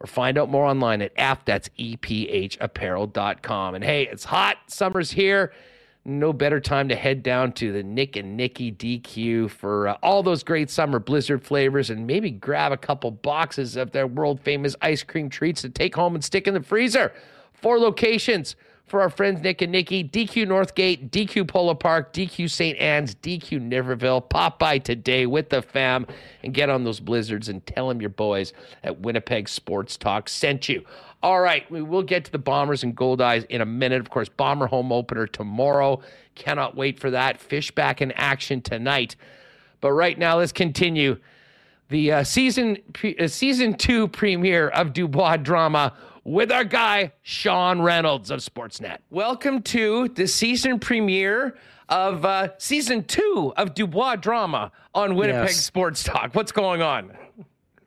or 0.00 0.06
find 0.06 0.38
out 0.38 0.48
more 0.48 0.64
online 0.64 1.02
at 1.02 1.12
F, 1.16 1.44
that's 1.44 1.68
E-P-H 1.76 2.58
EPHapparel.com. 2.58 3.74
And 3.74 3.82
hey, 3.82 4.06
it's 4.06 4.24
hot, 4.24 4.58
summer's 4.68 5.10
here. 5.10 5.52
No 6.04 6.32
better 6.32 6.60
time 6.60 6.88
to 6.88 6.96
head 6.96 7.22
down 7.22 7.52
to 7.52 7.72
the 7.72 7.82
Nick 7.82 8.16
and 8.16 8.36
Nikki 8.36 8.72
DQ 8.72 9.50
for 9.50 9.88
uh, 9.88 9.96
all 10.02 10.22
those 10.22 10.42
great 10.42 10.70
summer 10.70 10.98
blizzard 10.98 11.42
flavors 11.42 11.90
and 11.90 12.06
maybe 12.06 12.30
grab 12.30 12.72
a 12.72 12.76
couple 12.76 13.10
boxes 13.10 13.76
of 13.76 13.90
their 13.90 14.06
world 14.06 14.40
famous 14.40 14.74
ice 14.80 15.02
cream 15.02 15.28
treats 15.28 15.60
to 15.62 15.68
take 15.68 15.96
home 15.96 16.14
and 16.14 16.24
stick 16.24 16.46
in 16.46 16.54
the 16.54 16.62
freezer. 16.62 17.12
Four 17.52 17.78
locations 17.78 18.54
for 18.88 19.00
our 19.00 19.10
friends 19.10 19.40
Nick 19.42 19.62
and 19.62 19.72
Nikki, 19.72 20.02
DQ 20.02 20.46
Northgate, 20.46 21.10
DQ 21.10 21.46
Polo 21.46 21.74
Park, 21.74 22.12
DQ 22.12 22.50
St. 22.50 22.78
Anne's, 22.78 23.14
DQ 23.16 23.60
Niverville. 23.60 24.28
Pop 24.28 24.58
by 24.58 24.78
today 24.78 25.26
with 25.26 25.50
the 25.50 25.62
fam 25.62 26.06
and 26.42 26.54
get 26.54 26.70
on 26.70 26.84
those 26.84 27.00
blizzards 27.00 27.48
and 27.48 27.64
tell 27.66 27.88
them 27.88 28.00
your 28.00 28.10
boys 28.10 28.52
at 28.82 29.00
Winnipeg 29.00 29.48
Sports 29.48 29.96
Talk 29.96 30.28
sent 30.28 30.68
you. 30.68 30.84
All 31.22 31.40
right, 31.40 31.68
we 31.70 31.82
will 31.82 32.02
get 32.02 32.24
to 32.26 32.32
the 32.32 32.38
Bombers 32.38 32.84
and 32.84 32.96
Goldeyes 32.96 33.44
in 33.46 33.60
a 33.60 33.66
minute. 33.66 34.00
Of 34.00 34.10
course, 34.10 34.28
Bomber 34.28 34.68
home 34.68 34.92
opener 34.92 35.26
tomorrow. 35.26 36.00
Cannot 36.36 36.76
wait 36.76 37.00
for 37.00 37.10
that. 37.10 37.40
Fish 37.40 37.72
back 37.72 38.00
in 38.00 38.12
action 38.12 38.60
tonight. 38.60 39.16
But 39.80 39.92
right 39.92 40.16
now, 40.18 40.38
let's 40.38 40.52
continue 40.52 41.18
the 41.88 42.12
uh, 42.12 42.24
season 42.24 42.78
pre- 42.92 43.16
uh, 43.16 43.26
season 43.28 43.74
two 43.74 44.08
premiere 44.08 44.68
of 44.68 44.92
Dubois 44.92 45.38
drama 45.38 45.92
with 46.28 46.52
our 46.52 46.64
guy, 46.64 47.10
Sean 47.22 47.80
Reynolds 47.80 48.30
of 48.30 48.40
Sportsnet. 48.40 48.98
Welcome 49.08 49.62
to 49.62 50.08
the 50.08 50.28
season 50.28 50.78
premiere 50.78 51.56
of 51.88 52.22
uh, 52.26 52.50
season 52.58 53.04
two 53.04 53.54
of 53.56 53.72
Dubois 53.72 54.16
Drama 54.16 54.70
on 54.94 55.14
Winnipeg 55.14 55.48
yes. 55.48 55.64
Sports 55.64 56.04
Talk. 56.04 56.34
What's 56.34 56.52
going 56.52 56.82
on? 56.82 57.16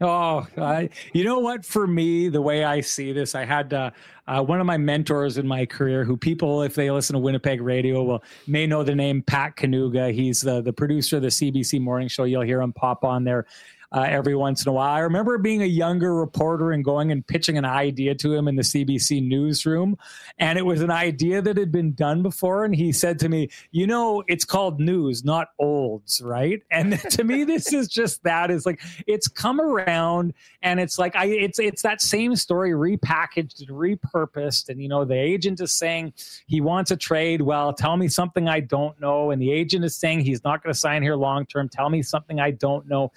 Oh, 0.04 0.48
I, 0.58 0.90
you 1.14 1.24
know 1.24 1.38
what? 1.38 1.64
For 1.64 1.86
me, 1.86 2.30
the 2.30 2.42
way 2.42 2.64
I 2.64 2.82
see 2.82 3.14
this, 3.14 3.36
I 3.36 3.46
had 3.46 3.72
uh, 3.76 3.92
uh, 4.28 4.42
one 4.42 4.60
of 4.60 4.66
my 4.66 4.78
mentors 4.78 5.38
in 5.38 5.48
my 5.48 5.64
career, 5.68 6.04
who 6.04 6.18
people, 6.18 6.64
if 6.64 6.74
they 6.74 6.90
listen 6.90 7.14
to 7.14 7.20
Winnipeg 7.20 7.62
radio, 7.62 8.02
will 8.02 8.24
may 8.48 8.66
know 8.66 8.82
the 8.82 8.96
name 8.96 9.22
Pat 9.22 9.56
Kanuga. 9.56 10.12
He's 10.12 10.42
the 10.42 10.62
the 10.62 10.74
producer 10.74 11.18
of 11.18 11.22
the 11.22 11.28
CBC 11.28 11.80
Morning 11.80 12.08
Show. 12.08 12.24
You'll 12.24 12.42
hear 12.42 12.62
him 12.62 12.74
pop 12.74 13.04
on 13.04 13.24
there 13.24 13.46
uh, 13.94 14.06
every 14.08 14.36
once 14.36 14.66
in 14.66 14.70
a 14.70 14.72
while. 14.72 14.94
I 14.94 15.00
remember 15.00 15.38
being 15.38 15.62
a 15.62 15.68
younger 15.68 16.16
reporter 16.16 16.72
and 16.72 16.84
going 16.84 17.12
and 17.12 17.26
pitching 17.26 17.58
an 17.58 17.66
idea 17.66 18.16
to 18.16 18.34
him 18.34 18.48
in 18.48 18.56
the 18.56 18.62
CBC 18.62 19.28
newsroom. 19.28 19.98
And 20.40 20.58
it 20.58 20.62
was 20.62 20.82
an 20.82 20.92
idea 20.92 21.42
that 21.42 21.58
had 21.58 21.72
been 21.72 21.94
done 21.94 22.24
before. 22.24 22.64
And 22.64 22.74
he 22.74 22.94
said 22.94 23.20
to 23.20 23.30
me, 23.30 23.50
You 23.72 23.88
know, 23.88 24.24
it's 24.28 24.46
called 24.46 24.80
news, 24.80 25.26
not 25.26 25.50
olds, 25.60 26.22
right? 26.24 26.62
And 26.72 26.98
to 27.12 27.24
me, 27.24 27.44
this 27.44 27.74
is 27.74 27.88
just 27.88 28.24
that 28.24 28.50
is 28.50 28.66
like 28.66 28.82
it's 29.06 29.28
come 29.28 29.62
around 29.62 30.34
and 30.64 30.80
it's 30.80 30.98
like 30.98 31.16
I 31.16 31.26
it's 31.26 31.60
it's 31.60 31.84
that 31.84 32.02
same 32.02 32.36
story 32.36 32.72
repackaged 32.72 33.60
and 33.60 33.70
repurposed. 33.70 34.70
And 34.70 34.82
you 34.82 34.88
know, 34.88 35.06
the 35.06 35.16
agent 35.16 35.60
is 35.62 35.74
saying 35.74 36.14
he 36.48 36.60
wants 36.60 36.90
a 36.90 36.98
trade. 36.98 37.42
Well, 37.42 37.74
tell 37.74 37.98
me 37.98 38.08
something 38.08 38.48
I 38.48 38.62
don't 38.62 39.00
know. 39.00 39.32
And 39.32 39.42
the 39.42 39.52
agent 39.52 39.86
is 39.86 39.96
saying 39.96 40.22
he's 40.22 40.44
not 40.44 40.64
going 40.64 40.74
to 40.74 40.80
sign 40.80 41.04
here 41.04 41.16
long 41.16 41.46
term. 41.46 41.70
Tell 41.70 41.90
me 41.90 42.02
something 42.02 42.40
I 42.40 42.52
don't 42.52 42.88
know 42.88 43.12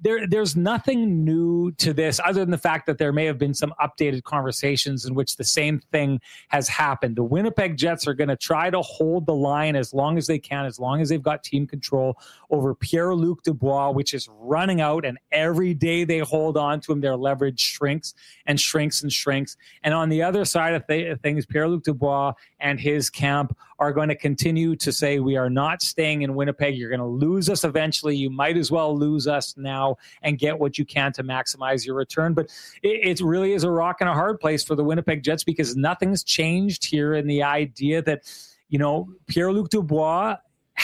there 0.00 0.26
there's 0.26 0.54
nothing 0.54 1.24
new 1.24 1.72
to 1.72 1.92
this 1.92 2.20
other 2.24 2.40
than 2.40 2.50
the 2.50 2.58
fact 2.58 2.86
that 2.86 2.98
there 2.98 3.12
may 3.12 3.24
have 3.24 3.38
been 3.38 3.54
some 3.54 3.74
updated 3.80 4.22
conversations 4.22 5.04
in 5.04 5.14
which 5.14 5.36
the 5.36 5.44
same 5.44 5.80
thing 5.90 6.20
has 6.48 6.68
happened. 6.68 7.16
The 7.16 7.24
Winnipeg 7.24 7.76
Jets 7.76 8.06
are 8.06 8.14
going 8.14 8.28
to 8.28 8.36
try 8.36 8.70
to 8.70 8.80
hold 8.82 9.26
the 9.26 9.34
line 9.34 9.74
as 9.74 9.92
long 9.92 10.16
as 10.16 10.26
they 10.26 10.38
can, 10.38 10.64
as 10.64 10.78
long 10.78 11.00
as 11.00 11.08
they've 11.08 11.22
got 11.22 11.42
team 11.42 11.66
control 11.66 12.18
over 12.50 12.74
Pierre 12.74 13.14
Luc 13.14 13.42
Dubois, 13.42 13.90
which 13.90 14.14
is 14.14 14.28
running 14.38 14.80
out, 14.80 15.04
and 15.04 15.18
every 15.32 15.74
day 15.74 16.04
they 16.04 16.20
hold 16.20 16.56
on 16.56 16.80
to 16.82 16.92
him, 16.92 17.00
their 17.00 17.16
leverage 17.16 17.60
shrinks 17.60 18.14
and 18.46 18.60
shrinks 18.60 19.02
and 19.02 19.12
shrinks. 19.12 19.56
And 19.82 19.92
on 19.92 20.08
the 20.08 20.22
other 20.22 20.44
side 20.44 20.74
of 20.74 20.86
th- 20.86 21.18
things, 21.20 21.46
Pierre 21.46 21.68
Luc 21.68 21.82
Dubois 21.82 22.34
and 22.60 22.78
his 22.78 23.10
camp 23.10 23.56
are 23.78 23.92
going 23.92 24.08
to 24.08 24.14
continue 24.14 24.74
to 24.76 24.92
say, 24.92 25.18
We 25.20 25.36
are 25.36 25.50
not 25.50 25.82
staying 25.82 26.22
in 26.22 26.34
Winnipeg. 26.34 26.76
You're 26.76 26.90
going 26.90 27.00
to 27.00 27.06
lose 27.06 27.48
us 27.48 27.64
eventually. 27.64 28.16
You 28.16 28.30
might 28.30 28.56
as 28.56 28.70
well 28.70 28.96
lose 28.96 29.26
us 29.26 29.56
now 29.56 29.96
and 30.22 30.38
get 30.38 30.58
what 30.58 30.78
you 30.78 30.84
can 30.84 31.12
to 31.12 31.22
maximize 31.22 31.86
your 31.86 31.94
return. 31.94 32.34
But 32.34 32.50
it, 32.82 33.20
it 33.20 33.20
really 33.20 33.52
is 33.52 33.64
a 33.64 33.70
rock 33.70 33.98
and 34.00 34.08
a 34.08 34.14
hard 34.14 34.40
place 34.40 34.64
for 34.64 34.74
the 34.74 34.84
Winnipeg 34.84 35.22
Jets 35.22 35.44
because 35.44 35.76
nothing's 35.76 36.24
changed 36.24 36.84
here 36.84 37.14
in 37.14 37.26
the 37.26 37.42
idea 37.42 38.02
that 38.02 38.22
you 38.68 38.78
know, 38.78 39.08
Pierre 39.26 39.52
Luc 39.52 39.70
Dubois 39.70 40.36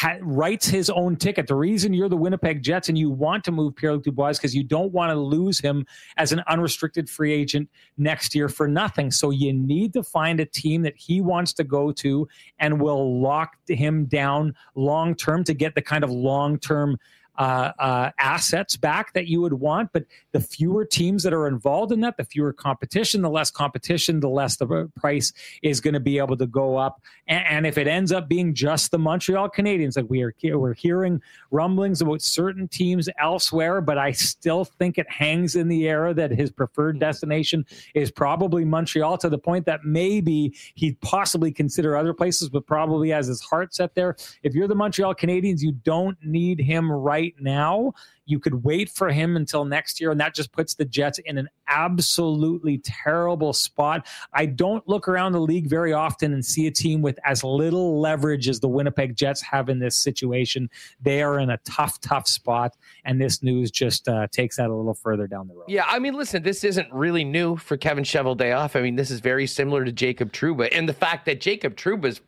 ha- 0.05 0.19
writes 0.21 0.67
his 0.67 0.91
own 0.91 1.17
ticket. 1.17 1.47
The 1.47 1.55
reason 1.55 1.95
you're 1.95 2.09
the 2.09 2.17
Winnipeg 2.17 2.63
Jets 2.63 2.89
and 2.89 2.99
you 2.99 3.11
want 3.11 3.43
to 3.45 3.53
move 3.53 3.75
Pierre 3.75 3.95
Luc 3.95 4.05
Dubois 4.05 4.29
is 4.31 4.39
because 4.39 4.55
you 4.55 4.63
don't 4.63 4.93
want 4.93 5.11
to 5.11 5.17
lose 5.17 5.59
him 5.59 5.87
as 6.19 6.33
an 6.33 6.43
unrestricted 6.47 7.09
free 7.09 7.33
agent 7.33 7.69
next 7.97 8.35
year 8.35 8.49
for 8.49 8.69
nothing. 8.69 9.11
So 9.11 9.31
you 9.31 9.53
need 9.53 9.93
to 9.95 10.03
find 10.03 10.41
a 10.41 10.47
team 10.47 10.83
that 10.83 10.95
he 10.97 11.21
wants 11.21 11.55
to 11.55 11.65
go 11.65 11.91
to 11.93 12.29
and 12.59 12.81
will 12.81 13.21
lock 13.21 13.57
him 13.67 14.05
down 14.05 14.55
long 14.75 15.15
term 15.15 15.43
to 15.45 15.55
get 15.55 15.75
the 15.75 15.83
kind 15.83 16.05
of 16.05 16.11
long 16.11 16.59
term 16.59 16.99
uh, 17.37 17.73
uh, 17.79 18.11
assets 18.19 18.77
back 18.77 19.13
that 19.15 19.27
you 19.27 19.41
would 19.41 19.55
want. 19.55 19.91
But 19.93 20.05
the 20.33 20.41
fewer 20.41 20.85
teams 20.85 21.23
that 21.23 21.33
are 21.33 21.47
involved 21.47 21.93
in 21.93 22.01
that, 22.01 22.17
the 22.17 22.25
fewer 22.25 22.53
competition, 22.53 23.23
the 23.23 23.31
less 23.31 23.51
competition, 23.51 24.21
the 24.21 24.29
less 24.29 24.57
the 24.57 24.91
price 24.97 25.33
is 25.63 25.81
going 25.81 25.95
to 25.95 26.01
be 26.01 26.19
able 26.19 26.37
to 26.37 26.47
go 26.47 26.77
up. 26.77 27.01
And, 27.27 27.45
and, 27.49 27.65
if 27.65 27.79
it 27.79 27.87
ends 27.87 28.13
up 28.13 28.29
being 28.29 28.53
just 28.53 28.91
the 28.91 28.99
Montreal 28.99 29.49
Canadiens, 29.49 29.97
like 29.97 30.07
we 30.11 30.23
are, 30.23 30.35
we're 30.59 30.75
hearing 30.75 31.23
rumblings 31.51 32.03
about 32.03 32.21
certain 32.21 32.69
teams 32.69 33.09
elsewhere, 33.19 33.81
but 33.81 33.97
I 33.97 34.13
still 34.13 34.65
think 34.65 34.99
it 34.99 35.11
hangs 35.11 35.57
in 35.57 35.69
the 35.69 35.89
air 35.89 36.13
that 36.13 36.31
his 36.31 36.51
preferred 36.51 36.99
destination 36.99 37.65
is 37.95 38.11
probably 38.11 38.65
Montreal 38.65 39.17
to 39.19 39.31
the 39.31 39.39
point 39.39 39.65
that 39.67 39.85
maybe 39.85 40.55
he'd 40.75 41.01
possibly 41.01 41.51
consider 41.53 41.97
other 41.97 42.13
places, 42.13 42.51
but 42.51 42.67
probably 42.67 43.09
has 43.11 43.27
his 43.27 43.41
heart 43.41 43.75
set 43.75 43.95
there. 43.95 44.17
If 44.43 44.55
you're 44.55 44.69
the 44.69 44.75
Montreal 44.75 45.15
Canadiens, 45.15 45.63
you 45.63 45.73
don't 45.73 46.19
need 46.23 46.61
him 46.61 46.93
right 46.93 47.24
now. 47.41 47.93
You 48.27 48.39
could 48.39 48.65
wait 48.65 48.89
for 48.89 49.11
him 49.11 49.37
until 49.37 49.67
next 49.67 50.01
year, 50.01 50.11
and 50.11 50.19
that 50.21 50.35
just 50.35 50.51
puts 50.51 50.75
the 50.75 50.87
Jets 50.87 51.19
in 51.19 51.37
an 51.37 51.49
absolutely 51.69 52.79
terrible 52.79 53.53
spot. 53.53 54.07
I 54.33 54.47
don't 54.47 54.87
look 54.89 55.09
around 55.09 55.33
the 55.33 55.41
league 55.41 55.69
very 55.69 55.93
often 55.93 56.33
and 56.33 56.45
see 56.45 56.67
a 56.67 56.71
team 56.71 57.03
with 57.03 57.19
as 57.27 57.45
little 57.45 58.01
leverage 58.01 58.49
as 58.49 58.61
the 58.61 58.69
Winnipeg 58.69 59.15
Jets 59.15 59.43
have 59.43 59.69
in 59.69 59.79
this 59.79 59.95
situation. 59.95 60.71
They 61.03 61.23
are 61.23 61.39
in 61.39 61.51
a 61.51 61.59
tough, 61.65 62.01
tough 62.01 62.27
spot, 62.27 62.77
and 63.05 63.21
this 63.21 63.43
news 63.43 63.71
just 63.71 64.09
uh, 64.09 64.27
takes 64.29 64.57
that 64.57 64.71
a 64.71 64.75
little 64.75 64.95
further 64.95 65.27
down 65.27 65.47
the 65.47 65.55
road. 65.55 65.67
Yeah, 65.69 65.85
I 65.87 65.99
mean, 65.99 66.15
listen, 66.15 66.43
this 66.43 66.65
isn't 66.65 66.91
really 66.93 67.25
new 67.25 67.57
for 67.57 67.77
Kevin 67.77 68.05
Cheveldayoff. 68.05 68.75
I 68.75 68.81
mean, 68.81 68.97
this 68.97 69.11
is 69.11 69.21
very 69.21 69.47
similar 69.47 69.85
to 69.85 69.93
Jacob 69.93 70.33
Trouba, 70.33 70.69
and 70.73 70.89
the 70.89 70.95
fact 70.95 71.27
that 71.27 71.43
Jacob 71.43 71.77
Trouba's 71.77 72.23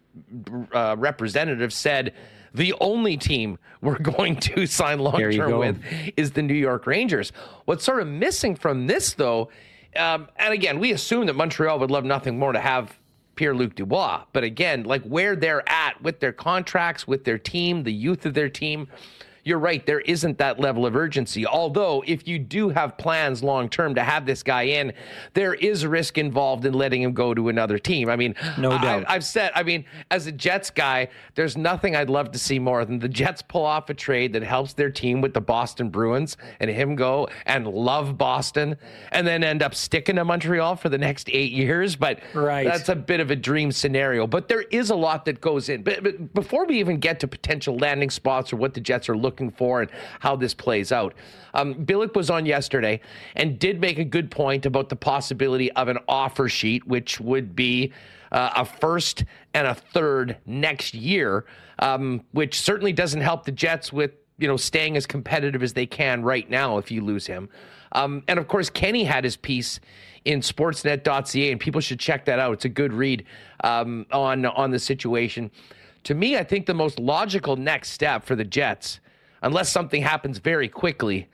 uh, 0.72 0.96
representative 0.98 1.72
said 1.72 2.12
the 2.56 2.74
only 2.80 3.16
team 3.16 3.58
we're 3.80 3.98
going 4.16 4.36
to 4.36 4.66
sign 4.66 4.98
long 4.98 5.20
term 5.32 5.58
with 5.58 5.82
is 6.16 6.32
the 6.32 6.42
New 6.42 6.54
York 6.54 6.86
Rangers. 6.86 7.32
What's 7.66 7.84
sort 7.84 8.00
of 8.00 8.08
missing 8.08 8.56
from 8.56 8.86
this, 8.86 9.12
though, 9.12 9.50
um, 9.94 10.28
and 10.36 10.52
again, 10.52 10.78
we 10.78 10.92
assume 10.92 11.26
that 11.26 11.34
Montreal 11.34 11.78
would 11.78 11.90
love 11.90 12.04
nothing 12.04 12.38
more 12.38 12.52
to 12.52 12.60
have 12.60 12.98
Pierre 13.34 13.54
Luc 13.54 13.74
Dubois. 13.74 14.24
But 14.32 14.44
again, 14.44 14.84
like 14.84 15.02
where 15.04 15.36
they're 15.36 15.66
at 15.68 16.02
with 16.02 16.20
their 16.20 16.32
contracts, 16.32 17.06
with 17.06 17.24
their 17.24 17.38
team, 17.38 17.84
the 17.84 17.92
youth 17.92 18.26
of 18.26 18.34
their 18.34 18.48
team, 18.48 18.88
you're 19.46 19.60
right. 19.60 19.86
There 19.86 20.00
isn't 20.00 20.38
that 20.38 20.58
level 20.58 20.84
of 20.86 20.96
urgency. 20.96 21.46
Although, 21.46 22.02
if 22.04 22.26
you 22.26 22.36
do 22.36 22.68
have 22.70 22.98
plans 22.98 23.44
long 23.44 23.68
term 23.68 23.94
to 23.94 24.02
have 24.02 24.26
this 24.26 24.42
guy 24.42 24.62
in, 24.62 24.92
there 25.34 25.54
is 25.54 25.86
risk 25.86 26.18
involved 26.18 26.64
in 26.66 26.74
letting 26.74 27.00
him 27.00 27.12
go 27.12 27.32
to 27.32 27.48
another 27.48 27.78
team. 27.78 28.10
I 28.10 28.16
mean, 28.16 28.34
no 28.58 28.70
doubt. 28.70 29.04
I, 29.06 29.12
have 29.12 29.24
said, 29.24 29.52
I 29.54 29.62
mean, 29.62 29.84
as 30.10 30.26
a 30.26 30.32
Jets 30.32 30.70
guy, 30.70 31.10
there's 31.36 31.56
nothing 31.56 31.94
I'd 31.94 32.10
love 32.10 32.32
to 32.32 32.40
see 32.40 32.58
more 32.58 32.84
than 32.84 32.98
the 32.98 33.08
Jets 33.08 33.40
pull 33.40 33.64
off 33.64 33.88
a 33.88 33.94
trade 33.94 34.32
that 34.32 34.42
helps 34.42 34.72
their 34.72 34.90
team 34.90 35.20
with 35.20 35.32
the 35.32 35.40
Boston 35.40 35.90
Bruins 35.90 36.36
and 36.58 36.68
him 36.68 36.96
go 36.96 37.28
and 37.46 37.68
love 37.68 38.18
Boston 38.18 38.76
and 39.12 39.24
then 39.24 39.44
end 39.44 39.62
up 39.62 39.76
sticking 39.76 40.16
to 40.16 40.24
Montreal 40.24 40.74
for 40.74 40.88
the 40.88 40.98
next 40.98 41.30
eight 41.30 41.52
years. 41.52 41.94
But 41.94 42.18
right. 42.34 42.66
that's 42.66 42.88
a 42.88 42.96
bit 42.96 43.20
of 43.20 43.30
a 43.30 43.36
dream 43.36 43.70
scenario. 43.70 44.26
But 44.26 44.48
there 44.48 44.62
is 44.62 44.90
a 44.90 44.96
lot 44.96 45.24
that 45.26 45.40
goes 45.40 45.68
in. 45.68 45.84
But, 45.84 46.02
but 46.02 46.34
before 46.34 46.66
we 46.66 46.80
even 46.80 46.98
get 46.98 47.20
to 47.20 47.28
potential 47.28 47.78
landing 47.78 48.10
spots 48.10 48.52
or 48.52 48.56
what 48.56 48.74
the 48.74 48.80
Jets 48.80 49.08
are 49.08 49.16
looking 49.16 49.35
looking 49.36 49.50
for 49.50 49.82
and 49.82 49.90
how 50.20 50.36
this 50.36 50.54
plays 50.54 50.92
out. 50.92 51.14
Um, 51.52 51.74
Bielik 51.74 52.14
was 52.14 52.30
on 52.30 52.46
yesterday 52.46 53.00
and 53.34 53.58
did 53.58 53.80
make 53.80 53.98
a 53.98 54.04
good 54.04 54.30
point 54.30 54.66
about 54.66 54.88
the 54.88 54.96
possibility 54.96 55.70
of 55.72 55.88
an 55.88 55.98
offer 56.08 56.48
sheet, 56.48 56.86
which 56.86 57.20
would 57.20 57.54
be 57.54 57.92
uh, 58.32 58.50
a 58.56 58.64
first 58.64 59.24
and 59.54 59.66
a 59.66 59.74
third 59.74 60.38
next 60.46 60.94
year, 60.94 61.44
um, 61.78 62.22
which 62.32 62.60
certainly 62.60 62.92
doesn't 62.92 63.20
help 63.20 63.44
the 63.44 63.52
Jets 63.52 63.92
with 63.92 64.12
you 64.38 64.48
know 64.48 64.56
staying 64.56 64.96
as 64.96 65.06
competitive 65.06 65.62
as 65.62 65.72
they 65.72 65.86
can 65.86 66.22
right 66.22 66.48
now 66.50 66.78
if 66.78 66.90
you 66.90 67.02
lose 67.02 67.26
him. 67.26 67.48
Um, 67.92 68.22
and 68.28 68.38
of 68.38 68.48
course, 68.48 68.68
Kenny 68.68 69.04
had 69.04 69.24
his 69.24 69.36
piece 69.36 69.80
in 70.24 70.40
Sportsnet.ca, 70.40 71.52
and 71.52 71.60
people 71.60 71.80
should 71.80 72.00
check 72.00 72.24
that 72.24 72.38
out. 72.38 72.54
It's 72.54 72.64
a 72.64 72.70
good 72.70 72.92
read 72.92 73.24
um, 73.62 74.06
on 74.12 74.44
on 74.44 74.70
the 74.70 74.78
situation. 74.78 75.50
To 76.06 76.14
me, 76.14 76.36
I 76.36 76.44
think 76.44 76.66
the 76.66 76.74
most 76.74 77.00
logical 77.00 77.56
next 77.56 77.90
step 77.90 78.24
for 78.24 78.36
the 78.36 78.44
Jets 78.44 79.00
unless 79.42 79.70
something 79.70 80.02
happens 80.02 80.38
very 80.38 80.68
quickly, 80.68 81.28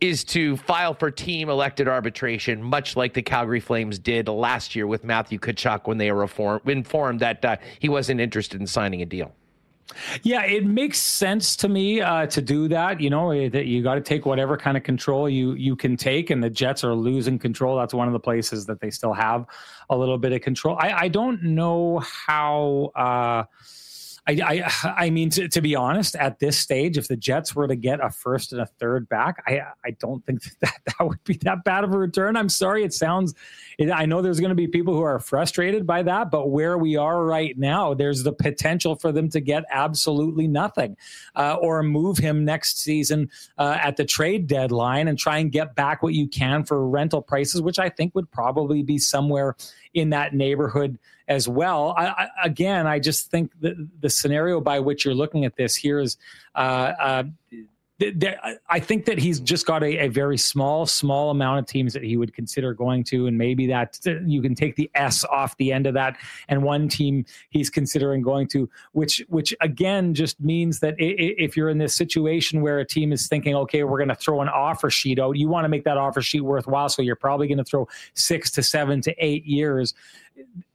is 0.00 0.24
to 0.24 0.56
file 0.58 0.94
for 0.94 1.10
team 1.10 1.48
elected 1.48 1.88
arbitration, 1.88 2.62
much 2.62 2.96
like 2.96 3.14
the 3.14 3.22
Calgary 3.22 3.60
Flames 3.60 3.98
did 3.98 4.28
last 4.28 4.74
year 4.74 4.86
with 4.86 5.04
Matthew 5.04 5.38
Tkachuk 5.38 5.86
when 5.86 5.98
they 5.98 6.12
were 6.12 6.28
informed 6.66 7.20
that 7.20 7.44
uh, 7.44 7.56
he 7.78 7.88
wasn't 7.88 8.20
interested 8.20 8.60
in 8.60 8.66
signing 8.66 9.00
a 9.00 9.06
deal. 9.06 9.34
Yeah, 10.22 10.44
it 10.44 10.66
makes 10.66 10.98
sense 10.98 11.56
to 11.56 11.68
me 11.68 12.00
uh, 12.00 12.26
to 12.26 12.42
do 12.42 12.68
that. 12.68 13.00
You 13.00 13.08
know 13.08 13.30
eh, 13.30 13.48
that 13.50 13.66
you 13.66 13.82
got 13.82 13.94
to 13.94 14.00
take 14.00 14.26
whatever 14.26 14.56
kind 14.56 14.76
of 14.76 14.82
control 14.82 15.28
you 15.28 15.54
you 15.54 15.76
can 15.76 15.96
take, 15.96 16.30
and 16.30 16.42
the 16.42 16.50
Jets 16.50 16.82
are 16.84 16.94
losing 16.94 17.38
control. 17.38 17.76
That's 17.76 17.94
one 17.94 18.08
of 18.08 18.12
the 18.12 18.20
places 18.20 18.66
that 18.66 18.80
they 18.80 18.90
still 18.90 19.12
have 19.12 19.46
a 19.88 19.96
little 19.96 20.18
bit 20.18 20.32
of 20.32 20.40
control. 20.40 20.76
I, 20.78 20.92
I 20.92 21.08
don't 21.08 21.42
know 21.42 22.00
how. 22.00 22.90
Uh, 22.94 23.44
I, 24.26 24.32
I, 24.84 24.94
I 25.06 25.10
mean, 25.10 25.30
to, 25.30 25.48
to, 25.48 25.60
be 25.60 25.74
honest, 25.74 26.16
at 26.16 26.38
this 26.38 26.58
stage, 26.58 26.98
if 26.98 27.08
the 27.08 27.16
Jets 27.16 27.54
were 27.54 27.68
to 27.68 27.76
get 27.76 28.00
a 28.00 28.10
first 28.10 28.52
and 28.52 28.60
a 28.60 28.66
third 28.66 29.08
back, 29.08 29.42
I, 29.46 29.62
I 29.84 29.90
don't 29.98 30.24
think 30.24 30.42
that 30.60 30.74
that 30.86 31.06
would 31.06 31.22
be 31.24 31.34
that 31.42 31.64
bad 31.64 31.84
of 31.84 31.92
a 31.92 31.98
return. 31.98 32.36
I'm 32.36 32.48
sorry, 32.48 32.84
it 32.84 32.92
sounds. 32.92 33.34
It, 33.78 33.90
I 33.90 34.06
know 34.06 34.22
there's 34.22 34.40
going 34.40 34.50
to 34.50 34.56
be 34.56 34.66
people 34.66 34.94
who 34.94 35.02
are 35.02 35.18
frustrated 35.18 35.86
by 35.86 36.02
that, 36.04 36.30
but 36.30 36.50
where 36.50 36.78
we 36.78 36.96
are 36.96 37.24
right 37.24 37.56
now, 37.58 37.94
there's 37.94 38.22
the 38.22 38.32
potential 38.32 38.96
for 38.96 39.12
them 39.12 39.28
to 39.30 39.40
get 39.40 39.64
absolutely 39.70 40.48
nothing, 40.48 40.96
uh, 41.34 41.56
or 41.60 41.82
move 41.82 42.18
him 42.18 42.44
next 42.44 42.80
season 42.80 43.30
uh, 43.58 43.78
at 43.80 43.96
the 43.96 44.04
trade 44.04 44.46
deadline 44.46 45.08
and 45.08 45.18
try 45.18 45.38
and 45.38 45.52
get 45.52 45.74
back 45.74 46.02
what 46.02 46.14
you 46.14 46.26
can 46.26 46.64
for 46.64 46.88
rental 46.88 47.22
prices, 47.22 47.60
which 47.60 47.78
I 47.78 47.88
think 47.88 48.14
would 48.14 48.30
probably 48.30 48.82
be 48.82 48.98
somewhere 48.98 49.56
in 49.96 50.10
that 50.10 50.34
neighborhood 50.34 50.98
as 51.26 51.48
well. 51.48 51.94
I, 51.96 52.06
I, 52.06 52.28
again, 52.44 52.86
I 52.86 53.00
just 53.00 53.30
think 53.30 53.50
the, 53.60 53.88
the 54.00 54.10
scenario 54.10 54.60
by 54.60 54.78
which 54.78 55.04
you're 55.04 55.14
looking 55.14 55.44
at 55.44 55.56
this 55.56 55.74
here 55.74 55.98
is. 55.98 56.16
Uh, 56.54 56.92
uh, 57.00 57.24
I 57.98 58.78
think 58.78 59.06
that 59.06 59.16
he's 59.16 59.40
just 59.40 59.64
got 59.64 59.82
a, 59.82 60.04
a, 60.04 60.08
very 60.08 60.36
small, 60.36 60.84
small 60.84 61.30
amount 61.30 61.60
of 61.60 61.66
teams 61.66 61.94
that 61.94 62.02
he 62.02 62.18
would 62.18 62.34
consider 62.34 62.74
going 62.74 63.02
to, 63.04 63.26
and 63.26 63.38
maybe 63.38 63.66
that 63.68 63.98
uh, 64.06 64.20
you 64.26 64.42
can 64.42 64.54
take 64.54 64.76
the 64.76 64.90
S 64.94 65.24
off 65.24 65.56
the 65.56 65.72
end 65.72 65.86
of 65.86 65.94
that, 65.94 66.18
and 66.48 66.62
one 66.62 66.88
team 66.88 67.24
he's 67.48 67.70
considering 67.70 68.20
going 68.20 68.48
to, 68.48 68.68
which, 68.92 69.24
which 69.28 69.54
again 69.62 70.12
just 70.12 70.38
means 70.40 70.78
that 70.80 70.94
if 70.98 71.56
you're 71.56 71.70
in 71.70 71.78
this 71.78 71.94
situation 71.94 72.60
where 72.60 72.80
a 72.80 72.84
team 72.84 73.14
is 73.14 73.28
thinking, 73.28 73.54
okay, 73.54 73.82
we're 73.82 73.98
going 73.98 74.10
to 74.10 74.14
throw 74.14 74.42
an 74.42 74.48
offer 74.50 74.90
sheet 74.90 75.18
out, 75.18 75.38
you 75.38 75.48
want 75.48 75.64
to 75.64 75.70
make 75.70 75.84
that 75.84 75.96
offer 75.96 76.20
sheet 76.20 76.42
worthwhile, 76.42 76.90
so 76.90 77.00
you're 77.00 77.16
probably 77.16 77.48
going 77.48 77.56
to 77.56 77.64
throw 77.64 77.88
six 78.12 78.50
to 78.50 78.62
seven 78.62 79.00
to 79.00 79.14
eight 79.18 79.46
years 79.46 79.94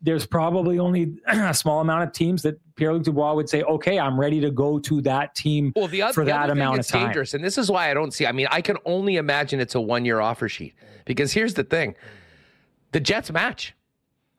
there's 0.02 0.26
probably 0.26 0.80
only 0.80 1.18
a 1.28 1.54
small 1.54 1.82
amount 1.82 2.04
of 2.04 2.14
teams 2.14 2.42
that 2.44 2.60
Pierre 2.76 2.94
Luc 2.94 3.04
Dubois 3.04 3.34
would 3.34 3.50
say, 3.50 3.64
okay, 3.64 4.00
I'm 4.00 4.20
ready 4.20 4.40
to 4.42 4.52
go 4.52 4.80
to 4.80 5.02
that 5.02 5.36
team 5.36 5.74
well, 5.76 5.88
the 5.88 6.02
other, 6.02 6.14
for 6.14 6.26
the 6.26 6.32
that 6.32 6.50
amount 6.50 6.80
of 6.80 6.88
time. 6.88 7.08
Dangerous, 7.08 7.34
and 7.34 7.44
this 7.44 7.58
is 7.58 7.70
why 7.70 7.92
I 7.92 7.94
don't 7.94 8.14
see. 8.14 8.26
I 8.26 8.32
mean, 8.32 8.48
I 8.52 8.62
can 8.62 8.78
only 8.86 9.18
imagine 9.18 9.60
it's 9.60 9.76
a 9.76 9.82
one 9.82 10.06
year 10.06 10.20
offer 10.20 10.50
sheet 10.50 10.74
because 11.06 11.32
here's 11.32 11.54
the 11.54 11.64
thing: 11.64 11.96
the 12.92 13.00
Jets 13.00 13.32
match. 13.32 13.76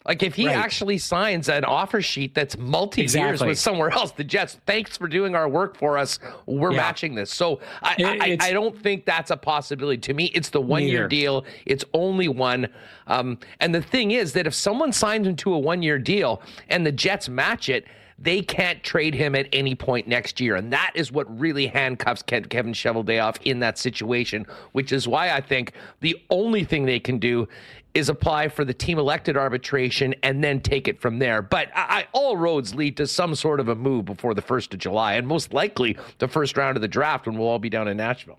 Like 0.07 0.23
if 0.23 0.35
he 0.35 0.47
right. 0.47 0.57
actually 0.57 0.99
signs 0.99 1.49
an 1.49 1.65
offer 1.65 2.03
sheet 2.03 2.35
that's 2.35 2.59
multi 2.59 3.03
years 3.03 3.15
exactly. 3.15 3.49
with 3.49 3.59
somewhere 3.59 3.91
else, 3.91 4.13
the 4.13 4.25
Jets, 4.25 4.59
thanks 4.67 4.97
for 4.97 5.07
doing 5.07 5.35
our 5.35 5.49
work 5.49 5.77
for 5.77 5.97
us. 5.97 6.19
We're 6.47 6.73
yeah. 6.73 6.79
matching 6.79 7.15
this. 7.15 7.33
So 7.33 7.61
I, 7.83 7.95
I, 8.21 8.49
I, 8.49 8.53
don't 8.53 8.77
think 8.77 9.05
that's 9.05 9.31
a 9.31 9.37
possibility. 9.37 9.99
To 9.99 10.15
me, 10.15 10.27
it's 10.35 10.51
the 10.51 10.61
one 10.61 10.83
year 10.83 11.07
deal. 11.07 11.45
It's 11.67 11.85
only 11.95 12.29
one. 12.29 12.69
Um, 13.07 13.39
and 13.61 13.75
the 13.75 13.83
thing 13.83 14.11
is 14.11 14.33
that 14.33 14.47
if 14.47 14.55
someone 14.55 14.93
signs 14.93 15.27
into 15.27 15.55
a 15.55 15.59
one 15.59 15.83
year 15.83 15.99
deal 15.99 16.43
and 16.69 16.85
the 16.85 16.93
Jets 16.93 17.29
match 17.29 17.69
it, 17.69 17.87
they 18.23 18.41
can't 18.41 18.83
trade 18.85 19.15
him 19.15 19.35
at 19.35 19.49
any 19.53 19.75
point 19.75 20.07
next 20.07 20.41
year. 20.41 20.55
And 20.55 20.73
that 20.73 20.93
is 20.95 21.11
what 21.11 21.41
really 21.41 21.67
handcuffs 21.67 22.23
Kevin 22.23 22.73
Cheveldayoff 22.73 23.39
in 23.45 23.59
that 23.61 23.79
situation, 23.79 24.47
which 24.73 24.93
is 24.93 25.09
why 25.09 25.31
I 25.31 25.41
think 25.41 25.73
the 26.01 26.17
only 26.31 26.63
thing 26.63 26.87
they 26.87 27.01
can 27.01 27.19
do 27.19 27.49
is 27.95 28.09
apply 28.09 28.49
for 28.49 28.65
the 28.65 28.75
team 28.75 28.99
elected 28.99 29.37
arbitration 29.37 30.15
and 30.23 30.43
then 30.43 30.61
take 30.61 30.89
it 30.89 31.01
from 31.01 31.19
there. 31.19 31.43
But 31.43 31.69
I, 31.75 32.07
all 32.13 32.37
roads 32.37 32.75
lead 32.75 32.97
to 32.97 33.07
some 33.07 33.35
sort 33.35 33.61
of 33.61 33.69
a 33.69 33.75
move 33.75 34.05
before 34.05 34.35
the 34.35 34.43
1st 34.43 34.75
of 34.75 34.79
July, 34.79 35.15
and 35.15 35.27
most 35.27 35.53
likely 35.53 35.97
the 36.19 36.29
first 36.29 36.57
round 36.57 36.77
of 36.77 36.81
the 36.81 36.89
draft 36.89 37.27
when 37.27 37.37
we'll 37.37 37.49
all 37.49 37.59
be 37.59 37.71
down 37.71 37.89
in 37.89 37.97
Nashville. 37.97 38.39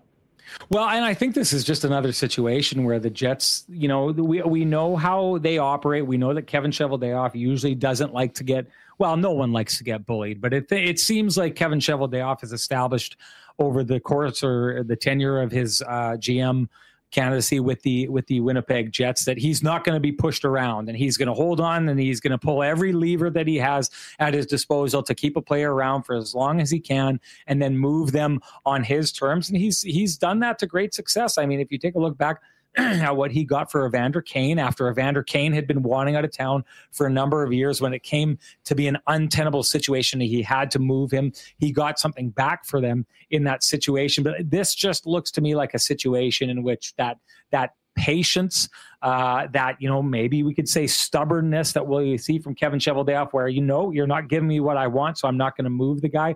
Well, 0.68 0.88
and 0.88 1.04
I 1.04 1.14
think 1.14 1.34
this 1.34 1.52
is 1.52 1.64
just 1.64 1.84
another 1.84 2.12
situation 2.12 2.84
where 2.84 2.98
the 2.98 3.10
Jets, 3.10 3.64
you 3.68 3.88
know, 3.88 4.06
we 4.06 4.42
we 4.42 4.64
know 4.64 4.94
how 4.94 5.38
they 5.38 5.58
operate. 5.58 6.06
We 6.06 6.16
know 6.16 6.34
that 6.34 6.46
Kevin 6.46 6.70
Cheveldayoff 6.70 7.34
usually 7.34 7.74
doesn't 7.74 8.12
like 8.12 8.34
to 8.34 8.44
get 8.44 8.66
well, 8.98 9.16
no 9.16 9.32
one 9.32 9.52
likes 9.52 9.78
to 9.78 9.84
get 9.84 10.06
bullied, 10.06 10.40
but 10.40 10.52
it 10.52 10.70
it 10.70 10.98
seems 10.98 11.36
like 11.36 11.56
Kevin 11.56 11.80
Cheveldayoff 11.80 12.40
has 12.42 12.52
established 12.52 13.16
over 13.58 13.84
the 13.84 14.00
course 14.00 14.42
or 14.42 14.84
the 14.84 14.96
tenure 14.96 15.40
of 15.40 15.50
his 15.50 15.82
uh, 15.82 16.16
GM 16.18 16.68
candidacy 17.14 17.60
with 17.60 17.80
the 17.82 18.08
with 18.08 18.26
the 18.26 18.40
Winnipeg 18.40 18.92
Jets 18.92 19.24
that 19.24 19.38
he's 19.38 19.62
not 19.62 19.84
going 19.84 19.94
to 19.94 20.00
be 20.00 20.12
pushed 20.12 20.44
around 20.44 20.88
and 20.88 20.98
he's 20.98 21.16
going 21.16 21.28
to 21.28 21.34
hold 21.34 21.60
on 21.60 21.88
and 21.88 21.98
he's 21.98 22.20
going 22.20 22.32
to 22.32 22.38
pull 22.38 22.62
every 22.62 22.92
lever 22.92 23.30
that 23.30 23.46
he 23.46 23.56
has 23.56 23.90
at 24.18 24.34
his 24.34 24.46
disposal 24.46 25.02
to 25.02 25.14
keep 25.14 25.36
a 25.36 25.42
player 25.42 25.72
around 25.72 26.02
for 26.02 26.16
as 26.16 26.34
long 26.34 26.60
as 26.60 26.70
he 26.70 26.80
can 26.80 27.20
and 27.46 27.62
then 27.62 27.78
move 27.78 28.12
them 28.12 28.40
on 28.66 28.82
his 28.82 29.12
terms 29.12 29.48
and 29.48 29.56
he's 29.56 29.82
he's 29.82 30.18
done 30.18 30.40
that 30.40 30.58
to 30.58 30.66
great 30.66 30.92
success. 30.92 31.38
I 31.38 31.46
mean, 31.46 31.60
if 31.60 31.70
you 31.70 31.78
take 31.78 31.94
a 31.94 32.00
look 32.00 32.18
back 32.18 32.40
what 33.12 33.30
he 33.30 33.44
got 33.44 33.70
for 33.70 33.86
Evander 33.86 34.20
Kane 34.20 34.58
after 34.58 34.88
Evander 34.88 35.22
Kane 35.22 35.52
had 35.52 35.66
been 35.66 35.82
wanting 35.82 36.16
out 36.16 36.24
of 36.24 36.32
town 36.32 36.64
for 36.90 37.06
a 37.06 37.10
number 37.10 37.42
of 37.44 37.52
years. 37.52 37.80
When 37.80 37.94
it 37.94 38.02
came 38.02 38.38
to 38.64 38.74
be 38.74 38.88
an 38.88 38.98
untenable 39.06 39.62
situation, 39.62 40.20
he 40.20 40.42
had 40.42 40.70
to 40.72 40.78
move 40.78 41.10
him. 41.10 41.32
He 41.58 41.70
got 41.70 41.98
something 41.98 42.30
back 42.30 42.64
for 42.64 42.80
them 42.80 43.06
in 43.30 43.44
that 43.44 43.62
situation. 43.62 44.24
But 44.24 44.50
this 44.50 44.74
just 44.74 45.06
looks 45.06 45.30
to 45.32 45.40
me 45.40 45.54
like 45.54 45.74
a 45.74 45.78
situation 45.78 46.50
in 46.50 46.62
which 46.62 46.94
that 46.96 47.18
that 47.50 47.74
patience, 47.94 48.68
uh, 49.02 49.46
that 49.52 49.80
you 49.80 49.88
know 49.88 50.02
maybe 50.02 50.42
we 50.42 50.52
could 50.52 50.68
say 50.68 50.86
stubbornness 50.86 51.72
that 51.72 51.86
we 51.86 52.18
see 52.18 52.38
from 52.38 52.54
Kevin 52.54 52.78
Cheveldayoff, 52.78 53.32
where 53.32 53.48
you 53.48 53.60
know 53.60 53.92
you're 53.92 54.06
not 54.06 54.28
giving 54.28 54.48
me 54.48 54.60
what 54.60 54.76
I 54.76 54.86
want, 54.88 55.18
so 55.18 55.28
I'm 55.28 55.36
not 55.36 55.56
going 55.56 55.64
to 55.64 55.70
move 55.70 56.00
the 56.00 56.08
guy. 56.08 56.34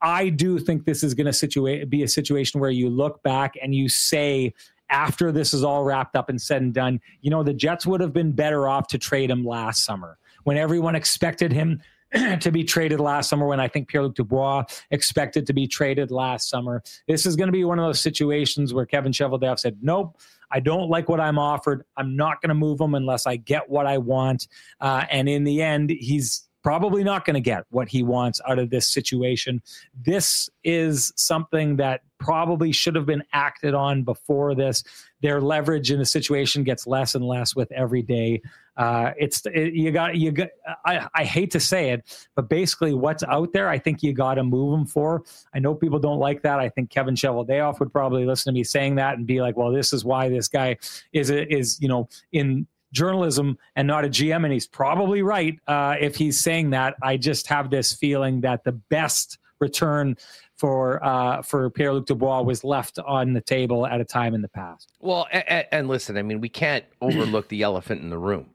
I 0.00 0.30
do 0.30 0.58
think 0.58 0.84
this 0.84 1.04
is 1.04 1.14
going 1.14 1.32
to 1.32 1.86
be 1.86 2.02
a 2.02 2.08
situation 2.08 2.60
where 2.60 2.70
you 2.70 2.88
look 2.90 3.22
back 3.22 3.54
and 3.62 3.74
you 3.74 3.88
say, 3.88 4.52
after 4.92 5.32
this 5.32 5.52
is 5.52 5.64
all 5.64 5.82
wrapped 5.82 6.14
up 6.14 6.28
and 6.28 6.40
said 6.40 6.62
and 6.62 6.72
done, 6.72 7.00
you 7.22 7.30
know, 7.30 7.42
the 7.42 7.54
Jets 7.54 7.86
would 7.86 8.00
have 8.00 8.12
been 8.12 8.30
better 8.32 8.68
off 8.68 8.86
to 8.88 8.98
trade 8.98 9.30
him 9.30 9.44
last 9.44 9.84
summer 9.84 10.18
when 10.44 10.56
everyone 10.56 10.94
expected 10.94 11.52
him 11.52 11.80
to 12.40 12.50
be 12.50 12.62
traded 12.62 13.00
last 13.00 13.30
summer 13.30 13.46
when 13.46 13.58
I 13.58 13.68
think 13.68 13.88
Pierre 13.88 14.02
Luc 14.02 14.14
Dubois 14.14 14.64
expected 14.90 15.46
to 15.46 15.52
be 15.52 15.66
traded 15.66 16.10
last 16.10 16.50
summer. 16.50 16.82
This 17.08 17.24
is 17.24 17.36
going 17.36 17.48
to 17.48 17.52
be 17.52 17.64
one 17.64 17.78
of 17.78 17.86
those 17.86 18.00
situations 18.00 18.74
where 18.74 18.84
Kevin 18.84 19.12
Cheveldayoff 19.12 19.58
said, 19.58 19.78
Nope, 19.80 20.20
I 20.50 20.60
don't 20.60 20.90
like 20.90 21.08
what 21.08 21.20
I'm 21.20 21.38
offered. 21.38 21.84
I'm 21.96 22.14
not 22.14 22.42
going 22.42 22.50
to 22.50 22.54
move 22.54 22.80
him 22.80 22.94
unless 22.94 23.26
I 23.26 23.36
get 23.36 23.68
what 23.70 23.86
I 23.86 23.96
want. 23.96 24.48
Uh, 24.80 25.04
and 25.10 25.28
in 25.28 25.44
the 25.44 25.62
end, 25.62 25.88
he's 25.88 26.48
probably 26.62 27.02
not 27.04 27.24
going 27.24 27.34
to 27.34 27.40
get 27.40 27.64
what 27.70 27.88
he 27.88 28.02
wants 28.02 28.40
out 28.46 28.58
of 28.58 28.70
this 28.70 28.86
situation. 28.86 29.62
This 30.04 30.48
is 30.64 31.12
something 31.16 31.76
that 31.76 32.02
probably 32.18 32.70
should 32.70 32.94
have 32.94 33.06
been 33.06 33.22
acted 33.32 33.74
on 33.74 34.04
before 34.04 34.54
this. 34.54 34.84
Their 35.22 35.40
leverage 35.40 35.90
in 35.90 35.98
the 35.98 36.04
situation 36.04 36.62
gets 36.62 36.86
less 36.86 37.14
and 37.14 37.24
less 37.24 37.56
with 37.56 37.70
every 37.72 38.02
day. 38.02 38.42
Uh, 38.76 39.12
it's 39.18 39.44
it, 39.46 39.74
you 39.74 39.90
got 39.92 40.16
you 40.16 40.32
got. 40.32 40.48
I, 40.86 41.06
I 41.14 41.24
hate 41.24 41.50
to 41.50 41.60
say 41.60 41.90
it, 41.90 42.26
but 42.34 42.48
basically, 42.48 42.94
what's 42.94 43.22
out 43.24 43.52
there, 43.52 43.68
I 43.68 43.78
think 43.78 44.02
you 44.02 44.14
got 44.14 44.34
to 44.34 44.44
move 44.44 44.72
them 44.72 44.86
for. 44.86 45.24
I 45.54 45.58
know 45.58 45.74
people 45.74 45.98
don't 45.98 46.18
like 46.18 46.42
that. 46.42 46.58
I 46.58 46.70
think 46.70 46.88
Kevin 46.88 47.14
Cheveldayoff 47.14 47.80
would 47.80 47.92
probably 47.92 48.24
listen 48.24 48.52
to 48.52 48.54
me 48.58 48.64
saying 48.64 48.94
that 48.94 49.18
and 49.18 49.26
be 49.26 49.42
like, 49.42 49.58
"Well, 49.58 49.72
this 49.72 49.92
is 49.92 50.06
why 50.06 50.30
this 50.30 50.48
guy 50.48 50.78
is 51.12 51.28
is 51.28 51.78
you 51.82 51.88
know 51.88 52.08
in 52.32 52.66
journalism 52.92 53.58
and 53.76 53.86
not 53.88 54.04
a 54.04 54.08
GM. 54.08 54.44
And 54.44 54.52
he's 54.52 54.66
probably 54.66 55.22
right 55.22 55.58
uh, 55.66 55.96
if 56.00 56.16
he's 56.16 56.38
saying 56.38 56.70
that. 56.70 56.94
I 57.02 57.16
just 57.16 57.46
have 57.48 57.70
this 57.70 57.92
feeling 57.92 58.40
that 58.42 58.64
the 58.64 58.72
best 58.72 59.38
return 59.58 60.16
for 60.62 61.04
uh, 61.04 61.42
for 61.42 61.70
Pierre 61.70 61.92
Luc 61.92 62.06
Dubois 62.06 62.42
was 62.42 62.62
left 62.62 62.98
on 63.00 63.32
the 63.32 63.40
table 63.40 63.84
at 63.86 64.00
a 64.00 64.04
time 64.04 64.32
in 64.32 64.42
the 64.42 64.48
past. 64.48 64.92
Well, 65.00 65.26
and, 65.32 65.66
and 65.72 65.88
listen, 65.88 66.16
I 66.16 66.22
mean, 66.22 66.40
we 66.40 66.48
can't 66.48 66.84
overlook 67.00 67.48
the 67.48 67.62
elephant 67.62 68.02
in 68.02 68.10
the 68.10 68.18
room. 68.18 68.50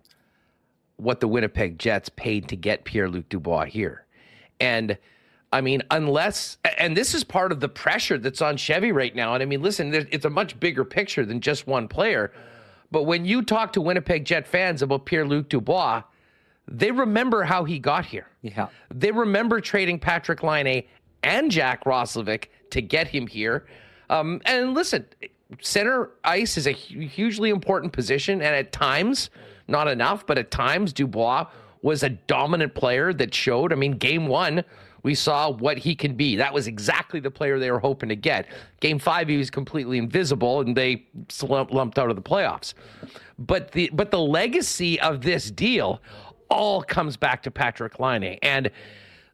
What 0.95 1.19
the 1.19 1.27
Winnipeg 1.27 1.77
Jets 1.77 2.09
paid 2.09 2.47
to 2.47 2.55
get 2.55 2.85
Pierre 2.85 3.09
Luc 3.09 3.27
Dubois 3.29 3.65
here, 3.65 4.05
and. 4.59 4.97
I 5.53 5.61
mean, 5.61 5.81
unless, 5.91 6.57
and 6.77 6.95
this 6.95 7.15
is 7.15 7.23
part 7.23 7.53
of 7.53 7.61
the 7.61 7.69
pressure 7.69 8.17
that's 8.17 8.41
on 8.41 8.57
Chevy 8.57 8.91
right 8.91 9.15
now. 9.15 9.33
And 9.33 9.41
I 9.41 9.45
mean, 9.45 9.61
listen, 9.61 9.93
it's 9.93 10.25
a 10.25 10.29
much 10.29 10.59
bigger 10.59 10.83
picture 10.83 11.25
than 11.25 11.39
just 11.39 11.65
one 11.65 11.87
player. 11.87 12.33
But 12.91 13.03
when 13.03 13.25
you 13.25 13.41
talk 13.41 13.73
to 13.73 13.81
Winnipeg 13.81 14.25
Jet 14.25 14.47
fans 14.47 14.81
about 14.81 15.05
Pierre 15.05 15.25
Luc 15.25 15.49
Dubois, 15.49 16.03
they 16.67 16.91
remember 16.91 17.43
how 17.43 17.63
he 17.63 17.79
got 17.79 18.05
here. 18.05 18.27
Yeah. 18.41 18.67
They 18.93 19.11
remember 19.11 19.61
trading 19.61 19.99
Patrik 19.99 20.43
Laine 20.43 20.83
and 21.23 21.51
Jack 21.51 21.83
Roslovic 21.85 22.45
to 22.71 22.81
get 22.81 23.07
him 23.07 23.27
here. 23.27 23.65
Um, 24.09 24.41
and 24.45 24.73
listen, 24.73 25.05
center 25.61 26.11
ice 26.23 26.57
is 26.57 26.67
a 26.67 26.71
hugely 26.71 27.49
important 27.49 27.93
position. 27.93 28.41
And 28.41 28.55
at 28.55 28.71
times, 28.71 29.29
not 29.67 29.87
enough, 29.87 30.25
but 30.25 30.37
at 30.37 30.51
times, 30.51 30.93
Dubois 30.93 31.47
was 31.81 32.03
a 32.03 32.09
dominant 32.09 32.73
player 32.73 33.13
that 33.13 33.33
showed. 33.33 33.71
I 33.71 33.75
mean, 33.75 33.93
game 33.93 34.27
one, 34.27 34.63
we 35.07 35.15
saw 35.15 35.49
what 35.49 35.77
he 35.77 35.95
can 35.95 36.15
be. 36.15 36.35
That 36.35 36.53
was 36.53 36.67
exactly 36.67 37.21
the 37.21 37.31
player 37.31 37.59
they 37.59 37.71
were 37.71 37.79
hoping 37.79 38.09
to 38.09 38.15
get. 38.17 38.45
Game 38.81 38.99
five, 38.99 39.29
he 39.29 39.37
was 39.37 39.49
completely 39.49 39.97
invisible, 39.97 40.59
and 40.59 40.75
they 40.75 41.07
lumped 41.41 41.97
out 41.97 42.09
of 42.09 42.17
the 42.17 42.21
playoffs. 42.21 42.73
But 43.39 43.71
the 43.71 43.89
but 43.93 44.11
the 44.11 44.19
legacy 44.19 44.99
of 44.99 45.21
this 45.21 45.49
deal 45.49 46.01
all 46.49 46.83
comes 46.83 47.15
back 47.15 47.41
to 47.43 47.51
Patrik 47.51 47.99
Laine 48.01 48.37
And 48.41 48.69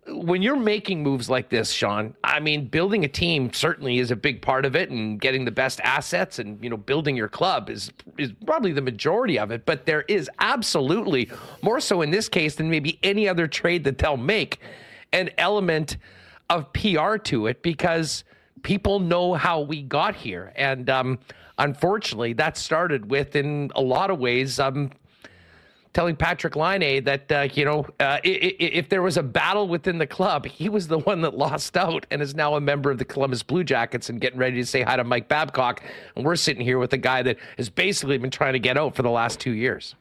when 0.08 0.44
you're 0.44 0.56
making 0.56 1.02
moves 1.02 1.28
like 1.28 1.50
this, 1.50 1.72
Sean, 1.72 2.14
I 2.24 2.40
mean, 2.40 2.68
building 2.68 3.04
a 3.04 3.08
team 3.08 3.52
certainly 3.52 3.98
is 3.98 4.12
a 4.12 4.16
big 4.16 4.44
part 4.44 4.66
of 4.66 4.76
it, 4.76 4.92
and 4.92 5.20
getting 5.20 5.44
the 5.44 5.52
best 5.52 5.80
assets 5.82 6.38
and 6.38 6.64
you 6.64 6.70
know 6.70 6.78
building 6.78 7.16
your 7.16 7.30
club 7.30 7.72
is 7.72 7.92
is 8.20 8.32
probably 8.46 8.74
the 8.74 8.82
majority 8.84 9.40
of 9.40 9.50
it. 9.50 9.66
But 9.66 9.88
there 9.88 10.04
is 10.04 10.30
absolutely 10.38 11.32
more 11.64 11.80
so 11.80 12.04
in 12.04 12.12
this 12.12 12.30
case 12.30 12.54
than 12.54 12.70
maybe 12.70 13.00
any 13.02 13.28
other 13.28 13.48
trade 13.48 13.86
that 13.86 13.98
they'll 13.98 14.18
make 14.18 14.60
an 15.14 15.30
element 15.38 15.98
of 16.50 16.72
PR 16.74 17.16
to 17.18 17.48
it 17.48 17.62
because 17.62 18.24
people 18.64 19.00
know 19.00 19.34
how 19.34 19.62
we 19.62 19.82
got 19.82 20.16
here. 20.16 20.52
And 20.56 20.90
um, 20.90 21.20
unfortunately, 21.58 22.34
that 22.34 22.58
started 22.58 23.10
with, 23.10 23.36
in 23.36 23.72
a 23.76 23.82
lot 23.82 24.10
of 24.10 24.20
ways, 24.20 24.60
um, 24.60 24.92
telling 25.94 26.16
Patrik 26.16 26.56
Laine 26.56 27.04
that, 27.04 27.32
uh, 27.32 27.48
you 27.54 27.66
know, 27.66 27.86
uh, 28.00 28.18
if, 28.24 28.56
if 28.60 28.90
there 28.90 29.02
was 29.02 29.18
a 29.18 29.24
battle 29.24 29.68
within 29.68 30.00
the 30.00 30.08
club, 30.08 30.46
he 30.46 30.68
was 30.68 30.88
the 30.88 31.00
one 31.00 31.22
that 31.22 31.38
lost 31.38 31.78
out 31.78 32.06
and 32.10 32.22
is 32.22 32.34
now 32.34 32.56
a 32.56 32.62
member 32.62 32.90
of 32.90 32.98
the 32.98 33.06
Columbus 33.06 33.44
Blue 33.44 33.64
Jackets 33.64 34.10
and 34.10 34.20
getting 34.20 34.40
ready 34.40 34.58
to 34.58 34.66
say 34.66 34.82
hi 34.82 34.96
to 34.96 35.04
Mike 35.04 35.28
Babcock. 35.28 35.84
And 36.16 36.26
we're 36.26 36.36
sitting 36.36 36.64
here 36.64 36.80
with 36.80 36.94
a 36.94 36.98
guy 36.98 37.22
that 37.24 37.38
has 37.58 37.70
basically 37.70 38.18
been 38.18 38.32
trying 38.32 38.54
to 38.54 38.60
get 38.60 38.78
out 38.78 38.96
for 38.96 39.04
the 39.04 39.12
last 39.12 39.40
two 39.40 39.52
years. 39.52 39.96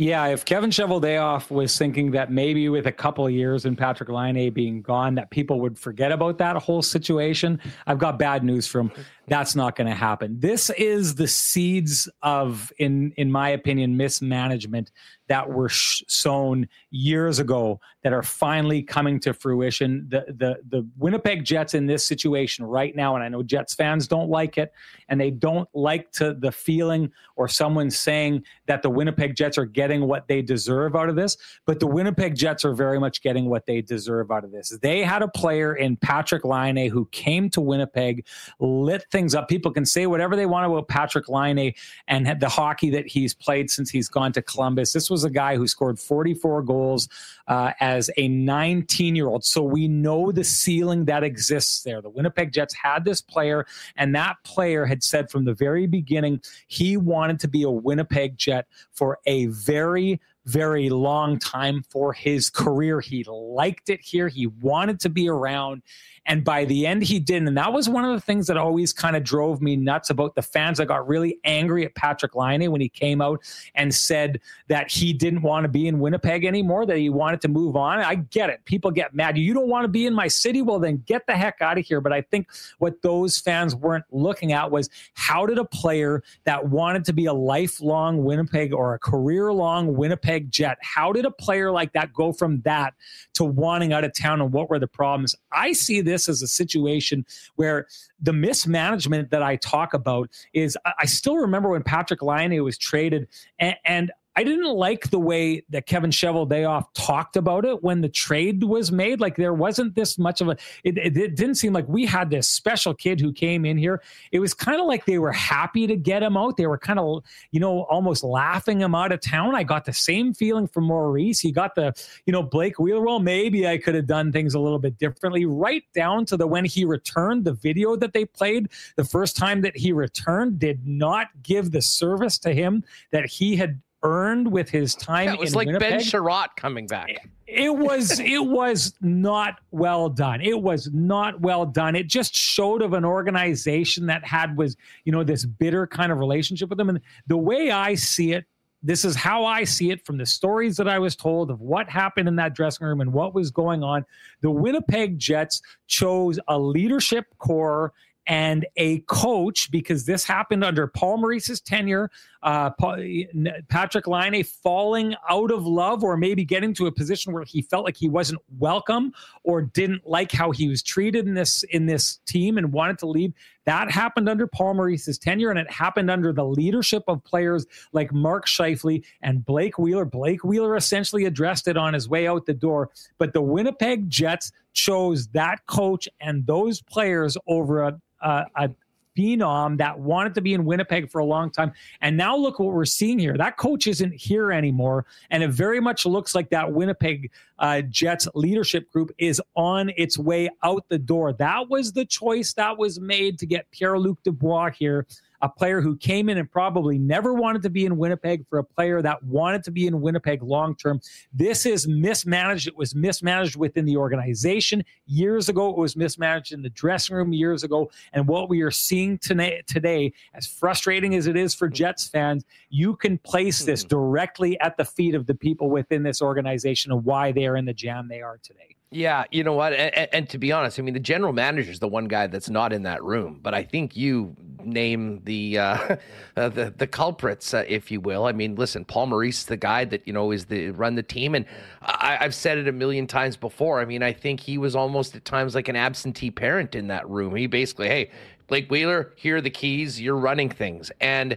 Yeah, 0.00 0.28
if 0.28 0.46
Kevin 0.46 0.70
Cheveldayoff 0.70 1.50
was 1.50 1.76
thinking 1.76 2.12
that 2.12 2.32
maybe 2.32 2.70
with 2.70 2.86
a 2.86 2.92
couple 2.92 3.26
of 3.26 3.34
years 3.34 3.66
and 3.66 3.76
Patrik 3.76 4.08
Laine 4.08 4.50
being 4.50 4.80
gone, 4.80 5.14
that 5.16 5.28
people 5.28 5.60
would 5.60 5.78
forget 5.78 6.10
about 6.10 6.38
that 6.38 6.56
whole 6.56 6.80
situation, 6.80 7.60
I've 7.86 7.98
got 7.98 8.18
bad 8.18 8.42
news 8.42 8.66
for 8.66 8.80
him. 8.80 8.92
That's 9.30 9.54
not 9.54 9.76
going 9.76 9.86
to 9.86 9.94
happen. 9.94 10.40
This 10.40 10.70
is 10.70 11.14
the 11.14 11.28
seeds 11.28 12.08
of, 12.20 12.72
in 12.78 13.12
in 13.16 13.30
my 13.30 13.50
opinion, 13.50 13.96
mismanagement 13.96 14.90
that 15.28 15.48
were 15.48 15.68
sh- 15.68 16.02
sown 16.08 16.66
years 16.90 17.38
ago 17.38 17.80
that 18.02 18.12
are 18.12 18.24
finally 18.24 18.82
coming 18.82 19.20
to 19.20 19.32
fruition. 19.32 20.04
The 20.08 20.24
the 20.26 20.58
the 20.68 20.88
Winnipeg 20.98 21.44
Jets 21.44 21.74
in 21.74 21.86
this 21.86 22.04
situation 22.04 22.64
right 22.64 22.96
now, 22.96 23.14
and 23.14 23.22
I 23.22 23.28
know 23.28 23.44
Jets 23.44 23.72
fans 23.72 24.08
don't 24.08 24.28
like 24.28 24.58
it, 24.58 24.72
and 25.08 25.20
they 25.20 25.30
don't 25.30 25.68
like 25.74 26.10
to 26.14 26.34
the 26.34 26.50
feeling 26.50 27.12
or 27.36 27.46
someone 27.46 27.88
saying 27.88 28.42
that 28.66 28.82
the 28.82 28.90
Winnipeg 28.90 29.36
Jets 29.36 29.56
are 29.56 29.64
getting 29.64 30.08
what 30.08 30.26
they 30.26 30.42
deserve 30.42 30.96
out 30.96 31.08
of 31.08 31.14
this. 31.14 31.36
But 31.66 31.78
the 31.78 31.86
Winnipeg 31.86 32.34
Jets 32.34 32.64
are 32.64 32.74
very 32.74 32.98
much 32.98 33.22
getting 33.22 33.48
what 33.48 33.64
they 33.64 33.80
deserve 33.80 34.32
out 34.32 34.42
of 34.42 34.50
this. 34.50 34.76
They 34.82 35.04
had 35.04 35.22
a 35.22 35.28
player 35.28 35.76
in 35.76 35.96
Patrik 35.96 36.44
Laine 36.44 36.90
who 36.90 37.06
came 37.12 37.48
to 37.50 37.60
Winnipeg, 37.60 38.26
lit 38.58 39.04
things 39.20 39.34
up. 39.34 39.48
People 39.48 39.70
can 39.70 39.84
say 39.84 40.06
whatever 40.06 40.34
they 40.34 40.46
want 40.46 40.64
about 40.64 40.88
Patrik 40.88 41.28
Laine 41.28 41.74
and 42.08 42.40
the 42.40 42.48
hockey 42.48 42.88
that 42.88 43.06
he's 43.06 43.34
played 43.34 43.70
since 43.70 43.90
he's 43.90 44.08
gone 44.08 44.32
to 44.32 44.40
Columbus. 44.40 44.94
This 44.94 45.10
was 45.10 45.24
a 45.24 45.30
guy 45.30 45.56
who 45.56 45.66
scored 45.66 45.98
44 45.98 46.62
goals 46.62 47.06
uh, 47.46 47.72
as 47.80 48.08
a 48.16 48.28
19 48.28 49.14
year 49.14 49.28
old. 49.28 49.44
So 49.44 49.62
we 49.62 49.88
know 49.88 50.32
the 50.32 50.42
ceiling 50.42 51.04
that 51.04 51.22
exists 51.22 51.82
there. 51.82 52.00
The 52.00 52.08
Winnipeg 52.08 52.50
Jets 52.50 52.72
had 52.72 53.04
this 53.04 53.20
player, 53.20 53.66
and 53.94 54.14
that 54.14 54.36
player 54.42 54.86
had 54.86 55.02
said 55.02 55.30
from 55.30 55.44
the 55.44 55.52
very 55.52 55.86
beginning 55.86 56.40
he 56.66 56.96
wanted 56.96 57.40
to 57.40 57.48
be 57.48 57.62
a 57.62 57.70
Winnipeg 57.70 58.38
Jet 58.38 58.68
for 58.92 59.18
a 59.26 59.46
very 59.46 60.18
very 60.46 60.88
long 60.88 61.38
time 61.38 61.82
for 61.90 62.12
his 62.12 62.50
career. 62.50 63.00
He 63.00 63.24
liked 63.24 63.90
it 63.90 64.00
here. 64.00 64.28
He 64.28 64.46
wanted 64.46 65.00
to 65.00 65.08
be 65.08 65.28
around. 65.28 65.82
And 66.26 66.44
by 66.44 66.64
the 66.64 66.86
end, 66.86 67.02
he 67.02 67.18
didn't. 67.18 67.48
And 67.48 67.56
that 67.56 67.72
was 67.72 67.88
one 67.88 68.04
of 68.04 68.12
the 68.12 68.20
things 68.20 68.46
that 68.46 68.56
always 68.56 68.92
kind 68.92 69.16
of 69.16 69.24
drove 69.24 69.62
me 69.62 69.74
nuts 69.74 70.10
about 70.10 70.34
the 70.34 70.42
fans 70.42 70.78
that 70.78 70.86
got 70.86 71.08
really 71.08 71.38
angry 71.44 71.84
at 71.84 71.94
Patrik 71.94 72.34
Laine 72.34 72.70
when 72.70 72.80
he 72.80 72.88
came 72.88 73.20
out 73.20 73.40
and 73.74 73.92
said 73.92 74.40
that 74.68 74.90
he 74.90 75.12
didn't 75.12 75.42
want 75.42 75.64
to 75.64 75.68
be 75.68 75.88
in 75.88 75.98
Winnipeg 75.98 76.44
anymore, 76.44 76.86
that 76.86 76.98
he 76.98 77.08
wanted 77.08 77.40
to 77.40 77.48
move 77.48 77.74
on. 77.74 77.98
I 77.98 78.16
get 78.16 78.50
it. 78.50 78.64
People 78.64 78.90
get 78.90 79.14
mad. 79.14 79.38
You 79.38 79.54
don't 79.54 79.68
want 79.68 79.84
to 79.84 79.88
be 79.88 80.06
in 80.06 80.14
my 80.14 80.28
city? 80.28 80.62
Well, 80.62 80.78
then 80.78 81.02
get 81.06 81.26
the 81.26 81.34
heck 81.34 81.60
out 81.62 81.78
of 81.78 81.86
here. 81.86 82.00
But 82.00 82.12
I 82.12 82.20
think 82.22 82.48
what 82.78 83.00
those 83.02 83.38
fans 83.38 83.74
weren't 83.74 84.04
looking 84.10 84.52
at 84.52 84.70
was 84.70 84.90
how 85.14 85.46
did 85.46 85.58
a 85.58 85.64
player 85.64 86.22
that 86.44 86.68
wanted 86.68 87.04
to 87.06 87.12
be 87.12 87.26
a 87.26 87.34
lifelong 87.34 88.24
Winnipeg 88.24 88.72
or 88.74 88.94
a 88.94 88.98
career 88.98 89.52
long 89.52 89.96
Winnipeg 89.96 90.29
Winnipeg 90.30 90.50
Jet. 90.50 90.78
How 90.80 91.12
did 91.12 91.24
a 91.24 91.30
player 91.30 91.70
like 91.70 91.92
that 91.92 92.12
go 92.12 92.32
from 92.32 92.60
that 92.62 92.94
to 93.34 93.44
wanting 93.44 93.92
out 93.92 94.04
of 94.04 94.14
town 94.14 94.40
and 94.40 94.52
what 94.52 94.70
were 94.70 94.78
the 94.78 94.86
problems? 94.86 95.34
I 95.52 95.72
see 95.72 96.00
this 96.00 96.28
as 96.28 96.42
a 96.42 96.46
situation 96.46 97.26
where 97.56 97.86
the 98.20 98.32
mismanagement 98.32 99.30
that 99.30 99.42
I 99.42 99.56
talk 99.56 99.94
about 99.94 100.30
is 100.52 100.76
I 100.98 101.06
still 101.06 101.36
remember 101.36 101.70
when 101.70 101.82
Patrik 101.82 102.22
Laine 102.22 102.62
was 102.62 102.78
traded 102.78 103.28
and, 103.58 103.76
and 103.84 104.12
I 104.36 104.44
didn't 104.44 104.72
like 104.72 105.10
the 105.10 105.18
way 105.18 105.64
that 105.70 105.86
Kevin 105.86 106.10
Cheveldayoff 106.10 106.86
talked 106.94 107.36
about 107.36 107.64
it 107.64 107.82
when 107.82 108.00
the 108.00 108.08
trade 108.08 108.62
was 108.62 108.92
made. 108.92 109.20
Like 109.20 109.36
there 109.36 109.52
wasn't 109.52 109.96
this 109.96 110.18
much 110.18 110.40
of 110.40 110.48
a. 110.48 110.56
It, 110.84 110.96
it, 110.98 111.16
it 111.16 111.36
didn't 111.36 111.56
seem 111.56 111.72
like 111.72 111.88
we 111.88 112.06
had 112.06 112.30
this 112.30 112.48
special 112.48 112.94
kid 112.94 113.20
who 113.20 113.32
came 113.32 113.64
in 113.64 113.76
here. 113.76 114.02
It 114.30 114.38
was 114.38 114.54
kind 114.54 114.80
of 114.80 114.86
like 114.86 115.04
they 115.04 115.18
were 115.18 115.32
happy 115.32 115.88
to 115.88 115.96
get 115.96 116.22
him 116.22 116.36
out. 116.36 116.56
They 116.56 116.68
were 116.68 116.78
kind 116.78 117.00
of, 117.00 117.24
you 117.50 117.58
know, 117.58 117.82
almost 117.82 118.22
laughing 118.22 118.80
him 118.80 118.94
out 118.94 119.10
of 119.10 119.20
town. 119.20 119.56
I 119.56 119.64
got 119.64 119.84
the 119.84 119.92
same 119.92 120.32
feeling 120.32 120.68
from 120.68 120.84
Maurice. 120.84 121.40
He 121.40 121.50
got 121.50 121.74
the, 121.74 121.92
you 122.24 122.32
know, 122.32 122.42
Blake 122.42 122.78
Wheeler. 122.78 123.04
Well, 123.04 123.18
maybe 123.18 123.66
I 123.66 123.78
could 123.78 123.96
have 123.96 124.06
done 124.06 124.30
things 124.30 124.54
a 124.54 124.60
little 124.60 124.78
bit 124.78 124.96
differently. 124.96 125.44
Right 125.44 125.82
down 125.92 126.24
to 126.26 126.36
the 126.36 126.46
when 126.46 126.64
he 126.64 126.84
returned, 126.84 127.44
the 127.44 127.54
video 127.54 127.96
that 127.96 128.12
they 128.12 128.24
played 128.24 128.68
the 128.94 129.04
first 129.04 129.36
time 129.36 129.60
that 129.62 129.76
he 129.76 129.92
returned 129.92 130.60
did 130.60 130.86
not 130.86 131.28
give 131.42 131.72
the 131.72 131.82
service 131.82 132.38
to 132.38 132.54
him 132.54 132.84
that 133.10 133.26
he 133.26 133.56
had 133.56 133.80
earned 134.02 134.50
with 134.50 134.70
his 134.70 134.94
time. 134.94 135.28
Yeah, 135.28 135.34
it 135.34 135.40
was 135.40 135.54
like 135.54 135.66
Winnipeg. 135.66 135.90
Ben 135.90 136.00
Chiarot 136.00 136.56
coming 136.56 136.86
back. 136.86 137.10
It, 137.10 137.20
it 137.46 137.76
was 137.76 138.20
it 138.20 138.44
was 138.44 138.94
not 139.00 139.56
well 139.70 140.08
done. 140.08 140.40
It 140.40 140.60
was 140.60 140.90
not 140.92 141.40
well 141.40 141.66
done. 141.66 141.96
It 141.96 142.06
just 142.06 142.34
showed 142.34 142.82
of 142.82 142.92
an 142.92 143.04
organization 143.04 144.06
that 144.06 144.24
had 144.24 144.56
was 144.56 144.76
you 145.04 145.12
know 145.12 145.24
this 145.24 145.44
bitter 145.44 145.86
kind 145.86 146.12
of 146.12 146.18
relationship 146.18 146.68
with 146.68 146.78
them. 146.78 146.88
And 146.88 147.00
the 147.26 147.36
way 147.36 147.70
I 147.70 147.94
see 147.94 148.32
it, 148.32 148.46
this 148.82 149.04
is 149.04 149.16
how 149.16 149.44
I 149.44 149.64
see 149.64 149.90
it 149.90 150.06
from 150.06 150.16
the 150.16 150.26
stories 150.26 150.76
that 150.76 150.88
I 150.88 150.98
was 150.98 151.16
told 151.16 151.50
of 151.50 151.60
what 151.60 151.88
happened 151.88 152.28
in 152.28 152.36
that 152.36 152.54
dressing 152.54 152.86
room 152.86 153.00
and 153.00 153.12
what 153.12 153.34
was 153.34 153.50
going 153.50 153.82
on. 153.82 154.04
The 154.40 154.50
Winnipeg 154.50 155.18
Jets 155.18 155.60
chose 155.86 156.38
a 156.48 156.58
leadership 156.58 157.26
core 157.38 157.92
and 158.26 158.64
a 158.76 159.00
coach 159.00 159.70
because 159.70 160.06
this 160.06 160.24
happened 160.24 160.62
under 160.62 160.86
Paul 160.86 161.18
Maurice's 161.18 161.60
tenure. 161.60 162.10
Uh, 162.42 162.70
Patrik 162.70 164.06
Laine 164.06 164.42
falling 164.42 165.14
out 165.28 165.50
of 165.50 165.66
love 165.66 166.02
or 166.02 166.16
maybe 166.16 166.44
getting 166.44 166.72
to 166.74 166.86
a 166.86 166.92
position 166.92 167.32
where 167.32 167.44
he 167.44 167.60
felt 167.60 167.84
like 167.84 167.96
he 167.96 168.08
wasn't 168.08 168.40
welcome 168.58 169.12
or 169.44 169.62
didn't 169.62 170.06
like 170.06 170.32
how 170.32 170.50
he 170.50 170.68
was 170.68 170.82
treated 170.82 171.26
in 171.26 171.34
this 171.34 171.62
in 171.64 171.86
this 171.86 172.20
team 172.26 172.56
and 172.56 172.72
wanted 172.72 172.98
to 172.98 173.06
leave. 173.06 173.32
That 173.66 173.90
happened 173.90 174.28
under 174.28 174.46
Paul 174.46 174.74
Maurice's 174.74 175.18
tenure, 175.18 175.50
and 175.50 175.58
it 175.58 175.70
happened 175.70 176.10
under 176.10 176.32
the 176.32 176.44
leadership 176.44 177.04
of 177.08 177.22
players 177.24 177.66
like 177.92 178.12
Mark 178.12 178.46
Scheifele 178.46 179.04
and 179.22 179.44
Blake 179.44 179.78
Wheeler. 179.78 180.06
Blake 180.06 180.42
Wheeler 180.42 180.76
essentially 180.76 181.26
addressed 181.26 181.68
it 181.68 181.76
on 181.76 181.92
his 181.92 182.08
way 182.08 182.26
out 182.26 182.46
the 182.46 182.54
door, 182.54 182.90
but 183.18 183.34
the 183.34 183.42
Winnipeg 183.42 184.08
Jets 184.08 184.50
chose 184.72 185.28
that 185.28 185.66
coach 185.66 186.08
and 186.20 186.46
those 186.46 186.80
players 186.80 187.36
over 187.46 187.82
a 187.82 188.00
uh, 188.22 188.44
a 188.56 188.70
phenom 189.16 189.78
that 189.78 189.98
wanted 189.98 190.34
to 190.34 190.40
be 190.40 190.54
in 190.54 190.64
Winnipeg 190.64 191.10
for 191.10 191.18
a 191.18 191.24
long 191.24 191.50
time. 191.50 191.72
And 192.00 192.16
now 192.16 192.36
look 192.36 192.58
what 192.58 192.72
we're 192.72 192.84
seeing 192.84 193.18
here. 193.18 193.36
That 193.36 193.56
coach 193.56 193.86
isn't 193.86 194.12
here 194.12 194.52
anymore. 194.52 195.06
And 195.30 195.42
it 195.42 195.50
very 195.50 195.80
much 195.80 196.06
looks 196.06 196.34
like 196.34 196.50
that 196.50 196.72
Winnipeg 196.72 197.30
uh, 197.58 197.82
Jets 197.82 198.28
leadership 198.34 198.90
group 198.90 199.12
is 199.18 199.40
on 199.54 199.90
its 199.96 200.18
way 200.18 200.48
out 200.62 200.84
the 200.88 200.98
door. 200.98 201.32
That 201.34 201.68
was 201.68 201.92
the 201.92 202.04
choice 202.04 202.52
that 202.54 202.76
was 202.76 203.00
made 203.00 203.38
to 203.38 203.46
get 203.46 203.70
Pierre 203.70 203.98
Luc 203.98 204.22
Dubois 204.22 204.70
here 204.70 205.06
a 205.42 205.48
player 205.48 205.80
who 205.80 205.96
came 205.96 206.28
in 206.28 206.38
and 206.38 206.50
probably 206.50 206.98
never 206.98 207.34
wanted 207.34 207.62
to 207.62 207.70
be 207.70 207.86
in 207.86 207.96
Winnipeg 207.96 208.46
for 208.48 208.58
a 208.58 208.64
player 208.64 209.02
that 209.02 209.22
wanted 209.22 209.64
to 209.64 209.70
be 209.70 209.86
in 209.86 210.00
Winnipeg 210.00 210.42
long 210.42 210.74
term. 210.74 211.00
This 211.32 211.66
is 211.66 211.88
mismanaged. 211.88 212.68
It 212.68 212.76
was 212.76 212.94
mismanaged 212.94 213.56
within 213.56 213.84
the 213.84 213.96
organization 213.96 214.84
years 215.06 215.48
ago. 215.48 215.70
It 215.70 215.76
was 215.76 215.96
mismanaged 215.96 216.52
in 216.52 216.62
the 216.62 216.70
dressing 216.70 217.16
room 217.16 217.32
years 217.32 217.64
ago. 217.64 217.90
And 218.12 218.26
what 218.26 218.48
we 218.48 218.62
are 218.62 218.70
seeing 218.70 219.18
today, 219.18 219.62
today 219.66 220.12
as 220.34 220.46
frustrating 220.46 221.14
as 221.14 221.26
it 221.26 221.36
is 221.36 221.54
for 221.54 221.68
Jets 221.68 222.08
fans, 222.08 222.44
you 222.68 222.96
can 222.96 223.18
place 223.18 223.64
this 223.64 223.82
hmm. 223.82 223.88
directly 223.88 224.60
at 224.60 224.76
the 224.76 224.84
feet 224.84 225.14
of 225.14 225.26
the 225.26 225.34
people 225.34 225.70
within 225.70 226.02
this 226.02 226.20
organization 226.22 226.92
and 226.92 227.04
why 227.04 227.32
they 227.32 227.46
are 227.46 227.56
in 227.56 227.64
the 227.64 227.74
jam 227.74 228.08
they 228.08 228.22
are 228.22 228.38
today. 228.42 228.76
Yeah, 228.92 229.24
you 229.30 229.44
know 229.44 229.52
what? 229.52 229.72
And, 229.72 230.08
and, 230.12 230.28
to 230.30 230.38
be 230.38 230.50
honest, 230.50 230.80
I 230.80 230.82
mean, 230.82 230.94
the 230.94 231.00
general 231.00 231.32
manager 231.32 231.70
is 231.70 231.78
the 231.78 231.86
one 231.86 232.06
guy 232.06 232.26
that's 232.26 232.50
not 232.50 232.72
in 232.72 232.82
that 232.82 233.04
room. 233.04 233.38
But 233.40 233.54
I 233.54 233.62
think 233.62 233.96
you 233.96 234.34
name 234.64 235.20
the 235.24 235.58
uh, 235.58 235.96
uh, 236.36 236.48
the 236.48 236.74
the 236.76 236.88
culprits, 236.88 237.54
uh, 237.54 237.64
if 237.68 237.92
you 237.92 238.00
will. 238.00 238.26
I 238.26 238.32
mean, 238.32 238.56
listen, 238.56 238.84
Paul 238.84 239.06
Maurice, 239.06 239.38
is 239.38 239.44
the 239.44 239.56
guy 239.56 239.84
that 239.84 240.04
you 240.08 240.12
know 240.12 240.32
is 240.32 240.46
the 240.46 240.70
run 240.70 240.96
the 240.96 241.04
team, 241.04 241.36
and 241.36 241.46
I, 241.82 242.18
I've 242.20 242.34
said 242.34 242.58
it 242.58 242.66
a 242.66 242.72
million 242.72 243.06
times 243.06 243.36
before. 243.36 243.80
I 243.80 243.84
mean, 243.84 244.02
I 244.02 244.12
think 244.12 244.40
he 244.40 244.58
was 244.58 244.74
almost 244.74 245.14
at 245.14 245.24
times 245.24 245.54
like 245.54 245.68
an 245.68 245.76
absentee 245.76 246.32
parent 246.32 246.74
in 246.74 246.88
that 246.88 247.08
room. 247.08 247.36
He 247.36 247.46
basically, 247.46 247.86
hey, 247.86 248.10
Blake 248.48 248.68
Wheeler, 248.72 249.12
here 249.14 249.36
are 249.36 249.40
the 249.40 249.50
keys. 249.50 250.00
You're 250.00 250.16
running 250.16 250.48
things, 250.48 250.90
and 251.00 251.36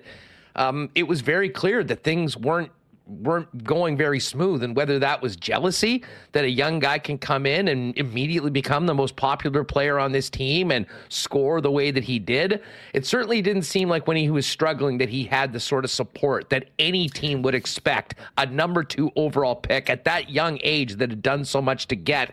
um, 0.55 0.89
it 0.95 1.03
was 1.03 1.21
very 1.21 1.49
clear 1.49 1.83
that 1.83 2.03
things 2.03 2.35
weren't 2.35 2.71
weren't 3.05 3.63
going 3.65 3.97
very 3.97 4.19
smooth 4.19 4.63
and 4.63 4.75
whether 4.77 4.97
that 4.97 5.21
was 5.21 5.35
jealousy 5.35 6.03
that 6.31 6.45
a 6.45 6.49
young 6.49 6.79
guy 6.79 6.97
can 6.97 7.17
come 7.17 7.45
in 7.45 7.67
and 7.67 7.97
immediately 7.97 8.49
become 8.49 8.85
the 8.85 8.93
most 8.93 9.17
popular 9.17 9.63
player 9.63 9.99
on 9.99 10.13
this 10.13 10.29
team 10.29 10.71
and 10.71 10.85
score 11.09 11.59
the 11.59 11.69
way 11.69 11.91
that 11.91 12.03
he 12.03 12.17
did 12.17 12.61
it 12.93 13.05
certainly 13.05 13.41
didn't 13.41 13.63
seem 13.63 13.89
like 13.89 14.07
when 14.07 14.15
he 14.15 14.29
was 14.29 14.45
struggling 14.45 14.97
that 14.97 15.09
he 15.09 15.25
had 15.25 15.51
the 15.51 15.59
sort 15.59 15.83
of 15.83 15.91
support 15.91 16.49
that 16.49 16.69
any 16.79 17.09
team 17.09 17.41
would 17.41 17.55
expect 17.55 18.15
a 18.37 18.45
number 18.45 18.83
2 18.83 19.11
overall 19.17 19.55
pick 19.55 19.89
at 19.89 20.05
that 20.05 20.29
young 20.29 20.57
age 20.63 20.95
that 20.95 21.09
had 21.09 21.21
done 21.21 21.43
so 21.43 21.61
much 21.61 21.87
to 21.87 21.95
get. 21.95 22.31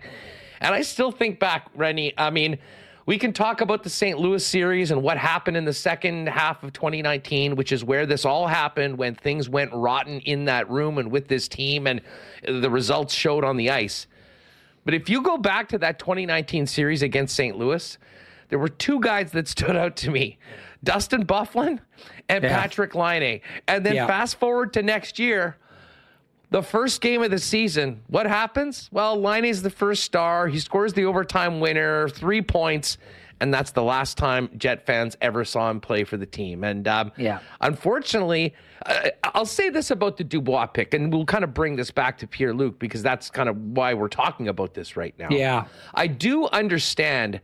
And 0.61 0.75
I 0.75 0.83
still 0.83 1.11
think 1.11 1.41
back 1.41 1.69
Rennie 1.75 2.13
I 2.17 2.31
mean 2.31 2.59
we 3.11 3.19
can 3.19 3.33
talk 3.33 3.61
about 3.61 3.83
the 3.83 3.91
St. 3.91 4.21
Louis 4.21 4.47
series 4.47 4.93
and 4.93 5.03
what 5.03 5.19
happened 5.19 5.57
in 5.57 5.65
the 5.65 5.73
second 5.73 6.29
half 6.29 6.63
of 6.63 6.73
2019, 6.73 7.57
which 7.57 7.73
is 7.73 7.83
where 7.83 8.07
this 8.07 8.25
all 8.25 8.47
happened 8.47 8.99
when 8.99 9.17
things 9.17 9.49
went 9.49 9.73
rotten 9.73 10.21
in 10.21 10.45
that 10.45 10.71
room 10.71 10.97
and 10.97 11.11
with 11.11 11.27
this 11.27 11.49
team 11.49 11.89
and 11.89 12.03
the 12.47 12.71
results 12.71 13.13
showed 13.13 13.43
on 13.43 13.57
the 13.57 13.69
ice. 13.69 14.07
But 14.85 14.95
if 14.95 15.09
you 15.09 15.23
go 15.23 15.39
back 15.39 15.71
to 15.71 15.79
that 15.79 15.99
2019 15.99 16.69
series 16.69 17.03
against 17.03 17.35
St. 17.35 17.59
Louis, 17.59 17.99
there 18.49 18.61
were 18.61 18.69
two 18.69 19.01
guys 19.01 19.33
that 19.33 19.49
stood 19.49 19.75
out 19.75 19.97
to 19.97 20.13
me 20.13 20.39
Dustin 20.85 21.27
Byfuglien 21.27 21.81
and 22.29 22.45
yeah. 22.45 22.65
Patrik 22.65 22.95
Laine. 22.95 23.41
And 23.67 23.85
then 23.85 23.97
yeah. 23.97 24.07
fast 24.07 24.39
forward 24.39 24.73
to 24.75 24.85
next 24.85 25.19
year, 25.19 25.57
the 26.51 26.63
first 26.63 27.01
game 27.01 27.23
of 27.23 27.31
the 27.31 27.39
season, 27.39 28.03
what 28.09 28.27
happens? 28.27 28.89
Well, 28.93 29.21
Laine's 29.21 29.63
the 29.63 29.71
first 29.71 30.03
star. 30.05 30.49
He 30.49 30.59
scores 30.59 30.93
the 30.93 31.05
overtime 31.05 31.61
winner, 31.61 32.09
three 32.09 32.43
points, 32.43 32.99
and 33.41 33.55
that's 33.55 33.71
the 33.71 33.83
last 33.83 34.19
time 34.19 34.51
Jet 34.57 34.85
fans 34.85 35.17
ever 35.21 35.45
saw 35.45 35.71
him 35.71 35.81
play 35.81 36.05
for 36.05 36.17
the 36.17 36.27
team. 36.27 36.65
And 36.65 36.87
um, 36.89 37.13
yeah, 37.17 37.39
unfortunately, 37.61 38.55
uh, 38.85 39.11
I'll 39.23 39.47
say 39.47 39.71
this 39.71 39.91
about 39.91 40.17
the 40.17 40.25
Dubois 40.25 40.67
pick, 40.67 40.93
and 40.93 41.13
we'll 41.13 41.25
kind 41.25 41.45
of 41.45 41.55
bring 41.55 41.77
this 41.77 41.91
back 41.91 42.19
to 42.19 42.27
Pierre 42.27 42.53
Luc 42.53 42.79
because 42.79 43.03
that's 43.03 43.31
kind 43.31 43.49
of 43.49 43.57
why 43.57 43.95
we're 43.95 44.09
talking 44.09 44.49
about 44.49 44.75
this 44.75 44.97
right 44.97 45.15
now. 45.19 45.29
Yeah, 45.31 45.67
I 45.95 46.09
do 46.09 46.47
understand 46.49 47.41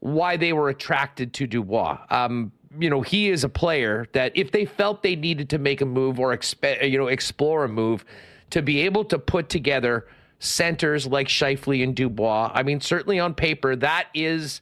why 0.00 0.36
they 0.36 0.52
were 0.52 0.68
attracted 0.68 1.32
to 1.34 1.46
Dubois. 1.46 1.98
Um, 2.10 2.52
you 2.78 2.90
know, 2.90 3.02
he 3.02 3.28
is 3.28 3.44
a 3.44 3.48
player 3.48 4.06
that 4.12 4.32
if 4.34 4.52
they 4.52 4.64
felt 4.64 5.02
they 5.02 5.16
needed 5.16 5.50
to 5.50 5.58
make 5.58 5.80
a 5.80 5.86
move 5.86 6.18
or 6.18 6.36
expe- 6.36 6.88
you 6.90 6.98
know 6.98 7.08
explore 7.08 7.64
a 7.64 7.68
move, 7.68 8.04
to 8.50 8.62
be 8.62 8.80
able 8.82 9.04
to 9.06 9.18
put 9.18 9.48
together 9.48 10.06
centers 10.38 11.06
like 11.06 11.28
Scheifele 11.28 11.82
and 11.82 11.94
Dubois. 11.94 12.50
I 12.52 12.62
mean, 12.62 12.80
certainly 12.80 13.18
on 13.18 13.34
paper, 13.34 13.76
that 13.76 14.08
is. 14.14 14.60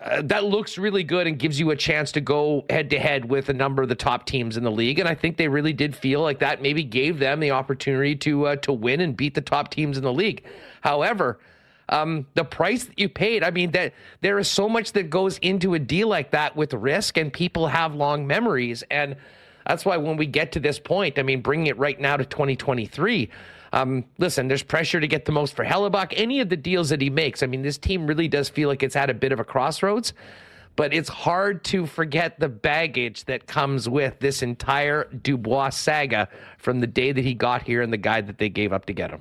Uh, 0.00 0.22
that 0.22 0.44
looks 0.44 0.78
really 0.78 1.04
good 1.04 1.26
and 1.26 1.38
gives 1.38 1.60
you 1.60 1.72
a 1.72 1.76
chance 1.76 2.10
to 2.10 2.22
go 2.22 2.64
head 2.70 2.88
to 2.88 2.98
head 2.98 3.28
with 3.28 3.50
a 3.50 3.52
number 3.52 3.82
of 3.82 3.88
the 3.90 3.94
top 3.94 4.24
teams 4.24 4.56
in 4.56 4.64
the 4.64 4.70
league. 4.70 4.98
And 4.98 5.06
I 5.06 5.14
think 5.14 5.36
they 5.36 5.46
really 5.46 5.74
did 5.74 5.94
feel 5.94 6.22
like 6.22 6.38
that 6.38 6.62
maybe 6.62 6.82
gave 6.82 7.18
them 7.18 7.38
the 7.38 7.50
opportunity 7.50 8.16
to 8.16 8.46
uh, 8.46 8.56
to 8.56 8.72
win 8.72 9.02
and 9.02 9.14
beat 9.14 9.34
the 9.34 9.42
top 9.42 9.70
teams 9.70 9.98
in 9.98 10.02
the 10.02 10.12
league. 10.12 10.46
However, 10.80 11.38
um, 11.90 12.26
the 12.34 12.44
price 12.44 12.84
that 12.84 12.98
you 12.98 13.08
paid. 13.08 13.44
I 13.44 13.50
mean, 13.50 13.72
that 13.72 13.92
there 14.22 14.38
is 14.38 14.48
so 14.48 14.68
much 14.68 14.92
that 14.92 15.10
goes 15.10 15.38
into 15.38 15.74
a 15.74 15.78
deal 15.78 16.08
like 16.08 16.30
that 16.30 16.56
with 16.56 16.72
risk, 16.72 17.18
and 17.18 17.32
people 17.32 17.66
have 17.66 17.94
long 17.94 18.26
memories, 18.26 18.82
and 18.90 19.16
that's 19.66 19.84
why 19.84 19.96
when 19.98 20.16
we 20.16 20.26
get 20.26 20.52
to 20.52 20.60
this 20.60 20.78
point, 20.78 21.18
I 21.18 21.22
mean, 21.22 21.42
bringing 21.42 21.66
it 21.66 21.76
right 21.76 22.00
now 22.00 22.16
to 22.16 22.24
2023. 22.24 23.28
Um, 23.72 24.04
listen, 24.18 24.48
there's 24.48 24.62
pressure 24.62 25.00
to 25.00 25.06
get 25.06 25.26
the 25.26 25.32
most 25.32 25.54
for 25.54 25.64
Hellebuyck. 25.64 26.14
Any 26.16 26.40
of 26.40 26.48
the 26.48 26.56
deals 26.56 26.88
that 26.88 27.00
he 27.00 27.10
makes, 27.10 27.42
I 27.42 27.46
mean, 27.46 27.62
this 27.62 27.78
team 27.78 28.06
really 28.06 28.26
does 28.26 28.48
feel 28.48 28.68
like 28.68 28.82
it's 28.82 28.96
at 28.96 29.10
a 29.10 29.14
bit 29.14 29.32
of 29.32 29.38
a 29.38 29.44
crossroads. 29.44 30.12
But 30.76 30.94
it's 30.94 31.08
hard 31.08 31.62
to 31.64 31.84
forget 31.84 32.38
the 32.40 32.48
baggage 32.48 33.24
that 33.26 33.46
comes 33.46 33.88
with 33.88 34.18
this 34.18 34.42
entire 34.42 35.04
Dubois 35.04 35.70
saga 35.70 36.28
from 36.58 36.80
the 36.80 36.86
day 36.86 37.12
that 37.12 37.24
he 37.24 37.34
got 37.34 37.62
here 37.62 37.82
and 37.82 37.92
the 37.92 37.98
guy 37.98 38.20
that 38.20 38.38
they 38.38 38.48
gave 38.48 38.72
up 38.72 38.86
to 38.86 38.92
get 38.92 39.10
him. 39.10 39.20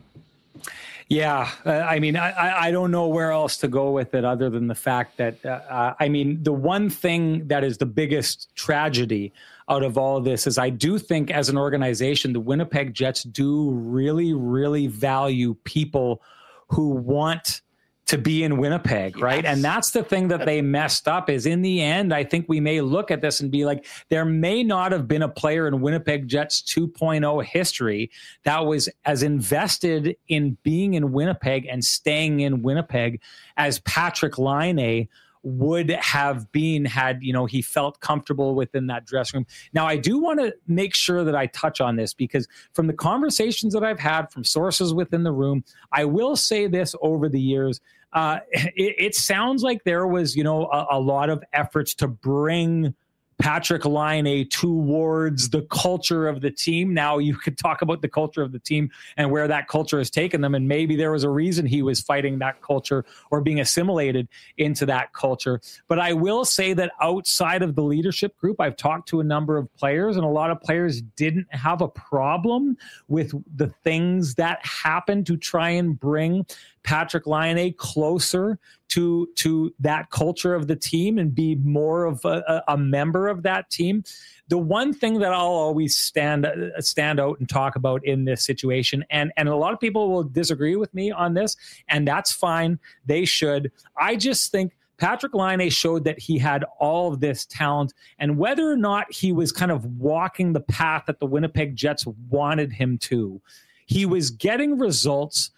Yeah, 1.10 1.50
uh, 1.66 1.72
I 1.72 1.98
mean, 1.98 2.16
I, 2.16 2.68
I 2.68 2.72
don't 2.72 2.92
know 2.92 3.08
where 3.08 3.32
else 3.32 3.58
to 3.58 3.68
go 3.68 3.90
with 3.90 4.14
it 4.14 4.24
other 4.24 4.48
than 4.52 4.68
the 4.68 4.76
fact 4.76 5.18
that, 5.18 5.44
uh, 5.44 5.96
I 6.00 6.08
mean, 6.08 6.44
the 6.44 6.54
one 6.54 6.88
thing 6.88 7.48
that 7.48 7.64
is 7.64 7.80
the 7.80 7.88
biggest 7.88 8.56
tragedy 8.56 9.34
out 9.70 9.82
of 9.82 9.98
all 9.98 10.18
of 10.18 10.24
this 10.24 10.46
is 10.46 10.60
I 10.60 10.70
do 10.70 11.00
think 11.00 11.32
as 11.32 11.50
an 11.50 11.58
organization, 11.58 12.32
the 12.32 12.40
Winnipeg 12.40 12.94
Jets 12.94 13.24
do 13.24 13.72
really, 13.72 14.34
really 14.34 14.86
value 14.86 15.56
people 15.64 16.22
who 16.68 16.90
want 16.90 17.62
to 18.10 18.18
be 18.18 18.44
in 18.44 18.58
Winnipeg, 18.58 19.14
yes. 19.16 19.22
right? 19.22 19.46
And 19.46 19.64
that's 19.64 19.92
the 19.92 20.02
thing 20.02 20.30
that 20.30 20.44
they 20.44 20.64
messed 20.64 21.08
up 21.08 21.30
is 21.30 21.46
in 21.46 21.62
the 21.62 21.80
end, 21.80 22.12
I 22.12 22.24
think 22.24 22.48
we 22.50 22.60
may 22.60 22.82
look 22.82 23.12
at 23.12 23.22
this 23.22 23.40
and 23.40 23.52
be 23.52 23.66
like, 23.66 23.86
there 24.10 24.26
may 24.26 24.64
not 24.64 24.92
have 24.92 25.08
been 25.08 25.22
a 25.22 25.30
player 25.30 25.68
in 25.68 25.80
Winnipeg 25.80 26.28
Jets 26.28 26.64
2.0 26.64 27.44
history 27.46 28.10
that 28.46 28.66
was 28.66 28.90
as 29.06 29.22
invested 29.22 30.18
in 30.28 30.58
being 30.64 30.96
in 30.96 31.12
Winnipeg 31.12 31.68
and 31.68 31.86
staying 31.86 32.40
in 32.40 32.64
Winnipeg 32.64 33.22
as 33.58 33.80
Patrik 33.82 34.40
Laine 34.40 35.08
would 35.44 35.92
have 35.92 36.52
been 36.52 36.84
had 36.84 37.24
you 37.24 37.32
know 37.32 37.46
he 37.46 37.62
felt 37.62 38.00
comfortable 38.02 38.56
within 38.56 38.88
that 38.88 39.06
dressing 39.06 39.38
room 39.38 39.46
now 39.72 39.86
i 39.86 39.96
do 39.96 40.18
want 40.18 40.38
to 40.38 40.54
make 40.68 40.94
sure 40.94 41.24
that 41.24 41.34
i 41.34 41.46
touch 41.48 41.80
on 41.80 41.96
this 41.96 42.14
because 42.14 42.46
from 42.74 42.88
the 42.88 42.94
conversations 42.94 43.74
that 43.74 43.82
i've 43.82 44.00
had 44.00 44.30
from 44.32 44.44
sources 44.44 44.94
within 44.94 45.24
the 45.24 45.32
room 45.32 45.64
i 45.94 46.04
will 46.04 46.36
say 46.36 46.68
this 46.68 46.94
over 47.02 47.30
the 47.30 47.40
years 47.40 47.80
uh, 48.14 48.40
it, 48.52 48.96
it, 48.98 49.16
sounds 49.16 49.64
like 49.64 49.84
there 49.84 50.08
was, 50.08 50.36
you 50.36 50.44
know, 50.44 50.66
a, 50.66 50.88
a 50.92 51.00
lot 51.00 51.30
of 51.30 51.44
efforts 51.54 51.94
to 51.96 52.08
bring 52.08 52.94
Patrik 53.42 53.86
Laine 53.86 54.48
towards 54.50 55.50
the 55.50 55.62
culture 55.64 56.28
of 56.28 56.42
the 56.42 56.52
team. 56.52 56.94
Now 56.94 57.20
you 57.20 57.36
could 57.36 57.58
talk 57.58 57.82
about 57.82 58.02
the 58.02 58.10
culture 58.10 58.42
of 58.42 58.52
the 58.52 58.60
team 58.60 58.90
and 59.16 59.32
where 59.32 59.48
that 59.48 59.70
culture 59.70 59.98
has 59.98 60.10
taken 60.10 60.42
them. 60.42 60.56
And 60.56 60.68
maybe 60.68 60.98
there 60.98 61.12
was 61.12 61.24
a 61.24 61.30
reason 61.30 61.66
he 61.66 61.82
was 61.82 62.02
fighting 62.02 62.40
that 62.40 62.62
culture 62.62 63.06
or 63.32 63.40
being 63.40 63.62
assimilated 63.62 64.28
into 64.58 64.86
that 64.88 65.14
culture. 65.14 65.62
But 65.88 66.00
I 66.00 66.12
will 66.14 66.44
say 66.44 66.74
that 66.74 66.92
outside 67.02 67.62
of 67.62 67.76
the 67.76 67.84
leadership 67.84 68.38
group, 68.38 68.60
I've 68.60 68.76
talked 68.76 69.08
to 69.10 69.22
a 69.22 69.24
number 69.24 69.58
of 69.58 69.74
players, 69.76 70.18
and 70.18 70.26
a 70.26 70.30
lot 70.30 70.52
of 70.52 70.60
players 70.60 71.02
didn't 71.02 71.48
have 71.52 71.82
a 71.82 71.88
problem 71.88 72.78
with 73.08 73.34
the 73.56 73.68
things 73.84 74.36
that 74.36 74.66
happened 74.66 75.26
to 75.28 75.38
try 75.38 75.70
and 75.70 75.98
bring 75.98 76.46
Patrik 76.84 77.26
Laine 77.26 77.74
closer 77.74 78.60
to 78.90 79.30
to 79.36 79.74
that 79.80 80.10
culture 80.10 80.54
of 80.54 80.68
the 80.68 80.76
team 80.76 81.18
and 81.18 81.34
be 81.34 81.56
more 81.56 82.06
of 82.06 82.24
a, 82.26 82.64
a 82.68 82.78
member 82.78 83.28
of 83.28 83.44
that 83.44 83.70
team. 83.70 84.04
The 84.50 84.58
one 84.58 84.94
thing 84.94 85.20
that 85.20 85.32
I'll 85.32 85.46
always 85.46 85.96
stand 85.96 86.46
uh, 86.46 86.82
stand 86.82 87.20
out 87.20 87.40
and 87.40 87.48
talk 87.48 87.76
about 87.76 88.04
in 88.06 88.26
this 88.26 88.44
situation, 88.44 89.06
and 89.10 89.32
and 89.38 89.48
a 89.48 89.56
lot 89.56 89.74
of 89.74 89.80
people 89.80 90.10
will 90.10 90.24
disagree 90.24 90.76
with 90.76 90.94
me 90.94 91.12
on 91.12 91.34
this, 91.34 91.56
and 91.88 92.08
that's 92.08 92.32
fine. 92.32 92.80
They 93.06 93.26
should. 93.26 93.72
I 93.96 94.16
just 94.16 94.52
think 94.52 94.76
Patrik 94.98 95.34
Laine 95.34 95.70
showed 95.70 96.04
that 96.04 96.20
he 96.20 96.38
had 96.38 96.66
all 96.80 97.14
of 97.14 97.20
this 97.20 97.46
talent, 97.46 97.94
and 98.18 98.38
whether 98.38 98.70
or 98.70 98.78
not 98.78 99.12
he 99.12 99.32
was 99.32 99.52
kind 99.52 99.72
of 99.72 99.86
walking 99.86 100.54
the 100.54 100.62
path 100.62 101.04
that 101.08 101.20
the 101.20 101.28
Winnipeg 101.28 101.76
Jets 101.76 102.06
wanted 102.30 102.72
him 102.72 102.98
to, 103.00 103.40
he 103.86 104.06
was 104.06 104.32
getting 104.32 104.80
results 104.80 105.52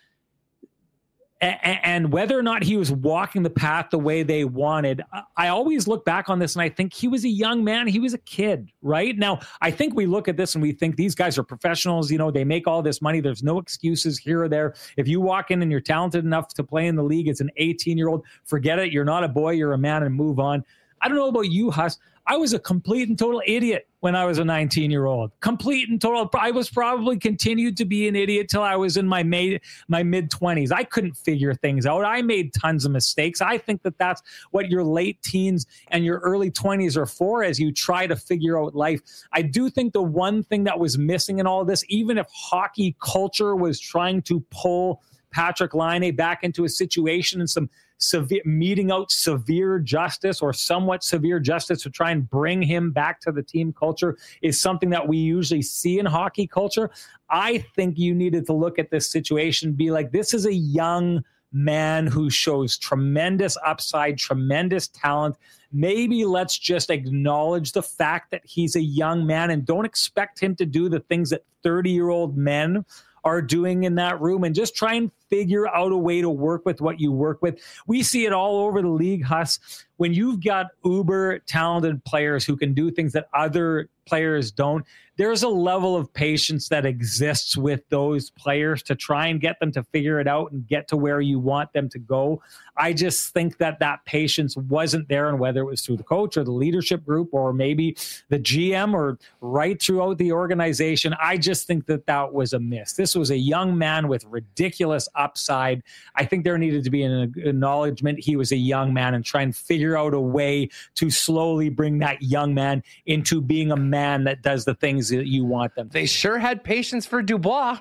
and 1.41 2.11
whether 2.13 2.37
or 2.37 2.43
not 2.43 2.63
he 2.63 2.77
was 2.77 2.91
walking 2.91 3.41
the 3.41 3.49
path 3.49 3.87
the 3.89 3.97
way 3.97 4.21
they 4.21 4.45
wanted, 4.45 5.01
I 5.35 5.47
always 5.47 5.87
look 5.87 6.05
back 6.05 6.29
on 6.29 6.37
this 6.37 6.55
and 6.55 6.61
I 6.61 6.69
think 6.69 6.93
he 6.93 7.07
was 7.07 7.25
a 7.25 7.29
young 7.29 7.63
man. 7.63 7.87
He 7.87 7.99
was 7.99 8.13
a 8.13 8.19
kid, 8.19 8.71
right? 8.83 9.17
Now, 9.17 9.39
I 9.59 9.71
think 9.71 9.95
we 9.95 10.05
look 10.05 10.27
at 10.27 10.37
this 10.37 10.53
and 10.53 10.61
we 10.61 10.71
think 10.71 10.97
these 10.97 11.15
guys 11.15 11.39
are 11.39 11.43
professionals. 11.43 12.11
You 12.11 12.19
know, 12.19 12.29
they 12.29 12.43
make 12.43 12.67
all 12.67 12.83
this 12.83 13.01
money. 13.01 13.21
There's 13.21 13.41
no 13.41 13.57
excuses 13.57 14.19
here 14.19 14.43
or 14.43 14.49
there. 14.49 14.75
If 14.97 15.07
you 15.07 15.19
walk 15.19 15.49
in 15.49 15.63
and 15.63 15.71
you're 15.71 15.81
talented 15.81 16.23
enough 16.25 16.49
to 16.49 16.63
play 16.63 16.85
in 16.85 16.95
the 16.95 17.03
league 17.03 17.27
as 17.27 17.41
an 17.41 17.49
18 17.57 17.97
year 17.97 18.09
old, 18.09 18.23
forget 18.45 18.77
it. 18.77 18.91
You're 18.91 19.03
not 19.03 19.23
a 19.23 19.27
boy, 19.27 19.51
you're 19.51 19.73
a 19.73 19.79
man 19.79 20.03
and 20.03 20.13
move 20.13 20.39
on. 20.39 20.63
I 21.01 21.07
don't 21.07 21.17
know 21.17 21.29
about 21.29 21.49
you, 21.49 21.71
Huss. 21.71 21.97
I 22.27 22.37
was 22.37 22.53
a 22.53 22.59
complete 22.59 23.09
and 23.09 23.17
total 23.17 23.41
idiot 23.45 23.87
when 23.99 24.15
I 24.15 24.25
was 24.25 24.37
a 24.37 24.45
19 24.45 24.91
year 24.91 25.05
old. 25.05 25.31
Complete 25.39 25.89
and 25.89 25.99
total. 25.99 26.29
I 26.37 26.51
was 26.51 26.69
probably 26.69 27.17
continued 27.17 27.77
to 27.77 27.85
be 27.85 28.07
an 28.07 28.15
idiot 28.15 28.49
till 28.49 28.61
I 28.61 28.75
was 28.75 28.97
in 28.97 29.07
my 29.07 29.23
mid 29.23 29.61
my 29.87 30.03
mid 30.03 30.29
20s. 30.29 30.71
I 30.71 30.83
couldn't 30.83 31.13
figure 31.13 31.53
things 31.53 31.85
out. 31.85 32.05
I 32.05 32.21
made 32.21 32.53
tons 32.53 32.85
of 32.85 32.91
mistakes. 32.91 33.41
I 33.41 33.57
think 33.57 33.81
that 33.83 33.97
that's 33.97 34.21
what 34.51 34.69
your 34.69 34.83
late 34.83 35.21
teens 35.21 35.65
and 35.89 36.05
your 36.05 36.19
early 36.19 36.51
20s 36.51 36.95
are 36.97 37.05
for 37.05 37.43
as 37.43 37.59
you 37.59 37.71
try 37.71 38.07
to 38.07 38.15
figure 38.15 38.59
out 38.59 38.75
life. 38.75 39.01
I 39.33 39.41
do 39.41 39.69
think 39.69 39.93
the 39.93 40.01
one 40.01 40.43
thing 40.43 40.63
that 40.65 40.79
was 40.79 40.97
missing 40.97 41.39
in 41.39 41.47
all 41.47 41.65
this, 41.65 41.83
even 41.89 42.17
if 42.17 42.27
hockey 42.33 42.95
culture 43.01 43.55
was 43.55 43.79
trying 43.79 44.21
to 44.23 44.39
pull 44.51 45.01
Patrik 45.33 45.73
Laine 45.73 46.15
back 46.15 46.43
into 46.43 46.65
a 46.65 46.69
situation 46.69 47.39
and 47.39 47.49
some 47.49 47.69
severe 48.01 48.41
meeting 48.45 48.91
out 48.91 49.11
severe 49.11 49.79
justice 49.79 50.41
or 50.41 50.53
somewhat 50.53 51.03
severe 51.03 51.39
justice 51.39 51.83
to 51.83 51.89
try 51.89 52.11
and 52.11 52.29
bring 52.29 52.61
him 52.61 52.91
back 52.91 53.19
to 53.21 53.31
the 53.31 53.43
team 53.43 53.71
culture 53.71 54.17
is 54.41 54.59
something 54.59 54.89
that 54.89 55.07
we 55.07 55.17
usually 55.17 55.61
see 55.61 55.99
in 55.99 56.05
hockey 56.05 56.47
culture. 56.47 56.89
I 57.29 57.59
think 57.75 57.97
you 57.97 58.13
needed 58.13 58.45
to 58.47 58.53
look 58.53 58.79
at 58.79 58.89
this 58.89 59.09
situation, 59.09 59.73
be 59.73 59.91
like, 59.91 60.11
this 60.11 60.33
is 60.33 60.45
a 60.45 60.53
young 60.53 61.23
man 61.53 62.07
who 62.07 62.29
shows 62.29 62.77
tremendous 62.77 63.57
upside, 63.65 64.17
tremendous 64.17 64.87
talent. 64.87 65.35
Maybe 65.71 66.25
let's 66.25 66.57
just 66.57 66.89
acknowledge 66.89 67.73
the 67.73 67.83
fact 67.83 68.31
that 68.31 68.41
he's 68.45 68.75
a 68.75 68.81
young 68.81 69.25
man 69.25 69.51
and 69.51 69.65
don't 69.65 69.85
expect 69.85 70.39
him 70.39 70.55
to 70.55 70.65
do 70.65 70.89
the 70.89 71.01
things 71.01 71.29
that 71.29 71.43
30 71.63 71.91
year 71.91 72.09
old 72.09 72.37
men 72.37 72.85
are 73.23 73.41
doing 73.41 73.83
in 73.83 73.95
that 73.95 74.19
room 74.19 74.43
and 74.43 74.55
just 74.55 74.75
try 74.75 74.95
and 74.95 75.11
figure 75.31 75.67
out 75.69 75.91
a 75.91 75.97
way 75.97 76.21
to 76.21 76.29
work 76.29 76.65
with 76.65 76.81
what 76.81 76.99
you 76.99 77.11
work 77.11 77.41
with. 77.41 77.59
We 77.87 78.03
see 78.03 78.25
it 78.25 78.33
all 78.33 78.57
over 78.65 78.81
the 78.81 78.89
league, 78.89 79.23
Huss. 79.23 79.59
When 79.97 80.13
you've 80.13 80.43
got 80.43 80.67
uber 80.83 81.39
talented 81.39 82.03
players 82.03 82.43
who 82.43 82.57
can 82.57 82.73
do 82.73 82.91
things 82.91 83.13
that 83.13 83.27
other 83.33 83.89
players 84.05 84.51
don't, 84.51 84.85
there's 85.17 85.43
a 85.43 85.49
level 85.49 85.95
of 85.95 86.11
patience 86.11 86.69
that 86.69 86.85
exists 86.85 87.55
with 87.55 87.87
those 87.89 88.31
players 88.31 88.81
to 88.81 88.95
try 88.95 89.27
and 89.27 89.39
get 89.39 89.59
them 89.59 89.71
to 89.73 89.83
figure 89.83 90.19
it 90.19 90.27
out 90.27 90.51
and 90.51 90.65
get 90.67 90.87
to 90.87 90.97
where 90.97 91.21
you 91.21 91.37
want 91.37 91.71
them 91.73 91.87
to 91.89 91.99
go. 91.99 92.41
I 92.77 92.93
just 92.93 93.31
think 93.31 93.57
that 93.59 93.77
that 93.79 94.03
patience 94.05 94.57
wasn't 94.57 95.07
there, 95.09 95.29
and 95.29 95.37
whether 95.37 95.61
it 95.61 95.65
was 95.65 95.81
through 95.81 95.97
the 95.97 96.03
coach 96.03 96.37
or 96.37 96.43
the 96.43 96.51
leadership 96.51 97.05
group 97.05 97.29
or 97.33 97.53
maybe 97.53 97.95
the 98.29 98.39
GM 98.39 98.93
or 98.93 99.19
right 99.41 99.79
throughout 99.79 100.17
the 100.17 100.31
organization, 100.31 101.13
I 101.21 101.37
just 101.37 101.67
think 101.67 101.85
that 101.85 102.07
that 102.07 102.33
was 102.33 102.53
a 102.53 102.59
miss. 102.59 102.93
This 102.93 103.13
was 103.13 103.29
a 103.29 103.37
young 103.37 103.77
man 103.77 104.07
with 104.07 104.25
ridiculous 104.25 105.07
upside. 105.21 105.83
I 106.15 106.25
think 106.25 106.43
there 106.43 106.57
needed 106.57 106.83
to 106.83 106.89
be 106.89 107.03
an 107.03 107.33
acknowledgement 107.37 108.19
he 108.19 108.35
was 108.35 108.51
a 108.51 108.57
young 108.57 108.93
man 108.93 109.13
and 109.13 109.23
try 109.23 109.41
and 109.41 109.55
figure 109.55 109.95
out 109.95 110.13
a 110.13 110.19
way 110.19 110.69
to 110.95 111.09
slowly 111.09 111.69
bring 111.69 111.99
that 111.99 112.21
young 112.21 112.53
man 112.53 112.83
into 113.05 113.39
being 113.41 113.71
a 113.71 113.77
man 113.77 114.23
that 114.25 114.41
does 114.41 114.65
the 114.65 114.73
things 114.73 115.09
that 115.09 115.27
you 115.27 115.45
want 115.45 115.75
them. 115.75 115.89
They 115.91 116.05
sure 116.05 116.39
had 116.39 116.63
patience 116.63 117.05
for 117.05 117.21
Dubois. 117.21 117.79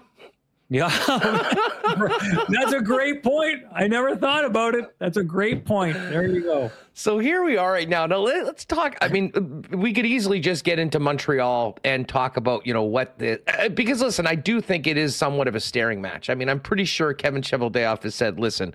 Yeah, 0.73 0.89
that's 2.49 2.73
a 2.73 2.81
great 2.81 3.25
point. 3.25 3.65
I 3.75 3.89
never 3.89 4.15
thought 4.15 4.45
about 4.45 4.77
it. 4.77 4.95
That's 5.01 5.17
a 5.17 5.25
great 5.25 5.65
point. 5.65 5.95
There 5.95 6.29
you 6.29 6.43
go. 6.43 6.71
So 6.95 7.19
here 7.19 7.43
we 7.43 7.57
are 7.57 7.73
right 7.73 7.89
now. 7.89 8.07
Now 8.07 8.19
let, 8.19 8.47
us 8.47 8.65
talk. 8.67 8.97
I 9.03 9.09
mean, 9.09 9.67
we 9.73 9.93
could 9.93 10.07
easily 10.07 10.39
just 10.39 10.63
get 10.63 10.79
into 10.79 11.01
Montreal 11.01 11.77
and 11.83 12.09
talk 12.09 12.37
about 12.37 12.65
you 12.69 12.73
know 12.73 12.85
what 12.85 13.19
the 13.19 13.41
uh, 13.49 13.69
because 13.71 14.01
listen, 14.01 14.29
I 14.29 14.37
do 14.37 14.61
think 14.61 14.87
it 14.87 14.97
is 14.97 15.17
somewhat 15.17 15.49
of 15.49 15.57
a 15.57 15.61
staring 15.61 16.01
match. 16.01 16.31
I 16.31 16.37
mean, 16.37 16.49
I'm 16.49 16.61
pretty 16.61 16.85
sure 16.85 17.15
Kevin 17.15 17.43
Cheveldayoff 17.43 18.05
has 18.05 18.15
said, 18.15 18.39
"Listen, 18.39 18.73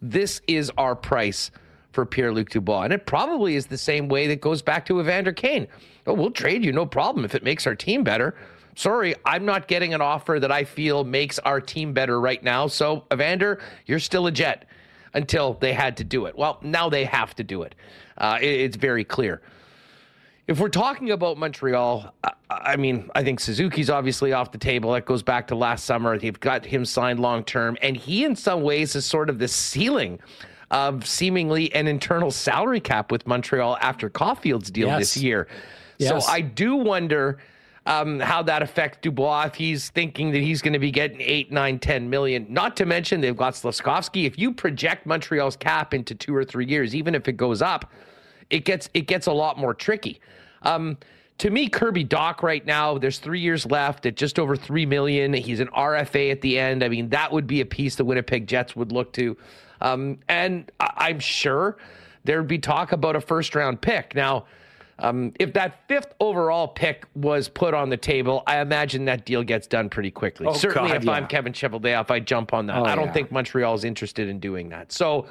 this 0.00 0.40
is 0.46 0.72
our 0.78 0.96
price 0.96 1.50
for 1.92 2.06
Pierre 2.06 2.32
Luc 2.32 2.48
Dubois," 2.48 2.84
and 2.84 2.92
it 2.94 3.04
probably 3.04 3.54
is 3.54 3.66
the 3.66 3.76
same 3.76 4.08
way 4.08 4.28
that 4.28 4.40
goes 4.40 4.62
back 4.62 4.86
to 4.86 4.98
Evander 4.98 5.32
Kane. 5.32 5.68
Oh, 6.06 6.14
we'll 6.14 6.30
trade 6.30 6.64
you, 6.64 6.72
no 6.72 6.86
problem, 6.86 7.26
if 7.26 7.34
it 7.34 7.44
makes 7.44 7.66
our 7.66 7.74
team 7.74 8.02
better 8.02 8.34
sorry, 8.76 9.14
I'm 9.24 9.44
not 9.44 9.68
getting 9.68 9.94
an 9.94 10.00
offer 10.00 10.38
that 10.40 10.52
I 10.52 10.64
feel 10.64 11.04
makes 11.04 11.38
our 11.40 11.60
team 11.60 11.92
better 11.92 12.20
right 12.20 12.42
now. 12.42 12.66
So, 12.66 13.04
Evander, 13.12 13.60
you're 13.86 13.98
still 13.98 14.26
a 14.26 14.30
Jet 14.30 14.66
until 15.14 15.54
they 15.54 15.72
had 15.72 15.96
to 15.98 16.04
do 16.04 16.26
it. 16.26 16.36
Well, 16.36 16.58
now 16.62 16.88
they 16.88 17.04
have 17.04 17.34
to 17.36 17.44
do 17.44 17.62
it. 17.62 17.74
Uh, 18.18 18.38
it 18.40 18.46
it's 18.46 18.76
very 18.76 19.04
clear. 19.04 19.42
If 20.46 20.60
we're 20.60 20.68
talking 20.68 21.10
about 21.10 21.38
Montreal, 21.38 22.12
I 22.50 22.76
mean, 22.76 23.08
I 23.14 23.24
think 23.24 23.40
Suzuki's 23.40 23.88
obviously 23.88 24.34
off 24.34 24.52
the 24.52 24.58
table. 24.58 24.92
That 24.92 25.06
goes 25.06 25.22
back 25.22 25.46
to 25.48 25.54
last 25.54 25.86
summer. 25.86 26.18
They've 26.18 26.38
got 26.38 26.66
him 26.66 26.84
signed 26.84 27.18
long 27.18 27.44
term, 27.44 27.78
and 27.80 27.96
he, 27.96 28.24
in 28.24 28.36
some 28.36 28.62
ways, 28.62 28.94
is 28.94 29.06
sort 29.06 29.30
of 29.30 29.38
the 29.38 29.48
ceiling 29.48 30.20
of 30.70 31.06
seemingly 31.06 31.72
an 31.74 31.86
internal 31.86 32.30
salary 32.30 32.80
cap 32.80 33.10
with 33.10 33.26
Montreal 33.26 33.78
after 33.80 34.10
Caufield's 34.10 34.70
deal 34.70 34.88
yes. 34.88 34.98
this 34.98 35.16
year. 35.16 35.46
Yes. 35.98 36.24
So 36.26 36.30
I 36.30 36.40
do 36.42 36.76
wonder 36.76 37.38
um, 37.86 38.18
how 38.20 38.42
that 38.42 38.62
affects 38.62 38.98
Dubois 39.02 39.44
if 39.46 39.54
he's 39.54 39.90
thinking 39.90 40.30
that 40.32 40.40
he's 40.40 40.62
going 40.62 40.72
to 40.72 40.78
be 40.78 40.90
getting 40.90 41.20
eight, 41.20 41.52
nine, 41.52 41.78
ten 41.78 42.08
million. 42.08 42.46
Not 42.48 42.76
to 42.78 42.86
mention 42.86 43.20
they've 43.20 43.36
got 43.36 43.54
Slafkovsky. 43.54 44.26
If 44.26 44.38
you 44.38 44.52
project 44.52 45.06
Montreal's 45.06 45.56
cap 45.56 45.92
into 45.92 46.14
two 46.14 46.34
or 46.34 46.44
three 46.44 46.66
years, 46.66 46.94
even 46.94 47.14
if 47.14 47.28
it 47.28 47.36
goes 47.36 47.60
up, 47.60 47.90
it 48.50 48.64
gets 48.64 48.88
it 48.94 49.02
gets 49.02 49.26
a 49.26 49.32
lot 49.32 49.58
more 49.58 49.74
tricky. 49.74 50.20
Um, 50.62 50.96
to 51.38 51.50
me, 51.50 51.68
Kirby 51.68 52.04
Dach 52.04 52.42
right 52.42 52.64
now, 52.64 52.96
there's 52.96 53.18
three 53.18 53.40
years 53.40 53.66
left 53.66 54.06
at 54.06 54.16
just 54.16 54.38
over 54.38 54.56
three 54.56 54.86
million. 54.86 55.34
He's 55.34 55.60
an 55.60 55.68
RFA 55.68 56.30
at 56.30 56.40
the 56.40 56.58
end. 56.58 56.82
I 56.82 56.88
mean, 56.88 57.08
that 57.10 57.32
would 57.32 57.46
be 57.46 57.60
a 57.60 57.66
piece 57.66 57.96
the 57.96 58.04
Winnipeg 58.04 58.46
Jets 58.46 58.76
would 58.76 58.92
look 58.92 59.12
to. 59.14 59.36
Um, 59.80 60.18
and 60.28 60.70
I- 60.80 61.10
am 61.10 61.18
sure 61.20 61.76
there'd 62.24 62.48
be 62.48 62.58
talk 62.58 62.92
about 62.92 63.16
a 63.16 63.20
first 63.20 63.54
round 63.54 63.80
pick. 63.80 64.14
Now, 64.14 64.46
um, 64.98 65.32
if 65.40 65.52
that 65.54 65.86
fifth 65.88 66.14
overall 66.20 66.68
pick 66.68 67.04
was 67.14 67.48
put 67.48 67.74
on 67.74 67.88
the 67.88 67.96
table, 67.96 68.42
I 68.46 68.60
imagine 68.60 69.04
that 69.06 69.24
deal 69.26 69.42
gets 69.42 69.66
done 69.66 69.88
pretty 69.90 70.10
quickly. 70.10 70.46
Oh, 70.46 70.52
Certainly, 70.52 70.90
God, 70.90 70.96
if 70.98 71.04
yeah. 71.04 71.12
I'm 71.12 71.26
Kevin 71.26 71.52
Cheveldayoff, 71.52 72.10
I 72.10 72.20
jump 72.20 72.52
on 72.52 72.66
that. 72.66 72.78
Oh, 72.78 72.84
I 72.84 72.94
don't 72.94 73.06
yeah. 73.06 73.12
think 73.12 73.32
Montreal 73.32 73.74
is 73.74 73.84
interested 73.84 74.28
in 74.28 74.38
doing 74.38 74.68
that. 74.68 74.92
So, 74.92 75.26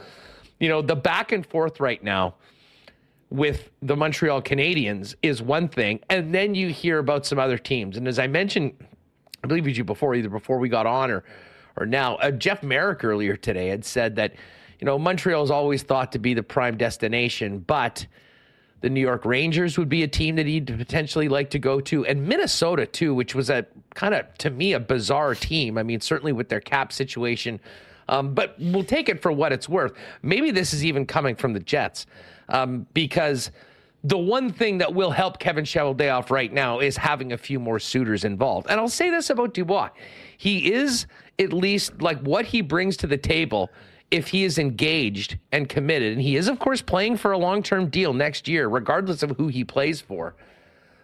you 0.59 0.67
know, 0.67 0.81
the 0.81 0.95
back 0.95 1.31
and 1.31 1.45
forth 1.45 1.79
right 1.79 2.03
now 2.03 2.35
with 3.29 3.71
the 3.81 3.95
Montreal 3.95 4.41
Canadiens 4.41 5.15
is 5.23 5.41
one 5.41 5.67
thing, 5.67 6.01
and 6.09 6.35
then 6.35 6.53
you 6.53 6.69
hear 6.69 6.99
about 6.99 7.25
some 7.25 7.39
other 7.39 7.57
teams. 7.57 7.97
And 7.97 8.07
as 8.07 8.19
I 8.19 8.27
mentioned, 8.27 8.73
I 9.43 9.47
believe 9.47 9.65
it 9.65 9.71
was 9.71 9.77
you 9.77 9.83
before, 9.83 10.13
either 10.13 10.29
before 10.29 10.59
we 10.59 10.69
got 10.69 10.85
on 10.85 11.09
or 11.09 11.23
or 11.75 11.87
now, 11.87 12.17
uh, 12.17 12.29
Jeff 12.29 12.61
Marek 12.61 13.03
earlier 13.03 13.35
today 13.35 13.69
had 13.69 13.83
said 13.83 14.15
that 14.17 14.35
you 14.79 14.85
know 14.85 14.99
Montreal 14.99 15.43
is 15.43 15.49
always 15.49 15.81
thought 15.83 16.11
to 16.11 16.19
be 16.19 16.33
the 16.33 16.43
prime 16.43 16.77
destination, 16.77 17.59
but 17.59 18.05
the 18.83 18.89
New 18.89 18.99
York 18.99 19.23
Rangers 19.23 19.77
would 19.77 19.87
be 19.87 20.03
a 20.03 20.09
team 20.09 20.35
that 20.35 20.45
he'd 20.45 20.67
potentially 20.67 21.29
like 21.29 21.49
to 21.51 21.57
go 21.57 21.79
to, 21.79 22.05
and 22.05 22.27
Minnesota 22.27 22.85
too, 22.85 23.15
which 23.15 23.33
was 23.33 23.49
a 23.49 23.65
kind 23.95 24.13
of 24.13 24.37
to 24.39 24.49
me 24.49 24.73
a 24.73 24.79
bizarre 24.79 25.35
team. 25.35 25.77
I 25.77 25.83
mean, 25.83 26.01
certainly 26.01 26.33
with 26.33 26.49
their 26.49 26.59
cap 26.59 26.91
situation, 26.91 27.61
um, 28.09 28.33
but 28.33 28.57
we'll 28.59 28.83
take 28.83 29.07
it 29.07 29.21
for 29.21 29.31
what 29.31 29.53
it's 29.53 29.69
worth. 29.69 29.93
Maybe 30.21 30.51
this 30.51 30.73
is 30.73 30.83
even 30.83 31.05
coming 31.05 31.37
from 31.37 31.53
the 31.53 31.61
Jets 31.61 32.07
um, 32.49 32.85
because 32.93 33.51
the 34.03 34.17
one 34.17 34.51
thing 34.51 34.79
that 34.79 34.93
will 34.93 35.11
help 35.11 35.39
Kevin 35.39 35.63
Cheveldayoff 35.63 36.29
right 36.29 36.51
now 36.51 36.79
is 36.79 36.97
having 36.97 37.31
a 37.31 37.37
few 37.37 37.61
more 37.61 37.79
suitors 37.79 38.25
involved. 38.25 38.67
And 38.69 38.81
I'll 38.81 38.89
say 38.89 39.09
this 39.09 39.29
about 39.29 39.53
Dubois: 39.53 39.91
he 40.37 40.73
is 40.73 41.07
at 41.39 41.53
least 41.53 42.01
like 42.01 42.19
what 42.19 42.43
he 42.47 42.59
brings 42.59 42.97
to 42.97 43.07
the 43.07 43.17
table 43.17 43.71
if 44.13 44.27
he 44.27 44.43
is 44.43 44.59
engaged 44.59 45.39
and 45.51 45.67
committed, 45.67 46.13
and 46.13 46.21
he 46.21 46.35
is, 46.35 46.47
of 46.47 46.59
course, 46.59 46.83
playing 46.83 47.17
for 47.17 47.31
a 47.31 47.37
long 47.37 47.63
term 47.63 47.87
deal 47.87 48.13
next 48.13 48.47
year, 48.47 48.67
regardless 48.67 49.23
of 49.23 49.31
who 49.31 49.47
he 49.47 49.63
plays 49.63 50.01
for, 50.01 50.35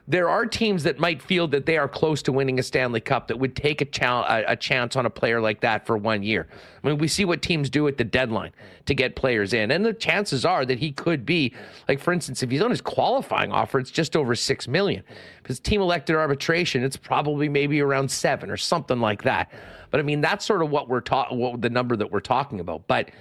there 0.09 0.27
are 0.27 0.43
teams 0.43 0.81
that 0.83 0.97
might 0.97 1.21
feel 1.21 1.47
that 1.47 1.67
they 1.67 1.77
are 1.77 1.87
close 1.87 2.23
to 2.23 2.31
winning 2.31 2.57
a 2.57 2.63
Stanley 2.63 2.99
Cup 2.99 3.27
that 3.27 3.37
would 3.37 3.55
take 3.55 3.79
a, 3.79 4.43
a, 4.47 4.55
chance 4.55 4.95
on 4.95 5.05
a 5.05 5.09
player 5.09 5.39
like 5.39 5.61
that 5.61 5.85
for 5.85 5.97
one 5.97 6.23
year. 6.23 6.47
I 6.83 6.87
mean, 6.87 6.97
we 6.97 7.07
see 7.07 7.25
what 7.25 7.43
teams 7.43 7.69
do 7.69 7.87
at 7.87 7.97
the 7.97 8.03
deadline 8.03 8.51
to 8.87 8.95
get 8.95 9.15
players 9.15 9.53
in, 9.53 9.69
and 9.69 9.85
the 9.85 9.93
chances 9.93 10.45
are 10.45 10.65
that 10.65 10.79
he 10.79 10.91
could 10.91 11.27
be, 11.27 11.53
like 11.87 11.99
for 11.99 12.11
instance, 12.11 12.41
if 12.41 12.49
he's 12.49 12.63
on 12.63 12.71
his 12.71 12.81
qualifying 12.81 13.51
offer, 13.51 13.77
it's 13.77 13.91
just 13.91 14.15
over 14.15 14.33
six 14.33 14.67
million. 14.67 15.03
If 15.41 15.45
his 15.45 15.59
team 15.59 15.79
elected 15.79 16.15
arbitration, 16.15 16.83
it's 16.83 16.97
probably 16.97 17.47
maybe 17.47 17.79
around 17.79 18.09
seven 18.09 18.49
or 18.49 18.57
something 18.57 18.99
like 18.99 19.21
that. 19.23 19.51
But 19.91 19.99
I 19.99 20.03
mean, 20.03 20.21
that's 20.21 20.43
sort 20.43 20.63
of 20.63 20.71
what 20.71 20.89
we're 20.89 21.01
talking, 21.01 21.61
the 21.61 21.69
number 21.69 21.95
that 21.95 22.11
we're 22.11 22.19
talking 22.19 22.59
about. 22.59 22.87
But 22.87 23.11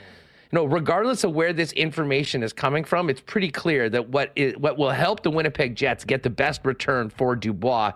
you 0.51 0.57
know, 0.57 0.65
regardless 0.65 1.25
of 1.25 1.33
where 1.33 1.53
this 1.53 1.73
information 1.73 2.43
is 2.43 2.53
coming 2.53 2.85
from, 2.85 3.11
it's 3.11 3.21
pretty 3.21 3.51
clear 3.51 3.91
that 3.91 4.09
what 4.09 4.33
is, 4.35 4.57
what 4.57 4.79
will 4.79 4.91
help 4.91 5.23
the 5.23 5.31
Winnipeg 5.31 5.77
Jets 5.77 6.05
get 6.05 6.23
the 6.23 6.31
best 6.31 6.65
return 6.65 7.11
for 7.11 7.37
Dubois 7.37 7.93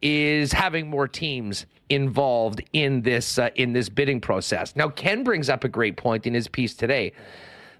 is 0.00 0.52
having 0.52 0.88
more 0.88 1.06
teams 1.08 1.66
involved 1.88 2.62
in 2.72 3.02
this 3.02 3.38
uh, 3.38 3.50
in 3.56 3.72
this 3.72 3.88
bidding 3.88 4.20
process. 4.20 4.74
Now, 4.74 4.88
Ken 4.88 5.22
brings 5.22 5.48
up 5.48 5.64
a 5.64 5.68
great 5.68 5.96
point 5.96 6.26
in 6.26 6.34
his 6.34 6.48
piece 6.48 6.74
today 6.74 7.12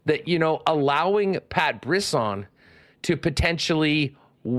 that 0.05 0.29
you 0.29 0.39
know 0.39 0.63
allowing 0.67 1.39
Pat 1.49 1.81
Brisson 1.81 2.47
to 3.03 3.17
potentially 3.17 4.15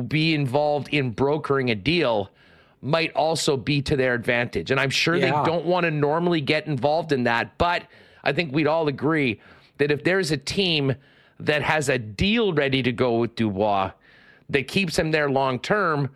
be 0.07 0.33
involved 0.33 0.89
in 0.89 1.11
brokering 1.11 1.69
a 1.69 1.75
deal 1.75 2.31
might 2.81 3.11
also 3.13 3.57
be 3.57 3.81
to 3.81 3.95
their 3.95 4.13
advantage. 4.13 4.71
And 4.71 4.79
I'm 4.79 4.89
sure 4.89 5.15
Yeah. 5.15 5.25
they 5.41 5.45
don't 5.45 5.65
want 5.65 5.85
to 5.85 5.91
normally 5.91 6.41
get 6.41 6.67
involved 6.67 7.11
in 7.11 7.23
that, 7.23 7.57
but 7.57 7.83
I 8.27 8.33
think 8.33 8.53
we'd 8.53 8.67
all 8.67 8.89
agree 8.89 9.39
that 9.77 9.89
if 9.89 10.03
there's 10.03 10.31
a 10.31 10.37
team 10.37 10.93
that 11.39 11.61
has 11.61 11.87
a 11.87 11.97
deal 11.97 12.51
ready 12.53 12.83
to 12.83 12.91
go 12.91 13.19
with 13.19 13.35
Dubois 13.35 13.91
that 14.49 14.67
keeps 14.67 14.99
him 14.99 15.11
there 15.11 15.29
long 15.29 15.59
term, 15.59 16.09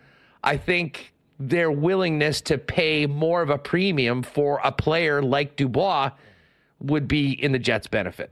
I 0.43 0.57
think 0.57 1.13
their 1.39 1.71
willingness 1.71 2.41
to 2.41 2.57
pay 2.57 3.05
more 3.05 3.41
of 3.41 3.49
a 3.49 3.57
premium 3.57 4.23
for 4.23 4.59
a 4.63 4.73
player 4.73 5.23
like 5.23 5.55
Dubois 5.55 6.11
would 6.81 7.07
be 7.07 7.31
in 7.31 7.53
the 7.53 7.59
Jets' 7.59 7.87
benefit. 7.87 8.29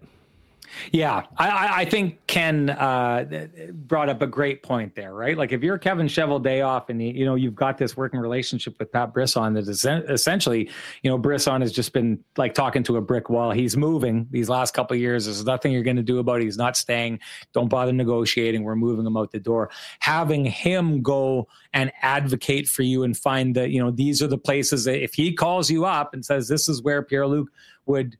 Yeah, 0.91 1.23
I, 1.37 1.81
I- 1.81 1.85
think 1.89 2.25
Ken 2.27 2.69
uh, 2.69 3.47
brought 3.73 4.09
up 4.09 4.21
a 4.21 4.27
great 4.27 4.61
point 4.61 4.93
there, 4.95 5.13
right? 5.13 5.35
Like 5.37 5.51
if 5.51 5.63
you're 5.63 5.77
Kevin 5.79 6.07
Cheveldayoff 6.07 6.89
and 6.89 7.01
you 7.01 7.25
know 7.25 7.35
you've 7.35 7.55
got 7.55 7.77
this 7.77 7.97
working 7.97 8.19
relationship 8.19 8.77
with 8.77 8.91
Pat 8.91 9.13
Brisson 9.13 9.53
that 9.55 9.67
is 9.67 9.85
essentially, 9.85 10.69
you 11.01 11.09
know, 11.09 11.17
Brisson 11.17 11.61
has 11.61 11.71
just 11.71 11.93
been 11.93 12.23
like 12.37 12.53
talking 12.53 12.83
to 12.83 12.97
a 12.97 13.01
brick 13.01 13.29
wall. 13.29 13.51
He's 13.51 13.75
moving 13.75 14.27
these 14.29 14.49
last 14.49 14.73
couple 14.73 14.95
years. 14.97 15.25
There's 15.25 15.43
nothing 15.43 15.71
you're 15.71 15.83
going 15.83 15.97
to 15.97 16.03
do 16.03 16.19
about 16.19 16.41
it. 16.41 16.43
He's 16.43 16.57
not 16.57 16.77
staying. 16.77 17.19
Don't 17.53 17.69
bother 17.69 17.91
negotiating. 17.93 18.63
We're 18.63 18.75
moving 18.75 19.05
him 19.05 19.17
out 19.17 19.31
the 19.31 19.39
door. 19.39 19.71
Having 19.99 20.45
him 20.45 21.01
go 21.01 21.47
and 21.73 21.91
advocate 22.01 22.67
for 22.67 22.83
you 22.83 23.03
and 23.03 23.17
find 23.17 23.55
that 23.55 23.71
you 23.71 23.81
know 23.81 23.91
these 23.91 24.21
are 24.21 24.27
the 24.27 24.37
places 24.37 24.83
that 24.83 25.01
if 25.01 25.13
he 25.13 25.33
calls 25.33 25.69
you 25.69 25.85
up 25.85 26.13
and 26.13 26.23
says 26.23 26.47
this 26.47 26.69
is 26.69 26.81
where 26.83 27.01
Pierre 27.01 27.27
Luc 27.27 27.49
would 27.85 28.17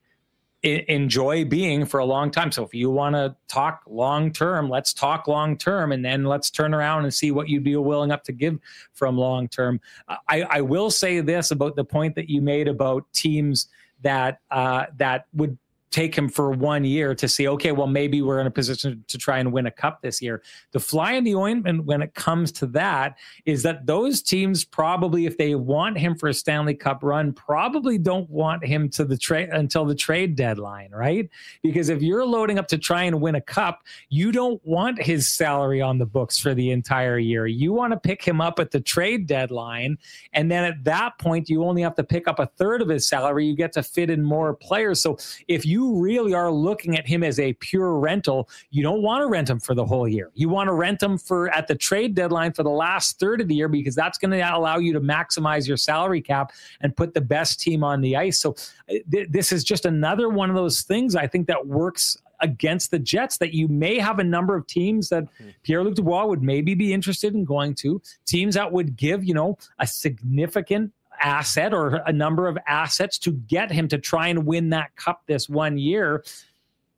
enjoy 0.63 1.45
being 1.45 1.85
for 1.85 1.99
a 1.99 2.05
long 2.05 2.31
time. 2.31 2.51
So 2.51 2.63
if 2.63 2.73
you 2.73 2.89
want 2.89 3.15
to 3.15 3.35
talk 3.47 3.83
long 3.87 4.31
term, 4.31 4.69
let's 4.69 4.93
talk 4.93 5.27
long 5.27 5.57
term, 5.57 5.91
and 5.91 6.03
then 6.03 6.25
let's 6.25 6.49
turn 6.49 6.73
around 6.73 7.03
and 7.03 7.13
see 7.13 7.31
what 7.31 7.47
you'd 7.47 7.63
be 7.63 7.75
willing 7.75 8.11
up 8.11 8.23
to 8.25 8.33
give 8.33 8.59
from 8.93 9.17
long 9.17 9.47
term. 9.47 9.79
I, 10.27 10.43
I 10.49 10.61
will 10.61 10.91
say 10.91 11.21
this 11.21 11.51
about 11.51 11.75
the 11.75 11.85
point 11.85 12.15
that 12.15 12.29
you 12.29 12.41
made 12.41 12.67
about 12.67 13.05
teams 13.13 13.69
that 14.01 14.39
uh, 14.51 14.85
that 14.97 15.25
would 15.33 15.57
take 15.91 16.15
him 16.15 16.29
for 16.29 16.51
one 16.51 16.83
year 16.83 17.15
to 17.15 17.27
see, 17.27 17.47
okay, 17.47 17.71
well, 17.71 17.87
maybe 17.87 18.21
we're 18.21 18.39
in 18.39 18.47
a 18.47 18.51
position 18.51 19.03
to 19.07 19.17
try 19.17 19.39
and 19.39 19.51
win 19.51 19.65
a 19.65 19.71
cup 19.71 20.01
this 20.01 20.21
year. 20.21 20.43
The 20.71 20.79
fly 20.79 21.13
in 21.13 21.23
the 21.23 21.35
ointment 21.35 21.85
when 21.85 22.01
it 22.01 22.13
comes 22.13 22.51
to 22.53 22.67
that 22.67 23.17
is 23.45 23.63
that 23.63 23.87
those 23.87 24.21
teams 24.21 24.63
probably, 24.63 25.25
if 25.25 25.37
they 25.37 25.55
want 25.55 25.97
him 25.97 26.15
for 26.15 26.29
a 26.29 26.33
Stanley 26.33 26.75
Cup 26.75 27.03
run, 27.03 27.33
probably 27.33 27.97
don't 27.97 28.29
want 28.29 28.63
him 28.63 28.89
to 28.89 29.03
the 29.03 29.17
trade 29.17 29.49
until 29.49 29.83
the 29.83 29.95
trade 29.95 30.35
deadline, 30.35 30.91
right? 30.91 31.27
Because 31.63 31.89
if 31.89 32.01
you're 32.01 32.25
loading 32.25 32.59
up 32.59 32.67
to 32.67 32.77
try 32.77 33.03
and 33.03 33.19
win 33.19 33.35
a 33.35 33.41
cup, 33.41 33.83
you 34.09 34.31
don't 34.31 34.63
want 34.63 35.01
his 35.01 35.27
salary 35.27 35.81
on 35.81 35.97
the 35.97 36.05
books 36.05 36.37
for 36.37 36.53
the 36.53 36.69
entire 36.71 37.17
year. 37.17 37.47
You 37.47 37.73
want 37.73 37.93
to 37.93 37.99
pick 37.99 38.23
him 38.23 38.41
up 38.41 38.59
at 38.59 38.71
the 38.71 38.79
trade 38.79 39.25
deadline. 39.25 39.97
And 40.33 40.51
then 40.51 40.65
at 40.65 40.83
that 40.83 41.17
point, 41.17 41.49
you 41.49 41.63
only 41.63 41.81
have 41.81 41.95
to 41.95 42.03
pick 42.03 42.27
up 42.27 42.39
a 42.39 42.45
third 42.45 42.81
of 42.81 42.89
his 42.89 43.07
salary. 43.07 43.47
You 43.47 43.55
get 43.55 43.71
to 43.73 43.83
fit 43.83 44.09
in 44.09 44.23
more 44.23 44.53
players. 44.53 45.01
So 45.01 45.17
if 45.47 45.65
you 45.65 45.78
really 45.99 46.33
are 46.33 46.51
looking 46.51 46.97
at 46.97 47.07
him 47.07 47.23
as 47.23 47.39
a 47.39 47.53
pure 47.53 47.95
rental, 47.95 48.49
you 48.71 48.83
don't 48.83 49.01
want 49.01 49.21
to 49.21 49.27
rent 49.27 49.49
him 49.49 49.59
for 49.59 49.75
the 49.75 49.85
whole 49.85 50.07
year. 50.07 50.31
You 50.33 50.49
want 50.49 50.67
to 50.67 50.73
rent 50.73 51.01
him 51.01 51.17
for 51.17 51.49
at 51.49 51.67
the 51.67 51.75
trade 51.75 52.15
deadline 52.15 52.53
for 52.53 52.63
the 52.63 52.69
last 52.69 53.19
third 53.19 53.41
of 53.41 53.47
the 53.47 53.55
year 53.55 53.67
because 53.67 53.95
that's 53.95 54.17
going 54.17 54.31
to 54.31 54.39
allow 54.39 54.77
you 54.77 54.93
to 54.93 55.01
maximize 55.01 55.67
your 55.67 55.77
salary 55.77 56.21
cap 56.21 56.51
and 56.81 56.95
put 56.95 57.13
the 57.13 57.21
best 57.21 57.59
team 57.59 57.83
on 57.83 58.01
the 58.01 58.15
ice. 58.15 58.39
So 58.39 58.55
uh, 58.89 58.95
th- 59.11 59.29
this 59.29 59.51
is 59.51 59.63
just 59.63 59.85
another 59.85 60.29
one 60.29 60.49
of 60.49 60.55
those 60.55 60.81
things 60.81 61.15
I 61.15 61.27
think 61.27 61.47
that 61.47 61.65
works 61.65 62.17
against 62.41 62.91
the 62.91 62.99
Jets 62.99 63.37
that 63.37 63.53
you 63.53 63.67
may 63.67 63.99
have 63.99 64.19
a 64.19 64.23
number 64.23 64.55
of 64.55 64.65
teams 64.67 65.09
that 65.09 65.25
Pierre 65.63 65.83
Luc 65.83 65.95
Dubois 65.95 66.25
would 66.25 66.41
maybe 66.41 66.73
be 66.73 66.93
interested 66.93 67.33
in 67.33 67.43
going 67.43 67.75
to, 67.75 68.01
teams 68.25 68.55
that 68.55 68.71
would 68.71 68.95
give, 68.95 69.23
you 69.23 69.33
know, 69.33 69.57
a 69.79 69.87
significant 69.87 70.91
asset 71.21 71.73
or 71.73 71.95
a 72.05 72.13
number 72.13 72.47
of 72.47 72.57
assets 72.67 73.17
to 73.19 73.31
get 73.31 73.71
him 73.71 73.87
to 73.89 73.97
try 73.97 74.27
and 74.27 74.45
win 74.45 74.69
that 74.69 74.95
cup 74.95 75.21
this 75.27 75.49
one 75.49 75.77
year. 75.77 76.23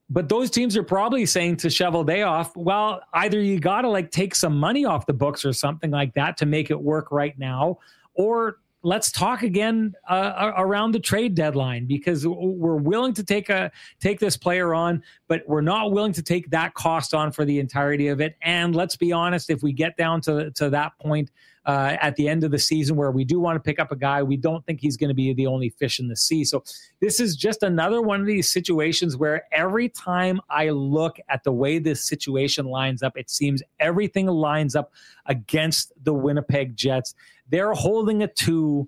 But 0.09 0.27
those 0.27 0.49
teams 0.49 0.75
are 0.75 0.83
probably 0.83 1.25
saying 1.25 1.57
to 1.57 1.67
Cheveldayoff, 1.67 2.55
well, 2.55 3.01
either 3.13 3.39
you 3.39 3.59
got 3.59 3.81
to 3.81 3.89
like 3.89 4.11
take 4.11 4.35
some 4.35 4.57
money 4.57 4.83
off 4.83 5.05
the 5.05 5.13
books 5.13 5.45
or 5.45 5.53
something 5.53 5.89
like 5.89 6.13
that 6.15 6.35
to 6.37 6.45
make 6.45 6.69
it 6.69 6.79
work 6.79 7.11
right 7.11 7.37
now, 7.39 7.79
or 8.13 8.57
let's 8.83 9.11
talk 9.11 9.43
again 9.43 9.93
uh, 10.09 10.51
around 10.57 10.91
the 10.91 10.99
trade 10.99 11.35
deadline 11.35 11.85
because 11.85 12.27
we're 12.27 12.75
willing 12.75 13.13
to 13.13 13.23
take 13.23 13.49
a 13.49 13.71
take 13.99 14.19
this 14.19 14.35
player 14.35 14.73
on, 14.73 15.01
but 15.27 15.43
we're 15.47 15.61
not 15.61 15.91
willing 15.91 16.13
to 16.13 16.21
take 16.21 16.49
that 16.49 16.73
cost 16.73 17.13
on 17.13 17.31
for 17.31 17.45
the 17.45 17.59
entirety 17.59 18.07
of 18.07 18.19
it. 18.21 18.35
And 18.41 18.75
let's 18.75 18.95
be 18.95 19.11
honest, 19.11 19.49
if 19.49 19.63
we 19.63 19.71
get 19.71 19.95
down 19.97 20.21
to 20.21 20.51
to 20.51 20.69
that 20.71 20.93
point 20.99 21.31
uh, 21.65 21.95
at 22.01 22.15
the 22.15 22.27
end 22.27 22.43
of 22.43 22.51
the 22.51 22.59
season 22.59 22.95
where 22.95 23.11
we 23.11 23.23
do 23.23 23.39
want 23.39 23.55
to 23.55 23.59
pick 23.59 23.79
up 23.79 23.91
a 23.91 23.95
guy, 23.95 24.23
we 24.23 24.37
don't 24.37 24.65
think 24.65 24.81
he's 24.81 24.97
going 24.97 25.09
to 25.09 25.13
be 25.13 25.33
the 25.33 25.45
only 25.45 25.69
fish 25.69 25.99
in 25.99 26.07
the 26.07 26.15
sea. 26.15 26.43
So 26.43 26.63
this 26.99 27.19
is 27.19 27.35
just 27.35 27.63
another 27.63 28.01
one 28.01 28.19
of 28.19 28.27
these 28.27 28.49
situations 28.49 29.15
where 29.15 29.43
every 29.51 29.89
time 29.89 30.41
I 30.49 30.69
look 30.69 31.17
at 31.29 31.43
the 31.43 31.51
way 31.51 31.79
this 31.79 32.03
situation 32.03 32.65
lines 32.65 33.03
up, 33.03 33.15
it 33.15 33.29
seems 33.29 33.61
everything 33.79 34.27
lines 34.27 34.75
up 34.75 34.91
against 35.27 35.93
the 36.03 36.13
Winnipeg 36.13 36.75
Jets. 36.75 37.13
They're 37.49 37.73
holding 37.73 38.21
it 38.21 38.35
to 38.37 38.87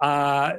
uh, 0.00 0.52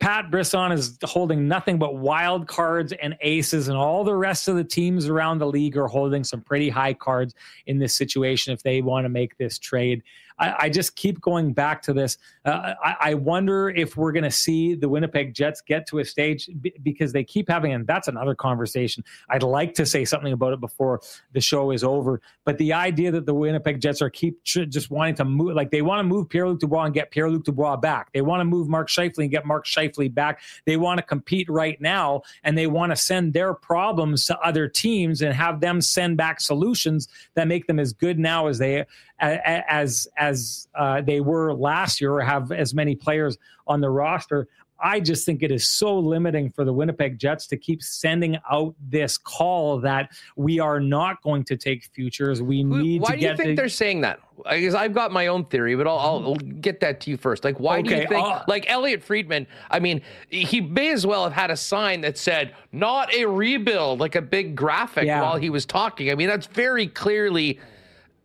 Pat 0.00 0.30
Brisson 0.30 0.72
is 0.72 0.98
holding 1.04 1.48
nothing 1.48 1.78
but 1.78 1.96
wild 1.96 2.46
cards 2.46 2.92
and 2.92 3.16
aces, 3.20 3.68
and 3.68 3.76
all 3.76 4.04
the 4.04 4.14
rest 4.14 4.48
of 4.48 4.56
the 4.56 4.64
teams 4.64 5.06
around 5.06 5.38
the 5.38 5.46
league 5.46 5.76
are 5.76 5.86
holding 5.86 6.24
some 6.24 6.40
pretty 6.40 6.68
high 6.68 6.94
cards 6.94 7.34
in 7.66 7.78
this 7.78 7.94
situation 7.94 8.52
if 8.52 8.62
they 8.62 8.82
want 8.82 9.04
to 9.04 9.08
make 9.08 9.36
this 9.38 9.58
trade. 9.58 10.02
I, 10.38 10.54
I 10.60 10.68
just 10.68 10.96
keep 10.96 11.20
going 11.20 11.52
back 11.52 11.82
to 11.82 11.92
this. 11.92 12.18
Uh, 12.44 12.74
I, 12.82 12.96
I, 13.00 13.14
wonder 13.14 13.70
if 13.70 13.96
we're 13.96 14.12
going 14.12 14.24
to 14.24 14.30
see 14.30 14.74
the 14.74 14.88
Winnipeg 14.88 15.34
Jets 15.34 15.60
get 15.60 15.86
to 15.88 16.00
a 16.00 16.04
stage 16.04 16.48
b- 16.60 16.74
because 16.82 17.12
they 17.12 17.22
keep 17.22 17.48
having, 17.48 17.72
and 17.72 17.86
that's 17.86 18.08
another 18.08 18.34
conversation. 18.34 19.04
I'd 19.28 19.42
like 19.42 19.74
to 19.74 19.86
say 19.86 20.04
something 20.04 20.32
about 20.32 20.52
it 20.52 20.60
before 20.60 21.00
the 21.32 21.40
show 21.40 21.70
is 21.70 21.84
over. 21.84 22.20
But 22.44 22.58
the 22.58 22.72
idea 22.72 23.10
that 23.12 23.26
the 23.26 23.34
Winnipeg 23.34 23.80
Jets 23.80 24.02
are 24.02 24.10
keep 24.10 24.42
tr- 24.44 24.64
just 24.64 24.90
wanting 24.90 25.14
to 25.16 25.24
move, 25.24 25.54
like 25.54 25.70
they 25.70 25.82
want 25.82 26.00
to 26.00 26.04
move 26.04 26.28
Pierre 26.28 26.48
Luc 26.48 26.60
Dubois 26.60 26.84
and 26.84 26.94
get 26.94 27.10
Pierre 27.10 27.30
Luc 27.30 27.44
Dubois 27.44 27.76
back. 27.76 28.12
They 28.12 28.22
want 28.22 28.40
to 28.40 28.44
move 28.44 28.68
Mark 28.68 28.88
Scheifele 28.88 29.18
and 29.18 29.30
get 29.30 29.46
Mark 29.46 29.66
Scheifele 29.66 30.12
back. 30.12 30.40
They 30.64 30.76
want 30.76 30.98
to 30.98 31.02
compete 31.02 31.48
right 31.48 31.80
now 31.80 32.22
and 32.42 32.56
they 32.56 32.66
want 32.66 32.90
to 32.90 32.96
send 32.96 33.32
their 33.32 33.54
problems 33.54 34.26
to 34.26 34.38
other 34.40 34.68
teams 34.68 35.22
and 35.22 35.32
have 35.32 35.60
them 35.60 35.80
send 35.80 36.16
back 36.16 36.40
solutions 36.40 37.08
that 37.34 37.48
make 37.48 37.66
them 37.66 37.78
as 37.78 37.92
good 37.92 38.18
now 38.18 38.46
as 38.46 38.58
they 38.58 38.84
as 39.22 40.08
as 40.16 40.68
uh, 40.74 41.00
they 41.00 41.20
were 41.20 41.54
last 41.54 42.00
year 42.00 42.12
or 42.12 42.20
have 42.20 42.52
as 42.52 42.74
many 42.74 42.94
players 42.94 43.38
on 43.66 43.80
the 43.80 43.90
roster. 43.90 44.48
I 44.84 44.98
just 44.98 45.24
think 45.24 45.44
it 45.44 45.52
is 45.52 45.68
so 45.68 45.96
limiting 45.96 46.50
for 46.50 46.64
the 46.64 46.72
Winnipeg 46.72 47.16
Jets 47.16 47.46
to 47.46 47.56
keep 47.56 47.84
sending 47.84 48.36
out 48.50 48.74
this 48.80 49.16
call 49.16 49.78
that 49.80 50.10
we 50.34 50.58
are 50.58 50.80
not 50.80 51.22
going 51.22 51.44
to 51.44 51.56
take 51.56 51.84
futures. 51.84 52.42
We 52.42 52.64
need 52.64 53.00
why 53.00 53.10
to 53.10 53.16
do 53.16 53.20
that. 53.20 53.20
Why 53.20 53.20
do 53.20 53.20
you 53.20 53.36
think 53.36 53.48
the, 53.50 53.54
they're 53.54 53.68
saying 53.68 54.00
that? 54.00 54.18
Because 54.50 54.74
I've 54.74 54.92
got 54.92 55.12
my 55.12 55.28
own 55.28 55.44
theory, 55.44 55.76
but 55.76 55.86
I'll, 55.86 55.98
I'll 55.98 56.34
get 56.34 56.80
that 56.80 57.00
to 57.02 57.10
you 57.10 57.16
first. 57.16 57.44
Like, 57.44 57.60
why 57.60 57.78
okay, 57.78 57.88
do 57.88 57.94
you 57.94 58.08
think, 58.08 58.26
uh, 58.26 58.42
like 58.48 58.68
Elliotte 58.68 59.04
Friedman? 59.04 59.46
I 59.70 59.78
mean, 59.78 60.02
he 60.30 60.60
may 60.60 60.90
as 60.90 61.06
well 61.06 61.22
have 61.22 61.32
had 61.32 61.52
a 61.52 61.56
sign 61.56 62.00
that 62.00 62.18
said 62.18 62.52
"not 62.72 63.14
a 63.14 63.24
rebuild," 63.26 64.00
like 64.00 64.16
a 64.16 64.22
big 64.22 64.56
graphic 64.56 65.04
yeah. 65.04 65.22
while 65.22 65.36
he 65.36 65.48
was 65.48 65.64
talking. 65.64 66.10
I 66.10 66.16
mean, 66.16 66.26
that's 66.26 66.48
very 66.48 66.88
clearly 66.88 67.60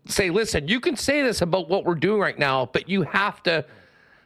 say, 0.07 0.29
listen, 0.29 0.67
you 0.67 0.79
can 0.79 0.95
say 0.95 1.21
this 1.21 1.41
about 1.41 1.69
what 1.69 1.85
we're 1.85 1.95
doing 1.95 2.19
right 2.19 2.37
now, 2.37 2.65
but 2.65 2.89
you 2.89 3.03
have 3.03 3.41
to 3.43 3.65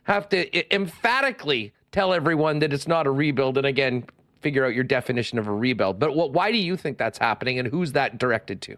have 0.04 0.30
to 0.30 0.74
emphatically 0.76 1.74
tell 1.92 2.14
everyone 2.14 2.60
that 2.60 2.74
it's 2.74 2.88
not 2.88 3.06
a 3.06 3.12
rebuild. 3.12 3.58
And 3.58 3.68
again, 3.68 4.06
figure 4.42 4.66
out 4.66 4.74
your 4.74 4.84
definition 4.84 5.38
of 5.38 5.48
a 5.48 5.54
rebuild. 5.54 6.00
But 6.00 6.16
what, 6.16 6.34
why 6.34 6.52
do 6.52 6.58
you 6.58 6.76
think 6.76 6.98
that's 6.98 7.18
happening, 7.18 7.60
and 7.60 7.68
who's 7.68 7.92
that 7.92 8.18
directed 8.18 8.62
to? 8.64 8.78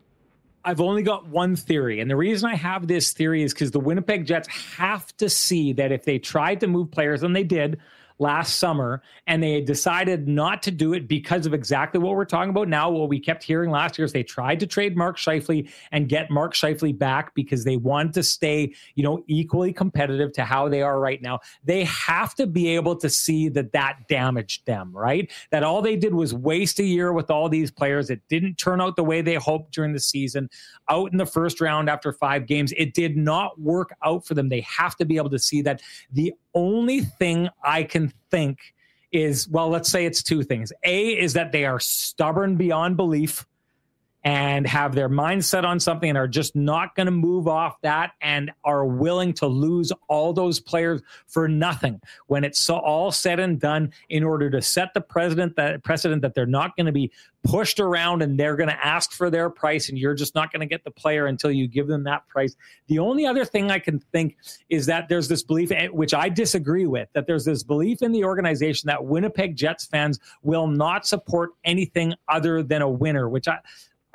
I've 0.66 0.82
only 0.82 1.04
got 1.04 1.28
one 1.28 1.56
theory. 1.56 2.00
And 2.00 2.10
the 2.10 2.16
reason 2.16 2.50
I 2.50 2.56
have 2.56 2.88
this 2.88 3.12
theory 3.12 3.44
is 3.44 3.54
because 3.54 3.72
the 3.72 3.80
Winnipeg 3.80 4.26
Jets 4.26 4.48
have 4.48 5.16
to 5.18 5.30
see 5.30 5.74
that 5.74 5.92
if 5.92 6.06
they 6.06 6.20
tried 6.20 6.60
to 6.62 6.68
move 6.68 6.90
players, 6.92 7.24
and 7.24 7.36
they 7.36 7.44
did, 7.44 7.80
last 8.20 8.60
summer, 8.60 9.02
and 9.28 9.42
they 9.42 9.62
decided 9.62 10.28
not 10.28 10.64
to 10.64 10.72
do 10.72 10.94
it 10.94 11.08
because 11.08 11.46
of 11.46 11.54
exactly 11.54 12.00
what 12.00 12.16
we're 12.16 12.26
talking 12.26 12.50
about 12.50 12.68
now. 12.68 12.90
What 12.90 13.10
we 13.10 13.20
kept 13.20 13.44
hearing 13.44 13.70
last 13.70 13.98
year 13.98 14.06
is 14.06 14.14
they 14.14 14.24
tried 14.24 14.60
to 14.62 14.68
trade 14.68 14.96
Mark 14.96 15.18
Scheifele 15.18 15.70
and 15.92 16.08
get 16.10 16.30
Mark 16.30 16.54
Scheifele 16.54 16.98
back 16.98 17.34
because 17.36 17.64
they 17.64 17.78
wanted 17.78 18.14
to 18.14 18.24
stay, 18.24 18.74
you 18.96 19.04
know, 19.04 19.24
equally 19.28 19.74
competitive 19.74 20.32
to 20.34 20.44
how 20.44 20.70
they 20.70 20.82
are 20.82 21.00
right 21.00 21.22
now. 21.22 21.40
They 21.64 21.84
have 21.86 22.36
to 22.36 22.48
be 22.48 22.70
able 22.70 22.96
to 22.98 23.10
see 23.10 23.50
that 23.50 23.72
that 23.74 24.08
damaged 24.08 24.66
them, 24.66 24.92
right? 24.94 25.32
That 25.52 25.64
all 25.64 25.82
they 25.82 25.96
did 25.96 26.14
was 26.14 26.34
waste 26.34 26.80
a 26.80 26.84
year 26.84 27.14
with 27.14 27.30
all 27.30 27.50
these 27.50 27.72
players. 27.72 28.10
It 28.10 28.22
didn't 28.30 28.56
turn 28.56 28.82
out 28.82 28.96
the 28.96 29.04
way 29.04 29.22
they 29.22 29.36
hoped 29.36 29.74
during 29.74 29.94
the 29.94 30.00
season. 30.00 30.50
Out 30.90 31.12
in 31.12 31.18
the 31.18 31.26
first 31.26 31.62
round 31.62 31.90
after 31.90 32.12
five 32.14 32.46
games, 32.46 32.74
it 32.78 32.94
did 32.94 33.18
not 33.18 33.60
work 33.60 33.96
out 34.04 34.26
for 34.26 34.34
them. 34.34 34.50
They 34.50 34.62
have 34.62 34.96
to 34.98 35.06
be 35.06 35.18
able 35.18 35.30
to 35.30 35.40
see 35.40 35.62
that 35.64 35.82
the 36.12 36.34
only 36.54 37.02
thing 37.02 37.50
I 37.64 37.84
can 37.84 38.14
think 38.32 38.60
is 39.12 39.48
well, 39.48 39.70
let's 39.70 39.90
say 39.90 40.06
it's 40.06 40.24
two 40.24 40.44
things. 40.44 40.74
A 40.84 41.10
is 41.10 41.34
that 41.34 41.52
they 41.52 41.66
are 41.66 41.80
stubborn 41.80 42.56
beyond 42.56 42.98
belief 42.98 43.46
and 44.24 44.66
have 44.66 44.96
their 44.96 45.10
mindset 45.10 45.66
on 45.66 45.80
something 45.80 46.10
and 46.10 46.18
are 46.18 46.28
just 46.28 46.56
not 46.56 46.96
going 46.96 47.06
to 47.06 47.12
move 47.12 47.48
off 47.48 47.80
that 47.82 48.12
and 48.22 48.52
are 48.64 48.86
willing 48.86 49.34
to 49.34 49.48
lose 49.48 49.92
all 50.08 50.32
those 50.32 50.60
players 50.60 51.02
for 51.28 51.48
nothing 51.48 52.00
when 52.28 52.44
it's 52.44 52.70
all 52.70 53.12
said 53.12 53.40
and 53.40 53.60
done 53.60 53.92
in 54.10 54.24
order 54.24 54.50
to 54.50 54.62
set 54.62 54.94
the 54.94 55.02
president 55.02 55.56
that 55.58 55.84
precedent 55.84 56.22
that 56.22 56.34
they're 56.34 56.46
not 56.46 56.76
going 56.78 56.86
to 56.86 56.92
be 56.92 57.12
pushed 57.44 57.82
around 57.82 58.22
and 58.22 58.40
they're 58.40 58.56
going 58.56 58.70
to 58.70 58.86
ask 58.86 59.12
for 59.12 59.30
their 59.30 59.50
price 59.50 59.90
and 59.90 59.98
you're 59.98 60.14
just 60.14 60.34
not 60.34 60.52
going 60.54 60.62
to 60.62 60.66
get 60.66 60.84
the 60.86 60.92
player 60.92 61.26
until 61.26 61.52
you 61.52 61.68
give 61.68 61.88
them 61.88 62.04
that 62.06 62.26
price. 62.30 62.56
The 62.88 63.00
only 63.00 63.26
other 63.26 63.44
thing 63.44 63.70
I 63.70 63.80
can 63.80 64.00
think 64.00 64.38
is 64.70 64.86
that 64.86 65.10
there's 65.10 65.28
this 65.28 65.44
belief 65.44 65.72
eh, 65.72 65.88
which 65.88 66.14
I 66.14 66.30
disagree 66.30 66.86
with 66.86 67.10
that 67.12 67.28
there's 67.28 67.44
this 67.44 67.62
belief 67.62 68.02
in 68.02 68.14
the 68.14 68.24
organization 68.24 68.88
that 68.88 69.04
Winnipeg 69.04 69.58
Jets 69.58 69.86
fans 69.86 70.20
will 70.42 70.68
not 70.68 71.06
support 71.06 71.52
anything 71.66 72.14
other 72.30 72.64
than 72.64 72.82
a 72.82 72.90
winner, 72.90 73.28
which 73.28 73.50
I 73.50 73.60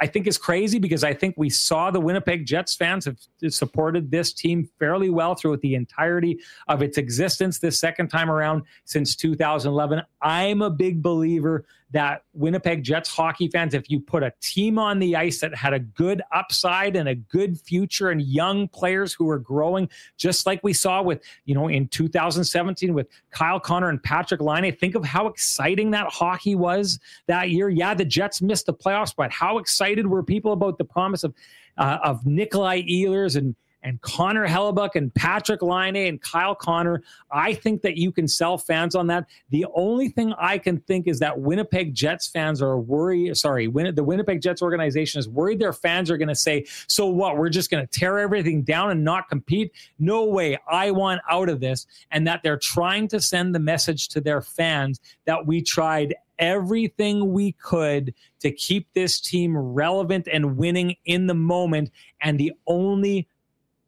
I 0.01 0.07
think 0.07 0.27
is 0.27 0.39
crazy 0.39 0.79
because 0.79 1.03
I 1.03 1.13
think 1.13 1.35
we 1.37 1.51
saw 1.51 1.91
the 1.91 2.01
Winnipeg 2.01 2.47
Jets 2.47 2.75
fans 2.75 3.05
have 3.05 3.19
supported 3.49 4.11
this 4.11 4.33
team 4.33 4.69
fairly 4.79 5.11
well 5.11 5.35
throughout 5.35 5.61
the 5.61 5.75
entirety 5.75 6.39
of 6.69 6.83
its 6.83 6.99
existence 6.99 7.59
this 7.59 7.81
second 7.81 8.09
time 8.09 8.31
around 8.31 8.63
since 8.85 9.17
2011. 9.17 10.03
I'm 10.23 10.63
a 10.63 10.71
big 10.71 11.03
believer 11.03 11.67
that 11.91 12.25
Winnipeg 12.35 12.83
Jets 12.83 13.09
hockey 13.09 13.49
fans, 13.49 13.75
if 13.75 13.91
you 13.91 14.01
put 14.01 14.23
a 14.23 14.33
team 14.41 14.79
on 14.79 14.99
the 14.99 15.17
ice 15.17 15.41
that 15.41 15.55
had 15.55 15.73
a 15.73 15.79
good 15.79 16.21
upside 16.33 16.97
and 16.97 17.09
a 17.09 17.15
good 17.15 17.59
future 17.59 18.11
and 18.11 18.21
young 18.21 18.69
players 18.69 19.15
who 19.15 19.29
are 19.31 19.39
growing, 19.39 19.89
just 20.17 20.45
like 20.45 20.63
we 20.63 20.73
saw 20.73 21.03
with, 21.03 21.23
you 21.47 21.55
know, 21.55 21.69
in 21.69 21.89
2017 21.89 22.93
with 22.93 23.09
Kyle 23.31 23.59
Connor 23.59 23.89
and 23.89 24.03
Patrik 24.03 24.41
Laine, 24.41 24.75
think 24.75 24.95
of 24.95 25.05
how 25.05 25.27
exciting 25.27 25.91
that 25.93 26.09
hockey 26.09 26.55
was 26.55 26.99
that 27.27 27.51
year. 27.51 27.71
Yeah, 27.71 27.95
the 27.95 28.05
Jets 28.05 28.43
missed 28.43 28.67
the 28.67 28.75
playoffs, 28.75 29.15
but 29.17 29.31
how 29.31 29.59
excited 29.59 30.07
were 30.07 30.23
people 30.23 30.53
about 30.53 30.79
the 30.79 30.85
promise 30.85 31.25
of 31.25 31.35
uh, 31.79 31.99
of 32.03 32.27
Nikolai 32.27 32.83
Ehlers 32.83 33.37
and 33.37 33.55
and 33.83 34.01
Connor 34.01 34.47
Hellebuyck 34.47 34.95
and 34.95 35.13
Patrik 35.15 35.63
Laine 35.63 36.09
and 36.09 36.21
Kyle 36.21 36.55
Connor. 36.55 37.03
I 37.31 37.55
think 37.55 37.83
that 37.83 37.97
you 37.97 38.13
can 38.13 38.27
sell 38.27 38.59
fans 38.59 38.95
on 38.95 39.07
that. 39.09 39.27
The 39.51 39.67
only 39.75 40.09
thing 40.09 40.33
I 40.39 40.59
can 40.59 40.81
think 40.81 41.07
is 41.07 41.19
that 41.21 41.39
Winnipeg 41.39 41.95
Jets 41.95 42.27
fans 42.27 42.61
are 42.61 42.79
worried. 42.79 43.37
Sorry, 43.37 43.69
Win- 43.69 43.95
the 43.95 44.05
Winnipeg 44.05 44.41
Jets 44.41 44.63
organization 44.63 45.19
is 45.19 45.29
worried 45.29 45.59
their 45.59 45.73
fans 45.73 46.11
are 46.11 46.19
going 46.19 46.29
to 46.29 46.35
say, 46.35 46.65
"So 46.87 47.07
what? 47.07 47.37
We're 47.37 47.49
just 47.49 47.71
going 47.71 47.87
to 47.87 47.99
tear 47.99 48.19
everything 48.19 48.63
down 48.63 48.91
and 48.91 49.05
not 49.05 49.29
compete." 49.29 49.73
No 49.99 50.25
way. 50.25 50.59
I 50.69 50.91
want 50.91 51.21
out 51.31 51.49
of 51.49 51.61
this, 51.61 51.87
and 52.11 52.27
that 52.27 52.43
they're 52.43 52.59
trying 52.59 53.09
to 53.09 53.21
send 53.21 53.55
the 53.55 53.61
message 53.61 54.09
to 54.09 54.21
their 54.21 54.43
fans 54.43 55.01
that 55.25 55.47
we 55.47 55.63
tried 55.63 56.15
everything 56.39 57.33
we 57.33 57.53
could 57.53 58.15
to 58.41 58.51
keep 58.53 58.87
this 58.95 59.21
team 59.21 59.57
relevant 59.57 60.29
and 60.33 60.57
winning 60.57 60.95
in 61.05 61.27
the 61.27 61.35
moment. 61.35 61.91
And 62.21 62.39
the 62.39 62.53
only 62.67 63.29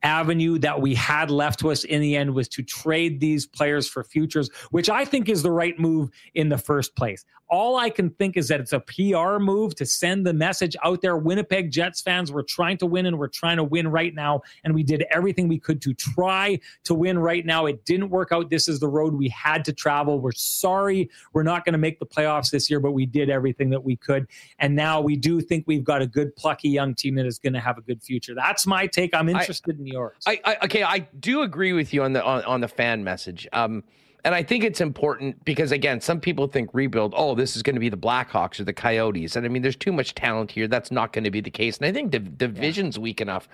avenue 0.02 0.59
that 0.59 0.81
we 0.81 0.94
had 0.94 1.31
left 1.31 1.60
to 1.60 1.70
us 1.70 1.85
in 1.85 2.01
the 2.01 2.16
end 2.16 2.35
was 2.35 2.48
to 2.48 2.62
trade 2.62 3.20
these 3.20 3.47
players 3.47 3.89
for 3.89 4.05
futures, 4.05 4.51
which 4.70 4.89
I 4.89 5.05
think 5.05 5.28
is 5.28 5.43
the 5.43 5.52
right 5.52 5.78
move 5.78 6.10
in 6.35 6.48
the 6.48 6.59
first 6.59 6.97
place 6.97 7.24
all 7.51 7.77
I 7.77 7.90
can 7.90 8.10
think 8.10 8.36
is 8.36 8.48
that 8.48 8.60
it's 8.60 8.72
a 8.72 8.81
PR 8.81 9.39
move 9.39 9.74
to 9.77 9.85
send 9.85 10.24
the 10.24 10.32
message 10.32 10.77
out 10.85 11.02
there. 11.02 11.16
Winnipeg 11.16 11.70
Jets 11.70 12.01
fans, 12.01 12.32
we're 12.32 12.43
trying 12.43 12.78
to 12.78 12.86
win 12.86 13.06
and 13.06 13.18
we're 13.18 13.28
trying 13.28 13.56
to 13.56 13.64
win 13.64 13.89
right 13.89 14.14
now. 14.14 14.43
And 14.64 14.74
we 14.74 14.85
did 14.85 15.05
everything 15.10 15.48
we 15.48 15.59
could 15.59 15.82
to 15.82 15.93
try 15.93 16.60
to 16.85 16.94
win 16.94 17.18
right 17.18 17.44
now. 17.44 17.66
It 17.66 17.85
didn't 17.85 18.10
work 18.10 18.31
out. 18.31 18.51
This 18.51 18.68
is 18.68 18.78
the 18.78 18.89
road 18.89 19.14
we 19.14 19.28
had 19.28 19.64
to 19.64 19.72
travel. 19.72 20.20
We're 20.20 20.32
sorry 20.32 21.10
we're 21.32 21.43
not 21.43 21.64
going 21.64 21.72
to 21.72 21.78
make 21.78 21.98
the 21.98 22.06
playoffs 22.06 22.51
this 22.51 22.70
year, 22.70 22.78
but 22.78 22.93
we 22.93 23.05
did 23.05 23.31
everything 23.31 23.68
that 23.70 23.82
we 23.82 23.97
could. 23.97 24.28
And 24.60 24.77
now 24.77 25.01
we 25.01 25.16
do 25.16 25.40
think 25.40 25.64
we've 25.66 25.85
got 25.85 26.02
a 26.02 26.06
good, 26.06 26.35
plucky 26.36 26.68
young 26.68 26.94
team 26.94 27.16
that 27.16 27.27
is 27.27 27.39
going 27.39 27.55
to 27.55 27.60
have 27.60 27.78
a 27.78 27.82
good 27.82 28.02
future. 28.02 28.35
That's 28.35 28.66
my 28.66 28.86
take. 28.86 29.12
I'm 29.12 29.28
interested 29.28 29.77
I, 29.77 29.78
in 29.81 29.86
yours. 29.93 30.17
I, 30.27 30.41
I, 30.45 30.57
okay, 30.65 30.83
I 30.83 31.01
do 31.19 31.43
agree 31.43 31.73
with 31.73 31.93
you 31.93 32.03
on 32.03 32.12
the 32.12 32.25
on, 32.25 32.45
on 32.45 32.61
the 32.61 32.69
fan 32.69 33.05
message. 33.05 33.49
Um, 33.53 33.85
and 34.25 34.35
I 34.35 34.43
think 34.43 34.65
it's 34.65 34.81
important 34.81 35.43
because 35.45 35.73
again, 35.73 36.01
some 36.01 36.21
people 36.21 36.47
think 36.47 36.71
rebuild, 36.75 37.15
oh, 37.17 37.35
this 37.35 37.57
is 37.57 37.62
going 37.62 37.77
to 37.77 37.81
be 37.81 37.89
the 37.89 37.97
Blackhawks 37.97 38.61
or 38.61 38.65
the 38.65 38.73
Coyotes. 38.73 39.37
And 39.37 39.47
I 39.47 39.49
mean, 39.49 39.62
there's 39.62 39.77
too 39.77 39.93
much 39.93 40.15
talent 40.15 40.51
here. 40.51 40.69
That's 40.69 40.91
not 40.91 41.12
going 41.12 41.25
to 41.25 41.31
be 41.31 41.41
the 41.41 41.51
case. 41.51 41.79
And 41.79 41.87
I 41.87 41.93
think 41.93 42.12
the 42.12 42.19
division's 42.19 42.97
yeah. 42.97 43.03
weak 43.03 43.21
enough 43.21 43.49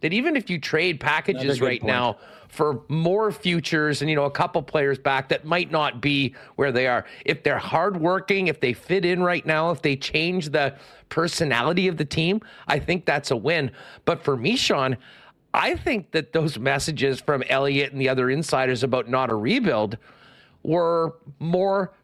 that 0.00 0.12
even 0.12 0.36
if 0.36 0.48
you 0.48 0.58
trade 0.58 1.00
packages 1.00 1.60
right 1.60 1.80
point. 1.80 1.92
now 1.92 2.16
for 2.48 2.82
more 2.88 3.30
futures 3.30 4.00
and 4.00 4.08
you 4.08 4.16
know 4.16 4.24
a 4.24 4.30
couple 4.30 4.62
players 4.62 4.98
back 4.98 5.28
that 5.28 5.44
might 5.44 5.70
not 5.70 6.00
be 6.00 6.34
where 6.56 6.72
they 6.72 6.86
are, 6.86 7.04
if 7.24 7.42
they're 7.42 7.58
hardworking, 7.58 8.46
if 8.46 8.60
they 8.60 8.72
fit 8.72 9.04
in 9.04 9.22
right 9.22 9.44
now, 9.44 9.70
if 9.70 9.82
they 9.82 9.96
change 9.96 10.50
the 10.50 10.74
personality 11.08 11.88
of 11.88 11.96
the 11.96 12.04
team, 12.04 12.40
I 12.66 12.78
think 12.78 13.04
that's 13.04 13.30
a 13.30 13.36
win. 13.36 13.70
But 14.04 14.22
for 14.22 14.36
me, 14.36 14.56
Sean, 14.56 14.96
I 15.54 15.74
think 15.74 16.10
that 16.12 16.32
those 16.32 16.58
messages 16.58 17.20
from 17.20 17.42
Elliotte 17.48 17.92
and 17.92 18.00
the 18.00 18.08
other 18.08 18.30
insiders 18.30 18.82
about 18.82 19.08
not 19.08 19.30
a 19.30 19.34
rebuild 19.34 19.98
were 20.62 21.16
more 21.38 21.94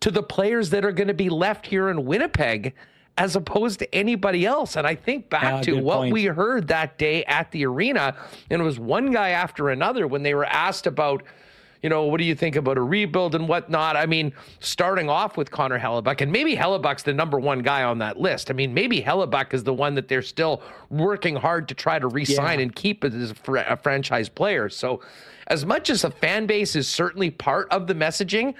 to 0.00 0.10
the 0.10 0.22
players 0.22 0.70
that 0.70 0.84
are 0.84 0.92
going 0.92 1.08
to 1.08 1.14
be 1.14 1.28
left 1.28 1.66
here 1.66 1.88
in 1.88 2.04
Winnipeg 2.04 2.74
as 3.16 3.36
opposed 3.36 3.78
to 3.78 3.94
anybody 3.94 4.44
else. 4.44 4.76
And 4.76 4.86
I 4.86 4.94
think 4.94 5.30
back 5.30 5.44
ah, 5.44 5.60
to 5.62 5.80
what 5.80 5.96
point. 5.96 6.12
we 6.12 6.24
heard 6.24 6.68
that 6.68 6.98
day 6.98 7.24
at 7.24 7.50
the 7.52 7.64
arena, 7.66 8.16
and 8.50 8.60
it 8.60 8.64
was 8.64 8.78
one 8.78 9.12
guy 9.12 9.30
after 9.30 9.70
another 9.70 10.06
when 10.06 10.22
they 10.22 10.34
were 10.34 10.44
asked 10.44 10.86
about 10.86 11.22
you 11.84 11.90
know, 11.90 12.04
what 12.04 12.16
do 12.16 12.24
you 12.24 12.34
think 12.34 12.56
about 12.56 12.78
a 12.78 12.80
rebuild 12.80 13.34
and 13.34 13.46
whatnot? 13.46 13.94
I 13.94 14.06
mean, 14.06 14.32
starting 14.58 15.10
off 15.10 15.36
with 15.36 15.50
Connor 15.50 15.78
Hellebuyck, 15.78 16.22
and 16.22 16.32
maybe 16.32 16.56
Hellebuyck's 16.56 17.02
the 17.02 17.12
number 17.12 17.38
one 17.38 17.58
guy 17.58 17.82
on 17.82 17.98
that 17.98 18.18
list. 18.18 18.50
I 18.50 18.54
mean, 18.54 18.72
maybe 18.72 19.02
Hellebuyck 19.02 19.52
is 19.52 19.64
the 19.64 19.74
one 19.74 19.94
that 19.96 20.08
they're 20.08 20.22
still 20.22 20.62
working 20.88 21.36
hard 21.36 21.68
to 21.68 21.74
try 21.74 21.98
to 21.98 22.08
re-sign 22.08 22.58
yeah. 22.58 22.62
and 22.62 22.74
keep 22.74 23.04
as 23.04 23.32
a 23.32 23.76
franchise 23.76 24.30
player. 24.30 24.70
So, 24.70 25.02
as 25.48 25.66
much 25.66 25.90
as 25.90 26.04
a 26.04 26.10
fan 26.10 26.46
base 26.46 26.74
is 26.74 26.88
certainly 26.88 27.30
part 27.30 27.70
of 27.70 27.86
the 27.86 27.94
messaging, 27.94 28.54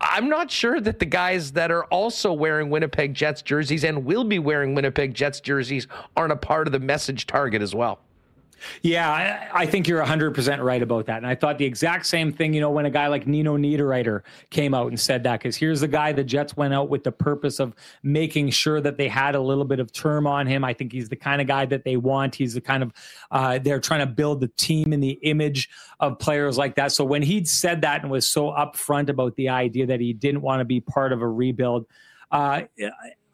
I'm 0.00 0.30
not 0.30 0.50
sure 0.50 0.80
that 0.80 1.00
the 1.00 1.04
guys 1.04 1.52
that 1.52 1.70
are 1.70 1.84
also 1.84 2.32
wearing 2.32 2.70
Winnipeg 2.70 3.12
Jets 3.12 3.42
jerseys 3.42 3.84
and 3.84 4.06
will 4.06 4.24
be 4.24 4.38
wearing 4.38 4.74
Winnipeg 4.74 5.12
Jets 5.12 5.40
jerseys 5.40 5.86
aren't 6.16 6.32
a 6.32 6.36
part 6.36 6.66
of 6.66 6.72
the 6.72 6.80
message 6.80 7.26
target 7.26 7.60
as 7.60 7.74
well. 7.74 8.00
Yeah, 8.82 9.10
I, 9.10 9.62
I, 9.62 9.66
think 9.66 9.88
you're 9.88 10.04
100% 10.04 10.62
right 10.62 10.82
about 10.82 11.06
that. 11.06 11.18
And 11.18 11.26
I 11.26 11.34
thought 11.34 11.58
the 11.58 11.64
exact 11.64 12.06
same 12.06 12.32
thing, 12.32 12.54
you 12.54 12.60
know, 12.60 12.70
when 12.70 12.86
a 12.86 12.90
guy 12.90 13.06
like 13.06 13.26
Nino 13.26 13.56
Niederreiter 13.56 14.22
came 14.50 14.74
out 14.74 14.88
and 14.88 14.98
said 14.98 15.22
that, 15.24 15.40
because 15.40 15.56
here's 15.56 15.80
the 15.80 15.88
guy 15.88 16.12
the 16.12 16.24
Jets 16.24 16.56
went 16.56 16.74
out 16.74 16.88
with 16.88 17.04
the 17.04 17.12
purpose 17.12 17.60
of 17.60 17.74
making 18.02 18.50
sure 18.50 18.80
that 18.80 18.96
they 18.96 19.08
had 19.08 19.34
a 19.34 19.40
little 19.40 19.64
bit 19.64 19.80
of 19.80 19.92
term 19.92 20.26
on 20.26 20.46
him. 20.46 20.64
I 20.64 20.74
think 20.74 20.92
he's 20.92 21.08
the 21.08 21.16
kind 21.16 21.40
of 21.40 21.46
guy 21.46 21.66
that 21.66 21.84
they 21.84 21.96
want. 21.96 22.34
He's 22.34 22.54
the 22.54 22.60
kind 22.60 22.82
of, 22.82 22.92
uh, 23.30 23.58
they're 23.58 23.80
trying 23.80 24.00
to 24.00 24.12
build 24.12 24.40
the 24.40 24.48
team 24.48 24.92
in 24.92 25.00
the 25.00 25.18
image 25.22 25.70
of 25.98 26.18
players 26.18 26.58
like 26.58 26.74
that. 26.76 26.92
So 26.92 27.04
when 27.04 27.22
he'd 27.22 27.48
said 27.48 27.82
that 27.82 28.02
and 28.02 28.10
was 28.10 28.28
so 28.28 28.50
upfront 28.50 29.08
about 29.08 29.36
the 29.36 29.48
idea 29.48 29.86
that 29.86 30.00
he 30.00 30.12
didn't 30.12 30.42
want 30.42 30.60
to 30.60 30.64
be 30.64 30.80
part 30.80 31.12
of 31.12 31.22
a 31.22 31.28
rebuild, 31.28 31.86
uh, 32.30 32.62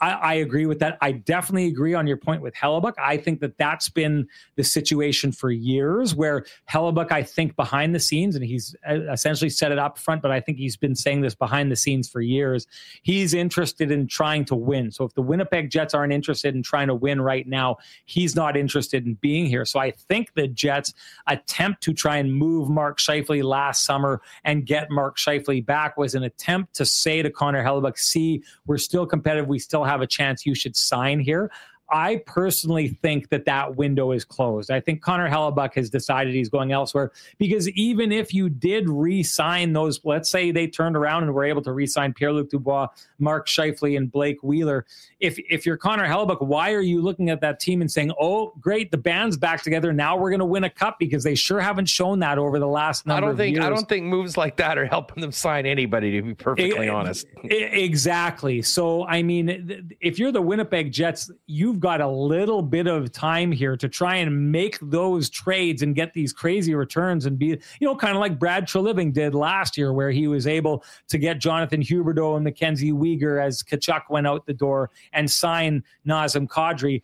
I, 0.01 0.11
I, 0.11 0.35
agree 0.35 0.67
with 0.67 0.79
that. 0.81 0.99
I 1.01 1.13
definitely 1.13 1.67
agree 1.69 1.95
on 1.95 2.07
your 2.07 2.17
point 2.17 2.43
with 2.43 2.55
Hellebuyck. 2.55 2.95
I 2.99 3.17
think 3.17 3.41
that 3.41 3.57
that's 3.57 3.89
been 3.89 4.29
the 4.57 4.65
situation 4.65 5.33
for 5.33 5.51
years 5.51 6.15
where 6.15 6.45
Hellebuyck, 6.71 7.13
I 7.13 7.23
think 7.23 7.57
behind 7.57 7.95
the 7.95 8.01
scenes, 8.01 8.37
and 8.37 8.45
he's 8.45 8.77
uh, 8.89 9.11
essentially 9.11 9.51
set 9.51 9.73
it 9.73 9.79
up 9.79 9.99
front, 9.99 10.23
but 10.23 10.31
I 10.31 10.41
think 10.41 10.59
he's 10.59 10.77
been 10.77 10.95
saying 10.95 11.23
this 11.23 11.35
behind 11.35 11.73
the 11.73 11.77
scenes 11.77 12.09
for 12.09 12.21
years. 12.21 12.67
He's 13.03 13.33
interested 13.35 13.91
in 13.91 14.07
trying 14.07 14.45
to 14.47 14.55
win. 14.55 14.91
So 14.91 15.05
if 15.05 15.15
the 15.15 15.23
Winnipeg 15.23 15.71
Jets 15.71 15.95
aren't 15.95 16.13
interested 16.13 16.55
in 16.55 16.63
trying 16.63 16.89
to 16.89 16.95
win 16.95 17.21
right 17.21 17.47
now, 17.47 17.79
he's 18.05 18.37
not 18.37 18.57
interested 18.57 19.07
in 19.07 19.15
being 19.15 19.47
here. 19.47 19.65
So 19.65 19.81
I 19.81 19.93
think 19.93 20.35
the 20.35 20.49
Jets 20.49 20.93
attempt 21.27 21.83
to 21.85 21.95
try 21.95 22.17
and 22.19 22.35
move 22.35 22.69
Mark 22.69 22.99
Scheifele 22.99 23.43
last 23.43 23.85
summer 23.85 24.21
and 24.45 24.67
get 24.67 24.91
Mark 24.91 25.17
Scheifele 25.17 25.65
back 25.65 25.97
was 25.97 26.15
an 26.15 26.23
attempt 26.23 26.75
to 26.77 26.85
say 26.85 27.23
to 27.23 27.31
Connor 27.31 27.65
Hellebuyck, 27.65 27.99
see, 27.99 28.43
we're 28.67 28.79
still 28.79 29.07
competitive. 29.07 29.49
We 29.49 29.59
still 29.59 29.85
have 29.87 30.03
a 30.03 30.07
chance 30.07 30.47
you 30.47 30.55
should 30.55 30.77
sign 30.77 31.21
here. 31.21 31.51
I 31.91 32.23
personally 32.27 32.89
think 32.89 33.29
that 33.29 33.45
that 33.45 33.77
window 33.77 34.13
is 34.13 34.25
closed. 34.25 34.71
I 34.71 34.81
think 34.81 35.03
Connor 35.03 35.29
Hellebuyck 35.29 35.75
has 35.75 35.89
decided 35.89 36.35
he's 36.35 36.49
going 36.49 36.73
elsewhere 36.73 37.13
because 37.39 37.69
even 37.71 38.11
if 38.11 38.35
you 38.35 38.49
did 38.49 38.89
re-sign 38.89 39.73
those, 39.73 40.01
let's 40.05 40.29
say 40.29 40.51
they 40.51 40.67
turned 40.67 40.97
around 40.97 41.23
and 41.23 41.35
were 41.35 41.45
able 41.45 41.63
to 41.63 41.73
re-sign 41.73 42.13
Pierre-Luc 42.13 42.51
Dubois, 42.51 42.89
Mark 43.19 43.47
Scheifele, 43.47 43.97
and 43.97 44.11
Blake 44.11 44.43
Wheeler. 44.43 44.85
If 45.21 45.39
if 45.49 45.65
you're 45.65 45.77
Connor 45.77 46.07
Hellebuyck, 46.07 46.43
why 46.43 46.73
are 46.73 46.81
you 46.81 47.01
looking 47.01 47.31
at 47.31 47.41
that 47.41 47.61
team 47.61 47.81
and 47.81 47.91
saying, 47.91 48.13
"Oh, 48.21 48.53
great, 48.61 48.91
the 48.91 48.99
band's 48.99 49.37
back 49.37 49.63
together. 49.63 49.93
Now 49.93 50.17
we're 50.17 50.31
going 50.31 50.41
to 50.41 50.47
win 50.47 50.65
a 50.65 50.71
cup"? 50.71 50.99
Because 50.99 51.25
they 51.25 51.35
sure 51.35 51.61
haven't 51.61 51.87
shown 51.87 52.19
that 52.21 52.37
over 52.39 52.59
the 52.59 52.67
last 52.67 53.07
number. 53.07 53.25
I 53.25 53.29
don't 53.29 53.37
think 53.37 53.57
years. 53.57 53.65
I 53.65 53.71
don't 53.71 53.89
think 53.89 54.07
moves 54.07 54.37
like 54.37 54.57
that 54.57 54.77
are 54.77 54.87
helping 54.87 55.21
them 55.21 55.33
sign 55.33 55.67
anybody. 55.67 56.13
To 56.13 56.23
be 56.23 56.35
perfectly 56.35 56.89
it, 56.89 56.91
honest, 56.91 57.27
it, 57.45 57.75
exactly. 57.75 58.61
So 58.63 59.07
I 59.07 59.23
mean, 59.23 59.97
if 60.01 60.19
you're 60.19 60.33
the 60.33 60.43
Winnipeg 60.43 60.93
Jets, 60.93 61.31
you 61.47 61.76
you've 61.77 61.83
got 61.83 62.01
a 62.01 62.09
little 62.09 62.63
bit 62.63 62.87
of 62.87 63.13
time 63.13 63.53
here 63.53 63.77
to 63.77 63.87
try 63.87 64.17
and 64.17 64.51
make 64.51 64.79
those 64.81 65.29
trades 65.29 65.83
and 65.83 65.95
get 65.95 66.15
these 66.15 66.33
crazy 66.33 66.75
returns 66.75 67.27
and 67.27 67.39
be, 67.39 67.49
you 67.49 67.59
know, 67.83 67.95
kind 67.95 68.15
of 68.15 68.21
like 68.21 68.39
Brad 68.39 68.67
Treliving 68.67 69.13
did 69.13 69.35
last 69.35 69.77
year, 69.77 69.93
where 69.93 70.11
he 70.11 70.27
was 70.27 70.47
able 70.47 70.83
to 71.09 71.19
get 71.19 71.39
Jonathan 71.39 71.83
Huberdeau 71.83 72.37
and 72.37 72.45
Mackenzie 72.45 72.93
Weegar 72.93 73.45
as 73.45 73.63
Tkachuk 73.63 74.05
went 74.09 74.27
out 74.27 74.47
the 74.47 74.55
door 74.55 74.91
and 75.13 75.31
sign 75.31 75.85
Nazem 76.07 76.49
Kadri 76.49 77.03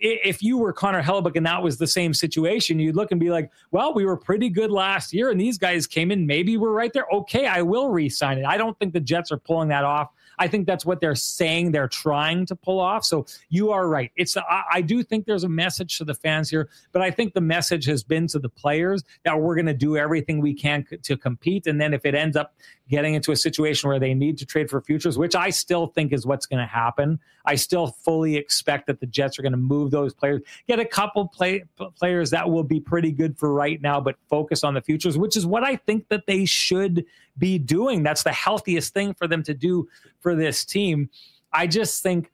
if 0.00 0.42
you 0.42 0.58
were 0.58 0.72
Connor 0.72 1.00
Hellebuyck 1.00 1.36
and 1.36 1.46
that 1.46 1.62
was 1.62 1.78
the 1.78 1.86
same 1.86 2.12
situation, 2.12 2.80
you'd 2.80 2.96
look 2.96 3.12
and 3.12 3.20
be 3.20 3.30
like, 3.30 3.48
well, 3.70 3.94
we 3.94 4.04
were 4.04 4.16
pretty 4.16 4.48
good 4.48 4.72
last 4.72 5.12
year 5.12 5.30
and 5.30 5.40
these 5.40 5.56
guys 5.56 5.86
came 5.86 6.10
in. 6.10 6.26
Maybe 6.26 6.56
we're 6.56 6.72
right 6.72 6.92
there. 6.92 7.06
Okay, 7.12 7.46
I 7.46 7.62
will 7.62 7.88
re 7.88 8.08
sign 8.08 8.38
it. 8.38 8.44
I 8.44 8.56
don't 8.56 8.76
think 8.80 8.92
the 8.92 8.98
Jets 8.98 9.30
are 9.30 9.36
pulling 9.36 9.68
that 9.68 9.84
off 9.84 10.10
I 10.38 10.48
think 10.48 10.66
that's 10.66 10.84
what 10.86 11.00
they're 11.00 11.14
saying 11.14 11.72
they're 11.72 11.88
trying 11.88 12.46
to 12.46 12.56
pull 12.56 12.80
off. 12.80 13.04
So 13.04 13.26
you 13.48 13.70
are 13.70 13.88
right. 13.88 14.10
It's 14.16 14.36
I, 14.36 14.62
I 14.72 14.80
do 14.80 15.02
think 15.02 15.26
there's 15.26 15.44
a 15.44 15.48
message 15.48 15.98
to 15.98 16.04
the 16.04 16.14
fans 16.14 16.50
here, 16.50 16.68
but 16.92 17.02
I 17.02 17.10
think 17.10 17.34
the 17.34 17.40
message 17.40 17.84
has 17.86 18.02
been 18.02 18.26
to 18.28 18.38
the 18.38 18.48
players 18.48 19.02
that 19.24 19.38
we're 19.38 19.54
going 19.54 19.66
to 19.66 19.74
do 19.74 19.96
everything 19.96 20.40
we 20.40 20.54
can 20.54 20.84
to 21.02 21.16
compete. 21.16 21.66
And 21.66 21.80
then 21.80 21.94
if 21.94 22.04
it 22.04 22.14
ends 22.14 22.36
up 22.36 22.54
getting 22.88 23.14
into 23.14 23.32
a 23.32 23.36
situation 23.36 23.88
where 23.88 23.98
they 23.98 24.14
need 24.14 24.38
to 24.38 24.46
trade 24.46 24.70
for 24.70 24.80
futures, 24.80 25.18
which 25.18 25.34
I 25.34 25.50
still 25.50 25.88
think 25.88 26.12
is 26.12 26.26
what's 26.26 26.46
going 26.46 26.60
to 26.60 26.66
happen. 26.66 27.18
I 27.44 27.54
still 27.54 27.88
fully 27.88 28.36
expect 28.36 28.86
that 28.86 29.00
the 29.00 29.06
Jets 29.06 29.38
are 29.38 29.42
going 29.42 29.52
to 29.52 29.58
move 29.58 29.90
those 29.90 30.14
players, 30.14 30.42
get 30.66 30.78
a 30.78 30.84
couple 30.84 31.28
play, 31.28 31.64
players 31.96 32.30
that 32.30 32.48
will 32.48 32.64
be 32.64 32.80
pretty 32.80 33.12
good 33.12 33.38
for 33.38 33.52
right 33.52 33.80
now, 33.80 34.00
but 34.00 34.16
focus 34.28 34.64
on 34.64 34.74
the 34.74 34.80
futures, 34.80 35.18
which 35.18 35.36
is 35.36 35.46
what 35.46 35.64
I 35.64 35.76
think 35.76 36.08
that 36.08 36.26
they 36.26 36.44
should 36.44 37.04
be 37.36 37.58
doing. 37.58 38.02
That's 38.02 38.22
the 38.22 38.32
healthiest 38.32 38.92
thing 38.94 39.14
for 39.14 39.28
them 39.28 39.42
to 39.44 39.54
do 39.54 39.88
for 40.20 40.27
this 40.34 40.64
team. 40.64 41.10
I 41.52 41.66
just 41.66 42.02
think 42.02 42.30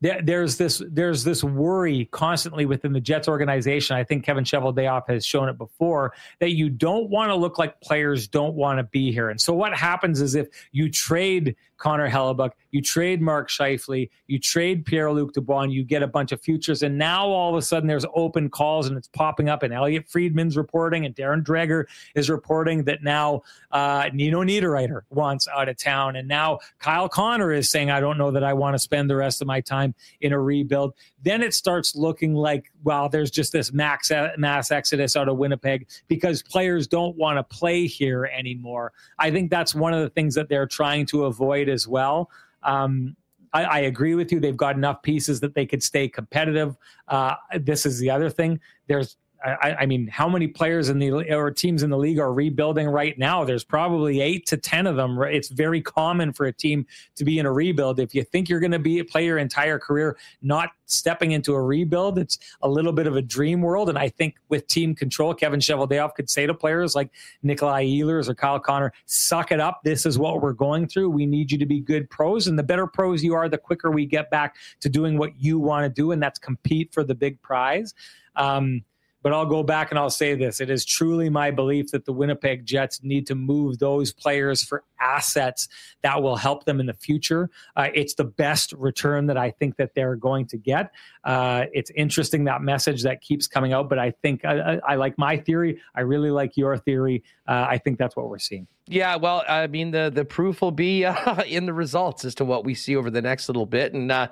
there, 0.00 0.20
there's 0.22 0.56
this 0.56 0.82
there's 0.88 1.24
this 1.24 1.42
worry 1.42 2.06
constantly 2.12 2.66
within 2.66 2.92
the 2.92 3.00
Jets 3.00 3.28
organization. 3.28 3.96
I 3.96 4.04
think 4.04 4.24
Kevin 4.24 4.44
Cheveldayoff 4.44 5.08
has 5.08 5.26
shown 5.26 5.48
it 5.48 5.58
before 5.58 6.12
that 6.38 6.52
you 6.52 6.70
don't 6.70 7.10
want 7.10 7.30
to 7.30 7.34
look 7.34 7.58
like 7.58 7.80
players 7.80 8.28
don't 8.28 8.54
want 8.54 8.78
to 8.78 8.84
be 8.84 9.12
here. 9.12 9.30
And 9.30 9.40
so 9.40 9.52
what 9.52 9.74
happens 9.74 10.20
is 10.20 10.34
if 10.34 10.48
you 10.72 10.90
trade 10.90 11.56
Connor 11.78 12.10
Hellebuyck, 12.10 12.52
you 12.72 12.82
trade 12.82 13.22
Mark 13.22 13.48
Scheifele, 13.48 14.10
you 14.26 14.38
trade 14.38 14.84
Pierre 14.84 15.12
Luc 15.12 15.32
Dubois, 15.32 15.64
you 15.64 15.84
get 15.84 16.02
a 16.02 16.06
bunch 16.06 16.32
of 16.32 16.40
futures. 16.40 16.82
And 16.82 16.98
now 16.98 17.28
all 17.28 17.50
of 17.50 17.56
a 17.56 17.62
sudden 17.62 17.88
there's 17.88 18.04
open 18.14 18.50
calls 18.50 18.88
and 18.88 18.98
it's 18.98 19.08
popping 19.08 19.48
up. 19.48 19.62
And 19.62 19.72
Elliotte 19.72 20.08
Friedman's 20.08 20.56
reporting 20.56 21.06
and 21.06 21.14
Darren 21.14 21.42
Dreger 21.42 21.84
is 22.14 22.28
reporting 22.28 22.84
that 22.84 23.02
now 23.02 23.42
uh, 23.70 24.10
Nino 24.12 24.42
Niederreiter 24.42 25.02
wants 25.10 25.46
out 25.48 25.68
of 25.68 25.76
town. 25.76 26.16
And 26.16 26.26
now 26.26 26.58
Kyle 26.80 27.08
Connor 27.08 27.52
is 27.52 27.70
saying, 27.70 27.90
I 27.90 28.00
don't 28.00 28.18
know 28.18 28.32
that 28.32 28.44
I 28.44 28.54
want 28.54 28.74
to 28.74 28.78
spend 28.78 29.08
the 29.08 29.16
rest 29.16 29.40
of 29.40 29.46
my 29.46 29.60
time 29.60 29.87
in 30.20 30.32
a 30.32 30.40
rebuild. 30.40 30.94
Then 31.22 31.42
it 31.42 31.54
starts 31.54 31.94
looking 31.94 32.34
like, 32.34 32.70
well, 32.84 33.08
there's 33.08 33.30
just 33.30 33.52
this 33.52 33.72
max 33.72 34.10
mass 34.36 34.70
exodus 34.70 35.16
out 35.16 35.28
of 35.28 35.36
Winnipeg 35.36 35.88
because 36.08 36.42
players 36.42 36.86
don't 36.86 37.16
want 37.16 37.38
to 37.38 37.56
play 37.56 37.86
here 37.86 38.26
anymore. 38.26 38.92
I 39.18 39.30
think 39.30 39.50
that's 39.50 39.74
one 39.74 39.92
of 39.92 40.02
the 40.02 40.10
things 40.10 40.34
that 40.34 40.48
they're 40.48 40.66
trying 40.66 41.06
to 41.06 41.24
avoid 41.24 41.68
as 41.68 41.86
well. 41.86 42.30
Um, 42.62 43.16
I, 43.52 43.64
I, 43.64 43.78
agree 43.80 44.14
with 44.14 44.30
you. 44.30 44.40
They've 44.40 44.56
got 44.56 44.76
enough 44.76 45.02
pieces 45.02 45.40
that 45.40 45.54
they 45.54 45.64
could 45.64 45.82
stay 45.82 46.08
competitive. 46.08 46.76
Uh, 47.06 47.34
this 47.60 47.86
is 47.86 47.98
the 47.98 48.10
other 48.10 48.28
thing. 48.30 48.60
There's 48.88 49.16
I, 49.44 49.76
I, 49.80 49.86
mean, 49.86 50.08
how 50.08 50.28
many 50.28 50.48
players 50.48 50.88
in 50.88 50.98
the 50.98 51.10
or 51.32 51.50
teams 51.52 51.84
in 51.84 51.90
the 51.90 51.96
league 51.96 52.18
are 52.18 52.32
rebuilding 52.32 52.88
right 52.88 53.16
now? 53.18 53.44
There's 53.44 53.62
probably 53.62 54.20
eight 54.20 54.46
to 54.46 54.56
ten 54.56 54.86
of 54.86 54.96
them. 54.96 55.20
It's 55.22 55.48
very 55.48 55.80
common 55.80 56.32
for 56.32 56.46
a 56.46 56.52
team 56.52 56.86
to 57.14 57.24
be 57.24 57.38
in 57.38 57.46
a 57.46 57.52
rebuild. 57.52 58.00
If 58.00 58.14
you 58.14 58.24
think 58.24 58.48
you're 58.48 58.58
going 58.58 58.72
to 58.72 58.80
be 58.80 59.00
play 59.04 59.24
your 59.24 59.38
entire 59.38 59.78
career 59.78 60.16
not 60.42 60.70
stepping 60.86 61.32
into 61.32 61.54
a 61.54 61.62
rebuild, 61.62 62.18
it's 62.18 62.38
a 62.62 62.68
little 62.68 62.92
bit 62.92 63.06
of 63.06 63.14
a 63.14 63.22
dream 63.22 63.62
world. 63.62 63.88
And 63.88 63.96
I 63.96 64.08
think 64.08 64.36
with 64.48 64.66
team 64.66 64.94
control, 64.94 65.32
Kevin 65.34 65.60
Cheveldayoff 65.60 66.14
could 66.14 66.28
say 66.28 66.46
to 66.46 66.54
players 66.54 66.96
like 66.96 67.10
Nikolai 67.42 67.84
Ehlers 67.84 68.28
or 68.28 68.34
Kyle 68.34 68.58
Connor, 68.58 68.92
"Suck 69.06 69.52
it 69.52 69.60
up. 69.60 69.82
This 69.84 70.04
is 70.04 70.18
what 70.18 70.42
we're 70.42 70.52
going 70.52 70.88
through. 70.88 71.10
We 71.10 71.26
need 71.26 71.52
you 71.52 71.58
to 71.58 71.66
be 71.66 71.78
good 71.80 72.10
pros, 72.10 72.48
and 72.48 72.58
the 72.58 72.64
better 72.64 72.88
pros 72.88 73.22
you 73.22 73.34
are, 73.34 73.48
the 73.48 73.58
quicker 73.58 73.90
we 73.92 74.04
get 74.04 74.30
back 74.30 74.56
to 74.80 74.88
doing 74.88 75.16
what 75.16 75.40
you 75.40 75.60
want 75.60 75.84
to 75.84 75.88
do, 75.88 76.10
and 76.10 76.20
that's 76.20 76.40
compete 76.40 76.92
for 76.92 77.04
the 77.04 77.14
big 77.14 77.40
prize." 77.40 77.94
Um, 78.34 78.82
but 79.28 79.36
I'll 79.36 79.44
go 79.44 79.62
back 79.62 79.90
and 79.90 79.98
I'll 79.98 80.08
say 80.08 80.34
this. 80.34 80.58
It 80.58 80.70
is 80.70 80.86
truly 80.86 81.28
my 81.28 81.50
belief 81.50 81.90
that 81.90 82.06
the 82.06 82.14
Winnipeg 82.14 82.64
Jets 82.64 83.02
need 83.02 83.26
to 83.26 83.34
move 83.34 83.78
those 83.78 84.10
players 84.10 84.64
for 84.64 84.84
assets 85.02 85.68
that 86.02 86.22
will 86.22 86.36
help 86.36 86.64
them 86.64 86.80
in 86.80 86.86
the 86.86 86.94
future. 86.94 87.50
Uh, 87.76 87.88
it's 87.92 88.14
the 88.14 88.24
best 88.24 88.72
return 88.72 89.26
that 89.26 89.36
I 89.36 89.50
think 89.50 89.76
that 89.76 89.90
they're 89.94 90.16
going 90.16 90.46
to 90.46 90.56
get. 90.56 90.92
Uh, 91.24 91.66
it's 91.74 91.90
interesting 91.90 92.44
that 92.44 92.62
message 92.62 93.02
that 93.02 93.20
keeps 93.20 93.46
coming 93.46 93.74
out, 93.74 93.90
but 93.90 93.98
I 93.98 94.12
think 94.22 94.46
I, 94.46 94.60
I, 94.60 94.80
I 94.92 94.94
like 94.94 95.18
my 95.18 95.36
theory. 95.36 95.78
I 95.94 96.00
really 96.00 96.30
like 96.30 96.56
your 96.56 96.78
theory. 96.78 97.22
Uh, 97.46 97.66
I 97.68 97.76
think 97.76 97.98
that's 97.98 98.16
what 98.16 98.30
we're 98.30 98.38
seeing. 98.38 98.66
Yeah, 98.86 99.16
well, 99.16 99.44
I 99.46 99.66
mean, 99.66 99.90
the 99.90 100.10
the 100.10 100.24
proof 100.24 100.62
will 100.62 100.70
be 100.70 101.04
uh, 101.04 101.42
in 101.42 101.66
the 101.66 101.74
results 101.74 102.24
as 102.24 102.34
to 102.36 102.46
what 102.46 102.64
we 102.64 102.72
see 102.72 102.96
over 102.96 103.10
the 103.10 103.20
next 103.20 103.50
little 103.50 103.66
bit, 103.66 103.92
and 103.92 104.10
uh, 104.10 104.28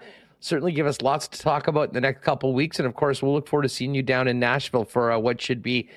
certainly 0.47 0.73
give 0.73 0.87
us 0.87 1.03
lots 1.03 1.29
to 1.29 1.39
talk 1.39 1.67
about 1.67 1.89
in 1.89 1.95
the 1.95 2.01
next 2.01 2.23
couple 2.23 2.55
weeks. 2.55 2.79
And 2.79 2.87
of 2.87 2.95
course, 2.95 3.23
we'll 3.23 3.35
look 3.35 3.49
forward 3.49 3.65
to 3.65 3.69
seeing 3.69 3.95
you 3.95 4.03
down 4.03 4.29
in 4.29 4.39
Nashville 4.39 4.85
for 4.85 5.13
uh, 5.13 5.19
what 5.19 5.41
should 5.41 5.63
be 5.63 5.89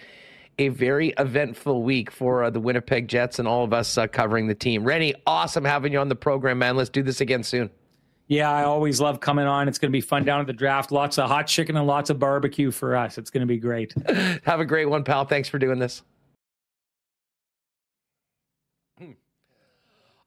a 0.58 0.68
very 0.70 1.14
eventful 1.18 1.84
week 1.84 2.12
for 2.12 2.44
uh, 2.44 2.50
the 2.50 2.60
Winnipeg 2.60 3.08
Jets 3.08 3.40
and 3.40 3.48
all 3.48 3.64
of 3.64 3.72
us 3.72 3.98
uh, 3.98 4.08
covering 4.08 4.48
the 4.48 4.56
team. 4.56 4.84
Rennie, 4.84 5.14
awesome 5.26 5.64
having 5.64 5.94
you 5.94 6.00
on 6.00 6.10
the 6.10 6.16
program, 6.16 6.60
man. 6.60 6.76
Let's 6.76 6.90
do 6.90 7.02
this 7.04 7.22
again 7.22 7.44
soon. 7.44 7.70
Yeah, 8.28 8.52
I 8.52 8.64
always 8.64 9.02
love 9.02 9.20
coming 9.20 9.48
on. 9.48 9.68
It's 9.68 9.80
going 9.80 9.90
to 9.90 9.96
be 9.96 10.02
fun 10.02 10.24
down 10.24 10.42
at 10.42 10.48
the 10.48 10.54
draft. 10.54 10.92
Lots 10.92 11.18
of 11.18 11.30
hot 11.30 11.48
chicken 11.48 11.78
and 11.78 11.88
lots 11.88 12.10
of 12.10 12.20
barbecue 12.20 12.70
for 12.70 12.96
us. 12.96 13.18
It's 13.18 13.32
going 13.32 13.42
to 13.42 13.48
be 13.48 13.58
great. 13.58 13.94
Have 14.44 14.60
a 14.60 14.66
great 14.66 14.86
one, 14.86 15.04
pal. 15.04 15.26
Thanks 15.26 15.50
for 15.50 15.58
doing 15.58 15.80
this. 15.80 16.04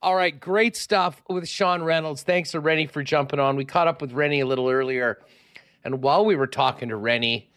All 0.03 0.17
right, 0.17 0.39
great 0.39 0.75
stuff 0.75 1.23
with 1.29 1.49
Sean 1.49 1.81
Reynolds. 1.81 2.25
Thanks 2.25 2.51
to 2.51 2.61
Rennie 2.61 2.89
for 2.89 3.05
jumping 3.05 3.39
on. 3.39 3.55
We 3.55 3.65
caught 3.65 3.87
up 3.87 4.01
with 4.01 4.11
Rennie 4.11 4.41
a 4.41 4.47
little 4.47 4.69
earlier. 4.69 5.21
And 5.85 6.03
while 6.03 6.25
we 6.25 6.35
were 6.35 6.49
talking 6.49 6.89
to 6.89 6.97
Rennie, 6.97 7.53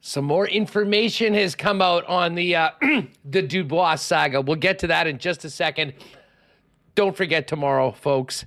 some 0.00 0.24
more 0.24 0.48
information 0.48 1.34
has 1.34 1.54
come 1.54 1.82
out 1.82 2.06
on 2.06 2.34
the 2.34 2.56
uh, 2.56 2.70
the 3.26 3.42
Dubois 3.42 3.96
saga. 3.96 4.40
We'll 4.40 4.56
get 4.56 4.78
to 4.78 4.86
that 4.86 5.06
in 5.06 5.18
just 5.18 5.44
a 5.44 5.50
second. 5.50 5.92
Don't 6.94 7.14
forget 7.14 7.46
tomorrow, 7.46 7.90
folks. 7.92 8.46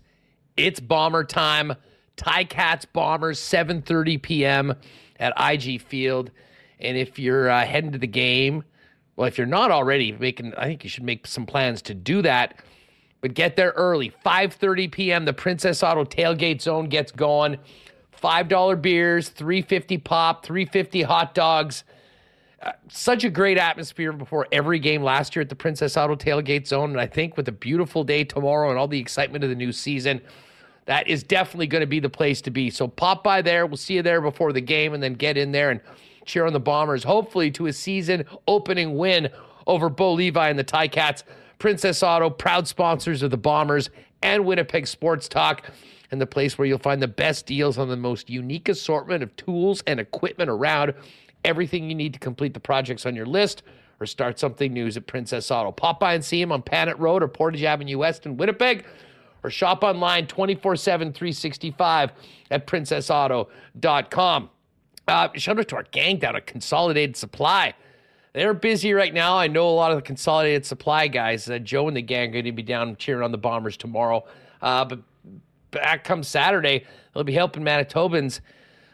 It's 0.55 0.79
bomber 0.79 1.23
time. 1.23 1.75
Ty 2.15 2.45
Cats 2.45 2.85
Bombers, 2.85 3.39
7:30 3.39 4.19
p.m. 4.23 4.73
at 5.19 5.33
IG 5.39 5.83
Field. 5.83 6.31
And 6.79 6.97
if 6.97 7.19
you're 7.19 7.47
uh, 7.47 7.63
heading 7.63 7.91
to 7.91 7.99
the 7.99 8.07
game, 8.07 8.63
well, 9.15 9.27
if 9.27 9.37
you're 9.37 9.45
not 9.45 9.69
already 9.69 10.13
making, 10.13 10.55
I 10.55 10.65
think 10.65 10.83
you 10.83 10.89
should 10.89 11.03
make 11.03 11.27
some 11.27 11.45
plans 11.45 11.83
to 11.83 11.93
do 11.93 12.23
that. 12.23 12.59
But 13.21 13.33
get 13.33 13.55
there 13.55 13.71
early. 13.75 14.13
5:30 14.25 14.91
p.m. 14.91 15.25
The 15.25 15.33
Princess 15.33 15.83
Auto 15.83 16.03
tailgate 16.03 16.61
zone 16.61 16.87
gets 16.87 17.11
going. 17.11 17.57
Five 18.11 18.47
dollar 18.47 18.75
beers, 18.75 19.29
350 19.29 19.97
pop, 19.99 20.45
350 20.45 21.03
hot 21.03 21.33
dogs. 21.33 21.83
Uh, 22.61 22.71
such 22.89 23.23
a 23.23 23.29
great 23.29 23.57
atmosphere 23.59 24.11
before 24.11 24.47
every 24.51 24.79
game 24.79 25.03
last 25.03 25.35
year 25.35 25.41
at 25.43 25.49
the 25.49 25.55
Princess 25.55 25.95
Auto 25.95 26.15
tailgate 26.15 26.65
zone, 26.65 26.89
and 26.89 26.99
I 26.99 27.05
think 27.05 27.37
with 27.37 27.47
a 27.47 27.51
beautiful 27.51 28.03
day 28.03 28.23
tomorrow 28.23 28.71
and 28.71 28.79
all 28.79 28.87
the 28.87 28.99
excitement 28.99 29.43
of 29.43 29.51
the 29.51 29.55
new 29.55 29.71
season, 29.71 30.19
that 30.85 31.07
is 31.07 31.21
definitely 31.21 31.67
going 31.67 31.81
to 31.81 31.87
be 31.87 31.99
the 31.99 32.09
place 32.09 32.41
to 32.41 32.49
be. 32.49 32.71
So 32.71 32.87
pop 32.87 33.23
by 33.23 33.43
there. 33.43 33.67
We'll 33.67 33.77
see 33.77 33.95
you 33.95 34.01
there 34.01 34.21
before 34.21 34.53
the 34.53 34.61
game, 34.61 34.95
and 34.95 35.03
then 35.03 35.13
get 35.13 35.37
in 35.37 35.51
there 35.51 35.69
and 35.69 35.79
cheer 36.25 36.47
on 36.47 36.53
the 36.53 36.59
Bombers, 36.59 37.03
hopefully 37.03 37.51
to 37.51 37.67
a 37.67 37.73
season 37.73 38.25
opening 38.47 38.97
win 38.97 39.29
over 39.67 39.89
Bo 39.89 40.13
Levi 40.13 40.49
and 40.49 40.57
the 40.57 40.63
Ticats. 40.63 41.23
Princess 41.59 42.03
Auto, 42.03 42.29
proud 42.29 42.67
sponsors 42.67 43.23
of 43.23 43.31
the 43.31 43.37
Bombers 43.37 43.89
and 44.21 44.45
Winnipeg 44.45 44.87
Sports 44.87 45.27
Talk, 45.27 45.69
and 46.11 46.21
the 46.21 46.27
place 46.27 46.57
where 46.57 46.67
you'll 46.67 46.77
find 46.77 47.01
the 47.01 47.07
best 47.07 47.45
deals 47.45 47.77
on 47.77 47.89
the 47.89 47.97
most 47.97 48.29
unique 48.29 48.69
assortment 48.69 49.23
of 49.23 49.35
tools 49.35 49.83
and 49.87 49.99
equipment 49.99 50.49
around. 50.49 50.93
Everything 51.43 51.89
you 51.89 51.95
need 51.95 52.13
to 52.13 52.19
complete 52.19 52.53
the 52.53 52.59
projects 52.59 53.05
on 53.05 53.15
your 53.15 53.25
list 53.25 53.63
or 53.99 54.05
start 54.05 54.39
something 54.39 54.73
new 54.73 54.85
is 54.85 54.97
at 54.97 55.07
Princess 55.07 55.49
Auto. 55.51 55.71
Pop 55.71 55.99
by 55.99 56.13
and 56.13 56.23
see 56.23 56.41
him 56.41 56.51
on 56.51 56.61
Panet 56.61 56.97
Road 56.99 57.23
or 57.23 57.27
Portage 57.27 57.63
Avenue 57.63 57.97
West 57.97 58.25
in 58.25 58.37
Winnipeg 58.37 58.85
or 59.43 59.49
shop 59.49 59.83
online 59.83 60.27
24 60.27 60.75
7, 60.75 61.13
365 61.13 62.11
at 62.51 62.67
princessauto.com. 62.67 64.49
Uh, 65.07 65.29
shout 65.35 65.59
out 65.59 65.67
to 65.69 65.75
our 65.75 65.83
gang 65.83 66.17
down 66.17 66.35
at 66.35 66.45
Consolidated 66.45 67.15
Supply. 67.15 67.73
They're 68.37 68.53
busy 68.53 68.93
right 68.93 69.11
now. 69.11 69.35
I 69.35 69.47
know 69.47 69.67
a 69.67 69.73
lot 69.73 69.89
of 69.89 69.97
the 69.97 70.03
Consolidated 70.03 70.63
Supply 70.63 71.07
guys. 71.07 71.49
Uh, 71.49 71.57
Joe 71.57 71.87
and 71.87 71.97
the 71.97 72.03
gang 72.03 72.29
are 72.29 72.33
going 72.33 72.45
to 72.45 72.51
be 72.51 72.61
down 72.61 72.95
cheering 72.97 73.23
on 73.23 73.31
the 73.31 73.37
Bombers 73.39 73.77
tomorrow. 73.77 74.25
Uh, 74.61 74.85
but 74.85 74.99
back 75.71 76.03
come 76.03 76.21
Saturday, 76.21 76.85
they'll 77.15 77.23
be 77.23 77.33
helping 77.33 77.63
Manitobans 77.63 78.41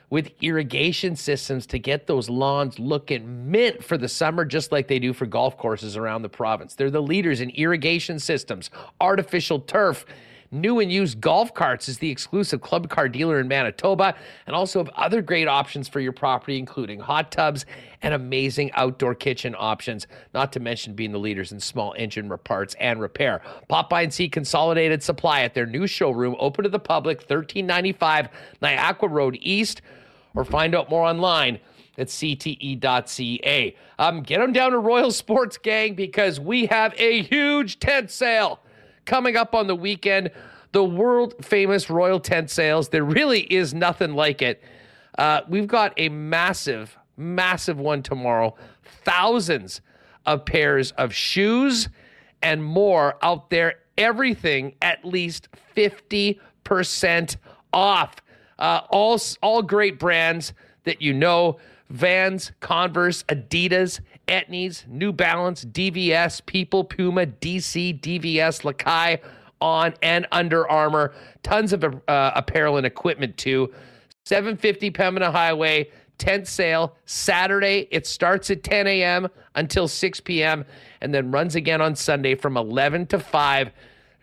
with 0.09 0.31
irrigation 0.39 1.17
systems 1.17 1.65
to 1.65 1.77
get 1.77 2.07
those 2.07 2.29
lawns 2.29 2.79
looking 2.79 3.51
mint 3.51 3.83
for 3.83 3.97
the 3.97 4.07
summer, 4.07 4.45
just 4.45 4.71
like 4.71 4.87
they 4.87 4.97
do 4.97 5.11
for 5.11 5.25
golf 5.25 5.57
courses 5.57 5.97
around 5.97 6.21
the 6.21 6.29
province. 6.29 6.75
They're 6.75 6.89
the 6.89 7.01
leaders 7.01 7.41
in 7.41 7.49
irrigation 7.49 8.19
systems, 8.19 8.71
artificial 9.01 9.59
turf, 9.59 10.05
New 10.53 10.79
and 10.79 10.91
used 10.91 11.19
golf 11.19 11.51
carts 11.55 11.89
is 11.89 11.97
the 11.97 12.11
exclusive 12.11 12.61
club 12.61 12.87
car 12.87 13.09
dealer 13.09 13.39
in 13.39 13.47
Manitoba 13.47 14.13
and 14.45 14.55
also 14.55 14.77
have 14.77 14.89
other 14.89 15.19
great 15.19 15.47
options 15.47 15.89
for 15.89 15.99
your 15.99 16.11
property, 16.11 16.59
including 16.59 16.99
hot 16.99 17.31
tubs 17.31 17.65
and 18.03 18.13
amazing 18.13 18.71
outdoor 18.73 19.15
kitchen 19.15 19.55
options, 19.57 20.05
not 20.31 20.53
to 20.53 20.59
mention 20.59 20.93
being 20.93 21.11
the 21.11 21.17
leaders 21.17 21.51
in 21.51 21.59
small 21.59 21.95
engine 21.97 22.31
parts 22.43 22.75
and 22.79 23.01
repair. 23.01 23.41
Pop 23.67 23.89
by 23.89 24.03
and 24.03 24.13
see 24.13 24.29
Consolidated 24.29 25.01
Supply 25.01 25.41
at 25.41 25.55
their 25.55 25.65
new 25.65 25.87
showroom, 25.87 26.35
open 26.37 26.61
to 26.61 26.69
the 26.69 26.77
public, 26.77 27.17
1395 27.17 28.29
Niagara 28.61 29.09
Road 29.09 29.39
East, 29.41 29.81
or 30.35 30.45
find 30.45 30.75
out 30.75 30.87
more 30.87 31.03
online 31.03 31.59
at 31.97 32.09
cte.ca. 32.09 33.75
Um, 33.97 34.21
get 34.21 34.37
them 34.39 34.53
down 34.53 34.71
to 34.71 34.77
Royal 34.77 35.09
Sports 35.09 35.57
Gang 35.57 35.95
because 35.95 36.39
we 36.39 36.67
have 36.67 36.93
a 36.99 37.23
huge 37.23 37.79
tent 37.79 38.11
sale 38.11 38.59
coming 39.05 39.35
up 39.35 39.53
on 39.55 39.67
the 39.67 39.75
weekend. 39.75 40.31
The 40.71 40.83
world 40.83 41.35
famous 41.45 41.89
Royal 41.89 42.19
Tent 42.19 42.49
Sales. 42.49 42.89
There 42.89 43.03
really 43.03 43.41
is 43.41 43.73
nothing 43.73 44.13
like 44.13 44.41
it. 44.41 44.63
Uh, 45.17 45.41
we've 45.47 45.67
got 45.67 45.93
a 45.97 46.09
massive, 46.09 46.97
massive 47.15 47.79
one 47.79 48.01
tomorrow. 48.01 48.55
Thousands 49.03 49.81
of 50.25 50.45
pairs 50.45 50.91
of 50.93 51.13
shoes 51.13 51.89
and 52.41 52.63
more 52.63 53.17
out 53.21 53.49
there. 53.49 53.75
Everything 53.97 54.73
at 54.81 55.05
least 55.05 55.49
50% 55.75 57.35
off. 57.71 58.15
Uh, 58.57 58.81
all, 58.89 59.19
all 59.41 59.61
great 59.61 59.99
brands 59.99 60.53
that 60.83 61.01
you 61.01 61.13
know 61.13 61.57
Vans, 61.89 62.51
Converse, 62.59 63.23
Adidas, 63.23 63.99
Etnies, 64.27 64.87
New 64.87 65.11
Balance, 65.11 65.65
DVS, 65.65 66.45
People, 66.45 66.83
Puma, 66.83 67.25
DC, 67.25 67.99
DVS, 67.99 68.63
Lakai, 68.63 69.19
On, 69.61 69.93
and 70.01 70.27
Under 70.31 70.67
Armour. 70.69 71.13
Tons 71.43 71.73
of 71.73 71.83
uh, 71.83 72.31
apparel 72.35 72.77
and 72.77 72.85
equipment 72.85 73.37
too. 73.37 73.73
750 74.25 74.91
Pembina 74.91 75.31
Highway, 75.31 75.89
tent 76.17 76.47
sale 76.47 76.95
Saturday. 77.05 77.87
It 77.91 78.07
starts 78.07 78.49
at 78.49 78.63
10 78.63 78.87
a.m. 78.87 79.27
until 79.55 79.87
6 79.87 80.19
p.m. 80.21 80.65
and 81.01 81.13
then 81.13 81.31
runs 81.31 81.55
again 81.55 81.81
on 81.81 81.95
Sunday 81.95 82.35
from 82.35 82.55
11 82.55 83.07
to 83.07 83.19
5. 83.19 83.71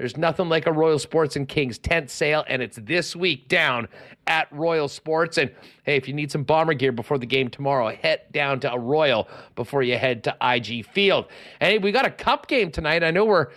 There's 0.00 0.16
nothing 0.16 0.48
like 0.48 0.66
a 0.66 0.72
Royal 0.72 0.98
Sports 0.98 1.36
and 1.36 1.46
Kings 1.46 1.76
tent 1.76 2.08
sale, 2.08 2.42
and 2.48 2.62
it's 2.62 2.78
this 2.78 3.14
week 3.14 3.48
down 3.48 3.86
at 4.26 4.50
Royal 4.50 4.88
Sports. 4.88 5.36
And 5.36 5.50
hey, 5.82 5.96
if 5.96 6.08
you 6.08 6.14
need 6.14 6.32
some 6.32 6.42
bomber 6.42 6.72
gear 6.72 6.90
before 6.90 7.18
the 7.18 7.26
game 7.26 7.50
tomorrow, 7.50 7.94
head 7.94 8.22
down 8.32 8.60
to 8.60 8.72
a 8.72 8.78
Royal 8.78 9.28
before 9.56 9.82
you 9.82 9.98
head 9.98 10.24
to 10.24 10.34
IG 10.40 10.86
Field. 10.86 11.26
And 11.60 11.72
hey, 11.72 11.76
we 11.76 11.92
got 11.92 12.06
a 12.06 12.10
cup 12.10 12.46
game 12.46 12.70
tonight. 12.70 13.04
I 13.04 13.10
know 13.10 13.26
we're 13.26 13.48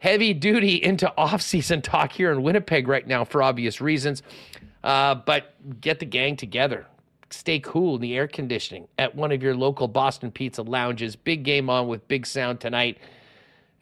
heavy 0.00 0.34
duty 0.34 0.84
into 0.84 1.10
off-season 1.16 1.80
talk 1.80 2.12
here 2.12 2.30
in 2.30 2.42
Winnipeg 2.42 2.86
right 2.86 3.06
now 3.06 3.24
for 3.24 3.42
obvious 3.42 3.80
reasons, 3.80 4.22
uh, 4.84 5.14
but 5.14 5.54
get 5.80 5.98
the 5.98 6.04
gang 6.04 6.36
together. 6.36 6.84
Stay 7.30 7.58
cool 7.58 7.94
in 7.94 8.02
the 8.02 8.14
air 8.18 8.28
conditioning 8.28 8.86
at 8.98 9.14
one 9.14 9.32
of 9.32 9.42
your 9.42 9.56
local 9.56 9.88
Boston 9.88 10.30
Pizza 10.30 10.60
lounges. 10.60 11.16
Big 11.16 11.42
game 11.42 11.70
on 11.70 11.88
with 11.88 12.06
Big 12.06 12.26
Sound 12.26 12.60
tonight 12.60 12.98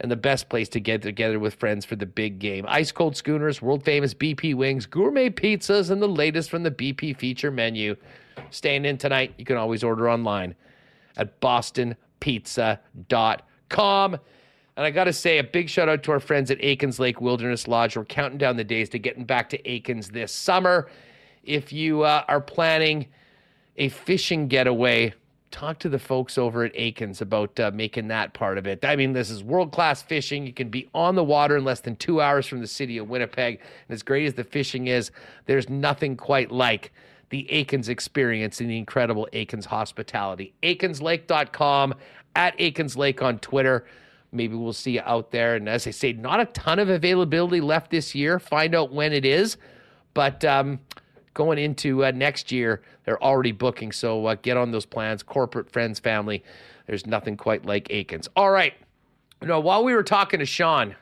and 0.00 0.10
the 0.10 0.16
best 0.16 0.48
place 0.48 0.68
to 0.70 0.80
get 0.80 1.02
together 1.02 1.38
with 1.38 1.54
friends 1.54 1.84
for 1.84 1.94
the 1.96 2.06
big 2.06 2.38
game. 2.38 2.64
Ice 2.68 2.92
cold 2.92 3.16
schooners, 3.16 3.60
world 3.60 3.84
famous 3.84 4.14
BP 4.14 4.54
wings, 4.54 4.86
gourmet 4.86 5.28
pizzas, 5.30 5.90
and 5.90 6.00
the 6.00 6.08
latest 6.08 6.50
from 6.50 6.62
the 6.62 6.70
BP 6.70 7.16
feature 7.16 7.50
menu. 7.50 7.96
Staying 8.50 8.84
in 8.84 8.96
tonight, 8.96 9.34
you 9.38 9.44
can 9.44 9.56
always 9.56 9.82
order 9.82 10.08
online 10.08 10.54
at 11.16 11.40
bostonpizza.com. 11.40 14.18
And 14.76 14.86
I 14.86 14.90
got 14.90 15.04
to 15.04 15.12
say, 15.12 15.38
a 15.38 15.44
big 15.44 15.68
shout 15.68 15.88
out 15.88 16.04
to 16.04 16.12
our 16.12 16.20
friends 16.20 16.52
at 16.52 16.62
Aikens 16.62 17.00
Lake 17.00 17.20
Wilderness 17.20 17.66
Lodge. 17.66 17.96
We're 17.96 18.04
counting 18.04 18.38
down 18.38 18.56
the 18.56 18.62
days 18.62 18.88
to 18.90 19.00
getting 19.00 19.24
back 19.24 19.48
to 19.50 19.68
Aikens 19.68 20.10
this 20.10 20.30
summer. 20.30 20.88
If 21.42 21.72
you 21.72 22.02
uh, 22.02 22.22
are 22.28 22.40
planning 22.40 23.08
a 23.76 23.88
fishing 23.88 24.46
getaway, 24.46 25.14
talk 25.50 25.78
to 25.80 25.88
the 25.88 25.98
folks 25.98 26.38
over 26.38 26.64
at 26.64 26.72
Aikens 26.74 27.20
about 27.20 27.58
uh, 27.58 27.70
making 27.72 28.08
that 28.08 28.34
part 28.34 28.58
of 28.58 28.66
it. 28.66 28.84
I 28.84 28.96
mean, 28.96 29.12
this 29.12 29.30
is 29.30 29.42
world 29.42 29.72
class 29.72 30.02
fishing. 30.02 30.46
You 30.46 30.52
can 30.52 30.68
be 30.68 30.88
on 30.94 31.14
the 31.14 31.24
water 31.24 31.56
in 31.56 31.64
less 31.64 31.80
than 31.80 31.96
two 31.96 32.20
hours 32.20 32.46
from 32.46 32.60
the 32.60 32.66
city 32.66 32.98
of 32.98 33.08
Winnipeg. 33.08 33.60
And 33.88 33.94
as 33.94 34.02
great 34.02 34.26
as 34.26 34.34
the 34.34 34.44
fishing 34.44 34.88
is, 34.88 35.10
there's 35.46 35.68
nothing 35.68 36.16
quite 36.16 36.50
like 36.50 36.92
the 37.30 37.50
Aikens 37.50 37.88
experience 37.88 38.60
and 38.60 38.70
the 38.70 38.78
incredible 38.78 39.28
Aikens 39.32 39.66
hospitality. 39.66 40.54
AikensLake.com, 40.62 41.94
at 42.38 42.54
Aikens 42.58 42.96
Lake 42.96 43.20
on 43.20 43.38
Twitter. 43.40 43.84
Maybe 44.30 44.54
we'll 44.54 44.72
see 44.72 44.92
you 44.92 45.02
out 45.04 45.30
there. 45.30 45.56
And 45.56 45.68
as 45.68 45.86
I 45.86 45.90
say, 45.90 46.12
not 46.12 46.40
a 46.40 46.44
ton 46.46 46.78
of 46.78 46.88
availability 46.88 47.60
left 47.60 47.90
this 47.90 48.14
year. 48.14 48.38
Find 48.38 48.74
out 48.74 48.92
when 48.92 49.12
it 49.12 49.24
is. 49.24 49.56
But, 50.14 50.44
um, 50.44 50.80
going 51.38 51.56
into 51.56 52.04
uh, 52.04 52.10
next 52.10 52.50
year, 52.50 52.82
they're 53.04 53.22
already 53.22 53.52
booking. 53.52 53.92
So 53.92 54.26
uh, 54.26 54.34
get 54.42 54.56
on 54.56 54.72
those 54.72 54.84
plans. 54.84 55.22
Corporate, 55.22 55.70
friends, 55.70 56.00
family. 56.00 56.42
There's 56.86 57.06
nothing 57.06 57.36
quite 57.36 57.64
like 57.64 57.86
Aikens. 57.90 58.28
All 58.34 58.50
right. 58.50 58.74
Know, 59.40 59.60
while 59.60 59.84
we 59.84 59.94
were 59.94 60.02
talking 60.02 60.40
to 60.40 60.46
Sean, 60.46 60.96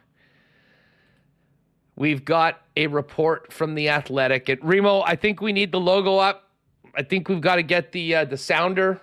we've 1.96 2.22
got 2.22 2.60
a 2.76 2.86
report 2.86 3.50
from 3.50 3.74
the 3.74 3.88
Athletic. 3.88 4.50
At 4.50 4.62
Remo, 4.62 5.00
I 5.00 5.16
think 5.16 5.40
we 5.40 5.54
need 5.54 5.72
the 5.72 5.80
logo 5.80 6.18
up. 6.18 6.50
I 6.94 7.02
think 7.02 7.30
we've 7.30 7.40
got 7.40 7.56
to 7.56 7.62
get 7.62 7.92
the 7.92 8.16
uh, 8.16 8.24
the 8.26 8.36
sounder 8.36 9.00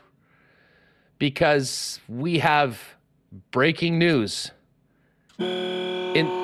because 1.17 1.99
we 2.07 2.37
have 2.39 2.79
breaking 3.49 3.97
news. 3.97 4.51
In 5.39 6.42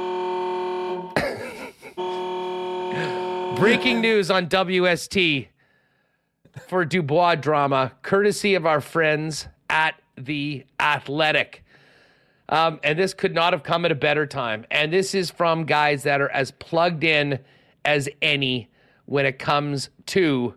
Breaking 3.60 4.00
news 4.00 4.32
on 4.32 4.48
WST 4.48 5.48
for 6.70 6.86
Dubois 6.86 7.36
drama, 7.36 7.92
courtesy 8.04 8.56
of 8.56 8.66
our 8.66 8.80
friends 8.80 9.50
at 9.70 9.96
The 10.16 10.66
Athletic. 10.80 11.66
Um, 12.48 12.80
and 12.84 12.98
this 12.98 13.14
could 13.14 13.36
not 13.36 13.52
have 13.52 13.64
come 13.64 13.84
at 13.84 13.92
a 13.92 13.96
better 13.96 14.26
time. 14.26 14.66
And 14.72 14.94
this 14.94 15.14
is 15.14 15.30
from 15.30 15.66
guys 15.66 16.04
that 16.04 16.22
are 16.22 16.30
as 16.30 16.52
plugged 16.52 17.04
in 17.04 17.40
as 17.84 18.08
any 18.22 18.70
when 19.08 19.26
it 19.26 19.40
comes 19.40 19.90
to 20.06 20.54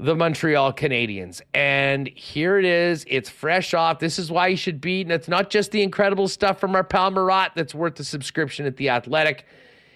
the 0.00 0.16
Montreal 0.16 0.72
Canadiens. 0.72 1.40
And 1.54 2.08
here 2.08 2.58
it 2.58 2.64
is. 2.64 3.04
It's 3.08 3.30
fresh 3.30 3.74
off. 3.74 4.00
This 4.00 4.18
is 4.18 4.28
why 4.28 4.48
you 4.48 4.56
should 4.56 4.80
be. 4.80 5.02
And 5.02 5.12
it's 5.12 5.28
not 5.28 5.50
just 5.50 5.70
the 5.70 5.84
incredible 5.84 6.26
stuff 6.26 6.58
from 6.58 6.74
our 6.74 6.84
pal 6.84 7.12
Murat 7.12 7.52
that's 7.54 7.76
worth 7.76 7.94
the 7.94 8.04
subscription 8.04 8.66
at 8.66 8.76
The 8.76 8.88
Athletic. 8.88 9.46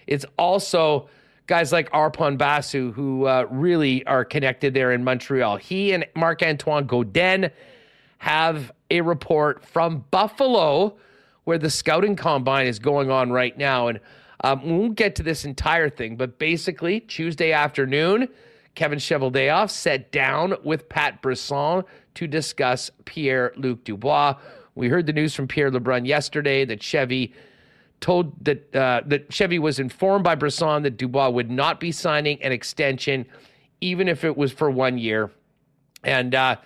It's 0.07 0.25
also 0.37 1.09
guys 1.51 1.73
like 1.73 1.91
Arpon 1.91 2.37
Basu 2.37 2.93
who 2.93 3.25
uh, 3.25 3.45
really 3.51 4.07
are 4.07 4.23
connected 4.23 4.73
there 4.73 4.93
in 4.93 5.03
Montreal. 5.03 5.57
He 5.57 5.91
and 5.91 6.05
Marc 6.15 6.41
Antoine 6.41 6.85
Godin 6.85 7.51
have 8.19 8.71
a 8.89 9.01
report 9.01 9.61
from 9.65 10.05
Buffalo 10.11 10.95
where 11.43 11.57
the 11.57 11.69
scouting 11.69 12.15
combine 12.15 12.67
is 12.67 12.79
going 12.79 13.11
on 13.11 13.33
right 13.33 13.57
now. 13.57 13.89
And 13.89 13.99
um, 14.45 14.63
we 14.63 14.71
won't 14.71 14.95
get 14.95 15.13
to 15.15 15.23
this 15.23 15.43
entire 15.43 15.89
thing, 15.89 16.15
but 16.15 16.39
basically, 16.39 17.01
Tuesday 17.01 17.51
afternoon, 17.51 18.29
Kevin 18.75 18.97
Cheveldayoff 18.97 19.71
sat 19.71 20.09
down 20.13 20.55
with 20.63 20.87
Pat 20.87 21.21
Brisson 21.21 21.83
to 22.13 22.27
discuss 22.27 22.89
Pierre 23.03 23.51
Luc 23.57 23.83
Dubois. 23.83 24.35
We 24.75 24.87
heard 24.87 25.05
the 25.05 25.11
news 25.11 25.35
from 25.35 25.49
Pierre 25.49 25.69
LeBrun 25.69 26.07
yesterday 26.07 26.63
that 26.63 26.81
Chevy 26.81 27.33
told 28.01 28.33
that 28.43 28.75
uh, 28.75 29.01
that 29.05 29.31
Chevy 29.31 29.59
was 29.59 29.79
informed 29.79 30.23
by 30.23 30.35
Brisson 30.35 30.83
that 30.83 30.97
Dubois 30.97 31.29
would 31.29 31.49
not 31.49 31.79
be 31.79 31.91
signing 31.91 32.41
an 32.43 32.51
extension, 32.51 33.25
even 33.79 34.07
if 34.07 34.23
it 34.23 34.35
was 34.35 34.51
for 34.51 34.69
one 34.69 34.97
year, 34.97 35.31
and 36.03 36.35
uh, 36.35 36.57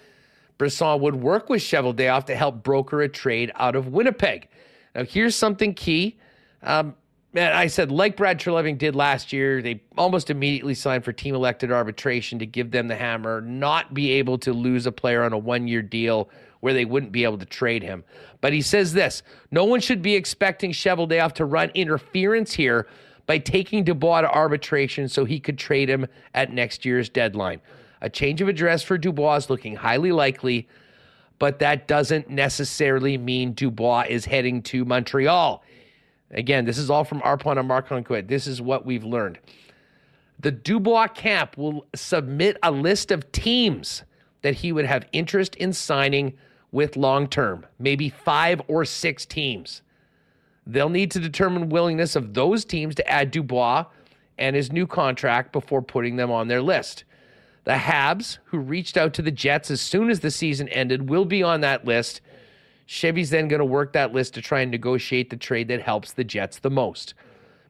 Brisson 0.57 1.01
would 1.01 1.15
work 1.15 1.49
with 1.49 1.61
Cheveldayoff 1.61 2.25
to 2.25 2.35
help 2.35 2.63
broker 2.63 3.01
a 3.01 3.09
trade 3.09 3.51
out 3.55 3.75
of 3.75 3.89
Winnipeg. 3.89 4.47
Now, 4.95 5.03
here's 5.03 5.35
something 5.35 5.73
key. 5.73 6.17
Um, 6.63 6.95
man, 7.33 7.51
I 7.51 7.67
said, 7.67 7.91
like 7.91 8.15
Brad 8.15 8.39
Treliving 8.39 8.77
did 8.77 8.95
last 8.95 9.33
year, 9.33 9.61
they 9.61 9.83
almost 9.97 10.29
immediately 10.29 10.73
signed 10.73 11.03
for 11.03 11.11
team 11.11 11.35
elected 11.35 11.71
arbitration 11.71 12.39
to 12.39 12.45
give 12.45 12.71
them 12.71 12.87
the 12.87 12.95
hammer, 12.95 13.41
not 13.41 13.93
be 13.93 14.11
able 14.11 14.37
to 14.39 14.53
lose 14.53 14.85
a 14.85 14.91
player 14.91 15.23
on 15.23 15.33
a 15.33 15.37
one 15.37 15.67
year 15.67 15.81
deal 15.81 16.29
where 16.65 16.73
they 16.73 16.83
wouldn't 16.83 17.11
be 17.11 17.23
able 17.23 17.37
to 17.37 17.45
trade 17.45 17.83
him. 17.83 18.03
But 18.41 18.51
he 18.51 18.63
says 18.63 18.91
this 18.91 19.21
no 19.51 19.65
one 19.65 19.81
should 19.81 20.01
be 20.01 20.15
expecting 20.15 20.71
Cheveldayoff 20.71 21.33
to 21.33 21.45
run 21.45 21.69
interference 21.75 22.53
here 22.53 22.87
by 23.27 23.37
taking 23.37 23.83
Dubois 23.83 24.21
to 24.21 24.31
arbitration 24.31 25.07
so 25.07 25.25
he 25.25 25.39
could 25.39 25.59
trade 25.59 25.87
him 25.89 26.07
at 26.33 26.51
next 26.51 26.83
year's 26.83 27.07
deadline. 27.07 27.61
A 28.01 28.09
change 28.09 28.41
of 28.41 28.47
address 28.47 28.81
for 28.81 28.97
Dubois 28.97 29.35
is 29.35 29.49
looking 29.51 29.75
highly 29.75 30.11
likely, 30.11 30.67
but 31.37 31.59
that 31.59 31.87
doesn't 31.87 32.31
necessarily 32.31 33.15
mean 33.15 33.53
Dubois 33.53 34.05
is 34.09 34.25
heading 34.25 34.63
to 34.63 34.85
Montreal. 34.85 35.63
Again, 36.31 36.65
this 36.65 36.79
is 36.79 36.89
all 36.89 37.03
from 37.03 37.21
Arpon 37.21 37.59
and 37.59 37.67
Marc 37.67 37.89
Conquet. 37.89 38.21
This 38.21 38.47
is 38.47 38.59
what 38.59 38.87
we've 38.87 39.03
learned. 39.03 39.37
The 40.39 40.49
Dubois 40.51 41.09
camp 41.09 41.59
will 41.59 41.85
submit 41.93 42.57
a 42.63 42.71
list 42.71 43.11
of 43.11 43.31
teams 43.31 44.01
that 44.41 44.53
he 44.53 44.71
would 44.71 44.85
have 44.85 45.07
interest 45.11 45.55
in 45.55 45.73
signing 45.73 46.37
with 46.75 46.97
long 46.97 47.27
term, 47.27 47.65
maybe 47.79 48.09
five 48.09 48.61
or 48.67 48.83
six 48.83 49.25
teams. 49.25 49.81
They'll 50.67 50.89
need 50.89 51.11
to 51.11 51.19
determine 51.19 51.69
willingness 51.69 52.15
of 52.15 52.33
those 52.33 52.65
teams 52.65 52.95
to 52.95 53.07
add 53.09 53.31
Dubois 53.31 53.85
and 54.37 54.55
his 54.55 54.71
new 54.71 54.85
contract 54.85 55.53
before 55.53 55.81
putting 55.81 56.17
them 56.17 56.31
on 56.31 56.49
their 56.49 56.61
list. 56.61 57.05
The 57.63 57.73
Habs, 57.73 58.39
who 58.45 58.59
reached 58.59 58.97
out 58.97 59.13
to 59.13 59.21
the 59.21 59.31
Jets 59.31 59.71
as 59.71 59.79
soon 59.79 60.09
as 60.09 60.19
the 60.19 60.29
season 60.29 60.67
ended, 60.69 61.09
will 61.09 61.25
be 61.25 61.41
on 61.41 61.61
that 61.61 61.85
list 61.85 62.21
Chevy's 62.85 63.31
then 63.31 63.47
going 63.47 63.59
to 63.59 63.65
work 63.65 63.93
that 63.93 64.13
list 64.13 64.35
to 64.35 64.41
try 64.41 64.61
and 64.61 64.71
negotiate 64.71 65.29
the 65.29 65.37
trade 65.37 65.67
that 65.69 65.81
helps 65.81 66.13
the 66.13 66.23
Jets 66.23 66.59
the 66.59 66.69
most. 66.69 67.15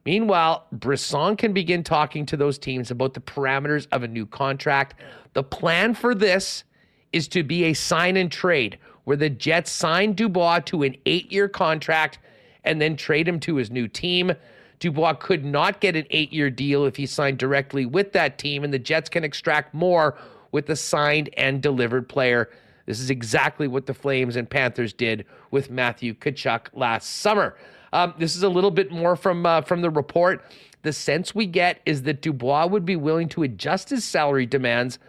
Meanwhile, 0.06 0.68
Brisson 0.72 1.38
can 1.38 1.54
begin 1.54 1.84
talking 1.84 2.26
to 2.28 2.38
those 2.38 2.60
teams 2.60 2.92
about 2.92 3.14
the 3.14 3.22
parameters 3.22 3.88
of 3.92 4.04
a 4.04 4.08
new 4.08 4.26
contract. 4.26 5.00
The 5.34 5.44
plan 5.44 5.94
for 5.94 6.14
this 6.14 6.64
is 7.12 7.28
to 7.30 7.44
be 7.44 7.66
a 7.66 7.74
sign 7.74 8.18
and 8.18 8.32
trade 8.32 8.78
where 9.06 9.18
the 9.18 9.30
Jets 9.30 9.72
sign 9.72 10.14
Dubois 10.14 10.60
to 10.66 10.84
an 10.84 10.96
eight 11.06 11.32
year 11.32 11.48
contract 11.48 12.20
and 12.64 12.82
then 12.82 12.96
trade 12.96 13.28
him 13.28 13.40
to 13.42 13.56
his 13.56 13.72
new 13.72 13.88
team. 13.88 14.34
Dubois 14.80 15.14
could 15.14 15.46
not 15.46 15.80
get 15.80 15.96
an 15.96 16.06
eight 16.12 16.34
year 16.34 16.50
deal 16.50 16.86
if 16.86 16.98
he 16.98 17.06
signed 17.06 17.40
directly 17.40 17.86
with 17.86 18.12
that 18.12 18.38
team, 18.38 18.64
and 18.64 18.74
the 18.74 18.80
Jets 18.80 19.10
can 19.10 19.24
extract 19.24 19.74
more 19.74 20.18
with 20.52 20.68
the 20.68 20.76
signed 20.76 21.30
and 21.38 21.62
delivered 21.62 22.10
player 22.10 22.50
this 22.86 23.00
is 23.00 23.10
exactly 23.10 23.68
what 23.68 23.86
the 23.86 23.94
Flames 23.94 24.36
and 24.36 24.50
Panthers 24.50 24.94
did 24.94 25.26
with 25.52 25.70
Matthew 25.70 26.14
Tkachuk 26.14 26.68
last 26.74 27.10
summer. 27.18 27.56
Um, 27.92 28.14
this 28.18 28.36
is 28.36 28.44
a 28.44 28.50
little 28.50 28.72
bit 28.72 28.92
more 28.92 29.16
from 29.16 29.46
uh, 29.46 29.62
from 29.62 29.82
the 29.82 29.90
report. 29.90 30.44
The 30.84 30.94
sense 30.94 31.34
we 31.34 31.48
get 31.48 31.82
is 31.86 32.04
that 32.04 32.22
Dubois 32.22 32.68
would 32.68 32.86
be 32.86 32.96
willing 32.96 33.28
to 33.30 33.44
adjust 33.44 33.90
his 33.90 34.04
salary 34.04 34.46
demands 34.46 35.00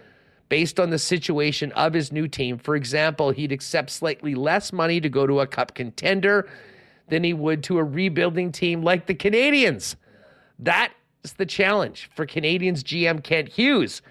based 0.49 0.79
on 0.79 0.91
the 0.91 0.99
situation 0.99 1.73
of 1.73 1.93
his 1.93 2.13
new 2.13 2.29
team. 2.29 2.59
For 2.59 2.77
example, 2.77 3.31
he'd 3.31 3.53
accept 3.53 3.91
slightly 3.91 4.35
less 4.35 4.73
money 4.73 5.01
to 5.01 5.09
go 5.09 5.27
to 5.27 5.41
a 5.41 5.47
cup 5.47 5.75
contender 5.75 6.49
than 7.09 7.25
he 7.25 7.33
would 7.33 7.63
to 7.65 7.79
a 7.79 7.85
rebuilding 7.85 8.53
team 8.53 8.83
like 8.83 9.07
the 9.07 9.15
Canadiens. 9.15 9.97
That 10.59 10.93
is 11.25 11.35
the 11.35 11.47
challenge 11.47 12.11
for 12.15 12.27
Canadiens 12.27 12.83
GM 12.83 13.23
Kent 13.23 13.49
Hughes. 13.49 14.03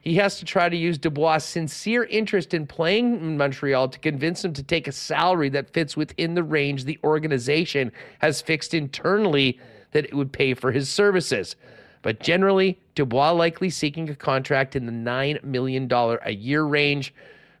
He 0.00 0.16
has 0.16 0.38
to 0.40 0.44
try 0.44 0.68
to 0.68 0.76
use 0.76 0.98
Dubois' 0.98 1.38
sincere 1.38 2.04
interest 2.04 2.54
in 2.54 2.66
playing 2.66 3.20
in 3.20 3.36
Montreal 3.36 3.88
to 3.88 3.98
convince 4.00 4.44
him 4.44 4.52
to 4.54 4.62
take 4.62 4.88
a 4.88 4.92
salary 4.92 5.48
that 5.50 5.72
fits 5.72 5.96
within 5.96 6.34
the 6.34 6.42
range 6.42 6.84
the 6.84 6.98
organization 7.04 7.92
has 8.18 8.42
fixed 8.42 8.74
internally 8.74 9.60
that 9.92 10.04
it 10.04 10.14
would 10.14 10.32
pay 10.32 10.54
for 10.54 10.72
his 10.72 10.90
services. 10.90 11.54
But 12.02 12.20
generally, 12.20 12.78
Dubois 12.94 13.30
likely 13.30 13.70
seeking 13.70 14.10
a 14.10 14.14
contract 14.14 14.76
in 14.76 14.86
the 14.86 14.92
$9 14.92 15.44
million 15.44 15.88
a 15.90 16.32
year 16.32 16.64
range, 16.64 17.14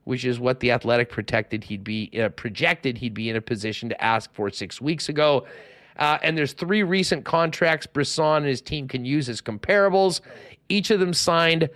which 0.04 0.24
is 0.24 0.40
what 0.40 0.60
the 0.60 0.72
athletic 0.72 1.10
protected 1.10 1.64
he'd 1.64 1.84
be 1.84 2.10
uh, 2.20 2.28
projected 2.30 2.98
he'd 2.98 3.14
be 3.14 3.30
in 3.30 3.36
a 3.36 3.40
position 3.40 3.88
to 3.88 4.04
ask 4.04 4.32
for 4.34 4.50
six 4.50 4.80
weeks 4.80 5.08
ago. 5.08 5.46
Uh, 5.96 6.18
and 6.22 6.36
there's 6.36 6.52
three 6.52 6.82
recent 6.82 7.24
contracts 7.24 7.86
Brisson 7.86 8.38
and 8.38 8.46
his 8.46 8.60
team 8.60 8.88
can 8.88 9.04
use 9.04 9.28
as 9.28 9.40
comparables. 9.40 10.20
Each 10.68 10.90
of 10.90 10.98
them 10.98 11.14
signed 11.14 11.68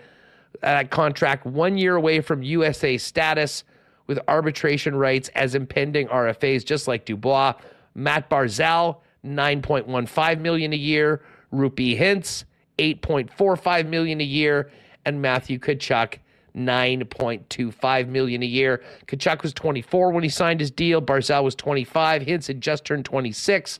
uh, 0.62 0.84
contract 0.90 1.46
one 1.46 1.78
year 1.78 1.96
away 1.96 2.20
from 2.20 2.42
UFA 2.42 2.98
status 2.98 3.62
with 4.06 4.18
arbitration 4.26 4.96
rights 4.96 5.28
as 5.34 5.54
impending 5.54 6.08
RFAs, 6.08 6.64
just 6.64 6.88
like 6.88 7.04
Dubois. 7.04 7.54
Matt 7.94 8.28
Barzal, 8.28 8.98
9.15 9.24 10.40
million 10.40 10.72
a 10.72 10.76
year. 10.76 11.22
Roope 11.52 11.98
Hintz, 11.98 12.44
8.45 12.78 13.86
million 13.88 14.20
a 14.20 14.24
year. 14.24 14.70
And 15.04 15.22
Matthew 15.22 15.58
Tkachuk, 15.58 16.18
9.25 16.56 18.08
million 18.08 18.42
a 18.42 18.46
year. 18.46 18.82
Tkachuk 19.06 19.42
was 19.42 19.52
24 19.52 20.10
when 20.10 20.22
he 20.22 20.28
signed 20.28 20.60
his 20.60 20.70
deal. 20.70 21.00
Barzal 21.00 21.44
was 21.44 21.54
25. 21.54 22.22
Hintz 22.22 22.46
had 22.46 22.60
just 22.60 22.84
turned 22.84 23.04
26. 23.04 23.78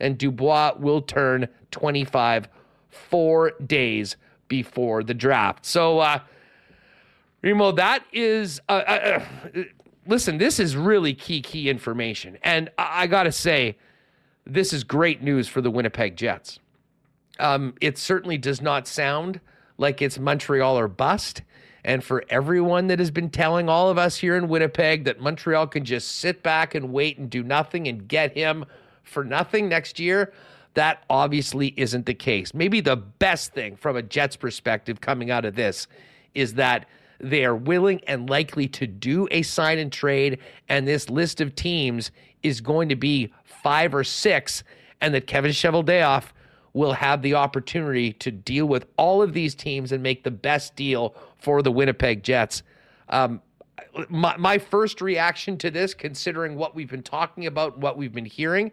And 0.00 0.18
Dubois 0.18 0.74
will 0.78 1.02
turn 1.02 1.48
25 1.70 2.48
four 2.90 3.52
days 3.66 4.16
before 4.48 5.02
the 5.02 5.14
draft. 5.14 5.64
So, 5.64 5.98
uh, 5.98 6.20
Remo, 7.42 7.72
that 7.72 8.04
is, 8.12 8.60
uh, 8.68 8.82
uh, 8.86 9.20
uh, 9.54 9.62
listen, 10.06 10.38
this 10.38 10.58
is 10.58 10.76
really 10.76 11.14
key, 11.14 11.40
key 11.40 11.70
information. 11.70 12.38
And 12.42 12.70
I, 12.78 13.02
I 13.02 13.06
got 13.06 13.24
to 13.24 13.32
say, 13.32 13.76
this 14.44 14.72
is 14.72 14.82
great 14.82 15.22
news 15.22 15.46
for 15.46 15.60
the 15.60 15.70
Winnipeg 15.70 16.16
Jets. 16.16 16.58
Um, 17.38 17.74
it 17.80 17.98
certainly 17.98 18.38
does 18.38 18.60
not 18.60 18.86
sound 18.86 19.40
like 19.76 20.02
it's 20.02 20.18
Montreal 20.18 20.78
or 20.78 20.88
bust. 20.88 21.42
And 21.84 22.02
for 22.02 22.24
everyone 22.28 22.88
that 22.88 22.98
has 22.98 23.10
been 23.10 23.30
telling 23.30 23.68
all 23.68 23.88
of 23.88 23.98
us 23.98 24.16
here 24.16 24.36
in 24.36 24.48
Winnipeg 24.48 25.04
that 25.04 25.20
Montreal 25.20 25.68
can 25.68 25.84
just 25.84 26.16
sit 26.16 26.42
back 26.42 26.74
and 26.74 26.92
wait 26.92 27.18
and 27.18 27.30
do 27.30 27.42
nothing 27.42 27.86
and 27.86 28.06
get 28.06 28.36
him 28.36 28.64
for 29.04 29.24
nothing 29.24 29.68
next 29.68 29.98
year, 29.98 30.32
that 30.74 31.04
obviously 31.08 31.72
isn't 31.76 32.06
the 32.06 32.14
case. 32.14 32.52
Maybe 32.52 32.80
the 32.80 32.96
best 32.96 33.52
thing 33.52 33.76
from 33.76 33.96
a 33.96 34.02
Jets 34.02 34.36
perspective 34.36 35.00
coming 35.00 35.30
out 35.30 35.44
of 35.44 35.54
this 35.54 35.86
is 36.34 36.54
that 36.54 36.86
they 37.20 37.44
are 37.44 37.56
willing 37.56 38.00
and 38.06 38.28
likely 38.28 38.68
to 38.68 38.86
do 38.86 39.26
a 39.30 39.42
sign 39.42 39.78
and 39.78 39.90
trade, 39.90 40.38
and 40.68 40.86
this 40.86 41.08
list 41.10 41.40
of 41.40 41.54
teams 41.54 42.10
is 42.42 42.60
going 42.60 42.88
to 42.90 42.96
be 42.96 43.32
five 43.44 43.94
or 43.94 44.04
six, 44.04 44.62
and 45.00 45.14
that 45.14 45.26
Kevin 45.26 45.50
Cheveldayoff 45.50 46.32
will 46.72 46.92
have 46.92 47.22
the 47.22 47.34
opportunity 47.34 48.12
to 48.12 48.30
deal 48.30 48.66
with 48.66 48.86
all 48.96 49.22
of 49.22 49.32
these 49.32 49.54
teams 49.54 49.92
and 49.92 50.02
make 50.02 50.24
the 50.24 50.30
best 50.30 50.76
deal 50.76 51.14
for 51.38 51.62
the 51.62 51.72
Winnipeg 51.72 52.22
Jets. 52.22 52.62
Um, 53.08 53.40
my, 54.08 54.36
my 54.36 54.58
first 54.58 55.00
reaction 55.00 55.56
to 55.58 55.70
this, 55.70 55.94
considering 55.94 56.56
what 56.56 56.74
we've 56.74 56.90
been 56.90 57.02
talking 57.02 57.46
about, 57.46 57.78
what 57.78 57.96
we've 57.96 58.12
been 58.12 58.24
hearing, 58.24 58.70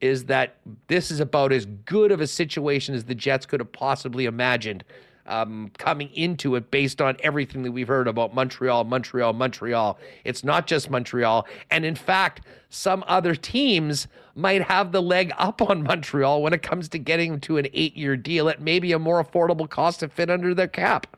is 0.00 0.24
that 0.26 0.56
this 0.88 1.10
is 1.10 1.20
about 1.20 1.52
as 1.52 1.66
good 1.66 2.12
of 2.12 2.20
a 2.20 2.26
situation 2.26 2.94
as 2.94 3.04
the 3.04 3.14
Jets 3.14 3.46
could 3.46 3.60
have 3.60 3.72
possibly 3.72 4.26
imagined 4.26 4.84
um, 5.26 5.70
coming 5.78 6.10
into 6.14 6.54
it 6.56 6.70
based 6.70 7.00
on 7.00 7.16
everything 7.20 7.62
that 7.62 7.72
we've 7.72 7.88
heard 7.88 8.08
about 8.08 8.34
Montreal, 8.34 8.84
Montreal, 8.84 9.32
Montreal. 9.32 9.98
It's 10.24 10.44
not 10.44 10.66
just 10.66 10.90
Montreal. 10.90 11.46
And 11.70 11.84
in 11.84 11.94
fact, 11.94 12.42
some 12.68 13.04
other 13.06 13.34
teams 13.34 14.06
might 14.34 14.62
have 14.62 14.92
the 14.92 15.02
leg 15.02 15.32
up 15.38 15.62
on 15.62 15.82
Montreal 15.82 16.42
when 16.42 16.52
it 16.52 16.62
comes 16.62 16.88
to 16.90 16.98
getting 16.98 17.40
to 17.40 17.56
an 17.56 17.68
eight 17.72 17.96
year 17.96 18.16
deal 18.16 18.48
at 18.48 18.60
maybe 18.60 18.92
a 18.92 18.98
more 18.98 19.22
affordable 19.22 19.68
cost 19.68 20.00
to 20.00 20.08
fit 20.08 20.30
under 20.30 20.54
their 20.54 20.68
cap. 20.68 21.16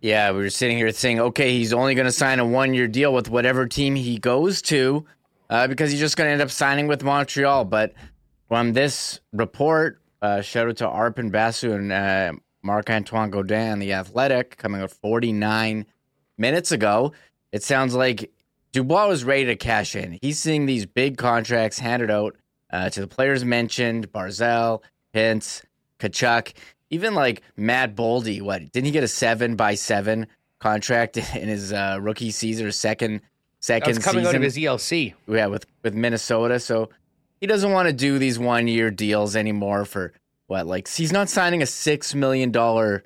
Yeah, 0.00 0.32
we 0.32 0.38
were 0.38 0.50
sitting 0.50 0.78
here 0.78 0.90
saying, 0.92 1.20
okay, 1.20 1.52
he's 1.52 1.72
only 1.74 1.94
going 1.94 2.06
to 2.06 2.12
sign 2.12 2.38
a 2.38 2.46
one 2.46 2.72
year 2.74 2.88
deal 2.88 3.12
with 3.12 3.28
whatever 3.28 3.66
team 3.66 3.94
he 3.94 4.18
goes 4.18 4.62
to 4.62 5.04
uh, 5.50 5.66
because 5.66 5.90
he's 5.90 6.00
just 6.00 6.16
going 6.16 6.28
to 6.28 6.32
end 6.32 6.42
up 6.42 6.50
signing 6.50 6.86
with 6.86 7.04
Montreal. 7.04 7.66
But 7.66 7.92
from 8.48 8.72
this 8.72 9.20
report, 9.32 10.00
uh, 10.22 10.40
shout 10.40 10.68
out 10.68 10.76
to 10.78 10.86
Arpon 10.86 11.30
Basu 11.30 11.72
and 11.72 11.92
uh, 11.92 12.32
Marc 12.62 12.90
Antoine 12.90 13.30
Godin, 13.30 13.78
the 13.78 13.92
Athletic, 13.92 14.56
coming 14.56 14.82
up 14.82 14.90
49 14.90 15.86
minutes 16.38 16.72
ago. 16.72 17.12
It 17.52 17.62
sounds 17.62 17.94
like 17.94 18.30
Dubois 18.72 19.08
was 19.08 19.24
ready 19.24 19.46
to 19.46 19.56
cash 19.56 19.96
in. 19.96 20.18
He's 20.22 20.38
seeing 20.38 20.66
these 20.66 20.86
big 20.86 21.16
contracts 21.16 21.78
handed 21.78 22.10
out 22.10 22.36
uh, 22.70 22.90
to 22.90 23.00
the 23.00 23.08
players 23.08 23.44
mentioned 23.44 24.12
Barzal, 24.12 24.82
Hintz, 25.14 25.62
Tkachuk 25.98 26.52
even 26.90 27.14
like 27.14 27.42
Matt 27.56 27.94
Boldy, 27.94 28.42
what 28.42 28.70
didn't 28.72 28.86
he 28.86 28.90
get 28.90 29.04
a 29.04 29.08
seven 29.08 29.56
by 29.56 29.74
seven 29.74 30.26
contract 30.58 31.16
in 31.36 31.48
his 31.48 31.72
uh, 31.72 31.98
rookie 32.00 32.30
season 32.30 32.66
or 32.66 32.72
second 32.72 33.22
second 33.60 33.94
That's 33.94 34.04
coming 34.04 34.24
season? 34.24 34.36
out 34.36 34.38
of 34.38 34.42
his 34.42 34.56
ELC. 34.56 35.14
Yeah, 35.28 35.46
with 35.46 35.66
with 35.82 35.94
Minnesota. 35.94 36.60
So 36.60 36.90
he 37.40 37.46
doesn't 37.46 37.72
want 37.72 37.88
to 37.88 37.92
do 37.94 38.18
these 38.18 38.38
one 38.38 38.68
year 38.68 38.90
deals 38.90 39.36
anymore 39.36 39.84
for 39.84 40.12
what? 40.50 40.66
Like 40.66 40.88
he's 40.88 41.12
not 41.12 41.28
signing 41.28 41.62
a 41.62 41.66
six 41.66 42.12
million 42.12 42.50
dollar, 42.50 43.04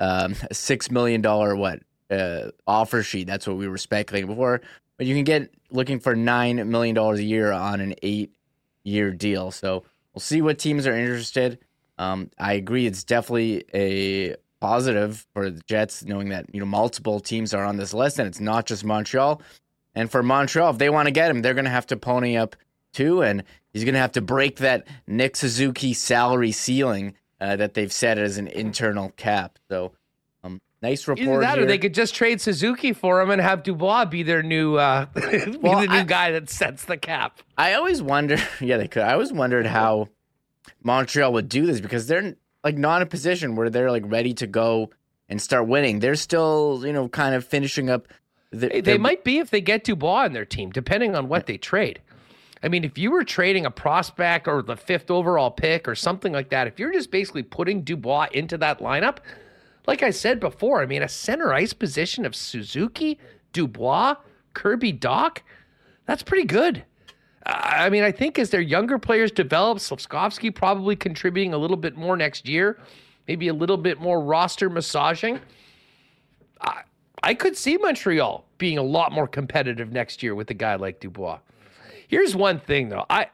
um, 0.00 0.34
six 0.52 0.90
million 0.90 1.20
dollar 1.20 1.54
what 1.54 1.80
uh, 2.10 2.50
offer 2.66 3.02
sheet. 3.02 3.26
That's 3.26 3.46
what 3.46 3.58
we 3.58 3.68
were 3.68 3.76
speculating 3.76 4.28
before. 4.28 4.62
But 4.96 5.06
you 5.06 5.14
can 5.14 5.24
get 5.24 5.54
looking 5.70 6.00
for 6.00 6.16
nine 6.16 6.70
million 6.70 6.94
dollars 6.94 7.18
a 7.18 7.24
year 7.24 7.52
on 7.52 7.80
an 7.80 7.94
eight 8.02 8.32
year 8.84 9.10
deal. 9.10 9.50
So 9.50 9.84
we'll 10.14 10.20
see 10.20 10.40
what 10.40 10.58
teams 10.58 10.86
are 10.86 10.96
interested. 10.96 11.58
Um, 11.98 12.30
I 12.38 12.54
agree. 12.54 12.86
It's 12.86 13.04
definitely 13.04 13.64
a 13.74 14.36
positive 14.60 15.26
for 15.34 15.50
the 15.50 15.60
Jets, 15.66 16.04
knowing 16.04 16.30
that 16.30 16.46
you 16.54 16.60
know 16.60 16.66
multiple 16.66 17.20
teams 17.20 17.52
are 17.52 17.66
on 17.66 17.76
this 17.76 17.92
list, 17.92 18.18
and 18.18 18.26
it's 18.26 18.40
not 18.40 18.64
just 18.64 18.82
Montreal. 18.82 19.42
And 19.94 20.10
for 20.10 20.22
Montreal, 20.22 20.70
if 20.70 20.78
they 20.78 20.88
want 20.88 21.06
to 21.06 21.12
get 21.12 21.30
him, 21.30 21.42
they're 21.42 21.54
going 21.54 21.66
to 21.66 21.70
have 21.70 21.86
to 21.88 21.98
pony 21.98 22.38
up 22.38 22.56
too, 22.94 23.22
and 23.22 23.44
he's 23.72 23.84
going 23.84 23.94
to 23.94 24.00
have 24.00 24.12
to 24.12 24.20
break 24.20 24.56
that 24.58 24.86
Nick 25.06 25.36
Suzuki 25.36 25.92
salary 25.94 26.52
ceiling 26.52 27.14
uh, 27.40 27.56
that 27.56 27.74
they've 27.74 27.92
set 27.92 28.18
as 28.18 28.38
an 28.38 28.48
internal 28.48 29.10
cap. 29.16 29.58
So, 29.68 29.92
um, 30.42 30.60
nice 30.82 31.06
report. 31.06 31.28
Either 31.28 31.40
that, 31.40 31.54
here. 31.56 31.64
or 31.64 31.66
they 31.68 31.78
could 31.78 31.94
just 31.94 32.14
trade 32.14 32.40
Suzuki 32.40 32.92
for 32.92 33.20
him 33.20 33.30
and 33.30 33.40
have 33.40 33.62
Dubois 33.62 34.04
be 34.06 34.22
their 34.22 34.42
new, 34.42 34.76
uh, 34.76 35.06
be 35.14 35.56
Well, 35.60 35.80
the 35.80 35.86
new 35.86 35.98
I- 35.98 36.04
guy 36.04 36.30
that 36.32 36.50
sets 36.50 36.84
the 36.84 36.96
cap. 36.96 37.40
I 37.56 37.74
always 37.74 38.02
wonder. 38.02 38.36
Yeah, 38.60 38.76
they 38.78 38.88
could. 38.88 39.02
I 39.02 39.12
always 39.12 39.32
wondered 39.32 39.66
how 39.66 40.08
Montreal 40.82 41.32
would 41.34 41.48
do 41.48 41.66
this 41.66 41.80
because 41.80 42.06
they're 42.06 42.34
like 42.64 42.76
not 42.76 42.96
in 42.96 43.02
a 43.02 43.10
position 43.10 43.54
where 43.56 43.70
they're 43.70 43.90
like 43.90 44.04
ready 44.06 44.34
to 44.34 44.46
go 44.46 44.90
and 45.28 45.40
start 45.40 45.66
winning. 45.68 46.00
They're 46.00 46.14
still, 46.16 46.82
you 46.84 46.92
know, 46.92 47.08
kind 47.08 47.34
of 47.34 47.44
finishing 47.44 47.88
up. 47.90 48.08
The, 48.50 48.68
They, 48.68 48.80
they 48.80 48.98
might 48.98 49.24
be 49.24 49.38
if 49.38 49.50
they 49.50 49.60
get 49.60 49.84
Dubois 49.84 50.24
on 50.24 50.32
their 50.32 50.44
team, 50.46 50.70
depending 50.70 51.14
on 51.14 51.28
what 51.28 51.46
they 51.46 51.58
trade. 51.58 52.00
I 52.62 52.68
mean, 52.68 52.84
if 52.84 52.98
you 52.98 53.10
were 53.10 53.24
trading 53.24 53.66
a 53.66 53.70
prospect 53.70 54.48
or 54.48 54.62
the 54.62 54.76
fifth 54.76 55.10
overall 55.10 55.50
pick 55.50 55.86
or 55.86 55.94
something 55.94 56.32
like 56.32 56.50
that, 56.50 56.66
if 56.66 56.78
you're 56.78 56.92
just 56.92 57.10
basically 57.10 57.42
putting 57.42 57.82
Dubois 57.82 58.28
into 58.32 58.58
that 58.58 58.80
lineup, 58.80 59.18
like 59.86 60.02
I 60.02 60.10
said 60.10 60.40
before, 60.40 60.82
I 60.82 60.86
mean, 60.86 61.02
a 61.02 61.08
center 61.08 61.52
ice 61.52 61.72
position 61.72 62.26
of 62.26 62.34
Suzuki, 62.34 63.18
Dubois, 63.52 64.16
Kirby 64.54 64.92
Dach, 64.92 65.38
that's 66.06 66.22
pretty 66.22 66.44
good. 66.44 66.84
I 67.46 67.88
mean, 67.88 68.02
I 68.02 68.12
think 68.12 68.38
as 68.38 68.50
their 68.50 68.60
younger 68.60 68.98
players 68.98 69.30
develop, 69.30 69.78
Slafkovsky 69.78 70.54
probably 70.54 70.96
contributing 70.96 71.54
a 71.54 71.58
little 71.58 71.76
bit 71.76 71.96
more 71.96 72.16
next 72.16 72.46
year, 72.46 72.78
maybe 73.26 73.48
a 73.48 73.54
little 73.54 73.78
bit 73.78 74.00
more 74.00 74.20
roster 74.20 74.68
massaging. 74.68 75.40
I, 76.60 76.82
I 77.22 77.34
could 77.34 77.56
see 77.56 77.78
Montreal 77.78 78.44
being 78.58 78.76
a 78.76 78.82
lot 78.82 79.12
more 79.12 79.26
competitive 79.26 79.92
next 79.92 80.22
year 80.22 80.34
with 80.34 80.50
a 80.50 80.54
guy 80.54 80.74
like 80.74 81.00
Dubois. 81.00 81.38
Here's 82.08 82.34
one 82.34 82.58
thing 82.58 82.88
though. 82.88 83.06
I 83.08 83.28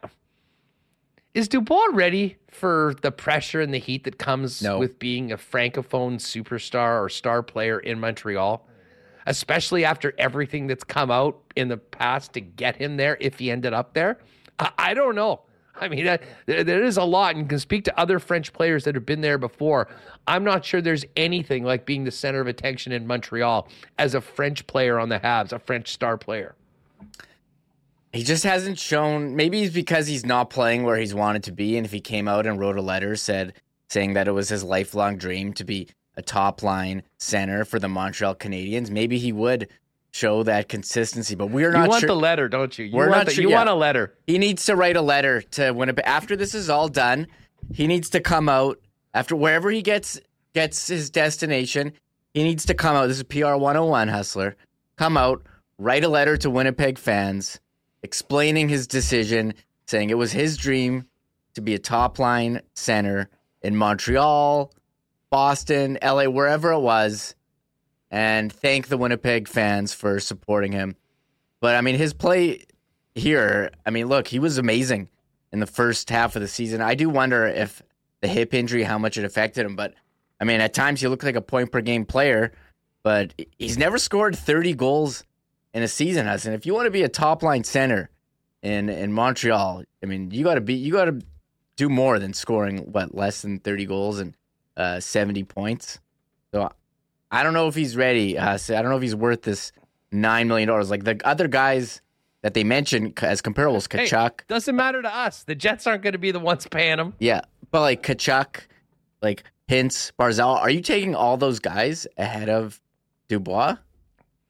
is 1.32 1.48
Dubois 1.48 1.86
ready 1.92 2.36
for 2.48 2.94
the 3.02 3.10
pressure 3.10 3.60
and 3.60 3.74
the 3.74 3.78
heat 3.78 4.04
that 4.04 4.18
comes 4.18 4.62
No. 4.62 4.78
with 4.78 4.98
being 5.00 5.32
a 5.32 5.36
francophone 5.36 6.16
superstar 6.20 7.02
or 7.02 7.08
star 7.08 7.42
player 7.42 7.80
in 7.80 7.98
Montreal? 7.98 8.68
Especially 9.26 9.84
after 9.84 10.12
everything 10.18 10.66
that's 10.66 10.84
come 10.84 11.10
out 11.10 11.40
in 11.56 11.68
the 11.68 11.78
past 11.78 12.34
to 12.34 12.40
get 12.40 12.76
him 12.76 12.96
there, 12.98 13.16
if 13.20 13.38
he 13.38 13.50
ended 13.50 13.72
up 13.72 13.94
there, 13.94 14.18
I, 14.58 14.70
I 14.78 14.94
don't 14.94 15.14
know. 15.14 15.40
I 15.80 15.88
mean, 15.88 16.06
uh, 16.06 16.18
there, 16.46 16.62
there 16.62 16.84
is 16.84 16.98
a 16.98 17.02
lot, 17.04 17.30
and 17.34 17.40
you 17.44 17.48
can 17.48 17.58
speak 17.58 17.84
to 17.86 17.98
other 17.98 18.18
French 18.20 18.52
players 18.52 18.84
that 18.84 18.94
have 18.94 19.06
been 19.06 19.22
there 19.22 19.38
before. 19.38 19.88
I'm 20.26 20.44
not 20.44 20.64
sure 20.64 20.80
there's 20.80 21.04
anything 21.16 21.64
like 21.64 21.84
being 21.86 22.04
the 22.04 22.12
center 22.12 22.40
of 22.40 22.46
attention 22.46 22.92
in 22.92 23.06
Montreal 23.08 23.66
as 23.98 24.14
a 24.14 24.20
French 24.20 24.66
player 24.68 25.00
on 25.00 25.08
the 25.08 25.18
Habs, 25.18 25.52
a 25.52 25.58
French 25.58 25.90
star 25.92 26.16
player. 26.16 26.54
He 28.14 28.22
just 28.22 28.44
hasn't 28.44 28.78
shown. 28.78 29.36
Maybe 29.36 29.62
it's 29.62 29.74
because 29.74 30.06
he's 30.06 30.24
not 30.24 30.48
playing 30.50 30.84
where 30.84 30.96
he's 30.96 31.14
wanted 31.14 31.42
to 31.44 31.52
be, 31.52 31.76
and 31.76 31.84
if 31.84 31.92
he 31.92 32.00
came 32.00 32.28
out 32.28 32.46
and 32.46 32.58
wrote 32.58 32.76
a 32.78 32.82
letter 32.82 33.16
said 33.16 33.54
saying 33.88 34.14
that 34.14 34.28
it 34.28 34.32
was 34.32 34.48
his 34.48 34.64
lifelong 34.64 35.16
dream 35.16 35.52
to 35.54 35.64
be 35.64 35.88
a 36.16 36.22
top 36.22 36.62
line 36.62 37.02
center 37.18 37.64
for 37.64 37.78
the 37.78 37.88
Montreal 37.88 38.34
Canadiens, 38.36 38.88
maybe 38.90 39.18
he 39.18 39.32
would 39.32 39.68
show 40.12 40.42
that 40.44 40.68
consistency. 40.68 41.34
But 41.34 41.48
we're 41.48 41.70
You 41.72 41.76
not 41.78 41.88
want 41.88 42.00
sure. 42.00 42.06
the 42.08 42.16
letter, 42.16 42.48
don't 42.48 42.76
you? 42.78 42.84
You 42.86 42.96
We're 42.96 43.08
want 43.08 43.18
not 43.18 43.26
the- 43.26 43.32
sure- 43.32 43.42
You 43.42 43.50
want 43.50 43.68
a 43.68 43.74
letter. 43.74 44.14
He 44.26 44.38
needs 44.38 44.64
to 44.66 44.76
write 44.76 44.96
a 44.96 45.02
letter 45.02 45.42
to 45.42 45.72
Winnipeg 45.72 46.04
after 46.06 46.36
this 46.36 46.54
is 46.54 46.70
all 46.70 46.88
done. 46.88 47.26
He 47.72 47.86
needs 47.88 48.08
to 48.10 48.20
come 48.20 48.48
out 48.48 48.78
after 49.12 49.34
wherever 49.34 49.70
he 49.70 49.82
gets 49.82 50.20
gets 50.54 50.86
his 50.86 51.10
destination. 51.10 51.92
He 52.32 52.44
needs 52.44 52.64
to 52.66 52.74
come 52.74 52.94
out. 52.94 53.08
This 53.08 53.16
is 53.16 53.22
PR 53.24 53.56
101 53.56 54.06
hustler. 54.08 54.54
Come 54.96 55.16
out, 55.16 55.42
write 55.78 56.04
a 56.04 56.08
letter 56.08 56.36
to 56.36 56.48
Winnipeg 56.50 56.96
fans 56.98 57.58
explaining 58.04 58.68
his 58.68 58.86
decision, 58.86 59.54
saying 59.86 60.10
it 60.10 60.18
was 60.18 60.30
his 60.30 60.58
dream 60.58 61.08
to 61.54 61.62
be 61.62 61.74
a 61.74 61.78
top 61.78 62.18
line 62.18 62.60
center 62.74 63.30
in 63.62 63.74
Montreal, 63.74 64.70
Boston, 65.30 65.98
LA, 66.02 66.26
wherever 66.26 66.70
it 66.72 66.80
was, 66.80 67.34
and 68.10 68.52
thank 68.52 68.88
the 68.88 68.98
Winnipeg 68.98 69.48
fans 69.48 69.94
for 69.94 70.20
supporting 70.20 70.70
him. 70.70 70.96
But 71.60 71.76
I 71.76 71.80
mean, 71.80 71.96
his 71.96 72.12
play 72.12 72.64
here, 73.14 73.70
I 73.86 73.90
mean, 73.90 74.06
look, 74.06 74.28
he 74.28 74.38
was 74.38 74.58
amazing 74.58 75.08
in 75.50 75.60
the 75.60 75.66
first 75.66 76.10
half 76.10 76.36
of 76.36 76.42
the 76.42 76.48
season. 76.48 76.82
I 76.82 76.94
do 76.94 77.08
wonder 77.08 77.46
if 77.46 77.82
the 78.20 78.28
hip 78.28 78.52
injury, 78.52 78.82
how 78.82 78.98
much 78.98 79.16
it 79.16 79.24
affected 79.24 79.64
him. 79.64 79.76
But 79.76 79.94
I 80.38 80.44
mean, 80.44 80.60
at 80.60 80.74
times 80.74 81.00
he 81.00 81.08
looked 81.08 81.24
like 81.24 81.36
a 81.36 81.40
point 81.40 81.72
per 81.72 81.80
game 81.80 82.04
player, 82.04 82.52
but 83.02 83.34
he's 83.58 83.78
never 83.78 83.96
scored 83.96 84.36
30 84.36 84.74
goals 84.74 85.24
in 85.74 85.82
a 85.82 85.88
season, 85.88 86.26
Hudson. 86.26 86.54
If 86.54 86.64
you 86.64 86.72
want 86.72 86.86
to 86.86 86.90
be 86.90 87.02
a 87.02 87.08
top 87.08 87.42
line 87.42 87.64
center 87.64 88.08
in 88.62 88.88
in 88.88 89.12
Montreal, 89.12 89.82
I 90.02 90.06
mean, 90.06 90.30
you 90.30 90.42
got 90.44 90.54
to 90.54 90.60
be, 90.62 90.74
you 90.74 90.92
got 90.92 91.04
to 91.06 91.18
do 91.76 91.88
more 91.90 92.18
than 92.18 92.32
scoring 92.32 92.78
what 92.92 93.14
less 93.14 93.42
than 93.42 93.58
30 93.58 93.84
goals 93.86 94.20
and 94.20 94.34
uh, 94.76 95.00
70 95.00 95.44
points. 95.44 95.98
So 96.54 96.70
I 97.30 97.42
don't 97.42 97.52
know 97.52 97.68
if 97.68 97.74
he's 97.74 97.96
ready. 97.96 98.38
Uh, 98.38 98.56
so 98.56 98.76
I 98.76 98.80
don't 98.82 98.90
know 98.90 98.96
if 98.96 99.02
he's 99.02 99.16
worth 99.16 99.42
this 99.42 99.72
nine 100.12 100.48
million 100.48 100.68
dollars. 100.68 100.90
Like 100.90 101.04
the 101.04 101.20
other 101.24 101.48
guys 101.48 102.00
that 102.42 102.54
they 102.54 102.62
mentioned 102.62 103.18
as 103.22 103.42
comparables, 103.42 103.90
Hey, 103.92 104.06
Tkachuk. 104.06 104.46
doesn't 104.46 104.76
matter 104.76 105.02
to 105.02 105.14
us. 105.14 105.42
The 105.44 105.54
Jets 105.54 105.86
aren't 105.86 106.02
going 106.02 106.12
to 106.12 106.18
be 106.18 106.30
the 106.30 106.38
ones 106.40 106.66
paying 106.70 106.98
him. 106.98 107.14
Yeah, 107.18 107.40
but 107.70 107.80
like 107.80 108.02
Tkachuk, 108.02 108.60
like 109.22 109.44
Hintz, 109.68 110.12
Barzal, 110.18 110.58
are 110.60 110.70
you 110.70 110.82
taking 110.82 111.14
all 111.14 111.36
those 111.38 111.58
guys 111.58 112.06
ahead 112.18 112.48
of 112.50 112.80
Dubois? 113.28 113.76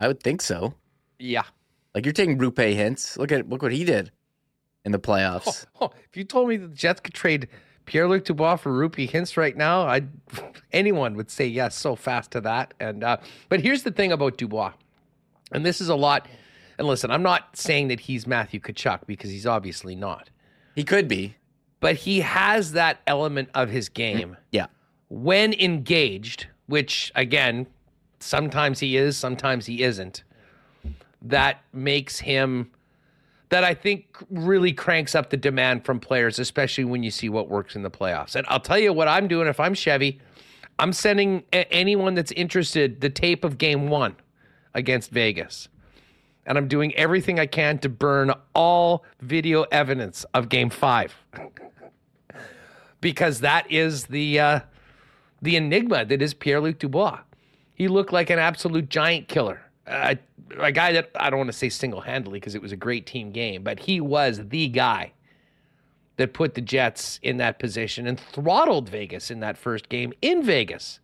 I 0.01 0.09
would 0.09 0.21
think 0.23 0.43
so. 0.43 0.75
Yeah. 1.19 1.43
Like 1.95 2.05
you're 2.05 2.13
taking 2.13 2.39
Roope 2.39 2.55
Hintz. 2.75 3.17
Look 3.19 3.31
at 3.33 3.49
look 3.49 3.63
what 3.63 3.73
he 3.73 3.85
did 3.85 4.11
in 4.85 4.93
the 4.93 4.99
playoffs. 4.99 5.67
Oh, 5.81 5.91
if 6.11 6.17
you 6.17 6.25
told 6.25 6.49
me 6.49 6.57
the 6.57 6.69
Jets 6.69 7.01
could 7.01 7.15
trade 7.15 7.49
Pierre 7.87 8.09
Luc 8.09 8.25
Dubois 8.25 8.57
for 8.57 8.73
Roope 8.73 9.09
Hintz 9.11 9.37
right 9.37 9.57
now, 9.57 9.83
I 9.83 10.03
anyone 10.73 11.15
would 11.15 11.31
say 11.31 11.47
yes 11.47 11.75
so 11.77 11.95
fast 11.97 12.31
to 12.33 12.41
that. 12.43 12.75
And 12.81 13.05
uh, 13.05 13.19
but 13.49 13.61
here's 13.61 13.83
the 13.83 13.91
thing 13.93 14.13
about 14.13 14.37
Dubois, 14.37 14.73
and 15.53 15.65
this 15.65 15.81
is 15.81 15.89
a 15.89 15.95
lot. 15.95 16.27
And 16.79 16.89
listen, 16.89 17.11
I'm 17.13 17.23
not 17.23 17.57
saying 17.57 17.89
that 17.89 18.01
he's 18.01 18.27
Matthew 18.27 18.59
Tkachuk 18.61 19.01
because 19.07 19.31
he's 19.31 19.47
obviously 19.47 19.95
not, 19.95 20.29
He 20.75 20.83
could 20.83 21.07
be. 21.07 21.37
but 21.79 21.95
he 21.95 22.21
has 22.21 22.73
that 22.73 22.99
element 23.07 23.49
of 23.55 23.71
his 23.71 23.89
game 23.89 24.37
Yeah. 24.51 24.67
when 25.09 25.53
engaged, 25.53 26.49
which 26.67 27.13
again, 27.15 27.69
sometimes 28.19 28.81
he 28.81 28.97
is, 28.97 29.17
sometimes 29.17 29.67
he 29.67 29.85
isn't. 29.85 30.25
That 31.25 31.63
makes 31.73 32.21
him 32.21 32.71
that 33.49 33.65
I 33.65 33.75
think 33.75 34.07
really 34.31 34.73
cranks 34.73 35.15
up 35.15 35.31
the 35.31 35.37
demand 35.37 35.85
from 35.85 36.01
players, 36.01 36.39
especially 36.39 36.85
when 36.85 37.03
you 37.03 37.11
see 37.11 37.29
what 37.29 37.49
works 37.49 37.77
in 37.77 37.83
the 37.83 37.91
playoffs. 37.91 38.35
And 38.35 38.47
I'll 38.49 38.61
tell 38.61 38.79
you 38.79 38.93
what 38.93 39.09
I'm 39.09 39.29
doing 39.29 39.47
if 39.49 39.61
I'm 39.61 39.75
Chevy. 39.75 40.21
I'm 40.79 40.93
sending 40.93 41.45
a- 41.53 41.73
anyone 41.73 42.15
that's 42.15 42.33
interested 42.33 43.01
the 43.01 43.11
tape 43.11 43.45
of 43.45 43.59
game 43.59 43.89
one 43.89 44.17
against 44.75 45.11
Vegas. 45.11 45.69
And 46.47 46.59
I'm 46.59 46.69
doing 46.69 46.95
everything 46.95 47.39
I 47.39 47.47
can 47.47 47.79
to 47.79 47.89
burn 47.89 48.33
all 48.55 49.05
video 49.21 49.63
evidence 49.65 50.25
of 50.35 50.49
game 50.49 50.69
five. 50.69 51.15
because 53.01 53.41
that 53.41 53.71
is 53.71 54.07
the 54.07 54.41
uh, 54.41 54.61
the 55.43 55.57
enigma 55.57 56.07
that 56.07 56.23
is 56.23 56.33
Pierre 56.33 56.61
Luc 56.61 56.79
Dubois. 56.79 57.21
He 57.75 57.87
looked 57.87 58.13
like 58.13 58.31
an 58.31 58.39
absolute 58.39 58.89
giant 58.89 59.29
killer. 59.29 59.61
Uh, 59.87 60.15
a 60.59 60.73
guy 60.73 60.93
that 60.93 61.11
I 61.15 61.31
don't 61.31 61.39
want 61.39 61.53
to 61.53 61.57
say 61.57 61.69
single 61.69 62.01
handedly 62.01 62.41
because 62.41 62.55
it 62.55 62.63
was 62.63 62.73
a 62.73 62.77
great 62.77 63.07
team 63.07 63.31
game, 63.31 63.63
but 63.63 63.81
he 63.81 64.01
was 64.01 64.49
the 64.49 64.69
guy 64.69 65.13
that 66.17 66.33
put 66.33 66.55
the 66.55 66.61
Jets 66.61 67.19
in 67.23 67.39
that 67.39 67.59
position 67.59 68.07
and 68.07 68.19
throttled 68.19 68.89
Vegas 68.89 69.31
in 69.31 69.41
that 69.41 69.59
first 69.59 69.89
game 69.89 70.13
in 70.23 70.43
Vegas. 70.43 71.01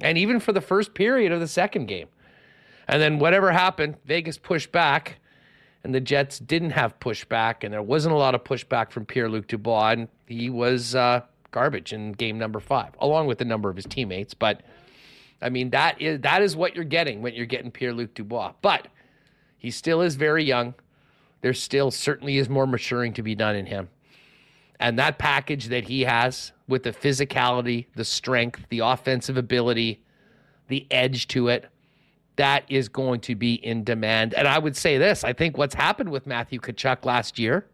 And 0.00 0.18
even 0.18 0.40
for 0.40 0.52
the 0.52 0.60
first 0.60 0.94
period 0.94 1.32
of 1.32 1.40
the 1.40 1.48
second 1.48 1.86
game. 1.86 2.08
And 2.86 3.00
then 3.00 3.18
whatever 3.18 3.52
happened, 3.52 3.96
Vegas 4.04 4.36
pushed 4.36 4.70
back 4.70 5.18
and 5.84 5.94
the 5.94 6.00
Jets 6.00 6.38
didn't 6.38 6.70
have 6.70 6.98
pushback, 6.98 7.62
and 7.62 7.72
there 7.72 7.82
wasn't 7.82 8.14
a 8.14 8.18
lot 8.18 8.34
of 8.34 8.42
pushback 8.42 8.90
from 8.90 9.04
Pierre 9.04 9.28
Luc 9.28 9.46
Dubois, 9.46 9.90
and 9.90 10.08
he 10.26 10.48
was 10.48 10.94
uh, 10.94 11.20
garbage 11.50 11.92
in 11.92 12.12
game 12.12 12.38
number 12.38 12.58
five, 12.58 12.92
along 13.00 13.26
with 13.26 13.40
a 13.42 13.44
number 13.44 13.68
of 13.68 13.76
his 13.76 13.84
teammates. 13.84 14.32
But 14.32 14.62
I 15.44 15.50
mean, 15.50 15.70
that 15.70 16.00
is 16.00 16.20
that 16.22 16.42
is 16.42 16.56
what 16.56 16.74
you're 16.74 16.84
getting 16.84 17.20
when 17.22 17.34
you're 17.34 17.46
getting 17.46 17.70
Pierre 17.70 17.92
Luc 17.92 18.14
Dubois. 18.14 18.54
But 18.62 18.88
he 19.58 19.70
still 19.70 20.00
is 20.00 20.16
very 20.16 20.42
young. 20.42 20.74
There 21.42 21.52
still 21.52 21.90
certainly 21.90 22.38
is 22.38 22.48
more 22.48 22.66
maturing 22.66 23.12
to 23.12 23.22
be 23.22 23.34
done 23.34 23.54
in 23.54 23.66
him. 23.66 23.90
And 24.80 24.98
that 24.98 25.18
package 25.18 25.68
that 25.68 25.84
he 25.84 26.02
has 26.02 26.52
with 26.66 26.82
the 26.82 26.92
physicality, 26.92 27.86
the 27.94 28.04
strength, 28.04 28.66
the 28.70 28.80
offensive 28.80 29.36
ability, 29.36 30.02
the 30.68 30.86
edge 30.90 31.28
to 31.28 31.48
it, 31.48 31.66
that 32.36 32.64
is 32.68 32.88
going 32.88 33.20
to 33.20 33.34
be 33.34 33.54
in 33.54 33.84
demand. 33.84 34.34
And 34.34 34.48
I 34.48 34.58
would 34.58 34.76
say 34.76 34.98
this 34.98 35.24
I 35.24 35.34
think 35.34 35.58
what's 35.58 35.74
happened 35.74 36.10
with 36.10 36.26
Matthew 36.26 36.58
Tkachuk 36.58 37.04
last 37.04 37.38
year 37.38 37.66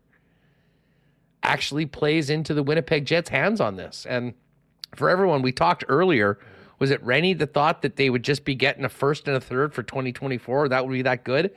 actually 1.43 1.87
plays 1.87 2.31
into 2.31 2.53
the 2.53 2.63
Winnipeg 2.63 3.07
Jets' 3.07 3.31
hands 3.31 3.61
on 3.61 3.77
this. 3.77 4.07
And 4.07 4.35
for 4.95 5.09
everyone, 5.09 5.41
we 5.41 5.53
talked 5.53 5.85
earlier. 5.89 6.39
Was 6.81 6.91
it 6.91 7.01
Rennie 7.05 7.35
that 7.35 7.55
thought 7.55 7.83
that 7.83 7.95
they 7.97 8.11
would 8.11 8.25
just 8.25 8.45
be 8.45 8.57
getting 8.57 8.85
a 8.85 8.89
first 8.89 9.29
and 9.29 9.37
a 9.37 9.41
third 9.41 9.73
for 9.73 9.85
2024? 9.85 10.71
That 10.71 10.85
would 10.85 10.93
be 10.93 11.03
that 11.03 11.23
good? 11.25 11.55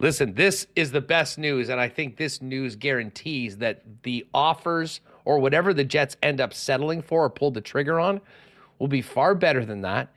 Listen, 0.00 0.34
this 0.34 0.66
is 0.74 0.90
the 0.90 1.00
best 1.00 1.38
news. 1.38 1.68
And 1.68 1.78
I 1.80 1.88
think 1.88 2.16
this 2.16 2.40
news 2.40 2.74
guarantees 2.74 3.58
that 3.58 3.82
the 4.02 4.26
offers 4.32 5.00
or 5.24 5.38
whatever 5.38 5.74
the 5.74 5.84
Jets 5.84 6.16
end 6.22 6.40
up 6.40 6.54
settling 6.54 7.02
for 7.02 7.24
or 7.24 7.30
pull 7.30 7.50
the 7.50 7.60
trigger 7.60 8.00
on 8.00 8.20
will 8.78 8.88
be 8.88 9.02
far 9.02 9.34
better 9.34 9.64
than 9.64 9.82
that. 9.82 10.08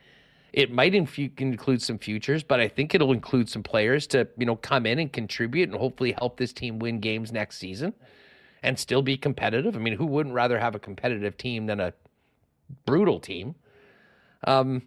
It 0.53 0.71
might 0.71 0.93
include 0.95 1.81
some 1.81 1.97
futures, 1.97 2.43
but 2.43 2.59
I 2.59 2.67
think 2.67 2.93
it'll 2.95 3.13
include 3.13 3.49
some 3.49 3.63
players 3.63 4.05
to, 4.07 4.27
you 4.37 4.45
know, 4.45 4.55
come 4.55 4.85
in 4.85 4.99
and 4.99 5.11
contribute 5.11 5.69
and 5.69 5.77
hopefully 5.77 6.13
help 6.13 6.37
this 6.37 6.53
team 6.53 6.79
win 6.79 6.99
games 6.99 7.31
next 7.31 7.57
season 7.57 7.93
and 8.61 8.77
still 8.77 9.01
be 9.01 9.17
competitive. 9.17 9.75
I 9.75 9.79
mean, 9.79 9.95
who 9.95 10.05
wouldn't 10.05 10.35
rather 10.35 10.59
have 10.59 10.75
a 10.75 10.79
competitive 10.79 11.37
team 11.37 11.65
than 11.65 11.79
a 11.79 11.93
brutal 12.85 13.19
team? 13.19 13.55
Um, 14.45 14.83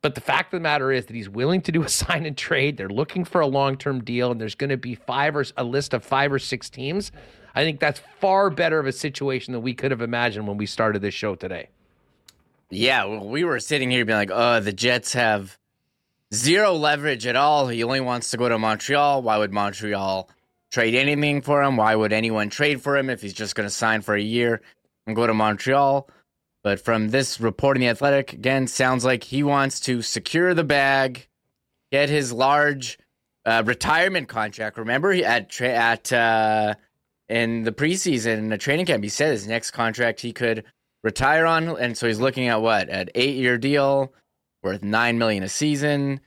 but 0.00 0.14
the 0.14 0.20
fact 0.20 0.54
of 0.54 0.58
the 0.58 0.62
matter 0.62 0.92
is 0.92 1.06
that 1.06 1.16
he's 1.16 1.28
willing 1.28 1.60
to 1.62 1.72
do 1.72 1.82
a 1.82 1.88
sign 1.88 2.26
and 2.26 2.36
trade. 2.36 2.76
They're 2.76 2.88
looking 2.88 3.24
for 3.24 3.40
a 3.40 3.46
long 3.46 3.76
term 3.76 4.02
deal, 4.04 4.30
and 4.30 4.40
there's 4.40 4.54
going 4.54 4.70
to 4.70 4.76
be 4.76 4.94
five 4.94 5.36
or 5.36 5.44
a 5.56 5.64
list 5.64 5.94
of 5.94 6.04
five 6.04 6.32
or 6.32 6.38
six 6.38 6.70
teams. 6.70 7.12
I 7.54 7.64
think 7.64 7.80
that's 7.80 8.00
far 8.20 8.50
better 8.50 8.78
of 8.78 8.86
a 8.86 8.92
situation 8.92 9.52
than 9.52 9.62
we 9.62 9.74
could 9.74 9.90
have 9.90 10.02
imagined 10.02 10.46
when 10.46 10.58
we 10.58 10.66
started 10.66 11.02
this 11.02 11.14
show 11.14 11.34
today. 11.34 11.70
Yeah, 12.70 13.04
well, 13.06 13.26
we 13.26 13.44
were 13.44 13.58
sitting 13.60 13.90
here 13.90 14.04
being 14.04 14.18
like, 14.18 14.30
"Oh, 14.32 14.60
the 14.60 14.72
Jets 14.72 15.14
have 15.14 15.58
zero 16.32 16.74
leverage 16.74 17.26
at 17.26 17.34
all. 17.34 17.68
He 17.68 17.82
only 17.82 18.00
wants 18.00 18.30
to 18.30 18.36
go 18.36 18.48
to 18.48 18.58
Montreal. 18.58 19.22
Why 19.22 19.38
would 19.38 19.52
Montreal 19.52 20.28
trade 20.70 20.94
anything 20.94 21.40
for 21.40 21.62
him? 21.62 21.76
Why 21.78 21.96
would 21.96 22.12
anyone 22.12 22.50
trade 22.50 22.82
for 22.82 22.96
him 22.96 23.08
if 23.08 23.22
he's 23.22 23.32
just 23.32 23.54
going 23.54 23.66
to 23.66 23.74
sign 23.74 24.02
for 24.02 24.14
a 24.14 24.20
year 24.20 24.60
and 25.06 25.16
go 25.16 25.26
to 25.26 25.34
Montreal?" 25.34 26.08
But 26.68 26.80
from 26.80 27.08
this 27.08 27.40
report 27.40 27.78
in 27.78 27.80
the 27.80 27.88
Athletic, 27.88 28.34
again, 28.34 28.66
sounds 28.66 29.02
like 29.02 29.24
he 29.24 29.42
wants 29.42 29.80
to 29.80 30.02
secure 30.02 30.52
the 30.52 30.64
bag, 30.64 31.26
get 31.90 32.10
his 32.10 32.30
large 32.30 32.98
uh, 33.46 33.62
retirement 33.64 34.28
contract. 34.28 34.76
Remember, 34.76 35.10
at 35.10 35.48
tra- 35.48 35.72
at 35.72 36.12
uh, 36.12 36.74
in 37.26 37.62
the 37.62 37.72
preseason 37.72 38.36
in 38.36 38.48
the 38.50 38.58
training 38.58 38.84
camp, 38.84 39.02
he 39.02 39.08
said 39.08 39.30
his 39.30 39.46
next 39.46 39.70
contract 39.70 40.20
he 40.20 40.30
could 40.30 40.62
retire 41.02 41.46
on, 41.46 41.68
and 41.80 41.96
so 41.96 42.06
he's 42.06 42.20
looking 42.20 42.48
at 42.48 42.60
what 42.60 42.90
an 42.90 43.08
eight-year 43.14 43.56
deal 43.56 44.12
worth 44.62 44.82
nine 44.82 45.16
million 45.16 45.42
a 45.42 45.48
season. 45.48 46.20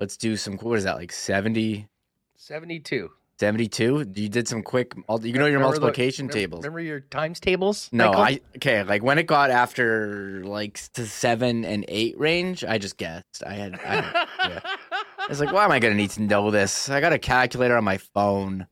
Let's 0.00 0.16
do 0.16 0.36
some. 0.36 0.58
What 0.58 0.76
is 0.76 0.82
that 0.82 0.96
like 0.96 1.12
70, 1.12 1.86
72. 2.34 3.10
72? 3.40 4.06
You 4.14 4.28
did 4.28 4.46
some 4.46 4.62
quick. 4.62 4.94
You 4.96 5.32
know 5.32 5.46
your 5.46 5.58
the- 5.58 5.64
multiplication 5.64 6.26
remember- 6.26 6.38
tables. 6.40 6.62
Remember 6.64 6.80
your 6.80 7.00
times 7.00 7.40
tables? 7.40 7.88
No, 7.92 8.12
Michael? 8.12 8.22
I 8.22 8.40
okay. 8.56 8.82
Like 8.84 9.02
when 9.02 9.18
it 9.18 9.26
got 9.26 9.50
after 9.50 10.42
like 10.44 10.80
to 10.94 11.06
seven 11.06 11.64
and 11.64 11.84
eight 11.88 12.18
range, 12.18 12.64
I 12.64 12.78
just 12.78 12.96
guessed. 12.96 13.42
I 13.46 13.54
had. 13.54 13.74
I, 13.84 14.26
yeah. 14.48 14.60
I 15.18 15.26
was 15.28 15.40
like, 15.40 15.52
why 15.52 15.64
am 15.64 15.72
I 15.72 15.78
gonna 15.80 15.94
need 15.94 16.10
to 16.10 16.22
know 16.22 16.50
this? 16.50 16.88
I 16.88 17.00
got 17.00 17.12
a 17.12 17.18
calculator 17.18 17.76
on 17.76 17.84
my 17.84 17.98
phone. 17.98 18.66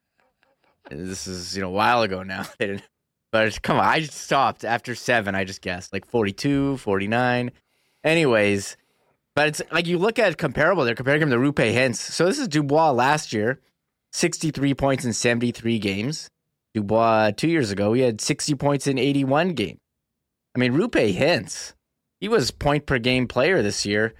This 0.90 1.26
is 1.26 1.56
you 1.56 1.62
know 1.62 1.68
a 1.68 1.72
while 1.72 2.02
ago 2.02 2.22
now. 2.22 2.44
but 3.32 3.62
come 3.62 3.78
on, 3.78 3.84
I 3.84 4.00
just 4.00 4.18
stopped 4.18 4.64
after 4.64 4.94
seven. 4.94 5.34
I 5.34 5.44
just 5.44 5.62
guessed 5.62 5.92
like 5.92 6.06
42, 6.06 6.76
49. 6.76 7.50
Anyways, 8.04 8.76
but 9.34 9.48
it's 9.48 9.62
like 9.72 9.86
you 9.86 9.98
look 9.98 10.18
at 10.18 10.36
comparable. 10.38 10.84
They're 10.84 10.94
comparing 10.94 11.22
him 11.22 11.30
to 11.30 11.36
Roope 11.36 11.54
Hintz. 11.72 11.96
So 11.96 12.26
this 12.26 12.38
is 12.38 12.48
Dubois 12.48 12.90
last 12.90 13.32
year, 13.32 13.60
sixty-three 14.12 14.74
points 14.74 15.04
in 15.04 15.12
seventy-three 15.12 15.78
games. 15.78 16.28
Dubois 16.74 17.32
two 17.32 17.48
years 17.48 17.70
ago, 17.70 17.92
he 17.92 18.02
had 18.02 18.20
60 18.20 18.54
points 18.54 18.86
in 18.86 18.98
81 18.98 19.50
games. 19.50 19.78
I 20.54 20.58
mean, 20.58 20.72
Roope 20.72 21.14
Hintz, 21.14 21.74
he 22.20 22.28
was 22.28 22.50
point 22.50 22.86
per 22.86 22.98
game 22.98 23.28
player 23.28 23.62
this 23.62 23.84
year. 23.84 24.14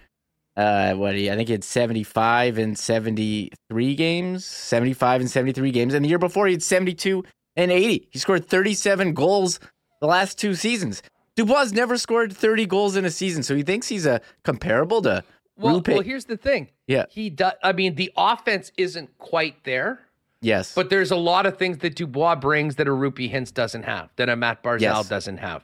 Uh, 0.55 0.93
what 0.95 1.15
he, 1.15 1.31
I 1.31 1.37
think 1.37 1.49
he 1.49 1.53
had 1.53 1.65
75 1.65 2.59
and 2.59 2.79
73 2.79 3.95
games, 3.95 4.45
75 4.45 5.23
and 5.23 5.31
73 5.31 5.71
games. 5.71 5.95
And 5.95 6.05
the 6.05 6.11
year 6.11 6.19
before, 6.19 6.47
he 6.47 6.53
had 6.53 6.63
72 6.63 7.25
and 7.57 7.71
80. 7.71 8.09
He 8.11 8.19
scored 8.19 8.47
37 8.47 9.15
goals 9.15 9.61
the 10.01 10.07
last 10.07 10.39
two 10.39 10.55
seasons. 10.55 11.03
Dubois 11.37 11.71
never 11.73 11.97
scored 11.97 12.37
30 12.37 12.67
goals 12.67 12.97
in 12.97 13.07
a 13.07 13.11
season, 13.11 13.43
so 13.43 13.57
he 13.57 13.63
thinks 13.63 13.89
he's 13.89 14.05
a 14.05 14.21
comparable 14.45 15.01
to 15.03 15.25
well, 15.57 15.81
Roope. 15.81 15.89
well, 15.89 16.01
here's 16.03 16.25
the 16.25 16.37
thing. 16.37 16.69
Yeah. 16.87 17.07
He 17.11 17.31
does. 17.31 17.53
I 17.63 17.73
mean, 17.73 17.95
the 17.95 18.11
offense 18.17 18.73
isn't 18.77 19.17
quite 19.19 19.65
there, 19.65 20.01
yes, 20.41 20.75
but 20.75 20.91
there's 20.91 21.11
a 21.11 21.17
lot 21.17 21.47
of 21.47 21.57
things 21.59 21.79
that 21.79 21.95
Dubois 21.95 22.37
brings 22.37 22.77
that 22.77 22.89
a 22.89 22.91
Roope 22.91 23.31
Hintz 23.33 23.53
doesn't 23.53 23.83
have, 23.85 24.11
that 24.17 24.29
a 24.29 24.37
Matt 24.37 24.63
Barzal 24.63 24.81
Yes. 24.81 25.09
doesn't 25.09 25.39
have, 25.39 25.63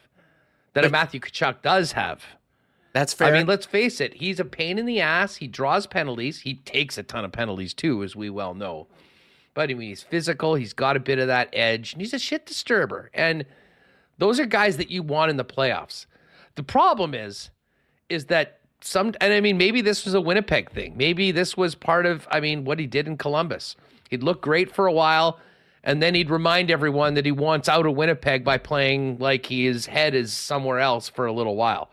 that 0.74 0.85
a 0.85 0.90
Matthew 0.90 1.20
Tkachuk 1.20 1.62
does 1.62 1.93
have. 1.93 2.23
that's 2.93 3.12
fair. 3.12 3.28
I 3.35 3.39
mean, 3.39 3.47
let's 3.47 3.66
face 3.66 4.01
it. 4.01 4.15
He's 4.15 4.40
a 4.40 4.44
pain 4.44 4.78
in 4.78 4.86
the 4.86 5.01
ass. 5.01 5.36
He 5.36 5.47
draws 5.47 5.86
penalties. 5.86 6.40
He 6.40 6.55
takes 6.55 6.98
a 6.98 7.02
ton 7.02 7.24
of 7.24 7.32
penalties 7.32 7.74
too, 7.74 8.02
as 8.02 8.15
we 8.16 8.28
well 8.31 8.55
know. 8.55 8.86
But 9.55 9.70
I 9.70 9.74
mean, 9.74 9.89
he's 9.89 10.02
physical. 10.02 10.55
He's 10.55 10.73
got 10.73 10.97
a 10.97 11.01
bit 11.01 11.19
of 11.19 11.27
that 11.27 11.48
edge, 11.52 11.93
and 11.94 12.01
he's 12.02 12.15
a 12.15 12.19
shit 12.19 12.47
disturber. 12.47 13.10
And 13.12 13.44
those 14.19 14.39
are 14.39 14.47
guys 14.47 14.77
that 14.77 14.90
you 14.90 15.02
want 15.02 15.31
in 15.31 15.36
the 15.36 15.44
playoffs. 15.44 16.06
The 16.55 16.62
problem 16.62 17.15
is, 17.15 17.51
is 18.09 18.27
that 18.27 18.57
some, 18.80 19.14
and 19.20 19.32
I 19.32 19.40
mean, 19.40 19.59
maybe 19.59 19.80
this 19.80 20.05
was 20.05 20.14
a 20.14 20.20
Winnipeg 20.20 20.70
thing. 20.70 20.96
Maybe 20.96 21.32
this 21.32 21.56
was 21.56 21.74
part 21.74 22.06
of, 22.06 22.26
I 22.30 22.40
mean, 22.40 22.64
what 22.64 22.78
he 22.78 22.86
did 22.86 23.06
in 23.06 23.16
Columbus. 23.16 23.76
He'd 24.10 24.22
look 24.22 24.40
great 24.40 24.74
for 24.74 24.86
a 24.86 24.92
while, 24.92 25.38
and 25.82 26.02
then 26.02 26.14
he'd 26.14 26.30
remind 26.30 26.70
everyone 26.70 27.14
that 27.14 27.24
he 27.24 27.32
wants 27.32 27.68
out 27.68 27.86
of 27.86 27.96
Winnipeg 27.96 28.44
by 28.44 28.59
playing 28.59 29.18
like 29.18 29.46
his 29.46 29.86
head 29.86 30.14
is 30.14 30.32
somewhere 30.32 30.78
else 30.78 31.09
for 31.09 31.26
a 31.26 31.32
little 31.32 31.56
while. 31.56 31.90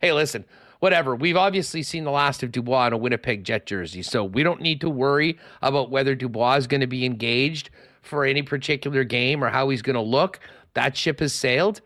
Hey, 0.00 0.12
listen, 0.12 0.44
whatever. 0.80 1.14
We've 1.14 1.36
obviously 1.36 1.82
seen 1.82 2.04
the 2.04 2.10
last 2.10 2.42
of 2.42 2.52
Dubois 2.52 2.88
in 2.88 2.92
a 2.92 2.98
Winnipeg 2.98 3.44
Jet 3.44 3.66
jersey, 3.66 4.02
so 4.02 4.24
we 4.24 4.42
don't 4.42 4.60
need 4.60 4.80
to 4.82 4.90
worry 4.90 5.38
about 5.62 5.90
whether 5.90 6.14
Dubois 6.14 6.56
is 6.56 6.66
going 6.66 6.82
to 6.82 6.86
be 6.86 7.06
engaged 7.06 7.70
for 8.02 8.24
any 8.24 8.42
particular 8.42 9.04
game 9.04 9.42
or 9.42 9.48
how 9.48 9.68
he's 9.70 9.82
going 9.82 9.94
to 9.94 10.02
look. 10.02 10.40
That 10.74 10.96
ship 10.96 11.20
has 11.20 11.32
sailed. 11.32 11.80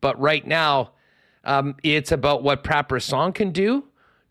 But 0.00 0.18
right 0.18 0.46
now, 0.46 0.92
um, 1.44 1.76
it's 1.82 2.12
about 2.12 2.42
what 2.42 2.64
Pat 2.64 2.88
Brisson 2.88 3.32
can 3.32 3.50
do 3.50 3.84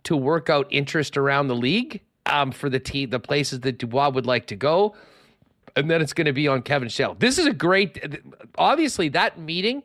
to 0.03 0.15
work 0.15 0.49
out 0.49 0.67
interest 0.69 1.17
around 1.17 1.47
the 1.47 1.55
league 1.55 2.01
um, 2.25 2.51
for 2.51 2.69
the 2.69 2.79
team, 2.79 3.09
the 3.09 3.19
places 3.19 3.61
that 3.61 3.77
Dubois 3.77 4.09
would 4.09 4.25
like 4.25 4.47
to 4.47 4.55
go. 4.55 4.95
And 5.75 5.89
then 5.89 6.01
it's 6.01 6.13
going 6.13 6.25
to 6.25 6.33
be 6.33 6.47
on 6.47 6.61
Kevin 6.61 6.89
Shell. 6.89 7.15
This 7.19 7.37
is 7.37 7.45
a 7.45 7.53
great, 7.53 8.21
obviously, 8.57 9.09
that 9.09 9.39
meeting 9.39 9.83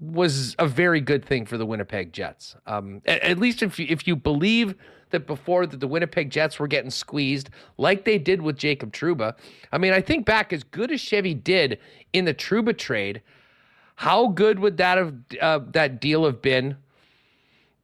was 0.00 0.54
a 0.58 0.66
very 0.66 1.00
good 1.00 1.24
thing 1.24 1.46
for 1.46 1.56
the 1.56 1.66
Winnipeg 1.66 2.12
Jets. 2.12 2.56
Um, 2.66 3.02
at, 3.06 3.22
at 3.22 3.38
least 3.38 3.62
if 3.62 3.78
you, 3.78 3.86
if 3.88 4.06
you 4.06 4.14
believe 4.14 4.74
that 5.10 5.26
before 5.26 5.66
that 5.66 5.80
the 5.80 5.88
Winnipeg 5.88 6.30
Jets 6.30 6.58
were 6.58 6.66
getting 6.66 6.90
squeezed 6.90 7.50
like 7.78 8.04
they 8.04 8.18
did 8.18 8.42
with 8.42 8.56
Jacob 8.56 8.92
Trouba. 8.92 9.34
I 9.72 9.78
mean, 9.78 9.92
I 9.92 10.00
think 10.00 10.26
back 10.26 10.52
as 10.52 10.64
good 10.64 10.90
as 10.90 11.00
Chevy 11.00 11.34
did 11.34 11.78
in 12.12 12.24
the 12.24 12.34
Trouba 12.34 12.76
trade, 12.76 13.22
how 13.96 14.28
good 14.28 14.58
would 14.58 14.76
that 14.76 14.98
have 14.98 15.14
uh, 15.40 15.60
that 15.72 16.00
deal 16.00 16.24
have 16.24 16.40
been 16.40 16.76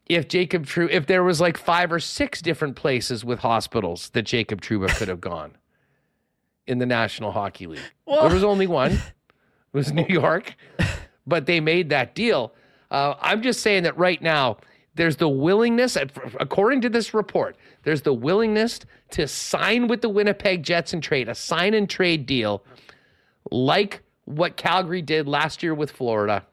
if 0.06 0.28
Jacob 0.28 0.66
True, 0.66 0.88
if 0.90 1.06
there 1.06 1.24
was 1.24 1.40
like 1.40 1.56
five 1.56 1.92
or 1.92 1.98
six 2.00 2.42
different 2.42 2.76
places 2.76 3.24
with 3.24 3.40
hospitals 3.40 4.10
that 4.10 4.22
Jacob 4.22 4.60
Trouba 4.60 4.88
could 4.96 5.08
have 5.08 5.20
gone 5.20 5.56
in 6.66 6.78
the 6.78 6.86
National 6.86 7.32
Hockey 7.32 7.66
League. 7.66 7.80
Well- 8.06 8.22
there 8.22 8.34
was 8.34 8.44
only 8.44 8.66
one. 8.66 8.92
It 8.92 9.78
was 9.78 9.90
New 9.90 10.06
York, 10.06 10.54
but 11.26 11.46
they 11.46 11.60
made 11.60 11.88
that 11.88 12.14
deal. 12.14 12.52
Uh, 12.90 13.14
I'm 13.22 13.40
just 13.40 13.60
saying 13.60 13.84
that 13.84 13.96
right 13.96 14.20
now, 14.20 14.58
there's 14.94 15.16
the 15.16 15.30
willingness, 15.30 15.96
according 16.38 16.82
to 16.82 16.90
this 16.90 17.14
report, 17.14 17.56
there's 17.84 18.02
the 18.02 18.12
willingness 18.12 18.80
to 19.12 19.26
sign 19.26 19.88
with 19.88 20.02
the 20.02 20.10
Winnipeg 20.10 20.62
Jets 20.62 20.92
and 20.92 21.02
trade 21.02 21.30
a 21.30 21.34
sign 21.34 21.72
and 21.72 21.88
trade 21.88 22.26
deal 22.26 22.62
like 23.50 24.01
what 24.24 24.56
Calgary 24.56 25.02
did 25.02 25.26
last 25.26 25.62
year 25.62 25.74
with 25.74 25.90
Florida. 25.90 26.44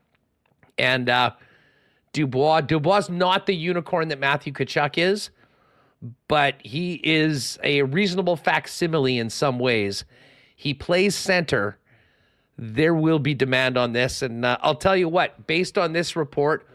And 0.77 1.09
uh, 1.09 1.31
Dubois, 2.13 2.61
Dubois 2.61 3.09
not 3.09 3.45
the 3.45 3.55
unicorn 3.55 4.07
that 4.07 4.19
Matthew 4.19 4.53
Tkachuk 4.53 4.97
is, 4.97 5.29
but 6.27 6.55
he 6.63 7.01
is 7.03 7.59
a 7.63 7.83
reasonable 7.83 8.35
facsimile 8.35 9.19
in 9.19 9.29
some 9.29 9.59
ways. 9.59 10.05
He 10.55 10.73
plays 10.73 11.15
center. 11.15 11.77
There 12.57 12.93
will 12.93 13.19
be 13.19 13.33
demand 13.33 13.77
on 13.77 13.93
this. 13.93 14.21
And 14.21 14.45
uh, 14.45 14.57
I'll 14.61 14.75
tell 14.75 14.95
you 14.95 15.09
what, 15.09 15.47
based 15.47 15.77
on 15.77 15.93
this 15.93 16.15
report, 16.15 16.67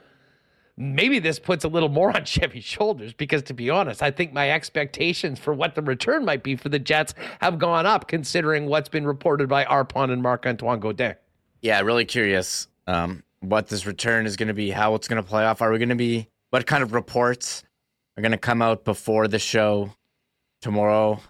maybe 0.77 1.19
this 1.19 1.39
puts 1.39 1.65
a 1.65 1.69
little 1.69 1.89
more 1.89 2.11
on 2.17 2.25
Chevy's 2.25 2.65
shoulders 2.65 3.13
because, 3.13 3.43
to 3.45 3.55
be 3.55 3.71
honest, 3.71 4.03
I 4.03 4.11
think 4.11 4.33
my 4.33 4.51
expectations 4.51 5.39
for 5.39 5.55
what 5.55 5.75
the 5.75 5.83
return 5.83 6.25
might 6.25 6.43
be 6.43 6.57
for 6.57 6.69
the 6.69 6.79
Jets 6.79 7.15
have 7.41 7.59
gone 7.59 7.87
up 7.87 8.09
considering 8.09 8.67
what's 8.67 8.89
been 8.89 9.07
reported 9.07 9.49
by 9.49 9.65
Arpon 9.65 10.11
and 10.11 10.23
Marc 10.23 10.47
Antoine 10.47 10.81
Godin. 10.81 11.17
Yeah, 11.61 11.81
really 11.81 12.05
curious 12.05 12.69
um, 12.87 13.23
what 13.41 13.69
this 13.69 13.87
return 13.87 14.27
is 14.27 14.37
going 14.37 14.49
to 14.49 14.55
be, 14.55 14.71
how 14.71 14.95
it's 14.95 15.09
going 15.09 15.23
to 15.23 15.29
play 15.29 15.45
off. 15.45 15.63
Are 15.63 15.71
we 15.71 15.79
going 15.79 15.89
to 15.89 15.95
be, 15.95 16.29
what 16.51 16.67
kind 16.67 16.83
of 16.83 16.93
reports 16.93 17.63
are 18.17 18.23
going 18.23 18.33
to 18.33 18.39
come 18.39 18.63
out 18.63 18.85
before 18.85 19.29
the 19.29 19.39
show 19.39 19.91
tomorrow? 20.61 21.21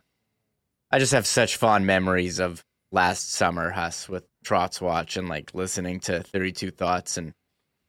I 0.91 0.99
just 0.99 1.12
have 1.12 1.27
such 1.27 1.57
fond 1.57 1.87
memories 1.87 2.39
of 2.41 2.65
last 2.93 3.33
summer, 3.33 3.71
Huss, 3.71 4.09
with 4.09 4.25
Trotz 4.45 4.81
Watch 4.81 5.16
and 5.16 5.29
like 5.29 5.55
listening 5.55 6.01
to 6.01 6.23
32 6.23 6.71
Thoughts 6.71 7.16
and 7.16 7.33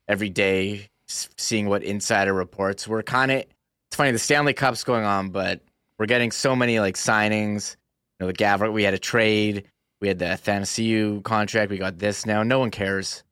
every 0.07 0.30
day 0.30 0.90
seeing 1.07 1.68
what 1.68 1.84
insider 1.84 2.34
reports. 2.34 2.88
We're 2.88 3.03
kind 3.03 3.32
of, 3.32 3.38
it's 3.38 3.95
funny, 3.95 4.11
the 4.11 4.19
Stanley 4.19 4.53
Cup's 4.53 4.84
going 4.84 5.06
on, 5.06 5.30
but 5.30 5.61
we're 5.98 6.06
getting 6.06 6.32
so 6.32 6.56
many 6.56 6.80
like 6.80 6.95
signings. 6.95 7.76
You 8.19 8.26
know, 8.26 8.27
the 8.27 8.34
Gav, 8.34 8.61
we 8.72 8.84
had 8.84 8.94
a 8.94 8.99
trade. 8.99 9.65
We 10.02 10.07
had 10.07 10.19
the 10.19 10.26
Athanasiou 10.26 11.23
contract. 11.23 11.72
We 11.72 11.77
got 11.77 11.99
this 11.99 12.26
now. 12.26 12.44
No 12.44 12.60
one 12.60 12.72
cares 12.72 13.23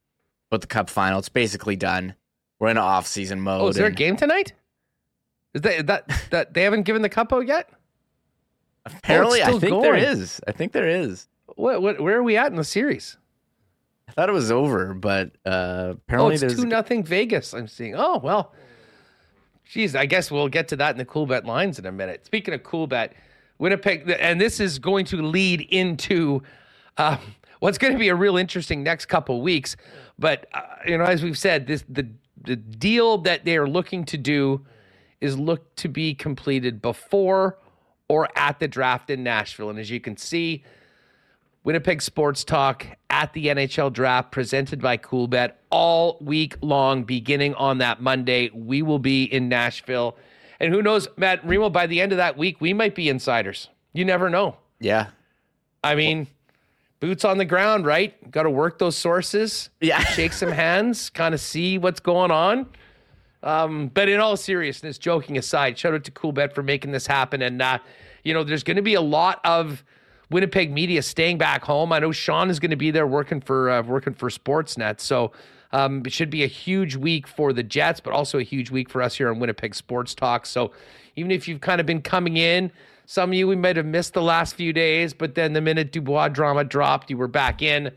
about 0.49 0.61
the 0.61 0.67
Cup 0.67 0.89
final. 0.89 1.19
It's 1.19 1.29
basically 1.29 1.75
done. 1.75 2.15
We're 2.59 2.69
in 2.69 2.77
off 2.77 3.07
season 3.07 3.41
mode. 3.41 3.61
Oh, 3.61 3.67
is 3.67 3.75
there 3.75 3.87
a 3.87 3.91
game 3.91 4.15
tonight? 4.15 4.53
Is 5.53 5.61
that 5.61 5.87
that 5.87 6.09
that 6.31 6.53
they 6.53 6.63
haven't 6.63 6.83
given 6.83 7.01
the 7.01 7.09
cup 7.09 7.33
out 7.33 7.45
yet? 7.45 7.69
Apparently, 8.85 9.41
oh, 9.41 9.45
I 9.45 9.59
think 9.59 9.81
there 9.81 9.93
going. 9.93 10.03
is. 10.03 10.41
I 10.47 10.51
think 10.51 10.71
there 10.71 10.87
is. 10.87 11.27
What 11.55 11.81
what 11.81 11.99
where 11.99 12.17
are 12.17 12.23
we 12.23 12.37
at 12.37 12.51
in 12.51 12.55
the 12.55 12.63
series? 12.63 13.17
I 14.15 14.21
thought 14.21 14.29
it 14.29 14.33
was 14.33 14.51
over, 14.51 14.93
but 14.93 15.31
uh, 15.45 15.49
Oh, 15.49 15.89
apparently 15.91 16.33
it's 16.35 16.41
there's. 16.41 16.55
two 16.55 16.65
nothing 16.65 17.03
Vegas. 17.03 17.53
I'm 17.53 17.67
seeing. 17.67 17.95
Oh 17.95 18.19
well, 18.19 18.53
geez, 19.65 19.95
I 19.95 20.05
guess 20.05 20.29
we'll 20.29 20.47
get 20.49 20.67
to 20.69 20.75
that 20.77 20.91
in 20.91 20.97
the 20.97 21.05
Coolbet 21.05 21.45
lines 21.45 21.79
in 21.79 21.85
a 21.85 21.91
minute. 21.91 22.25
Speaking 22.25 22.53
of 22.53 22.61
Coolbet, 22.61 23.11
Winnipeg, 23.57 24.09
and 24.19 24.39
this 24.39 24.59
is 24.59 24.77
going 24.77 25.05
to 25.05 25.17
lead 25.21 25.61
into 25.61 26.43
uh, 26.97 27.17
what's 27.59 27.77
going 27.79 27.93
to 27.93 27.99
be 27.99 28.09
a 28.09 28.15
real 28.15 28.37
interesting 28.37 28.83
next 28.83 29.07
couple 29.07 29.41
weeks. 29.41 29.75
But 30.19 30.45
uh, 30.53 30.61
you 30.85 30.97
know, 30.97 31.05
as 31.05 31.23
we've 31.23 31.37
said, 31.37 31.65
this 31.65 31.83
the 31.89 32.07
the 32.43 32.55
deal 32.55 33.17
that 33.19 33.45
they 33.45 33.57
are 33.57 33.67
looking 33.67 34.03
to 34.05 34.17
do 34.17 34.63
is 35.21 35.39
look 35.39 35.73
to 35.77 35.87
be 35.87 36.13
completed 36.13 36.81
before 36.81 37.57
or 38.09 38.27
at 38.35 38.59
the 38.59 38.67
draft 38.67 39.09
in 39.09 39.23
Nashville. 39.23 39.69
And 39.71 39.79
as 39.79 39.89
you 39.89 40.01
can 40.01 40.17
see, 40.17 40.63
Winnipeg 41.63 42.01
Sports 42.01 42.43
Talk 42.43 42.85
at 43.13 43.31
the 43.33 43.45
NHL 43.45 43.93
Draft 43.93 44.31
presented 44.31 44.81
by 44.81 44.97
Coolbet 44.97 45.51
all 45.69 46.17
week 46.19 46.57
long, 46.61 47.03
beginning 47.03 47.53
on 47.53 47.77
that 47.77 48.01
Monday. 48.01 48.49
We 48.55 48.81
will 48.81 48.97
be 48.97 49.25
in 49.25 49.47
Nashville. 49.47 50.17
And 50.59 50.73
who 50.73 50.81
knows, 50.81 51.07
Matt 51.15 51.45
Remo, 51.45 51.69
by 51.69 51.85
the 51.85 52.01
end 52.01 52.11
of 52.11 52.17
that 52.17 52.37
week, 52.39 52.59
we 52.59 52.73
might 52.73 52.95
be 52.95 53.09
insiders. 53.09 53.69
You 53.93 54.03
never 54.03 54.29
know. 54.31 54.57
yeah. 54.79 55.07
I 55.83 55.93
mean, 55.95 56.27
boots 57.01 57.23
on 57.25 57.37
the 57.37 57.45
ground, 57.45 57.85
right? 57.85 58.31
Got 58.31 58.43
to 58.43 58.49
work 58.49 58.79
those 58.79 58.97
sources, 58.97 59.69
Yeah. 59.79 59.99
shake 60.15 60.33
some 60.33 60.51
hands, 60.51 61.09
kind 61.11 61.35
of 61.35 61.41
see 61.41 61.77
what's 61.77 61.99
going 61.99 62.31
on. 62.31 62.67
Um, 63.43 63.91
but 63.93 64.07
in 64.09 64.19
all 64.21 64.37
seriousness, 64.37 64.97
joking 64.97 65.37
aside, 65.37 65.77
shout 65.77 65.93
out 65.93 66.03
to 66.05 66.11
Coolbet 66.11 66.55
for 66.55 66.63
making 66.63 66.93
this 66.93 67.05
happen. 67.05 67.41
And, 67.43 67.61
uh, 67.61 67.77
you 68.23 68.33
know, 68.33 68.43
there's 68.43 68.63
going 68.63 68.77
to 68.77 68.81
be 68.81 68.93
a 68.95 69.01
lot 69.01 69.39
of 69.43 69.83
Winnipeg 70.29 70.71
media 70.71 71.01
staying 71.01 71.37
back 71.37 71.63
home. 71.63 71.91
I 71.91 71.99
know 71.99 72.11
Sean 72.11 72.49
is 72.49 72.59
going 72.59 72.71
to 72.71 72.77
be 72.77 72.91
there 72.91 73.07
working 73.07 73.41
for 73.41 73.69
uh, 73.69 73.81
working 73.83 74.13
for 74.13 74.29
Sportsnet. 74.29 74.99
So 74.99 75.31
um, 75.71 76.03
it 76.05 76.13
should 76.13 76.29
be 76.29 76.43
a 76.43 76.47
huge 76.47 76.95
week 76.95 77.27
for 77.27 77.51
the 77.51 77.63
Jets, 77.63 77.99
but 77.99 78.13
also 78.13 78.39
a 78.39 78.43
huge 78.43 78.71
week 78.71 78.89
for 78.89 79.01
us 79.01 79.15
here 79.15 79.29
on 79.29 79.39
Winnipeg 79.39 79.75
Sports 79.75 80.13
Talk. 80.13 80.45
So 80.45 80.71
even 81.15 81.31
if 81.31 81.47
you've 81.47 81.61
kind 81.61 81.79
of 81.81 81.87
been 81.87 82.01
coming 82.01 82.37
in, 82.37 82.71
some 83.05 83.31
of 83.31 83.33
you 83.35 83.47
we 83.47 83.55
might 83.55 83.75
have 83.75 83.85
missed 83.85 84.13
the 84.13 84.21
last 84.21 84.55
few 84.55 84.71
days, 84.71 85.13
but 85.13 85.35
then 85.35 85.53
the 85.53 85.61
minute 85.61 85.91
Dubois 85.91 86.29
drama 86.29 86.63
dropped, 86.63 87.09
you 87.09 87.17
were 87.17 87.27
back 87.27 87.61
in. 87.61 87.91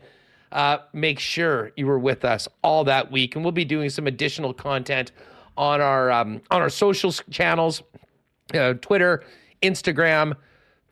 Uh, 0.51 0.77
make 0.93 1.19
sure 1.19 1.71
you 1.75 1.85
were 1.85 1.99
with 1.99 2.23
us 2.23 2.47
all 2.63 2.83
that 2.85 3.11
week, 3.11 3.35
and 3.35 3.43
we'll 3.43 3.51
be 3.51 3.65
doing 3.65 3.89
some 3.89 4.07
additional 4.07 4.53
content 4.53 5.11
on 5.57 5.81
our 5.81 6.09
um, 6.09 6.41
on 6.51 6.61
our 6.61 6.69
social 6.69 7.11
channels, 7.11 7.83
uh, 8.53 8.73
Twitter, 8.75 9.23
Instagram, 9.61 10.33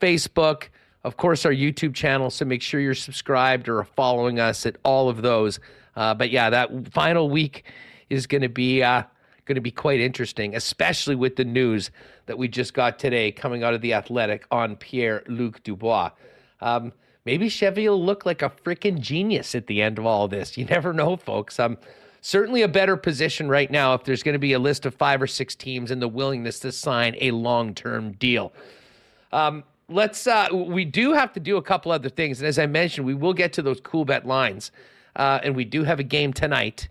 Facebook, 0.00 0.64
of 1.06 1.16
course, 1.16 1.46
our 1.46 1.52
YouTube 1.52 1.94
channel. 1.94 2.30
So 2.30 2.44
make 2.44 2.60
sure 2.60 2.80
you're 2.80 2.92
subscribed 2.92 3.68
or 3.68 3.84
following 3.84 4.40
us 4.40 4.66
at 4.66 4.76
all 4.84 5.08
of 5.08 5.22
those. 5.22 5.60
Uh, 5.94 6.14
but 6.14 6.30
yeah, 6.30 6.50
that 6.50 6.92
final 6.92 7.30
week 7.30 7.64
is 8.10 8.26
going 8.26 8.42
to 8.42 8.48
be 8.48 8.82
uh, 8.82 9.04
going 9.44 9.54
to 9.54 9.60
be 9.60 9.70
quite 9.70 10.00
interesting, 10.00 10.56
especially 10.56 11.14
with 11.14 11.36
the 11.36 11.44
news 11.44 11.92
that 12.26 12.36
we 12.36 12.48
just 12.48 12.74
got 12.74 12.98
today 12.98 13.30
coming 13.30 13.62
out 13.62 13.72
of 13.72 13.80
the 13.82 13.94
Athletic 13.94 14.46
on 14.50 14.74
Pierre 14.74 15.22
Luc 15.28 15.62
Dubois. 15.62 16.10
Um, 16.60 16.92
maybe 17.24 17.48
Chevy 17.48 17.88
will 17.88 18.04
look 18.04 18.26
like 18.26 18.42
a 18.42 18.50
freaking 18.50 18.98
genius 18.98 19.54
at 19.54 19.68
the 19.68 19.80
end 19.82 19.98
of 20.00 20.06
all 20.06 20.26
this. 20.26 20.58
You 20.58 20.64
never 20.64 20.92
know, 20.92 21.16
folks. 21.16 21.60
Um, 21.60 21.78
certainly 22.20 22.62
a 22.62 22.68
better 22.68 22.96
position 22.96 23.48
right 23.48 23.70
now 23.70 23.94
if 23.94 24.02
there's 24.02 24.24
going 24.24 24.32
to 24.32 24.40
be 24.40 24.54
a 24.54 24.58
list 24.58 24.84
of 24.84 24.94
five 24.96 25.22
or 25.22 25.28
six 25.28 25.54
teams 25.54 25.92
and 25.92 26.02
the 26.02 26.08
willingness 26.08 26.58
to 26.58 26.72
sign 26.72 27.14
a 27.20 27.30
long-term 27.30 28.10
deal. 28.14 28.52
Um, 29.32 29.62
let's. 29.88 30.26
Uh, 30.26 30.48
we 30.52 30.84
do 30.84 31.12
have 31.12 31.32
to 31.34 31.40
do 31.40 31.56
a 31.56 31.62
couple 31.62 31.92
other 31.92 32.08
things, 32.08 32.40
and 32.40 32.48
as 32.48 32.58
I 32.58 32.66
mentioned, 32.66 33.06
we 33.06 33.14
will 33.14 33.34
get 33.34 33.52
to 33.54 33.62
those 33.62 33.80
Coolbet 33.80 34.24
lines, 34.24 34.70
uh, 35.14 35.40
and 35.42 35.54
we 35.54 35.64
do 35.64 35.84
have 35.84 36.00
a 36.00 36.04
game 36.04 36.32
tonight. 36.32 36.88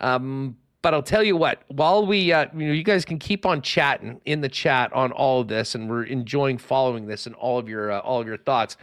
Um, 0.00 0.56
but 0.80 0.94
I'll 0.94 1.02
tell 1.02 1.24
you 1.24 1.36
what. 1.36 1.62
While 1.68 2.06
we, 2.06 2.32
uh, 2.32 2.46
you 2.56 2.68
know, 2.68 2.72
you 2.72 2.84
guys 2.84 3.04
can 3.04 3.18
keep 3.18 3.44
on 3.44 3.62
chatting 3.62 4.20
in 4.24 4.40
the 4.40 4.48
chat 4.48 4.92
on 4.92 5.12
all 5.12 5.40
of 5.40 5.48
this, 5.48 5.74
and 5.74 5.90
we're 5.90 6.04
enjoying 6.04 6.58
following 6.58 7.06
this 7.06 7.26
and 7.26 7.34
all 7.34 7.58
of 7.58 7.68
your 7.68 7.90
uh, 7.90 8.00
all 8.00 8.20
of 8.20 8.26
your 8.26 8.38
thoughts. 8.38 8.76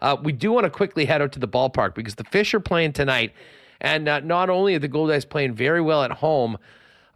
Uh, 0.00 0.16
we 0.20 0.32
do 0.32 0.50
want 0.50 0.64
to 0.64 0.70
quickly 0.70 1.04
head 1.04 1.22
out 1.22 1.30
to 1.30 1.38
the 1.38 1.48
ballpark 1.48 1.94
because 1.94 2.16
the 2.16 2.24
Fish 2.24 2.54
are 2.54 2.60
playing 2.60 2.92
tonight, 2.92 3.32
and 3.80 4.08
uh, 4.08 4.20
not 4.20 4.50
only 4.50 4.74
are 4.74 4.80
the 4.80 4.88
Goldeyes 4.88 5.28
playing 5.28 5.54
very 5.54 5.80
well 5.80 6.02
at 6.02 6.10
home, 6.10 6.58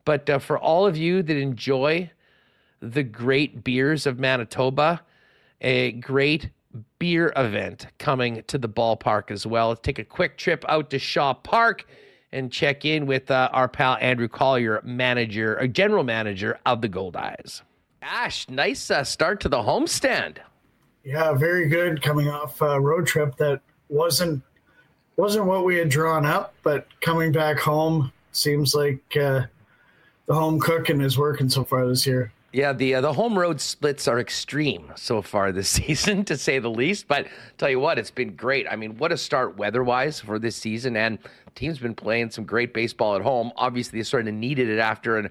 but 0.04 0.40
for 0.40 0.56
all 0.56 0.86
of 0.86 0.96
you 0.96 1.22
that 1.22 1.36
enjoy 1.36 2.10
the 2.80 3.02
great 3.02 3.64
beers 3.64 4.06
of 4.06 4.20
Manitoba, 4.20 5.00
a 5.60 5.92
great 5.92 6.50
beer 6.98 7.32
event 7.36 7.86
coming 7.98 8.42
to 8.46 8.58
the 8.58 8.68
ballpark 8.68 9.30
as 9.30 9.46
well. 9.46 9.68
Let's 9.68 9.80
take 9.80 9.98
a 9.98 10.04
quick 10.04 10.36
trip 10.36 10.64
out 10.68 10.90
to 10.90 10.98
Shaw 10.98 11.34
Park 11.34 11.86
and 12.32 12.52
check 12.52 12.84
in 12.84 13.06
with 13.06 13.30
uh, 13.30 13.48
our 13.52 13.68
pal 13.68 13.96
Andrew 14.00 14.28
Collier, 14.28 14.80
manager, 14.84 15.58
or 15.58 15.66
general 15.66 16.04
manager 16.04 16.58
of 16.66 16.80
the 16.80 16.88
Goldeyes. 16.88 17.62
Ash, 18.02 18.48
nice 18.48 18.90
uh, 18.90 19.04
start 19.04 19.40
to 19.40 19.48
the 19.48 19.58
homestand. 19.58 20.38
Yeah, 21.04 21.32
very 21.32 21.68
good. 21.68 22.02
Coming 22.02 22.28
off 22.28 22.60
a 22.60 22.80
road 22.80 23.06
trip 23.06 23.36
that 23.36 23.60
wasn't 23.88 24.42
wasn't 25.16 25.46
what 25.46 25.64
we 25.64 25.76
had 25.76 25.88
drawn 25.88 26.26
up, 26.26 26.54
but 26.62 26.86
coming 27.00 27.32
back 27.32 27.58
home 27.58 28.12
seems 28.32 28.74
like 28.74 29.00
uh, 29.16 29.42
the 30.26 30.34
home 30.34 30.60
cooking 30.60 31.00
is 31.00 31.16
working 31.16 31.48
so 31.48 31.64
far 31.64 31.86
this 31.86 32.06
year. 32.06 32.32
Yeah, 32.56 32.72
the 32.72 32.94
uh, 32.94 33.00
the 33.02 33.12
home 33.12 33.38
road 33.38 33.60
splits 33.60 34.08
are 34.08 34.18
extreme 34.18 34.90
so 34.96 35.20
far 35.20 35.52
this 35.52 35.68
season, 35.84 36.24
to 36.24 36.38
say 36.38 36.58
the 36.58 36.70
least. 36.70 37.06
But 37.06 37.26
tell 37.58 37.68
you 37.68 37.78
what, 37.78 37.98
it's 37.98 38.10
been 38.10 38.34
great. 38.34 38.66
I 38.66 38.76
mean, 38.76 38.96
what 38.96 39.12
a 39.12 39.18
start 39.18 39.58
weather-wise 39.58 40.20
for 40.20 40.38
this 40.38 40.56
season, 40.56 40.96
and 40.96 41.18
team's 41.54 41.78
been 41.78 41.94
playing 41.94 42.30
some 42.30 42.44
great 42.44 42.72
baseball 42.72 43.14
at 43.14 43.20
home. 43.20 43.52
Obviously, 43.56 43.98
they 43.98 44.04
sort 44.04 44.26
of 44.26 44.32
needed 44.32 44.70
it 44.70 44.78
after 44.78 45.18
an 45.18 45.28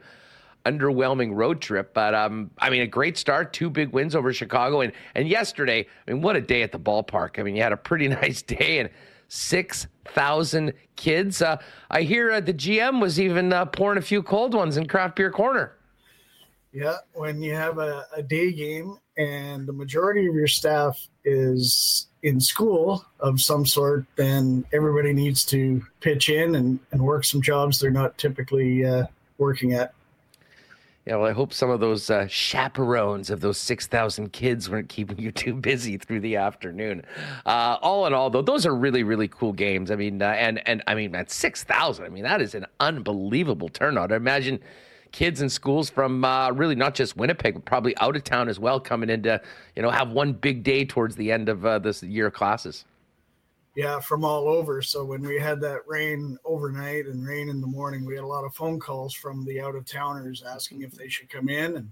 underwhelming 0.68 1.34
road 1.34 1.62
trip, 1.62 1.96
but 1.96 2.14
um, 2.14 2.52
I 2.60 2.70
mean, 2.70 2.84
a 2.84 2.88
great 2.88 3.18
start. 3.18 3.54
Two 3.54 3.72
big 3.72 3.90
wins 3.90 4.16
over 4.16 4.32
Chicago, 4.32 4.82
and 4.82 4.94
and 5.16 5.28
yesterday, 5.28 5.88
I 6.08 6.12
mean, 6.12 6.22
what 6.22 6.36
a 6.36 6.42
day 6.42 6.62
at 6.62 6.72
the 6.72 6.80
ballpark. 6.80 7.40
I 7.40 7.42
mean, 7.42 7.56
you 7.56 7.64
had 7.64 7.72
a 7.72 7.78
pretty 7.78 8.08
nice 8.22 8.44
day, 8.44 8.78
and 8.78 8.92
six 9.30 9.88
thousand 10.10 10.74
kids. 10.96 11.42
Uh, 11.42 11.58
I 11.90 12.04
hear 12.04 12.34
uh, 12.34 12.40
the 12.40 12.54
GM 12.54 13.02
was 13.02 13.20
even 13.20 13.52
uh, 13.52 13.66
pouring 13.66 13.98
a 13.98 14.04
few 14.04 14.22
cold 14.22 14.54
ones 14.54 14.78
in 14.78 14.88
craft 14.88 15.16
beer 15.16 15.32
corner. 15.32 15.76
Yeah, 16.76 16.98
when 17.14 17.42
you 17.42 17.56
have 17.56 17.78
a, 17.78 18.06
a 18.18 18.22
day 18.22 18.52
game 18.52 18.98
and 19.18 19.66
the 19.66 19.72
majority 19.72 20.28
of 20.28 20.36
your 20.36 20.46
staff 20.48 21.00
is 21.24 22.08
in 22.22 22.42
school 22.42 23.06
of 23.22 23.40
some 23.40 23.66
sort, 23.66 24.06
then 24.18 24.66
everybody 24.74 25.14
needs 25.14 25.46
to 25.46 25.82
pitch 26.02 26.28
in 26.28 26.56
and, 26.56 26.78
and 26.92 27.02
work 27.02 27.24
some 27.24 27.42
jobs 27.42 27.80
they're 27.80 27.92
not 27.92 28.18
typically 28.18 28.84
uh, 28.84 29.06
working 29.38 29.72
at. 29.72 29.94
Yeah, 31.06 31.16
well, 31.16 31.30
I 31.30 31.32
hope 31.32 31.54
some 31.54 31.70
of 31.70 31.80
those 31.80 32.10
uh, 32.10 32.28
chaperones 32.28 33.30
of 33.30 33.40
those 33.40 33.58
6,000 33.58 34.34
kids 34.34 34.70
weren't 34.70 34.90
keeping 34.90 35.18
you 35.18 35.32
too 35.32 35.54
busy 35.54 35.98
through 35.98 36.20
the 36.20 36.36
afternoon. 36.36 37.04
Uh, 37.46 37.78
all 37.82 38.06
in 38.06 38.14
all, 38.14 38.30
though, 38.30 38.42
those 38.42 38.66
are 38.66 38.76
really, 38.76 39.04
really 39.04 39.30
cool 39.30 39.54
games. 39.54 39.92
I 39.92 39.96
mean, 39.96 40.22
uh, 40.22 40.26
and, 40.26 40.68
and 40.68 40.84
I 40.88 40.96
mean, 40.96 41.16
at 41.16 41.32
6,000, 41.32 42.04
I 42.04 42.10
mean, 42.10 42.24
that 42.24 42.42
is 42.42 42.54
an 42.54 42.66
unbelievable 42.82 43.70
turnout. 43.70 44.12
I 44.12 44.18
imagine 44.18 44.60
kids 45.16 45.42
in 45.42 45.50
schools 45.50 45.90
from 45.90 46.26
uh, 46.26 46.52
really 46.52 46.76
not 46.76 46.94
just 46.94 47.16
Winnipeg, 47.16 47.54
but 47.54 47.64
probably 47.64 47.96
out 48.00 48.18
of 48.18 48.24
town 48.26 48.50
as 48.50 48.60
well, 48.60 48.82
coming 48.82 49.10
in 49.10 49.24
to, 49.24 49.42
you 49.74 49.82
know, 49.82 49.90
have 49.90 50.10
one 50.10 50.34
big 50.34 50.62
day 50.62 50.84
towards 50.84 51.16
the 51.16 51.32
end 51.32 51.48
of 51.48 51.66
uh, 51.66 51.80
this 51.80 52.04
year 52.04 52.28
of 52.28 52.34
classes. 52.34 52.84
Yeah, 53.78 54.02
from 54.02 54.26
all 54.26 54.50
over. 54.50 54.82
So 54.82 55.06
when 55.06 55.22
we 55.22 55.40
had 55.40 55.62
that 55.62 55.88
rain 55.88 56.38
overnight 56.44 57.06
and 57.06 57.26
rain 57.26 57.48
in 57.48 57.62
the 57.62 57.68
morning, 57.68 58.06
we 58.06 58.16
had 58.16 58.26
a 58.26 58.28
lot 58.28 58.44
of 58.44 58.54
phone 58.54 58.78
calls 58.78 59.14
from 59.14 59.46
the 59.46 59.62
out 59.62 59.76
of 59.76 59.86
towners 59.86 60.44
asking 60.44 60.82
if 60.82 60.92
they 60.92 61.08
should 61.08 61.30
come 61.30 61.48
in. 61.48 61.78
And 61.78 61.92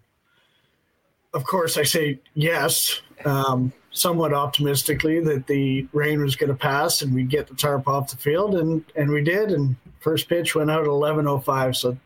of 1.34 1.46
course, 1.46 1.78
I 1.78 1.84
say 1.84 2.20
yes, 2.34 3.02
um, 3.24 3.72
somewhat 3.92 4.34
optimistically 4.34 5.22
that 5.22 5.48
the 5.48 5.88
rain 5.94 6.22
was 6.22 6.36
going 6.36 6.50
to 6.50 6.56
pass 6.56 7.02
and 7.02 7.16
we'd 7.16 7.30
get 7.30 7.48
the 7.48 7.56
tarp 7.56 7.88
off 7.88 8.12
the 8.12 8.18
field, 8.18 8.56
and 8.56 8.84
and 8.98 9.10
we 9.10 9.24
did. 9.24 9.52
And 9.52 9.78
first 10.02 10.28
pitch 10.28 10.56
went 10.56 10.70
out 10.70 10.82
at 10.82 10.88
eleven 10.88 11.26
oh 11.26 11.40
five. 11.40 11.78
So 11.78 11.98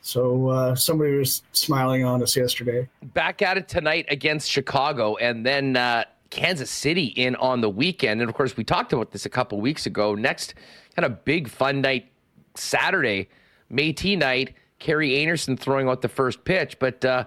so 0.00 0.48
uh, 0.48 0.74
somebody 0.74 1.16
was 1.16 1.42
smiling 1.52 2.04
on 2.04 2.22
us 2.22 2.36
yesterday. 2.36 2.88
Back 3.02 3.42
at 3.42 3.58
it 3.58 3.68
tonight 3.68 4.06
against 4.08 4.50
Chicago, 4.50 5.16
and 5.16 5.44
then 5.44 5.76
uh, 5.76 6.04
Kansas 6.30 6.70
City 6.70 7.06
in 7.06 7.36
on 7.36 7.60
the 7.60 7.70
weekend. 7.70 8.20
And 8.20 8.28
of 8.28 8.36
course, 8.36 8.56
we 8.56 8.64
talked 8.64 8.92
about 8.92 9.10
this 9.10 9.26
a 9.26 9.30
couple 9.30 9.60
weeks 9.60 9.86
ago. 9.86 10.14
Next, 10.14 10.54
kind 10.96 11.06
of 11.06 11.24
big 11.24 11.48
fun 11.48 11.80
night 11.80 12.10
Saturday, 12.54 13.28
Métis 13.72 14.18
night. 14.18 14.54
Kerry 14.78 15.18
Anderson 15.18 15.56
throwing 15.56 15.88
out 15.88 16.02
the 16.02 16.08
first 16.08 16.44
pitch, 16.44 16.78
but 16.78 17.04
uh, 17.04 17.24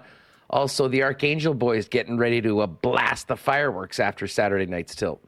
also 0.48 0.88
the 0.88 1.02
Archangel 1.02 1.52
boys 1.52 1.86
getting 1.86 2.16
ready 2.16 2.40
to 2.40 2.60
uh, 2.60 2.66
blast 2.66 3.28
the 3.28 3.36
fireworks 3.36 4.00
after 4.00 4.26
Saturday 4.26 4.64
night's 4.64 4.94
tilt. 4.94 5.22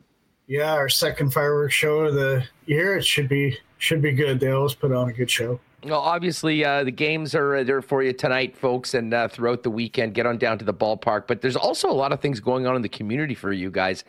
Yeah, 0.46 0.72
our 0.72 0.88
second 0.88 1.32
fireworks 1.32 1.74
show 1.74 2.00
of 2.00 2.14
the 2.14 2.44
year. 2.66 2.96
It 2.96 3.04
should 3.04 3.28
be 3.28 3.58
should 3.78 4.02
be 4.02 4.12
good. 4.12 4.40
They 4.40 4.50
always 4.50 4.74
put 4.74 4.92
on 4.92 5.08
a 5.08 5.12
good 5.12 5.30
show. 5.30 5.60
Well, 5.84 6.00
obviously, 6.00 6.64
uh, 6.64 6.82
the 6.84 6.90
games 6.90 7.34
are 7.34 7.56
uh, 7.56 7.62
there 7.62 7.82
for 7.82 8.02
you 8.02 8.14
tonight, 8.14 8.56
folks, 8.56 8.94
and 8.94 9.12
uh, 9.12 9.28
throughout 9.28 9.62
the 9.62 9.70
weekend. 9.70 10.14
Get 10.14 10.24
on 10.24 10.38
down 10.38 10.58
to 10.58 10.64
the 10.64 10.72
ballpark. 10.72 11.26
But 11.26 11.42
there's 11.42 11.56
also 11.56 11.90
a 11.90 11.92
lot 11.92 12.10
of 12.10 12.20
things 12.20 12.40
going 12.40 12.66
on 12.66 12.74
in 12.74 12.80
the 12.80 12.88
community 12.88 13.34
for 13.34 13.52
you 13.52 13.70
guys. 13.70 14.02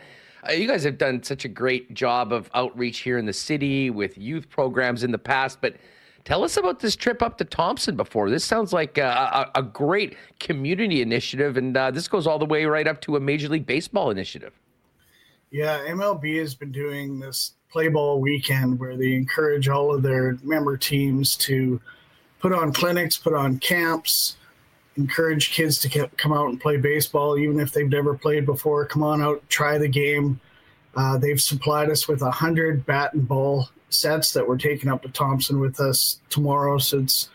Uh, 0.48 0.54
you 0.54 0.68
guys 0.68 0.86
have 0.86 0.98
done 0.98 1.22
such 1.22 1.44
a 1.44 1.50
great 1.50 1.94
job 1.94 2.32
of 2.32 2.50
outreach 2.54 3.00
here 3.00 3.18
in 3.18 3.26
the 3.26 3.34
city 3.34 3.90
with 3.90 4.18
youth 4.18 4.50
programs 4.50 5.04
in 5.04 5.12
the 5.12 5.18
past. 5.18 5.60
But 5.60 5.76
tell 6.24 6.46
us 6.46 6.56
about 6.56 6.80
this 6.80 6.96
trip 6.96 7.22
up 7.22 7.38
to 7.40 7.44
Thompson 7.44 7.98
before. 7.98 8.30
This 8.30 8.46
sounds 8.46 8.72
like 8.72 8.98
a, 8.98 9.52
a, 9.56 9.60
a 9.60 9.64
great 9.64 10.16
community 10.40 11.02
initiative, 11.02 11.58
and 11.58 11.76
uh, 11.76 11.92
this 11.92 12.08
goes 12.08 12.26
all 12.26 12.40
the 12.40 12.46
way 12.46 12.64
right 12.64 12.88
up 12.88 13.02
to 13.02 13.18
a 13.18 13.20
Major 13.20 13.50
League 13.50 13.66
Baseball 13.66 14.12
initiative. 14.12 14.54
Yeah, 15.52 15.80
MLB 15.90 16.40
has 16.40 16.56
been 16.56 16.72
doing 16.72 17.20
this 17.20 17.55
play 17.76 17.90
ball 17.90 18.22
weekend 18.22 18.80
where 18.80 18.96
they 18.96 19.12
encourage 19.12 19.68
all 19.68 19.94
of 19.94 20.02
their 20.02 20.38
member 20.44 20.78
teams 20.78 21.36
to 21.36 21.82
put 22.40 22.54
on 22.54 22.72
clinics, 22.72 23.18
put 23.18 23.34
on 23.34 23.60
camps, 23.60 24.38
encourage 24.96 25.52
kids 25.52 25.78
to 25.78 26.08
come 26.16 26.32
out 26.32 26.48
and 26.48 26.62
play 26.62 26.78
baseball, 26.78 27.38
even 27.38 27.60
if 27.60 27.74
they've 27.74 27.90
never 27.90 28.18
played 28.18 28.46
before. 28.46 28.86
Come 28.86 29.04
on 29.04 29.22
out, 29.22 29.44
try 29.50 29.78
the 29.78 29.90
game. 29.90 30.40
Uh, 30.96 31.18
they've 31.18 31.42
supplied 31.42 31.90
us 31.90 32.08
with 32.08 32.22
a 32.22 32.32
hundred 32.32 32.86
bat 32.86 33.14
and 33.14 33.28
ball 33.28 33.68
sets 33.90 34.32
that 34.32 34.48
we're 34.48 34.58
taking 34.58 34.90
up 34.90 35.02
to 35.02 35.10
Thompson 35.10 35.60
with 35.60 35.82
us 35.82 36.22
tomorrow. 36.30 36.78
So 36.78 37.00
it's 37.00 37.28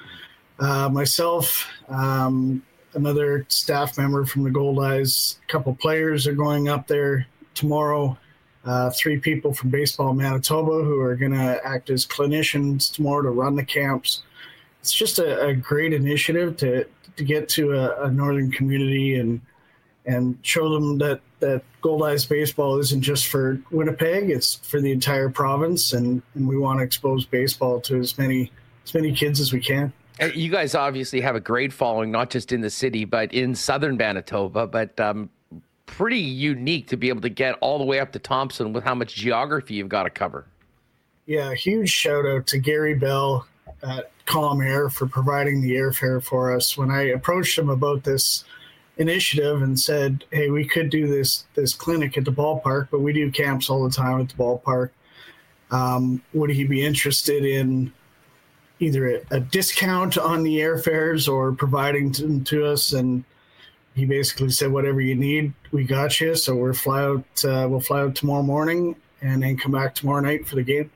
uh, 0.59 0.89
myself, 0.89 1.69
um, 1.91 2.63
another 2.95 3.45
staff 3.51 3.99
member 3.99 4.25
from 4.25 4.45
the 4.45 4.51
Goldeyes, 4.51 5.37
a 5.43 5.53
couple 5.53 5.75
players 5.75 6.27
are 6.27 6.33
going 6.33 6.71
up 6.71 6.87
there 6.87 7.27
tomorrow 7.53 8.17
uh, 8.65 8.91
three 8.91 9.19
people 9.19 9.55
from 9.55 9.71
Baseball 9.71 10.13
Manitoba 10.13 10.85
who 10.85 11.01
are 11.01 11.17
going 11.17 11.33
to 11.33 11.61
act 11.65 11.91
as 11.91 12.07
clinicians 12.07 12.93
tomorrow 12.93 13.23
to 13.23 13.31
run 13.31 13.57
the 13.57 13.65
camps. 13.65 14.23
It's 14.81 14.93
just 14.93 15.19
a, 15.19 15.47
a 15.47 15.55
great 15.55 15.93
initiative 15.93 16.57
to 16.59 16.87
to 17.17 17.25
get 17.25 17.49
to 17.51 17.73
a, 17.73 18.05
a, 18.05 18.11
northern 18.11 18.51
community 18.51 19.17
and 19.17 19.41
and 20.07 20.39
show 20.43 20.71
them 20.71 20.99
that 20.99 21.21
that 21.41 21.63
Goldeyes 21.83 22.29
baseball 22.29 22.79
isn't 22.79 23.03
just 23.03 23.27
for 23.27 23.61
Winnipeg; 23.71 24.31
it's 24.31 24.55
for 24.55 24.81
the 24.81 24.93
entire 24.93 25.29
province, 25.29 25.93
and, 25.93 26.23
and 26.35 26.49
we 26.49 26.57
want 26.57 26.79
to 26.81 26.85
expose 26.85 27.27
baseball 27.27 27.81
to 27.83 27.99
as 27.99 28.17
many 28.17 28.51
as 28.85 28.95
many 28.95 29.13
kids 29.13 29.41
as 29.41 29.53
we 29.53 29.61
can. 29.61 29.93
You 30.35 30.51
guys 30.51 30.75
obviously 30.75 31.23
have 31.23 31.35
a 31.35 31.41
great 31.41 31.73
following, 31.73 32.11
not 32.11 32.29
just 32.29 32.53
in 32.53 32.61
the 32.61 32.71
city, 32.71 33.07
but 33.07 33.33
in 33.33 33.55
southern 33.55 33.97
Manitoba. 33.97 34.67
But 34.67 34.99
um, 35.01 35.31
pretty 35.91 36.19
unique 36.19 36.87
to 36.87 36.97
be 36.97 37.09
able 37.09 37.21
to 37.21 37.29
get 37.29 37.57
all 37.61 37.79
the 37.79 37.85
way 37.85 37.99
up 37.99 38.13
to 38.13 38.19
Thompson 38.19 38.73
with 38.73 38.85
how 38.85 38.95
much 38.95 39.15
geography 39.17 39.75
you've 39.75 39.89
got 39.89 40.05
to 40.05 40.11
cover. 40.11 40.47
Yeah, 41.27 41.53
huge 41.53 41.91
shout 41.91 42.25
out 42.27 42.47
to 42.49 42.59
Gary 42.59 42.95
Bell 42.95 43.47
at 43.83 44.13
Calm 44.25 44.61
Air 44.61 44.89
for 44.89 45.07
providing 45.07 45.61
the 45.61 45.73
airfare 45.73 46.23
for 46.23 46.55
us. 46.55 46.79
When 46.79 46.91
I 46.91 47.09
approached 47.09 47.59
him 47.59 47.69
about 47.69 48.05
this 48.05 48.45
initiative 48.99 49.63
and 49.63 49.79
said, 49.79 50.25
"Hey, 50.31 50.51
we 50.51 50.65
could 50.65 50.91
do 50.91 51.09
this 51.09 51.45
this 51.55 51.75
clinic 51.75 52.17
at 52.17 52.25
the 52.25 52.33
ballpark, 52.33 52.89
but 52.91 53.01
we 53.01 53.13
do 53.13 53.31
camps 53.31 53.69
all 53.69 53.83
the 53.83 53.95
time 53.95 54.21
at 54.21 54.29
the 54.29 54.35
ballpark. 54.35 54.91
Um, 55.73 56.23
would 56.33 56.51
he 56.51 56.65
be 56.65 56.85
interested 56.85 57.45
in 57.45 57.93
either 58.79 59.09
a, 59.09 59.21
a, 59.31 59.41
discount 59.41 60.19
on 60.19 60.43
the 60.43 60.59
airfares 60.59 61.29
or 61.29 61.53
providing 61.53 62.13
them 62.13 62.45
to 62.45 62.67
us?" 62.67 62.93
And 62.93 63.25
he 64.01 64.07
basically 64.07 64.49
said, 64.49 64.73
"Whatever 64.73 65.01
you 65.01 65.15
need, 65.15 65.53
we 65.73 65.85
got 65.85 66.21
you." 66.21 66.35
So 66.35 66.57
we're 66.57 66.73
fly 66.73 67.03
out. 67.03 67.45
Uh, 67.45 67.67
we'll 67.69 67.81
fly 67.81 68.01
out 68.01 68.15
tomorrow 68.15 68.43
morning 68.43 68.97
and 69.21 69.43
then 69.43 69.59
come 69.59 69.73
back 69.73 69.95
tomorrow 69.95 70.21
night 70.21 70.49
for 70.49 70.57
the 70.57 70.63
game. 70.63 70.91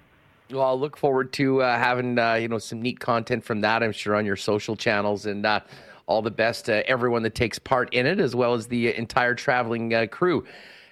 Well, 0.50 0.62
I'll 0.62 0.80
look 0.80 0.96
forward 0.96 1.32
to 1.34 1.60
uh, 1.60 1.78
having 1.78 2.18
uh, 2.18 2.34
you 2.34 2.48
know 2.48 2.58
some 2.58 2.80
neat 2.80 3.00
content 3.00 3.44
from 3.44 3.60
that. 3.60 3.82
I'm 3.82 3.92
sure 3.92 4.16
on 4.16 4.24
your 4.24 4.36
social 4.36 4.74
channels 4.74 5.26
and 5.26 5.44
uh, 5.44 5.60
all 6.06 6.22
the 6.22 6.30
best 6.30 6.64
to 6.66 6.86
everyone 6.88 7.22
that 7.24 7.34
takes 7.34 7.58
part 7.58 7.92
in 7.92 8.06
it, 8.06 8.18
as 8.20 8.34
well 8.34 8.54
as 8.54 8.66
the 8.66 8.94
entire 8.96 9.34
traveling 9.34 9.92
uh, 9.92 10.06
crew. 10.06 10.44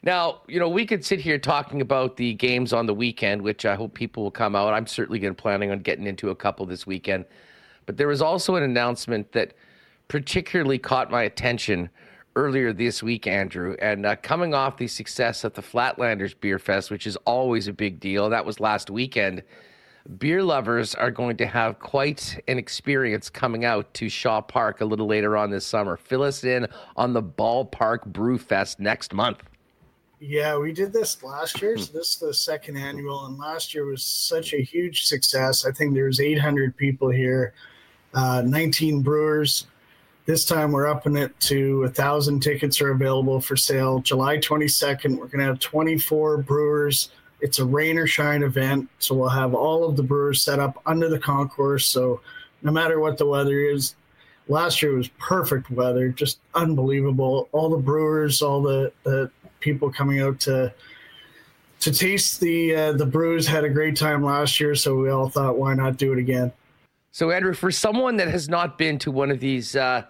Now, 0.03 0.43
you 0.49 0.61
know, 0.61 0.69
we 0.69 0.85
could 0.85 1.05
sit 1.05 1.21
here 1.21 1.39
talking 1.39 1.81
about 1.81 2.19
the 2.19 2.35
games 2.35 2.75
on 2.75 2.87
the 2.87 2.95
weekend, 2.95 3.41
which 3.41 3.65
I 3.65 3.75
hope 3.75 3.95
people 3.95 4.25
will 4.25 4.33
come 4.33 4.55
out. 4.55 4.75
I'm 4.75 4.87
certainly 4.87 5.19
going 5.19 5.35
planning 5.35 5.71
on 5.71 5.79
getting 5.79 6.07
into 6.07 6.31
a 6.31 6.35
couple 6.35 6.67
this 6.67 6.87
weekend. 6.87 7.25
But 7.87 7.97
there 7.97 8.09
was 8.09 8.21
also 8.21 8.57
an 8.57 8.65
announcement 8.65 9.33
that 9.33 9.55
particularly 10.09 10.79
caught 10.79 11.11
my 11.11 11.23
attention 11.23 11.89
earlier 12.37 12.73
this 12.73 13.03
week, 13.03 13.27
Andrew. 13.27 13.77
And 13.81 14.07
uh, 14.07 14.17
coming 14.17 14.55
off 14.55 14.77
the 14.77 14.87
success 14.87 15.45
at 15.45 15.55
the 15.55 15.63
Flatlanders 15.63 16.39
Beer 16.39 16.59
Fest, 16.59 16.91
which 16.91 17.07
is 17.07 17.17
always 17.25 17.69
a 17.69 17.73
big 17.73 18.01
deal, 18.01 18.31
that 18.31 18.45
was 18.45 18.61
last 18.61 18.91
weekend. 18.91 19.43
Beer 20.19 20.43
lovers 20.43 20.95
are 20.95 21.11
going 21.11 21.37
to 21.37 21.47
have 21.47 21.79
quite 21.79 22.43
an 22.49 22.59
experience 22.59 23.31
coming 23.31 23.65
out 23.65 23.93
to 23.95 24.09
Shaw 24.09 24.41
Park 24.41 24.81
a 24.81 24.85
little 24.85 25.07
later 25.07 25.37
on 25.37 25.51
this 25.51 25.65
summer. 25.65 25.97
Fill 25.97 26.25
us 26.25 26.43
in 26.43 26.67
on 26.97 27.13
the 27.13 27.23
Ballpark 27.23 28.07
Brew 28.07 28.39
Fest 28.39 28.81
next 28.81 29.15
month. 29.15 29.45
Yeah, 30.19 30.57
we 30.57 30.73
did 30.73 30.93
this 30.93 31.23
last 31.23 31.61
year. 31.61 31.77
So 31.79 31.93
this 31.93 32.15
is 32.15 32.19
the 32.19 32.35
second 32.35 32.77
annual, 32.77 33.27
and 33.27 33.37
last 33.39 33.75
year 33.75 33.85
was 33.85 34.05
such 34.05 34.53
a 34.55 34.63
huge 34.63 35.05
success. 35.05 35.67
I 35.67 35.73
think 35.73 35.95
there 35.95 36.05
was 36.05 36.21
800 36.21 36.77
people 36.77 37.09
here, 37.11 37.55
uh, 38.15 38.43
19 38.45 39.03
brewers. 39.03 39.67
This 40.25 40.45
time 40.45 40.71
we're 40.71 40.87
upping 40.87 41.17
it 41.17 41.39
to 41.41 41.83
a 41.83 41.89
thousand 41.89 42.41
tickets 42.41 42.81
are 42.81 42.93
available 42.93 43.41
for 43.41 43.57
sale. 43.57 43.99
July 43.99 44.39
22nd, 44.39 45.19
we're 45.19 45.27
going 45.27 45.41
to 45.41 45.47
have 45.47 45.59
24 45.59 46.39
brewers. 46.39 47.11
It's 47.41 47.59
a 47.59 47.65
rain 47.65 47.99
or 47.99 48.07
shine 48.07 48.45
event, 48.45 48.89
so 49.01 49.17
we'll 49.17 49.29
have 49.29 49.53
all 49.53 49.83
of 49.83 49.97
the 49.97 50.03
brewers 50.05 50.41
set 50.41 50.61
up 50.61 50.81
under 50.87 51.09
the 51.09 51.19
concourse. 51.19 51.87
So 51.87 52.21
no 52.63 52.71
matter 52.71 53.01
what 53.01 53.19
the 53.19 53.27
weather 53.27 53.59
is, 53.59 53.97
last 54.47 54.81
year 54.81 54.95
was 54.95 55.09
perfect 55.19 55.73
weather, 55.73 56.11
just 56.11 56.39
unbelievable. 56.55 57.49
All 57.51 57.69
the 57.69 57.77
brewers, 57.77 58.43
all 58.43 58.63
the, 58.63 58.93
the 59.03 59.29
people 59.59 59.91
coming 59.91 60.21
out 60.21 60.39
to 60.41 60.73
to 61.81 61.91
taste 61.91 62.39
the 62.39 62.77
uh, 62.77 62.93
the 62.93 63.05
brews 63.05 63.45
had 63.45 63.65
a 63.65 63.69
great 63.69 63.97
time 63.97 64.23
last 64.23 64.61
year, 64.61 64.77
so 64.77 64.95
we 64.95 65.11
all 65.11 65.29
thought, 65.29 65.59
why 65.59 65.75
not 65.75 65.97
do 65.97 66.13
it 66.13 66.19
again? 66.21 66.53
So, 67.13 67.31
Andrew, 67.31 67.53
for 67.53 67.71
someone 67.71 68.17
that 68.17 68.29
has 68.29 68.49
not 68.49 68.79
been 68.79 68.99
to 69.01 69.11
one 69.11 69.31
of 69.31 69.39
these 69.39 69.77
uh, 69.77 70.05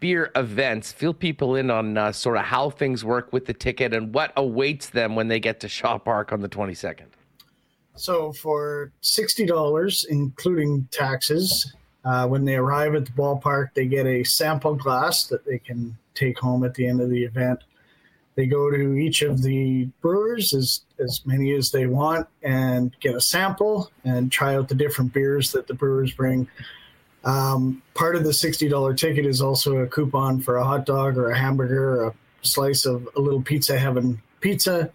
beer 0.00 0.30
events, 0.34 0.90
fill 0.90 1.12
people 1.12 1.54
in 1.54 1.70
on 1.70 1.98
uh, 1.98 2.12
sort 2.12 2.38
of 2.38 2.44
how 2.44 2.70
things 2.70 3.04
work 3.04 3.30
with 3.32 3.44
the 3.44 3.52
ticket 3.52 3.92
and 3.92 4.14
what 4.14 4.32
awaits 4.36 4.88
them 4.88 5.14
when 5.14 5.28
they 5.28 5.38
get 5.38 5.60
to 5.60 5.68
Shaw 5.68 5.98
Park 5.98 6.32
on 6.32 6.40
the 6.40 6.48
22nd. 6.48 7.08
So, 7.94 8.32
for 8.32 8.92
$60, 9.02 10.06
including 10.08 10.88
taxes, 10.90 11.72
Uh, 12.06 12.24
when 12.24 12.44
they 12.44 12.54
arrive 12.54 12.94
at 12.94 13.04
the 13.04 13.10
ballpark, 13.10 13.74
they 13.74 13.84
get 13.84 14.06
a 14.06 14.22
sample 14.22 14.76
glass 14.76 15.26
that 15.26 15.44
they 15.44 15.58
can 15.58 15.98
take 16.14 16.38
home 16.38 16.62
at 16.62 16.72
the 16.74 16.86
end 16.86 17.00
of 17.00 17.10
the 17.10 17.24
event. 17.24 17.58
They 18.36 18.46
go 18.46 18.70
to 18.70 18.94
each 18.94 19.22
of 19.22 19.42
the 19.42 19.84
brewers, 20.02 20.52
as, 20.52 20.82
as 20.98 21.22
many 21.24 21.54
as 21.54 21.70
they 21.70 21.86
want, 21.86 22.28
and 22.42 22.94
get 23.00 23.14
a 23.14 23.20
sample 23.20 23.90
and 24.04 24.30
try 24.30 24.54
out 24.54 24.68
the 24.68 24.74
different 24.74 25.12
beers 25.12 25.52
that 25.52 25.66
the 25.66 25.74
brewers 25.74 26.12
bring. 26.12 26.46
Um, 27.24 27.82
part 27.94 28.14
of 28.14 28.24
the 28.24 28.30
$60 28.30 28.96
ticket 28.96 29.26
is 29.26 29.40
also 29.40 29.78
a 29.78 29.86
coupon 29.86 30.40
for 30.40 30.58
a 30.58 30.64
hot 30.64 30.86
dog 30.86 31.16
or 31.16 31.30
a 31.30 31.38
hamburger 31.38 32.02
or 32.02 32.06
a 32.08 32.14
slice 32.42 32.84
of 32.84 33.08
a 33.16 33.20
little 33.20 33.42
pizza 33.42 33.78
heaven 33.78 34.22
pizza. 34.40 34.90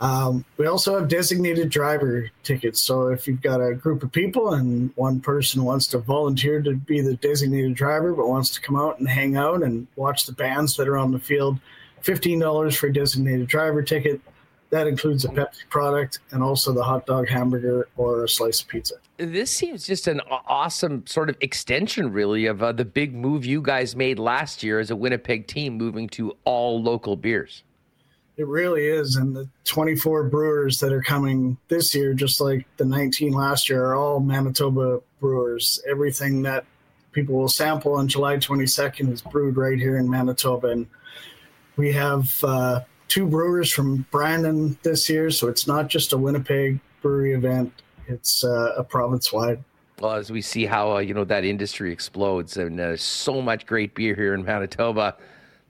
Um, 0.00 0.46
we 0.56 0.66
also 0.66 0.98
have 0.98 1.08
designated 1.08 1.68
driver 1.68 2.30
tickets. 2.42 2.80
So 2.80 3.08
if 3.08 3.28
you've 3.28 3.42
got 3.42 3.60
a 3.60 3.74
group 3.74 4.02
of 4.02 4.10
people 4.10 4.54
and 4.54 4.90
one 4.96 5.20
person 5.20 5.62
wants 5.62 5.86
to 5.88 5.98
volunteer 5.98 6.62
to 6.62 6.74
be 6.74 7.02
the 7.02 7.16
designated 7.16 7.74
driver, 7.74 8.14
but 8.14 8.26
wants 8.26 8.50
to 8.54 8.60
come 8.62 8.76
out 8.76 8.98
and 8.98 9.08
hang 9.08 9.36
out 9.36 9.62
and 9.62 9.86
watch 9.96 10.24
the 10.24 10.32
bands 10.32 10.76
that 10.76 10.88
are 10.88 10.96
on 10.96 11.12
the 11.12 11.18
field, 11.18 11.58
$15 12.02 12.76
for 12.76 12.86
a 12.88 12.92
designated 12.92 13.46
driver 13.46 13.82
ticket. 13.82 14.20
That 14.70 14.86
includes 14.86 15.24
a 15.24 15.28
Pepsi 15.28 15.68
product 15.68 16.20
and 16.30 16.42
also 16.42 16.72
the 16.72 16.82
hot 16.82 17.04
dog, 17.04 17.28
hamburger, 17.28 17.88
or 17.96 18.24
a 18.24 18.28
slice 18.28 18.62
of 18.62 18.68
pizza. 18.68 18.94
This 19.16 19.50
seems 19.50 19.86
just 19.86 20.06
an 20.06 20.20
awesome 20.30 21.06
sort 21.06 21.28
of 21.28 21.36
extension, 21.40 22.12
really, 22.12 22.46
of 22.46 22.62
uh, 22.62 22.72
the 22.72 22.84
big 22.84 23.14
move 23.14 23.44
you 23.44 23.60
guys 23.60 23.96
made 23.96 24.18
last 24.18 24.62
year 24.62 24.78
as 24.78 24.90
a 24.90 24.96
Winnipeg 24.96 25.46
team 25.46 25.76
moving 25.76 26.08
to 26.10 26.36
all 26.44 26.80
local 26.80 27.16
beers. 27.16 27.64
It 28.36 28.46
really 28.46 28.86
is. 28.86 29.16
And 29.16 29.36
the 29.36 29.48
24 29.64 30.24
brewers 30.30 30.78
that 30.80 30.92
are 30.92 31.02
coming 31.02 31.58
this 31.68 31.94
year, 31.94 32.14
just 32.14 32.40
like 32.40 32.64
the 32.78 32.86
19 32.86 33.32
last 33.32 33.68
year, 33.68 33.84
are 33.84 33.96
all 33.96 34.20
Manitoba 34.20 35.00
brewers. 35.20 35.82
Everything 35.86 36.42
that 36.42 36.64
people 37.12 37.34
will 37.34 37.48
sample 37.48 37.94
on 37.94 38.08
July 38.08 38.36
22nd 38.36 39.12
is 39.12 39.20
brewed 39.20 39.58
right 39.58 39.78
here 39.78 39.98
in 39.98 40.08
Manitoba. 40.08 40.68
And 40.68 40.86
we 41.80 41.92
have 41.92 42.44
uh, 42.44 42.80
two 43.08 43.26
brewers 43.26 43.72
from 43.72 44.06
Brandon 44.10 44.78
this 44.82 45.08
year. 45.08 45.30
So 45.30 45.48
it's 45.48 45.66
not 45.66 45.88
just 45.88 46.12
a 46.12 46.18
Winnipeg 46.18 46.78
brewery 47.02 47.32
event, 47.32 47.72
it's 48.06 48.44
uh, 48.44 48.74
a 48.76 48.84
province 48.84 49.32
wide. 49.32 49.64
Well, 50.00 50.12
as 50.12 50.30
we 50.30 50.42
see 50.42 50.64
how, 50.64 50.96
uh, 50.96 50.98
you 51.00 51.14
know, 51.14 51.24
that 51.24 51.44
industry 51.44 51.92
explodes 51.92 52.56
and 52.56 52.98
so 52.98 53.42
much 53.42 53.66
great 53.66 53.94
beer 53.94 54.14
here 54.14 54.34
in 54.34 54.44
Manitoba 54.44 55.16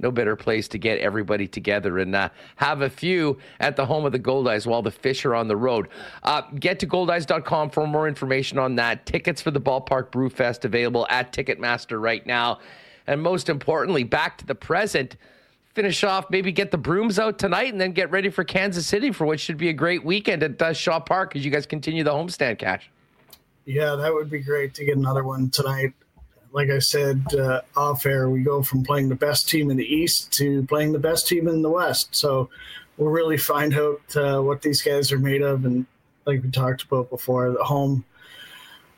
no 0.00 0.10
better 0.10 0.36
place 0.36 0.66
to 0.68 0.78
get 0.78 0.98
everybody 0.98 1.46
together 1.46 1.98
and 1.98 2.14
uh, 2.14 2.28
have 2.56 2.82
a 2.82 2.90
few 2.90 3.38
at 3.60 3.76
the 3.76 3.84
home 3.84 4.04
of 4.04 4.12
the 4.12 4.18
Goldeyes 4.18 4.66
while 4.66 4.82
the 4.82 4.90
fish 4.90 5.24
are 5.24 5.34
on 5.34 5.48
the 5.48 5.56
road. 5.56 5.88
Uh, 6.22 6.42
get 6.58 6.78
to 6.80 6.86
goldeyes.com 6.86 7.70
for 7.70 7.86
more 7.86 8.08
information 8.08 8.58
on 8.58 8.76
that. 8.76 9.06
Tickets 9.06 9.42
for 9.42 9.50
the 9.50 9.60
Ballpark 9.60 10.10
Brew 10.10 10.30
Fest 10.30 10.64
available 10.64 11.06
at 11.10 11.32
Ticketmaster 11.32 12.00
right 12.00 12.26
now. 12.26 12.60
And 13.06 13.22
most 13.22 13.48
importantly, 13.48 14.04
back 14.04 14.38
to 14.38 14.46
the 14.46 14.54
present. 14.54 15.16
Finish 15.80 16.04
off, 16.04 16.28
maybe 16.28 16.52
get 16.52 16.70
the 16.70 16.78
brooms 16.78 17.18
out 17.18 17.38
tonight, 17.38 17.72
and 17.72 17.80
then 17.80 17.92
get 17.92 18.10
ready 18.10 18.28
for 18.28 18.44
Kansas 18.44 18.86
City 18.86 19.12
for 19.12 19.26
what 19.26 19.40
should 19.40 19.56
be 19.56 19.70
a 19.70 19.72
great 19.72 20.04
weekend 20.04 20.42
at 20.42 20.60
uh, 20.60 20.74
Shaw 20.74 21.00
Park 21.00 21.34
as 21.34 21.42
you 21.42 21.50
guys 21.50 21.64
continue 21.64 22.04
the 22.04 22.10
homestand 22.10 22.58
cash. 22.58 22.90
Yeah, 23.64 23.94
that 23.94 24.12
would 24.12 24.28
be 24.28 24.40
great 24.40 24.74
to 24.74 24.84
get 24.84 24.98
another 24.98 25.24
one 25.24 25.48
tonight 25.48 25.94
like 26.52 26.70
I 26.70 26.78
said 26.78 27.24
uh, 27.34 27.62
off 27.76 28.06
air, 28.06 28.28
we 28.28 28.42
go 28.42 28.62
from 28.62 28.82
playing 28.82 29.08
the 29.08 29.14
best 29.14 29.48
team 29.48 29.70
in 29.70 29.76
the 29.76 29.84
East 29.84 30.32
to 30.32 30.64
playing 30.64 30.92
the 30.92 30.98
best 30.98 31.28
team 31.28 31.48
in 31.48 31.62
the 31.62 31.70
West. 31.70 32.14
So 32.14 32.50
we'll 32.96 33.10
really 33.10 33.36
find 33.36 33.74
out 33.74 34.16
uh, 34.16 34.40
what 34.40 34.62
these 34.62 34.82
guys 34.82 35.12
are 35.12 35.18
made 35.18 35.42
of. 35.42 35.64
And 35.64 35.86
like 36.26 36.42
we 36.42 36.50
talked 36.50 36.82
about 36.82 37.10
before, 37.10 37.50
the 37.52 37.64
home 37.64 38.04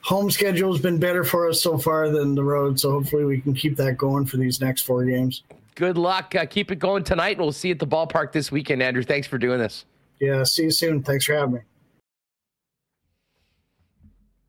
home 0.01 0.31
schedule 0.31 0.73
has 0.73 0.81
been 0.81 0.99
better 0.99 1.23
for 1.23 1.49
us 1.49 1.63
so 1.63 1.79
far 1.79 2.09
than 2.09 2.35
the 2.35 2.43
road. 2.43 2.81
So 2.81 2.91
hopefully 2.91 3.25
we 3.25 3.41
can 3.41 3.55
keep 3.55 3.77
that 3.77 3.97
going 3.97 4.27
for 4.27 4.37
these 4.37 4.61
next 4.61 4.83
four 4.83 5.05
games. 5.05 5.43
Good 5.75 5.97
luck. 5.97 6.35
Uh, 6.35 6.47
keep 6.47 6.71
it 6.71 6.79
going 6.79 7.05
tonight, 7.05 7.33
and 7.37 7.41
we'll 7.41 7.53
see 7.53 7.69
you 7.69 7.75
at 7.75 7.79
the 7.79 7.87
ballpark 7.87 8.33
this 8.33 8.53
weekend, 8.53 8.83
Andrew. 8.83 9.03
Thanks 9.03 9.27
for 9.27 9.39
doing 9.39 9.59
this. 9.59 9.85
Yeah, 10.21 10.45
see 10.45 10.65
you 10.65 10.71
soon. 10.71 11.03
Thanks 11.03 11.25
for 11.25 11.35
having 11.35 11.55
me. 11.55 11.61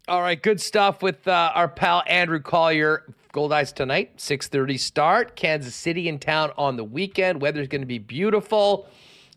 All 0.08 0.22
right, 0.22 0.42
good 0.42 0.60
stuff 0.60 1.02
with 1.02 1.26
uh, 1.28 1.52
our 1.56 1.70
pal 1.70 2.04
Andrew 2.08 2.42
Collier. 2.42 3.14
Goldeyes 3.34 3.74
tonight, 3.74 4.18
6:30 4.18 4.78
start. 4.78 5.36
Kansas 5.36 5.74
City 5.74 6.08
in 6.08 6.20
town 6.20 6.52
on 6.58 6.76
the 6.76 6.84
weekend. 6.84 7.42
Weather's 7.42 7.68
going 7.68 7.82
to 7.82 7.88
be 7.88 7.98
beautiful. 7.98 8.88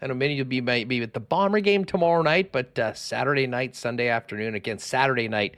I 0.03 0.09
know 0.09 0.15
many 0.15 0.35
of 0.35 0.39
you 0.39 0.45
will 0.45 0.49
be 0.49 0.61
maybe 0.61 1.03
at 1.03 1.15
the 1.15 1.21
Bomber 1.21 1.61
game 1.61 1.85
tomorrow 1.85 2.21
night, 2.21 2.53
but 2.53 2.79
uh, 2.79 2.93
Saturday 2.93 3.47
night, 3.47 3.75
Sunday 3.75 4.09
afternoon 4.09 4.55
again. 4.55 4.79
Saturday 4.79 5.29
night, 5.29 5.55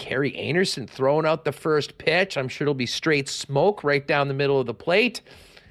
Kerry 0.00 0.34
Anderson 0.34 0.86
throwing 0.86 1.26
out 1.26 1.44
the 1.44 1.52
first 1.52 1.98
pitch. 1.98 2.38
I'm 2.38 2.48
sure 2.48 2.64
it'll 2.64 2.72
be 2.72 2.86
straight 2.86 3.28
smoke 3.28 3.84
right 3.84 4.04
down 4.04 4.28
the 4.28 4.34
middle 4.34 4.58
of 4.58 4.64
the 4.64 4.72
plate, 4.72 5.20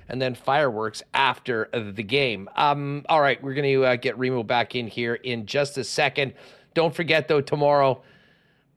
and 0.07 0.21
then 0.21 0.35
fireworks 0.35 1.01
after 1.15 1.67
the 1.73 2.03
game. 2.03 2.47
Um, 2.55 3.07
all 3.09 3.21
right, 3.21 3.41
we're 3.41 3.55
going 3.55 3.73
to 3.73 3.85
uh, 3.85 3.95
get 3.95 4.19
Remo 4.19 4.43
back 4.43 4.75
in 4.75 4.85
here 4.85 5.15
in 5.15 5.47
just 5.47 5.79
a 5.79 5.83
second. 5.83 6.35
Don't 6.75 6.93
forget 6.93 7.27
though, 7.27 7.41
tomorrow. 7.41 8.03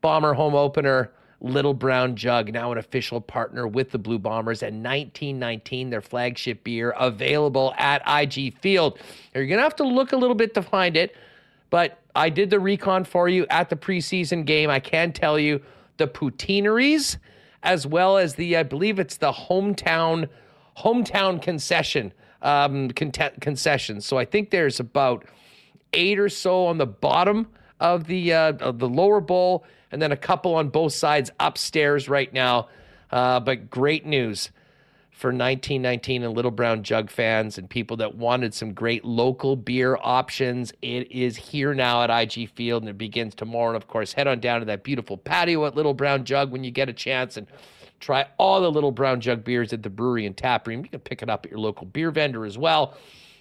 Bomber 0.00 0.32
home 0.32 0.54
opener, 0.54 1.12
Little 1.42 1.74
Brown 1.74 2.16
Jug, 2.16 2.50
now 2.50 2.72
an 2.72 2.78
official 2.78 3.20
partner 3.20 3.68
with 3.68 3.90
the 3.90 3.98
Blue 3.98 4.18
Bombers, 4.18 4.62
and 4.62 4.82
1919, 4.82 5.90
their 5.90 6.00
flagship 6.00 6.64
beer, 6.64 6.94
available 6.98 7.74
at 7.76 8.02
IG 8.06 8.56
Field. 8.58 8.98
You're 9.34 9.46
going 9.46 9.58
to 9.58 9.62
have 9.62 9.76
to 9.76 9.84
look 9.84 10.12
a 10.12 10.16
little 10.16 10.34
bit 10.34 10.54
to 10.54 10.62
find 10.62 10.96
it, 10.96 11.14
but 11.72 12.02
I 12.14 12.28
did 12.28 12.50
the 12.50 12.60
recon 12.60 13.04
for 13.04 13.30
you 13.30 13.46
at 13.48 13.70
the 13.70 13.76
preseason 13.76 14.44
game. 14.44 14.68
I 14.68 14.78
can 14.78 15.10
tell 15.10 15.38
you 15.38 15.62
the 15.96 16.06
poutineries, 16.06 17.16
as 17.62 17.86
well 17.86 18.18
as 18.18 18.34
the, 18.34 18.58
I 18.58 18.62
believe 18.62 18.98
it's 18.98 19.16
the 19.16 19.32
hometown 19.32 20.28
hometown 20.76 21.40
concession 21.40 22.12
um, 22.42 22.90
con- 22.90 23.12
concessions. 23.40 24.04
So 24.04 24.18
I 24.18 24.26
think 24.26 24.50
there's 24.50 24.80
about 24.80 25.24
eight 25.94 26.18
or 26.18 26.28
so 26.28 26.66
on 26.66 26.76
the 26.76 26.86
bottom 26.86 27.48
of 27.80 28.06
the 28.06 28.34
uh, 28.34 28.52
of 28.60 28.78
the 28.78 28.88
lower 28.88 29.22
bowl 29.22 29.64
and 29.90 30.02
then 30.02 30.12
a 30.12 30.16
couple 30.16 30.54
on 30.54 30.68
both 30.68 30.92
sides 30.92 31.30
upstairs 31.40 32.06
right 32.06 32.32
now. 32.34 32.68
Uh, 33.10 33.40
but 33.40 33.70
great 33.70 34.04
news 34.04 34.50
for 35.12 35.28
1919 35.28 36.24
and 36.24 36.34
Little 36.34 36.50
Brown 36.50 36.82
Jug 36.82 37.10
fans 37.10 37.58
and 37.58 37.68
people 37.68 37.98
that 37.98 38.16
wanted 38.16 38.54
some 38.54 38.72
great 38.72 39.04
local 39.04 39.54
beer 39.54 39.96
options. 40.02 40.72
It 40.82 41.12
is 41.12 41.36
here 41.36 41.74
now 41.74 42.02
at 42.02 42.10
IG 42.10 42.50
Field 42.50 42.82
and 42.82 42.90
it 42.90 42.98
begins 42.98 43.34
tomorrow. 43.34 43.68
And 43.68 43.76
of 43.76 43.86
course, 43.86 44.14
head 44.14 44.26
on 44.26 44.40
down 44.40 44.60
to 44.60 44.66
that 44.66 44.82
beautiful 44.82 45.16
patio 45.16 45.66
at 45.66 45.76
Little 45.76 45.94
Brown 45.94 46.24
Jug 46.24 46.50
when 46.50 46.64
you 46.64 46.70
get 46.70 46.88
a 46.88 46.92
chance 46.92 47.36
and 47.36 47.46
try 48.00 48.26
all 48.38 48.60
the 48.60 48.70
Little 48.70 48.90
Brown 48.90 49.20
Jug 49.20 49.44
beers 49.44 49.72
at 49.72 49.82
the 49.82 49.90
brewery 49.90 50.26
and 50.26 50.36
tap 50.36 50.66
room. 50.66 50.82
You 50.82 50.90
can 50.90 51.00
pick 51.00 51.22
it 51.22 51.30
up 51.30 51.44
at 51.44 51.52
your 51.52 51.60
local 51.60 51.86
beer 51.86 52.10
vendor 52.10 52.44
as 52.44 52.58
well 52.58 52.96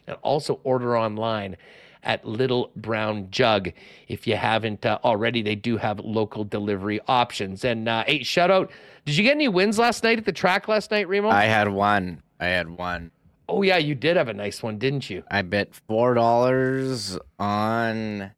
and 0.07 0.18
also 0.22 0.60
order 0.64 0.98
online 0.98 1.57
at 2.03 2.26
Little 2.26 2.72
Brown 2.76 3.28
Jug. 3.32 3.72
If 4.07 4.28
you 4.28 4.36
haven't 4.36 4.86
uh, 4.86 4.99
already, 5.03 5.41
they 5.41 5.56
do 5.56 5.78
have 5.78 5.99
local 5.99 6.44
delivery 6.44 6.99
options. 7.07 7.64
And 7.64 7.88
uh, 7.88 8.03
hey, 8.06 8.23
shout 8.23 8.52
out. 8.52 8.72
Did 9.06 9.18
you 9.18 9.23
get 9.23 9.32
any 9.32 9.48
wins 9.48 9.80
last 9.80 10.03
night 10.03 10.18
at 10.18 10.26
the 10.26 10.32
track 10.32 10.68
last 10.68 10.91
night, 10.91 11.07
Remo? 11.07 11.30
I 11.30 11.45
had 11.45 11.69
one. 11.69 12.22
I 12.40 12.48
had 12.48 12.69
one. 12.69 13.11
Oh 13.48 13.64
yeah, 13.64 13.78
you 13.78 13.95
did 13.95 14.15
have 14.15 14.30
a 14.30 14.34
nice 14.34 14.64
one, 14.64 14.78
didn't 14.78 15.10
you? 15.10 15.23
I 15.30 15.41
bet 15.41 15.76
four 15.76 16.14
dollars 16.14 17.18
on. 17.38 18.31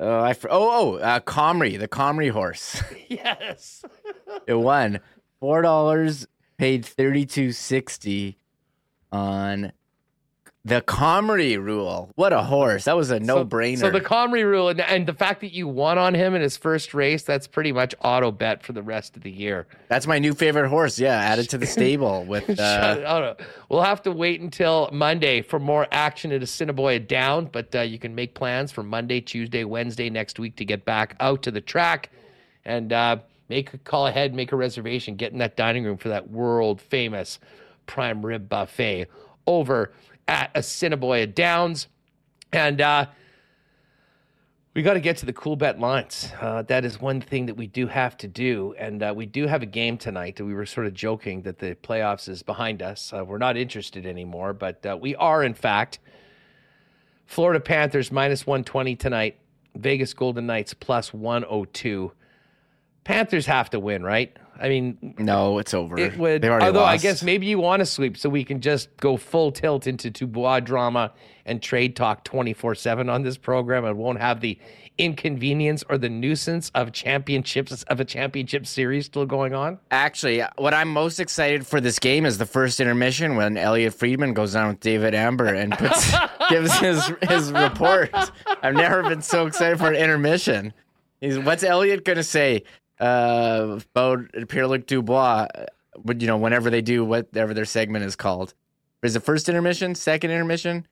Oh, 0.00 0.20
I 0.20 0.34
oh 0.50 0.50
oh 0.50 0.96
uh, 0.96 1.20
Comrie, 1.20 1.78
the 1.78 1.86
Comrie 1.86 2.30
horse. 2.30 2.82
yes. 3.08 3.84
it 4.46 4.54
won 4.54 5.00
four 5.38 5.62
dollars. 5.62 6.26
Paid 6.58 6.84
thirty 6.84 7.24
two 7.24 7.52
sixty 7.52 8.38
on 9.12 9.72
the 10.64 10.80
Comrie 10.80 11.62
rule. 11.62 12.12
What 12.14 12.32
a 12.32 12.42
horse. 12.42 12.84
That 12.84 12.96
was 12.96 13.10
a 13.10 13.18
no 13.18 13.44
brainer. 13.44 13.78
So, 13.78 13.86
so, 13.86 13.90
the 13.90 14.00
Comrie 14.00 14.44
rule 14.44 14.68
and, 14.68 14.80
and, 14.80 15.06
the 15.06 15.12
fact 15.12 15.40
that 15.40 15.52
you 15.52 15.66
won 15.66 15.98
on 15.98 16.14
him 16.14 16.36
in 16.36 16.42
his 16.42 16.56
first 16.56 16.94
race, 16.94 17.24
that's 17.24 17.48
pretty 17.48 17.72
much 17.72 17.96
auto 18.00 18.30
bet 18.30 18.62
for 18.62 18.72
the 18.72 18.82
rest 18.82 19.16
of 19.16 19.24
the 19.24 19.30
year. 19.30 19.66
That's 19.88 20.06
my 20.06 20.20
new 20.20 20.34
favorite 20.34 20.68
horse. 20.68 21.00
Yeah, 21.00 21.16
added 21.16 21.50
to 21.50 21.58
the 21.58 21.66
stable 21.78 22.24
with. 22.24 22.60
Uh... 22.60 23.34
we'll 23.68 23.82
have 23.82 24.02
to 24.02 24.12
wait 24.12 24.40
until 24.40 24.88
Monday 24.92 25.42
for 25.42 25.58
more 25.58 25.88
action 25.90 26.30
at 26.30 26.42
Assiniboia 26.42 27.00
Down, 27.00 27.46
but 27.46 27.74
uh, 27.74 27.80
you 27.80 27.98
can 27.98 28.14
make 28.14 28.34
plans 28.34 28.70
for 28.70 28.84
Monday, 28.84 29.20
Tuesday, 29.20 29.64
Wednesday 29.64 30.10
next 30.10 30.38
week 30.38 30.54
to 30.56 30.64
get 30.64 30.84
back 30.84 31.16
out 31.18 31.42
to 31.42 31.50
the 31.50 31.60
track 31.60 32.10
and 32.64 32.92
uh, 32.92 33.16
make 33.48 33.74
a 33.74 33.78
call 33.78 34.06
ahead, 34.06 34.32
make 34.32 34.52
a 34.52 34.56
reservation, 34.56 35.16
get 35.16 35.32
in 35.32 35.38
that 35.38 35.56
dining 35.56 35.82
room 35.82 35.96
for 35.96 36.10
that 36.10 36.30
world 36.30 36.80
famous 36.80 37.40
prime 37.86 38.24
rib 38.24 38.48
buffet 38.48 39.06
over 39.46 39.92
at 40.28 40.50
Assiniboia 40.54 41.26
Downs. 41.26 41.88
And 42.52 42.80
uh, 42.80 43.06
we 44.74 44.82
got 44.82 44.94
to 44.94 45.00
get 45.00 45.18
to 45.18 45.26
the 45.26 45.32
Coolbet 45.32 45.78
lines. 45.78 46.32
Uh, 46.40 46.62
that 46.62 46.84
is 46.84 47.00
one 47.00 47.20
thing 47.20 47.46
that 47.46 47.56
we 47.56 47.66
do 47.66 47.86
have 47.86 48.16
to 48.18 48.28
do. 48.28 48.74
And 48.78 49.02
uh, 49.02 49.12
we 49.14 49.26
do 49.26 49.46
have 49.46 49.62
a 49.62 49.66
game 49.66 49.98
tonight. 49.98 50.40
We 50.40 50.54
were 50.54 50.66
sort 50.66 50.86
of 50.86 50.94
joking 50.94 51.42
that 51.42 51.58
the 51.58 51.74
playoffs 51.74 52.28
is 52.28 52.42
behind 52.42 52.82
us. 52.82 53.12
Uh, 53.12 53.24
we're 53.24 53.38
not 53.38 53.56
interested 53.56 54.06
anymore, 54.06 54.52
but 54.52 54.84
uh, 54.86 54.96
we 55.00 55.14
are, 55.16 55.44
in 55.44 55.54
fact. 55.54 55.98
Florida 57.26 57.60
Panthers 57.60 58.10
minus 58.10 58.46
120 58.46 58.96
tonight. 58.96 59.38
Vegas 59.74 60.12
Golden 60.12 60.46
Knights 60.46 60.74
plus 60.74 61.14
102. 61.14 62.12
Panthers 63.04 63.46
have 63.46 63.70
to 63.70 63.80
win, 63.80 64.02
right? 64.02 64.36
I 64.62 64.68
mean, 64.68 65.14
No, 65.18 65.58
it's 65.58 65.74
over. 65.74 65.98
it 65.98 66.16
would. 66.16 66.44
Although 66.44 66.84
I 66.84 66.96
guess 66.96 67.22
maybe 67.24 67.46
you 67.46 67.58
want 67.58 67.80
to 67.80 67.86
sweep, 67.86 68.16
so 68.16 68.28
we 68.30 68.44
can 68.44 68.60
just 68.60 68.96
go 68.96 69.16
full 69.16 69.50
tilt 69.50 69.88
into 69.88 70.08
Dubois 70.08 70.60
drama 70.60 71.12
and 71.44 71.60
trade 71.60 71.96
talk 71.96 72.22
twenty 72.22 72.52
four 72.54 72.76
seven 72.76 73.08
on 73.08 73.22
this 73.22 73.36
program, 73.36 73.84
and 73.84 73.98
won't 73.98 74.20
have 74.20 74.40
the 74.40 74.56
inconvenience 74.98 75.82
or 75.88 75.98
the 75.98 76.08
nuisance 76.08 76.70
of 76.74 76.92
championships 76.92 77.82
of 77.84 77.98
a 77.98 78.04
championship 78.04 78.66
series 78.66 79.06
still 79.06 79.26
going 79.26 79.52
on. 79.52 79.78
Actually, 79.90 80.42
what 80.58 80.74
I'm 80.74 80.88
most 80.88 81.18
excited 81.18 81.66
for 81.66 81.80
this 81.80 81.98
game 81.98 82.24
is 82.24 82.38
the 82.38 82.46
first 82.46 82.78
intermission 82.78 83.34
when 83.34 83.56
Elliotte 83.56 83.94
Friedman 83.94 84.32
goes 84.32 84.52
down 84.52 84.68
with 84.68 84.80
David 84.80 85.14
Amber 85.14 85.46
and 85.46 85.72
puts, 85.76 86.14
gives 86.50 86.72
his 86.78 87.10
his 87.28 87.50
report. 87.52 88.10
I've 88.62 88.74
never 88.74 89.02
been 89.02 89.22
so 89.22 89.46
excited 89.46 89.78
for 89.78 89.88
an 89.88 89.96
intermission. 89.96 90.72
He's, 91.20 91.38
what's 91.38 91.62
Elliotte 91.64 92.04
gonna 92.04 92.22
say 92.22 92.62
uh, 93.02 93.78
about 93.94 94.20
Pierre 94.48 94.66
Luc 94.66 94.86
Dubois? 94.86 95.46
uh, 95.54 95.66
But 96.04 96.20
you 96.20 96.26
know, 96.26 96.36
whenever 96.36 96.70
they 96.70 96.82
do 96.82 97.04
whatever 97.04 97.52
their 97.54 97.64
segment 97.64 98.04
is 98.04 98.16
called, 98.16 98.54
is 99.02 99.16
it 99.16 99.22
first 99.22 99.48
intermission, 99.48 99.94
second 99.94 100.30
intermission? 100.30 100.86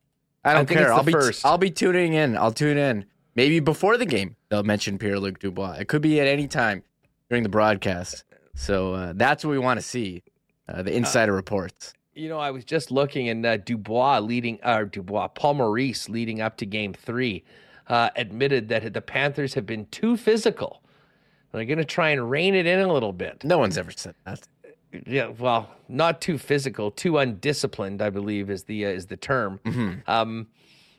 I 0.45 0.55
don't 0.55 0.67
think 0.67 0.81
care. 0.81 0.93
I'll 0.93 1.03
be 1.03 1.13
first. 1.13 1.45
I'll 1.45 1.59
be 1.59 1.71
tuning 1.71 2.15
in. 2.15 2.37
I'll 2.37 2.53
tune 2.53 2.79
in. 2.79 3.05
Maybe 3.35 3.61
before 3.61 3.97
the 3.97 4.07
game, 4.07 4.37
they'll 4.49 4.63
mention 4.65 4.99
Pierre 4.99 5.19
Luc 5.19 5.39
Dubois. 5.39 5.77
It 5.79 5.89
could 5.89 6.03
be 6.03 6.21
at 6.21 6.27
any 6.27 6.49
time 6.49 6.83
during 7.29 7.43
the 7.43 7.49
broadcast. 7.49 8.25
So 8.55 8.95
uh, 8.95 9.13
that's 9.15 9.45
what 9.45 9.53
we 9.53 9.59
want 9.59 9.79
to 9.79 9.87
see 9.87 10.23
uh, 10.69 10.83
the 10.83 10.95
insider 10.95 11.33
reports. 11.33 11.95
You 12.15 12.29
know, 12.29 12.39
I 12.39 12.51
was 12.51 12.65
just 12.65 12.91
looking, 12.91 13.29
and 13.29 13.47
uh, 13.47 13.57
Dubois 13.59 14.19
leading, 14.19 14.59
uh, 14.63 14.85
Dubois, 14.85 15.29
Paul 15.29 15.55
Maurice 15.55 16.09
leading 16.09 16.41
up 16.41 16.57
to 16.57 16.67
Game 16.67 16.93
Three, 16.93 17.45
uh, 17.87 18.11
admitted 18.17 18.69
that 18.69 18.93
the 18.93 19.01
Panthers 19.01 19.55
have 19.55 19.65
been 19.65 19.87
too 19.87 20.17
physical. 20.17 20.83
They're 21.53 21.65
going 21.65 21.79
to 21.79 21.85
try 21.85 22.11
and 22.11 22.31
rein 22.31 22.55
it 22.55 22.67
in 22.67 22.79
a 22.81 22.93
little 22.93 23.13
bit. 23.13 23.43
No 23.45 23.59
one's 23.59 23.77
ever 23.79 23.91
said 23.91 24.15
that. 24.25 24.41
Yeah, 25.07 25.29
well, 25.39 25.71
not 25.89 26.21
too 26.21 26.37
physical, 26.39 26.91
too 26.91 27.19
undisciplined, 27.19 28.03
I 28.03 28.11
believe 28.11 28.51
is 28.51 28.65
the 28.65 28.87
uh, 28.87 28.91
is 28.91 29.07
the 29.07 29.17
term. 29.17 29.61
Um, 30.07 30.49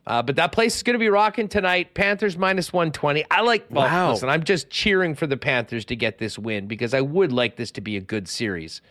uh, 0.07 0.21
but 0.23 0.35
that 0.37 0.51
place 0.53 0.77
is 0.77 0.83
going 0.83 0.93
to 0.95 0.99
be 0.99 1.09
rocking 1.09 1.47
tonight. 1.47 1.93
Panthers 1.93 2.37
minus 2.37 2.71
one 2.73 2.91
twenty. 2.91 3.25
I 3.29 3.41
like. 3.41 3.65
Well, 3.69 3.85
Wow. 3.85 4.11
listen, 4.13 4.29
I'm 4.29 4.43
just 4.43 4.69
cheering 4.69 5.13
for 5.13 5.27
the 5.27 5.37
Panthers 5.37 5.83
to 5.85 5.95
get 5.95 6.17
this 6.19 6.39
win 6.39 6.67
because 6.67 6.93
I 6.93 7.01
would 7.01 7.31
like 7.33 7.57
this 7.57 7.69
to 7.71 7.81
be 7.81 7.97
a 7.97 8.01
good 8.01 8.27
series. 8.29 8.81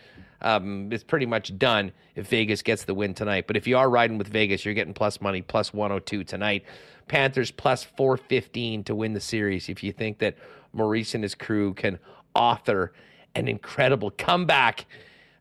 Um, 0.42 0.92
it's 0.92 1.04
pretty 1.04 1.26
much 1.26 1.56
done 1.58 1.92
if 2.14 2.28
Vegas 2.28 2.62
gets 2.62 2.84
the 2.84 2.94
win 2.94 3.14
tonight. 3.14 3.46
But 3.46 3.56
if 3.56 3.66
you 3.66 3.76
are 3.76 3.88
riding 3.88 4.18
with 4.18 4.28
Vegas, 4.28 4.64
you're 4.64 4.74
getting 4.74 4.94
plus 4.94 5.20
money, 5.20 5.42
plus 5.42 5.72
102 5.72 6.24
tonight. 6.24 6.64
Panthers 7.08 7.50
plus 7.50 7.84
415 7.84 8.84
to 8.84 8.94
win 8.94 9.12
the 9.12 9.20
series. 9.20 9.68
If 9.68 9.82
you 9.82 9.92
think 9.92 10.18
that 10.18 10.36
Maurice 10.72 11.14
and 11.14 11.24
his 11.24 11.34
crew 11.34 11.74
can 11.74 11.98
author 12.34 12.92
an 13.34 13.48
incredible 13.48 14.10
comeback 14.10 14.86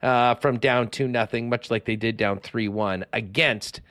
uh, 0.02 0.36
from 0.36 0.60
down 0.60 0.90
two 0.90 1.08
nothing, 1.08 1.50
much 1.50 1.70
like 1.70 1.86
they 1.86 1.96
did 1.96 2.18
down 2.18 2.40
three 2.40 2.68
one 2.68 3.06
against 3.14 3.82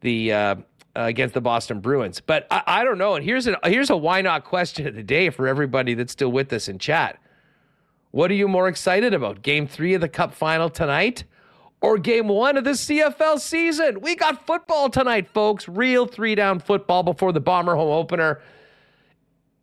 the 0.00 0.32
uh, 0.32 0.56
against 0.94 1.34
the 1.34 1.40
Boston 1.40 1.80
Bruins. 1.80 2.20
But 2.20 2.46
I, 2.50 2.62
I 2.66 2.84
don't 2.84 2.98
know. 2.98 3.14
And 3.14 3.24
here's 3.24 3.46
a 3.46 3.58
here's 3.64 3.90
a 3.90 3.96
why 3.96 4.22
not 4.22 4.44
question 4.44 4.86
of 4.86 4.94
the 4.94 5.02
day 5.02 5.30
for 5.30 5.46
everybody 5.48 5.94
that's 5.94 6.12
still 6.12 6.32
with 6.32 6.52
us 6.52 6.68
in 6.68 6.78
chat. 6.78 7.18
What 8.16 8.30
are 8.30 8.34
you 8.34 8.48
more 8.48 8.66
excited 8.66 9.12
about? 9.12 9.42
Game 9.42 9.66
three 9.66 9.92
of 9.92 10.00
the 10.00 10.08
Cup 10.08 10.32
final 10.32 10.70
tonight, 10.70 11.24
or 11.82 11.98
Game 11.98 12.28
one 12.28 12.56
of 12.56 12.64
the 12.64 12.70
CFL 12.70 13.38
season? 13.38 14.00
We 14.00 14.16
got 14.16 14.46
football 14.46 14.88
tonight, 14.88 15.28
folks. 15.28 15.68
Real 15.68 16.06
three 16.06 16.34
down 16.34 16.60
football 16.60 17.02
before 17.02 17.32
the 17.32 17.40
Bomber 17.40 17.74
home 17.74 17.92
opener. 17.92 18.40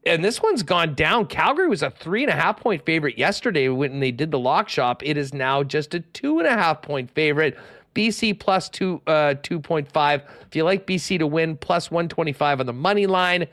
And 0.06 0.24
this 0.24 0.40
one's 0.40 0.62
gone 0.62 0.94
down. 0.94 1.26
Calgary 1.26 1.68
was 1.68 1.82
a 1.82 1.90
three 1.90 2.22
and 2.22 2.32
a 2.32 2.36
half 2.36 2.60
point 2.60 2.86
favorite 2.86 3.18
yesterday 3.18 3.70
when 3.70 4.00
they 4.00 4.12
did 4.12 4.30
the 4.30 4.38
lock 4.38 4.70
shop. 4.70 5.02
It 5.04 5.18
is 5.18 5.34
now 5.34 5.64
just 5.64 5.96
a 5.96 6.02
two 6.02 6.38
and 6.38 6.48
a 6.48 6.54
half 6.54 6.84
point 6.84 7.10
favorite. 7.10 7.58
BC 7.96 8.40
plus 8.40 8.70
two 8.70 9.02
uh, 9.08 9.34
two 9.42 9.60
point 9.60 9.92
five. 9.92 10.22
If 10.48 10.56
you 10.56 10.64
like 10.64 10.86
BC 10.86 11.18
to 11.18 11.26
win, 11.26 11.58
plus 11.58 11.90
one 11.90 12.08
twenty 12.08 12.34
five 12.34 12.60
on 12.60 12.68
the 12.68 12.72
money 12.74 13.08
line, 13.08 13.48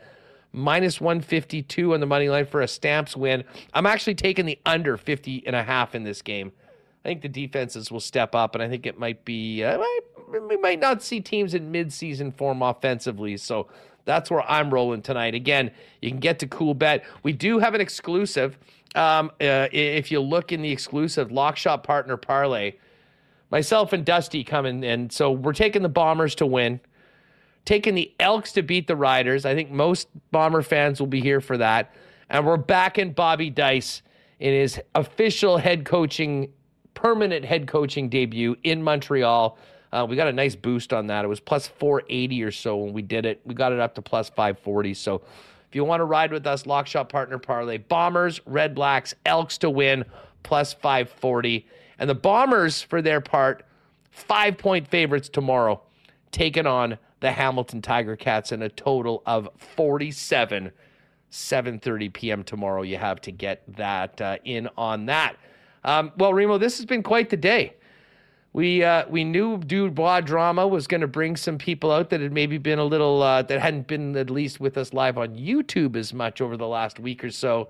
minus 0.53 0.99
one 0.99 1.21
fifty 1.21 1.61
two 1.61 1.93
on 1.93 1.99
the 1.99 2.05
money 2.05 2.29
line 2.29 2.45
for 2.45 2.61
a 2.61 2.67
Stamps 2.67 3.15
win. 3.15 3.43
I'm 3.73 3.85
actually 3.85 4.15
taking 4.15 4.45
the 4.45 4.59
under 4.65 4.97
50 4.97 5.43
and 5.45 5.55
a 5.55 5.63
half 5.63 5.95
in 5.95 6.03
this 6.03 6.21
game. 6.21 6.51
I 7.03 7.09
think 7.09 7.21
the 7.21 7.29
defenses 7.29 7.91
will 7.91 7.99
step 7.99 8.35
up, 8.35 8.53
and 8.53 8.63
I 8.63 8.69
think 8.69 8.85
it 8.85 8.99
might 8.99 9.25
be 9.25 9.63
uh, 9.63 9.79
we 10.49 10.57
might 10.57 10.79
not 10.79 11.01
see 11.01 11.19
teams 11.19 11.53
in 11.53 11.71
midseason 11.71 12.33
form 12.33 12.61
offensively. 12.61 13.37
So 13.37 13.67
that's 14.05 14.31
where 14.31 14.49
I'm 14.49 14.73
rolling 14.73 15.01
tonight. 15.01 15.35
Again, 15.35 15.71
you 16.01 16.09
can 16.09 16.19
get 16.19 16.39
to 16.39 16.47
Coolbet. 16.47 17.01
We 17.23 17.33
do 17.33 17.59
have 17.59 17.73
an 17.73 17.81
exclusive. 17.81 18.57
Um, 18.95 19.31
uh, 19.39 19.67
if 19.71 20.11
you 20.11 20.19
look 20.19 20.51
in 20.51 20.61
the 20.61 20.71
exclusive 20.71 21.31
Lock 21.31 21.57
Shop 21.57 21.85
Partner 21.85 22.17
Parlay, 22.17 22.73
myself 23.49 23.93
and 23.93 24.03
Dusty 24.05 24.43
coming, 24.43 24.83
and 24.83 25.11
so 25.11 25.31
we're 25.31 25.53
taking 25.53 25.81
the 25.81 25.89
Bombers 25.89 26.35
to 26.35 26.45
win, 26.45 26.79
taking 27.65 27.95
the 27.95 28.11
Elks 28.19 28.51
to 28.53 28.61
beat 28.61 28.87
the 28.87 28.95
Riders. 28.95 29.45
I 29.45 29.55
think 29.55 29.71
most 29.71 30.07
Bomber 30.31 30.61
fans 30.61 30.99
will 30.99 31.07
be 31.07 31.21
here 31.21 31.41
for 31.41 31.57
that, 31.57 31.93
and 32.29 32.45
we're 32.45 32.57
backing 32.57 33.13
Bobby 33.13 33.49
Dyce 33.49 34.01
in 34.39 34.53
his 34.53 34.79
official 34.95 35.57
head 35.57 35.85
coaching, 35.85 36.51
permanent 36.93 37.45
head 37.45 37.67
coaching 37.67 38.09
debut 38.09 38.55
in 38.63 38.81
Montreal. 38.81 39.57
Uh, 39.91 40.05
we 40.09 40.15
got 40.15 40.27
a 40.27 40.33
nice 40.33 40.55
boost 40.55 40.93
on 40.93 41.07
that. 41.07 41.25
It 41.25 41.27
was 41.27 41.39
plus 41.39 41.67
480 41.67 42.43
or 42.43 42.51
so 42.51 42.77
when 42.77 42.93
we 42.93 43.01
did 43.01 43.25
it. 43.25 43.41
We 43.45 43.53
got 43.53 43.71
it 43.73 43.79
up 43.79 43.93
to 43.95 44.01
plus 44.01 44.29
540. 44.29 44.93
So 44.93 45.21
if 45.69 45.75
you 45.75 45.83
want 45.83 45.99
to 45.99 46.05
ride 46.05 46.31
with 46.31 46.47
us, 46.47 46.65
Lock 46.65 46.87
Shop 46.87 47.09
Partner 47.09 47.37
Parlay, 47.37 47.77
Bombers, 47.77 48.41
Red 48.45 48.73
Blacks, 48.73 49.13
Elks 49.25 49.57
to 49.59 49.69
win, 49.69 50.05
plus 50.43 50.73
540. 50.73 51.67
And 51.99 52.09
the 52.09 52.15
Bombers, 52.15 52.81
for 52.81 53.01
their 53.01 53.21
part, 53.21 53.63
five 54.09 54.57
point 54.57 54.87
favorites 54.87 55.29
tomorrow, 55.29 55.81
taking 56.31 56.65
on 56.65 56.97
the 57.21 57.31
Hamilton 57.31 57.81
Tiger 57.81 58.15
Cats 58.15 58.51
in 58.51 58.61
a 58.61 58.69
total 58.69 59.23
of 59.25 59.49
47. 59.75 60.71
7:30 61.31 62.13
p.m. 62.13 62.43
tomorrow. 62.43 62.81
You 62.81 62.97
have 62.97 63.21
to 63.21 63.31
get 63.31 63.63
that 63.77 64.19
uh, 64.19 64.37
in 64.43 64.67
on 64.77 65.05
that. 65.05 65.37
Um, 65.83 66.11
well, 66.17 66.33
Remo, 66.33 66.57
this 66.57 66.77
has 66.77 66.85
been 66.85 67.01
quite 67.01 67.29
the 67.29 67.37
day. 67.37 67.75
We 68.53 68.83
uh, 68.83 69.05
we 69.09 69.23
knew 69.23 69.57
Dubois 69.57 70.21
drama 70.21 70.67
was 70.67 70.87
going 70.87 71.01
to 71.01 71.07
bring 71.07 71.37
some 71.37 71.57
people 71.57 71.89
out 71.89 72.09
that 72.09 72.19
had 72.19 72.33
maybe 72.33 72.57
been 72.57 72.79
a 72.79 72.83
little 72.83 73.23
uh, 73.23 73.43
that 73.43 73.61
hadn't 73.61 73.87
been 73.87 74.17
at 74.17 74.29
least 74.29 74.59
with 74.59 74.77
us 74.77 74.93
live 74.93 75.17
on 75.17 75.37
YouTube 75.37 75.95
as 75.95 76.13
much 76.13 76.41
over 76.41 76.57
the 76.57 76.67
last 76.67 76.99
week 76.99 77.23
or 77.23 77.31
so. 77.31 77.69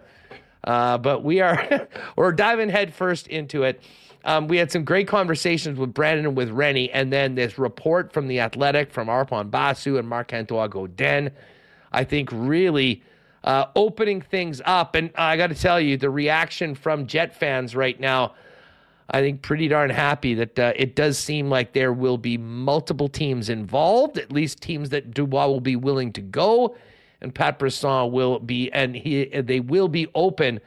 Uh, 0.63 0.97
but 0.97 1.23
we 1.23 1.39
are 1.39 1.87
we're 2.15 2.31
diving 2.31 2.69
headfirst 2.69 3.27
into 3.27 3.61
it. 3.61 3.83
Um, 4.23 4.47
we 4.47 4.57
had 4.57 4.71
some 4.71 4.83
great 4.83 5.07
conversations 5.07 5.79
with 5.79 5.93
Brandon 5.93 6.27
and 6.27 6.37
with 6.37 6.49
Rennie, 6.49 6.91
and 6.91 7.11
then 7.11 7.35
this 7.35 7.57
report 7.57 8.13
from 8.13 8.27
the 8.27 8.39
Athletic 8.39 8.91
from 8.91 9.07
Arpon 9.07 9.49
Basu 9.49 9.97
and 9.97 10.07
Marc 10.07 10.33
Antoine 10.33 10.69
Godin. 10.69 11.31
I 11.91 12.03
think 12.03 12.29
really 12.31 13.03
uh, 13.43 13.65
opening 13.75 14.21
things 14.21 14.61
up. 14.65 14.95
And 14.95 15.11
I 15.15 15.37
got 15.37 15.47
to 15.47 15.55
tell 15.55 15.79
you, 15.79 15.97
the 15.97 16.09
reaction 16.09 16.75
from 16.75 17.07
Jet 17.07 17.35
fans 17.35 17.75
right 17.75 17.99
now, 17.99 18.35
I 19.09 19.21
think 19.21 19.41
pretty 19.41 19.67
darn 19.67 19.89
happy 19.89 20.35
that 20.35 20.59
uh, 20.59 20.73
it 20.75 20.95
does 20.95 21.17
seem 21.17 21.49
like 21.49 21.73
there 21.73 21.91
will 21.91 22.17
be 22.17 22.37
multiple 22.37 23.09
teams 23.09 23.49
involved, 23.49 24.17
at 24.17 24.31
least 24.31 24.61
teams 24.61 24.89
that 24.89 25.11
Dubois 25.11 25.47
will 25.47 25.59
be 25.59 25.75
willing 25.75 26.13
to 26.13 26.21
go, 26.21 26.75
and 27.19 27.35
Pat 27.35 27.59
Brisson 27.59 28.11
will 28.11 28.39
be, 28.39 28.71
and 28.71 28.95
he 28.95 29.25
they 29.25 29.59
will 29.59 29.89
be 29.89 30.07
open 30.15 30.61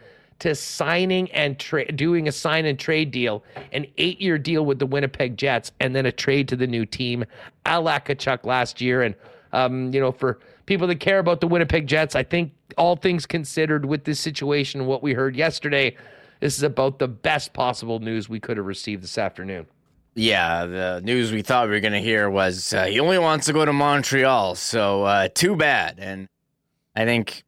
to 0.45 0.55
signing 0.55 1.31
and 1.33 1.59
tra- 1.59 1.91
doing 1.91 2.29
a 2.29 2.33
sign 2.33 2.67
and 2.67 2.79
trade 2.79 3.11
deal, 3.11 3.43
an 3.73 3.87
eight 3.97 4.21
year 4.21 4.37
deal 4.37 4.67
with 4.67 4.79
the 4.79 4.85
Winnipeg 4.85 5.39
Jets, 5.39 5.73
and 5.81 5.97
then 5.97 6.05
a 6.05 6.13
trade 6.13 6.49
to 6.49 6.57
the 6.57 6.67
new 6.67 6.85
team, 6.85 7.25
a 7.65 7.81
la 7.81 7.99
Tkachuk 7.99 8.45
last 8.45 8.79
year. 8.79 9.01
And, 9.01 9.15
um, 9.55 9.91
you 9.95 9.99
know, 9.99 10.13
for 10.13 10.41
people 10.67 10.87
that 10.89 11.01
care 11.01 11.19
about 11.19 11.41
the 11.41 11.49
Winnipeg 11.49 11.87
Jets, 11.87 12.15
I 12.15 12.25
think 12.25 12.53
all 12.77 12.95
things 12.95 13.25
considered 13.25 13.87
with 13.87 14.05
this 14.05 14.21
situation 14.21 14.83
and 14.83 14.89
what 14.89 15.03
we 15.03 15.15
heard 15.15 15.35
yesterday, 15.35 15.97
this 16.41 16.59
is 16.59 16.63
about 16.63 16.99
the 16.99 17.09
best 17.09 17.55
possible 17.55 17.99
news 18.01 18.29
we 18.29 18.39
could 18.39 18.59
have 18.59 18.67
received 18.67 19.03
this 19.03 19.17
afternoon. 19.17 19.65
Yeah, 20.15 20.67
the 20.67 21.01
news 21.03 21.33
we 21.33 21.41
thought 21.41 21.69
we 21.69 21.75
were 21.75 21.81
going 21.81 21.95
to 21.95 22.03
hear 22.03 22.29
was 22.29 22.75
uh, 22.75 22.85
he 22.85 23.01
only 23.01 23.19
wants 23.19 23.47
to 23.47 23.55
go 23.55 23.65
to 23.65 23.73
Montreal, 23.73 24.57
so 24.57 25.05
uh, 25.05 25.29
too 25.35 25.57
bad. 25.57 25.99
And 25.99 26.29
I 26.95 27.07
think, 27.07 27.45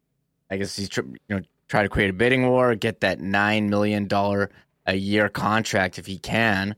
I 0.49 0.57
guess 0.57 0.75
he's 0.75 0.89
you 0.97 1.15
know 1.29 1.41
try 1.67 1.83
to 1.83 1.89
create 1.89 2.09
a 2.09 2.13
bidding 2.13 2.47
war, 2.49 2.75
get 2.75 3.01
that 3.01 3.19
nine 3.19 3.69
million 3.69 4.07
dollar 4.07 4.49
a 4.85 4.95
year 4.95 5.29
contract 5.29 5.99
if 5.99 6.05
he 6.05 6.17
can. 6.17 6.75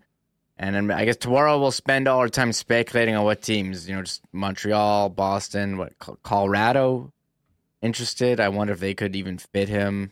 And 0.57 0.75
then 0.75 0.91
I 0.91 1.05
guess 1.05 1.15
tomorrow 1.15 1.59
we'll 1.59 1.71
spend 1.71 2.07
all 2.07 2.19
our 2.19 2.27
time 2.27 2.51
speculating 2.51 3.15
on 3.15 3.23
what 3.23 3.41
teams, 3.41 3.87
you 3.87 3.95
know, 3.95 4.01
just 4.01 4.21
Montreal, 4.33 5.09
Boston, 5.09 5.77
what 5.77 5.93
Colorado 6.23 7.13
interested. 7.81 8.39
I 8.41 8.49
wonder 8.49 8.73
if 8.73 8.79
they 8.79 8.93
could 8.93 9.15
even 9.15 9.37
fit 9.37 9.69
him. 9.69 10.11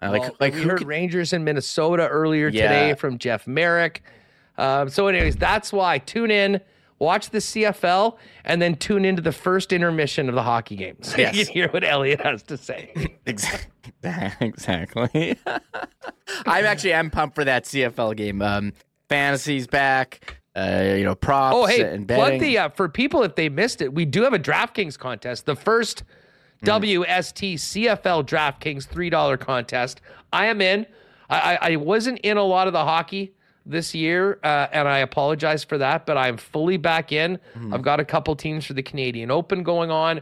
Uh, 0.00 0.10
like, 0.10 0.20
Well, 0.22 0.36
like 0.40 0.54
we 0.54 0.62
heard 0.62 0.78
could- 0.78 0.86
Rangers 0.86 1.32
in 1.34 1.44
Minnesota 1.44 2.08
earlier 2.08 2.48
Yeah. 2.48 2.62
today 2.68 2.94
from 2.94 3.18
Jeff 3.18 3.46
Marek. 3.46 4.02
Um, 4.56 4.88
so, 4.88 5.06
anyways, 5.08 5.36
that's 5.36 5.72
why 5.72 5.98
tune 5.98 6.30
in. 6.30 6.60
Watch 7.00 7.30
the 7.30 7.38
CFL, 7.38 8.16
and 8.44 8.62
then 8.62 8.76
tune 8.76 9.04
into 9.04 9.20
the 9.20 9.32
first 9.32 9.72
intermission 9.72 10.28
of 10.28 10.34
the 10.34 10.42
hockey 10.42 10.76
game 10.76 10.96
So 11.02 11.18
Yes. 11.18 11.34
you 11.34 11.44
can 11.44 11.52
hear 11.54 11.68
what 11.68 11.82
Elliotte 11.84 12.20
has 12.20 12.42
to 12.44 12.56
say. 12.56 12.92
Exactly. 13.26 13.70
Exactly. 14.40 15.38
I'm 16.46 16.64
actually 16.64 16.94
I'm 16.94 17.10
pumped 17.10 17.34
for 17.34 17.44
that 17.44 17.64
CFL 17.64 18.16
game. 18.16 18.42
Um, 18.42 18.72
fantasy's 19.08 19.66
back. 19.66 20.40
Uh, 20.56 20.94
you 20.96 21.04
know, 21.04 21.14
props 21.14 21.56
Oh, 21.56 21.66
hey, 21.66 21.82
and 21.82 22.06
plug 22.06 22.18
betting. 22.20 22.40
the 22.40 22.58
uh, 22.58 22.68
for 22.68 22.88
people 22.88 23.22
if 23.24 23.34
they 23.34 23.48
missed 23.48 23.82
it. 23.82 23.92
We 23.92 24.04
do 24.04 24.22
have 24.22 24.32
a 24.34 24.38
DraftKings 24.38 24.98
contest. 24.98 25.46
The 25.46 25.56
first 25.56 26.04
Hmm. 26.60 26.66
WST 26.70 27.54
CFL 27.54 28.24
DraftKings 28.24 28.86
three 28.86 29.10
dollar 29.10 29.36
contest. 29.36 30.00
I 30.32 30.46
am 30.46 30.60
in. 30.60 30.86
I, 31.28 31.56
I, 31.56 31.72
I 31.72 31.76
wasn't 31.76 32.20
in 32.20 32.36
a 32.36 32.44
lot 32.44 32.66
of 32.68 32.72
the 32.72 32.84
hockey 32.84 33.34
this 33.66 33.94
year, 33.94 34.38
uh, 34.42 34.66
and 34.72 34.86
I 34.88 34.98
apologize 34.98 35.64
for 35.64 35.78
that. 35.78 36.06
But 36.06 36.16
I'm 36.16 36.36
fully 36.36 36.76
back 36.76 37.12
in. 37.12 37.38
Hmm. 37.54 37.72
I've 37.74 37.82
got 37.82 38.00
a 38.00 38.04
couple 38.04 38.34
teams 38.36 38.64
for 38.66 38.74
the 38.74 38.82
Canadian 38.82 39.30
Open 39.30 39.62
going 39.62 39.90
on. 39.90 40.20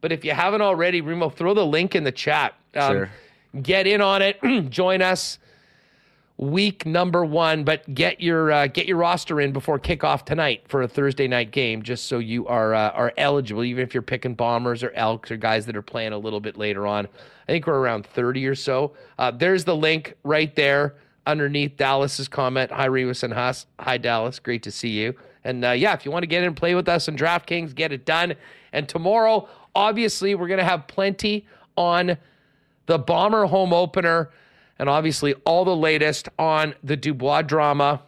But 0.00 0.12
if 0.12 0.24
you 0.24 0.32
haven't 0.32 0.60
already, 0.60 1.00
Remo, 1.00 1.30
throw 1.30 1.54
the 1.54 1.64
link 1.64 1.94
in 1.94 2.04
the 2.04 2.12
chat. 2.12 2.54
Um, 2.74 2.92
Sure. 2.92 3.10
Get 3.62 3.86
in 3.86 4.00
on 4.00 4.20
it. 4.20 4.38
Join 4.70 5.00
us 5.00 5.38
week 6.36 6.84
number 6.84 7.24
one, 7.24 7.62
but 7.62 7.94
get 7.94 8.20
your 8.20 8.50
uh, 8.50 8.66
get 8.66 8.86
your 8.86 8.96
roster 8.96 9.40
in 9.40 9.52
before 9.52 9.78
kickoff 9.78 10.24
tonight 10.24 10.64
for 10.68 10.82
a 10.82 10.88
Thursday 10.88 11.28
night 11.28 11.52
game, 11.52 11.82
just 11.82 12.06
so 12.06 12.18
you 12.18 12.46
are 12.48 12.74
uh, 12.74 12.90
are 12.90 13.12
eligible. 13.16 13.62
Even 13.64 13.84
if 13.84 13.94
you're 13.94 14.02
picking 14.02 14.34
Bombers 14.34 14.82
or 14.82 14.90
Elks 14.92 15.30
or 15.30 15.36
guys 15.36 15.66
that 15.66 15.76
are 15.76 15.82
playing 15.82 16.12
a 16.12 16.18
little 16.18 16.40
bit 16.40 16.56
later 16.56 16.86
on, 16.86 17.06
I 17.48 17.52
think 17.52 17.66
we're 17.66 17.78
around 17.78 18.06
thirty 18.06 18.46
or 18.46 18.54
so. 18.54 18.94
Uh, 19.18 19.30
there's 19.30 19.64
the 19.64 19.76
link 19.76 20.14
right 20.24 20.54
there 20.56 20.96
underneath 21.26 21.76
Dallas's 21.76 22.28
comment. 22.28 22.70
Hi 22.70 22.88
Revis 22.88 23.22
and 23.22 23.32
Huss. 23.32 23.66
Hi 23.80 23.98
Dallas, 23.98 24.38
great 24.38 24.62
to 24.64 24.70
see 24.70 24.90
you. 24.90 25.14
And 25.44 25.64
uh, 25.64 25.70
yeah, 25.70 25.92
if 25.94 26.04
you 26.04 26.10
want 26.10 26.22
to 26.22 26.26
get 26.26 26.42
in 26.42 26.48
and 26.48 26.56
play 26.56 26.74
with 26.74 26.88
us 26.88 27.08
in 27.08 27.16
DraftKings, 27.16 27.74
get 27.74 27.92
it 27.92 28.04
done. 28.04 28.34
And 28.72 28.88
tomorrow, 28.88 29.48
obviously, 29.74 30.34
we're 30.34 30.48
gonna 30.48 30.64
have 30.64 30.86
plenty 30.86 31.46
on 31.76 32.16
the 32.86 32.98
Bomber 32.98 33.46
home 33.46 33.72
opener, 33.72 34.30
and 34.78 34.88
obviously 34.88 35.34
all 35.44 35.64
the 35.64 35.76
latest 35.76 36.28
on 36.38 36.74
the 36.82 36.96
Dubois 36.96 37.42
drama. 37.42 38.02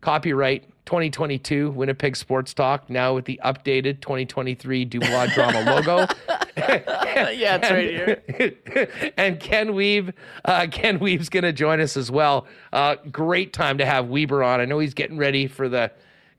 Copyright 0.00 0.64
2022 0.88 1.72
Winnipeg 1.72 2.16
Sports 2.16 2.54
Talk, 2.54 2.88
now 2.88 3.14
with 3.14 3.26
the 3.26 3.38
updated 3.44 4.00
2023 4.00 4.86
Dubois 4.86 5.26
drama 5.34 5.60
logo. 5.60 5.98
yeah, 6.56 7.58
it's 7.60 7.70
right 7.70 7.90
here. 7.90 9.12
and 9.18 9.38
Ken 9.38 9.72
Wiebe, 9.72 10.14
uh, 10.46 10.66
Ken 10.70 10.98
Wiebe's 10.98 11.28
going 11.28 11.42
to 11.42 11.52
join 11.52 11.82
us 11.82 11.98
as 11.98 12.10
well. 12.10 12.46
Uh, 12.72 12.96
great 13.12 13.52
time 13.52 13.76
to 13.76 13.84
have 13.84 14.06
Wiebe 14.06 14.42
on. 14.42 14.62
I 14.62 14.64
know 14.64 14.78
he's 14.78 14.94
getting 14.94 15.18
ready 15.18 15.46
for 15.46 15.68
the 15.68 15.92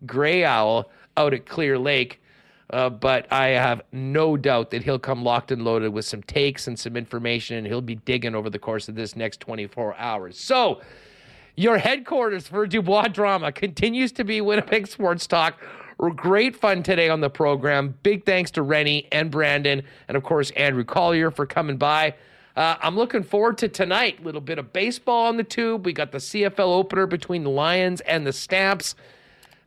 Gray 0.08 0.44
Owl 0.44 0.90
out 1.16 1.36
at 1.36 1.46
Clear 1.46 1.78
Lake, 1.78 2.20
uh, 2.72 2.90
but 2.90 3.32
I 3.32 3.50
have 3.50 3.84
no 3.92 4.36
doubt 4.36 4.72
that 4.72 4.82
he'll 4.82 4.98
come 4.98 5.24
locked 5.24 5.52
and 5.52 5.64
loaded 5.64 5.94
with 5.94 6.06
some 6.06 6.24
takes 6.24 6.66
and 6.66 6.80
some 6.80 6.98
information, 6.98 7.58
and 7.58 7.68
he'll 7.68 7.82
be 7.82 7.98
digging 7.98 8.34
over 8.34 8.50
the 8.50 8.58
course 8.58 8.90
of 8.90 8.96
this 8.96 9.16
next 9.16 9.42
24 9.42 9.96
hours. 9.98 10.40
So, 10.40 10.82
your 11.60 11.78
headquarters 11.78 12.48
for 12.48 12.66
Dubois 12.66 13.10
Drama 13.10 13.52
continues 13.52 14.14
to 14.14 14.24
be 14.24 14.40
Winnipeg 14.40 14.88
Sports 14.88 15.28
Talk. 15.28 15.60
Great 16.16 16.56
fun 16.56 16.84
today 16.84 17.10
on 17.10 17.20
the 17.20 17.30
program. 17.30 17.96
Big 18.02 18.26
thanks 18.26 18.50
to 18.52 18.62
Rennie 18.62 19.10
and 19.12 19.30
Brandon, 19.30 19.84
and 20.08 20.16
of 20.16 20.24
course, 20.24 20.52
Andrew 20.52 20.86
Collier 20.86 21.30
for 21.32 21.46
coming 21.46 21.76
by. 21.76 22.16
Uh, 22.56 22.78
I'm 22.82 22.96
looking 22.96 23.24
forward 23.24 23.58
to 23.58 23.68
tonight. 23.68 24.24
Little 24.24 24.40
bit 24.40 24.58
of 24.58 24.72
baseball 24.72 25.28
on 25.28 25.36
the 25.36 25.44
tube. 25.44 25.86
We 25.86 25.92
got 25.92 26.14
the 26.14 26.20
CFL 26.20 26.60
opener 26.60 27.06
between 27.06 27.44
the 27.44 27.50
Lions 27.50 28.00
and 28.02 28.26
the 28.26 28.32
Stamps. 28.32 28.96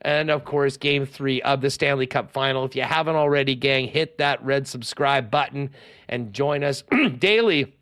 And 0.00 0.30
of 0.30 0.46
course, 0.46 0.78
game 0.78 1.04
three 1.04 1.42
of 1.42 1.60
the 1.60 1.68
Stanley 1.68 2.06
Cup 2.06 2.30
final. 2.32 2.64
If 2.64 2.74
you 2.74 2.84
haven't 2.84 3.16
already, 3.16 3.54
gang, 3.54 3.86
hit 3.86 4.16
that 4.16 4.42
red 4.42 4.66
subscribe 4.66 5.30
button 5.30 5.68
and 6.08 6.32
join 6.32 6.64
us 6.64 6.84
daily, 7.18 7.74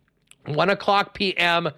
1 0.47 0.69
o'clock 0.69 1.13
p.m. 1.13 1.69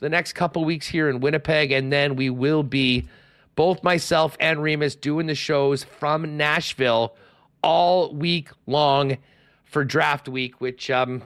the 0.00 0.08
next 0.08 0.34
couple 0.34 0.64
weeks 0.64 0.86
here 0.86 1.08
in 1.08 1.20
Winnipeg. 1.20 1.72
And 1.72 1.92
then 1.92 2.16
we 2.16 2.30
will 2.30 2.62
be, 2.62 3.08
both 3.54 3.82
myself 3.82 4.36
and 4.38 4.62
Remis, 4.62 4.94
doing 4.94 5.26
the 5.26 5.34
shows 5.34 5.82
from 5.82 6.36
Nashville 6.36 7.16
all 7.62 8.14
week 8.14 8.50
long 8.66 9.16
for 9.64 9.84
draft 9.84 10.28
week, 10.28 10.60
which 10.60 10.90
um, 10.90 11.22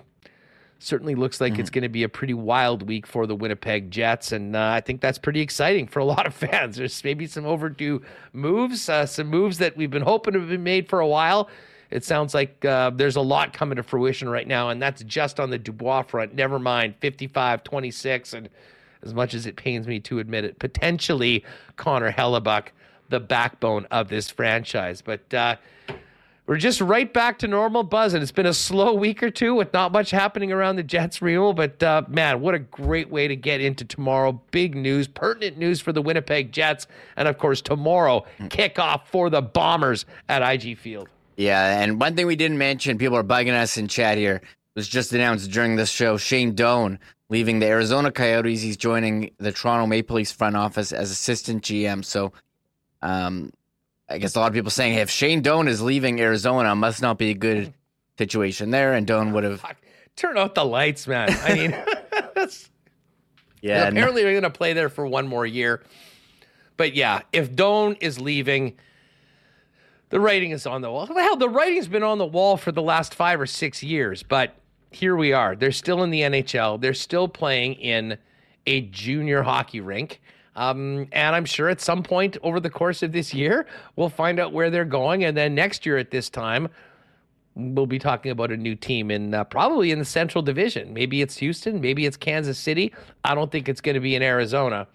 certainly 0.78 1.14
looks 1.14 1.40
like 1.40 1.58
it's 1.58 1.70
going 1.70 1.82
to 1.82 1.88
be 1.88 2.02
a 2.02 2.08
pretty 2.08 2.34
wild 2.34 2.88
week 2.88 3.06
for 3.06 3.26
the 3.26 3.34
Winnipeg 3.36 3.90
Jets, 3.90 4.32
and 4.32 4.56
uh, 4.56 4.72
I 4.74 4.80
think 4.80 5.00
that's 5.00 5.18
pretty 5.18 5.40
exciting 5.40 5.86
for 5.86 6.00
a 6.00 6.04
lot 6.04 6.26
of 6.26 6.34
fans. 6.50 6.76
There's 6.76 7.04
maybe 7.04 7.26
some 7.26 7.44
overdue 7.44 8.02
moves, 8.32 8.88
uh, 8.88 9.06
some 9.06 9.26
moves 9.26 9.58
that 9.58 9.76
we've 9.76 9.90
been 9.90 10.02
hoping 10.02 10.34
to 10.34 10.40
be 10.40 10.56
made 10.56 10.88
for 10.88 11.00
a 11.00 11.06
while. 11.06 11.48
It 11.90 12.04
sounds 12.04 12.34
like 12.34 12.64
uh, 12.64 12.90
there's 12.90 13.16
a 13.16 13.20
lot 13.20 13.52
coming 13.52 13.76
to 13.76 13.82
fruition 13.82 14.28
right 14.28 14.46
now, 14.46 14.68
and 14.70 14.80
that's 14.80 15.02
just 15.04 15.40
on 15.40 15.50
the 15.50 15.58
Dubois 15.58 16.02
front. 16.02 16.34
Never 16.34 16.58
mind 16.58 16.94
55, 17.00 17.64
26, 17.64 18.32
and 18.34 18.48
as 19.02 19.14
much 19.14 19.34
as 19.34 19.46
it 19.46 19.56
pains 19.56 19.86
me 19.86 19.98
to 20.00 20.18
admit 20.18 20.44
it, 20.44 20.58
potentially 20.58 21.44
Connor 21.76 22.12
Hellebuyck, 22.12 22.68
the 23.08 23.18
backbone 23.20 23.86
of 23.90 24.08
this 24.08 24.30
franchise. 24.30 25.02
But 25.02 25.34
uh, 25.34 25.56
we're 26.46 26.58
just 26.58 26.80
right 26.80 27.12
back 27.12 27.38
to 27.40 27.48
normal 27.48 27.82
buzz, 27.82 28.14
and 28.14 28.22
it's 28.22 28.32
been 28.32 28.46
a 28.46 28.54
slow 28.54 28.94
week 28.94 29.22
or 29.22 29.30
two 29.30 29.54
with 29.54 29.72
not 29.72 29.90
much 29.90 30.10
happening 30.10 30.52
around 30.52 30.76
the 30.76 30.82
Jets 30.82 31.20
renewal. 31.20 31.52
But 31.54 31.82
uh, 31.82 32.02
man, 32.08 32.40
what 32.40 32.54
a 32.54 32.58
great 32.58 33.10
way 33.10 33.26
to 33.26 33.36
get 33.36 33.60
into 33.60 33.84
tomorrow! 33.84 34.40
Big 34.50 34.76
news, 34.76 35.08
pertinent 35.08 35.58
news 35.58 35.80
for 35.80 35.92
the 35.92 36.02
Winnipeg 36.02 36.52
Jets, 36.52 36.86
and 37.16 37.26
of 37.26 37.38
course 37.38 37.60
tomorrow 37.60 38.24
kickoff 38.42 39.06
for 39.06 39.30
the 39.30 39.42
Bombers 39.42 40.06
at 40.28 40.42
IG 40.42 40.78
Field. 40.78 41.08
Yeah, 41.40 41.80
and 41.80 41.98
one 41.98 42.16
thing 42.16 42.26
we 42.26 42.36
didn't 42.36 42.58
mention, 42.58 42.98
people 42.98 43.16
are 43.16 43.24
bugging 43.24 43.54
us 43.58 43.78
in 43.78 43.88
chat 43.88 44.18
here, 44.18 44.42
was 44.74 44.86
just 44.86 45.10
announced 45.14 45.50
during 45.50 45.74
this 45.74 45.88
show. 45.88 46.18
Shane 46.18 46.54
Doan 46.54 46.98
leaving 47.30 47.60
the 47.60 47.66
Arizona 47.66 48.12
Coyotes. 48.12 48.60
He's 48.60 48.76
joining 48.76 49.30
the 49.38 49.50
Toronto 49.50 49.86
Maple 49.86 50.16
Leafs 50.16 50.32
front 50.32 50.54
office 50.54 50.92
as 50.92 51.10
assistant 51.10 51.64
GM. 51.64 52.04
So, 52.04 52.34
um, 53.00 53.54
I 54.06 54.18
guess 54.18 54.36
a 54.36 54.40
lot 54.40 54.48
of 54.48 54.52
people 54.52 54.70
saying, 54.70 54.92
hey, 54.92 55.00
if 55.00 55.08
Shane 55.08 55.40
Doan 55.40 55.66
is 55.66 55.80
leaving 55.80 56.20
Arizona, 56.20 56.74
must 56.74 57.00
not 57.00 57.16
be 57.16 57.30
a 57.30 57.34
good 57.34 57.72
situation 58.18 58.70
there. 58.70 58.92
And 58.92 59.06
Doan 59.06 59.32
would 59.32 59.44
have, 59.44 59.64
Turn 60.16 60.36
out 60.36 60.54
the 60.54 60.66
lights, 60.66 61.06
man. 61.06 61.30
I 61.42 61.54
mean, 61.54 61.70
that's 62.34 62.68
yeah, 63.62 63.84
no- 63.84 63.88
apparently 63.88 64.24
they're 64.24 64.32
going 64.32 64.42
to 64.42 64.50
play 64.50 64.74
there 64.74 64.90
for 64.90 65.06
one 65.06 65.26
more 65.26 65.46
year. 65.46 65.82
But 66.76 66.94
yeah, 66.94 67.22
if 67.32 67.56
Doan 67.56 67.94
is 68.02 68.20
leaving, 68.20 68.76
the 70.10 70.20
writing 70.20 70.50
is 70.50 70.66
on 70.66 70.82
the 70.82 70.90
wall. 70.90 71.06
Hell, 71.06 71.36
the 71.36 71.48
writing's 71.48 71.88
been 71.88 72.02
on 72.02 72.18
the 72.18 72.26
wall 72.26 72.56
for 72.56 72.72
the 72.72 72.82
last 72.82 73.14
five 73.14 73.40
or 73.40 73.46
six 73.46 73.82
years. 73.82 74.22
But 74.22 74.54
here 74.90 75.16
we 75.16 75.32
are. 75.32 75.56
They're 75.56 75.72
still 75.72 76.02
in 76.02 76.10
the 76.10 76.20
NHL. 76.20 76.80
They're 76.80 76.94
still 76.94 77.28
playing 77.28 77.74
in 77.74 78.18
a 78.66 78.82
junior 78.82 79.42
hockey 79.42 79.80
rink. 79.80 80.20
Um, 80.56 81.06
and 81.12 81.34
I'm 81.34 81.44
sure 81.44 81.68
at 81.68 81.80
some 81.80 82.02
point 82.02 82.36
over 82.42 82.60
the 82.60 82.70
course 82.70 83.02
of 83.02 83.12
this 83.12 83.32
year, 83.32 83.66
we'll 83.96 84.08
find 84.10 84.40
out 84.40 84.52
where 84.52 84.68
they're 84.68 84.84
going. 84.84 85.24
And 85.24 85.36
then 85.36 85.54
next 85.54 85.86
year 85.86 85.96
at 85.96 86.10
this 86.10 86.28
time, 86.28 86.68
we'll 87.54 87.86
be 87.86 87.98
talking 87.98 88.32
about 88.32 88.50
a 88.50 88.56
new 88.56 88.74
team 88.74 89.10
in 89.10 89.32
uh, 89.32 89.44
probably 89.44 89.92
in 89.92 89.98
the 89.98 90.04
Central 90.04 90.42
Division. 90.42 90.92
Maybe 90.92 91.22
it's 91.22 91.36
Houston, 91.38 91.80
maybe 91.80 92.04
it's 92.04 92.16
Kansas 92.16 92.58
City. 92.58 92.92
I 93.24 93.34
don't 93.34 93.50
think 93.50 93.68
it's 93.68 93.80
going 93.80 93.94
to 93.94 94.00
be 94.00 94.14
in 94.16 94.22
Arizona, 94.22 94.88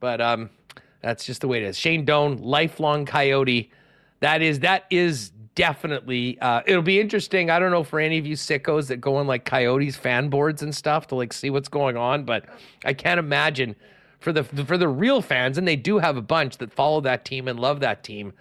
but 0.00 0.20
um, 0.20 0.50
that's 1.02 1.24
just 1.24 1.40
the 1.40 1.48
way 1.48 1.58
it 1.58 1.64
is. 1.64 1.78
Shane 1.78 2.04
Doan, 2.04 2.38
lifelong 2.38 3.04
Coyote. 3.04 3.70
That 4.20 4.42
is 4.42 4.60
that 4.60 4.84
is 4.90 5.30
definitely. 5.54 6.38
Uh, 6.40 6.62
it'll 6.66 6.82
be 6.82 7.00
interesting. 7.00 7.50
I 7.50 7.58
don't 7.58 7.70
know 7.70 7.84
for 7.84 8.00
any 8.00 8.18
of 8.18 8.26
you 8.26 8.36
sickos 8.36 8.88
that 8.88 9.00
go 9.00 9.16
on 9.16 9.26
like 9.26 9.44
Coyotes 9.44 9.96
fan 9.96 10.28
boards 10.28 10.62
and 10.62 10.74
stuff 10.74 11.06
to 11.08 11.14
like 11.14 11.32
see 11.32 11.50
what's 11.50 11.68
going 11.68 11.96
on, 11.96 12.24
but 12.24 12.44
I 12.84 12.94
can't 12.94 13.18
imagine 13.18 13.74
for 14.20 14.32
the 14.32 14.44
for 14.44 14.78
the 14.78 14.88
real 14.88 15.22
fans, 15.22 15.58
and 15.58 15.66
they 15.66 15.76
do 15.76 15.98
have 15.98 16.16
a 16.16 16.22
bunch 16.22 16.58
that 16.58 16.72
follow 16.72 17.00
that 17.02 17.24
team 17.24 17.48
and 17.48 17.58
love 17.58 17.80
that 17.80 18.02
team. 18.04 18.32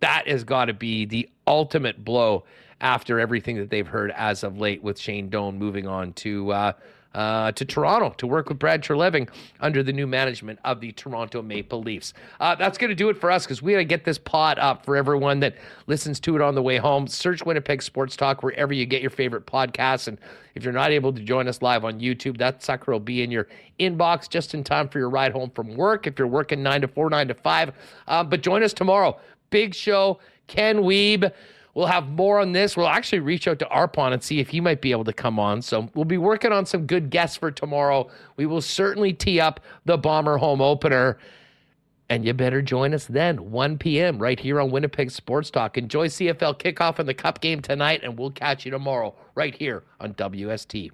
That 0.00 0.26
has 0.26 0.44
got 0.44 0.66
to 0.66 0.74
be 0.74 1.04
the 1.04 1.28
ultimate 1.46 2.04
blow 2.04 2.44
after 2.80 3.20
everything 3.20 3.56
that 3.58 3.70
they've 3.70 3.86
heard 3.86 4.10
as 4.10 4.42
of 4.42 4.58
late 4.58 4.82
with 4.82 4.98
Shane 4.98 5.28
Doan 5.30 5.58
moving 5.58 5.86
on 5.86 6.12
to 6.14 6.52
uh, 6.52 6.72
uh, 7.14 7.52
to 7.52 7.64
Toronto 7.64 8.10
to 8.18 8.26
work 8.26 8.48
with 8.48 8.58
Brad 8.58 8.82
Treliving 8.82 9.28
under 9.60 9.82
the 9.82 9.92
new 9.92 10.06
management 10.06 10.58
of 10.64 10.80
the 10.80 10.92
Toronto 10.92 11.42
Maple 11.42 11.82
Leafs. 11.82 12.14
Uh, 12.40 12.54
that's 12.54 12.78
going 12.78 12.90
to 12.90 12.94
do 12.94 13.08
it 13.08 13.16
for 13.16 13.30
us 13.30 13.44
because 13.44 13.62
we 13.62 13.72
got 13.72 13.78
to 13.78 13.84
get 13.84 14.04
this 14.04 14.18
pod 14.18 14.58
up 14.58 14.84
for 14.84 14.96
everyone 14.96 15.40
that 15.40 15.54
listens 15.86 16.20
to 16.20 16.36
it 16.36 16.42
on 16.42 16.54
the 16.54 16.62
way 16.62 16.76
home. 16.76 17.06
Search 17.06 17.44
Winnipeg 17.44 17.82
Sports 17.82 18.16
Talk 18.16 18.42
wherever 18.42 18.72
you 18.72 18.86
get 18.86 19.02
your 19.02 19.10
favorite 19.10 19.46
podcasts. 19.46 20.08
And 20.08 20.18
if 20.54 20.64
you're 20.64 20.72
not 20.72 20.90
able 20.90 21.12
to 21.12 21.22
join 21.22 21.48
us 21.48 21.62
live 21.62 21.84
on 21.84 22.00
YouTube, 22.00 22.38
that 22.38 22.62
sucker 22.62 22.92
will 22.92 23.00
be 23.00 23.22
in 23.22 23.30
your 23.30 23.48
inbox 23.80 24.28
just 24.28 24.54
in 24.54 24.64
time 24.64 24.88
for 24.88 24.98
your 24.98 25.10
ride 25.10 25.32
home 25.32 25.50
from 25.50 25.74
work 25.76 26.06
if 26.06 26.18
you're 26.18 26.28
working 26.28 26.62
nine 26.62 26.80
to 26.80 26.88
four, 26.88 27.10
nine 27.10 27.28
to 27.28 27.34
five. 27.34 27.72
Uh, 28.06 28.22
but 28.24 28.42
join 28.42 28.62
us 28.62 28.72
tomorrow. 28.72 29.18
Big 29.50 29.74
show. 29.74 30.18
Ken 30.46 30.78
Wiebe. 30.78 31.32
We'll 31.74 31.86
have 31.86 32.08
more 32.08 32.38
on 32.40 32.52
this. 32.52 32.76
We'll 32.76 32.88
actually 32.88 33.20
reach 33.20 33.48
out 33.48 33.58
to 33.60 33.64
Arpon 33.66 34.12
and 34.12 34.22
see 34.22 34.40
if 34.40 34.50
he 34.50 34.60
might 34.60 34.82
be 34.82 34.90
able 34.90 35.04
to 35.04 35.12
come 35.12 35.38
on. 35.38 35.62
So 35.62 35.88
we'll 35.94 36.04
be 36.04 36.18
working 36.18 36.52
on 36.52 36.66
some 36.66 36.86
good 36.86 37.08
guests 37.08 37.36
for 37.36 37.50
tomorrow. 37.50 38.10
We 38.36 38.44
will 38.44 38.60
certainly 38.60 39.14
tee 39.14 39.40
up 39.40 39.60
the 39.86 39.96
Bomber 39.96 40.36
home 40.36 40.60
opener. 40.60 41.18
And 42.10 42.26
you 42.26 42.34
better 42.34 42.60
join 42.60 42.92
us 42.92 43.06
then, 43.06 43.50
1 43.50 43.78
p.m., 43.78 44.18
right 44.18 44.38
here 44.38 44.60
on 44.60 44.70
Winnipeg 44.70 45.10
Sports 45.10 45.50
Talk. 45.50 45.78
Enjoy 45.78 46.08
CFL 46.08 46.58
kickoff 46.58 46.98
and 46.98 47.08
the 47.08 47.14
Cup 47.14 47.40
game 47.40 47.62
tonight, 47.62 48.00
and 48.02 48.18
we'll 48.18 48.32
catch 48.32 48.66
you 48.66 48.70
tomorrow, 48.70 49.14
right 49.34 49.54
here 49.54 49.84
on 49.98 50.12
WST. 50.12 50.90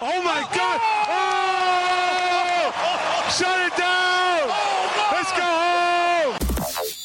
Oh 0.00 0.22
my 0.22 0.42
God! 0.54 0.80
Oh! 1.08 1.34
Shut 3.36 3.66
it 3.66 3.73